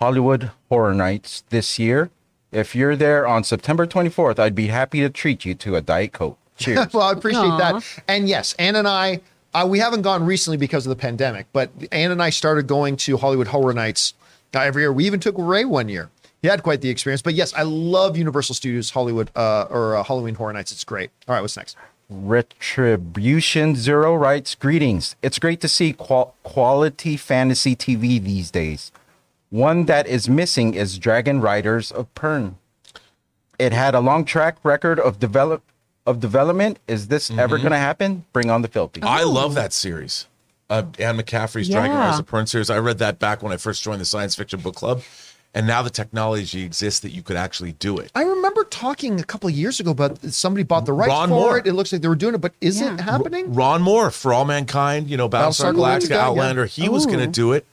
Hollywood 0.00 0.50
Horror 0.70 0.94
Nights 0.94 1.44
this 1.50 1.78
year? 1.78 2.10
If 2.50 2.74
you're 2.74 2.96
there 2.96 3.26
on 3.26 3.44
September 3.44 3.86
24th, 3.86 4.38
I'd 4.38 4.54
be 4.54 4.68
happy 4.68 5.00
to 5.00 5.10
treat 5.10 5.44
you 5.44 5.54
to 5.56 5.76
a 5.76 5.80
Diet 5.82 6.12
Coke. 6.12 6.38
Cheers. 6.56 6.88
well, 6.92 7.04
I 7.04 7.12
appreciate 7.12 7.42
Aw. 7.42 7.58
that. 7.58 8.02
And 8.08 8.28
yes, 8.28 8.54
Ann 8.54 8.76
and 8.76 8.88
I, 8.88 9.20
uh, 9.52 9.66
we 9.68 9.78
haven't 9.78 10.02
gone 10.02 10.24
recently 10.24 10.56
because 10.56 10.86
of 10.86 10.90
the 10.90 10.96
pandemic, 10.96 11.46
but 11.52 11.70
Ann 11.92 12.10
and 12.10 12.22
I 12.22 12.30
started 12.30 12.66
going 12.66 12.96
to 12.96 13.18
Hollywood 13.18 13.48
Horror 13.48 13.74
Nights 13.74 14.14
uh, 14.54 14.60
every 14.60 14.82
year. 14.82 14.92
We 14.92 15.04
even 15.04 15.20
took 15.20 15.34
Ray 15.38 15.64
one 15.64 15.88
year. 15.88 16.10
He 16.42 16.48
had 16.48 16.62
quite 16.62 16.80
the 16.80 16.88
experience. 16.88 17.20
But 17.20 17.34
yes, 17.34 17.52
I 17.54 17.62
love 17.62 18.16
Universal 18.16 18.54
Studios 18.54 18.90
Hollywood 18.90 19.30
uh, 19.36 19.66
or 19.68 19.96
uh, 19.96 20.02
Halloween 20.02 20.34
Horror 20.34 20.54
Nights. 20.54 20.72
It's 20.72 20.84
great. 20.84 21.10
All 21.28 21.34
right, 21.34 21.42
what's 21.42 21.56
next? 21.56 21.76
Retribution 22.08 23.76
Zero 23.76 24.14
writes, 24.14 24.54
Greetings. 24.54 25.14
It's 25.22 25.38
great 25.38 25.60
to 25.60 25.68
see 25.68 25.92
qual- 25.92 26.34
quality 26.42 27.16
fantasy 27.18 27.76
TV 27.76 28.22
these 28.22 28.50
days. 28.50 28.90
One 29.50 29.86
that 29.86 30.06
is 30.06 30.28
missing 30.28 30.74
is 30.74 30.98
Dragon 30.98 31.40
Riders 31.40 31.90
of 31.90 32.12
Pern. 32.14 32.54
It 33.58 33.72
had 33.72 33.94
a 33.94 34.00
long 34.00 34.24
track 34.24 34.56
record 34.62 34.98
of 35.00 35.18
develop 35.18 35.62
of 36.06 36.18
development. 36.20 36.78
Is 36.88 37.08
this 37.08 37.30
ever 37.30 37.56
Mm-hmm. 37.56 37.62
going 37.62 37.72
to 37.72 37.78
happen? 37.78 38.24
Bring 38.32 38.48
on 38.50 38.62
the 38.62 38.68
filthy. 38.68 39.02
I 39.02 39.22
love 39.24 39.54
that 39.54 39.72
series. 39.72 40.26
Uh, 40.70 40.84
Anne 40.98 41.18
McCaffrey's 41.18 41.68
Dragon 41.68 41.96
Riders 41.96 42.20
of 42.20 42.26
Pern 42.26 42.48
series. 42.48 42.70
I 42.70 42.78
read 42.78 42.98
that 42.98 43.18
back 43.18 43.42
when 43.42 43.52
I 43.52 43.56
first 43.56 43.82
joined 43.82 44.00
the 44.00 44.04
science 44.04 44.34
fiction 44.36 44.60
book 44.60 44.76
club. 44.76 45.02
And 45.52 45.66
now 45.66 45.82
the 45.82 45.90
technology 45.90 46.62
exists 46.62 47.00
that 47.00 47.10
you 47.10 47.22
could 47.22 47.34
actually 47.36 47.72
do 47.72 47.98
it. 47.98 48.12
I 48.14 48.22
remember 48.22 48.62
talking 48.62 49.18
a 49.18 49.24
couple 49.24 49.48
of 49.48 49.54
years 49.54 49.80
ago 49.80 49.90
about 49.90 50.22
somebody 50.32 50.62
bought 50.62 50.86
the 50.86 50.92
rights 50.92 51.08
Ron 51.08 51.28
for 51.28 51.34
Moore. 51.34 51.58
it. 51.58 51.66
It 51.66 51.72
looks 51.72 51.92
like 51.92 52.02
they 52.02 52.08
were 52.08 52.14
doing 52.14 52.36
it, 52.36 52.40
but 52.40 52.52
is 52.60 52.80
Yeah. 52.80 52.94
it 52.94 53.00
happening? 53.00 53.52
Ron 53.52 53.82
Moore, 53.82 54.12
For 54.12 54.32
All 54.32 54.44
Mankind, 54.44 55.10
you 55.10 55.16
know, 55.16 55.28
Battlestar 55.28 55.72
Battlestar 55.72 55.74
Galactica, 55.74 56.00
Galactica, 56.06 56.10
yeah. 56.10 56.24
Outlander, 56.24 56.66
he 56.66 56.88
was 56.88 57.04
going 57.04 57.18
to 57.18 57.26
do 57.26 57.50
it. 57.52 57.66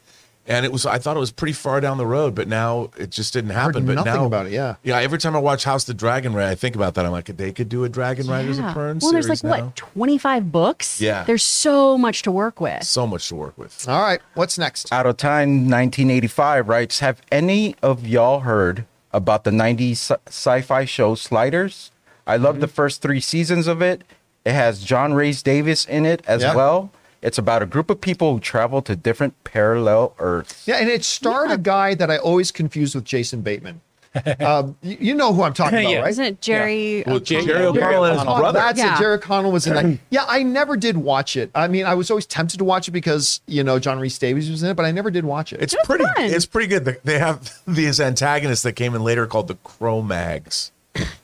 And 0.50 0.66
it 0.66 0.72
was 0.72 0.86
I 0.86 0.98
thought 0.98 1.18
it 1.18 1.20
was 1.20 1.32
pretty 1.32 1.52
far 1.54 1.82
down 1.82 1.98
the 1.98 2.06
road, 2.06 2.34
but 2.34 2.48
now 2.48 2.90
it 2.98 3.10
just 3.10 3.34
didn't 3.34 3.50
happen. 3.50 3.86
but 3.86 3.96
nothing 3.96 4.14
now, 4.14 4.26
about 4.26 4.46
it, 4.46 4.54
yeah. 4.54 4.76
yeah. 4.82 4.98
Every 4.98 5.18
time 5.20 5.36
I 5.36 5.40
watch 5.40 5.66
House 5.66 5.84
of 5.84 5.88
the 5.88 5.94
Dragon, 6.00 6.34
Ray, 6.34 6.48
I 6.48 6.56
think 6.56 6.74
about 6.76 6.94
that. 6.94 7.06
I'm 7.06 7.12
like, 7.12 7.26
they 7.26 7.52
could 7.52 7.68
do 7.68 7.84
a 7.84 7.90
Dragon 7.90 8.28
Riders 8.28 8.58
of 8.58 8.64
Yeah. 8.66 8.74
Pern 8.74 9.02
Well, 9.02 9.12
there's 9.12 9.28
like 9.28 9.44
now. 9.44 9.66
what 9.66 9.76
25 9.76 10.50
books. 10.52 11.02
Yeah. 11.02 11.26
there's 11.26 11.44
so 11.44 11.98
much 11.98 12.22
to 12.22 12.32
work 12.32 12.62
with. 12.62 12.84
So 12.84 13.06
much 13.06 13.28
to 13.28 13.36
work 13.36 13.58
with. 13.58 13.90
All 13.90 14.02
right, 14.02 14.22
what's 14.36 14.58
next? 14.58 14.92
Out 14.94 15.06
of 15.06 15.18
Time 15.18 15.70
1985 15.70 16.70
writes 16.70 17.00
Have 17.00 17.22
any 17.32 17.76
of 17.84 18.08
y'all 18.08 18.40
heard 18.42 18.86
about 19.12 19.44
the 19.44 19.52
90s 19.52 19.92
sci- 19.98 20.16
sci 20.28 20.62
fi 20.62 20.86
show 20.86 21.16
Sliders? 21.16 21.92
I 22.26 22.38
love 22.38 22.56
Mm-hmm. 22.56 22.62
the 22.62 22.68
first 22.68 23.02
three 23.02 23.20
seasons 23.20 23.68
of 23.68 23.82
it. 23.82 24.04
It 24.46 24.54
has 24.54 24.82
John 24.84 25.14
Rhys-Davies 25.14 25.86
in 25.88 26.06
it 26.06 26.24
as 26.26 26.42
Yeah. 26.42 26.56
well. 26.56 26.92
It's 27.22 27.38
about 27.38 27.62
a 27.64 27.66
group 27.66 27.90
of 27.90 28.00
people 28.00 28.34
who 28.34 28.40
travel 28.40 28.82
to 28.84 28.96
different 28.96 29.44
parallel 29.44 30.16
Earths. 30.20 30.68
Yeah, 30.68 30.76
and 30.76 30.90
it 30.90 31.04
starred 31.04 31.52
a 31.52 31.58
guy 31.58 31.96
that 31.96 32.12
I 32.12 32.18
always 32.18 32.52
confuse 32.52 32.94
with 32.96 33.06
Jason 33.06 33.42
Bateman. 33.42 33.82
um, 34.40 34.76
you, 34.82 34.98
you 35.00 35.14
know 35.14 35.32
who 35.34 35.44
I'm 35.44 35.54
talking 35.54 35.80
about, 35.80 35.90
Yeah. 35.92 36.00
right? 36.00 36.10
Isn't 36.10 36.26
it 36.26 36.42
Jerry? 36.42 37.04
Well, 37.06 37.18
O'Connell? 37.18 37.46
Jerry 37.46 37.66
O'Connell 37.66 38.04
and 38.06 38.16
his 38.16 38.24
brother. 38.24 38.58
That's 38.60 38.80
Yeah. 38.80 38.96
it. 38.96 39.00
Jerry 39.00 39.20
Connell 39.20 39.52
was 39.52 39.68
in 39.68 39.74
that. 39.76 40.00
Yeah, 40.10 40.26
I 40.28 40.42
never 40.44 40.76
did 40.78 40.98
watch 40.98 41.36
it. 41.36 41.52
I 41.54 41.68
mean, 41.68 41.86
I 41.86 41.94
was 41.94 42.10
always 42.10 42.26
tempted 42.26 42.58
to 42.58 42.64
watch 42.64 42.88
it 42.88 42.92
because 42.92 43.42
you 43.46 43.64
know 43.64 43.78
John 43.78 44.00
Rhys-Davies 44.00 44.50
was 44.50 44.64
in 44.64 44.70
it, 44.70 44.74
but 44.76 44.86
I 44.86 44.92
never 44.92 45.12
did 45.12 45.26
watch 45.26 45.54
it. 45.54 45.62
It's 45.62 45.76
was 45.76 45.86
pretty. 45.86 46.06
fun. 46.06 46.14
It's 46.18 46.46
pretty 46.48 46.68
good. 46.68 46.86
They- 46.86 46.98
They 47.04 47.20
have 47.20 47.54
these 47.68 48.00
antagonists 48.00 48.64
that 48.64 48.74
came 48.74 48.96
in 48.96 49.04
later 49.04 49.28
called 49.28 49.50
the 49.50 49.56
Kromaggs, 49.56 50.72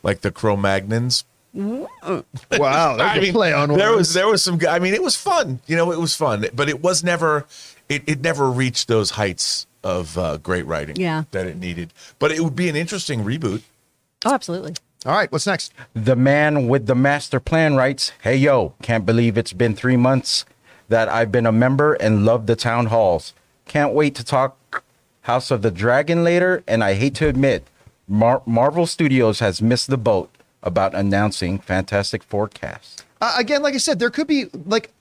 like 0.03 0.21
the 0.21 0.31
Cro-Magnons. 0.31 1.23
Wow, 1.53 2.23
I 2.99 3.19
mean, 3.19 3.33
play 3.33 3.53
on 3.53 3.69
there 3.69 3.95
was 3.95 4.13
there 4.13 4.27
was 4.27 4.43
some. 4.43 4.59
I 4.67 4.79
mean, 4.79 4.93
it 4.93 5.03
was 5.03 5.15
fun. 5.15 5.59
You 5.67 5.75
know, 5.75 5.91
it 5.91 5.99
was 5.99 6.15
fun, 6.15 6.45
but 6.53 6.69
it 6.69 6.81
was 6.81 7.03
never. 7.03 7.45
It 7.89 8.03
it 8.07 8.21
never 8.21 8.49
reached 8.49 8.87
those 8.87 9.11
heights 9.11 9.67
of 9.83 10.17
uh, 10.17 10.37
great 10.37 10.65
writing. 10.65 10.95
Yeah. 10.95 11.23
that 11.31 11.45
it 11.45 11.57
needed. 11.57 11.93
But 12.19 12.31
it 12.31 12.39
would 12.39 12.55
be 12.55 12.69
an 12.69 12.75
interesting 12.75 13.23
reboot. 13.23 13.61
Oh, 14.25 14.33
absolutely. 14.33 14.75
All 15.05 15.13
right, 15.13 15.29
what's 15.31 15.45
next? 15.45 15.73
The 15.93 16.15
man 16.15 16.69
with 16.69 16.85
the 16.85 16.95
master 16.95 17.41
plan 17.41 17.75
writes, 17.75 18.13
Hey 18.21 18.37
yo, 18.37 18.73
can't 18.81 19.05
believe 19.05 19.37
it's 19.37 19.51
been 19.51 19.75
three 19.75 19.97
months 19.97 20.45
that 20.87 21.09
I've 21.09 21.31
been 21.31 21.45
a 21.45 21.51
member 21.51 21.93
and 21.95 22.23
love 22.25 22.45
the 22.45 22.55
town 22.55 22.85
halls. 22.85 23.33
Can't 23.65 23.93
wait 23.93 24.15
to 24.15 24.23
talk 24.23 24.83
House 25.21 25.51
of 25.51 25.61
the 25.61 25.71
Dragon 25.71 26.23
later, 26.23 26.63
and 26.67 26.83
I 26.83 26.93
hate 26.93 27.15
to 27.15 27.27
admit, 27.27 27.67
Mar- 28.07 28.43
Marvel 28.45 28.85
Studios 28.85 29.39
has 29.39 29.61
missed 29.61 29.89
the 29.89 29.97
boat 29.97 30.29
about 30.63 30.95
announcing 30.95 31.59
Fantastic 31.59 32.23
Four 32.23 32.47
cast. 32.47 33.05
Uh, 33.21 33.35
again, 33.37 33.61
like 33.61 33.75
I 33.75 33.77
said, 33.77 33.99
there 33.99 34.09
could 34.09 34.27
be 34.27 34.45
like 34.65 34.91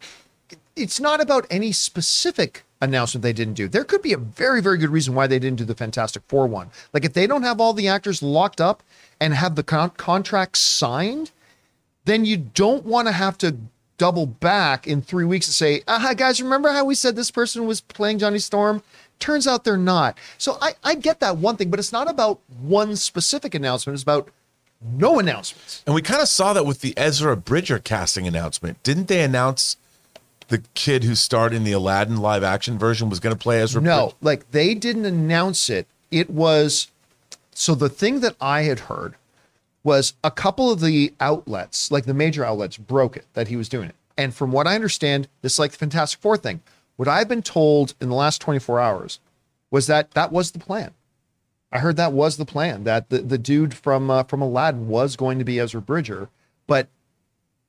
it's 0.77 1.01
not 1.01 1.21
about 1.21 1.47
any 1.51 1.73
specific 1.73 2.65
announcement 2.81 3.23
they 3.23 3.33
didn't 3.33 3.55
do. 3.55 3.69
There 3.69 3.85
could 3.85 4.03
be 4.03 4.13
a 4.13 4.19
very, 4.19 4.61
very 4.61 4.77
good 4.77 4.91
reason 4.91 5.15
why 5.15 5.27
they 5.27 5.39
didn't 5.39 5.59
do 5.59 5.65
the 5.65 5.75
Fantastic 5.75 6.23
Four 6.29 6.47
one. 6.47 6.71
Like 6.93 7.05
if 7.05 7.15
they 7.15 7.27
don't 7.27 7.43
have 7.43 7.61
all 7.61 7.73
the 7.73 7.89
actors 7.89 8.23
locked 8.23 8.61
up 8.61 8.83
and 9.21 9.33
have 9.35 9.55
the 9.55 9.63
con- 9.63 9.93
signed, 10.55 11.31
then 12.05 12.25
you 12.25 12.37
don't 12.37 12.85
want 12.85 13.09
to 13.09 13.13
have 13.13 13.39
to 13.39 13.57
double 13.99 14.27
back 14.27 14.87
in 14.87 15.01
three 15.01 15.25
weeks 15.25 15.47
and 15.47 15.55
say, 15.55 15.83
"Ah, 15.87 16.13
guys, 16.17 16.43
remember 16.43 16.73
how 16.73 16.85
we 16.85 16.95
said 16.95 17.15
this 17.15 17.31
person 17.31 17.67
was 17.67 17.81
playing 17.81 18.19
Johnny 18.19 18.41
Storm?" 18.41 18.83
Turns 19.21 19.47
out 19.47 19.63
they're 19.63 19.77
not. 19.77 20.19
So 20.37 20.59
I, 20.61 20.75
I 20.83 20.97
get 20.97 21.21
that 21.21 21.37
one 21.37 21.57
thing, 21.57 21.71
but 21.71 21.79
it's 21.79 21.93
not 21.93 22.11
about 22.11 22.41
one 22.61 22.97
specific 22.97 23.55
announcement. 23.55 23.95
It's 23.95 24.03
about 24.03 24.29
no 24.85 25.19
announcements. 25.19 25.83
And 25.87 25.95
we 25.95 26.03
kind 26.03 26.21
of 26.23 26.29
saw 26.29 26.53
that 26.53 26.67
with 26.67 26.81
the 26.81 26.95
Ezra 26.97 27.37
Bridger 27.37 27.79
casting 27.79 28.27
announcement. 28.27 28.83
Didn't 28.83 29.09
they 29.09 29.23
announce 29.23 29.77
the 30.49 30.63
kid 30.75 31.05
who 31.05 31.15
starred 31.15 31.53
in 31.55 31.65
the 31.65 31.73
Aladdin 31.73 32.17
live 32.19 32.43
action 32.43 32.79
version 32.79 33.09
was 33.09 33.21
going 33.21 33.35
to 33.35 33.39
play 33.41 33.61
Ezra 33.61 33.81
No, 33.81 34.07
Bridger? 34.07 34.17
like 34.21 34.51
they 34.51 34.75
didn't 34.75 35.05
announce 35.07 35.71
it. 35.71 35.87
It 36.11 36.29
was 36.31 36.89
so 37.55 37.75
the 37.75 37.89
thing 37.89 38.21
that 38.21 38.37
I 38.41 38.63
had 38.63 38.81
heard 38.81 39.15
was 39.85 40.15
a 40.23 40.31
couple 40.31 40.71
of 40.71 40.81
the 40.81 41.13
outlets, 41.21 41.91
like 41.91 42.05
the 42.05 42.15
major 42.15 42.45
outlets, 42.45 42.77
broke 42.77 43.17
it 43.17 43.27
that 43.35 43.49
he 43.49 43.57
was 43.57 43.69
doing 43.69 43.89
it. 43.89 43.95
And 44.17 44.35
from 44.35 44.53
what 44.53 44.67
I 44.67 44.75
understand, 44.75 45.27
this 45.41 45.59
like 45.59 45.73
the 45.73 45.79
Fantastic 45.79 46.21
Four 46.21 46.37
thing. 46.37 46.61
What 46.97 47.09
I've 47.09 47.29
been 47.29 47.43
told 47.43 47.95
in 48.01 48.09
the 48.11 48.15
last 48.15 48.41
24 48.43 48.79
hours 48.79 49.19
was 49.71 49.87
that 49.87 50.11
that 50.13 50.31
was 50.31 50.51
the 50.53 50.59
plan. 50.59 50.93
I 51.73 51.79
heard 51.79 51.97
that 51.97 52.13
was 52.13 52.37
the 52.37 52.45
plan 52.45 52.85
that 52.85 53.09
the, 53.09 53.19
the 53.19 53.39
dude 53.39 53.73
from 53.75 54.11
uh, 54.11 54.25
from 54.25 54.43
Aladdin 54.43 54.89
was 54.89 55.17
going 55.17 55.39
to 55.39 55.45
be 55.45 55.59
Ezra 55.59 55.81
Bridger, 55.81 56.29
but 56.67 56.89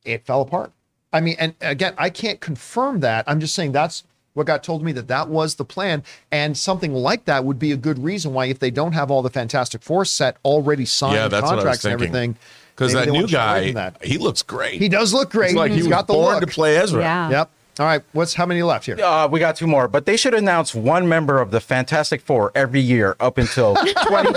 it 0.04 0.26
fell 0.26 0.42
apart. 0.42 0.72
I 1.14 1.22
mean, 1.22 1.36
and 1.40 1.54
again, 1.62 1.94
I 1.98 2.10
can't 2.10 2.40
confirm 2.42 3.00
that. 3.02 3.24
I'm 3.28 3.40
just 3.40 3.56
saying 3.56 3.72
that's 3.72 4.04
what 4.34 4.48
got 4.48 4.64
told 4.64 4.84
me 4.84 4.92
that 4.94 5.08
that 5.08 5.30
was 5.30 5.56
the 5.56 5.64
plan, 5.66 6.04
and 6.32 6.58
something 6.58 6.94
like 6.94 7.26
that 7.26 7.46
would 7.46 7.60
be 7.60 7.72
a 7.72 7.78
good 7.78 8.04
reason 8.04 8.34
why 8.34 8.46
if 8.48 8.58
they 8.60 8.72
don't 8.72 8.94
have 8.94 9.12
all 9.12 9.22
the 9.22 9.30
Fantastic 9.30 9.82
Four 9.84 10.06
set 10.06 10.38
already 10.44 10.86
signed 10.86 11.14
Yeah, 11.16 11.28
that's 11.28 11.44
what 11.44 11.52
I 11.54 11.56
was 11.56 11.64
contracts 11.64 11.86
and 11.86 11.94
everything, 11.94 12.36
Because 12.76 12.94
that 12.94 13.06
new 13.08 13.14
want 13.14 13.28
to 13.28 13.32
shy 13.32 13.58
away 13.60 13.74
guy, 13.74 13.90
that. 13.92 14.04
he 14.04 14.18
looks 14.18 14.42
great. 14.42 14.82
he 14.82 14.90
does 14.90 15.14
look 15.14 15.30
great. 15.30 15.52
It's 15.52 15.56
like 15.56 15.70
he 15.72 15.76
He's 15.78 15.86
was 15.86 15.92
got 15.92 16.08
the 16.08 16.14
born 16.14 16.34
look. 16.34 16.42
to 16.42 16.48
play 16.48 16.78
Ezra. 16.78 17.02
Yeah. 17.02 17.30
Yep. 17.30 17.52
All 17.80 17.86
right. 17.88 18.04
What's 18.12 18.36
how 18.36 18.46
many 18.46 18.62
left 18.62 18.86
here? 18.86 19.00
Uh, 19.04 19.28
we 19.28 19.40
got 19.40 19.56
two 19.56 19.66
more, 19.68 19.88
but 19.88 20.06
they 20.06 20.16
should 20.16 20.34
announce 20.34 20.76
one 20.76 21.08
member 21.10 21.40
of 21.42 21.50
the 21.52 21.60
Fantastic 21.60 22.22
Four 22.22 22.52
every 22.54 22.80
year 22.82 23.16
up 23.20 23.38
until 23.40 23.76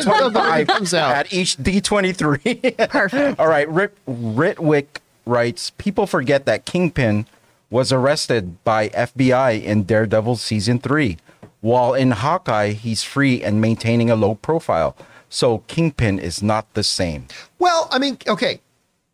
2025 0.00 0.66
comes 0.66 0.94
out. 0.94 1.12
at 1.14 1.32
each 1.32 1.56
D23. 1.58 2.88
Perfect. 2.90 3.38
All 3.38 3.48
right, 3.48 3.68
Rit- 3.68 3.96
Ritwick 4.06 5.00
writes 5.26 5.70
People 5.76 6.06
forget 6.06 6.46
that 6.46 6.64
Kingpin 6.64 7.26
was 7.68 7.92
arrested 7.92 8.62
by 8.64 8.88
FBI 8.90 9.62
in 9.62 9.82
Daredevil 9.84 10.36
season 10.36 10.78
three, 10.78 11.18
while 11.60 11.94
in 11.94 12.12
Hawkeye, 12.12 12.70
he's 12.72 13.02
free 13.02 13.42
and 13.42 13.60
maintaining 13.60 14.08
a 14.08 14.16
low 14.16 14.36
profile. 14.36 14.96
So 15.28 15.58
Kingpin 15.66 16.18
is 16.20 16.42
not 16.42 16.72
the 16.74 16.84
same. 16.84 17.26
Well, 17.58 17.88
I 17.90 17.98
mean, 17.98 18.16
okay, 18.28 18.60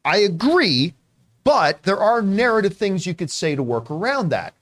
I 0.05 0.19
agree, 0.19 0.93
but 1.45 1.83
there 1.83 1.99
are 1.99 2.23
narrative 2.23 2.77
things 2.77 3.07
you 3.07 3.15
could 3.15 3.31
say 3.31 3.55
to 3.55 3.63
work 3.63 3.91
around 3.91 4.29
that. 4.31 4.55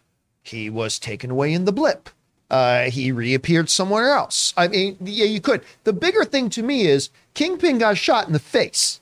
He 0.43 0.71
was 0.71 0.99
taken 0.99 1.31
away 1.31 1.53
in 1.53 1.65
the 1.65 1.73
blip. 1.73 2.11
Uh, 2.51 2.91
he 2.91 3.13
reappeared 3.13 3.71
somewhere 3.71 4.11
else. 4.11 4.53
I 4.57 4.69
mean, 4.69 4.97
yeah, 5.01 5.27
you 5.27 5.41
could. 5.41 5.63
The 5.85 5.93
bigger 5.93 6.25
thing 6.25 6.51
to 6.51 6.63
me 6.63 6.87
is 6.87 7.11
Kingpin 7.35 7.79
got 7.79 7.97
shot 7.97 8.27
in 8.27 8.33
the 8.33 8.39
face 8.41 9.01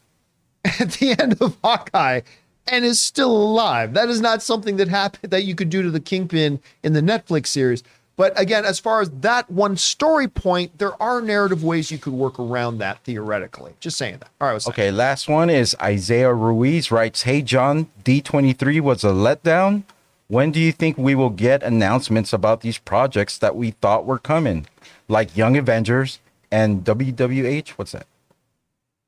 at 0.64 0.92
the 0.92 1.16
end 1.18 1.40
of 1.40 1.56
Hawkeye 1.64 2.20
and 2.66 2.84
is 2.84 3.00
still 3.00 3.34
alive. 3.34 3.94
That 3.94 4.10
is 4.10 4.20
not 4.20 4.42
something 4.42 4.76
that 4.76 4.88
happened 4.88 5.30
that 5.30 5.44
you 5.44 5.54
could 5.54 5.70
do 5.70 5.82
to 5.82 5.90
the 5.90 6.00
Kingpin 6.00 6.60
in 6.82 6.92
the 6.92 7.00
Netflix 7.00 7.46
series. 7.46 7.82
But 8.18 8.38
again, 8.38 8.64
as 8.64 8.80
far 8.80 9.00
as 9.00 9.10
that 9.20 9.48
one 9.48 9.76
story 9.76 10.26
point, 10.26 10.76
there 10.78 11.00
are 11.00 11.22
narrative 11.22 11.62
ways 11.62 11.92
you 11.92 11.98
could 11.98 12.12
work 12.12 12.40
around 12.40 12.78
that 12.78 12.98
theoretically. 13.04 13.74
Just 13.78 13.96
saying 13.96 14.18
that. 14.18 14.28
All 14.40 14.52
right. 14.52 14.66
Okay, 14.66 14.90
last 14.90 15.28
one 15.28 15.48
is 15.48 15.76
Isaiah 15.80 16.34
Ruiz 16.34 16.90
writes, 16.90 17.22
Hey 17.22 17.42
John, 17.42 17.86
D23 18.04 18.80
was 18.80 19.04
a 19.04 19.10
letdown. 19.10 19.84
When 20.26 20.50
do 20.50 20.58
you 20.58 20.72
think 20.72 20.98
we 20.98 21.14
will 21.14 21.30
get 21.30 21.62
announcements 21.62 22.32
about 22.32 22.60
these 22.60 22.76
projects 22.76 23.38
that 23.38 23.54
we 23.54 23.70
thought 23.70 24.04
were 24.04 24.18
coming? 24.18 24.66
Like 25.06 25.36
Young 25.36 25.56
Avengers 25.56 26.18
and 26.50 26.84
WWH? 26.84 27.68
What's 27.70 27.92
that? 27.92 28.08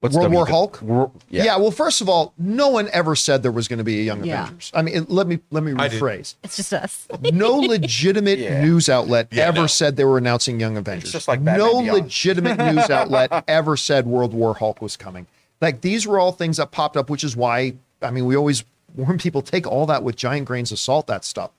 What's 0.00 0.16
World 0.16 0.32
War 0.32 0.46
Hulk? 0.46 0.80
Wor- 0.80 1.10
Yeah. 1.28 1.56
Well, 1.58 1.70
first 1.70 2.00
of 2.00 2.08
all, 2.08 2.32
no 2.38 2.68
one 2.68 2.88
ever 2.90 3.14
said 3.14 3.42
there 3.42 3.52
was 3.52 3.68
going 3.68 3.78
to 3.78 3.84
be 3.84 4.00
a 4.00 4.02
Young 4.02 4.24
Yeah. 4.24 4.44
Avengers. 4.44 4.72
I 4.74 4.80
mean, 4.80 4.94
it- 4.96 5.10
let 5.10 5.26
me 5.26 5.40
let 5.50 5.62
me 5.62 5.72
rephrase. 5.72 6.36
It's 6.42 6.56
just 6.56 6.72
us. 6.72 7.06
No 7.32 7.56
legitimate 7.56 8.38
Yeah. 8.38 8.62
news 8.62 8.88
outlet 8.88 9.28
Yeah, 9.30 9.44
ever 9.48 9.62
no. 9.62 9.66
said 9.66 9.96
they 9.96 10.04
were 10.04 10.16
announcing 10.16 10.58
Young 10.58 10.78
Avengers. 10.78 11.12
just 11.12 11.28
like 11.28 11.44
Batman 11.44 11.58
no 11.66 11.82
Beyond. 11.82 12.02
legitimate 12.04 12.58
news 12.74 12.88
outlet 12.88 13.44
ever 13.46 13.76
said 13.76 14.06
World 14.06 14.32
War 14.32 14.54
Hulk 14.54 14.80
was 14.80 14.96
coming. 14.96 15.26
Like 15.60 15.82
these 15.82 16.06
were 16.06 16.18
all 16.18 16.32
things 16.32 16.56
that 16.56 16.70
popped 16.70 16.96
up, 16.96 17.10
which 17.10 17.22
is 17.22 17.36
why 17.36 17.74
I 18.00 18.10
mean 18.10 18.24
we 18.24 18.34
always 18.36 18.64
warn 18.96 19.18
people 19.18 19.42
take 19.42 19.66
all 19.66 19.84
that 19.86 20.02
with 20.02 20.16
giant 20.16 20.46
grains 20.46 20.72
of 20.72 20.78
salt. 20.78 21.06
That 21.08 21.26
stuff. 21.26 21.50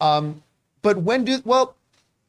Um, 0.00 0.42
but 0.82 0.96
when 0.98 1.24
do 1.24 1.40
well? 1.44 1.76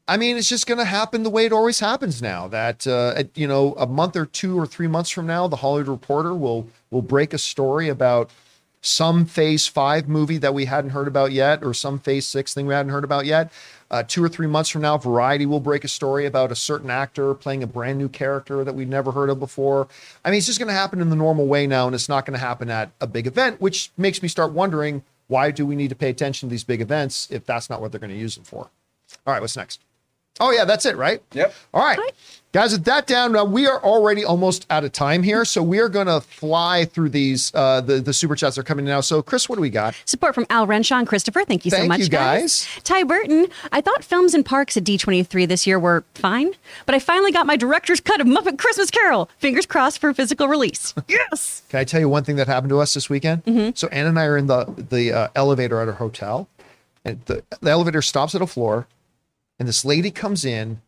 I 0.07 0.17
mean, 0.17 0.37
it's 0.37 0.49
just 0.49 0.67
going 0.67 0.77
to 0.77 0.85
happen 0.85 1.23
the 1.23 1.31
way 1.31 1.45
it 1.45 1.51
always 1.51 1.79
happens 1.79 2.21
now. 2.21 2.47
That 2.47 2.85
uh, 2.85 3.13
at, 3.15 3.35
you 3.35 3.47
know, 3.47 3.73
a 3.73 3.87
month 3.87 4.15
or 4.15 4.25
two 4.25 4.57
or 4.57 4.67
three 4.67 4.87
months 4.87 5.09
from 5.09 5.25
now, 5.25 5.47
the 5.47 5.57
Hollywood 5.57 5.87
Reporter 5.87 6.33
will 6.33 6.67
will 6.91 7.01
break 7.01 7.33
a 7.33 7.39
story 7.39 7.89
about 7.89 8.29
some 8.81 9.25
Phase 9.25 9.65
Five 9.65 10.07
movie 10.07 10.37
that 10.37 10.53
we 10.53 10.65
hadn't 10.65 10.91
heard 10.91 11.07
about 11.07 11.31
yet, 11.31 11.63
or 11.63 11.73
some 11.73 11.97
Phase 11.97 12.27
Six 12.27 12.53
thing 12.53 12.67
we 12.67 12.75
hadn't 12.75 12.91
heard 12.91 13.03
about 13.03 13.25
yet. 13.25 13.51
Uh, 13.89 14.03
two 14.03 14.23
or 14.23 14.29
three 14.29 14.45
months 14.45 14.69
from 14.69 14.83
now, 14.83 14.95
Variety 14.97 15.47
will 15.47 15.59
break 15.59 15.83
a 15.83 15.87
story 15.87 16.27
about 16.27 16.51
a 16.51 16.55
certain 16.55 16.91
actor 16.91 17.33
playing 17.33 17.63
a 17.63 17.67
brand 17.67 17.97
new 17.97 18.09
character 18.09 18.63
that 18.63 18.73
we've 18.73 18.87
never 18.87 19.11
heard 19.11 19.31
of 19.31 19.39
before. 19.39 19.87
I 20.23 20.29
mean, 20.29 20.37
it's 20.37 20.47
just 20.47 20.59
going 20.59 20.67
to 20.67 20.73
happen 20.73 21.01
in 21.01 21.09
the 21.09 21.15
normal 21.15 21.47
way 21.47 21.65
now, 21.65 21.87
and 21.87 21.95
it's 21.95 22.09
not 22.09 22.27
going 22.27 22.37
to 22.37 22.45
happen 22.45 22.69
at 22.69 22.91
a 23.01 23.07
big 23.07 23.25
event, 23.25 23.59
which 23.59 23.91
makes 23.97 24.21
me 24.21 24.27
start 24.27 24.51
wondering 24.51 25.03
why 25.27 25.49
do 25.49 25.65
we 25.65 25.75
need 25.75 25.89
to 25.89 25.95
pay 25.95 26.09
attention 26.11 26.47
to 26.47 26.51
these 26.51 26.63
big 26.63 26.81
events 26.81 27.27
if 27.31 27.43
that's 27.43 27.71
not 27.71 27.81
what 27.81 27.91
they're 27.91 27.99
going 27.99 28.13
to 28.13 28.17
use 28.17 28.35
them 28.35 28.43
for? 28.43 28.69
All 29.25 29.33
right, 29.33 29.41
what's 29.41 29.57
next? 29.57 29.84
Oh 30.39 30.51
yeah, 30.51 30.65
that's 30.65 30.85
it, 30.85 30.97
right? 30.97 31.21
Yep. 31.33 31.53
All 31.73 31.81
right. 31.81 31.99
Guys, 32.51 32.71
with 32.71 32.85
that 32.85 33.05
down, 33.05 33.33
now 33.33 33.43
we 33.43 33.67
are 33.67 33.83
already 33.83 34.23
almost 34.23 34.65
out 34.69 34.85
of 34.85 34.93
time 34.93 35.23
here, 35.23 35.43
so 35.43 35.61
we 35.61 35.77
are 35.79 35.89
going 35.89 36.07
to 36.07 36.21
fly 36.21 36.85
through 36.85 37.09
these. 37.09 37.53
Uh, 37.53 37.81
the 37.81 37.95
the 37.99 38.13
super 38.13 38.33
chats 38.33 38.57
are 38.57 38.63
coming 38.63 38.85
now. 38.85 39.01
So, 39.01 39.21
Chris, 39.21 39.49
what 39.49 39.55
do 39.55 39.61
we 39.61 39.69
got? 39.69 39.93
Support 40.05 40.35
from 40.35 40.45
Al 40.49 40.65
Renshaw 40.65 40.99
and 40.99 41.05
Christopher. 41.05 41.43
Thank 41.43 41.65
you 41.65 41.71
so 41.71 41.77
Thank 41.77 41.89
much, 41.89 41.99
you, 41.99 42.07
guys. 42.07 42.65
Ty 42.85 43.03
Burton. 43.03 43.47
I 43.73 43.81
thought 43.81 44.05
films 44.05 44.33
and 44.33 44.45
parks 44.45 44.77
at 44.77 44.85
D23 44.85 45.45
this 45.45 45.67
year 45.67 45.77
were 45.77 46.05
fine, 46.13 46.53
but 46.85 46.95
I 46.95 46.99
finally 46.99 47.33
got 47.33 47.45
my 47.45 47.57
director's 47.57 47.99
cut 47.99 48.21
of 48.21 48.27
Muppet 48.27 48.57
Christmas 48.57 48.89
Carol. 48.89 49.29
Fingers 49.37 49.65
crossed 49.65 49.99
for 49.99 50.13
physical 50.13 50.47
release. 50.47 50.93
yes. 51.09 51.63
Can 51.67 51.79
I 51.81 51.83
tell 51.83 51.99
you 51.99 52.07
one 52.07 52.23
thing 52.23 52.37
that 52.37 52.47
happened 52.47 52.69
to 52.69 52.79
us 52.79 52.93
this 52.93 53.09
weekend? 53.09 53.75
So 53.77 53.89
Anna 53.89 54.09
and 54.09 54.19
I 54.19 54.25
are 54.25 54.37
in 54.37 54.47
the 54.47 54.65
the 54.89 55.11
uh, 55.11 55.27
elevator 55.35 55.81
at 55.81 55.89
our 55.89 55.95
hotel, 55.95 56.47
and 57.03 57.19
the, 57.25 57.43
the 57.59 57.69
elevator 57.69 58.01
stops 58.01 58.33
at 58.33 58.41
a 58.41 58.47
floor, 58.47 58.87
and 59.59 59.67
this 59.67 59.85
lady 59.85 60.11
comes 60.11 60.45
in 60.45 60.81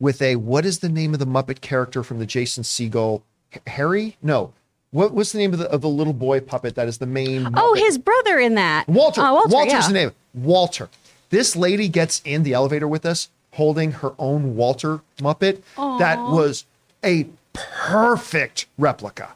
with 0.00 0.20
a 0.22 0.36
what 0.36 0.64
is 0.64 0.80
the 0.80 0.88
name 0.88 1.12
of 1.12 1.20
the 1.20 1.26
Muppet 1.26 1.60
character 1.60 2.02
from 2.02 2.18
the 2.18 2.26
Jason 2.26 2.64
Segel 2.64 3.22
Harry? 3.66 4.16
No, 4.22 4.52
what 4.90 5.12
what's 5.12 5.32
the 5.32 5.38
name 5.38 5.52
of 5.52 5.58
the 5.58 5.70
of 5.70 5.80
the 5.80 5.88
little 5.88 6.12
boy 6.12 6.40
puppet 6.40 6.74
that 6.74 6.88
is 6.88 6.98
the 6.98 7.06
main? 7.06 7.48
Oh, 7.56 7.74
his 7.74 7.98
brother 7.98 8.38
in 8.38 8.54
that. 8.56 8.88
Walter. 8.88 9.20
Uh, 9.20 9.32
Walter 9.32 9.48
Walter's 9.48 9.72
yeah. 9.72 9.88
the 9.88 9.94
name. 9.94 10.12
Walter. 10.34 10.88
This 11.30 11.56
lady 11.56 11.88
gets 11.88 12.20
in 12.24 12.42
the 12.42 12.52
elevator 12.52 12.86
with 12.86 13.06
us 13.06 13.30
holding 13.52 13.92
her 13.92 14.12
own 14.18 14.54
Walter 14.56 15.00
Muppet. 15.18 15.62
That 15.76 16.18
was 16.18 16.66
a 17.04 17.26
perfect 17.52 18.66
replica. 18.78 19.30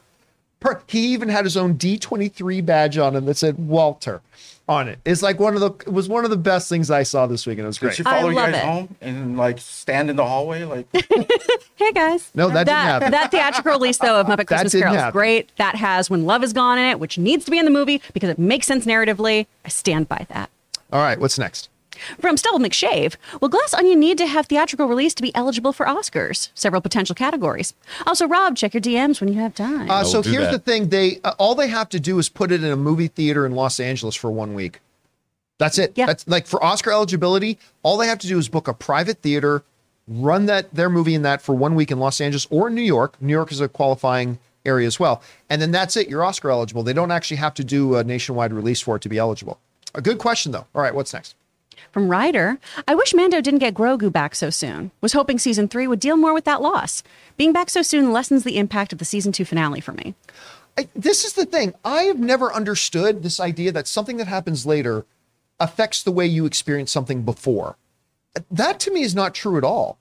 Per- 0.59 0.81
he 0.87 1.07
even 1.07 1.29
had 1.29 1.45
his 1.45 1.57
own 1.57 1.75
D23 1.75 2.65
badge 2.65 2.97
on 2.97 3.15
him 3.15 3.25
that 3.25 3.37
said 3.37 3.57
Walter 3.57 4.21
on 4.69 4.87
it. 4.89 4.99
It's 5.05 5.21
like 5.21 5.39
one 5.39 5.53
of 5.55 5.61
the 5.61 5.71
it 5.87 5.93
was 5.93 6.09
one 6.09 6.23
of 6.25 6.29
the 6.29 6.37
best 6.37 6.67
things 6.69 6.91
I 6.91 7.03
saw 7.03 7.25
this 7.27 7.45
weekend. 7.47 7.65
It 7.65 7.67
was 7.67 7.77
Did 7.77 7.85
great. 7.85 7.95
she 7.95 8.03
I 8.05 8.19
follow 8.19 8.29
you 8.29 8.35
love 8.35 8.51
guys 8.51 8.55
it. 8.61 8.65
home 8.65 8.95
and 9.01 9.37
like 9.37 9.59
stand 9.59 10.09
in 10.09 10.15
the 10.15 10.25
hallway? 10.25 10.63
Like, 10.63 10.87
Hey 11.75 11.91
guys. 11.93 12.31
No, 12.35 12.47
that 12.49 12.65
didn't 12.65 12.77
happen. 12.77 13.11
That 13.11 13.31
theatrical 13.31 13.71
release 13.71 13.97
though 13.97 14.19
of 14.19 14.27
Muppet 14.27 14.47
Christmas 14.47 14.71
didn't 14.73 14.89
Carol 14.91 15.07
is 15.07 15.11
great. 15.13 15.49
That 15.57 15.75
has 15.75 16.09
When 16.09 16.25
Love 16.25 16.43
Is 16.43 16.53
Gone 16.53 16.77
in 16.77 16.85
it, 16.85 16.99
which 16.99 17.17
needs 17.17 17.45
to 17.45 17.51
be 17.51 17.57
in 17.59 17.65
the 17.65 17.71
movie 17.71 18.01
because 18.13 18.29
it 18.29 18.39
makes 18.39 18.67
sense 18.67 18.85
narratively. 18.85 19.47
I 19.63 19.69
stand 19.69 20.09
by 20.09 20.25
that. 20.29 20.49
All 20.91 21.01
right, 21.01 21.19
what's 21.19 21.37
next? 21.39 21.69
From 22.19 22.37
Stubble 22.37 22.59
McShave, 22.59 23.15
will 23.41 23.49
Glass 23.49 23.73
Onion 23.73 23.99
need 23.99 24.17
to 24.17 24.27
have 24.27 24.47
theatrical 24.47 24.87
release 24.87 25.13
to 25.15 25.23
be 25.23 25.33
eligible 25.35 25.73
for 25.73 25.85
Oscars? 25.85 26.49
Several 26.53 26.81
potential 26.81 27.15
categories. 27.15 27.73
Also, 28.05 28.27
Rob, 28.27 28.55
check 28.55 28.73
your 28.73 28.81
DMs 28.81 29.19
when 29.19 29.31
you 29.31 29.39
have 29.39 29.55
time. 29.55 29.89
Uh, 29.89 30.03
so 30.03 30.21
here's 30.21 30.45
that. 30.45 30.51
the 30.51 30.59
thing: 30.59 30.89
they 30.89 31.19
uh, 31.23 31.33
all 31.37 31.55
they 31.55 31.67
have 31.67 31.89
to 31.89 31.99
do 31.99 32.19
is 32.19 32.29
put 32.29 32.51
it 32.51 32.63
in 32.63 32.71
a 32.71 32.75
movie 32.75 33.07
theater 33.07 33.45
in 33.45 33.53
Los 33.53 33.79
Angeles 33.79 34.15
for 34.15 34.31
one 34.31 34.53
week. 34.53 34.79
That's 35.57 35.77
it. 35.77 35.93
Yeah. 35.95 36.05
That's 36.05 36.27
like 36.27 36.47
for 36.47 36.63
Oscar 36.63 36.91
eligibility. 36.91 37.57
All 37.83 37.97
they 37.97 38.07
have 38.07 38.19
to 38.19 38.27
do 38.27 38.37
is 38.37 38.47
book 38.49 38.67
a 38.67 38.73
private 38.73 39.21
theater, 39.21 39.63
run 40.07 40.45
that 40.45 40.73
their 40.73 40.89
movie 40.89 41.15
in 41.15 41.23
that 41.23 41.41
for 41.41 41.55
one 41.55 41.75
week 41.75 41.91
in 41.91 41.99
Los 41.99 42.21
Angeles 42.21 42.47
or 42.49 42.69
New 42.69 42.81
York. 42.81 43.19
New 43.21 43.33
York 43.33 43.51
is 43.51 43.59
a 43.59 43.67
qualifying 43.67 44.39
area 44.65 44.85
as 44.85 44.99
well, 44.99 45.21
and 45.49 45.61
then 45.61 45.71
that's 45.71 45.95
it. 45.97 46.09
You're 46.09 46.23
Oscar 46.23 46.51
eligible. 46.51 46.83
They 46.83 46.93
don't 46.93 47.11
actually 47.11 47.37
have 47.37 47.53
to 47.55 47.63
do 47.63 47.95
a 47.95 48.03
nationwide 48.03 48.53
release 48.53 48.81
for 48.81 48.97
it 48.97 49.01
to 49.03 49.09
be 49.09 49.17
eligible. 49.17 49.59
A 49.95 50.01
good 50.01 50.19
question 50.19 50.51
though. 50.51 50.67
All 50.75 50.81
right, 50.81 50.93
what's 50.93 51.13
next? 51.13 51.35
From 51.91 52.09
Ryder, 52.09 52.59
I 52.87 52.95
wish 52.95 53.13
Mando 53.13 53.41
didn't 53.41 53.59
get 53.59 53.73
Grogu 53.73 54.11
back 54.11 54.35
so 54.35 54.49
soon. 54.49 54.91
Was 55.01 55.13
hoping 55.13 55.39
season 55.39 55.67
three 55.67 55.87
would 55.87 55.99
deal 55.99 56.17
more 56.17 56.33
with 56.33 56.45
that 56.45 56.61
loss. 56.61 57.03
Being 57.37 57.53
back 57.53 57.69
so 57.69 57.81
soon 57.81 58.11
lessens 58.11 58.43
the 58.43 58.57
impact 58.57 58.93
of 58.93 58.99
the 58.99 59.05
season 59.05 59.31
two 59.31 59.45
finale 59.45 59.81
for 59.81 59.93
me. 59.93 60.15
I, 60.77 60.87
this 60.95 61.25
is 61.25 61.33
the 61.33 61.45
thing. 61.45 61.73
I 61.83 62.03
have 62.03 62.19
never 62.19 62.53
understood 62.53 63.23
this 63.23 63.39
idea 63.39 63.71
that 63.71 63.87
something 63.87 64.17
that 64.17 64.27
happens 64.27 64.65
later 64.65 65.05
affects 65.59 66.03
the 66.03 66.11
way 66.11 66.25
you 66.25 66.45
experience 66.45 66.91
something 66.91 67.23
before. 67.23 67.77
That 68.51 68.79
to 68.81 68.91
me 68.91 69.01
is 69.01 69.15
not 69.15 69.33
true 69.33 69.57
at 69.57 69.63
all. 69.63 69.97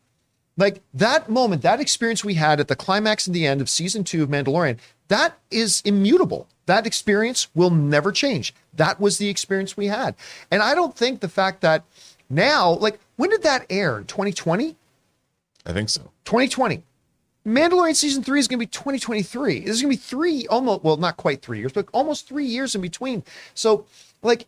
Like 0.59 0.83
that 0.95 1.29
moment, 1.29 1.63
that 1.63 1.81
experience 1.81 2.25
we 2.25 2.35
had 2.35 2.61
at 2.61 2.69
the 2.69 2.77
climax 2.77 3.27
and 3.27 3.35
the 3.35 3.47
end 3.47 3.61
of 3.61 3.69
season 3.69 4.05
two 4.05 4.23
of 4.23 4.29
Mandalorian, 4.29 4.79
that 5.09 5.39
is 5.51 5.83
immutable. 5.85 6.49
That 6.67 6.87
experience 6.87 7.49
will 7.55 7.71
never 7.71 8.13
change. 8.13 8.55
That 8.75 9.01
was 9.01 9.19
the 9.19 9.29
experience 9.29 9.77
we 9.77 9.87
had. 9.87 10.15
And 10.51 10.63
I 10.63 10.75
don't 10.75 10.97
think 10.97 11.21
the 11.21 11.29
fact 11.29 11.61
that 11.63 11.85
now, 12.29 12.73
like, 12.73 12.99
when 13.17 13.31
did 13.31 13.43
that 13.45 13.67
air? 13.71 14.03
2020? 14.07 14.77
I 15.65 15.73
think 15.73 15.89
so. 15.89 16.11
2020. 16.25 16.83
Mandalorian 17.47 17.95
season 17.95 18.25
three 18.25 18.41
is 18.41 18.49
going 18.49 18.59
to 18.59 18.67
be 18.67 18.71
2023. 18.71 19.61
This 19.61 19.77
is 19.77 19.83
going 19.83 19.95
to 19.95 19.97
be 19.97 20.03
three, 20.03 20.47
almost, 20.49 20.83
well, 20.83 20.97
not 20.97 21.17
quite 21.17 21.43
three 21.43 21.61
years, 21.61 21.73
but 21.73 21.87
almost 21.93 22.27
three 22.27 22.45
years 22.45 22.75
in 22.75 22.81
between. 22.81 23.23
So, 23.55 23.87
like, 24.23 24.47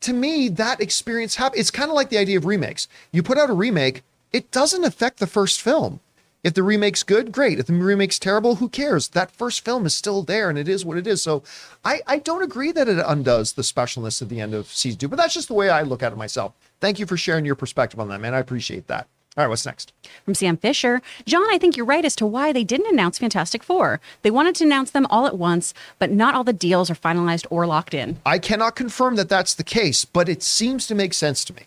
to 0.00 0.12
me, 0.12 0.48
that 0.48 0.80
experience 0.80 1.36
happened. 1.36 1.60
It's 1.60 1.70
kind 1.70 1.90
of 1.90 1.94
like 1.94 2.10
the 2.10 2.18
idea 2.18 2.36
of 2.36 2.46
remakes. 2.46 2.88
You 3.12 3.22
put 3.22 3.38
out 3.38 3.48
a 3.48 3.54
remake, 3.54 4.02
it 4.32 4.50
doesn't 4.50 4.82
affect 4.82 5.20
the 5.20 5.28
first 5.28 5.62
film. 5.62 6.00
If 6.44 6.52
the 6.52 6.62
remake's 6.62 7.02
good, 7.02 7.32
great. 7.32 7.58
If 7.58 7.66
the 7.66 7.72
remake's 7.72 8.18
terrible, 8.18 8.56
who 8.56 8.68
cares? 8.68 9.08
That 9.08 9.30
first 9.30 9.64
film 9.64 9.86
is 9.86 9.94
still 9.94 10.22
there 10.22 10.50
and 10.50 10.58
it 10.58 10.68
is 10.68 10.84
what 10.84 10.98
it 10.98 11.06
is. 11.06 11.22
So 11.22 11.42
I, 11.82 12.00
I 12.06 12.18
don't 12.18 12.42
agree 12.42 12.70
that 12.70 12.86
it 12.86 13.02
undoes 13.04 13.54
the 13.54 13.62
specialness 13.62 14.20
at 14.20 14.28
the 14.28 14.40
end 14.40 14.52
of 14.52 14.66
season 14.66 14.98
two, 14.98 15.08
but 15.08 15.16
that's 15.16 15.32
just 15.32 15.48
the 15.48 15.54
way 15.54 15.70
I 15.70 15.80
look 15.80 16.02
at 16.02 16.12
it 16.12 16.16
myself. 16.18 16.52
Thank 16.80 16.98
you 16.98 17.06
for 17.06 17.16
sharing 17.16 17.46
your 17.46 17.54
perspective 17.54 17.98
on 17.98 18.08
that, 18.08 18.20
man. 18.20 18.34
I 18.34 18.40
appreciate 18.40 18.88
that. 18.88 19.08
All 19.36 19.42
right, 19.42 19.48
what's 19.48 19.66
next? 19.66 19.92
From 20.24 20.34
Sam 20.34 20.56
Fisher, 20.56 21.02
John, 21.26 21.46
I 21.50 21.58
think 21.58 21.76
you're 21.76 21.86
right 21.86 22.04
as 22.04 22.14
to 22.16 22.26
why 22.26 22.52
they 22.52 22.62
didn't 22.62 22.92
announce 22.92 23.18
Fantastic 23.18 23.64
Four. 23.64 24.00
They 24.22 24.30
wanted 24.30 24.54
to 24.56 24.64
announce 24.64 24.92
them 24.92 25.06
all 25.10 25.26
at 25.26 25.36
once, 25.36 25.74
but 25.98 26.12
not 26.12 26.34
all 26.34 26.44
the 26.44 26.52
deals 26.52 26.88
are 26.88 26.94
finalized 26.94 27.46
or 27.50 27.66
locked 27.66 27.94
in. 27.94 28.20
I 28.24 28.38
cannot 28.38 28.76
confirm 28.76 29.16
that 29.16 29.28
that's 29.28 29.54
the 29.54 29.64
case, 29.64 30.04
but 30.04 30.28
it 30.28 30.42
seems 30.42 30.86
to 30.86 30.94
make 30.94 31.14
sense 31.14 31.44
to 31.46 31.54
me. 31.54 31.62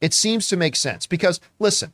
It 0.00 0.12
seems 0.12 0.48
to 0.48 0.56
make 0.56 0.74
sense 0.74 1.06
because 1.06 1.40
listen, 1.60 1.92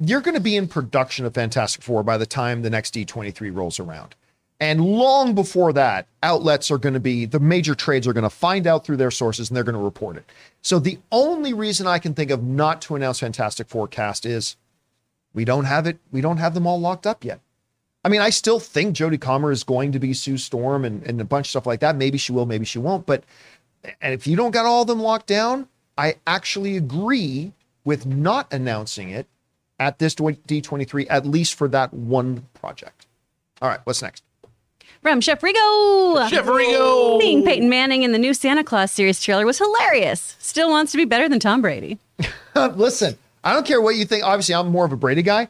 you're 0.00 0.20
going 0.20 0.34
to 0.34 0.40
be 0.40 0.56
in 0.56 0.68
production 0.68 1.26
of 1.26 1.34
Fantastic 1.34 1.82
Four 1.82 2.02
by 2.02 2.18
the 2.18 2.26
time 2.26 2.62
the 2.62 2.70
next 2.70 2.94
D23 2.94 3.54
rolls 3.54 3.80
around. 3.80 4.14
And 4.60 4.84
long 4.84 5.34
before 5.34 5.72
that, 5.74 6.08
outlets 6.22 6.70
are 6.70 6.78
going 6.78 6.94
to 6.94 7.00
be, 7.00 7.26
the 7.26 7.38
major 7.38 7.74
trades 7.76 8.08
are 8.08 8.12
going 8.12 8.24
to 8.24 8.30
find 8.30 8.66
out 8.66 8.84
through 8.84 8.96
their 8.96 9.10
sources 9.10 9.48
and 9.50 9.56
they're 9.56 9.64
going 9.64 9.76
to 9.76 9.80
report 9.80 10.16
it. 10.16 10.28
So 10.62 10.80
the 10.80 10.98
only 11.12 11.52
reason 11.52 11.86
I 11.86 11.98
can 11.98 12.12
think 12.14 12.30
of 12.30 12.42
not 12.42 12.82
to 12.82 12.96
announce 12.96 13.20
Fantastic 13.20 13.68
Four 13.68 13.86
cast 13.86 14.26
is 14.26 14.56
we 15.32 15.44
don't 15.44 15.64
have 15.64 15.86
it, 15.86 15.98
we 16.10 16.20
don't 16.20 16.38
have 16.38 16.54
them 16.54 16.66
all 16.66 16.80
locked 16.80 17.06
up 17.06 17.24
yet. 17.24 17.40
I 18.04 18.08
mean, 18.08 18.20
I 18.20 18.30
still 18.30 18.58
think 18.58 18.96
Jodie 18.96 19.20
Comer 19.20 19.52
is 19.52 19.64
going 19.64 19.92
to 19.92 19.98
be 19.98 20.14
Sue 20.14 20.38
Storm 20.38 20.84
and, 20.84 21.04
and 21.04 21.20
a 21.20 21.24
bunch 21.24 21.46
of 21.46 21.50
stuff 21.50 21.66
like 21.66 21.80
that. 21.80 21.96
Maybe 21.96 22.18
she 22.18 22.32
will, 22.32 22.46
maybe 22.46 22.64
she 22.64 22.78
won't. 22.78 23.06
But 23.06 23.24
and 24.00 24.14
if 24.14 24.26
you 24.26 24.36
don't 24.36 24.50
got 24.50 24.66
all 24.66 24.82
of 24.82 24.88
them 24.88 25.00
locked 25.00 25.26
down, 25.26 25.68
I 25.96 26.16
actually 26.26 26.76
agree 26.76 27.52
with 27.84 28.06
not 28.06 28.52
announcing 28.52 29.10
it 29.10 29.26
at 29.78 29.98
this 29.98 30.14
D23, 30.14 31.06
at 31.08 31.26
least 31.26 31.54
for 31.54 31.68
that 31.68 31.92
one 31.92 32.46
project. 32.54 33.06
All 33.62 33.68
right, 33.68 33.80
what's 33.84 34.02
next? 34.02 34.22
From 35.02 35.20
Chef 35.20 35.40
Rigo. 35.40 36.28
Chef 36.28 36.44
Rigo! 36.44 37.20
Seeing 37.20 37.44
Peyton 37.44 37.68
Manning 37.68 38.02
in 38.02 38.12
the 38.12 38.18
new 38.18 38.34
Santa 38.34 38.64
Claus 38.64 38.90
series 38.90 39.22
trailer 39.22 39.46
was 39.46 39.58
hilarious. 39.58 40.36
Still 40.40 40.70
wants 40.70 40.90
to 40.92 40.98
be 40.98 41.04
better 41.04 41.28
than 41.28 41.38
Tom 41.38 41.62
Brady. 41.62 41.98
Listen, 42.56 43.16
I 43.44 43.52
don't 43.52 43.64
care 43.66 43.80
what 43.80 43.94
you 43.94 44.04
think. 44.04 44.24
Obviously, 44.24 44.54
I'm 44.54 44.68
more 44.68 44.84
of 44.84 44.92
a 44.92 44.96
Brady 44.96 45.22
guy. 45.22 45.48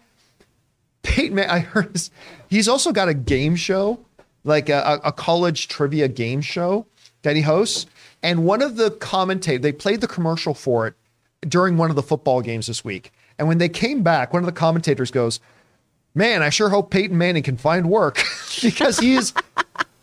Peyton, 1.03 1.35
Man- 1.35 1.49
I 1.51 1.61
heard 1.61 1.95
this. 1.95 2.11
He's 2.51 2.69
also 2.69 2.93
got 2.93 3.09
a 3.09 3.15
game 3.15 3.57
show, 3.57 4.01
like 4.45 4.69
a, 4.69 5.01
a 5.03 5.13
college 5.13 5.69
trivia 5.69 6.09
game 6.09 6.43
show 6.43 6.87
that 7.23 7.35
he 7.37 7.43
hosts. 7.43 7.87
And 8.23 8.45
one 8.45 8.63
of 8.63 8.77
the 8.77 8.91
commentators, 8.91 9.63
they 9.63 9.73
played 9.73 10.01
the 10.01 10.09
commercial 10.09 10.53
for 10.53 10.87
it 10.87 10.95
during 11.49 11.77
one 11.77 11.89
of 11.89 11.97
the 11.97 12.03
football 12.03 12.43
games 12.43 12.67
this 12.67 12.85
week. 12.85 13.13
And 13.39 13.49
when 13.49 13.59
they 13.59 13.69
came 13.69 14.03
back, 14.03 14.33
one 14.33 14.43
of 14.43 14.47
the 14.47 14.53
commentators 14.53 15.11
goes, 15.11 15.41
Man, 16.15 16.43
I 16.43 16.51
sure 16.51 16.71
hope 16.71 16.91
Peyton 16.91 17.17
Manning 17.17 17.43
can 17.43 17.57
find 17.57 17.89
work 17.89 18.21
because 18.63 18.99
he 18.99 19.15
is 19.15 19.33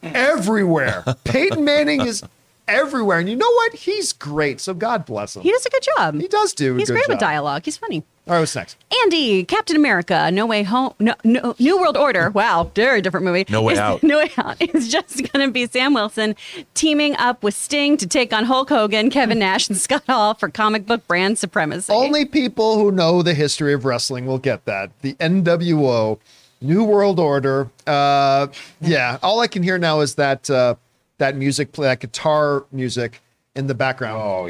everywhere. 0.02 1.04
Peyton 1.24 1.66
Manning 1.66 2.02
is 2.02 2.24
everywhere. 2.68 3.20
And 3.20 3.30
you 3.30 3.36
know 3.36 3.50
what? 3.52 3.74
He's 3.74 4.14
great. 4.14 4.60
So 4.60 4.74
God 4.74 5.06
bless 5.06 5.36
him. 5.36 5.42
He 5.44 5.52
does 5.52 5.66
a 5.66 5.70
good 5.70 5.84
job. 5.96 6.16
He 6.20 6.28
does 6.28 6.54
do 6.54 6.76
a 6.76 6.80
He's 6.80 6.88
good 6.90 6.94
great 6.96 7.08
with 7.08 7.20
dialogue. 7.20 7.64
He's 7.66 7.78
funny. 7.78 8.04
All 8.28 8.34
right, 8.34 8.40
what's 8.40 8.56
next? 8.56 8.76
Andy, 9.04 9.44
Captain 9.44 9.76
America, 9.76 10.32
No 10.32 10.48
Way 10.48 10.64
Home, 10.64 10.96
no, 10.98 11.14
no, 11.24 11.54
New 11.60 11.80
World 11.80 11.96
Order. 11.96 12.30
Wow, 12.34 12.72
very 12.74 13.00
different 13.00 13.24
movie. 13.24 13.46
No 13.50 13.62
Way 13.62 13.74
Is- 13.74 13.80
Out. 13.80 14.02
No 14.04 14.18
Way 14.18 14.32
Out 14.38 14.60
is 14.74 14.88
just 14.88 15.18
going 15.32 15.48
to 15.48 15.52
be 15.52 15.68
Sam 15.68 15.94
Wilson 15.94 16.36
teaming 16.74 17.16
up 17.18 17.44
with 17.44 17.54
Sting 17.54 17.98
to 17.98 18.08
take 18.08 18.34
on 18.34 18.46
Hulk 18.46 18.70
Hogan, 18.70 19.12
Kevin 19.12 19.38
Nash, 19.38 19.70
and 19.70 19.78
Scott 19.78 20.04
Hall 20.08 20.34
for 20.34 20.50
comic 20.50 20.88
book 20.88 21.06
brand 21.08 21.38
supremacy. 21.38 21.94
Only 21.94 22.26
people 22.26 22.80
who 22.80 22.92
know 22.92 23.22
the 23.22 23.36
history 23.36 23.74
of 23.74 23.86
wrestling 23.86 24.26
will 24.26 24.40
get 24.40 24.66
that. 24.66 24.90
The 25.04 25.14
NWO, 25.16 26.18
New 26.62 26.84
World 26.84 27.20
Order. 27.20 27.70
Uh, 27.86 28.48
yeah, 28.82 29.20
all 29.22 29.40
I 29.40 29.46
can 29.48 29.62
hear 29.62 29.78
now 29.78 30.00
is 30.00 30.16
that 30.16 30.50
uh, 30.50 30.76
that 31.18 31.36
music, 31.36 31.72
play, 31.72 31.88
that 31.88 32.00
guitar 32.00 32.66
music 32.72 33.22
in 33.56 33.68
the 33.68 33.76
background. 33.76 34.22
Oh, 34.22 34.48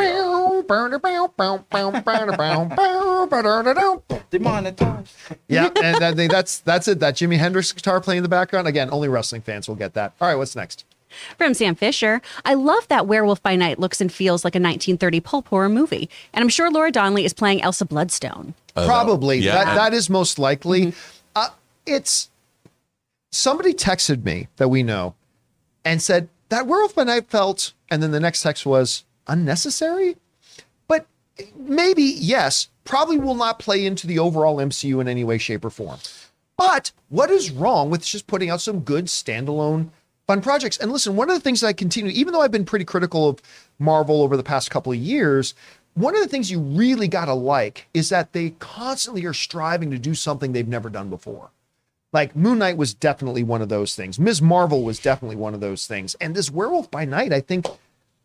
demonetized. 4.31 5.13
yeah, 5.47 5.69
and 5.81 6.03
I 6.03 6.13
think 6.13 6.31
that's 6.31 6.59
that's 6.59 6.87
it. 6.87 6.99
That 6.99 7.15
Jimi 7.15 7.37
Hendrix 7.37 7.71
guitar 7.71 8.01
playing 8.01 8.17
in 8.17 8.23
the 8.23 8.29
background. 8.29 8.67
Again, 8.67 8.89
only 8.91 9.07
wrestling 9.07 9.41
fans 9.41 9.67
will 9.67 9.75
get 9.75 9.93
that. 9.93 10.13
All 10.19 10.27
right, 10.27 10.35
what's 10.35 10.55
next? 10.55 10.85
From 11.37 11.53
Sam 11.53 11.75
Fisher, 11.75 12.21
I 12.43 12.55
love 12.55 12.87
that 12.89 13.07
Werewolf 13.07 13.41
by 13.41 13.55
Night 13.55 13.79
looks 13.79 14.01
and 14.01 14.11
feels 14.11 14.43
like 14.43 14.53
a 14.55 14.59
1930 14.59 15.19
pulp 15.21 15.47
horror 15.47 15.69
movie. 15.69 16.09
And 16.33 16.41
I'm 16.41 16.49
sure 16.49 16.69
Laura 16.69 16.91
Donnelly 16.91 17.23
is 17.23 17.33
playing 17.33 17.61
Elsa 17.61 17.85
Bloodstone. 17.85 18.53
Probably. 18.73 19.37
yeah. 19.37 19.63
That, 19.63 19.75
that 19.75 19.93
is 19.93 20.09
most 20.09 20.37
likely. 20.39 20.93
Uh, 21.35 21.49
it's 21.85 22.29
somebody 23.31 23.73
texted 23.73 24.25
me 24.25 24.47
that 24.57 24.67
we 24.67 24.83
know 24.83 25.15
and 25.85 26.01
said 26.01 26.27
that 26.49 26.67
Werewolf 26.67 26.95
by 26.95 27.21
felt, 27.21 27.73
and 27.89 28.01
then 28.01 28.11
the 28.11 28.19
next 28.19 28.41
text 28.41 28.65
was 28.65 29.03
unnecessary. 29.27 30.17
But 30.87 31.07
maybe, 31.55 32.03
yes, 32.03 32.69
probably 32.83 33.17
will 33.17 33.35
not 33.35 33.59
play 33.59 33.85
into 33.85 34.07
the 34.07 34.19
overall 34.19 34.57
MCU 34.57 35.01
in 35.01 35.07
any 35.07 35.23
way, 35.23 35.37
shape, 35.37 35.65
or 35.65 35.69
form. 35.69 35.99
But 36.57 36.91
what 37.09 37.29
is 37.29 37.51
wrong 37.51 37.89
with 37.89 38.05
just 38.05 38.27
putting 38.27 38.49
out 38.49 38.61
some 38.61 38.81
good 38.81 39.05
standalone 39.05 39.89
fun 40.27 40.41
projects? 40.41 40.77
And 40.77 40.91
listen, 40.91 41.15
one 41.15 41.29
of 41.29 41.35
the 41.35 41.41
things 41.41 41.61
that 41.61 41.67
I 41.67 41.73
continue, 41.73 42.11
even 42.11 42.33
though 42.33 42.41
I've 42.41 42.51
been 42.51 42.65
pretty 42.65 42.85
critical 42.85 43.27
of 43.27 43.41
Marvel 43.79 44.21
over 44.21 44.37
the 44.37 44.43
past 44.43 44.71
couple 44.71 44.91
of 44.91 44.97
years, 44.97 45.53
one 45.95 46.15
of 46.15 46.21
the 46.21 46.27
things 46.27 46.51
you 46.51 46.59
really 46.59 47.07
got 47.07 47.25
to 47.25 47.33
like 47.33 47.87
is 47.93 48.09
that 48.09 48.33
they 48.33 48.51
constantly 48.59 49.25
are 49.25 49.33
striving 49.33 49.91
to 49.91 49.97
do 49.97 50.13
something 50.13 50.51
they've 50.51 50.67
never 50.67 50.89
done 50.89 51.09
before. 51.09 51.51
Like 52.15 52.33
Moon 52.33 52.59
Knight 52.59 52.77
was 52.77 52.93
definitely 52.93 53.43
one 53.43 53.61
of 53.61 53.67
those 53.67 53.93
things. 53.93 54.17
Ms. 54.17 54.41
Marvel 54.41 54.83
was 54.83 54.99
definitely 54.99 55.35
one 55.35 55.53
of 55.53 55.59
those 55.59 55.85
things. 55.85 56.15
And 56.21 56.33
this 56.33 56.49
Werewolf 56.49 56.89
by 56.89 57.03
Night, 57.03 57.33
I 57.33 57.41
think, 57.41 57.67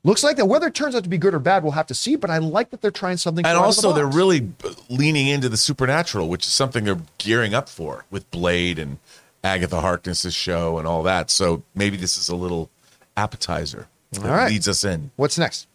looks 0.05 0.23
like 0.23 0.37
that. 0.37 0.47
Whether 0.47 0.69
it 0.69 0.77
turns 0.77 0.95
out 0.95 1.03
to 1.03 1.09
be 1.09 1.19
good 1.19 1.35
or 1.35 1.41
bad, 1.41 1.65
we'll 1.65 1.73
have 1.73 1.89
to 1.89 1.95
see. 1.95 2.15
But 2.15 2.31
I 2.31 2.39
like 2.39 2.71
that 2.71 2.83
they're 2.83 2.93
trying 2.93 3.17
something. 3.17 3.45
And 3.45 3.59
out 3.59 3.67
of 3.67 3.75
the 3.75 3.89
also, 3.89 3.93
they're 3.93 4.07
really 4.07 4.49
leaning 4.89 5.27
into 5.27 5.49
the 5.49 5.57
supernatural, 5.57 6.29
which 6.29 6.47
is 6.47 6.53
something 6.53 6.85
they're 6.85 7.01
gearing 7.19 7.53
up 7.53 7.69
for 7.69 8.05
with 8.13 8.31
Blade 8.31 8.79
and 8.79 8.99
Agatha 9.43 9.81
Harkness's 9.81 10.37
show 10.37 10.79
and 10.79 10.87
all 10.87 11.03
that. 11.03 11.29
So 11.29 11.65
maybe 11.75 11.97
this 11.97 12.17
is 12.17 12.29
a 12.29 12.37
little 12.37 12.71
appetizer 13.17 13.89
that 14.13 14.25
All 14.25 14.31
right. 14.31 14.53
leads 14.53 14.69
us 14.69 14.85
in. 14.85 15.11
What's 15.17 15.37
next? 15.37 15.67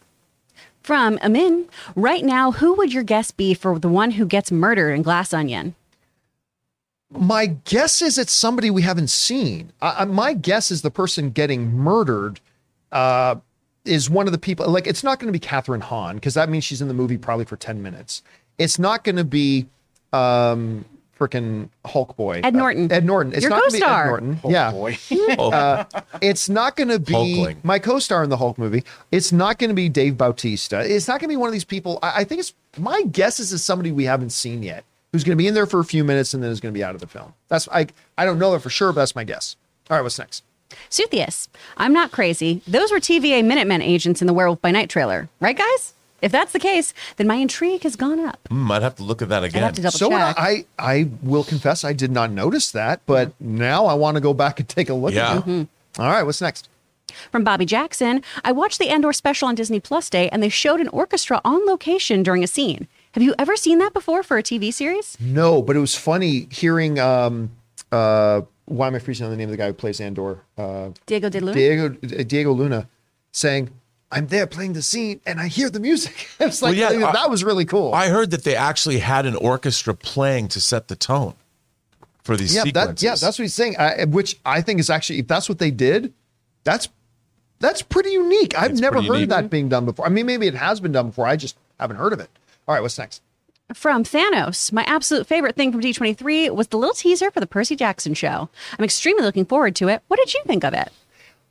From 0.84 1.20
Amin, 1.22 1.68
right 1.98 2.24
now, 2.24 2.54
who 2.54 2.76
would 2.76 2.94
your 2.94 3.04
guess 3.04 3.32
be 3.32 3.54
for 3.54 3.78
the 3.78 3.90
one 3.90 4.12
who 4.12 4.26
gets 4.26 4.54
murdered 4.54 4.94
in 4.94 5.02
Glass 5.02 5.34
Onion? 5.34 5.76
My 7.12 7.46
guess 7.66 8.02
is 8.02 8.18
it's 8.18 8.34
somebody 8.34 8.70
we 8.70 8.82
haven't 8.82 9.10
seen. 9.10 9.72
I, 9.82 10.02
I- 10.02 10.06
my 10.06 10.34
guess 10.34 10.72
is 10.72 10.82
the 10.82 10.92
person 10.92 11.30
getting 11.30 11.72
murdered 11.72 12.40
uh, 12.92 13.36
is 13.86 14.10
one 14.10 14.26
of 14.28 14.32
the 14.32 14.38
people. 14.40 14.68
Like, 14.70 14.88
it's 14.88 15.04
not 15.04 15.20
going 15.20 15.32
to 15.32 15.38
be 15.38 15.46
Kathryn 15.46 15.82
Hahn 15.82 16.16
because 16.16 16.34
that 16.34 16.50
means 16.50 16.64
she's 16.64 16.82
in 16.82 16.88
the 16.88 16.94
movie 16.94 17.18
probably 17.18 17.46
for 17.46 17.58
ten 17.58 17.82
minutes. 17.84 18.24
It's 18.58 18.80
not 18.80 19.04
going 19.04 19.18
to 19.18 19.24
be 19.24 19.68
um, 20.14 20.86
freaking 21.20 21.70
Hulk 21.86 22.16
boy 22.18 22.42
Ed 22.44 22.56
Norton. 22.56 22.92
Uh, 22.92 22.96
Ed 22.96 23.06
Norton. 23.06 23.34
It's 23.34 23.44
Your 23.44 23.50
not 23.52 23.60
gonna 23.62 23.72
be 23.72 23.78
Ed 23.78 23.82
co-star. 23.82 24.08
Norton. 24.08 24.40
yeah, 24.46 24.72
Boy. 24.72 24.98
Oh, 25.38 25.86
it's 26.22 26.50
not 26.50 26.76
going 26.76 26.88
to 26.90 27.00
be 27.00 27.14
Hulkling. 27.14 27.58
my 27.64 27.80
co-star 27.80 28.24
in 28.24 28.30
the 28.30 28.38
Hulk 28.38 28.58
movie. 28.58 28.84
It's 29.12 29.32
not 29.32 29.60
going 29.60 29.70
to 29.70 29.74
be 29.76 29.90
Dave 29.90 30.18
Bautista. 30.18 30.80
It's 30.82 31.08
not 31.08 31.20
going 31.20 31.28
to 31.30 31.34
be 31.34 31.38
one 31.38 31.48
of 31.50 31.54
these 31.54 31.64
people. 31.66 32.00
I, 32.02 32.22
I 32.22 32.24
think 32.24 32.40
it's 32.40 32.54
my 32.78 33.04
guess 33.04 33.40
is 33.40 33.54
it's 33.54 33.64
somebody 33.64 33.92
we 33.92 34.06
haven't 34.06 34.32
seen 34.32 34.64
yet, 34.64 34.84
who's 35.12 35.24
going 35.24 35.38
to 35.38 35.42
be 35.42 35.48
in 35.48 35.54
there 35.54 35.66
for 35.66 35.80
a 35.80 35.86
few 35.86 36.04
minutes 36.04 36.34
and 36.34 36.44
then 36.44 36.52
is 36.52 36.60
going 36.60 36.74
to 36.74 36.78
be 36.78 36.84
out 36.84 36.96
of 36.96 37.02
the 37.02 37.08
film. 37.08 37.34
That's 37.48 37.68
I 37.72 37.88
I 38.18 38.26
don't 38.26 38.40
know 38.40 38.52
that 38.52 38.60
for 38.60 38.70
sure, 38.70 38.92
but 38.92 39.02
that's 39.02 39.16
my 39.16 39.24
guess. 39.24 39.56
All 39.90 39.98
right, 39.98 40.04
what's 40.04 40.20
next? 40.20 40.44
Suthius, 40.90 41.48
I'm 41.78 41.94
not 41.94 42.12
crazy. 42.12 42.62
Those 42.68 42.92
were 42.92 42.98
TVA 43.00 43.46
Minutemen 43.46 43.82
agents 43.82 44.22
in 44.22 44.28
the 44.28 44.34
Werewolf 44.34 44.62
by 44.62 44.72
Night 44.72 44.90
trailer, 44.90 45.30
right, 45.40 45.58
guys? 45.58 45.94
If 46.22 46.32
that's 46.32 46.54
the 46.54 46.60
case, 46.60 46.94
then 47.18 47.28
my 47.28 47.36
intrigue 47.36 47.84
has 47.84 47.96
gone 47.96 48.20
up. 48.20 48.40
hmm, 48.50 48.72
I'd 48.72 48.82
have 48.82 48.96
to 48.96 49.04
look 49.04 49.22
at 49.22 49.30
that 49.30 49.44
I'd 49.44 49.50
again. 49.52 49.64
have 49.64 49.74
to 49.76 49.82
double 49.82 49.98
so 49.98 50.10
check. 50.10 50.36
I 50.40 50.66
I 50.80 51.10
will 51.22 51.44
confess 51.44 51.84
I 51.84 51.94
did 51.94 52.12
not 52.12 52.32
notice 52.32 52.72
that, 52.72 53.02
but 53.06 53.32
now 53.40 53.86
I 53.86 53.94
want 53.94 54.16
to 54.16 54.22
go 54.22 54.34
back 54.34 54.60
and 54.60 54.68
take 54.68 54.90
a 54.90 54.94
look. 54.94 55.14
Yeah. 55.14 55.38
at 55.38 55.48
it. 55.48 55.68
All 56.00 56.08
right, 56.10 56.24
what's 56.24 56.42
next? 56.42 56.68
From 57.32 57.44
Bobby 57.44 57.66
Jackson, 57.66 58.24
I 58.44 58.52
watched 58.52 58.80
the 58.80 58.90
Andor 58.90 59.14
special 59.14 59.48
on 59.48 59.56
Disney 59.56 59.80
Plus 59.80 60.10
Day, 60.10 60.28
and 60.30 60.42
they 60.44 60.50
showed 60.50 60.82
an 60.82 60.88
orchestra 60.90 61.40
on 61.46 61.66
location 61.66 62.24
during 62.24 62.44
a 62.44 62.48
scene. 62.48 62.88
Have 63.16 63.24
you 63.24 63.34
ever 63.40 63.56
seen 63.56 63.80
that 63.80 63.94
before 63.94 64.24
for 64.24 64.38
a 64.38 64.44
TV 64.44 64.74
series? 64.74 65.18
No, 65.22 65.62
but 65.62 65.78
it 65.78 65.80
was 65.80 65.96
funny 65.96 66.48
hearing. 66.52 67.00
um 67.00 67.52
uh 67.90 68.42
Why 68.66 68.88
am 68.88 68.96
I 68.96 69.00
freezing 69.00 69.24
on 69.26 69.32
the 69.32 69.38
name 69.38 69.48
of 69.48 69.52
the 69.52 69.58
guy 69.58 69.68
who 69.68 69.74
plays 69.74 70.02
Andor? 70.02 70.42
Uh, 70.58 70.90
Diego 71.06 71.30
de 71.30 71.40
Luna? 71.40 71.54
Diego 71.54 71.90
Diego 72.24 72.52
Luna 72.52 72.90
saying, 73.32 73.70
"I'm 74.12 74.28
there 74.28 74.46
playing 74.48 74.74
the 74.74 74.82
scene, 74.82 75.22
and 75.26 75.40
I 75.40 75.48
hear 75.48 75.70
the 75.70 75.80
music." 75.80 76.28
it's 76.42 76.62
like 76.62 76.78
Well, 76.78 76.94
yeah, 76.94 77.08
I- 77.08 77.14
that 77.14 77.30
was 77.30 77.42
really 77.46 77.64
cool. 77.64 77.94
I 77.94 78.10
heard 78.10 78.32
that 78.32 78.44
they 78.44 78.56
actually 78.56 79.00
had 79.00 79.26
an 79.26 79.38
orchestra 79.38 79.94
playing 79.96 80.50
to 80.50 80.60
set 80.60 80.90
the 80.90 80.98
tone 80.98 81.36
for 82.24 82.36
these 82.36 82.54
yeah, 82.54 82.64
that, 82.64 82.68
sequences. 82.68 83.04
yeah, 83.04 83.12
that's 83.16 83.40
what 83.40 83.44
he's 83.44 83.54
saying. 83.54 83.78
I, 83.78 84.04
which 84.06 84.40
I 84.46 84.60
think 84.62 84.82
is 84.82 84.90
actually, 84.90 85.20
if 85.20 85.28
that's 85.30 85.48
what 85.48 85.60
they 85.60 85.72
did, 85.72 86.12
that's 86.66 86.90
that's 87.60 87.82
pretty 87.82 88.10
unique. 88.10 88.58
I've 88.60 88.72
It's 88.72 88.82
never 88.82 88.98
heard 88.98 89.06
unique. 89.06 89.24
of 89.24 89.30
that 89.30 89.50
being 89.50 89.70
done 89.70 89.86
before. 89.86 90.06
I 90.06 90.10
mean, 90.10 90.26
maybe 90.26 90.48
it 90.48 90.56
has 90.56 90.82
been 90.82 90.92
done 90.92 91.08
before. 91.08 91.28
I 91.28 91.38
just 91.38 91.56
haven't 91.80 91.96
heard 91.96 92.12
of 92.12 92.20
it. 92.20 92.30
All 92.68 92.76
right, 92.76 92.82
what's 92.82 92.98
next? 92.98 93.22
From 93.74 94.04
Thanos, 94.04 94.72
my 94.72 94.84
absolute 94.84 95.26
favorite 95.26 95.56
thing 95.56 95.72
from 95.72 95.82
D23 95.82 96.52
was 96.52 96.68
the 96.68 96.78
little 96.78 96.94
teaser 96.94 97.32
for 97.32 97.40
the 97.40 97.48
Percy 97.48 97.76
Jackson 97.76 98.14
show. 98.14 98.50
I'm 98.78 98.86
extremely 98.86 99.24
looking 99.24 99.46
forward 99.46 99.76
to 99.78 99.88
it. 99.88 100.04
What 100.08 100.20
did 100.20 100.34
you 100.34 100.42
think 100.46 100.64
of 100.64 100.74
it? 100.74 100.92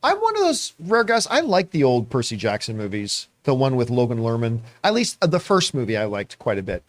I'm 0.02 0.18
one 0.18 0.36
of 0.36 0.42
those 0.42 0.74
rare 0.78 1.02
guys. 1.02 1.26
I 1.26 1.40
like 1.40 1.70
the 1.70 1.82
old 1.82 2.10
Percy 2.10 2.36
Jackson 2.36 2.76
movies, 2.76 3.28
the 3.44 3.54
one 3.54 3.74
with 3.74 3.90
Logan 3.90 4.18
Lerman. 4.18 4.60
At 4.84 4.94
least 4.94 5.18
uh, 5.22 5.26
the 5.26 5.40
first 5.40 5.74
movie 5.74 5.96
I 5.96 6.04
liked 6.04 6.38
quite 6.38 6.58
a 6.58 6.62
bit. 6.62 6.84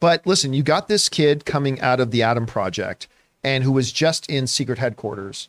But 0.00 0.24
listen, 0.26 0.52
you 0.52 0.62
got 0.62 0.86
this 0.86 1.08
kid 1.08 1.44
coming 1.44 1.80
out 1.80 1.98
of 1.98 2.10
the 2.10 2.22
Adam 2.22 2.46
Project 2.46 3.08
and 3.42 3.64
who 3.64 3.72
was 3.72 3.90
just 3.90 4.28
in 4.30 4.46
Secret 4.46 4.78
Headquarters. 4.78 5.48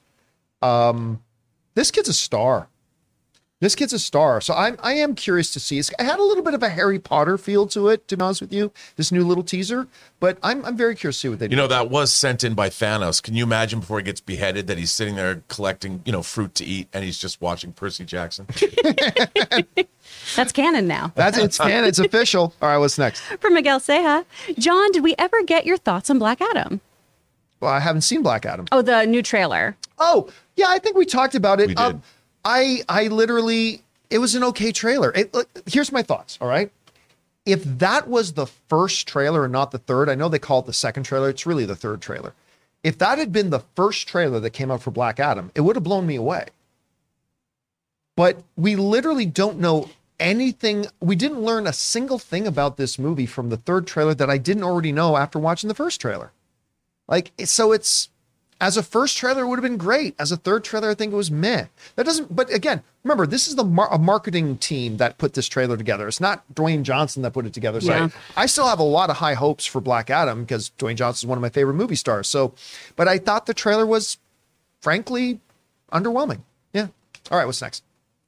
Um, 0.61 1.22
this 1.76 1.91
kid's 1.91 2.10
a 2.10 2.14
star. 2.14 2.68
This 3.61 3.76
kid's 3.76 3.91
a 3.91 3.99
star. 3.99 4.40
So 4.40 4.53
I'm 4.53 4.77
I 4.81 4.94
am 4.94 5.15
curious 5.15 5.52
to 5.52 5.60
see. 5.60 5.80
It's, 5.80 5.90
it 5.90 6.02
had 6.02 6.18
a 6.18 6.23
little 6.23 6.44
bit 6.44 6.53
of 6.53 6.64
a 6.64 6.69
Harry 6.69 6.98
Potter 6.98 7.38
feel 7.38 7.68
to 7.68 7.90
it, 7.90 8.07
to 8.07 8.15
be 8.15 8.23
honest 8.23 8.40
with 8.40 8.53
you. 8.53 8.72
This 8.95 9.11
new 9.11 9.26
little 9.26 9.44
teaser, 9.44 9.88
but 10.22 10.38
I'm 10.41 10.64
I'm 10.64 10.77
very 10.77 10.95
curious 10.95 11.18
to 11.18 11.19
see 11.19 11.30
what 11.30 11.40
they 11.40 11.48
do. 11.49 11.52
You 11.56 11.57
know, 11.61 11.68
that 11.68 11.90
was 11.90 12.14
sent 12.14 12.45
in 12.45 12.53
by 12.53 12.69
Thanos. 12.69 13.22
Can 13.22 13.34
you 13.36 13.44
imagine 13.44 13.81
before 13.81 13.98
he 13.99 14.03
gets 14.03 14.22
beheaded 14.22 14.68
that 14.68 14.77
he's 14.77 14.94
sitting 14.94 15.15
there 15.18 15.44
collecting, 15.49 16.02
you 16.06 16.14
know, 16.14 16.22
fruit 16.23 16.56
to 16.56 16.64
eat 16.65 16.88
and 16.94 17.03
he's 17.03 17.18
just 17.18 17.41
watching 17.41 17.73
Percy 17.73 18.06
Jackson? 18.06 18.48
That's 20.36 20.52
canon 20.52 20.88
now. 20.88 21.11
That's 21.15 21.38
it's 21.38 21.57
canon. 21.57 21.86
It's 21.86 21.99
official. 21.99 22.53
All 22.61 22.69
right, 22.69 22.77
what's 22.77 22.98
next? 22.98 23.22
From 23.41 23.53
Miguel 23.53 23.80
Seja, 23.80 24.26
John, 24.57 24.91
did 24.91 25.03
we 25.03 25.15
ever 25.18 25.44
get 25.44 25.65
your 25.65 25.77
thoughts 25.77 26.10
on 26.10 26.18
Black 26.19 26.41
Adam? 26.41 26.81
Well, 27.60 27.72
I 27.72 27.80
haven't 27.81 28.02
seen 28.02 28.23
Black 28.23 28.45
Adam. 28.45 28.65
Oh, 28.72 28.81
the 28.81 29.06
new 29.06 29.22
trailer. 29.22 29.76
Oh, 29.98 30.30
yeah, 30.56 30.68
I 30.69 30.80
think 30.80 30.95
we 30.95 31.06
talked 31.06 31.36
about 31.36 31.60
it. 31.60 31.68
We 31.68 31.76
Um, 31.76 31.94
did. 31.94 32.02
I 32.44 32.84
I 32.88 33.07
literally 33.07 33.84
it 34.10 34.20
was 34.20 34.36
an 34.36 34.44
okay 34.45 34.72
trailer. 34.72 35.11
It, 35.14 35.34
look, 35.34 35.48
here's 35.66 35.91
my 35.91 36.02
thoughts, 36.02 36.38
all 36.41 36.48
right? 36.48 36.72
If 37.45 37.64
that 37.64 38.07
was 38.07 38.34
the 38.34 38.45
first 38.45 39.07
trailer 39.07 39.44
and 39.45 39.53
not 39.53 39.72
the 39.72 39.78
third, 39.78 40.10
I 40.10 40.16
know 40.16 40.30
they 40.30 40.40
call 40.40 40.60
it 40.60 40.66
the 40.66 40.74
second 40.74 41.03
trailer, 41.03 41.30
it's 41.30 41.45
really 41.45 41.66
the 41.66 41.76
third 41.76 42.02
trailer. 42.02 42.34
If 42.84 42.98
that 42.99 43.18
had 43.18 43.32
been 43.32 43.49
the 43.49 43.64
first 43.76 44.07
trailer 44.07 44.40
that 44.40 44.52
came 44.52 44.72
out 44.72 44.82
for 44.82 44.91
Black 44.91 45.20
Adam, 45.20 45.52
it 45.56 45.61
would 45.61 45.76
have 45.76 45.84
blown 45.84 46.06
me 46.06 46.16
away. 46.16 46.48
But 48.16 48.44
we 48.56 48.76
literally 48.76 49.26
don't 49.26 49.60
know 49.60 49.90
anything. 50.20 50.88
We 50.99 51.16
didn't 51.16 51.41
learn 51.41 51.68
a 51.68 51.74
single 51.74 52.20
thing 52.20 52.45
about 52.48 52.78
this 52.78 52.99
movie 52.99 53.26
from 53.26 53.49
the 53.49 53.57
third 53.57 53.88
trailer 53.88 54.14
that 54.14 54.30
I 54.30 54.38
didn't 54.38 54.64
already 54.64 54.91
know 54.91 55.18
after 55.18 55.40
watching 55.40 55.68
the 55.68 55.76
first 55.76 56.02
trailer. 56.02 56.32
Like, 57.07 57.32
so 57.45 57.72
it's 57.72 58.10
as 58.61 58.76
a 58.77 58.84
first 58.84 59.18
trailer, 59.18 59.44
it 59.44 59.48
would 59.48 59.57
have 59.57 59.64
been 59.64 59.77
great. 59.77 60.15
As 60.19 60.31
a 60.31 60.38
third 60.38 60.64
trailer, 60.64 60.90
I 60.90 60.94
think 60.94 61.14
it 61.14 61.15
was 61.15 61.31
meh. 61.31 61.65
That 61.95 62.06
doesn't, 62.06 62.36
but 62.36 62.53
again, 62.53 62.84
remember, 63.03 63.26
this 63.26 63.48
is 63.48 63.56
the 63.56 63.64
mar- 63.64 63.91
a 63.91 63.98
marketing 63.98 64.57
team 64.57 64.98
that 64.98 65.18
put 65.18 65.34
this 65.34 65.48
trailer 65.48 65.77
together. 65.77 66.07
It's 66.07 66.19
not 66.19 66.44
Dwayne 66.53 66.84
Johnson 66.84 67.22
that 67.23 67.31
put 67.31 67.45
it 67.45 67.53
together. 67.53 67.80
So 67.80 67.91
Yeah. 67.94 68.10
I 68.36 68.45
still 68.48 68.68
have 68.68 68.80
a 68.80 68.84
lot 68.84 69.10
of 69.10 69.18
high 69.18 69.36
hopes 69.36 69.65
for 69.65 69.80
Black 69.80 70.10
Adam 70.10 70.41
because 70.44 70.72
Dwayne 70.77 70.95
Johnson 70.95 71.27
is 71.27 71.30
one 71.30 71.38
of 71.38 71.41
my 71.41 71.49
favorite 71.49 71.76
movie 71.76 71.95
stars. 71.95 72.27
So, 72.27 72.53
but 72.95 73.07
I 73.07 73.18
thought 73.18 73.45
the 73.45 73.53
trailer 73.53 73.86
was 73.86 74.18
frankly 74.81 75.40
underwhelming. 75.91 76.41
Yeah. 76.73 76.88
All 77.31 77.38
right, 77.38 77.45
what's 77.45 77.61
next? 77.61 77.84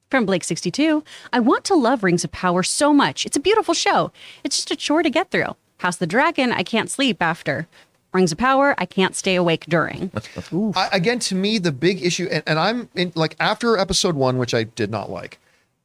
From 0.10 0.28
Blake62, 0.28 1.06
I 1.32 1.40
want 1.40 1.64
to 1.66 1.76
love 1.76 2.03
Rings 2.03 2.24
of 2.26 2.32
Power 2.34 2.64
so 2.64 2.94
much. 2.94 3.26
It's 3.26 3.38
a 3.38 3.40
beautiful 3.40 3.74
show. 3.74 4.12
It's 4.44 4.58
just 4.58 4.72
a 4.72 4.76
chore 4.76 5.03
to 5.03 5.10
get 5.10 5.32
through. 5.32 5.56
House 5.78 5.95
the 5.95 6.06
Dragon, 6.06 6.52
I 6.52 6.64
can't 6.64 6.91
sleep 6.91 7.22
after. 7.22 7.68
Rings 8.14 8.32
of 8.32 8.38
Power, 8.38 8.76
I 8.78 8.86
can't 8.86 9.16
stay 9.16 9.36
awake 9.36 9.66
during. 9.68 10.12
I, 10.76 10.90
again, 10.92 11.20
to 11.20 11.36
me, 11.36 11.58
the 11.58 11.72
big 11.72 12.04
issue, 12.04 12.28
and, 12.32 12.44
and 12.46 12.60
I'm 12.60 12.90
in 12.96 13.14
like 13.16 13.36
after 13.40 13.78
episode 13.78 14.16
one, 14.16 14.38
which 14.38 14.54
I 14.54 14.64
did 14.64 14.92
not 14.92 15.10
like, 15.10 15.40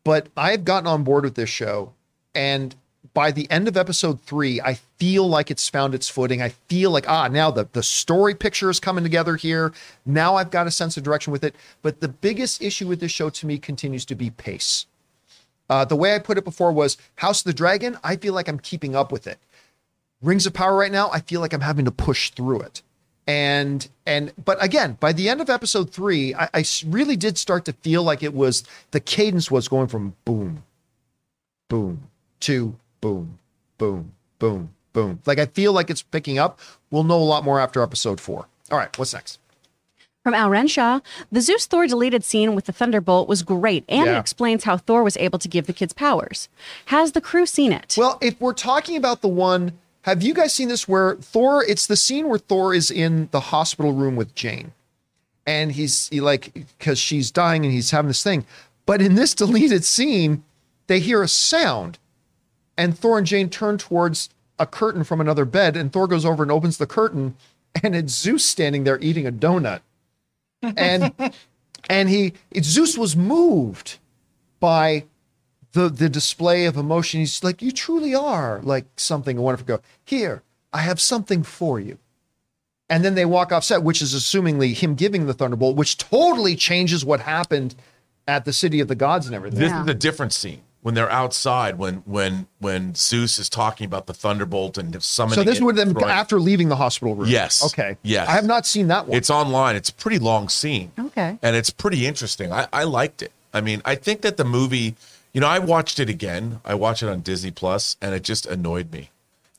but 0.05 0.28
I've 0.36 0.65
gotten 0.65 0.86
on 0.86 1.05
board 1.05 1.24
with 1.24 1.35
this 1.35 1.51
show. 1.51 1.93
And 2.35 2.74
by 3.15 3.31
the 3.31 3.51
end 3.51 3.66
of 3.66 3.77
episode 3.77 4.20
three, 4.20 4.61
I 4.61 4.74
feel 4.98 5.27
like 5.27 5.51
it's 5.51 5.69
found 5.69 5.94
its 5.94 6.09
footing. 6.09 6.43
I 6.43 6.51
feel 6.69 6.90
like, 6.90 7.09
ah, 7.09 7.28
now 7.28 7.51
the, 7.51 7.66
the 7.73 7.82
story 7.82 8.35
picture 8.35 8.69
is 8.69 8.78
coming 8.78 9.05
together 9.05 9.36
here. 9.36 9.73
Now 10.05 10.36
I've 10.36 10.51
got 10.51 10.66
a 10.66 10.70
sense 10.70 10.97
of 10.97 11.03
direction 11.03 11.32
with 11.32 11.43
it. 11.43 11.55
But 11.81 12.01
the 12.01 12.09
biggest 12.09 12.61
issue 12.61 12.86
with 12.86 13.01
this 13.01 13.12
show 13.12 13.31
to 13.31 13.47
me 13.47 13.59
continues 13.59 14.05
to 14.07 14.15
be 14.15 14.31
pace. 14.31 14.86
Uh, 15.69 15.85
the 15.85 15.97
way 15.97 16.15
I 16.15 16.19
put 16.19 16.39
it 16.39 16.44
before 16.44 16.73
was 16.73 16.97
House 17.16 17.40
of 17.40 17.44
the 17.44 17.53
Dragon, 17.55 17.97
I 18.05 18.16
feel 18.16 18.35
like 18.35 18.48
I'm 18.48 18.59
keeping 18.61 18.94
up 18.94 19.11
with 19.11 19.27
it. 19.27 19.39
Rings 20.27 20.47
of 20.47 20.53
Power 20.53 20.77
right 20.77 20.93
now, 20.93 21.09
I 21.11 21.20
feel 21.20 21.40
like 21.40 21.53
I'm 21.55 21.61
having 21.62 21.85
to 21.86 21.90
push 21.90 22.31
through 22.31 22.61
it. 22.61 22.82
and 23.28 23.89
and 24.07 24.32
but 24.44 24.62
again 24.62 24.97
by 25.01 25.12
the 25.12 25.28
end 25.28 25.40
of 25.40 25.48
episode 25.51 25.90
three 25.90 26.32
I 26.35 26.62
really 26.86 27.16
did 27.16 27.39
start 27.39 27.65
to 27.65 27.73
feel 27.73 28.03
like 28.05 28.23
it 28.23 28.32
was 28.35 28.62
the 28.93 29.01
cadence 29.01 29.51
was 29.51 29.66
going 29.66 29.89
from 29.89 30.15
boom 30.24 30.62
boom 31.69 32.09
to 32.40 32.77
boom 33.01 33.39
boom 33.78 34.12
boom 34.39 34.70
boom 34.93 35.20
like 35.27 35.39
i 35.40 35.47
feel 35.47 35.73
like 35.73 35.90
it's 35.90 36.03
picking 36.03 36.39
up 36.39 36.61
we'll 36.93 37.03
know 37.03 37.19
a 37.19 37.24
lot 37.35 37.43
more 37.44 37.59
after 37.59 37.82
episode 37.82 38.20
four 38.20 38.47
all 38.70 38.78
right 38.78 38.97
what's 38.97 39.12
next 39.12 39.40
From 40.23 40.35
Al 40.35 40.51
Renshaw, 40.51 41.01
the 41.31 41.40
Zeus 41.40 41.66
Thor 41.66 41.86
deleted 41.86 42.24
scene 42.24 42.55
with 42.57 42.65
the 42.66 42.73
Thunderbolt 42.73 43.28
was 43.28 43.44
great, 43.44 43.85
and 43.89 44.07
Yeah. 44.07 44.16
it 44.16 44.20
explains 44.20 44.65
how 44.65 44.77
Thor 44.77 45.05
was 45.05 45.16
able 45.19 45.39
to 45.39 45.47
give 45.48 45.66
the 45.69 45.73
kids 45.73 45.93
powers. 45.93 46.48
Has 46.86 47.12
the 47.12 47.20
crew 47.20 47.47
seen 47.47 47.70
it? 47.73 47.94
Well, 47.97 48.19
if 48.20 48.40
we're 48.40 48.53
talking 48.53 48.97
about 48.97 49.20
the 49.23 49.28
one, 49.28 49.78
have 50.06 50.22
you 50.22 50.34
guys 50.34 50.52
seen 50.52 50.68
this 50.68 50.86
where 50.86 51.16
Thor? 51.16 51.64
It's 51.64 51.88
the 51.88 51.96
scene 51.96 52.28
where 52.28 52.38
Thor 52.38 52.72
is 52.72 52.92
in 52.92 53.28
the 53.32 53.40
hospital 53.40 53.92
room 53.92 54.14
with 54.14 54.36
Jane, 54.36 54.72
and 55.44 55.72
he's 55.72 56.08
he 56.08 56.20
like 56.20 56.54
because 56.54 56.96
she's 56.96 57.32
dying 57.32 57.64
and 57.64 57.74
he's 57.74 57.90
having 57.90 58.06
this 58.06 58.22
thing. 58.22 58.46
But 58.86 59.02
in 59.02 59.16
this 59.16 59.34
deleted 59.42 59.84
scene, 59.84 60.44
they 60.86 61.00
hear 61.00 61.24
a 61.24 61.28
sound, 61.28 61.98
and 62.78 62.96
Thor 62.96 63.18
and 63.18 63.26
Jane 63.26 63.50
turn 63.50 63.78
towards 63.78 64.30
a 64.60 64.66
curtain 64.66 65.02
from 65.02 65.20
another 65.20 65.44
bed, 65.44 65.76
and 65.76 65.92
Thor 65.92 66.06
goes 66.06 66.24
over 66.24 66.44
and 66.44 66.52
opens 66.52 66.78
the 66.78 66.86
curtain, 66.86 67.34
and 67.82 67.96
it's 67.96 68.12
Zeus 68.12 68.44
standing 68.44 68.84
there 68.84 69.00
eating 69.00 69.26
a 69.26 69.32
donut, 69.32 69.80
and 70.62 71.12
and 71.90 72.08
he 72.08 72.32
it, 72.52 72.64
Zeus 72.64 72.96
was 72.96 73.16
moved 73.16 73.98
by 74.60 75.04
the 75.77 75.89
the 75.89 76.09
display 76.09 76.65
of 76.65 76.77
emotion. 76.77 77.20
He's 77.20 77.44
like, 77.44 77.61
you 77.62 77.70
truly 77.70 78.15
are 78.15 78.61
like 78.62 78.86
something 78.97 79.36
wonderful. 79.39 79.66
Go 79.77 79.81
here, 80.05 80.43
I 80.73 80.81
have 80.81 81.01
something 81.01 81.43
for 81.43 81.78
you. 81.78 81.98
And 82.89 83.05
then 83.05 83.15
they 83.15 83.24
walk 83.24 83.51
off 83.53 83.65
set, 83.65 83.82
which 83.82 84.01
is 84.01 84.15
assumingly 84.15 84.73
him 84.74 84.94
giving 84.94 85.27
the 85.27 85.35
thunderbolt, 85.35 85.77
which 85.77 85.98
totally 85.98 86.55
changes 86.57 87.05
what 87.05 87.20
happened 87.20 87.74
at 88.28 88.44
the 88.44 88.53
city 88.53 88.81
of 88.81 88.89
the 88.89 88.94
gods 88.94 89.27
and 89.27 89.35
everything. 89.35 89.59
This 89.61 89.70
Yeah. 89.70 89.82
is 89.82 89.89
a 89.89 89.94
different 89.94 90.32
scene 90.32 90.62
when 90.82 90.94
they're 90.94 91.11
outside 91.11 91.78
when 91.78 91.97
when 92.07 92.47
when 92.61 92.94
Zeus 92.94 93.39
is 93.39 93.48
talking 93.48 93.85
about 93.86 94.07
the 94.07 94.15
thunderbolt 94.15 94.78
and 94.78 95.03
summoning. 95.03 95.35
so 95.35 95.43
this 95.51 95.59
it, 95.59 95.65
would 95.65 95.77
them 95.77 95.93
throwing- 95.93 96.11
after 96.11 96.39
leaving 96.40 96.69
the 96.69 96.77
hospital 96.77 97.15
room. 97.16 97.28
Yes. 97.28 97.65
Okay. 97.66 97.97
Yes. 98.03 98.28
I 98.28 98.32
have 98.32 98.47
not 98.47 98.66
seen 98.66 98.86
that 98.89 99.09
one. 99.09 99.16
It's 99.16 99.31
online. 99.31 99.74
It's 99.77 99.90
a 99.90 99.94
pretty 99.94 100.20
long 100.20 100.48
scene. 100.48 100.93
Okay. 100.98 101.39
And 101.43 101.57
it's 101.57 101.70
pretty 101.70 102.07
interesting. 102.07 102.53
I, 102.53 102.66
I 102.73 102.85
liked 102.85 103.20
it. 103.20 103.32
I 103.53 103.61
mean, 103.61 103.82
I 103.85 103.94
think 103.97 104.20
that 104.20 104.36
the 104.36 104.44
movie, 104.44 104.94
you 105.36 105.40
know, 105.42 105.48
I 105.48 105.58
watched 105.58 106.00
it 106.00 106.08
again. 106.08 106.60
I 106.64 106.74
watched 106.74 107.02
it 107.02 107.10
on 107.10 107.20
Disney 107.20 107.50
Plus, 107.50 107.96
and 108.00 108.14
it 108.14 108.22
just 108.24 108.46
annoyed 108.46 108.90
me. 108.90 109.10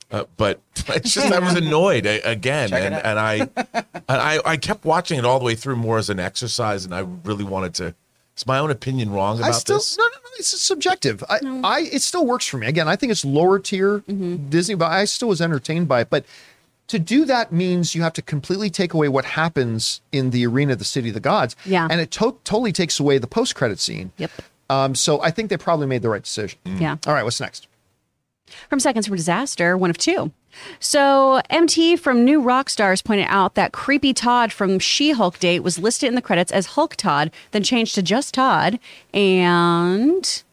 Uh, 0.09 0.23
but 0.37 0.59
it's 0.87 1.13
just 1.13 1.31
I 1.31 1.37
was 1.37 1.53
annoyed 1.53 2.07
a- 2.07 2.27
again, 2.27 2.69
Check 2.69 2.81
and 2.83 2.95
and 2.95 3.19
I, 3.19 3.33
and 3.93 4.01
I 4.07 4.39
I 4.43 4.57
kept 4.57 4.85
watching 4.85 5.19
it 5.19 5.25
all 5.25 5.37
the 5.37 5.45
way 5.45 5.53
through 5.53 5.75
more 5.75 5.99
as 5.99 6.09
an 6.09 6.19
exercise, 6.19 6.83
and 6.83 6.95
I 6.95 7.01
really 7.23 7.43
wanted 7.43 7.75
to. 7.75 7.93
Is 8.35 8.47
my 8.47 8.57
own 8.57 8.71
opinion 8.71 9.11
wrong 9.11 9.37
about 9.37 9.49
I 9.49 9.51
still 9.51 9.77
this? 9.77 9.97
no 9.97 10.03
no 10.03 10.09
no. 10.09 10.29
It's 10.39 10.49
subjective. 10.61 11.23
I, 11.29 11.39
I 11.63 11.79
it 11.91 12.01
still 12.01 12.25
works 12.25 12.47
for 12.47 12.57
me. 12.57 12.65
Again, 12.67 12.87
I 12.87 12.95
think 12.95 13.11
it's 13.11 13.23
lower 13.25 13.59
tier 13.59 13.99
Mm-hmm. 13.99 14.49
Disney, 14.49 14.73
but 14.75 14.91
I 14.91 15.05
still 15.05 15.27
was 15.27 15.41
entertained 15.41 15.87
by 15.87 16.01
it. 16.01 16.09
But 16.09 16.25
to 16.87 16.99
do 16.99 17.25
that 17.25 17.51
means 17.51 17.93
you 17.95 18.01
have 18.03 18.13
to 18.13 18.21
completely 18.21 18.69
take 18.69 18.93
away 18.93 19.09
what 19.09 19.25
happens 19.25 19.99
in 20.11 20.29
the 20.29 20.45
arena 20.47 20.73
of 20.73 20.79
the 20.79 20.85
city 20.85 21.09
of 21.09 21.15
the 21.15 21.19
gods. 21.19 21.55
Yeah. 21.65 21.87
and 21.91 21.99
it 21.99 22.11
to- 22.11 22.37
totally 22.45 22.71
takes 22.71 22.99
away 22.99 23.17
the 23.17 23.27
post 23.27 23.55
credit 23.55 23.79
scene. 23.79 24.11
Yep. 24.17 24.31
Um, 24.69 24.95
so 24.95 25.21
I 25.21 25.31
think 25.31 25.49
they 25.49 25.57
probably 25.57 25.87
made 25.87 26.01
the 26.01 26.09
right 26.09 26.23
decision. 26.23 26.59
Yeah. 26.65 26.97
All 27.05 27.13
right, 27.13 27.23
what's 27.23 27.39
next? 27.39 27.67
From 28.69 28.79
Seconds 28.79 29.07
from 29.07 29.15
Disaster, 29.17 29.77
one 29.77 29.89
of 29.89 29.97
two. 29.97 30.31
So, 30.79 31.41
MT 31.49 31.97
from 31.97 32.23
New 32.25 32.41
Rock 32.41 32.69
Stars 32.69 33.01
pointed 33.01 33.27
out 33.29 33.55
that 33.55 33.73
Creepy 33.73 34.13
Todd 34.13 34.51
from 34.53 34.79
She 34.79 35.11
Hulk 35.11 35.37
Date 35.37 35.59
was 35.59 35.77
listed 35.77 36.07
in 36.09 36.15
the 36.15 36.21
credits 36.21 36.51
as 36.51 36.67
Hulk 36.67 36.95
Todd, 36.95 37.29
then 37.51 37.61
changed 37.63 37.93
to 37.95 38.01
just 38.01 38.33
Todd. 38.33 38.79
And. 39.13 40.43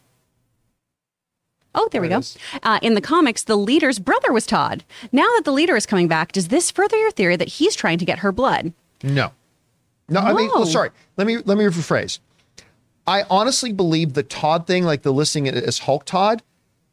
Oh, 1.73 1.89
there 1.91 2.01
we 2.01 2.07
go. 2.07 2.17
it 2.17 2.19
is. 2.19 2.37
Uh, 2.63 2.79
in 2.81 2.93
the 2.93 3.01
comics, 3.01 3.43
the 3.43 3.57
leader's 3.57 3.99
brother 3.99 4.31
was 4.31 4.45
Todd. 4.45 4.83
Now 5.11 5.27
that 5.35 5.41
the 5.43 5.51
leader 5.51 5.75
is 5.75 5.85
coming 5.85 6.07
back, 6.07 6.31
does 6.31 6.47
this 6.49 6.71
further 6.71 6.97
your 6.97 7.11
theory 7.11 7.35
that 7.35 7.47
he's 7.49 7.75
trying 7.75 7.97
to 7.97 8.05
get 8.05 8.19
her 8.19 8.31
blood? 8.31 8.73
No, 9.03 9.31
no. 10.07 10.19
I 10.21 10.33
mean, 10.33 10.49
Oh. 10.53 10.59
well, 10.59 10.65
sorry. 10.65 10.91
Let 11.17 11.27
me 11.27 11.37
let 11.37 11.57
me 11.57 11.65
rephrase. 11.65 12.19
I 13.07 13.23
honestly 13.29 13.71
believe 13.71 14.13
the 14.13 14.23
Todd 14.23 14.65
thing, 14.67 14.83
like 14.83 15.03
the 15.03 15.13
listing 15.13 15.47
as 15.47 15.79
Hulk 15.79 16.05
Todd, 16.05 16.41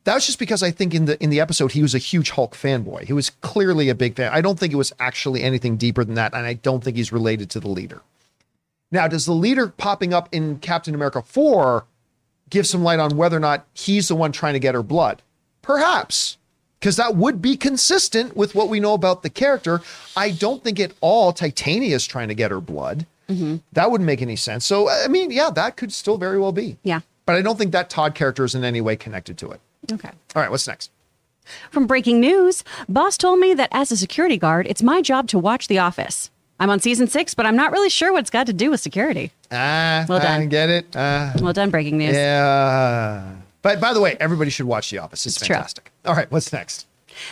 that 0.05 0.14
was 0.14 0.26
just 0.26 0.39
because 0.39 0.62
I 0.62 0.70
think 0.70 0.94
in 0.94 1.05
the 1.05 1.22
in 1.22 1.30
the 1.30 1.40
episode 1.40 1.72
he 1.72 1.82
was 1.82 1.94
a 1.94 1.98
huge 1.98 2.30
Hulk 2.30 2.55
fanboy. 2.55 3.05
He 3.05 3.12
was 3.12 3.30
clearly 3.30 3.89
a 3.89 3.94
big 3.94 4.16
fan. 4.16 4.32
I 4.32 4.40
don't 4.40 4.59
think 4.59 4.72
it 4.72 4.76
was 4.76 4.93
actually 4.98 5.43
anything 5.43 5.76
deeper 5.76 6.05
than 6.05 6.16
that, 6.16 6.34
and 6.34 6.44
I 6.44 6.55
don't 6.55 6.82
think 6.82 6.97
he's 6.97 7.12
related 7.12 7.51
to 7.51 7.60
the 7.60 7.68
leader. 7.68 8.02
Now, 8.90 9.09
does 9.09 9.24
the 9.24 9.32
leader 9.32 9.68
popping 9.68 10.12
up 10.12 10.28
in 10.32 10.59
Captain 10.59 10.94
America 10.94 11.22
4 11.22 11.86
give 12.51 12.66
some 12.66 12.82
light 12.82 12.98
on 12.98 13.16
whether 13.16 13.36
or 13.36 13.40
not 13.40 13.66
he's 13.72 14.09
the 14.09 14.14
one 14.14 14.32
trying 14.32 14.52
to 14.52 14.60
get 14.60 14.74
her 14.74 14.82
blood? 14.82 15.22
Perhaps. 15.62 16.36
Because 16.78 16.97
that 16.97 17.16
would 17.16 17.40
be 17.40 17.56
consistent 17.56 18.36
with 18.36 18.55
what 18.55 18.68
we 18.68 18.80
know 18.80 18.93
about 18.93 19.22
the 19.22 19.30
character. 19.30 19.80
I 20.16 20.30
don't 20.32 20.62
think 20.62 20.78
at 20.78 20.93
all 21.01 21.32
Titania 21.32 21.94
is 21.94 22.06
trying 22.06 22.28
to 22.28 22.34
get 22.34 22.51
her 22.51 22.60
blood. 22.60 23.06
That 23.72 23.90
wouldn't 23.90 24.06
make 24.06 24.22
any 24.22 24.36
sense. 24.36 24.64
So, 24.66 24.88
I 24.88 25.09
mean, 25.09 25.30
yeah, 25.30 25.50
that 25.50 25.76
could 25.76 25.92
still 25.92 26.18
very 26.18 26.38
well 26.38 26.52
be. 26.52 26.76
Yeah. 26.82 27.00
But 27.26 27.36
I 27.36 27.42
don't 27.42 27.56
think 27.59 27.72
that 27.72 27.88
Todd 27.90 28.14
character 28.14 28.44
is 28.44 28.54
in 28.54 28.64
any 28.64 28.80
way 28.80 28.96
connected 28.96 29.38
to 29.38 29.50
it. 29.52 29.60
Okay. 29.92 30.10
All 30.34 30.42
right, 30.42 30.50
what's 30.50 30.66
next? 30.66 30.90
From 31.70 31.86
breaking 31.86 32.20
news, 32.20 32.62
boss 32.88 33.16
told 33.16 33.38
me 33.40 33.52
that 33.54 33.68
as 33.72 33.90
a 33.92 33.96
security 33.96 34.36
guard, 34.36 34.66
it's 34.68 34.82
my 34.82 35.00
job 35.02 35.26
to 35.28 35.38
watch 35.38 35.68
The 35.68 35.78
Office. 35.78 36.30
I'm 36.60 36.70
on 36.70 36.78
season 36.80 37.09
six, 37.09 37.34
but 37.34 37.46
I'm 37.46 37.56
not 37.56 37.72
really 37.72 37.90
sure 37.90 38.12
what 38.12 38.20
it's 38.20 38.30
got 38.30 38.46
to 38.46 38.52
do 38.52 38.70
with 38.70 38.80
security. 38.80 39.32
Ah, 39.50 40.04
Well 40.09 40.20
done. 40.20 40.42
I 40.42 40.46
get 40.46 40.68
it. 40.70 40.94
Uh, 40.94 41.32
Well 41.40 41.52
done, 41.52 41.70
breaking 41.70 41.98
news. 41.98 42.14
yeah. 42.14 43.24
But 43.62 43.80
by 43.80 43.92
the 43.92 44.00
way, 44.00 44.16
everybody 44.20 44.50
should 44.50 44.66
watch 44.66 44.90
The 44.90 44.98
Office. 44.98 45.26
It's, 45.26 45.36
It's 45.36 45.46
true. 45.46 45.54
fantastic. 45.54 45.90
All 46.04 46.14
right, 46.14 46.30
what's 46.30 46.52
next? 46.52 46.86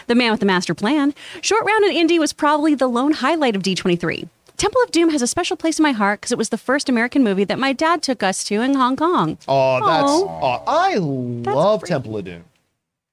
The 0.09 0.14
man 0.14 0.31
with 0.31 0.40
the 0.40 0.47
master 0.47 0.74
plan. 0.74 1.14
Short 1.40 1.64
round 1.64 1.85
in 1.85 1.93
Indy 1.93 2.18
was 2.18 2.32
probably 2.32 2.74
the 2.74 2.86
lone 2.89 3.12
highlight 3.12 3.56
of 3.56 3.62
D23. 3.62 4.28
Temple 4.61 4.82
of 4.82 4.91
Doom 4.91 5.09
has 5.09 5.23
a 5.23 5.27
special 5.27 5.57
place 5.57 5.78
in 5.78 5.82
my 5.82 5.93
heart 5.93 6.20
because 6.20 6.32
it 6.32 6.37
was 6.37 6.51
the 6.51 6.59
first 6.59 6.91
American 6.91 7.24
movie 7.24 7.45
that 7.45 7.59
my 7.59 7.73
dad 7.73 8.03
took 8.03 8.23
us 8.23 8.45
to 8.45 8.61
in 8.61 8.74
Hong 8.74 8.95
Kong. 8.95 9.39
Oh, 9.49 9.81
that's. 9.87 10.12
Aw. 10.12 10.62
I 10.66 10.97
love 10.97 11.81
great. 11.81 11.89
Temple 11.89 12.19
of 12.19 12.27
Doom. 12.27 12.45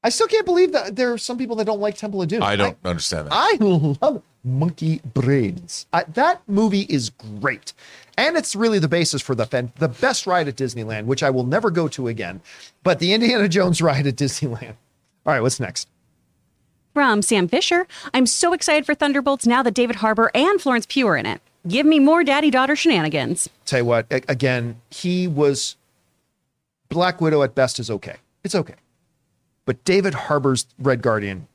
I 0.03 0.09
still 0.09 0.27
can't 0.27 0.45
believe 0.45 0.73
that 0.73 0.97
there 0.97 1.13
are 1.13 1.17
some 1.17 1.37
people 1.37 1.55
that 1.55 1.63
don't 1.63 1.79
like 1.79 1.95
Temple 1.95 2.21
of 2.21 2.27
Doom. 2.27 2.43
I 2.43 2.57
don't 2.57 2.75
understand 2.83 3.27
that. 3.27 3.33
I 3.33 3.55
love 3.61 4.23
Monkey 4.43 4.99
Brains. 5.13 5.85
I, 5.93 6.03
that 6.03 6.41
movie 6.49 6.81
is 6.89 7.11
great, 7.11 7.71
and 8.17 8.35
it's 8.35 8.53
really 8.53 8.79
the 8.79 8.89
basis 8.89 9.21
for 9.21 9.33
the 9.33 9.45
fan, 9.45 9.71
the 9.77 9.87
best 9.87 10.27
ride 10.27 10.49
at 10.49 10.57
Disneyland, 10.57 11.05
which 11.05 11.23
I 11.23 11.29
will 11.29 11.45
never 11.45 11.71
go 11.71 11.87
to 11.87 12.09
again. 12.09 12.41
But 12.83 12.99
the 12.99 13.13
Indiana 13.13 13.47
Jones 13.57 13.81
ride 13.81 14.05
at 14.05 14.17
Disneyland. 14.17 14.75
All 15.25 15.31
right, 15.33 15.39
what's 15.39 15.61
next? 15.61 15.87
From 16.97 17.21
Sam 17.21 17.47
Fisher. 17.47 17.85
I'm 18.11 18.25
so 18.25 18.53
excited 18.53 18.83
for 18.83 18.95
Thunderbolts 18.95 19.45
now 19.45 19.61
that 19.61 19.75
David 19.75 19.97
Harbour 19.97 20.31
and 20.33 20.59
Florence 20.59 20.87
Pugh 20.87 21.05
are 21.05 21.15
in 21.15 21.27
it. 21.27 21.41
Give 21.67 21.85
me 21.85 21.99
more 21.99 22.23
daddy 22.23 22.49
daughter 22.49 22.75
shenanigans. 22.75 23.47
Tell 23.67 23.81
you 23.81 23.85
what, 23.85 24.07
again, 24.09 24.81
he 24.89 25.27
was 25.27 25.75
Black 26.89 27.21
Widow 27.21 27.43
at 27.43 27.53
best 27.53 27.77
is 27.77 27.91
okay. 27.91 28.15
It's 28.43 28.55
okay. 28.55 28.73
But 29.65 29.83
David 29.83 30.15
Harbour's 30.15 30.65
Red 30.79 31.03
Guardian 31.03 31.47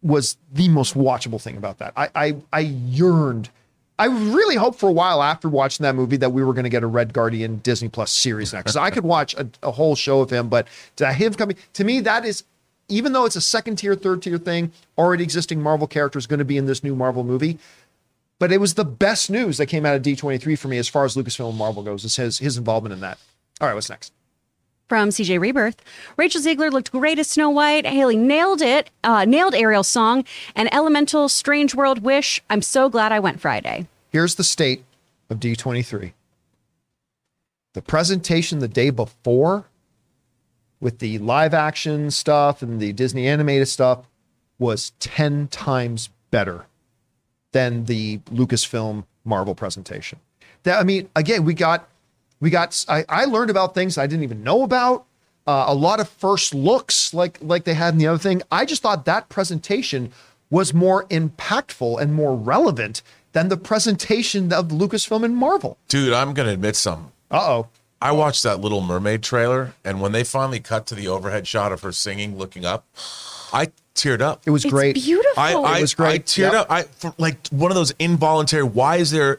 was 0.00 0.38
the 0.50 0.70
most 0.70 0.94
watchable 0.94 1.38
thing 1.38 1.58
about 1.58 1.76
that. 1.76 1.92
I 1.94 2.08
I, 2.14 2.36
I 2.50 2.60
yearned. 2.60 3.50
I 3.98 4.06
really 4.06 4.56
hoped 4.56 4.80
for 4.80 4.88
a 4.88 4.92
while 4.92 5.22
after 5.22 5.50
watching 5.50 5.84
that 5.84 5.94
movie 5.94 6.16
that 6.16 6.30
we 6.30 6.42
were 6.42 6.54
going 6.54 6.64
to 6.64 6.70
get 6.70 6.82
a 6.82 6.86
Red 6.86 7.12
Guardian 7.12 7.58
Disney 7.58 7.90
Plus 7.90 8.10
series 8.10 8.54
next. 8.54 8.74
I 8.74 8.88
could 8.88 9.04
watch 9.04 9.34
a, 9.34 9.46
a 9.62 9.70
whole 9.70 9.96
show 9.96 10.22
of 10.22 10.30
him, 10.30 10.48
but 10.48 10.66
to 10.96 11.12
him 11.12 11.34
coming 11.34 11.58
to 11.74 11.84
me, 11.84 12.00
that 12.00 12.24
is 12.24 12.44
even 12.92 13.12
though 13.12 13.24
it's 13.24 13.36
a 13.36 13.40
second 13.40 13.76
tier, 13.76 13.94
third 13.94 14.22
tier 14.22 14.38
thing, 14.38 14.70
already 14.98 15.24
existing 15.24 15.62
Marvel 15.62 15.86
character 15.86 16.18
is 16.18 16.26
going 16.26 16.38
to 16.38 16.44
be 16.44 16.58
in 16.58 16.66
this 16.66 16.84
new 16.84 16.94
Marvel 16.94 17.24
movie. 17.24 17.58
But 18.38 18.52
it 18.52 18.60
was 18.60 18.74
the 18.74 18.84
best 18.84 19.30
news 19.30 19.56
that 19.58 19.66
came 19.66 19.86
out 19.86 19.94
of 19.94 20.02
D23 20.02 20.58
for 20.58 20.68
me 20.68 20.78
as 20.78 20.88
far 20.88 21.04
as 21.04 21.16
Lucasfilm 21.16 21.50
and 21.50 21.58
Marvel 21.58 21.82
goes, 21.82 22.04
is 22.04 22.16
his 22.16 22.38
his 22.38 22.58
involvement 22.58 22.92
in 22.92 23.00
that. 23.00 23.18
All 23.60 23.68
right, 23.68 23.74
what's 23.74 23.88
next? 23.88 24.12
From 24.88 25.08
CJ 25.08 25.40
Rebirth, 25.40 25.80
Rachel 26.18 26.42
Zegler 26.42 26.70
looked 26.70 26.92
great 26.92 27.18
as 27.18 27.30
Snow 27.30 27.48
White. 27.48 27.86
Halle 27.86 28.16
nailed 28.16 28.60
it, 28.60 28.90
uh, 29.02 29.24
nailed 29.24 29.54
Ariel's 29.54 29.88
song, 29.88 30.24
and 30.54 30.72
Elemental 30.74 31.30
Strange 31.30 31.74
World 31.74 32.02
Wish. 32.02 32.42
I'm 32.50 32.60
so 32.60 32.90
glad 32.90 33.10
I 33.10 33.20
went 33.20 33.40
Friday. 33.40 33.86
Here's 34.10 34.34
the 34.34 34.44
state 34.44 34.84
of 35.30 35.40
D23. 35.40 36.12
The 37.72 37.80
presentation 37.80 38.58
the 38.58 38.68
day 38.68 38.90
before 38.90 39.64
with 40.82 40.98
the 40.98 41.16
live 41.18 41.54
action 41.54 42.10
stuff 42.10 42.60
and 42.60 42.80
the 42.80 42.92
Disney 42.92 43.28
animated 43.28 43.68
stuff 43.68 44.00
was 44.58 44.90
10 44.98 45.46
times 45.46 46.10
better 46.32 46.66
than 47.52 47.84
the 47.84 48.18
Lucasfilm 48.30 49.04
Marvel 49.24 49.54
presentation. 49.54 50.18
That 50.64 50.80
I 50.80 50.82
mean, 50.82 51.08
again, 51.14 51.44
we 51.44 51.54
got 51.54 51.88
we 52.40 52.50
got 52.50 52.84
I, 52.88 53.04
I 53.08 53.24
learned 53.26 53.50
about 53.50 53.74
things 53.74 53.96
I 53.96 54.06
didn't 54.08 54.24
even 54.24 54.42
know 54.42 54.64
about. 54.64 55.06
Uh, 55.46 55.64
a 55.68 55.74
lot 55.74 56.00
of 56.00 56.08
first 56.08 56.52
looks 56.52 57.14
like 57.14 57.38
like 57.40 57.62
they 57.64 57.74
had 57.74 57.94
in 57.94 57.98
the 57.98 58.08
other 58.08 58.18
thing. 58.18 58.42
I 58.50 58.64
just 58.64 58.82
thought 58.82 59.04
that 59.04 59.28
presentation 59.28 60.12
was 60.50 60.74
more 60.74 61.04
impactful 61.04 62.00
and 62.00 62.12
more 62.12 62.36
relevant 62.36 63.02
than 63.32 63.48
the 63.48 63.56
presentation 63.56 64.52
of 64.52 64.68
Lucasfilm 64.68 65.24
and 65.24 65.36
Marvel. 65.36 65.78
Dude, 65.88 66.12
I'm 66.12 66.34
gonna 66.34 66.50
admit 66.50 66.74
something. 66.74 67.12
Uh 67.30 67.40
oh. 67.40 67.68
I 68.02 68.10
watched 68.12 68.42
that 68.42 68.60
Little 68.60 68.80
Mermaid 68.80 69.22
trailer, 69.22 69.74
and 69.84 70.00
when 70.00 70.10
they 70.12 70.24
finally 70.24 70.58
cut 70.58 70.86
to 70.86 70.94
the 70.96 71.06
overhead 71.06 71.46
shot 71.46 71.70
of 71.70 71.82
her 71.82 71.92
singing, 71.92 72.36
looking 72.36 72.64
up, 72.64 72.84
I 73.52 73.68
teared 73.94 74.20
up. 74.20 74.42
It 74.44 74.50
was 74.50 74.64
It's 74.64 74.72
great. 74.72 74.94
beautiful. 74.96 75.40
I, 75.40 75.52
I, 75.52 75.80
was 75.80 75.94
great. 75.94 76.08
I 76.12 76.18
teared 76.18 76.52
Yep. 76.52 76.54
up. 76.54 76.66
I 76.70 76.82
for, 76.82 77.14
like 77.18 77.46
one 77.48 77.70
of 77.70 77.76
those 77.76 77.92
involuntary. 78.00 78.64
Why 78.64 78.96
is 78.96 79.12
there? 79.12 79.38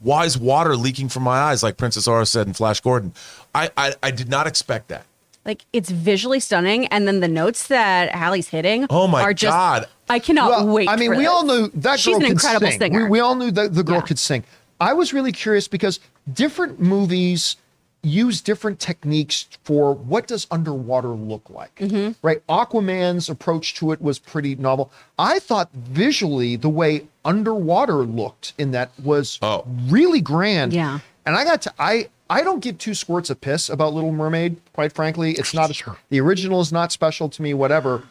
Why 0.00 0.26
is 0.26 0.36
water 0.36 0.76
leaking 0.76 1.08
from 1.08 1.22
my 1.22 1.38
eyes? 1.38 1.62
Like 1.62 1.76
Princess 1.78 2.06
Aura 2.06 2.26
said 2.26 2.46
in 2.48 2.52
Flash 2.52 2.80
Gordon. 2.80 3.14
I, 3.54 3.70
I, 3.76 3.94
I 4.02 4.10
did 4.10 4.28
not 4.28 4.46
expect 4.46 4.88
that. 4.88 5.04
Like 5.46 5.64
it's 5.72 5.90
visually 5.90 6.38
stunning, 6.40 6.86
and 6.88 7.08
then 7.08 7.20
the 7.20 7.28
notes 7.28 7.68
that 7.68 8.14
Halle's 8.14 8.48
hitting. 8.48 8.86
Oh 8.90 9.08
my 9.08 9.22
are 9.22 9.32
just, 9.32 9.52
God. 9.56 9.86
I 10.10 10.18
cannot 10.18 10.50
Well, 10.50 10.66
wait. 10.68 10.88
I 10.88 10.96
mean, 10.96 11.12
for 11.12 11.16
we 11.16 11.22
this. 11.22 11.32
all 11.32 11.44
knew 11.44 11.70
that 11.76 11.98
she's 11.98 12.12
girl 12.14 12.16
an 12.16 12.22
could 12.22 12.32
incredible 12.32 12.66
sing. 12.68 12.78
singer. 12.78 13.04
We, 13.04 13.10
we 13.10 13.20
all 13.20 13.36
knew 13.36 13.50
that 13.52 13.74
the 13.74 13.82
girl 13.82 13.96
Yeah. 13.96 14.00
could 14.02 14.18
sing. 14.18 14.44
I 14.80 14.92
was 14.92 15.12
really 15.14 15.32
curious 15.32 15.66
because 15.68 15.98
different 16.32 16.78
movies 16.80 17.56
use 18.02 18.40
different 18.40 18.80
techniques 18.80 19.46
for 19.64 19.94
what 19.94 20.26
does 20.26 20.46
underwater 20.50 21.08
look 21.08 21.48
like. 21.48 21.74
Mm-hmm. 21.76 22.12
Right? 22.26 22.44
Aquaman's 22.48 23.28
approach 23.28 23.74
to 23.74 23.92
it 23.92 24.02
was 24.02 24.18
pretty 24.18 24.56
novel. 24.56 24.90
I 25.18 25.38
thought 25.38 25.70
visually 25.72 26.56
the 26.56 26.68
way 26.68 27.06
underwater 27.24 27.98
looked 27.98 28.54
in 28.58 28.72
that 28.72 28.90
was 29.02 29.38
Oh. 29.42 29.64
really 29.88 30.20
grand. 30.20 30.72
Yeah. 30.72 30.98
And 31.24 31.36
I 31.36 31.44
got 31.44 31.62
to 31.62 31.72
I 31.78 32.08
I 32.28 32.42
don't 32.42 32.60
give 32.60 32.78
two 32.78 32.94
squirts 32.94 33.30
of 33.30 33.40
piss 33.40 33.68
about 33.68 33.92
Little 33.94 34.10
Mermaid. 34.12 34.56
Quite 34.72 34.92
frankly, 34.92 35.32
it's 35.32 35.54
not 35.54 35.70
the 36.08 36.20
original 36.20 36.60
is 36.60 36.72
not 36.72 36.90
special 36.90 37.28
to 37.28 37.42
me. 37.42 37.54
Whatever. 37.54 38.02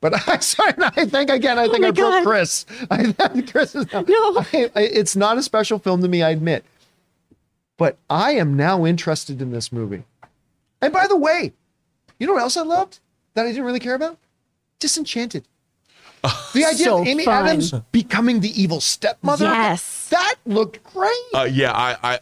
But 0.00 0.14
I, 0.28 0.38
sorry, 0.38 0.72
I 0.78 1.04
think 1.06 1.30
again. 1.30 1.58
I 1.58 1.64
think 1.68 1.78
Oh 1.78 1.82
my 1.82 1.88
I 1.88 1.90
broke 1.92 2.10
God. 2.10 2.24
Chris. 2.24 2.66
I 2.90 3.12
think 3.12 3.52
Chris 3.52 3.74
is 3.74 3.86
No. 3.92 4.04
I, 4.08 4.70
I, 4.74 4.80
it's 4.82 5.14
not 5.14 5.38
a 5.38 5.42
special 5.42 5.78
film 5.78 6.02
to 6.02 6.08
me. 6.08 6.22
I 6.22 6.30
admit. 6.30 6.64
But 7.76 7.98
I 8.08 8.32
am 8.32 8.56
now 8.56 8.86
interested 8.86 9.42
in 9.42 9.50
this 9.50 9.70
movie. 9.70 10.04
And 10.80 10.92
by 10.92 11.06
the 11.06 11.16
way, 11.16 11.52
you 12.18 12.26
know 12.26 12.34
what 12.34 12.42
else 12.42 12.56
I 12.56 12.62
loved 12.62 13.00
that 13.34 13.44
I 13.44 13.48
didn't 13.48 13.64
really 13.64 13.80
care 13.80 13.94
about? 13.94 14.18
Disenchanted. 14.78 15.44
The 16.54 16.64
idea 16.64 16.86
So 16.86 17.02
of 17.02 17.06
Amy 17.06 17.24
fun. 17.24 17.46
Adams 17.46 17.72
becoming 17.92 18.40
the 18.40 18.60
evil 18.60 18.80
stepmother. 18.80 19.44
Yes. 19.44 20.08
That 20.08 20.34
looked 20.44 20.82
great. 20.82 21.12
Uh, 21.34 21.42
yeah, 21.50 21.72
I, 21.72 21.96
I, 22.02 22.18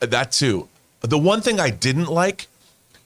I, 0.00 0.06
that 0.06 0.32
too. 0.32 0.68
The 1.00 1.18
one 1.18 1.40
thing 1.40 1.58
I 1.60 1.68
didn't 1.70 2.06
like 2.06 2.46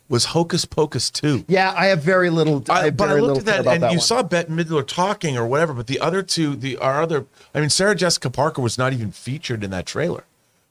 was 0.09 0.27
Hocus 0.27 0.64
Pocus 0.64 1.10
2. 1.10 1.47
Yeah, 1.48 1.74
I 1.77 1.86
have 1.86 2.02
very 2.02 2.31
little. 2.31 2.62
I, 2.68 2.73
I, 2.81 2.85
have 2.85 2.97
but 2.97 3.05
I 3.05 3.09
very 3.09 3.23
looked 3.23 3.39
little 3.39 3.51
at 3.51 3.56
that, 3.56 3.60
about 3.62 3.74
and 3.74 3.82
that 3.82 3.90
you 3.93 3.98
one. 3.98 4.05
saw 4.06 4.23
Bette 4.23 4.52
Midler 4.52 4.86
talking 4.86 5.36
or 5.36 5.47
whatever, 5.47 5.73
but 5.73 5.89
the 5.89 5.98
other 5.98 6.23
two, 6.23 6.55
the 6.55 6.77
our 6.77 7.02
other, 7.02 7.27
I 7.55 7.60
mean, 7.60 7.70
Sarah 7.70 7.97
Jessica 7.97 8.31
Parker 8.31 8.62
was 8.62 8.78
not 8.78 8.93
even 8.93 9.10
featured 9.10 9.64
in 9.64 9.70
that 9.73 9.86
trailer. 9.86 10.24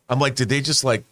I'm 0.08 0.20
like, 0.20 0.36
did 0.36 0.48
they 0.50 0.62
just 0.62 0.84
like, 0.86 1.04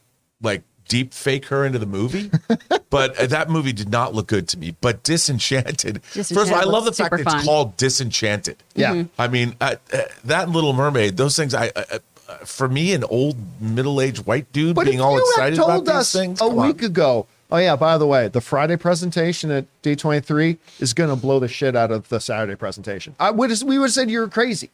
like 0.43 0.61
deep 0.87 1.13
fake 1.13 1.45
her 1.45 1.65
into 1.65 1.79
the 1.79 1.85
movie? 1.85 2.29
but 2.89 3.17
uh, 3.17 3.25
that 3.27 3.49
movie 3.49 3.73
did 3.73 3.89
not 3.89 4.13
look 4.13 4.27
good 4.27 4.47
to 4.49 4.57
me. 4.59 4.75
But 4.79 5.03
Disenchanted, 5.03 6.03
first 6.03 6.31
of 6.31 6.51
all, 6.51 6.55
I 6.55 6.63
love 6.63 6.85
the 6.85 6.91
fact 6.91 7.11
that 7.11 7.19
super 7.19 7.37
it's 7.37 7.45
called 7.45 7.77
Disenchanted. 7.77 8.57
Yeah. 8.75 8.93
Mm-hmm. 8.93 9.21
I 9.21 9.27
mean, 9.27 9.55
uh, 9.59 9.75
uh, 9.91 10.01
that 10.25 10.49
Little 10.49 10.73
Mermaid, 10.73 11.17
those 11.17 11.35
things, 11.35 11.53
I. 11.53 11.71
Uh, 11.75 11.99
uh, 12.29 12.37
for 12.37 12.69
me, 12.69 12.93
an 12.93 13.03
old 13.03 13.35
middle-aged 13.59 14.25
white 14.25 14.51
dude 14.53 14.75
But 14.75 14.85
being 14.85 15.01
all 15.01 15.17
excited 15.17 15.57
had 15.57 15.65
about 15.65 15.85
told 15.85 15.87
these 15.87 16.13
things, 16.13 16.39
a 16.39 16.45
come 16.45 16.57
on. 16.57 16.67
week 16.67 16.81
ago, 16.81 17.27
oh 17.51 17.57
yeah, 17.57 17.75
by 17.75 17.97
the 17.97 18.07
way, 18.07 18.29
the 18.29 18.39
Friday 18.39 18.77
presentation 18.77 19.51
at 19.51 19.65
D23 19.81 20.57
is 20.79 20.93
going 20.93 21.09
to 21.09 21.17
blow 21.17 21.39
the 21.39 21.49
shit 21.49 21.75
out 21.75 21.91
of 21.91 22.07
the 22.07 22.19
Saturday 22.19 22.55
presentation. 22.55 23.13
I 23.19 23.31
would 23.31 23.51
we 23.63 23.77
would 23.77 23.87
have 23.87 23.93
said 23.93 24.09
you 24.09 24.21
were 24.21 24.29
crazy, 24.29 24.69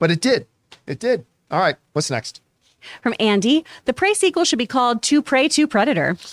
but 0.00 0.10
it 0.10 0.20
did. 0.20 0.48
It 0.88 0.98
did. 0.98 1.24
All 1.52 1.60
right, 1.60 1.76
what's 1.92 2.10
next? 2.10 2.40
From 3.02 3.14
Andy, 3.20 3.64
the 3.84 3.92
Prey 3.92 4.14
sequel 4.14 4.44
should 4.44 4.58
be 4.58 4.66
called 4.66 5.02
To 5.04 5.22
Prey 5.22 5.48
to 5.48 5.66
Predator. 5.66 6.16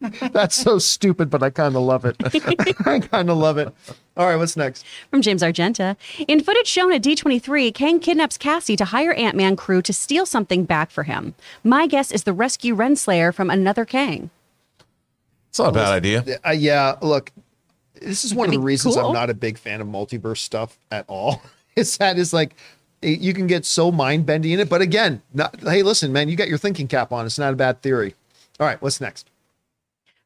That's 0.00 0.54
so 0.54 0.78
stupid, 0.78 1.28
but 1.28 1.42
I 1.42 1.50
kind 1.50 1.74
of 1.74 1.82
love 1.82 2.04
it. 2.04 2.16
I 2.86 3.00
kind 3.00 3.30
of 3.30 3.36
love 3.36 3.58
it. 3.58 3.74
All 4.16 4.26
right, 4.26 4.36
what's 4.36 4.56
next? 4.56 4.84
From 5.10 5.22
James 5.22 5.42
Argenta, 5.42 5.96
in 6.28 6.40
footage 6.40 6.68
shown 6.68 6.92
at 6.92 7.02
D23, 7.02 7.74
Kang 7.74 7.98
kidnaps 7.98 8.38
Cassie 8.38 8.76
to 8.76 8.84
hire 8.86 9.12
Ant 9.14 9.36
Man 9.36 9.56
crew 9.56 9.82
to 9.82 9.92
steal 9.92 10.24
something 10.24 10.64
back 10.64 10.92
for 10.92 11.02
him. 11.02 11.34
My 11.64 11.88
guess 11.88 12.12
is 12.12 12.22
the 12.22 12.32
rescue 12.32 12.76
Renslayer 12.76 13.34
from 13.34 13.50
another 13.50 13.84
Kang. 13.84 14.30
It's 15.48 15.58
not 15.58 15.70
a 15.70 15.72
bad 15.72 15.92
idea. 15.92 16.38
Uh, 16.46 16.50
yeah, 16.50 16.94
look, 17.02 17.32
this 18.00 18.24
is 18.24 18.32
one 18.34 18.46
of 18.46 18.52
the 18.52 18.58
Pretty 18.58 18.66
reasons 18.66 18.96
I'm 18.96 19.12
not 19.12 19.30
a 19.30 19.34
big 19.34 19.58
fan 19.58 19.80
of 19.80 19.88
multiverse 19.88 20.38
stuff 20.38 20.78
at 20.92 21.04
all. 21.08 21.42
Is 21.76 21.96
that 21.98 22.18
is 22.18 22.32
like 22.32 22.50
it- 22.52 22.56
you 23.02 23.32
can 23.34 23.46
get 23.46 23.64
so 23.64 23.90
mind 23.92 24.26
bendy 24.26 24.52
in 24.52 24.60
it, 24.60 24.68
but 24.68 24.80
again, 24.80 25.22
not, 25.32 25.58
hey, 25.60 25.82
listen, 25.82 26.12
man, 26.12 26.28
you 26.28 26.36
got 26.36 26.48
your 26.48 26.58
thinking 26.58 26.88
cap 26.88 27.12
on. 27.12 27.26
It's 27.26 27.38
not 27.38 27.52
a 27.52 27.56
bad 27.56 27.80
theory. 27.82 28.14
All 28.60 28.66
right, 28.66 28.80
what's 28.82 29.00
next? 29.00 29.28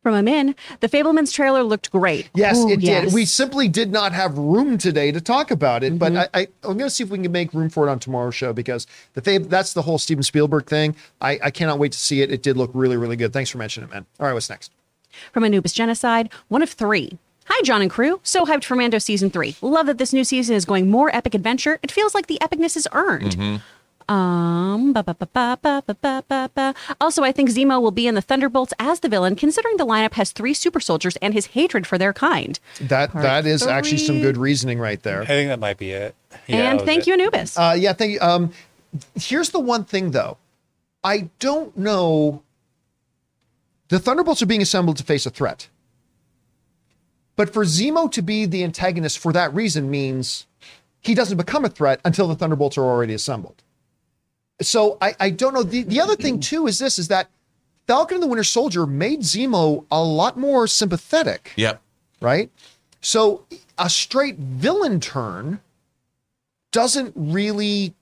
From 0.02 0.14
Amin, 0.14 0.56
the 0.80 0.88
Fabelmans 0.88 1.32
trailer 1.32 1.62
looked 1.62 1.92
great. 1.92 2.28
Yes, 2.34 2.58
Ooh, 2.58 2.68
it 2.68 2.80
did. 2.80 3.12
We 3.12 3.24
simply 3.24 3.68
did 3.68 3.92
not 3.92 4.12
have 4.12 4.36
room 4.36 4.76
today 4.76 5.12
to 5.12 5.20
talk 5.20 5.52
about 5.52 5.84
it, 5.84 5.92
Mm-hmm. 5.92 6.14
but 6.14 6.30
I, 6.34 6.48
I'm 6.64 6.76
going 6.76 6.78
to 6.78 6.90
see 6.90 7.04
if 7.04 7.10
we 7.10 7.18
can 7.18 7.30
make 7.30 7.54
room 7.54 7.68
for 7.70 7.86
it 7.86 7.90
on 7.90 8.00
tomorrow's 8.00 8.34
show 8.34 8.52
because 8.52 8.88
the 9.14 9.22
Fab, 9.22 9.44
that's 9.48 9.74
the 9.74 9.82
whole 9.82 9.98
Steven 9.98 10.24
Spielberg 10.24 10.66
thing. 10.66 10.96
I, 11.20 11.38
I 11.44 11.50
cannot 11.52 11.78
wait 11.78 11.92
to 11.92 11.98
see 11.98 12.20
it. 12.20 12.32
It 12.32 12.42
did 12.42 12.56
look 12.56 12.72
really, 12.74 12.96
really 12.96 13.14
good. 13.14 13.32
Thanks 13.32 13.50
for 13.50 13.58
mentioning 13.58 13.88
it, 13.88 13.92
man. 13.92 14.04
All 14.18 14.26
right, 14.26 14.32
what's 14.32 14.50
next? 14.50 14.72
From 15.32 15.44
Anubis 15.44 15.72
Genocide, 15.72 16.30
one 16.48 16.62
of 16.62 16.70
three. 16.70 17.18
Hi, 17.54 17.60
John 17.64 17.82
and 17.82 17.90
crew. 17.90 18.18
So 18.22 18.46
hyped 18.46 18.64
for 18.64 18.76
Mando 18.76 18.96
season 18.96 19.28
three. 19.28 19.56
Love 19.60 19.84
that 19.84 19.98
this 19.98 20.14
new 20.14 20.24
season 20.24 20.56
is 20.56 20.64
going 20.64 20.88
more 20.88 21.14
epic 21.14 21.34
adventure. 21.34 21.78
It 21.82 21.92
feels 21.92 22.14
like 22.14 22.26
the 22.26 22.38
epicness 22.40 22.78
is 22.78 22.88
earned. 22.92 23.36
Mm-hmm. 23.36 24.10
Um, 24.10 24.94
ba, 24.94 25.02
ba, 25.02 25.18
ba, 25.20 26.74
also, 26.98 27.22
I 27.22 27.30
think 27.30 27.50
Zemo 27.50 27.78
will 27.82 27.90
be 27.90 28.06
in 28.06 28.14
the 28.14 28.22
Thunderbolts 28.22 28.72
as 28.78 29.00
the 29.00 29.08
villain, 29.10 29.36
considering 29.36 29.76
the 29.76 29.84
lineup 29.84 30.14
has 30.14 30.32
three 30.32 30.54
super 30.54 30.80
soldiers 30.80 31.16
and 31.16 31.34
his 31.34 31.48
hatred 31.48 31.86
for 31.86 31.98
their 31.98 32.14
kind. 32.14 32.58
That 32.80 33.12
Part 33.12 33.22
that 33.22 33.44
is 33.44 33.64
three. 33.64 33.72
actually 33.72 33.98
some 33.98 34.22
good 34.22 34.38
reasoning 34.38 34.78
right 34.78 35.02
there. 35.02 35.20
I 35.20 35.26
think 35.26 35.50
that 35.50 35.60
might 35.60 35.76
be 35.76 35.90
it. 35.90 36.14
Yeah, 36.46 36.70
and 36.70 36.80
thank 36.80 37.00
it. 37.00 37.08
you, 37.08 37.12
Anubis. 37.12 37.58
Uh, 37.58 37.76
yeah, 37.78 37.92
thank 37.92 38.12
you. 38.12 38.20
Um, 38.22 38.50
here's 39.14 39.50
the 39.50 39.60
one 39.60 39.84
thing 39.84 40.12
though, 40.12 40.38
I 41.04 41.28
don't 41.38 41.76
know. 41.76 42.42
The 43.88 43.98
Thunderbolts 43.98 44.40
are 44.40 44.46
being 44.46 44.62
assembled 44.62 44.96
to 44.96 45.04
face 45.04 45.26
a 45.26 45.30
threat 45.30 45.68
but 47.36 47.52
for 47.52 47.64
Zemo 47.64 48.10
to 48.12 48.22
be 48.22 48.44
the 48.46 48.62
antagonist 48.64 49.18
for 49.18 49.32
that 49.32 49.52
reason 49.54 49.90
means 49.90 50.46
he 51.00 51.14
doesn't 51.14 51.36
become 51.36 51.64
a 51.64 51.68
threat 51.68 52.00
until 52.04 52.28
the 52.28 52.34
Thunderbolts 52.34 52.78
are 52.78 52.84
already 52.84 53.14
assembled. 53.14 53.62
So 54.60 54.98
I, 55.00 55.14
I 55.18 55.30
don't 55.30 55.54
know. 55.54 55.62
The, 55.62 55.82
the 55.82 56.00
other 56.00 56.14
thing 56.14 56.38
too 56.38 56.66
is 56.66 56.78
this: 56.78 56.98
is 56.98 57.08
that 57.08 57.28
Falcon 57.86 58.16
and 58.16 58.22
the 58.22 58.26
Winter 58.28 58.44
Soldier 58.44 58.86
made 58.86 59.20
Zemo 59.20 59.84
a 59.90 60.02
lot 60.02 60.38
more 60.38 60.66
sympathetic 60.68 61.52
Yep. 61.56 61.80
right? 62.20 62.50
So 63.00 63.44
a 63.78 63.90
straight 63.90 64.36
villain 64.36 65.00
turn 65.00 65.60
doesn't 66.70 67.12
really 67.16 67.94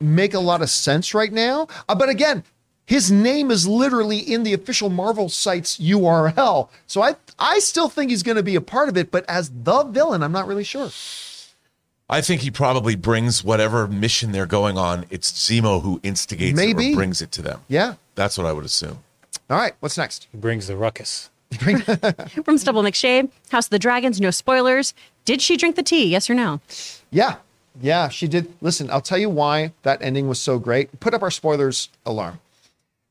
make 0.00 0.34
a 0.34 0.38
lot 0.38 0.62
of 0.62 0.70
sense 0.70 1.12
right 1.14 1.32
now. 1.32 1.66
Uh, 1.88 1.94
but 1.96 2.08
again, 2.08 2.44
his 2.88 3.12
name 3.12 3.50
is 3.50 3.68
literally 3.68 4.18
in 4.18 4.44
the 4.44 4.54
official 4.54 4.88
Marvel 4.88 5.28
site's 5.28 5.76
URL. 5.76 6.70
So 6.86 7.02
I 7.02 7.16
I 7.38 7.58
still 7.58 7.90
think 7.90 8.10
he's 8.10 8.22
going 8.22 8.38
to 8.38 8.42
be 8.42 8.56
a 8.56 8.62
part 8.62 8.88
of 8.88 8.96
it, 8.96 9.10
but 9.10 9.26
as 9.28 9.50
the 9.62 9.84
villain, 9.84 10.22
I'm 10.22 10.32
not 10.32 10.46
really 10.46 10.64
sure. 10.64 10.90
I 12.08 12.22
think 12.22 12.40
he 12.40 12.50
probably 12.50 12.96
brings 12.96 13.44
whatever 13.44 13.86
mission 13.86 14.32
they're 14.32 14.46
going 14.46 14.78
on. 14.78 15.04
It's 15.10 15.30
Zemo 15.30 15.82
who 15.82 16.00
instigates 16.02 16.56
Maybe. 16.56 16.88
it 16.88 16.92
or 16.94 16.96
brings 16.96 17.20
it 17.20 17.30
to 17.32 17.42
them. 17.42 17.60
Yeah. 17.68 17.96
That's 18.14 18.38
what 18.38 18.46
I 18.46 18.54
would 18.54 18.64
assume. 18.64 19.00
All 19.50 19.58
right, 19.58 19.74
what's 19.80 19.98
next? 19.98 20.26
He 20.32 20.38
brings 20.38 20.66
the 20.66 20.76
ruckus. 20.76 21.28
From 22.44 22.56
Stubble 22.56 22.82
McShade, 22.82 23.30
House 23.50 23.66
of 23.66 23.70
the 23.70 23.78
Dragons, 23.78 24.18
no 24.18 24.30
spoilers. 24.30 24.94
Did 25.26 25.42
she 25.42 25.58
drink 25.58 25.76
the 25.76 25.82
tea? 25.82 26.06
Yes 26.06 26.30
or 26.30 26.34
no? 26.34 26.62
Yeah. 27.10 27.36
Yeah, 27.82 28.08
she 28.08 28.26
did. 28.28 28.50
Listen, 28.62 28.90
I'll 28.90 29.02
tell 29.02 29.18
you 29.18 29.28
why 29.28 29.72
that 29.82 30.00
ending 30.00 30.26
was 30.26 30.40
so 30.40 30.58
great. 30.58 30.98
Put 31.00 31.12
up 31.12 31.22
our 31.22 31.30
spoilers 31.30 31.90
alarm. 32.06 32.40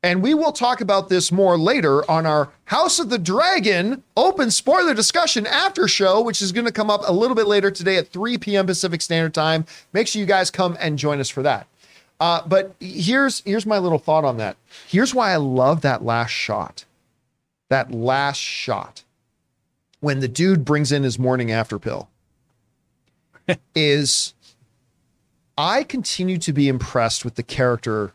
And 0.03 0.21
we 0.21 0.33
will 0.33 0.51
talk 0.51 0.79
about 0.79 1.09
this 1.09 1.31
more 1.31 1.57
later 1.57 2.09
on 2.09 2.25
our 2.25 2.49
House 2.65 2.99
of 2.99 3.09
the 3.09 3.17
Dragon 3.17 4.03
open 4.15 4.51
spoiler 4.51 4.93
discussion 4.93 5.47
after 5.47 5.87
show, 5.87 6.21
which 6.21 6.41
is 6.41 6.51
going 6.51 6.65
to 6.65 6.71
come 6.71 6.89
up 6.89 7.01
a 7.05 7.11
little 7.11 7.35
bit 7.35 7.47
later 7.47 7.71
today 7.71 7.97
at 7.97 8.09
3 8.09 8.37
p.m. 8.37 8.67
Pacific 8.67 9.01
Standard 9.01 9.33
Time. 9.33 9.65
Make 9.93 10.07
sure 10.07 10.19
you 10.19 10.27
guys 10.27 10.51
come 10.51 10.77
and 10.79 10.99
join 10.99 11.19
us 11.19 11.29
for 11.29 11.41
that. 11.43 11.67
Uh, 12.19 12.41
but 12.47 12.75
here's 12.79 13.41
here's 13.41 13.65
my 13.65 13.77
little 13.77 13.99
thought 13.99 14.25
on 14.25 14.37
that. 14.37 14.57
Here's 14.87 15.13
why 15.13 15.31
I 15.31 15.37
love 15.37 15.81
that 15.81 16.03
last 16.03 16.31
shot. 16.31 16.85
That 17.69 17.91
last 17.91 18.37
shot 18.37 19.03
when 19.99 20.19
the 20.19 20.27
dude 20.27 20.63
brings 20.63 20.91
in 20.91 21.03
his 21.03 21.19
morning 21.19 21.51
after 21.51 21.77
pill 21.79 22.09
is 23.75 24.33
I 25.57 25.83
continue 25.83 26.37
to 26.39 26.53
be 26.53 26.67
impressed 26.67 27.25
with 27.25 27.35
the 27.35 27.43
character 27.43 28.13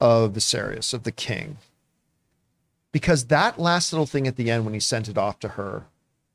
of 0.00 0.32
Viserys, 0.32 0.92
of 0.92 1.02
the 1.04 1.12
king. 1.12 1.58
Because 2.92 3.26
that 3.26 3.58
last 3.58 3.92
little 3.92 4.06
thing 4.06 4.26
at 4.26 4.36
the 4.36 4.50
end 4.50 4.64
when 4.64 4.74
he 4.74 4.80
sent 4.80 5.08
it 5.08 5.18
off 5.18 5.38
to 5.40 5.48
her 5.48 5.84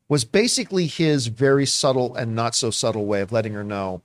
was 0.07 0.25
basically 0.25 0.87
his 0.87 1.27
very 1.27 1.65
subtle 1.65 2.15
and 2.15 2.35
not 2.35 2.53
so 2.53 2.69
subtle 2.69 3.05
way 3.05 3.21
of 3.21 3.31
letting 3.31 3.53
her 3.53 3.63
know 3.63 4.01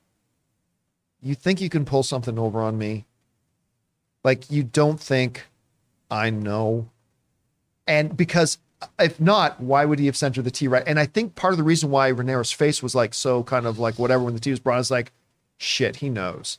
you 1.27 1.35
think 1.35 1.61
you 1.61 1.69
can 1.69 1.85
pull 1.85 2.03
something 2.03 2.39
over 2.39 2.61
on 2.61 2.79
me? 2.79 3.05
Like 4.23 4.51
you 4.51 4.63
don't 4.63 5.01
think 5.01 5.47
I 6.11 6.31
know? 6.31 6.91
And 7.87 8.17
because 8.17 8.59
if 8.99 9.19
not, 9.21 9.61
why 9.61 9.85
would 9.85 9.99
he 9.99 10.07
have 10.07 10.17
sent 10.17 10.37
her 10.37 10.43
the 10.43 10.51
tea 10.51 10.69
right? 10.69 10.85
And 10.87 10.99
I 10.99 11.07
think 11.07 11.35
part 11.35 11.53
of 11.53 11.59
the 11.59 11.65
reason 11.65 11.91
why 11.91 12.13
Rhaenyra's 12.13 12.53
face 12.53 12.83
was 12.83 12.95
like 12.95 13.15
so 13.15 13.43
kind 13.43 13.67
of 13.67 13.79
like 13.79 13.99
whatever 13.99 14.23
when 14.25 14.35
the 14.35 14.41
tea 14.41 14.51
was 14.51 14.61
brought 14.61 14.81
is 14.81 14.91
like, 14.91 15.13
shit, 15.57 15.97
he 15.97 16.09
knows. 16.09 16.59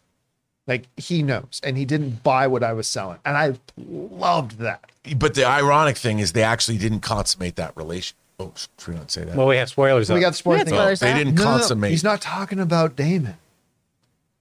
Like 0.68 0.86
he 0.98 1.24
knows. 1.24 1.62
And 1.64 1.78
he 1.78 1.86
didn't 1.86 2.22
buy 2.24 2.46
what 2.48 2.62
I 2.64 2.74
was 2.74 2.88
selling. 2.88 3.20
And 3.26 3.38
I 3.38 3.54
loved 3.78 4.60
that. 4.60 4.84
But 5.18 5.34
the 5.34 5.46
ironic 5.46 5.96
thing 5.98 6.20
is, 6.20 6.34
they 6.34 6.44
actually 6.44 6.78
didn't 6.78 7.00
consummate 7.00 7.56
that 7.56 7.76
relation. 7.78 8.18
Oh, 8.40 8.52
should 8.78 8.90
we 8.90 8.96
not 8.96 9.10
say 9.10 9.24
that? 9.24 9.36
Well, 9.36 9.48
we 9.48 9.56
have 9.58 9.70
spoilers. 9.70 10.10
We 10.10 10.18
up. 10.18 10.22
got 10.22 10.30
the 10.32 10.36
spoiler 10.38 10.58
Yeah, 10.60 10.64
thing. 10.66 10.74
spoilers. 10.74 11.00
they 11.00 11.14
didn't 11.14 11.36
No, 11.36 11.44
no, 11.44 11.52
no. 11.52 11.58
consummate. 11.60 11.92
He's 11.92 12.04
not 12.04 12.22
talking 12.22 12.60
about 12.60 12.96
Daemon. 12.96 13.38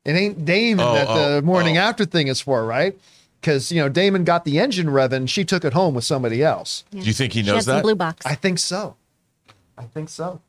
It 0.04 0.12
ain't 0.12 0.44
Daemon 0.44 0.84
Oh, 0.86 0.94
that 0.94 1.06
the 1.06 1.36
oh, 1.36 1.40
morning 1.42 1.78
oh. 1.78 1.82
after 1.82 2.04
thing 2.04 2.28
is 2.28 2.40
for, 2.40 2.64
right? 2.66 2.96
Because 3.40 3.70
you 3.70 3.80
know 3.80 3.88
Daemon 3.88 4.24
got 4.24 4.44
the 4.44 4.58
engine 4.58 4.88
revving, 4.88 5.28
she 5.28 5.44
took 5.44 5.64
it 5.64 5.72
home 5.72 5.94
with 5.94 6.04
somebody 6.04 6.42
else. 6.42 6.84
Do 6.90 6.98
you 6.98 7.12
think 7.12 7.32
he 7.32 7.40
She 7.42 7.46
had 7.46 7.54
knows 7.54 7.64
some 7.66 7.76
that? 7.76 7.82
blue 7.82 7.94
box. 7.94 8.26
I 8.26 8.34
think 8.34 8.58
so. 8.58 8.96
I 9.78 9.84
think 9.84 10.08
so. 10.08 10.40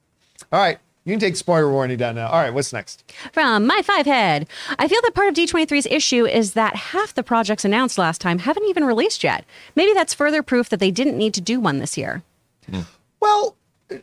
All 0.52 0.60
right, 0.60 0.80
you 1.08 1.14
can 1.14 1.22
take 1.22 1.38
spoiler 1.38 1.72
warning 1.72 1.98
down 1.98 2.16
now. 2.16 2.28
All 2.28 2.42
right, 2.42 2.54
what's 2.54 2.74
next? 2.74 3.10
From 3.32 3.66
my 3.66 3.82
five 3.82 4.06
head, 4.06 4.46
I 4.78 4.90
feel 4.90 5.00
that 5.04 5.14
part 5.16 5.30
of 5.30 5.36
D23's 5.36 5.86
issue 5.86 6.26
is 6.26 6.52
that 6.52 6.76
half 6.76 7.14
the 7.14 7.24
projects 7.24 7.64
announced 7.64 7.98
last 7.98 8.20
time 8.20 8.40
haven't 8.40 8.66
even 8.66 8.84
released 8.84 9.24
yet. 9.24 9.46
Maybe 9.74 9.94
that's 9.94 10.14
further 10.14 10.44
proof 10.44 10.68
that 10.68 10.82
they 10.82 10.92
didn't 10.92 11.18
need 11.18 11.34
to 11.36 11.40
do 11.40 11.62
one 11.62 11.80
this 11.80 11.98
year. 11.98 12.24
Hmm. 12.70 12.82
Well, 13.22 13.56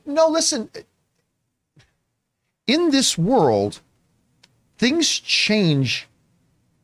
no, 0.07 0.29
listen. 0.29 0.71
In 2.67 2.91
this 2.91 3.19
world, 3.19 3.83
things 4.79 5.11
change 5.11 6.09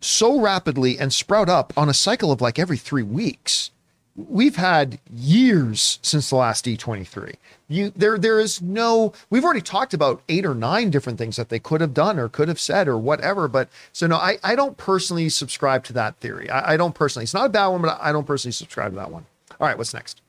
so 0.03 0.39
rapidly 0.39 0.99
and 0.99 1.15
sprout 1.15 1.49
up 1.49 1.73
on 1.79 1.89
a 1.89 1.95
cycle 1.95 2.31
of 2.31 2.43
like 2.43 2.59
every 2.59 2.77
three 2.77 3.03
weeks. 3.03 3.71
We've 4.15 4.57
had 4.57 5.01
years 5.11 5.99
since 6.03 6.29
the 6.29 6.37
last 6.37 6.67
D23. 6.67 7.37
You 7.71 7.93
there 7.95 8.19
there 8.19 8.41
is 8.41 8.61
no 8.61 9.13
we've 9.31 9.45
already 9.45 9.61
talked 9.61 9.95
about 9.95 10.23
eight 10.29 10.45
or 10.45 10.55
nine 10.55 10.91
different 10.91 11.19
things 11.19 11.37
that 11.37 11.51
they 11.51 11.61
could 11.61 11.81
have 11.81 11.95
done 11.95 12.19
or 12.19 12.29
could 12.29 12.49
have 12.49 12.59
said 12.59 12.89
or 12.89 12.99
whatever. 12.99 13.47
But 13.47 13.69
so 13.93 14.09
no, 14.09 14.17
I, 14.17 14.39
I 14.43 14.57
don't 14.57 14.77
personally 14.77 15.29
subscribe 15.29 15.85
to 15.85 15.93
that 15.93 16.17
theory. 16.17 16.51
I, 16.51 16.75
I 16.75 16.77
don't 16.77 16.95
personally. 16.97 17.23
It's 17.23 17.35
not 17.35 17.47
a 17.47 17.49
bad 17.49 17.69
one, 17.69 17.83
but 17.83 17.97
I 18.03 18.11
don't 18.11 18.27
personally 18.27 18.53
subscribe 18.53 18.91
to 18.93 18.97
that 18.97 19.13
one. 19.13 19.25
All 19.61 19.69
right, 19.69 19.79
what's 19.79 19.95
next? 19.95 20.21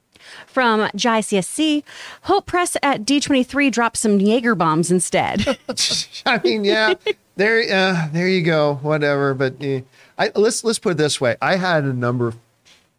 From 0.45 0.87
Jai 0.95 1.21
CSC, 1.21 1.83
Hope 2.23 2.45
Press 2.45 2.77
at 2.83 3.05
D23 3.05 3.71
dropped 3.71 3.97
some 3.97 4.19
Jaeger 4.19 4.53
bombs 4.53 4.91
instead. 4.91 5.57
I 6.25 6.39
mean, 6.43 6.63
yeah, 6.63 6.93
there, 7.37 7.63
uh, 7.73 8.07
there 8.11 8.27
you 8.27 8.43
go. 8.43 8.75
Whatever, 8.83 9.33
but 9.33 9.55
eh, 9.61 9.81
I, 10.17 10.31
let's 10.35 10.63
let's 10.63 10.79
put 10.79 10.91
it 10.91 10.97
this 10.97 11.19
way. 11.19 11.37
I 11.41 11.55
had 11.55 11.85
a 11.85 11.93
number 11.93 12.27
of 12.27 12.37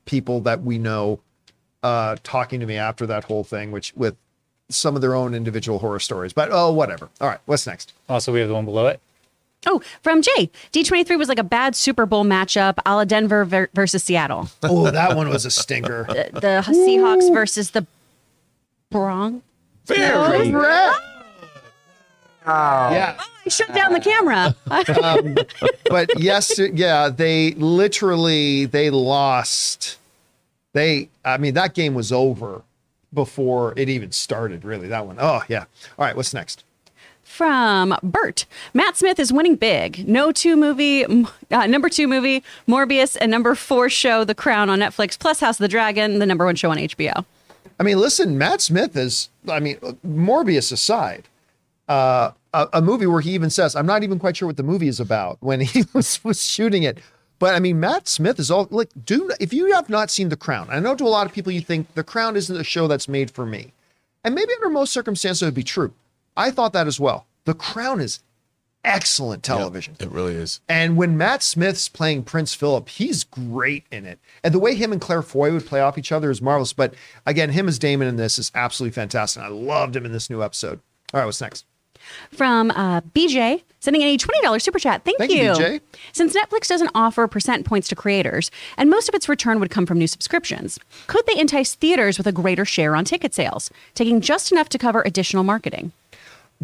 people 0.05 0.41
that 0.41 0.63
we 0.63 0.79
know 0.79 1.21
uh, 1.83 2.17
talking 2.23 2.61
to 2.61 2.67
me 2.67 2.77
after 2.77 3.07
that 3.07 3.25
whole 3.25 3.45
thing, 3.45 3.73
which 3.73 3.95
with 3.95 4.17
some 4.75 4.95
of 4.97 5.03
their 5.03 5.15
own 5.15 5.35
individual 5.35 5.79
horror 5.79 6.01
stories. 6.01 6.33
But 6.33 6.49
oh, 6.53 6.73
whatever. 6.73 7.09
All 7.21 7.29
right, 7.29 7.41
what's 7.47 7.67
next? 7.67 7.93
Also, 8.09 8.33
we 8.33 8.41
have 8.41 8.49
the 8.49 8.55
one 8.55 8.65
below 8.65 8.87
it. 8.89 9.01
oh, 9.67 9.81
from 10.03 10.23
Jay, 10.23 10.51
D23 10.73 11.17
was 11.19 11.29
like 11.29 11.39
a 11.39 11.45
bad 11.45 11.77
Super 11.77 12.05
Bowl 12.07 12.25
matchup 12.25 12.79
a 12.85 12.97
la 12.97 13.05
Denver 13.05 13.45
ver- 13.45 13.71
versus 13.75 14.03
Seattle. 14.03 14.49
Oh, 14.63 14.91
that 14.91 15.17
one 15.17 15.29
was 15.29 15.45
a 15.45 15.51
stinker. 15.51 16.07
The, 16.09 16.41
the 16.41 16.73
Seahawks 16.73 17.33
versus 17.33 17.71
the 17.71 17.87
Bronx. 18.91 19.45
Very. 19.87 20.53
Oh, 22.45 22.91
yeah, 22.91 23.17
I 23.47 23.49
shut 23.49 23.73
down 23.73 23.93
the 23.93 24.01
camera. 24.01 24.55
Um, 25.03 25.37
but 25.89 26.11
yes, 26.21 26.59
yeah, 26.59 27.09
they 27.09 27.53
literally 27.53 28.65
they 28.67 28.91
lost. 28.91 29.99
They, 30.73 31.09
I 31.25 31.37
mean, 31.37 31.55
that 31.55 31.75
game 31.75 31.95
was 31.95 32.11
over 32.13 32.63
before 33.13 33.75
it 33.77 33.89
even 33.89 34.13
started. 34.13 34.65
Really, 34.65 34.89
that 34.89 35.07
one. 35.07 35.17
Oh 35.19 35.43
yeah. 35.49 35.65
All 35.99 36.05
right, 36.05 36.17
what's 36.17 36.35
next? 36.35 36.65
from 37.33 37.97
Bert. 38.03 38.45
Matt 38.75 38.97
Smith 38.97 39.19
is 39.19 39.33
winning 39.33 39.57
big. 39.57 40.07
No 40.07 40.33
two 40.33 40.55
movie, 40.55 41.05
uh, 41.51 41.67
number 41.67 41.89
two 41.89 42.07
movie, 42.07 42.45
Morbius, 42.69 43.17
and 43.19 43.31
number 43.31 43.55
four 43.55 43.89
show, 43.89 44.23
The 44.23 44.35
Crown 44.35 44.69
on 44.69 44.81
Netflix, 44.81 45.19
plus 45.19 45.41
House 45.41 45.57
of 45.59 45.65
the 45.65 45.69
Dragon, 45.69 46.19
the 46.19 46.27
number 46.27 46.45
one 46.45 46.57
show 46.57 46.71
on 46.71 46.77
HBO. 46.77 47.25
I 47.81 47.83
mean, 47.85 47.99
listen, 47.99 48.37
Matt 48.37 48.61
Smith 48.61 48.97
is, 48.97 49.31
I 49.49 49.61
mean, 49.61 49.77
Morbius 50.07 50.73
aside, 50.73 51.29
uh, 51.89 52.33
a, 52.53 52.69
a 52.75 52.83
movie 52.83 53.07
where 53.07 53.23
he 53.23 53.33
even 53.33 53.49
says, 53.49 53.75
I'm 53.75 53.87
not 53.87 54.03
even 54.03 54.19
quite 54.19 54.37
sure 54.37 54.47
what 54.47 54.59
the 54.59 54.63
movie 54.63 54.89
is 54.89 55.01
about 55.01 55.39
when 55.41 55.61
he 55.61 55.85
was, 55.95 56.23
was 56.23 56.45
shooting 56.45 56.83
it. 56.83 56.99
But 57.43 57.57
I 57.57 57.59
mean, 57.59 57.81
Matt 57.81 58.07
Smith 58.07 58.39
is 58.39 58.53
all 58.53 58.69
like, 58.71 58.91
do 59.05 59.29
if 59.41 59.53
you 59.53 59.73
have 59.73 59.89
not 59.89 60.13
seen 60.13 60.29
The 60.29 60.37
Crown, 60.37 60.69
I 60.71 60.79
know 60.79 60.95
to 60.95 61.03
a 61.03 61.09
lot 61.09 61.27
of 61.27 61.33
people 61.33 61.51
you 61.51 61.61
think 61.61 61.93
The 61.95 62.05
Crown 62.05 62.37
isn't 62.37 62.57
a 62.57 62.63
show 62.63 62.87
that's 62.87 63.09
made 63.09 63.33
for 63.33 63.45
me. 63.45 63.73
And 64.23 64.33
maybe 64.33 64.53
under 64.55 64.71
most 64.71 64.93
circumstances 64.93 65.43
it 65.43 65.47
would 65.47 65.55
be 65.55 65.65
true. 65.65 65.93
I 66.37 66.53
thought 66.53 66.73
that 66.75 66.87
as 66.87 67.01
well. 67.01 67.27
The 67.45 67.55
Crown 67.55 68.01
is 68.01 68.21
excellent 68.85 69.43
television. 69.43 69.97
It 69.99 70.13
really 70.13 70.37
is. 70.37 70.61
And 70.69 70.97
when 70.97 71.19
Matt 71.19 71.43
Smith's 71.43 71.89
playing 71.89 72.23
Prince 72.23 72.55
Philip, 72.55 72.89
he's 72.89 73.25
great 73.25 73.87
in 73.91 74.07
it. 74.07 74.21
And 74.45 74.55
the 74.55 74.61
way 74.61 74.77
him 74.77 74.93
and 74.93 75.01
Claire 75.01 75.23
Foy 75.23 75.51
would 75.51 75.67
play 75.67 75.81
off 75.81 75.99
each 75.99 76.13
other 76.13 76.31
is 76.31 76.41
marvelous. 76.41 76.73
But 76.73 76.95
again, 77.27 77.51
him 77.51 77.67
as 77.67 77.77
Daemon 77.77 78.07
in 78.07 78.15
this 78.15 78.39
is 78.39 78.53
absolutely 78.55 78.95
fantastic. 78.95 79.43
I 79.43 79.49
loved 79.49 79.97
him 79.97 80.07
in 80.07 80.13
this 80.13 80.31
new 80.31 80.45
episode. 80.45 80.79
All 81.13 81.19
right, 81.19 81.27
what's 81.27 81.41
next? 81.41 81.65
From 82.31 82.71
uh, 82.73 83.01
BJ, 83.01 83.63
sending 83.81 84.03
in 84.03 84.09
a 84.09 84.19
$20 84.19 84.63
super 84.63 84.79
chat. 84.79 85.05
Thank, 85.05 85.19
Thank 85.19 85.33
you, 85.33 85.43
BJ. 85.43 85.81
Since 86.13 86.37
Netflix 86.37 86.69
doesn't 86.69 86.91
offer 86.95 87.27
percent 87.27 87.67
points 87.67 87.89
to 87.89 87.97
creators, 87.97 88.51
and 88.77 88.91
most 88.91 89.09
of 89.09 89.15
its 89.15 89.29
return 89.29 89.61
would 89.61 89.71
come 89.71 89.87
from 89.87 89.99
new 89.99 90.07
subscriptions, 90.07 90.79
could 91.07 91.27
they 91.27 91.39
entice 91.39 91.75
theaters 91.75 92.19
with 92.19 92.27
a 92.27 92.33
greater 92.33 92.65
share 92.65 92.95
on 92.97 93.05
ticket 93.05 93.35
sales, 93.35 93.71
taking 93.95 94.21
just 94.21 94.53
enough 94.53 94.69
to 94.71 94.79
cover 94.79 95.03
additional 95.05 95.45
marketing? 95.45 95.93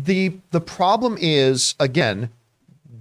the 0.04 0.32
the 0.50 0.60
problem 0.60 1.16
is 1.18 1.74
again 1.80 2.30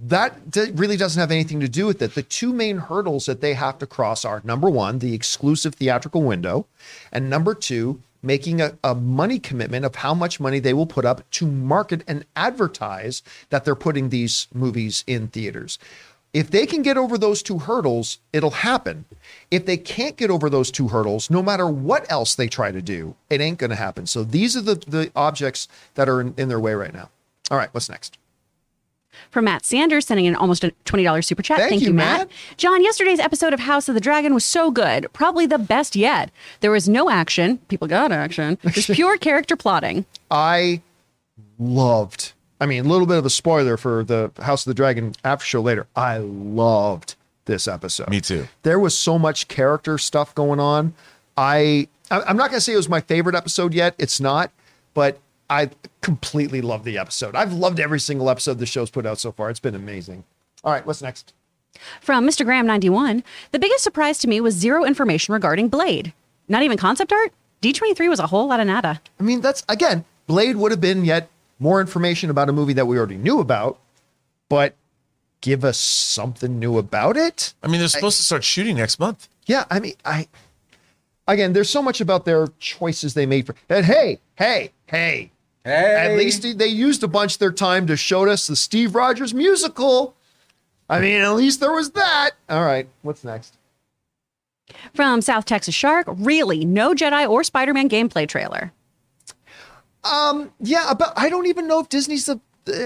that 0.00 0.50
d- 0.50 0.70
really 0.74 0.96
doesn't 0.96 1.18
have 1.18 1.32
anything 1.32 1.58
to 1.58 1.68
do 1.68 1.84
with 1.84 2.00
it. 2.00 2.14
The 2.14 2.22
two 2.22 2.52
main 2.52 2.78
hurdles 2.78 3.26
that 3.26 3.40
they 3.40 3.54
have 3.54 3.78
to 3.78 3.86
cross 3.86 4.24
are 4.24 4.40
number 4.44 4.70
one, 4.70 5.00
the 5.00 5.12
exclusive 5.12 5.74
theatrical 5.74 6.22
window, 6.22 6.66
and 7.10 7.28
number 7.28 7.52
two, 7.52 8.00
making 8.22 8.60
a, 8.60 8.76
a 8.82 8.94
money 8.94 9.38
commitment 9.38 9.84
of 9.84 9.96
how 9.96 10.14
much 10.14 10.40
money 10.40 10.58
they 10.58 10.74
will 10.74 10.86
put 10.86 11.04
up 11.04 11.28
to 11.30 11.46
market 11.46 12.02
and 12.06 12.24
advertise 12.36 13.22
that 13.50 13.64
they're 13.64 13.74
putting 13.74 14.08
these 14.08 14.48
movies 14.52 15.04
in 15.06 15.28
theaters. 15.28 15.78
If 16.34 16.50
they 16.50 16.66
can 16.66 16.82
get 16.82 16.98
over 16.98 17.16
those 17.16 17.42
two 17.42 17.58
hurdles, 17.58 18.18
it'll 18.32 18.50
happen. 18.50 19.06
If 19.50 19.64
they 19.64 19.78
can't 19.78 20.16
get 20.16 20.30
over 20.30 20.50
those 20.50 20.70
two 20.70 20.88
hurdles, 20.88 21.30
no 21.30 21.42
matter 21.42 21.66
what 21.66 22.10
else 22.12 22.34
they 22.34 22.48
try 22.48 22.70
to 22.70 22.82
do, 22.82 23.14
it 23.30 23.40
ain't 23.40 23.58
going 23.58 23.70
to 23.70 23.76
happen. 23.76 24.06
So 24.06 24.24
these 24.24 24.56
are 24.56 24.60
the, 24.60 24.74
the 24.74 25.10
objects 25.16 25.68
that 25.94 26.08
are 26.08 26.20
in, 26.20 26.34
in 26.36 26.48
their 26.48 26.60
way 26.60 26.74
right 26.74 26.92
now. 26.92 27.08
All 27.50 27.56
right, 27.56 27.72
what's 27.72 27.88
next? 27.88 28.18
From 29.30 29.44
Matt 29.44 29.64
Sanders, 29.64 30.06
sending 30.06 30.24
in 30.26 30.34
almost 30.34 30.64
a 30.64 30.72
$20 30.86 31.24
super 31.24 31.42
chat. 31.42 31.58
Thank 31.58 31.82
you, 31.82 31.92
Matt. 31.92 32.28
John, 32.56 32.82
yesterday's 32.82 33.20
episode 33.20 33.52
of 33.52 33.60
House 33.60 33.88
of 33.88 33.94
the 33.94 34.00
Dragon 34.00 34.32
was 34.34 34.44
so 34.44 34.70
good. 34.70 35.06
Probably 35.12 35.44
the 35.46 35.58
best 35.58 35.94
yet. 35.94 36.30
There 36.60 36.70
was 36.70 36.88
no 36.88 37.10
action. 37.10 37.58
People 37.68 37.88
got 37.88 38.10
action. 38.10 38.56
Just 38.70 38.90
pure 38.92 39.16
character 39.18 39.54
plotting. 39.56 40.06
I 40.30 40.80
loved, 41.58 42.32
I 42.60 42.66
mean, 42.66 42.84
a 42.86 42.88
little 42.88 43.06
bit 43.06 43.18
of 43.18 43.26
a 43.26 43.30
spoiler 43.30 43.76
for 43.76 44.04
the 44.04 44.30
House 44.40 44.66
of 44.66 44.70
the 44.70 44.74
Dragon 44.74 45.14
after 45.24 45.44
show 45.44 45.60
later. 45.60 45.86
I 45.94 46.18
loved 46.18 47.14
this 47.44 47.66
episode. 47.68 48.08
Me 48.10 48.20
too. 48.20 48.46
There 48.62 48.78
was 48.78 48.96
so 48.96 49.18
much 49.18 49.48
character 49.48 49.98
stuff 49.98 50.34
going 50.34 50.60
on. 50.60 50.94
I, 51.36 51.88
I- 52.10 52.22
I'm 52.22 52.36
not 52.36 52.50
going 52.50 52.58
to 52.58 52.60
say 52.60 52.72
it 52.72 52.76
was 52.76 52.88
my 52.88 53.00
favorite 53.00 53.34
episode 53.36 53.74
yet. 53.74 53.94
It's 53.98 54.20
not, 54.20 54.50
but 54.94 55.18
I 55.50 55.70
completely 56.00 56.60
love 56.60 56.84
the 56.84 56.98
episode. 56.98 57.34
I've 57.34 57.52
loved 57.52 57.80
every 57.80 58.00
single 58.00 58.28
episode 58.30 58.58
the 58.58 58.66
show's 58.66 58.90
put 58.90 59.06
out 59.06 59.18
so 59.18 59.32
far. 59.32 59.50
It's 59.50 59.60
been 59.60 59.74
amazing. 59.74 60.24
All 60.64 60.72
right, 60.72 60.84
what's 60.84 61.02
next? 61.02 61.32
From 62.00 62.26
Mr. 62.26 62.44
Graham 62.44 62.66
91, 62.66 63.22
the 63.52 63.58
biggest 63.58 63.84
surprise 63.84 64.18
to 64.18 64.28
me 64.28 64.40
was 64.40 64.54
zero 64.54 64.84
information 64.84 65.32
regarding 65.32 65.68
Blade. 65.68 66.12
Not 66.48 66.62
even 66.62 66.76
concept 66.78 67.12
art? 67.12 67.32
D23 67.62 68.08
was 68.08 68.20
a 68.20 68.26
whole 68.26 68.48
lot 68.48 68.60
of 68.60 68.66
nada. 68.66 69.00
I 69.18 69.22
mean, 69.22 69.40
that's 69.40 69.64
again, 69.68 70.04
Blade 70.26 70.56
would 70.56 70.70
have 70.70 70.80
been 70.80 71.04
yet 71.04 71.28
more 71.58 71.80
information 71.80 72.30
about 72.30 72.48
a 72.48 72.52
movie 72.52 72.72
that 72.74 72.86
we 72.86 72.96
already 72.98 73.16
knew 73.16 73.40
about, 73.40 73.78
but 74.48 74.74
give 75.40 75.64
us 75.64 75.78
something 75.78 76.58
new 76.58 76.78
about 76.78 77.16
it. 77.16 77.54
I 77.62 77.68
mean, 77.68 77.80
they're 77.80 77.88
supposed 77.88 78.16
to 78.18 78.22
start 78.24 78.44
shooting 78.44 78.76
next 78.76 78.98
month. 78.98 79.28
Yeah, 79.46 79.64
I 79.70 79.80
mean, 79.80 79.94
I 80.04 80.28
again, 81.26 81.52
there's 81.52 81.70
so 81.70 81.82
much 81.82 82.00
about 82.00 82.24
their 82.24 82.48
choices 82.58 83.14
they 83.14 83.26
made 83.26 83.46
for. 83.46 83.54
And 83.68 83.84
hey, 83.84 84.20
hey, 84.36 84.72
hey, 84.86 85.30
at 85.68 86.16
least 86.16 86.58
they 86.58 86.66
used 86.66 87.02
a 87.02 87.08
bunch 87.08 87.34
of 87.34 87.38
their 87.38 87.52
time 87.52 87.86
to 87.86 87.96
show 87.96 88.26
us 88.28 88.46
the 88.46 88.56
Steve 88.56 88.94
Rogers 88.94 89.34
musical. 89.34 90.14
I 90.88 91.00
mean, 91.00 91.20
at 91.20 91.32
least 91.32 91.60
there 91.60 91.72
was 91.72 91.90
that. 91.92 92.30
All 92.48 92.64
right, 92.64 92.88
what's 93.02 93.24
next? 93.24 93.56
From 94.94 95.20
South 95.22 95.44
Texas 95.44 95.74
Shark, 95.74 96.06
really, 96.08 96.64
no 96.64 96.94
Jedi 96.94 97.28
or 97.28 97.42
Spider 97.44 97.72
Man 97.74 97.88
gameplay 97.88 98.28
trailer. 98.28 98.72
Um, 100.04 100.52
yeah, 100.60 100.92
but 100.98 101.12
I 101.16 101.28
don't 101.28 101.46
even 101.46 101.66
know 101.66 101.80
if 101.80 101.88
Disney's 101.88 102.26
the 102.26 102.40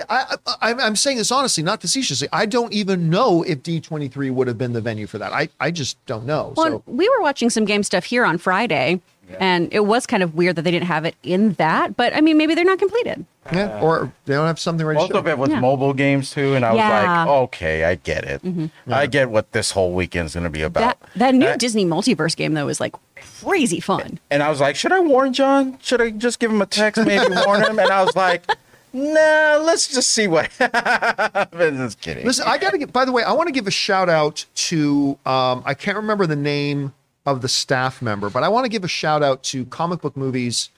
I, 0.09 0.37
I, 0.47 0.55
I'm- 0.69 0.81
I'm 0.81 0.97
saying 0.97 1.19
this 1.19 1.33
honestly, 1.33 1.63
not 1.63 1.81
facetiously. 1.81 2.29
I 2.33 2.47
don't 2.47 2.73
even 2.73 3.11
know 3.11 3.43
if 3.43 3.63
D23 3.63 4.31
would 4.33 4.47
have 4.47 4.59
been 4.59 4.73
the 4.73 4.81
venue 4.81 5.07
for 5.07 5.19
that. 5.19 5.33
I, 5.33 5.49
I 5.59 5.71
just 5.71 6.05
don't 6.07 6.25
know. 6.25 6.55
Well, 6.57 6.67
so 6.67 6.83
we 6.87 7.09
were 7.09 7.21
watching 7.23 7.51
some 7.51 7.65
game 7.65 7.83
stuff 7.83 8.05
here 8.05 8.25
on 8.25 8.39
Friday, 8.39 9.01
and 9.41 9.69
it 9.73 9.81
was 9.87 10.07
kind 10.07 10.23
of 10.23 10.35
weird 10.35 10.57
that 10.57 10.63
they 10.63 10.71
didn't 10.71 10.87
have 10.87 11.05
it 11.05 11.15
in 11.23 11.53
that. 11.55 11.97
But 11.97 12.15
I 12.15 12.21
mean, 12.21 12.37
maybe 12.37 12.55
they're 12.55 12.65
not 12.65 12.79
completed. 12.79 13.25
yeah, 13.53 13.81
or 13.81 14.13
they 14.27 14.35
don't 14.35 14.47
have 14.47 14.59
something 14.61 14.87
ready. 14.87 14.99
to 14.99 15.03
Most 15.03 15.13
of 15.13 15.27
it 15.27 15.37
was 15.39 15.51
Yeah. 15.51 15.61
mobile 15.61 15.93
games 15.93 16.31
too, 16.31 16.55
and 16.55 16.65
I 16.65 16.71
was 16.71 16.79
Yeah. 16.79 17.25
like, 17.25 17.29
okay, 17.29 17.85
I 17.85 17.95
get 17.97 18.25
it. 18.25 18.43
I 18.89 19.07
get 19.07 19.31
what 19.31 19.53
this 19.53 19.73
whole 19.73 19.93
weekend's 19.93 20.35
gonna 20.35 20.51
be 20.51 20.63
about. 20.63 20.99
That 21.01 21.09
that 21.17 21.35
new 21.35 21.57
Disney 21.57 21.85
multiverse 21.85 22.37
game 22.37 22.55
though 22.55 22.69
is 22.69 22.81
like 22.81 22.95
crazy 23.41 23.81
fun. 23.81 24.19
and 24.31 24.43
I 24.43 24.49
was 24.51 24.61
like, 24.61 24.77
should 24.77 24.93
I 24.93 25.01
warn 25.01 25.33
John? 25.33 25.79
Should 25.83 26.01
I 26.01 26.11
just 26.11 26.39
give 26.39 26.51
him 26.51 26.63
a 26.63 26.67
text, 26.67 27.05
maybe 27.05 27.25
warn 27.47 27.63
him? 27.63 27.79
And 27.79 27.91
I 27.91 28.03
was 28.05 28.15
like, 28.15 28.45
nah, 28.93 29.57
let's 29.63 29.89
just 29.89 30.11
see 30.11 30.29
what 30.29 30.51
happens. 30.59 31.79
Just 31.79 32.01
kidding. 32.01 32.25
Listen, 32.27 32.45
I 32.47 32.59
got 32.59 32.71
to 32.71 32.79
get. 32.79 32.93
By 32.93 33.05
the 33.05 33.13
way, 33.13 33.23
I 33.23 33.33
want 33.33 33.49
to 33.49 33.53
give 33.53 33.67
a 33.67 33.71
shout 33.73 34.09
out 34.09 34.45
to. 34.55 35.19
Um, 35.27 35.63
I 35.67 35.75
can't 35.75 35.97
remember 35.97 36.27
the 36.27 36.37
name 36.37 36.93
of 37.27 37.41
the 37.41 37.49
staff 37.49 38.03
member, 38.03 38.31
but 38.31 38.43
I 38.43 38.49
want 38.49 38.65
to 38.65 38.69
give 38.69 38.85
a 38.85 38.89
shout 38.89 39.23
out 39.23 39.43
to 39.45 39.65
comic 39.67 40.01
book 40.01 40.17
movies, 40.17 40.71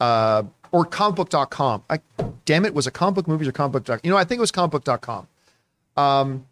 uh, 0.00 0.42
or 0.72 0.84
comicbook.com. 0.84 1.84
I, 1.88 2.00
damn 2.44 2.64
it, 2.66 2.74
was 2.74 2.86
it 2.86 2.92
comic 2.92 3.14
book 3.14 3.28
movies 3.28 3.48
or 3.48 3.52
comic 3.52 3.84
book? 3.84 4.00
You 4.02 4.10
know, 4.10 4.16
I 4.16 4.24
think 4.24 4.38
it 4.38 4.40
was 4.40 4.52
comicbook.com. 4.52 5.26
Um, 5.96 6.46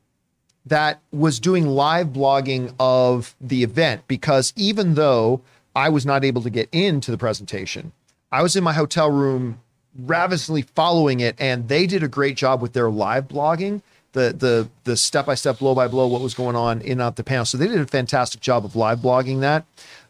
that 0.67 1.01
was 1.13 1.39
doing 1.41 1.67
live 1.67 2.09
blogging 2.09 2.75
of 2.81 3.35
the 3.41 3.63
event 3.63 4.03
because 4.09 4.53
even 4.57 4.95
though 4.95 5.43
I 5.77 5.91
was 5.91 6.07
not 6.07 6.25
able 6.25 6.41
to 6.43 6.51
get 6.51 6.69
into 6.73 7.11
the 7.11 7.19
presentation, 7.19 7.93
I 8.33 8.43
was 8.43 8.57
in 8.57 8.65
my 8.65 8.73
hotel 8.73 9.11
room 9.11 9.61
ravenously 9.97 10.63
following 10.63 11.21
it, 11.21 11.37
and 11.39 11.69
they 11.69 11.87
did 11.87 12.03
a 12.03 12.09
great 12.09 12.37
job 12.37 12.61
with 12.61 12.73
their 12.73 12.91
live 12.91 13.29
blogging, 13.29 13.83
the 14.15 14.33
the 14.33 14.69
the 14.85 14.97
step 14.97 15.27
by 15.27 15.35
step, 15.35 15.59
blow 15.59 15.75
by 15.75 15.87
blow, 15.87 16.07
what 16.07 16.23
was 16.23 16.33
going 16.33 16.57
on 16.57 16.81
in 16.81 17.01
out 17.01 17.17
the 17.17 17.25
panel. 17.25 17.45
So 17.45 17.59
they 17.59 17.69
did 17.69 17.79
a 17.79 17.87
fantastic 17.87 18.41
job 18.41 18.65
of 18.65 18.75
live 18.75 19.01
blogging 19.01 19.41
that, 19.41 19.67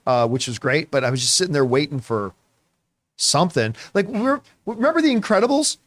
uh, 0.07 0.29
which 0.29 0.47
was 0.47 0.59
great. 0.61 0.91
But 0.91 1.03
I 1.03 1.11
was 1.11 1.21
just 1.21 1.35
sitting 1.35 1.53
there 1.53 1.65
waiting 1.65 1.99
for 1.99 2.33
something. 3.17 3.75
Like 3.93 4.07
we're 4.07 4.41
remember 4.67 5.03
the 5.03 5.15
Incredibles, 5.15 5.79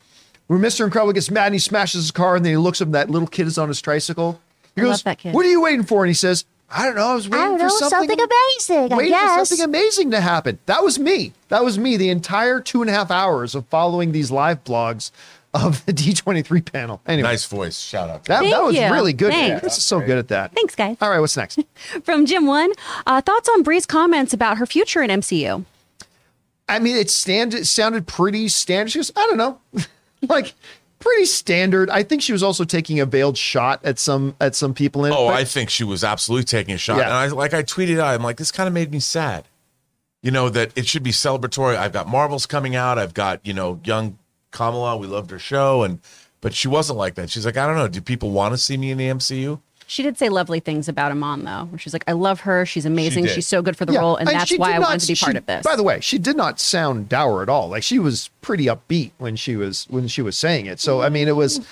where 0.48 0.60
Mr. 0.60 0.84
Incredible 0.84 1.14
gets 1.14 1.32
mad 1.32 1.48
and 1.48 1.56
he 1.56 1.60
smashes 1.60 2.04
his 2.04 2.12
car, 2.12 2.36
and 2.36 2.44
then 2.44 2.52
he 2.52 2.58
looks 2.58 2.82
up 2.82 2.88
and 2.88 2.96
that 2.96 3.10
little 3.10 3.28
kid 3.28 3.48
is 3.48 3.58
on 3.58 3.70
his 3.70 3.82
tricycle. 3.82 4.42
He 4.76 4.82
I 4.82 4.86
goes, 4.86 4.92
love 4.92 5.04
that 5.06 5.18
kid. 5.20 5.34
"What 5.34 5.46
are 5.46 5.50
you 5.50 5.62
waiting 5.62 5.84
for?" 5.84 6.04
And 6.04 6.10
he 6.10 6.16
says, 6.16 6.46
"I 6.70 6.86
don't 6.86 6.96
know. 6.96 7.08
I 7.08 7.16
was 7.16 7.30
waiting 7.30 7.58
don't 7.58 7.60
for 7.60 7.70
something, 7.70 8.10
something 8.10 8.20
amazing, 8.20 8.94
I 8.94 8.98
Waiting 8.98 9.14
for 9.14 9.46
something 9.46 9.64
amazing 9.64 10.12
to 10.12 10.22
happen." 10.22 10.60
That 10.66 10.84
was 10.84 10.98
me. 10.98 11.34
That 11.50 11.64
was 11.64 11.78
me. 11.78 11.98
The 11.98 12.10
entire 12.10 12.62
two 12.62 12.82
and 12.82 12.90
a 12.90 12.94
half 12.94 13.12
hours 13.12 13.54
of 13.54 13.68
following 13.68 14.12
these 14.12 14.32
live 14.32 14.64
blogs 14.64 15.12
of 15.66 15.86
the 15.86 15.94
D23 15.94 16.72
panel. 16.72 17.02
Anyway, 17.06 17.28
Nice 17.30 17.46
voice. 17.46 17.80
Shout 17.80 18.10
out. 18.10 18.26
that, 18.26 18.42
that 18.44 18.64
was 18.64 18.76
you. 18.76 18.84
really 18.92 19.14
good. 19.14 19.32
Thanks. 19.34 19.62
This 19.64 19.78
is 19.78 19.84
so 19.84 20.00
good 20.00 20.18
at 20.18 20.28
that. 20.30 20.54
Thanks, 20.54 20.76
guys. 20.76 20.98
All 21.02 21.10
right, 21.10 21.20
what's 21.20 21.36
next? 21.38 21.60
From 22.04 22.26
Jim 22.26 22.46
One, 22.48 22.72
uh, 23.06 23.22
thoughts 23.22 23.50
on 23.50 23.64
Brie's 23.64 23.86
comments 23.86 24.34
about 24.34 24.58
her 24.58 24.66
future 24.66 25.02
in 25.02 25.10
MCU? 25.10 25.66
I 26.70 26.80
mean, 26.80 26.98
it 26.98 27.10
stand 27.10 27.54
it 27.54 27.66
sounded 27.66 28.08
pretty 28.08 28.48
standard. 28.50 28.92
She 28.92 29.00
goes, 29.00 29.12
I 29.16 29.22
don't 29.28 29.38
know, 29.38 29.60
like 30.28 30.54
pretty 31.00 31.26
standard. 31.26 31.90
I 31.90 32.04
think 32.04 32.22
she 32.22 32.34
was 32.34 32.44
also 32.44 32.64
taking 32.66 33.00
a 33.00 33.06
veiled 33.06 33.38
shot 33.38 33.80
at 33.86 34.00
some 34.00 34.36
at 34.42 34.54
some 34.56 34.74
people 34.74 35.06
in. 35.06 35.14
Oh, 35.14 35.28
but- 35.28 35.36
I 35.36 35.46
think 35.46 35.70
she 35.70 35.84
was 35.86 36.04
absolutely 36.04 36.44
taking 36.46 36.76
a 36.76 36.78
shot. 36.78 36.98
Yeah. 36.98 37.04
And 37.04 37.14
I 37.14 37.28
like 37.28 37.54
I 37.54 37.64
tweeted 37.64 38.00
out, 38.00 38.14
I'm 38.14 38.24
like, 38.24 38.38
this 38.38 38.52
kind 38.52 38.68
of 38.68 38.74
made 38.74 38.92
me 38.92 39.00
sad. 39.00 39.46
You 40.24 40.32
know, 40.32 40.50
that 40.50 40.72
it 40.76 40.88
should 40.88 41.04
be 41.04 41.12
celebratory. 41.12 41.78
I've 41.78 41.94
got 41.94 42.08
Marvels 42.08 42.46
coming 42.48 42.76
out. 42.76 42.98
I've 42.98 43.14
got, 43.14 43.40
you 43.46 43.54
know, 43.54 43.80
young 43.86 44.18
Kamala. 44.58 44.98
We 44.98 45.08
loved 45.08 45.32
her 45.32 45.40
show. 45.40 45.84
And 45.84 46.00
but 46.42 46.54
she 46.54 46.68
wasn't 46.68 46.98
like 46.98 47.16
that. 47.16 47.30
She's 47.30 47.46
like, 47.46 47.58
I 47.58 47.66
don't 47.68 47.76
know. 47.78 47.88
Do 47.88 48.02
people 48.02 48.32
want 48.32 48.54
to 48.54 48.58
see 48.58 48.78
me 48.78 48.92
in 48.92 48.98
the 48.98 49.08
MCU? 49.08 49.60
She 49.90 50.04
did 50.04 50.18
say 50.18 50.28
lovely 50.28 50.60
things 50.60 50.90
about 50.90 51.12
Iman 51.12 51.46
though. 51.46 51.66
Where 51.70 51.80
she's 51.80 51.94
like, 51.94 52.04
I 52.08 52.12
love 52.12 52.42
her. 52.42 52.66
She's 52.66 52.86
amazing. 52.86 53.24
did. 53.26 53.34
She's 53.34 53.48
so 53.48 53.62
good 53.62 53.78
for 53.78 53.86
the 53.86 53.94
Yeah, 53.94 54.00
role, 54.02 54.18
and 54.18 54.28
that's 54.28 54.52
why 54.58 54.68
did 54.68 54.76
I 54.76 54.80
not- 54.80 54.90
wanted 54.90 55.00
to 55.02 55.08
be 55.14 55.16
part 55.16 55.36
of 55.38 55.46
this. 55.46 55.64
By 55.64 55.78
the 55.78 55.84
way, 55.84 56.00
she 56.02 56.18
did 56.18 56.36
not 56.36 56.60
sound 56.60 57.08
dour 57.08 57.42
at 57.42 57.48
all. 57.48 57.70
Like 57.70 57.84
she 57.84 57.98
was 57.98 58.30
pretty 58.42 58.66
upbeat 58.66 59.12
when 59.18 59.38
she 59.38 59.56
was 59.56 59.86
when 59.90 60.10
she 60.10 60.22
was 60.22 60.38
saying 60.38 60.66
it. 60.66 60.80
So 60.82 61.02
I 61.02 61.10
mean, 61.10 61.28
it 61.30 61.36
was. 61.38 61.66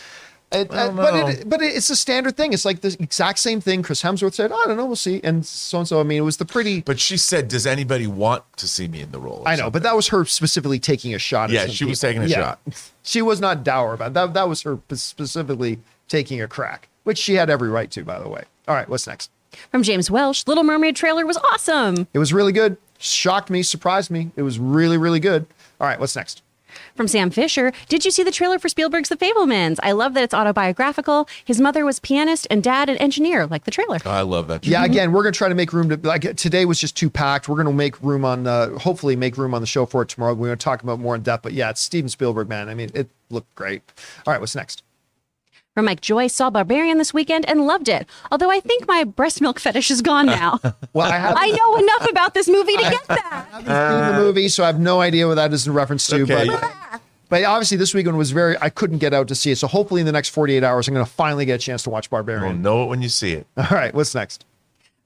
It, 0.56 0.72
uh, 0.74 0.92
but 0.92 1.30
it, 1.30 1.50
but 1.50 1.62
it's 1.62 1.90
a 1.90 1.96
standard 1.96 2.36
thing. 2.38 2.54
It's 2.54 2.66
like 2.66 2.82
the 2.82 2.96
exact 3.00 3.40
same 3.40 3.62
thing. 3.62 3.84
Chris 3.84 4.02
Hemsworth 4.02 4.34
said, 4.34 4.52
"I 4.52 4.64
don't 4.66 4.78
know, 4.78 4.86
we'll 4.86 4.96
see," 4.96 5.22
and 5.24 5.46
so 5.46 5.80
and 5.80 5.88
so. 5.88 6.00
I 6.00 6.04
mean, 6.04 6.18
it 6.20 6.22
was 6.22 6.38
the 6.38 6.46
pretty. 6.46 6.82
But 6.82 7.00
she 7.00 7.18
said, 7.18 7.48
Does 7.48 7.66
anybody 7.68 8.08
want 8.08 8.44
to 8.58 8.68
see 8.68 8.88
me 8.88 9.02
in 9.02 9.12
the 9.12 9.20
role? 9.20 9.44
I 9.46 9.52
know, 9.52 9.58
something? 9.58 9.72
but 9.74 9.84
that 9.84 9.96
was 9.96 10.08
her 10.10 10.26
specifically 10.26 10.80
taking 10.80 11.14
a 11.14 11.20
shot. 11.20 11.50
At 11.50 11.54
Yeah, 11.54 11.62
some 11.64 11.72
she 11.72 11.86
was 11.86 12.00
taking 12.00 12.24
a 12.24 12.30
shot. 12.30 12.60
She 13.08 13.22
was 13.22 13.40
not 13.40 13.64
dour 13.64 13.94
about 13.94 14.08
it. 14.08 14.14
that. 14.16 14.34
That 14.34 14.50
was 14.50 14.64
her 14.64 14.80
specifically 14.94 15.78
taking 16.08 16.42
a 16.42 16.48
crack, 16.48 16.90
which 17.04 17.20
she 17.20 17.36
had 17.36 17.52
every 17.52 17.70
right 17.70 17.92
to, 17.92 18.04
by 18.04 18.18
the 18.20 18.28
way. 18.28 18.44
All 18.68 18.74
right, 18.74 18.90
what's 18.90 19.06
next? 19.06 19.30
From 19.72 19.84
James 19.84 20.10
Welsh, 20.10 20.44
Little 20.48 20.64
Mermaid 20.64 20.96
trailer 20.96 21.26
was 21.26 21.38
awesome. 21.38 22.08
It 22.14 22.20
was 22.20 22.34
really 22.34 22.52
good. 22.52 22.78
Shocked 22.98 23.50
me, 23.52 23.62
surprised 23.62 24.10
me. 24.10 24.32
It 24.36 24.42
was 24.42 24.58
really, 24.58 24.98
really 24.98 25.20
good. 25.20 25.46
All 25.80 25.88
right, 25.88 26.00
what's 26.00 26.16
next? 26.16 26.42
From 26.96 27.08
Sam 27.08 27.30
Fisher, 27.30 27.72
did 27.90 28.06
you 28.06 28.12
see 28.12 28.24
the 28.24 28.32
trailer 28.32 28.60
for 28.60 28.70
Spielberg's 28.70 29.10
The 29.10 29.18
Fabelmans? 29.18 29.78
I 29.84 29.92
love 29.92 30.14
that 30.14 30.24
it's 30.24 30.34
autobiographical. 30.34 31.28
His 31.44 31.60
mother 31.60 31.86
was 31.86 32.00
pianist 32.00 32.48
and 32.50 32.64
dad 32.64 32.90
an 32.90 32.98
engineer, 32.98 33.46
like 33.48 33.66
the 33.66 33.72
trailer. 33.72 34.00
I 34.06 34.22
love 34.22 34.48
that. 34.48 34.66
Yeah, 34.66 34.84
again, 34.86 35.12
we're 35.12 35.24
gonna 35.24 35.34
try 35.34 35.50
to 35.50 35.56
make 35.56 35.74
room 35.74 35.90
to 35.90 35.98
like 35.98 36.36
today 36.36 36.66
was 36.66 36.80
just 36.80 36.96
too 36.96 37.10
packed. 37.10 37.50
We're 37.50 37.58
gonna 37.58 37.74
make 37.74 38.02
room 38.02 38.26
on 38.26 38.48
uh 38.48 38.78
hopefully 38.80 39.16
make 39.16 39.38
room 39.38 39.54
on 39.54 39.62
the 39.62 39.68
show 39.68 39.86
for 39.86 40.02
it 40.02 40.10
tomorrow. 40.10 40.34
We're 40.34 40.48
gonna 40.48 40.58
talk 40.58 40.84
about 40.84 41.00
more 41.00 41.16
in 41.16 41.22
depth, 41.22 41.44
but 41.44 41.54
yeah, 41.54 41.70
it's 41.70 41.82
Steven 41.82 42.10
Spielberg, 42.10 42.50
man. 42.50 42.70
I 42.70 42.74
mean, 42.74 42.92
it 42.94 43.10
looked 43.30 43.54
great. 43.56 43.82
All 44.26 44.34
right, 44.34 44.40
what's 44.40 44.56
next? 44.56 44.84
From 45.76 45.86
Mike 45.88 46.00
Joyce, 46.00 46.34
saw 46.34 46.50
Barbarian 46.50 47.00
this 47.00 47.14
weekend 47.14 47.46
and 47.50 47.68
loved 47.68 47.90
it. 47.90 48.08
Although 48.32 48.50
I 48.50 48.62
think 48.62 48.88
my 48.88 49.04
breast 49.04 49.42
milk 49.42 49.60
fetish 49.66 49.92
is 49.92 50.02
gone 50.02 50.26
now. 50.26 50.60
Well, 50.94 51.12
I 51.12 51.18
have 51.18 51.36
I 51.38 51.48
know 51.50 51.76
enough 51.76 52.10
about 52.10 52.34
this 52.34 52.48
movie 52.48 52.78
to 52.78 52.84
get 52.84 53.06
that. 53.10 53.48
I 53.52 53.56
haven't 53.58 53.70
uh, 53.70 54.08
seen 54.08 54.16
the 54.16 54.24
movie, 54.24 54.48
so 54.48 54.64
I 54.64 54.68
have 54.68 54.80
no 54.80 55.02
idea 55.02 55.28
what 55.28 55.36
that 55.36 55.52
is 55.52 55.68
in 55.68 55.74
reference 55.74 56.08
to. 56.08 56.22
Okay. 56.22 56.48
But 56.48 57.02
but 57.28 57.44
obviously 57.44 57.76
this 57.76 57.94
weekend 57.94 58.18
was 58.18 58.32
very 58.32 58.56
I 58.62 58.70
couldn't 58.70 59.00
get 59.00 59.14
out 59.14 59.28
to 59.28 59.36
see 59.36 59.52
it. 59.52 59.58
So 59.58 59.68
hopefully 59.68 60.00
in 60.00 60.06
the 60.06 60.14
next 60.14 60.30
48 60.30 60.64
hours, 60.64 60.88
I'm 60.88 60.94
gonna 60.94 61.06
finally 61.06 61.44
get 61.44 61.56
a 61.56 61.58
chance 61.58 61.84
to 61.84 61.90
watch 61.90 62.06
You'll 62.10 62.24
Barbarian. 62.24 62.62
know 62.62 62.84
it 62.84 62.86
when 62.88 63.02
you 63.02 63.10
see 63.10 63.34
it. 63.34 63.46
All 63.58 63.66
right, 63.72 63.94
what's 63.94 64.16
next? 64.16 64.46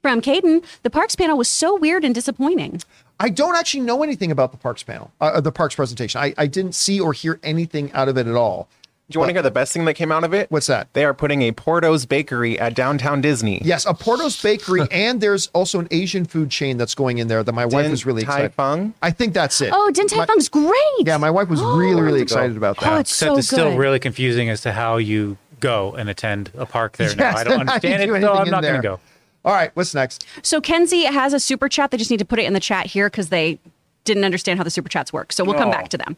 From 0.04 0.22
Caden, 0.22 0.64
the 0.84 0.92
Parks 0.92 1.16
panel 1.16 1.36
was 1.36 1.50
so 1.50 1.76
weird 1.76 2.06
and 2.06 2.14
disappointing. 2.14 2.82
I 3.20 3.30
don't 3.30 3.56
actually 3.56 3.82
know 3.82 4.04
anything 4.04 4.32
about 4.32 4.52
the 4.52 4.58
Parks 4.60 4.84
panel, 4.84 5.12
uh, 5.20 5.42
the 5.42 5.52
Parks 5.52 5.74
presentation. 5.74 6.22
I, 6.22 6.36
I 6.38 6.46
didn't 6.46 6.76
see 6.76 7.00
or 7.00 7.14
hear 7.14 7.40
anything 7.42 7.92
out 7.94 8.08
of 8.08 8.18
it 8.18 8.28
at 8.28 8.36
all. 8.36 8.70
Do 9.10 9.16
you 9.18 9.20
want 9.22 9.30
to 9.30 9.34
hear 9.34 9.42
the 9.42 9.50
best 9.50 9.74
thing 9.74 9.86
that 9.86 9.96
came 9.96 10.12
out 10.12 10.24
of 10.24 10.36
it? 10.36 10.52
What's 10.52 10.68
that? 10.68 10.94
They 10.94 11.04
are 11.04 11.16
putting 11.16 11.42
a 11.42 11.52
Porto's 11.52 12.06
Bakery 12.06 12.60
at 12.60 12.76
downtown 12.76 13.22
Disney. 13.22 13.60
Yes, 13.64 13.86
a 13.88 13.94
Porto's 13.96 14.40
Bakery, 14.44 14.82
and 14.92 15.20
there's 15.20 15.48
also 15.48 15.80
an 15.80 15.88
Asian 15.90 16.26
food 16.26 16.52
chain 16.52 16.78
that's 16.78 16.94
going 16.94 17.18
in 17.18 17.28
there 17.28 17.44
that 17.44 17.54
my 17.54 17.66
wife 17.66 17.84
Din 17.84 17.92
was 17.92 18.06
really 18.06 18.22
Tai 18.24 18.32
excited. 18.34 18.54
Fung? 18.54 18.94
I 19.02 19.10
think 19.10 19.34
that's 19.34 19.60
it. 19.62 19.72
Oh, 19.74 19.90
Din 19.92 20.08
Tai 20.08 20.18
My- 20.18 20.26
Fung's 20.28 20.48
great. 20.48 20.76
Yeah, 21.00 21.18
my 21.18 21.32
wife 21.32 21.50
was 21.50 21.60
oh, 21.62 21.76
really, 21.78 22.02
really 22.04 22.22
excited 22.22 22.56
about 22.56 22.80
that. 22.82 22.88
Oh, 22.88 22.94
that. 22.96 23.00
it's 23.02 23.12
Except 23.12 23.30
so 23.34 23.38
it's 23.40 23.48
still 23.48 23.70
good. 23.72 23.80
really 23.80 24.00
confusing 24.00 24.48
as 24.50 24.62
to 24.62 24.72
how 24.74 24.98
you 24.98 25.38
go 25.60 25.94
and 25.94 26.08
attend 26.08 26.52
a 26.56 26.68
park 26.68 26.98
there 26.98 27.14
now. 27.16 27.32
Yes, 27.32 27.38
I 27.40 27.44
don't 27.46 27.62
and 27.62 27.70
how 27.70 27.80
you 27.82 27.90
understand 27.90 28.10
do 28.10 28.16
it, 28.16 28.22
so 28.22 28.28
anything 28.28 28.30
I'm 28.42 28.46
in 28.48 28.52
not 28.52 28.62
going 28.62 28.74
there. 28.74 28.82
to 28.84 28.88
go. 28.88 29.00
All 29.44 29.54
right, 29.54 29.72
what's 29.74 29.96
next? 29.96 30.24
So 30.44 30.62
Kenzie 30.62 31.06
has 31.06 31.34
a 31.34 31.40
super 31.40 31.68
chat. 31.68 31.90
They 31.90 31.98
just 31.98 32.12
need 32.12 32.18
to 32.20 32.26
put 32.26 32.38
it 32.38 32.46
in 32.46 32.54
the 32.54 32.60
chat 32.60 32.86
here 32.86 33.10
because 33.10 33.30
they 33.30 33.58
didn't 34.04 34.24
understand 34.24 34.60
how 34.60 34.64
the 34.64 34.70
super 34.70 34.88
chats 34.90 35.12
work. 35.12 35.34
So 35.34 35.44
we'll 35.44 35.56
come 35.58 35.70
Oh. 35.70 35.72
back 35.72 35.90
to 35.90 35.98
them. 35.98 36.16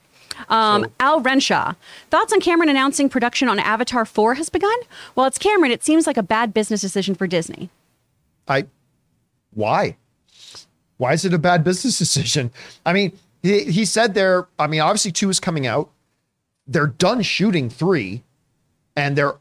Um, 0.49 0.87
Al 0.99 1.21
Renshaw, 1.21 1.75
thoughts 2.09 2.33
on 2.33 2.39
Cameron 2.39 2.69
announcing 2.69 3.09
production 3.09 3.47
on 3.49 3.59
Avatar 3.59 4.05
4 4.05 4.35
has 4.35 4.49
begun? 4.49 4.77
Well, 5.15 5.25
it's 5.25 5.37
Cameron. 5.37 5.71
It 5.71 5.83
seems 5.83 6.07
like 6.07 6.17
a 6.17 6.23
bad 6.23 6.53
business 6.53 6.81
decision 6.81 7.15
for 7.15 7.27
Disney. 7.27 7.69
I 8.47 8.65
why? 9.53 9.97
Why 10.97 11.13
is 11.13 11.25
it 11.25 11.33
a 11.33 11.39
bad 11.39 11.63
business 11.65 11.97
decision? 11.97 12.51
I 12.85 12.93
mean, 12.93 13.11
he, 13.41 13.63
he 13.65 13.85
said 13.85 14.13
they're 14.13 14.47
I 14.59 14.67
mean, 14.67 14.81
obviously 14.81 15.11
two 15.11 15.29
is 15.29 15.39
coming 15.39 15.67
out. 15.67 15.89
They're 16.67 16.87
done 16.87 17.21
shooting 17.21 17.69
three, 17.69 18.23
and 18.95 19.17
they're 19.17 19.35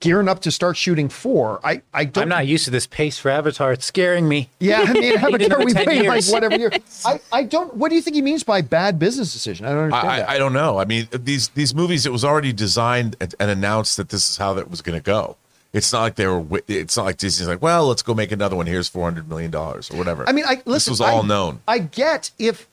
gearing 0.00 0.28
up 0.28 0.40
to 0.40 0.50
start 0.50 0.76
shooting 0.76 1.08
four. 1.08 1.60
I 1.64 1.82
I 1.92 2.04
don't 2.04 2.22
I'm 2.22 2.28
not 2.28 2.46
used 2.46 2.64
to 2.66 2.70
this 2.70 2.86
pace 2.86 3.18
for 3.18 3.30
Avatar. 3.30 3.72
It's 3.72 3.86
scaring 3.86 4.28
me. 4.28 4.48
Yeah, 4.60 4.84
I 4.86 4.92
mean, 4.92 5.12
Avatar, 5.18 5.36
another 5.38 5.64
we 5.64 5.72
10 5.72 5.86
wait 5.86 6.06
like 6.06 6.14
years. 6.16 6.30
whatever 6.30 6.56
year. 6.58 6.70
I, 7.04 7.20
I 7.32 7.42
don't. 7.44 7.74
What 7.74 7.88
do 7.90 7.94
you 7.96 8.02
think 8.02 8.14
he 8.16 8.22
means 8.22 8.42
by 8.44 8.60
bad 8.60 8.98
business 8.98 9.32
decision? 9.32 9.66
I 9.66 9.70
don't 9.70 9.84
understand 9.84 10.08
I, 10.10 10.18
that. 10.20 10.28
I, 10.30 10.34
I 10.34 10.38
don't 10.38 10.52
know. 10.52 10.78
I 10.78 10.84
mean, 10.84 11.08
these 11.12 11.48
these 11.50 11.74
movies, 11.74 12.06
it 12.06 12.12
was 12.12 12.24
already 12.24 12.52
designed 12.52 13.16
and, 13.20 13.34
and 13.40 13.50
announced 13.50 13.96
that 13.96 14.08
this 14.10 14.28
is 14.30 14.36
how 14.36 14.54
that 14.54 14.70
was 14.70 14.82
going 14.82 14.98
to 14.98 15.02
go. 15.04 15.36
It's 15.72 15.92
not 15.92 16.00
like 16.00 16.14
they 16.14 16.26
were. 16.26 16.62
It's 16.66 16.96
not 16.96 17.04
like 17.04 17.18
Disney's 17.18 17.46
like, 17.48 17.60
well, 17.60 17.86
let's 17.88 18.02
go 18.02 18.14
make 18.14 18.32
another 18.32 18.56
one. 18.56 18.66
Here's 18.66 18.88
four 18.88 19.04
hundred 19.04 19.28
million 19.28 19.50
dollars 19.50 19.90
or 19.90 19.96
whatever. 19.98 20.26
I 20.28 20.32
mean, 20.32 20.44
I 20.46 20.62
listen. 20.64 20.72
this 20.72 20.88
was 20.88 21.00
all 21.00 21.22
I- 21.22 21.26
known. 21.26 21.60
I 21.68 21.78
get 21.78 22.30
if 22.38 22.66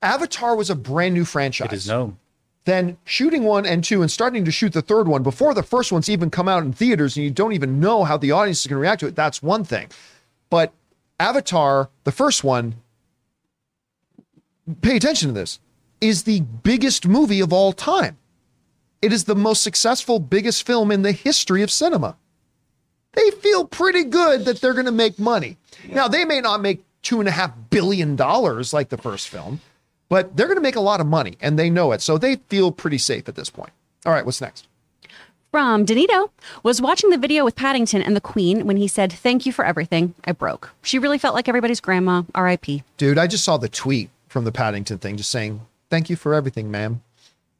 Avatar 0.00 0.56
was 0.56 0.70
a 0.70 0.74
brand 0.74 1.14
new 1.14 1.24
franchise. 1.24 1.66
It 1.72 1.74
is 1.74 1.86
known. 1.88 2.16
Then 2.64 2.96
shooting 3.04 3.42
one 3.42 3.66
and 3.66 3.82
two 3.82 4.02
and 4.02 4.10
starting 4.10 4.44
to 4.44 4.52
shoot 4.52 4.72
the 4.72 4.82
third 4.82 5.08
one 5.08 5.22
before 5.22 5.52
the 5.52 5.62
first 5.62 5.90
one's 5.90 6.08
even 6.08 6.30
come 6.30 6.48
out 6.48 6.62
in 6.62 6.72
theaters 6.72 7.16
and 7.16 7.24
you 7.24 7.30
don't 7.30 7.52
even 7.52 7.80
know 7.80 8.04
how 8.04 8.16
the 8.16 8.30
audience 8.30 8.60
is 8.60 8.66
going 8.66 8.76
to 8.76 8.82
react 8.82 9.00
to 9.00 9.06
it. 9.08 9.16
That's 9.16 9.42
one 9.42 9.64
thing. 9.64 9.88
But 10.48 10.72
Avatar, 11.18 11.90
the 12.04 12.12
first 12.12 12.44
one, 12.44 12.76
pay 14.80 14.96
attention 14.96 15.28
to 15.28 15.34
this, 15.34 15.58
is 16.00 16.22
the 16.22 16.40
biggest 16.40 17.06
movie 17.06 17.40
of 17.40 17.52
all 17.52 17.72
time. 17.72 18.18
It 19.00 19.12
is 19.12 19.24
the 19.24 19.34
most 19.34 19.62
successful, 19.62 20.20
biggest 20.20 20.64
film 20.64 20.92
in 20.92 21.02
the 21.02 21.12
history 21.12 21.62
of 21.62 21.70
cinema. 21.70 22.16
They 23.14 23.30
feel 23.30 23.66
pretty 23.66 24.04
good 24.04 24.44
that 24.44 24.60
they're 24.60 24.72
going 24.72 24.86
to 24.86 24.92
make 24.92 25.18
money. 25.18 25.58
Now, 25.88 26.08
they 26.08 26.24
may 26.24 26.40
not 26.40 26.60
make 26.60 26.84
two 27.02 27.18
and 27.18 27.28
a 27.28 27.32
half 27.32 27.52
billion 27.70 28.16
dollars 28.16 28.72
like 28.72 28.88
the 28.88 28.96
first 28.96 29.28
film, 29.28 29.60
but 30.12 30.36
they're 30.36 30.46
going 30.46 30.58
to 30.58 30.62
make 30.62 30.76
a 30.76 30.80
lot 30.80 31.00
of 31.00 31.06
money 31.06 31.38
and 31.40 31.58
they 31.58 31.70
know 31.70 31.90
it. 31.92 32.02
So 32.02 32.18
they 32.18 32.36
feel 32.50 32.70
pretty 32.70 32.98
safe 32.98 33.30
at 33.30 33.34
this 33.34 33.48
point. 33.48 33.70
All 34.04 34.12
right, 34.12 34.26
what's 34.26 34.42
next? 34.42 34.68
From 35.50 35.86
Danito 35.86 36.28
was 36.62 36.82
watching 36.82 37.08
the 37.08 37.16
video 37.16 37.46
with 37.46 37.56
Paddington 37.56 38.02
and 38.02 38.14
the 38.14 38.20
Queen 38.20 38.66
when 38.66 38.76
he 38.76 38.86
said, 38.86 39.10
Thank 39.10 39.46
you 39.46 39.54
for 39.54 39.64
everything. 39.64 40.14
I 40.26 40.32
broke. 40.32 40.74
She 40.82 40.98
really 40.98 41.16
felt 41.16 41.34
like 41.34 41.48
everybody's 41.48 41.80
grandma. 41.80 42.24
R.I.P. 42.34 42.82
Dude, 42.98 43.16
I 43.16 43.26
just 43.26 43.42
saw 43.42 43.56
the 43.56 43.70
tweet 43.70 44.10
from 44.28 44.44
the 44.44 44.52
Paddington 44.52 44.98
thing 44.98 45.16
just 45.16 45.30
saying, 45.30 45.62
Thank 45.88 46.10
you 46.10 46.16
for 46.16 46.34
everything, 46.34 46.70
ma'am. 46.70 47.00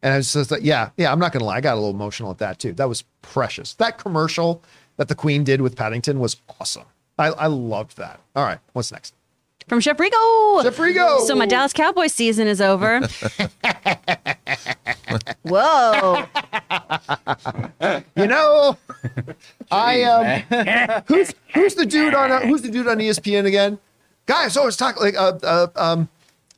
And 0.03 0.13
I 0.13 0.19
was 0.19 0.31
just 0.31 0.51
like, 0.51 0.63
Yeah, 0.63 0.91
yeah, 0.99 1.11
I'm 1.11 1.19
not 1.19 1.33
going 1.33 1.41
to 1.41 1.47
lie. 1.47 1.57
I 1.57 1.63
got 1.63 1.73
a 1.73 1.81
little 1.81 1.89
emotional 1.89 2.31
at 2.31 2.39
that 2.39 2.59
too. 2.59 2.75
That 2.75 2.89
was 2.91 3.05
precious. 3.23 3.73
That 3.77 3.97
commercial 3.97 4.63
that 4.99 5.09
the 5.09 5.15
Queen 5.15 5.43
did 5.43 5.63
with 5.63 5.75
Paddington 5.75 6.21
was 6.21 6.37
awesome. 6.61 6.85
I, 7.19 7.29
I 7.29 7.47
loved 7.47 7.97
that. 7.97 8.21
All 8.37 8.45
right, 8.45 8.59
what's 8.75 8.93
next? 8.93 9.15
From 9.69 9.81
Chef 9.81 9.97
Rigo. 9.97 10.63
Chef 10.63 10.77
Rigo. 10.77 11.21
So 11.27 11.35
my 11.35 11.47
Dallas 11.47 11.73
Cowboys 11.73 12.13
season 12.13 12.47
is 12.47 12.61
over. 12.61 13.01
Whoa. 15.43 16.25
You 18.17 18.27
know, 18.27 18.77
I 19.71 20.03
um, 20.03 21.03
who's 21.07 21.35
who's 21.55 21.75
the 21.75 21.87
dude 21.87 22.15
on 22.15 22.31
uh, 22.31 22.41
who's 22.41 22.63
the 22.63 22.69
dude 22.71 22.89
on 22.89 22.99
ESPN 22.99 23.47
again? 23.47 23.79
Guys, 24.27 24.57
always 24.57 24.77
talk 24.77 25.01
like 25.01 25.17
uh, 25.17 25.39
uh 25.43 25.67
um 25.77 26.09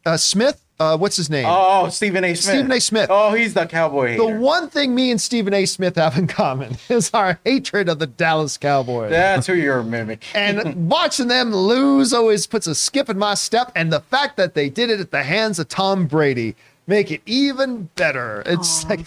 uh 0.06 0.16
Smith. 0.16 0.63
Uh, 0.80 0.96
what's 0.96 1.16
his 1.16 1.30
name? 1.30 1.44
Oh, 1.48 1.88
Stephen 1.88 2.24
A. 2.24 2.34
Smith. 2.34 2.54
Stephen 2.54 2.72
A. 2.72 2.80
Smith. 2.80 3.06
Oh, 3.08 3.32
he's 3.32 3.54
the 3.54 3.64
cowboy. 3.64 4.16
The 4.16 4.26
one 4.26 4.68
thing 4.68 4.92
me 4.94 5.12
and 5.12 5.20
Stephen 5.20 5.54
A. 5.54 5.66
Smith 5.66 5.94
have 5.94 6.18
in 6.18 6.26
common 6.26 6.76
is 6.88 7.10
our 7.14 7.38
hatred 7.44 7.88
of 7.88 8.00
the 8.00 8.08
Dallas 8.08 8.58
Cowboys. 8.58 9.10
That's 9.10 9.46
who 9.46 9.54
you're 9.54 9.82
mimicking. 9.82 10.28
And 10.34 10.90
watching 10.90 11.28
them 11.28 11.54
lose 11.54 12.12
always 12.12 12.46
puts 12.46 12.66
a 12.66 12.74
skip 12.74 13.08
in 13.08 13.18
my 13.18 13.34
step. 13.34 13.70
And 13.76 13.92
the 13.92 14.00
fact 14.00 14.36
that 14.36 14.54
they 14.54 14.68
did 14.68 14.90
it 14.90 14.98
at 14.98 15.10
the 15.12 15.22
hands 15.22 15.58
of 15.58 15.68
Tom 15.68 16.06
Brady 16.06 16.56
make 16.86 17.10
it 17.10 17.22
even 17.24 17.88
better. 17.94 18.42
It's 18.44 18.84
like, 18.88 19.06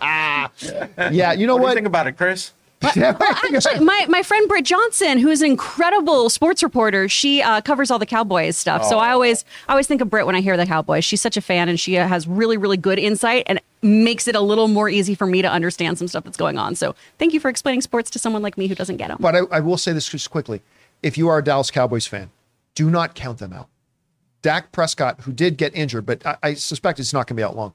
yeah, 0.00 1.32
you 1.32 1.46
know 1.46 1.56
what 1.56 1.62
what? 1.62 1.74
think 1.74 1.86
about 1.86 2.06
it, 2.06 2.16
Chris? 2.16 2.52
Actually, 2.82 3.80
my, 3.84 4.06
my 4.08 4.22
friend 4.22 4.48
Britt 4.48 4.64
Johnson, 4.64 5.18
who 5.18 5.28
is 5.28 5.42
an 5.42 5.50
incredible 5.50 6.30
sports 6.30 6.62
reporter, 6.62 7.08
she 7.08 7.42
uh, 7.42 7.60
covers 7.60 7.90
all 7.90 7.98
the 7.98 8.06
Cowboys 8.06 8.56
stuff. 8.56 8.84
So 8.84 8.98
I 8.98 9.10
always 9.10 9.44
I 9.68 9.72
always 9.72 9.86
think 9.86 10.00
of 10.00 10.10
Britt 10.10 10.26
when 10.26 10.36
I 10.36 10.40
hear 10.40 10.56
the 10.56 10.66
Cowboys. 10.66 11.04
She's 11.04 11.20
such 11.20 11.36
a 11.36 11.40
fan, 11.40 11.68
and 11.68 11.78
she 11.78 11.98
uh, 11.98 12.06
has 12.06 12.26
really 12.26 12.56
really 12.56 12.76
good 12.76 12.98
insight 12.98 13.44
and 13.46 13.60
makes 13.82 14.26
it 14.28 14.34
a 14.34 14.40
little 14.40 14.68
more 14.68 14.88
easy 14.88 15.14
for 15.14 15.26
me 15.26 15.42
to 15.42 15.50
understand 15.50 15.98
some 15.98 16.08
stuff 16.08 16.24
that's 16.24 16.36
going 16.36 16.58
on. 16.58 16.74
So 16.74 16.94
thank 17.18 17.32
you 17.32 17.40
for 17.40 17.48
explaining 17.48 17.80
sports 17.80 18.10
to 18.10 18.18
someone 18.18 18.42
like 18.42 18.58
me 18.58 18.66
who 18.66 18.74
doesn't 18.74 18.96
get 18.96 19.08
them. 19.08 19.18
But 19.20 19.36
I, 19.36 19.40
I 19.50 19.60
will 19.60 19.78
say 19.78 19.92
this 19.92 20.08
just 20.08 20.30
quickly. 20.30 20.62
If 21.02 21.16
you 21.16 21.28
are 21.28 21.38
a 21.38 21.44
Dallas 21.44 21.70
Cowboys 21.70 22.06
fan, 22.06 22.30
do 22.74 22.90
not 22.90 23.14
count 23.14 23.38
them 23.38 23.52
out. 23.52 23.68
Dak 24.42 24.72
Prescott, 24.72 25.20
who 25.22 25.32
did 25.32 25.56
get 25.56 25.74
injured, 25.74 26.06
but 26.06 26.24
I, 26.26 26.36
I 26.42 26.54
suspect 26.54 27.00
it's 27.00 27.12
not 27.12 27.26
going 27.26 27.36
to 27.36 27.40
be 27.40 27.44
out 27.44 27.56
long. 27.56 27.74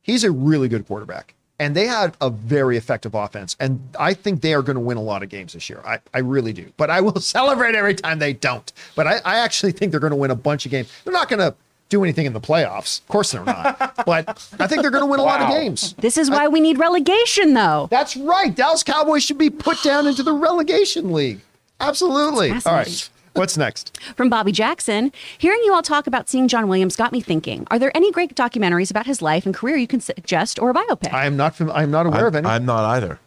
He's 0.00 0.24
a 0.24 0.30
really 0.30 0.68
good 0.68 0.86
quarterback. 0.86 1.34
And 1.58 1.76
they 1.76 1.86
had 1.86 2.16
a 2.20 2.28
very 2.30 2.76
effective 2.76 3.14
offense. 3.14 3.56
And 3.60 3.80
I 3.98 4.14
think 4.14 4.40
they 4.40 4.54
are 4.54 4.62
going 4.62 4.74
to 4.74 4.80
win 4.80 4.96
a 4.96 5.02
lot 5.02 5.22
of 5.22 5.28
games 5.28 5.52
this 5.52 5.70
year. 5.70 5.80
I, 5.86 6.00
I 6.12 6.18
really 6.18 6.52
do. 6.52 6.72
But 6.76 6.90
I 6.90 7.00
will 7.00 7.20
celebrate 7.20 7.74
every 7.74 7.94
time 7.94 8.18
they 8.18 8.32
don't. 8.32 8.72
But 8.96 9.06
I, 9.06 9.20
I 9.24 9.36
actually 9.38 9.72
think 9.72 9.90
they're 9.90 10.00
going 10.00 10.10
to 10.12 10.16
win 10.16 10.30
a 10.30 10.36
bunch 10.36 10.64
of 10.64 10.70
games. 10.70 10.90
They're 11.04 11.12
not 11.12 11.28
going 11.28 11.40
to 11.40 11.54
do 11.88 12.02
anything 12.02 12.26
in 12.26 12.32
the 12.32 12.40
playoffs. 12.40 13.00
Of 13.02 13.08
course 13.08 13.32
they're 13.32 13.44
not. 13.44 13.94
but 14.06 14.28
I 14.58 14.66
think 14.66 14.82
they're 14.82 14.90
going 14.90 15.04
to 15.04 15.10
win 15.10 15.20
a 15.20 15.24
lot 15.24 15.42
of 15.42 15.48
games. 15.50 15.92
This 15.98 16.16
is 16.16 16.30
why 16.30 16.48
we 16.48 16.58
need 16.58 16.78
relegation, 16.78 17.54
though. 17.54 17.86
That's 17.90 18.16
right. 18.16 18.54
Dallas 18.54 18.82
Cowboys 18.82 19.22
should 19.22 19.38
be 19.38 19.50
put 19.50 19.82
down 19.82 20.06
into 20.06 20.22
the 20.22 20.32
relegation 20.32 21.12
league. 21.12 21.40
Absolutely. 21.80 22.50
That's 22.50 22.66
All 22.66 22.76
fascinating. 22.78 22.92
right. 22.92 23.08
What's 23.34 23.56
next? 23.56 23.98
From 24.16 24.28
Bobby 24.28 24.52
Jackson, 24.52 25.10
hearing 25.38 25.60
you 25.64 25.72
all 25.72 25.82
talk 25.82 26.06
about 26.06 26.28
seeing 26.28 26.48
John 26.48 26.68
Williams 26.68 26.96
got 26.96 27.12
me 27.12 27.20
thinking. 27.20 27.66
Are 27.70 27.78
there 27.78 27.90
any 27.96 28.12
great 28.12 28.34
documentaries 28.34 28.90
about 28.90 29.06
his 29.06 29.22
life 29.22 29.46
and 29.46 29.54
career 29.54 29.76
you 29.76 29.86
can 29.86 30.00
suggest, 30.00 30.58
or 30.58 30.70
a 30.70 30.74
biopic? 30.74 31.12
I 31.12 31.24
am 31.24 31.36
not. 31.36 31.56
Fam- 31.56 31.70
I 31.70 31.82
am 31.82 31.90
not 31.90 32.06
aware 32.06 32.26
of 32.26 32.34
any. 32.34 32.46
I'm 32.46 32.66
not 32.66 32.84
either. 32.84 33.18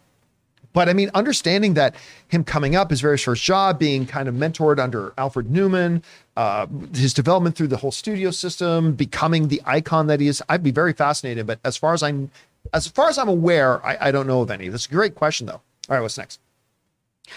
But 0.74 0.90
I 0.90 0.94
mean, 0.94 1.10
understanding 1.16 1.74
that 1.76 1.96
him 2.28 2.44
coming 2.44 2.76
up, 2.76 2.90
his 2.90 3.00
very 3.02 3.18
first 3.18 3.44
job, 3.44 3.80
being 3.80 4.06
kind 4.06 4.28
of 4.28 4.36
mentored 4.36 4.78
under 4.78 5.14
Alfred 5.18 5.50
Newman, 5.50 6.04
uh, 6.36 6.68
his 6.94 7.14
development 7.14 7.56
through 7.56 7.70
the 7.70 7.78
whole 7.78 7.94
studio 7.94 8.30
system, 8.30 8.94
becoming 8.94 9.48
the 9.48 9.62
icon 9.66 10.08
that 10.08 10.20
he 10.20 10.28
is, 10.28 10.44
I'd 10.50 10.64
be 10.64 10.72
very 10.72 10.92
fascinated. 10.92 11.48
But 11.48 11.60
as 11.64 11.78
far 11.78 11.94
as 11.94 12.04
I'm, 12.04 12.30
as 12.74 12.88
far 12.88 13.08
as 13.08 13.18
I'm 13.18 13.30
aware, 13.30 13.84
I, 13.86 14.10
I 14.10 14.12
don't 14.12 14.28
know 14.28 14.42
of 14.42 14.52
any. 14.52 14.68
That's 14.68 14.86
a 14.86 14.90
great 14.90 15.16
question, 15.16 15.48
though. 15.48 15.62
All 15.88 15.96
right, 15.96 16.02
what's 16.02 16.18
next? 16.18 16.42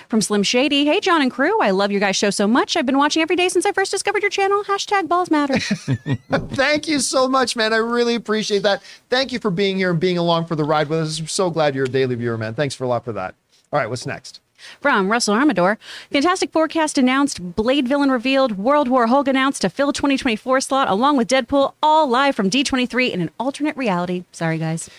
From 0.09 0.21
Slim 0.21 0.43
Shady, 0.43 0.85
hey 0.85 1.01
John 1.01 1.23
and 1.23 1.31
crew, 1.31 1.61
I 1.61 1.71
love 1.71 1.91
your 1.91 2.01
guys' 2.01 2.17
show 2.17 2.31
so 2.31 2.47
much. 2.47 2.77
I've 2.77 2.87
been 2.87 2.99
watching 2.99 3.23
every 3.23 3.37
day 3.37 3.49
since 3.49 3.67
I 3.67 3.73
first 3.73 3.91
discovered 3.91 4.23
your 4.23 4.31
channel. 4.31 4.63
Hashtag 4.65 5.09
balls 5.09 5.31
matter. 5.31 5.59
Thank 6.55 6.89
you 6.89 7.01
so 7.01 7.29
much, 7.29 7.57
man. 7.57 7.73
I 7.73 7.77
really 7.77 8.15
appreciate 8.15 8.63
that. 8.63 8.83
Thank 9.11 9.33
you 9.33 9.39
for 9.39 9.51
being 9.51 9.77
here 9.77 9.91
and 9.91 10.01
being 10.01 10.19
along 10.19 10.47
for 10.47 10.57
the 10.57 10.65
ride 10.65 10.89
with 10.89 11.01
us. 11.01 11.19
I'm 11.21 11.27
so 11.27 11.51
glad 11.51 11.75
you're 11.75 11.85
a 11.85 11.89
daily 11.89 12.15
viewer, 12.15 12.39
man. 12.39 12.55
Thanks 12.55 12.75
for 12.75 12.85
a 12.85 12.89
lot 12.89 13.05
for 13.05 13.13
that. 13.13 13.35
All 13.73 13.79
right, 13.79 13.89
what's 13.89 14.07
next? 14.07 14.41
From 14.81 15.11
Russell 15.11 15.35
Armador, 15.35 15.79
Fantastic 16.11 16.51
Four 16.51 16.67
cast 16.69 16.99
announced, 16.99 17.55
Blade 17.55 17.87
Villain 17.87 18.11
revealed, 18.11 18.59
World 18.59 18.89
War 18.89 19.07
Hulk 19.07 19.29
announced 19.29 19.63
to 19.63 19.71
fill 19.71 19.93
2024 19.93 20.61
slot 20.61 20.89
along 20.89 21.17
with 21.17 21.29
Deadpool, 21.29 21.75
all 21.83 22.09
live 22.09 22.35
from 22.35 22.51
D23 22.51 23.13
in 23.13 23.21
an 23.21 23.31
alternate 23.39 23.77
reality. 23.77 24.25
Sorry, 24.33 24.59
guys. 24.59 24.91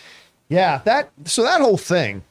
Yeah, 0.48 0.80
that 0.86 1.12
so 1.26 1.44
that 1.44 1.62
whole 1.62 1.78
thing 1.78 2.24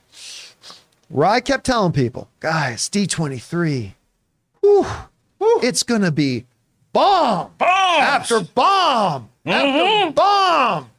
where 1.08 1.26
I 1.26 1.40
kept 1.40 1.66
telling 1.66 1.92
people, 1.92 2.28
guys, 2.40 2.88
D23, 2.88 3.92
whew, 4.60 4.86
it's 5.62 5.82
gonna 5.82 6.12
be 6.12 6.46
bomb 6.92 7.50
after 7.60 8.40
bomb 8.40 9.30
mm-hmm. 9.46 10.08
after 10.08 10.12
bomb, 10.14 10.90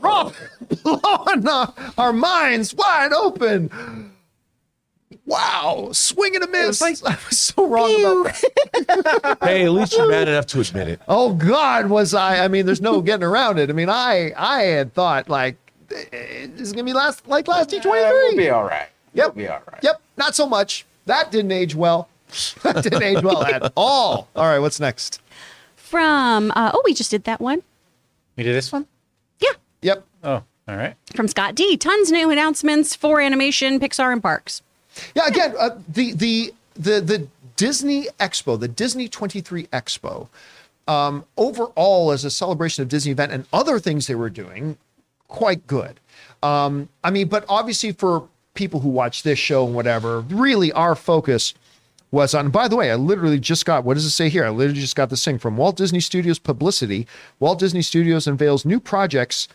Rob, 0.00 0.34
blowing 0.82 1.48
our, 1.48 1.74
our 1.98 2.12
minds 2.12 2.74
wide 2.74 3.12
open. 3.12 4.12
Wow, 5.24 5.90
swing 5.92 6.34
and 6.34 6.44
a 6.44 6.48
miss. 6.48 6.82
I 6.82 6.90
was 6.90 7.38
so 7.38 7.66
wrong 7.66 7.94
about 8.00 8.24
that. 8.24 9.38
Hey, 9.42 9.64
at 9.64 9.70
least 9.70 9.92
you're 9.92 10.08
mad 10.08 10.28
enough 10.28 10.46
to 10.46 10.60
admit 10.60 10.88
it. 10.88 11.00
Oh 11.06 11.34
God, 11.34 11.86
was 11.86 12.12
I? 12.12 12.44
I 12.44 12.48
mean, 12.48 12.66
there's 12.66 12.80
no 12.80 13.00
getting 13.00 13.24
around 13.24 13.58
it. 13.58 13.70
I 13.70 13.72
mean, 13.72 13.88
I 13.88 14.32
I 14.36 14.62
had 14.62 14.94
thought 14.94 15.28
like 15.28 15.56
this 15.88 16.60
is 16.60 16.72
gonna 16.72 16.84
be 16.84 16.92
last 16.92 17.28
like 17.28 17.46
last 17.46 17.70
D23. 17.70 17.84
Yeah, 17.84 18.10
we'll 18.10 18.36
be 18.36 18.50
all 18.50 18.64
right. 18.64 18.88
Yep. 19.14 19.26
We'll 19.36 19.44
be 19.44 19.48
all 19.48 19.62
right. 19.70 19.82
Yep. 19.82 20.00
Not 20.16 20.34
so 20.34 20.46
much. 20.48 20.86
That 21.06 21.30
didn't 21.30 21.52
age 21.52 21.74
well. 21.74 22.08
that 22.62 22.82
didn't 22.82 23.02
age 23.02 23.22
well 23.22 23.42
at 23.44 23.72
all. 23.76 24.28
All 24.34 24.46
right. 24.46 24.58
What's 24.58 24.80
next? 24.80 25.20
From, 25.76 26.50
uh, 26.52 26.70
oh, 26.72 26.82
we 26.84 26.94
just 26.94 27.10
did 27.10 27.24
that 27.24 27.40
one. 27.40 27.62
We 28.36 28.42
did 28.44 28.54
this 28.54 28.72
one? 28.72 28.86
Yeah. 29.40 29.50
Yep. 29.82 30.04
Oh, 30.24 30.42
all 30.68 30.76
right. 30.76 30.94
From 31.14 31.28
Scott 31.28 31.54
D. 31.54 31.76
Tons 31.76 32.10
new 32.10 32.30
announcements 32.30 32.94
for 32.94 33.20
animation, 33.20 33.78
Pixar, 33.78 34.12
and 34.12 34.22
parks. 34.22 34.62
Yeah. 35.14 35.26
Again, 35.26 35.54
uh, 35.58 35.70
the 35.88 36.12
the 36.12 36.54
the 36.74 37.00
the 37.00 37.28
Disney 37.56 38.06
Expo, 38.18 38.58
the 38.58 38.68
Disney 38.68 39.08
23 39.08 39.66
Expo, 39.66 40.28
um, 40.88 41.24
overall 41.36 42.10
as 42.10 42.24
a 42.24 42.30
celebration 42.30 42.82
of 42.82 42.88
Disney 42.88 43.12
event 43.12 43.32
and 43.32 43.46
other 43.52 43.78
things 43.78 44.06
they 44.06 44.14
were 44.14 44.30
doing, 44.30 44.78
quite 45.28 45.66
good. 45.66 46.00
Um, 46.42 46.88
I 47.04 47.10
mean, 47.10 47.28
but 47.28 47.44
obviously 47.48 47.92
for 47.92 48.28
people 48.54 48.80
who 48.80 48.88
watch 48.88 49.22
this 49.22 49.38
show 49.38 49.66
and 49.66 49.74
whatever, 49.74 50.20
really 50.20 50.72
our 50.72 50.94
focus 50.94 51.54
was 52.10 52.34
on. 52.34 52.50
By 52.50 52.68
the 52.68 52.76
way, 52.76 52.90
I 52.90 52.94
literally 52.94 53.40
just 53.40 53.64
got 53.64 53.84
what 53.84 53.94
does 53.94 54.04
it 54.04 54.10
say 54.10 54.28
here? 54.28 54.44
I 54.44 54.50
literally 54.50 54.80
just 54.80 54.96
got 54.96 55.10
this 55.10 55.24
thing 55.24 55.38
from 55.38 55.56
Walt 55.56 55.76
Disney 55.76 56.00
Studios 56.00 56.38
Publicity. 56.38 57.06
Walt 57.40 57.58
Disney 57.58 57.82
Studios 57.82 58.26
unveils 58.26 58.64
new 58.64 58.78
projects. 58.78 59.48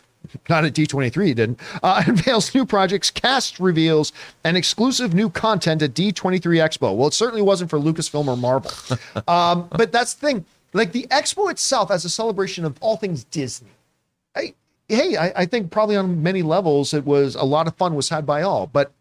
Not 0.48 0.64
at 0.64 0.74
D23, 0.74 1.26
he 1.26 1.34
didn't. 1.34 1.60
Uh, 1.80 2.02
unveils 2.06 2.52
new 2.52 2.66
projects, 2.66 3.08
cast 3.10 3.60
reveals, 3.60 4.12
and 4.42 4.56
exclusive 4.56 5.14
new 5.14 5.30
content 5.30 5.80
at 5.80 5.94
D23 5.94 6.40
Expo. 6.40 6.94
Well, 6.94 7.06
it 7.06 7.14
certainly 7.14 7.40
wasn't 7.40 7.70
for 7.70 7.78
Lucasfilm 7.78 8.26
or 8.26 8.36
Marvel. 8.36 8.72
um, 9.28 9.68
but 9.70 9.92
that's 9.92 10.14
the 10.14 10.26
thing. 10.26 10.44
Like 10.74 10.92
the 10.92 11.06
expo 11.10 11.50
itself, 11.50 11.90
as 11.90 12.04
a 12.04 12.10
celebration 12.10 12.64
of 12.64 12.76
all 12.80 12.96
things 12.96 13.24
Disney, 13.24 13.70
I, 14.36 14.54
hey, 14.88 15.16
I, 15.16 15.32
I 15.36 15.46
think 15.46 15.70
probably 15.70 15.96
on 15.96 16.22
many 16.22 16.42
levels 16.42 16.94
it 16.94 17.04
was 17.04 17.34
a 17.34 17.44
lot 17.44 17.66
of 17.66 17.76
fun 17.76 17.94
was 17.94 18.08
had 18.08 18.26
by 18.26 18.42
all. 18.42 18.66
But 18.66 18.92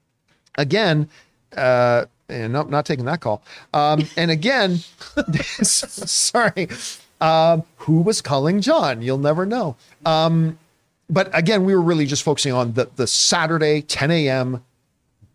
again, 0.57 1.09
uh, 1.55 2.05
and 2.29 2.51
not, 2.51 2.69
not 2.69 2.85
taking 2.85 3.05
that 3.05 3.21
call. 3.21 3.41
Um, 3.73 4.07
and 4.17 4.29
again, 4.31 4.79
sorry, 5.41 6.67
um, 7.21 7.63
who 7.77 8.01
was 8.01 8.21
calling 8.21 8.61
John? 8.61 9.01
You'll 9.01 9.17
never 9.17 9.45
know. 9.45 9.75
Um, 10.05 10.59
but 11.09 11.29
again, 11.33 11.63
we 11.63 11.73
were 11.73 11.81
really 11.81 12.05
just 12.05 12.23
focusing 12.23 12.51
on 12.51 12.73
the 12.73 12.89
the 12.97 13.07
Saturday 13.07 13.81
10 13.81 14.11
a.m. 14.11 14.63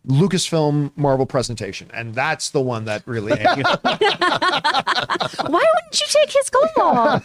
Lucasfilm 0.07 0.91
Marvel 0.97 1.27
presentation, 1.27 1.89
and 1.95 2.15
that's 2.15 2.51
the 2.51 2.61
one 2.61 2.87
that 2.87 3.03
really. 3.07 3.33
Why 3.41 3.99
wouldn't 5.47 6.01
you 6.01 6.07
take 6.09 6.33
his 6.33 6.51
call? 6.51 7.21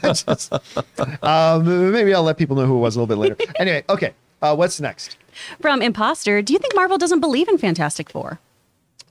um, 1.24 1.92
maybe 1.92 2.14
I'll 2.14 2.22
let 2.24 2.38
people 2.38 2.56
know 2.56 2.68
who 2.68 2.78
it 2.78 2.80
was 2.80 2.96
a 2.96 3.02
little 3.02 3.08
bit 3.08 3.20
later. 3.20 3.36
anyway, 3.60 3.84
okay. 3.90 4.14
Uh, 4.42 4.56
what's 4.56 4.80
next? 4.80 5.18
From 5.60 5.82
Imposter, 5.82 6.44
do 6.44 6.54
you 6.54 6.60
think 6.60 6.76
Marvel 6.76 7.00
doesn't 7.00 7.20
believe 7.20 7.48
in 7.48 7.58
Fantastic 7.58 8.12
Four? 8.12 8.40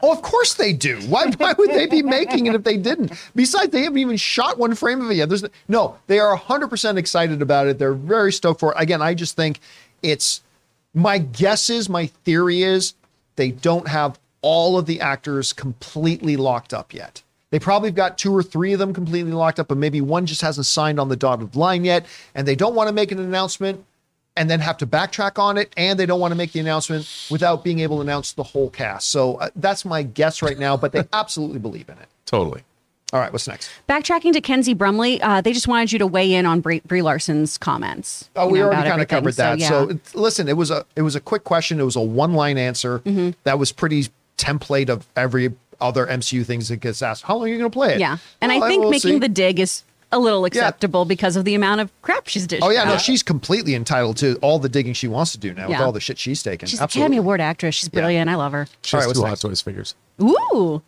Oh, 0.01 0.13
of 0.13 0.23
course 0.23 0.55
they 0.55 0.73
do. 0.73 1.01
Why, 1.09 1.31
why 1.39 1.55
would 1.55 1.71
they 1.71 1.87
be 1.87 2.03
making 2.03 2.47
it 2.47 2.55
if 2.55 2.63
they 2.63 2.77
didn't? 2.77 3.13
Besides, 3.35 3.71
they 3.71 3.83
haven't 3.83 3.99
even 3.99 4.19
shot 4.19 4.59
one 4.59 4.75
frame 4.75 5.01
of 5.01 5.11
it 5.11 5.15
yet. 5.15 5.29
There's 5.31 5.45
no, 5.69 5.97
they 6.07 6.19
are 6.19 6.37
100% 6.39 6.99
excited 6.99 7.41
about 7.41 7.67
it. 7.67 7.79
They're 7.79 7.95
very 7.95 8.31
stoked 8.31 8.61
for 8.61 8.73
it. 8.73 8.77
Again, 8.79 9.01
I 9.01 9.15
just 9.15 9.37
think 9.37 9.59
it's 10.03 10.43
my 10.93 11.19
guess 11.19 11.71
is, 11.71 11.89
my 11.89 12.07
theory 12.07 12.63
is 12.63 12.95
they 13.37 13.51
don't 13.51 13.89
have 13.89 14.19
all 14.43 14.79
of 14.79 14.87
the 14.87 15.01
actors 15.01 15.53
completely 15.53 16.37
locked 16.37 16.75
up 16.75 16.93
yet. 16.93 17.23
They 17.51 17.59
probably 17.59 17.91
got 17.91 18.19
two 18.19 18.37
or 18.37 18.43
three 18.43 18.73
of 18.73 18.79
them 18.79 18.93
completely 18.93 19.33
locked 19.33 19.61
up, 19.61 19.69
but 19.69 19.79
maybe 19.79 20.01
one 20.01 20.27
just 20.27 20.43
hasn't 20.43 20.67
signed 20.67 20.99
on 20.99 21.09
the 21.09 21.17
dotted 21.17 21.55
line 21.55 21.85
yet. 21.85 22.05
And 22.35 22.47
they 22.47 22.57
don't 22.57 22.75
want 22.75 22.89
to 22.89 22.93
make 22.93 23.13
an 23.13 23.19
announcement 23.19 23.85
and 24.37 24.51
then 24.51 24.61
have 24.61 24.77
to 24.79 24.87
backtrack 24.87 25.39
on 25.39 25.57
it. 25.57 25.73
And 25.77 25.99
they 25.99 26.07
don't 26.07 26.21
want 26.21 26.33
to 26.33 26.37
make 26.37 26.53
the 26.53 26.61
announcement 26.61 27.09
without 27.31 27.63
being 27.63 27.81
able 27.81 27.97
to 27.97 28.03
announce 28.03 28.33
the 28.33 28.43
whole 28.43 28.69
cast. 28.69 29.09
So 29.09 29.37
uh, 29.37 29.51
that's 29.57 29.85
my 29.85 30.03
guess 30.03 30.43
right 30.43 30.59
now, 30.59 30.77
but 30.77 30.93
they 30.93 31.05
absolutely 31.13 31.59
believe 31.59 31.89
in 31.89 31.99
it. 31.99 32.09
Totally. 32.27 32.63
All 33.13 33.21
right, 33.21 33.33
what's 33.33 33.47
next? 33.47 33.71
Backtracking 33.89 34.33
to 34.33 34.41
Kenzie 34.41 34.75
Brumley, 34.75 35.23
uh, 35.23 35.41
they 35.41 35.53
just 35.53 35.69
wanted 35.69 35.93
you 35.93 35.99
to 36.01 36.07
weigh 36.09 36.35
in 36.35 36.45
on 36.45 36.61
Brie, 36.61 36.81
Brie 36.81 37.03
Larson's 37.03 37.57
comments. 37.57 38.29
Oh, 38.35 38.49
we 38.49 38.59
know, 38.59 38.67
already 38.67 38.89
kind 38.91 39.01
of 39.01 39.07
covered 39.09 39.35
that. 39.35 39.59
yeah. 39.61 39.69
So, 39.69 39.89
it- 39.91 40.15
listen, 40.15 40.49
it 40.49 40.57
was 40.57 40.71
a 40.73 40.85
it 40.97 41.03
was 41.03 41.15
a 41.15 41.21
quick 41.21 41.45
question. 41.45 41.79
It 41.79 41.85
was 41.85 41.95
a 41.97 42.01
one 42.01 42.35
line 42.35 42.59
answer 42.59 42.99
Mm-hmm. 43.01 43.31
that 43.45 43.59
was 43.61 43.71
pretty 43.71 44.09
template 44.39 44.89
of 44.89 45.07
every 45.15 45.55
other 45.81 46.07
MCU 46.07 46.45
things 46.45 46.69
that 46.69 46.79
gets 46.79 47.01
asked. 47.01 47.23
How 47.25 47.37
long 47.37 47.45
are 47.45 47.49
you 47.49 47.59
going 47.59 47.71
to 47.71 47.75
play 47.75 47.95
it? 47.95 48.01
yeah. 48.01 48.17
And 48.41 48.51
Well, 48.51 48.65
I 48.65 48.69
think 48.69 48.83
will 48.83 48.91
making 48.91 49.13
see. 49.13 49.19
the 49.19 49.29
dig 49.29 49.61
is 49.61 49.85
a 50.11 50.19
little 50.19 50.45
acceptable 50.45 51.05
because 51.05 51.37
of 51.37 51.45
the 51.45 51.55
amount 51.55 51.81
of 51.83 51.91
crap 52.03 52.27
she's 52.29 52.47
dished 52.47 52.63
Oh 52.63 52.71
yeah, 52.71 52.85
no, 52.85 52.97
she's 52.97 53.23
completely 53.23 53.75
entitled 53.75 54.17
to 54.19 54.37
all 54.43 54.59
the 54.59 54.69
digging 54.69 54.95
she 54.95 55.07
wants 55.09 55.33
to 55.33 55.39
do 55.39 55.53
now 55.55 55.69
with 55.69 55.79
all 55.79 55.93
the 55.93 56.01
shit 56.01 56.19
she's 56.19 56.43
taken. 56.43 56.67
She's 56.69 56.79
an 56.81 56.85
Absolutely. 56.85 57.03
Academy 57.07 57.17
Award 57.19 57.41
actress. 57.41 57.75
She's 57.77 57.89
brilliant. 57.89 58.29
I 58.31 58.35
love 58.35 58.51
her. 58.53 58.67
She 58.83 58.97
All 58.97 59.01
has 59.03 59.07
right, 59.09 59.15
two 59.15 59.21
Hot 59.23 59.29
next? 59.29 59.41
Toys 59.43 59.61
figures. 59.61 59.95
Ooh. 60.21 60.83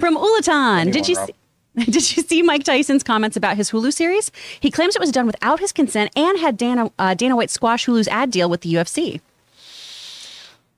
From 0.00 0.16
Ulaton, 0.16 0.92
did 0.92 1.08
you 1.08 1.14
see, 1.14 1.32
did 1.84 2.16
you 2.16 2.22
see 2.22 2.42
Mike 2.42 2.64
Tyson's 2.64 3.02
comments 3.02 3.36
about 3.36 3.56
his 3.56 3.70
Hulu 3.70 3.92
series? 3.92 4.30
He 4.58 4.70
claims 4.70 4.96
it 4.96 5.00
was 5.00 5.12
done 5.12 5.26
without 5.26 5.60
his 5.60 5.72
consent 5.72 6.10
and 6.16 6.38
had 6.38 6.56
Dana 6.56 6.90
uh, 6.98 7.14
Dana 7.14 7.36
White 7.36 7.50
squash 7.50 7.86
Hulu's 7.86 8.08
ad 8.08 8.30
deal 8.30 8.50
with 8.50 8.62
the 8.62 8.74
UFC. 8.74 9.20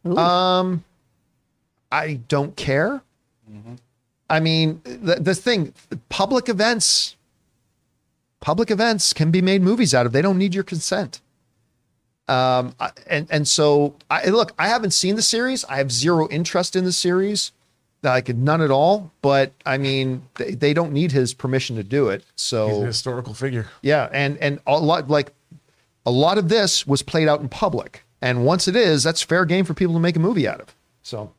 Um, 0.05 0.85
I 1.93 2.21
don't 2.29 2.57
care. 2.57 3.03
I 4.29 4.41
mean, 4.41 4.81
the, 4.85 5.17
the 5.17 5.35
thing, 5.35 5.75
public 6.09 6.49
events, 6.49 7.17
public 8.41 8.71
events 8.71 9.13
can 9.13 9.31
be 9.31 9.43
made 9.43 9.61
movies 9.61 9.93
out 9.93 10.07
of. 10.07 10.13
They 10.13 10.23
don't 10.23 10.39
need 10.39 10.55
your 10.55 10.65
consent. 10.65 11.21
Um, 12.29 12.77
and 13.09 13.27
and 13.29 13.49
so 13.49 13.97
I 14.09 14.27
look. 14.27 14.53
I 14.57 14.69
haven't 14.69 14.93
seen 14.93 15.17
the 15.17 15.23
series. 15.23 15.65
I 15.65 15.79
have 15.79 15.91
zero 15.91 16.29
interest 16.29 16.77
in 16.77 16.85
the 16.85 16.93
series, 16.93 17.51
like 18.03 18.29
none 18.29 18.61
at 18.61 18.71
all. 18.71 19.11
But 19.23 19.53
I 19.67 19.79
mean, 19.79 20.23
they, 20.37 20.53
they 20.53 20.75
don't 20.75 20.93
need 20.93 21.13
his 21.13 21.35
permission 21.35 21.77
to 21.77 21.83
do 21.83 22.09
it. 22.09 22.25
So 22.37 22.83
historical 22.83 23.35
figure. 23.35 23.67
yeah, 23.83 24.09
and 24.13 24.39
and 24.39 24.61
a 24.67 24.79
lot 24.79 25.09
like 25.09 25.33
a 26.07 26.11
lot 26.11 26.39
of 26.39 26.49
this 26.49 26.87
was 26.87 27.03
played 27.03 27.29
out 27.29 27.41
in 27.41 27.49
public, 27.49 28.05
and 28.21 28.45
once 28.45 28.69
it 28.69 28.77
is, 28.77 29.03
that's 29.03 29.23
fair 29.23 29.45
game 29.45 29.65
for 29.65 29.75
people 29.75 29.95
to 29.95 30.01
make 30.01 30.17
a 30.17 30.21
movie 30.21 30.49
out 30.49 30.61
of. 30.61 30.75
So 31.03 31.33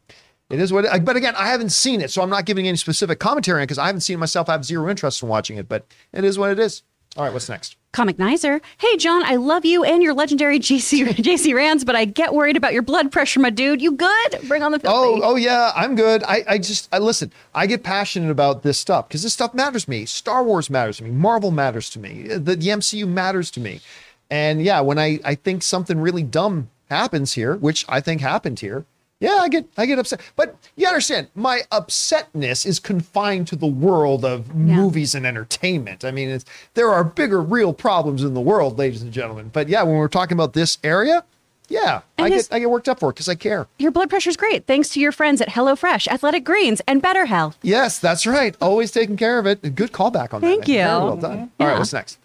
it 0.50 0.60
is 0.60 0.72
what. 0.72 0.86
It, 0.86 1.06
but 1.06 1.16
again, 1.16 1.34
I 1.38 1.48
haven't 1.48 1.72
seen 1.72 2.02
it, 2.02 2.12
so 2.12 2.22
I'm 2.22 2.30
not 2.30 2.46
giving 2.46 2.68
any 2.68 2.78
specific 2.78 3.20
commentary 3.20 3.62
on 3.62 3.64
because 3.64 3.78
I 3.78 3.88
haven't 3.88 4.02
seen 4.02 4.16
it 4.16 4.20
myself. 4.20 4.50
I 4.50 4.54
have 4.54 4.66
zero 4.66 4.90
interest 4.90 5.24
in 5.24 5.30
watching 5.30 5.58
it, 5.58 5.68
but 5.68 5.86
it 6.14 6.24
is 6.24 6.38
what 6.38 6.52
it 6.52 6.60
is. 6.60 6.84
All 7.18 7.24
right, 7.24 7.34
what's 7.34 7.50
next? 7.50 7.76
Comic 7.94 8.18
Nizer. 8.18 8.62
Hey, 8.78 8.96
John, 8.96 9.24
I 9.24 9.36
love 9.36 9.66
you 9.66 9.84
and 9.84 10.02
your 10.02 10.14
legendary 10.14 10.60
JC, 10.62 11.06
JC 11.08 11.54
Rands, 11.54 11.84
but 11.84 11.96
I 11.96 12.06
get 12.06 12.34
worried 12.34 12.56
about 12.56 12.74
your 12.74 12.84
blood 12.84 13.12
pressure, 13.12 13.40
my 13.40 13.50
dude. 13.50 13.82
You 13.82 13.92
good? 13.92 14.48
Bring 14.48 14.64
on 14.64 14.72
the 14.72 14.82
Oh, 14.86 15.20
oh 15.22 15.36
yeah, 15.36 15.72
I'm 15.76 15.96
good. 15.96 16.24
I, 16.24 16.44
I 16.48 16.58
just, 16.58 16.88
I 16.94 17.00
listen. 17.00 17.34
I 17.54 17.68
get 17.68 17.84
passionate 17.84 18.32
about 18.32 18.64
this 18.64 18.80
stuff 18.80 19.08
because 19.08 19.24
this 19.24 19.34
stuff 19.34 19.54
matters 19.54 19.86
to 19.86 19.90
me. 19.90 20.06
Star 20.06 20.44
Wars 20.44 20.70
matters 20.70 20.98
to 20.98 21.04
me. 21.04 21.12
Marvel 21.12 21.52
matters 21.52 21.90
to 21.92 22.00
me. 22.00 22.28
The, 22.28 22.56
the 22.56 22.68
MCU 22.68 23.08
matters 23.08 23.52
to 23.52 23.60
me. 23.60 23.82
And 24.30 24.62
yeah, 24.64 24.80
when 24.80 24.98
I, 24.98 25.20
I 25.26 25.36
think 25.36 25.62
something 25.62 26.00
really 26.00 26.24
dumb 26.24 26.70
happens 26.90 27.34
here, 27.34 27.56
which 27.58 27.86
I 27.90 28.00
think 28.00 28.22
happened 28.22 28.62
here, 28.62 28.86
yeah, 29.22 29.38
I 29.40 29.48
get, 29.48 29.66
I 29.78 29.86
get 29.86 29.98
upset. 30.00 30.20
But 30.36 30.58
you 30.76 30.86
understand, 30.88 31.28
my 31.36 31.62
upsetness 31.72 32.66
is 32.66 32.80
confined 32.80 33.48
to 33.48 33.56
the 33.56 33.68
world 33.68 34.26
of 34.26 34.54
movies 34.54 35.16
and 35.16 35.26
entertainment. 35.26 36.04
I 36.04 36.12
mean, 36.12 36.28
it's, 36.30 36.44
there 36.74 36.92
are 36.92 37.04
bigger, 37.06 37.42
real 37.42 37.72
problems 37.74 38.24
in 38.24 38.34
the 38.34 38.42
world, 38.42 38.78
ladies 38.78 39.02
and 39.02 39.14
gentlemen. 39.14 39.50
But 39.54 39.70
yeah, 39.70 39.84
when 39.84 39.96
we're 39.96 40.10
talking 40.10 40.36
about 40.36 40.52
this 40.52 40.78
area, 40.84 41.24
yeah, 41.70 42.02
I 42.20 42.26
And 42.26 42.34
his- 42.34 42.50
get, 42.50 42.56
I 42.56 42.60
get 42.60 42.70
worked 42.70 42.90
up 42.90 43.00
for 43.00 43.12
it 43.12 43.14
because 43.14 43.30
I 43.30 43.36
care. 43.36 43.66
Your 43.80 43.92
blood 43.92 44.10
pressure's 44.10 44.36
great 44.36 44.66
thanks 44.68 44.90
to 44.90 45.00
your 45.00 45.14
friends 45.14 45.40
at 45.40 45.48
HelloFresh, 45.48 46.08
Athletic 46.10 46.44
Greens, 46.44 46.82
and 46.86 47.02
BetterHelp. 47.02 47.54
Yes, 47.62 47.98
that's 47.98 48.26
right. 48.28 48.58
Always 48.60 48.92
taking 48.92 49.16
care 49.16 49.40
of 49.40 49.46
it. 49.46 49.76
Good 49.76 49.94
callback 49.94 50.34
on 50.34 50.42
that. 50.42 50.48
Thank 50.48 50.66
Very 50.66 50.80
you. 50.80 50.86
well 50.86 51.16
done. 51.16 51.32
Mm-hmm. 51.38 51.62
All 51.62 51.68
right, 51.68 51.74
Yeah. 51.74 51.80
what's 51.80 51.94
next? 51.94 52.18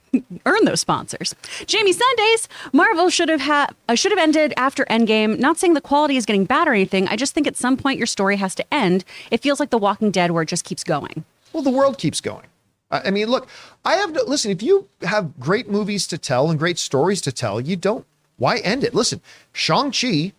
Earn 0.44 0.64
those 0.64 0.80
sponsors. 0.80 1.34
Jamie 1.66 1.92
Sundays, 1.92 2.48
Marvel 2.72 3.10
should 3.10 3.28
have 3.28 3.40
had 3.40 3.74
uh, 3.88 3.94
should 3.94 4.12
have 4.12 4.18
ended 4.18 4.52
after 4.56 4.84
Endgame. 4.86 5.38
Not 5.38 5.58
saying 5.58 5.74
the 5.74 5.80
quality 5.80 6.16
is 6.16 6.26
getting 6.26 6.44
bad 6.44 6.68
or 6.68 6.72
anything. 6.72 7.08
I 7.08 7.16
just 7.16 7.34
think 7.34 7.46
at 7.46 7.56
some 7.56 7.76
point 7.76 7.98
your 7.98 8.06
story 8.06 8.36
has 8.36 8.54
to 8.56 8.74
end. 8.74 9.04
It 9.30 9.42
feels 9.42 9.60
like 9.60 9.70
The 9.70 9.78
Walking 9.78 10.10
Dead, 10.10 10.30
where 10.30 10.42
it 10.42 10.48
just 10.48 10.64
keeps 10.64 10.84
going. 10.84 11.24
Well, 11.52 11.62
the 11.62 11.70
world 11.70 11.98
keeps 11.98 12.20
going. 12.20 12.46
I 12.90 13.10
mean, 13.10 13.28
look, 13.28 13.48
I 13.84 13.94
have 13.96 14.12
to 14.12 14.22
listen. 14.24 14.50
If 14.52 14.62
you 14.62 14.88
have 15.02 15.38
great 15.40 15.68
movies 15.68 16.06
to 16.08 16.18
tell 16.18 16.50
and 16.50 16.58
great 16.58 16.78
stories 16.78 17.20
to 17.22 17.32
tell, 17.32 17.60
you 17.60 17.74
don't. 17.74 18.06
Why 18.36 18.58
end 18.58 18.84
it? 18.84 18.94
Listen, 18.94 19.20
Shang 19.52 19.90
Chi 19.90 20.32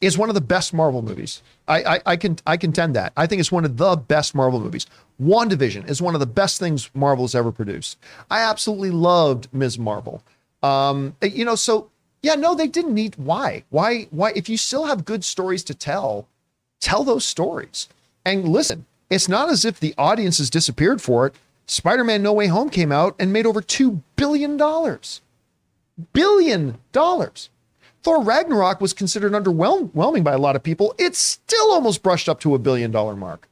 is 0.00 0.16
one 0.16 0.30
of 0.30 0.34
the 0.34 0.40
best 0.40 0.72
Marvel 0.72 1.02
movies. 1.02 1.42
I, 1.68 1.96
I 1.96 2.00
I 2.06 2.16
can 2.16 2.38
I 2.46 2.56
contend 2.56 2.96
that. 2.96 3.12
I 3.16 3.26
think 3.26 3.40
it's 3.40 3.52
one 3.52 3.64
of 3.64 3.76
the 3.76 3.96
best 3.96 4.34
Marvel 4.34 4.60
movies. 4.60 4.86
WandaVision 5.22 5.88
is 5.88 6.00
one 6.00 6.14
of 6.14 6.20
the 6.20 6.26
best 6.26 6.58
things 6.58 6.90
Marvel's 6.94 7.34
ever 7.34 7.52
produced. 7.52 7.98
I 8.30 8.40
absolutely 8.40 8.90
loved 8.90 9.48
Ms. 9.52 9.78
Marvel. 9.78 10.22
Um, 10.62 11.16
you 11.22 11.44
know, 11.44 11.54
so 11.54 11.90
yeah, 12.22 12.34
no, 12.34 12.54
they 12.54 12.68
didn't 12.68 12.94
need 12.94 13.16
why? 13.16 13.64
Why 13.70 14.04
why 14.10 14.32
if 14.34 14.48
you 14.48 14.56
still 14.56 14.86
have 14.86 15.04
good 15.04 15.24
stories 15.24 15.64
to 15.64 15.74
tell, 15.74 16.26
tell 16.80 17.04
those 17.04 17.24
stories. 17.24 17.88
And 18.24 18.48
listen, 18.48 18.86
it's 19.10 19.28
not 19.28 19.48
as 19.50 19.64
if 19.64 19.80
the 19.80 19.94
audience 19.98 20.38
has 20.38 20.50
disappeared 20.50 21.00
for 21.02 21.26
it. 21.26 21.34
Spider-Man 21.66 22.22
No 22.22 22.32
Way 22.32 22.48
Home 22.48 22.68
came 22.68 22.90
out 22.90 23.14
and 23.18 23.32
made 23.32 23.46
over 23.46 23.60
2 23.60 24.02
billion 24.16 24.56
dollars. 24.56 25.20
Billion 26.12 26.78
dollars. 26.92 27.50
Thor 28.02 28.22
Ragnarok 28.22 28.80
was 28.80 28.92
considered 28.92 29.32
underwhelming 29.32 30.24
by 30.24 30.32
a 30.32 30.38
lot 30.38 30.56
of 30.56 30.62
people. 30.62 30.94
It's 30.98 31.18
still 31.18 31.72
almost 31.72 32.02
brushed 32.02 32.28
up 32.28 32.40
to 32.40 32.54
a 32.54 32.58
billion 32.58 32.90
dollar 32.90 33.16
mark. 33.16 33.48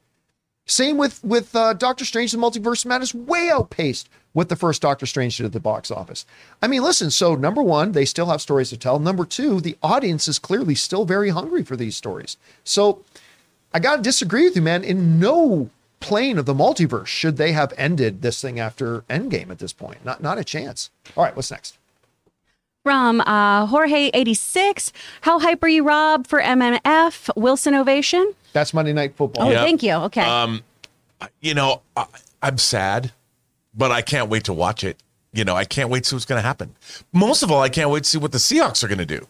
Same 0.65 0.97
with 0.97 1.23
with 1.23 1.55
uh, 1.55 1.73
Doctor 1.73 2.05
Strange: 2.05 2.31
The 2.31 2.37
Multiverse 2.37 2.85
of 2.85 2.89
Madness, 2.89 3.13
way 3.13 3.49
outpaced 3.49 4.07
what 4.33 4.49
the 4.49 4.55
first 4.55 4.81
Doctor 4.83 5.07
Strange 5.07 5.37
did 5.37 5.47
at 5.47 5.51
the 5.51 5.59
box 5.59 5.89
office. 5.89 6.27
I 6.61 6.67
mean, 6.67 6.83
listen. 6.83 7.09
So 7.09 7.33
number 7.33 7.63
one, 7.63 7.93
they 7.93 8.05
still 8.05 8.27
have 8.27 8.39
stories 8.39 8.69
to 8.69 8.77
tell. 8.77 8.99
Number 8.99 9.25
two, 9.25 9.61
the 9.61 9.77
audience 9.81 10.27
is 10.27 10.37
clearly 10.37 10.75
still 10.75 11.05
very 11.05 11.29
hungry 11.29 11.63
for 11.63 11.75
these 11.75 11.97
stories. 11.97 12.37
So 12.63 13.03
I 13.73 13.79
got 13.79 13.95
to 13.95 14.01
disagree 14.03 14.43
with 14.43 14.55
you, 14.55 14.61
man. 14.61 14.83
In 14.83 15.19
no 15.19 15.71
plane 15.99 16.37
of 16.37 16.45
the 16.45 16.53
multiverse 16.53 17.07
should 17.07 17.37
they 17.37 17.51
have 17.53 17.73
ended 17.75 18.21
this 18.21 18.39
thing 18.39 18.59
after 18.59 19.01
Endgame 19.09 19.49
at 19.49 19.57
this 19.57 19.73
point. 19.73 20.05
Not 20.05 20.21
not 20.21 20.37
a 20.37 20.43
chance. 20.43 20.91
All 21.17 21.23
right, 21.23 21.35
what's 21.35 21.49
next? 21.49 21.78
From 22.83 23.19
uh, 23.21 23.67
Jorge86, 23.67 24.91
how 25.21 25.37
hype 25.39 25.61
are 25.63 25.67
you, 25.67 25.83
Rob, 25.83 26.25
for 26.25 26.39
MNF? 26.41 27.29
Wilson 27.35 27.75
Ovation? 27.75 28.33
That's 28.53 28.73
Monday 28.73 28.93
Night 28.93 29.15
Football. 29.15 29.47
Oh, 29.47 29.51
Yep. 29.51 29.61
thank 29.65 29.83
you. 29.83 29.93
Okay. 29.93 30.21
Um, 30.21 30.63
you 31.41 31.53
know, 31.53 31.81
I, 31.97 32.05
I'm 32.41 32.57
sad, 32.57 33.11
but 33.75 33.91
I 33.91 34.01
can't 34.01 34.29
wait 34.29 34.45
to 34.45 34.53
watch 34.53 34.85
it. 34.85 34.97
You 35.33 35.43
know, 35.43 35.55
I 35.57 35.65
can't 35.65 35.89
wait 35.89 36.03
to 36.05 36.09
see 36.09 36.15
what's 36.15 36.25
going 36.25 36.41
to 36.41 36.47
happen. 36.47 36.73
Most 37.11 37.43
of 37.43 37.51
all, 37.51 37.61
I 37.61 37.67
can't 37.69 37.89
wait 37.89 38.05
to 38.05 38.09
see 38.09 38.17
what 38.17 38.31
the 38.31 38.37
Seahawks 38.37 38.81
are 38.83 38.87
going 38.87 38.97
to 38.99 39.05
do. 39.05 39.27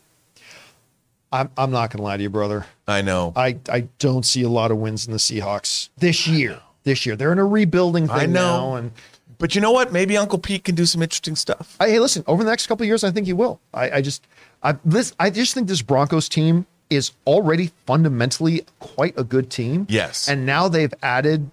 I'm 1.32 1.52
I'm 1.58 1.70
not 1.70 1.92
gonna 1.92 2.04
lie 2.04 2.18
to 2.18 2.24
you, 2.24 2.30
brother. 2.32 2.66
I 2.88 3.04
know. 3.04 3.34
I 3.36 3.60
I 3.72 3.82
don't 4.00 4.26
see 4.26 4.42
a 4.42 4.50
lot 4.50 4.72
of 4.72 4.78
wins 4.78 5.06
in 5.06 5.12
the 5.12 5.20
Seahawks 5.20 5.90
this 5.98 6.28
year. 6.28 6.60
This 6.86 7.06
year 7.06 7.16
they're 7.16 7.32
in 7.32 7.38
a 7.38 7.46
rebuilding 7.46 8.08
thing 8.08 8.16
I 8.16 8.26
know. 8.26 8.72
now, 8.72 8.76
and 8.78 8.92
But 9.40 9.56
you 9.56 9.62
know 9.62 9.72
what? 9.72 9.92
Maybe 9.92 10.16
Uncle 10.18 10.38
Pete 10.38 10.66
can 10.66 10.76
do 10.76 10.86
some 10.86 11.02
interesting 11.02 11.36
stuff. 11.36 11.76
I, 11.80 11.90
hey, 11.90 12.00
listen, 12.00 12.24
over 12.28 12.44
the 12.44 12.50
next 12.50 12.68
couple 12.68 12.84
of 12.84 12.88
years, 12.88 13.04
I 13.04 13.10
think 13.12 13.26
he 13.26 13.34
will. 13.34 13.60
I, 13.74 13.90
I 13.90 14.02
just, 14.02 14.28
I 14.62 14.76
this, 14.86 15.14
I 15.20 15.30
just 15.32 15.54
think 15.54 15.68
this 15.68 15.82
Broncos 15.82 16.30
team 16.30 16.68
is 16.90 17.12
already 17.26 17.72
fundamentally 17.86 18.66
quite 18.80 19.18
a 19.18 19.24
good 19.24 19.50
team. 19.50 19.88
Yes. 19.90 20.28
and 20.28 20.46
now 20.46 20.68
they've 20.68 20.94
added 21.02 21.50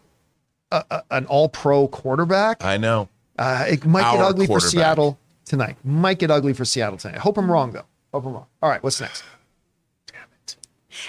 a, 0.72 0.84
a, 0.90 1.02
an 1.12 1.26
All-Pro 1.26 1.88
quarterback. 1.88 2.64
I 2.64 2.76
know. 2.76 3.08
Uh, 3.38 3.66
it 3.68 3.84
might 3.86 4.10
get 4.12 4.20
ugly 4.20 4.46
for. 4.46 4.60
Seattle 4.60 5.18
tonight. 5.44 5.76
Might 5.84 6.18
get 6.18 6.30
ugly 6.30 6.54
for 6.54 6.64
Seattle 6.64 6.98
tonight. 6.98 7.16
I 7.16 7.20
hope 7.20 7.38
I'm 7.38 7.50
wrong 7.50 7.70
though. 7.72 7.84
Hope 8.12 8.24
I'm 8.26 8.32
wrong. 8.32 8.46
All 8.62 8.68
right, 8.70 8.82
what's 8.82 9.00
next? 9.00 9.22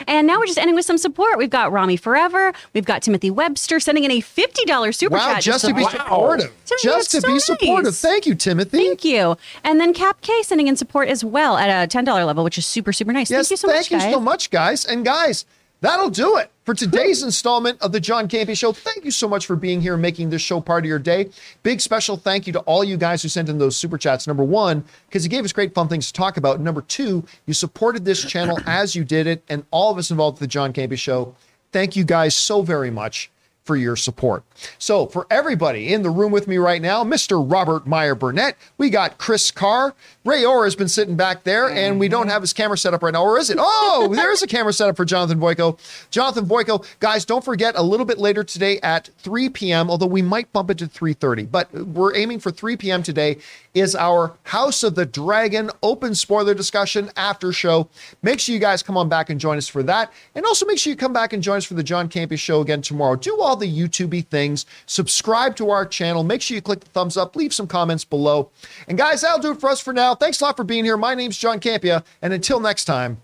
And 0.07 0.27
now 0.27 0.39
we're 0.39 0.45
just 0.45 0.57
ending 0.57 0.75
with 0.75 0.85
some 0.85 0.97
support. 0.97 1.37
We've 1.37 1.49
got 1.49 1.71
Rami 1.71 1.97
Forever. 1.97 2.53
We've 2.73 2.85
got 2.85 3.01
Timothy 3.01 3.29
Webster 3.31 3.79
sending 3.79 4.03
in 4.03 4.11
a 4.11 4.21
$50 4.21 4.95
super 4.95 5.15
Wow, 5.15 5.33
chat. 5.33 5.43
just 5.43 5.65
to 5.65 5.73
be 5.73 5.83
support. 5.83 6.01
supportive. 6.07 6.51
Timothy, 6.65 6.83
Just 6.87 7.11
to 7.11 7.21
that's 7.21 7.33
be 7.33 7.39
so 7.39 7.53
supportive. 7.55 7.95
Thank 7.95 8.25
you, 8.25 8.35
Timothy. 8.35 8.77
Thank 8.77 9.03
you. 9.05 9.37
And 9.63 9.79
then 9.79 9.93
Cap 9.93 10.21
K 10.21 10.43
sending 10.43 10.67
in 10.67 10.75
support 10.75 11.07
as 11.07 11.23
well 11.23 11.57
at 11.57 11.69
a 11.69 11.87
$10 11.97 12.05
level, 12.25 12.43
which 12.43 12.57
is 12.57 12.65
super, 12.65 12.91
super 12.93 13.13
nice. 13.13 13.29
Yes, 13.31 13.47
thank 13.47 13.51
you 13.51 13.57
so 13.57 13.67
thank 13.67 13.77
much, 13.79 13.91
you 13.91 13.97
guys. 13.99 14.13
so 14.13 14.19
much, 14.19 14.49
guys. 14.49 14.85
And 14.85 15.05
guys, 15.05 15.45
that'll 15.81 16.09
do 16.09 16.37
it 16.37 16.51
for 16.63 16.73
today's 16.73 17.23
installment 17.23 17.81
of 17.81 17.91
the 17.91 17.99
John 17.99 18.27
Campea 18.27 18.57
Show. 18.57 18.71
Thank 18.71 19.05
you 19.05 19.11
so 19.11 19.27
much 19.27 19.45
for 19.45 19.55
being 19.55 19.81
here 19.81 19.93
and 19.93 20.01
making 20.01 20.29
this 20.29 20.41
show 20.41 20.59
part 20.59 20.83
of 20.83 20.89
your 20.89 20.99
day. 20.99 21.29
Big 21.63 21.81
special 21.81 22.17
thank 22.17 22.47
you 22.47 22.53
to 22.53 22.59
all 22.61 22.83
you 22.83 22.97
guys 22.97 23.21
who 23.21 23.29
sent 23.29 23.49
in 23.49 23.57
those 23.57 23.77
super 23.77 23.97
chats. 23.97 24.27
Number 24.27 24.43
one, 24.43 24.83
because 25.07 25.23
you 25.23 25.29
gave 25.29 25.45
us 25.45 25.53
great 25.53 25.73
fun 25.73 25.87
things 25.87 26.07
to 26.07 26.13
talk 26.13 26.37
about. 26.37 26.59
Number 26.59 26.81
two, 26.81 27.25
you 27.45 27.53
supported 27.53 28.05
this 28.05 28.23
channel 28.23 28.59
as 28.67 28.95
you 28.95 29.03
did 29.03 29.27
it, 29.27 29.43
and 29.49 29.65
all 29.71 29.91
of 29.91 29.97
us 29.97 30.11
involved 30.11 30.35
with 30.35 30.41
the 30.41 30.47
John 30.47 30.73
Campea 30.73 30.97
Show. 30.97 31.35
Thank 31.71 31.95
you 31.95 32.03
guys 32.03 32.35
so 32.35 32.61
very 32.61 32.91
much 32.91 33.29
for 33.63 33.75
your 33.75 33.95
support. 33.95 34.43
So, 34.77 35.05
for 35.05 35.27
everybody 35.29 35.93
in 35.93 36.03
the 36.03 36.09
room 36.09 36.31
with 36.31 36.47
me 36.47 36.57
right 36.57 36.81
now, 36.81 37.03
Mr. 37.03 37.43
Robert 37.49 37.87
Meyer 37.87 38.15
Burnett, 38.15 38.57
we 38.77 38.89
got 38.89 39.17
Chris 39.17 39.51
Carr. 39.51 39.93
Ray 40.25 40.43
Orr 40.43 40.65
has 40.65 40.75
been 40.75 40.87
sitting 40.87 41.15
back 41.15 41.43
there, 41.43 41.69
and 41.69 41.99
we 41.99 42.07
don't 42.07 42.27
have 42.27 42.41
his 42.41 42.53
camera 42.53 42.77
set 42.77 42.93
up 42.93 43.01
right 43.03 43.13
now, 43.13 43.23
or 43.23 43.37
is 43.37 43.49
it? 43.49 43.57
Oh, 43.59 44.09
there's 44.15 44.41
a 44.41 44.47
camera 44.47 44.73
set 44.73 44.89
up 44.89 44.97
for 44.97 45.05
Jonathan 45.05 45.39
Boyko. 45.39 45.77
Jonathan 46.11 46.45
Boyko, 46.45 46.85
guys, 46.99 47.25
don't 47.25 47.43
forget 47.43 47.75
a 47.77 47.81
little 47.81 48.05
bit 48.05 48.17
later 48.17 48.43
today 48.43 48.79
at 48.81 49.09
3 49.19 49.49
p.m., 49.49 49.89
although 49.89 50.05
we 50.05 50.21
might 50.21 50.51
bump 50.53 50.69
it 50.69 50.77
to 50.79 50.87
3:30, 50.87 51.49
but 51.49 51.71
we're 51.73 52.15
aiming 52.15 52.39
for 52.39 52.51
3 52.51 52.77
p.m. 52.77 53.03
today. 53.03 53.37
Is 53.73 53.95
our 53.95 54.33
House 54.43 54.81
of 54.81 54.95
the 54.95 55.05
Dragon 55.05 55.69
open 55.83 56.15
spoiler 56.15 56.55
discussion 56.55 57.11
after 57.15 57.53
show. 57.53 57.89
Make 58.23 58.39
sure 58.39 58.53
you 58.53 58.59
guys 58.59 58.81
come 58.81 58.97
on 58.97 59.07
back 59.07 59.29
and 59.29 59.39
join 59.39 59.57
us 59.57 59.67
for 59.67 59.83
that. 59.83 60.11
And 60.33 60.45
also 60.45 60.65
make 60.65 60.79
sure 60.79 60.89
you 60.89 60.97
come 60.97 61.13
back 61.13 61.31
and 61.31 61.43
join 61.43 61.57
us 61.57 61.65
for 61.65 61.75
the 61.75 61.83
John 61.83 62.09
Campea 62.09 62.39
show 62.39 62.61
again 62.61 62.81
tomorrow. 62.81 63.15
Do 63.15 63.39
all 63.39 63.55
the 63.55 63.71
YouTubey 63.71 64.25
things. 64.29 64.46
Subscribe 64.85 65.55
to 65.57 65.69
our 65.69 65.85
channel. 65.85 66.23
Make 66.23 66.41
sure 66.41 66.55
you 66.55 66.61
click 66.61 66.79
the 66.79 66.89
thumbs 66.89 67.17
up, 67.17 67.35
leave 67.35 67.53
some 67.53 67.67
comments 67.67 68.05
below. 68.05 68.51
And 68.87 68.97
guys, 68.97 69.21
that'll 69.21 69.39
do 69.39 69.51
it 69.51 69.59
for 69.59 69.69
us 69.69 69.81
for 69.81 69.93
now. 69.93 70.15
Thanks 70.15 70.39
a 70.39 70.45
lot 70.45 70.55
for 70.55 70.63
being 70.63 70.85
here. 70.85 70.97
My 70.97 71.15
name's 71.15 71.37
John 71.37 71.59
Campea, 71.59 72.05
and 72.21 72.33
until 72.33 72.59
next 72.59 72.85
time, 72.85 73.21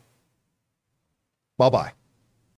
bye-bye. 1.57 1.93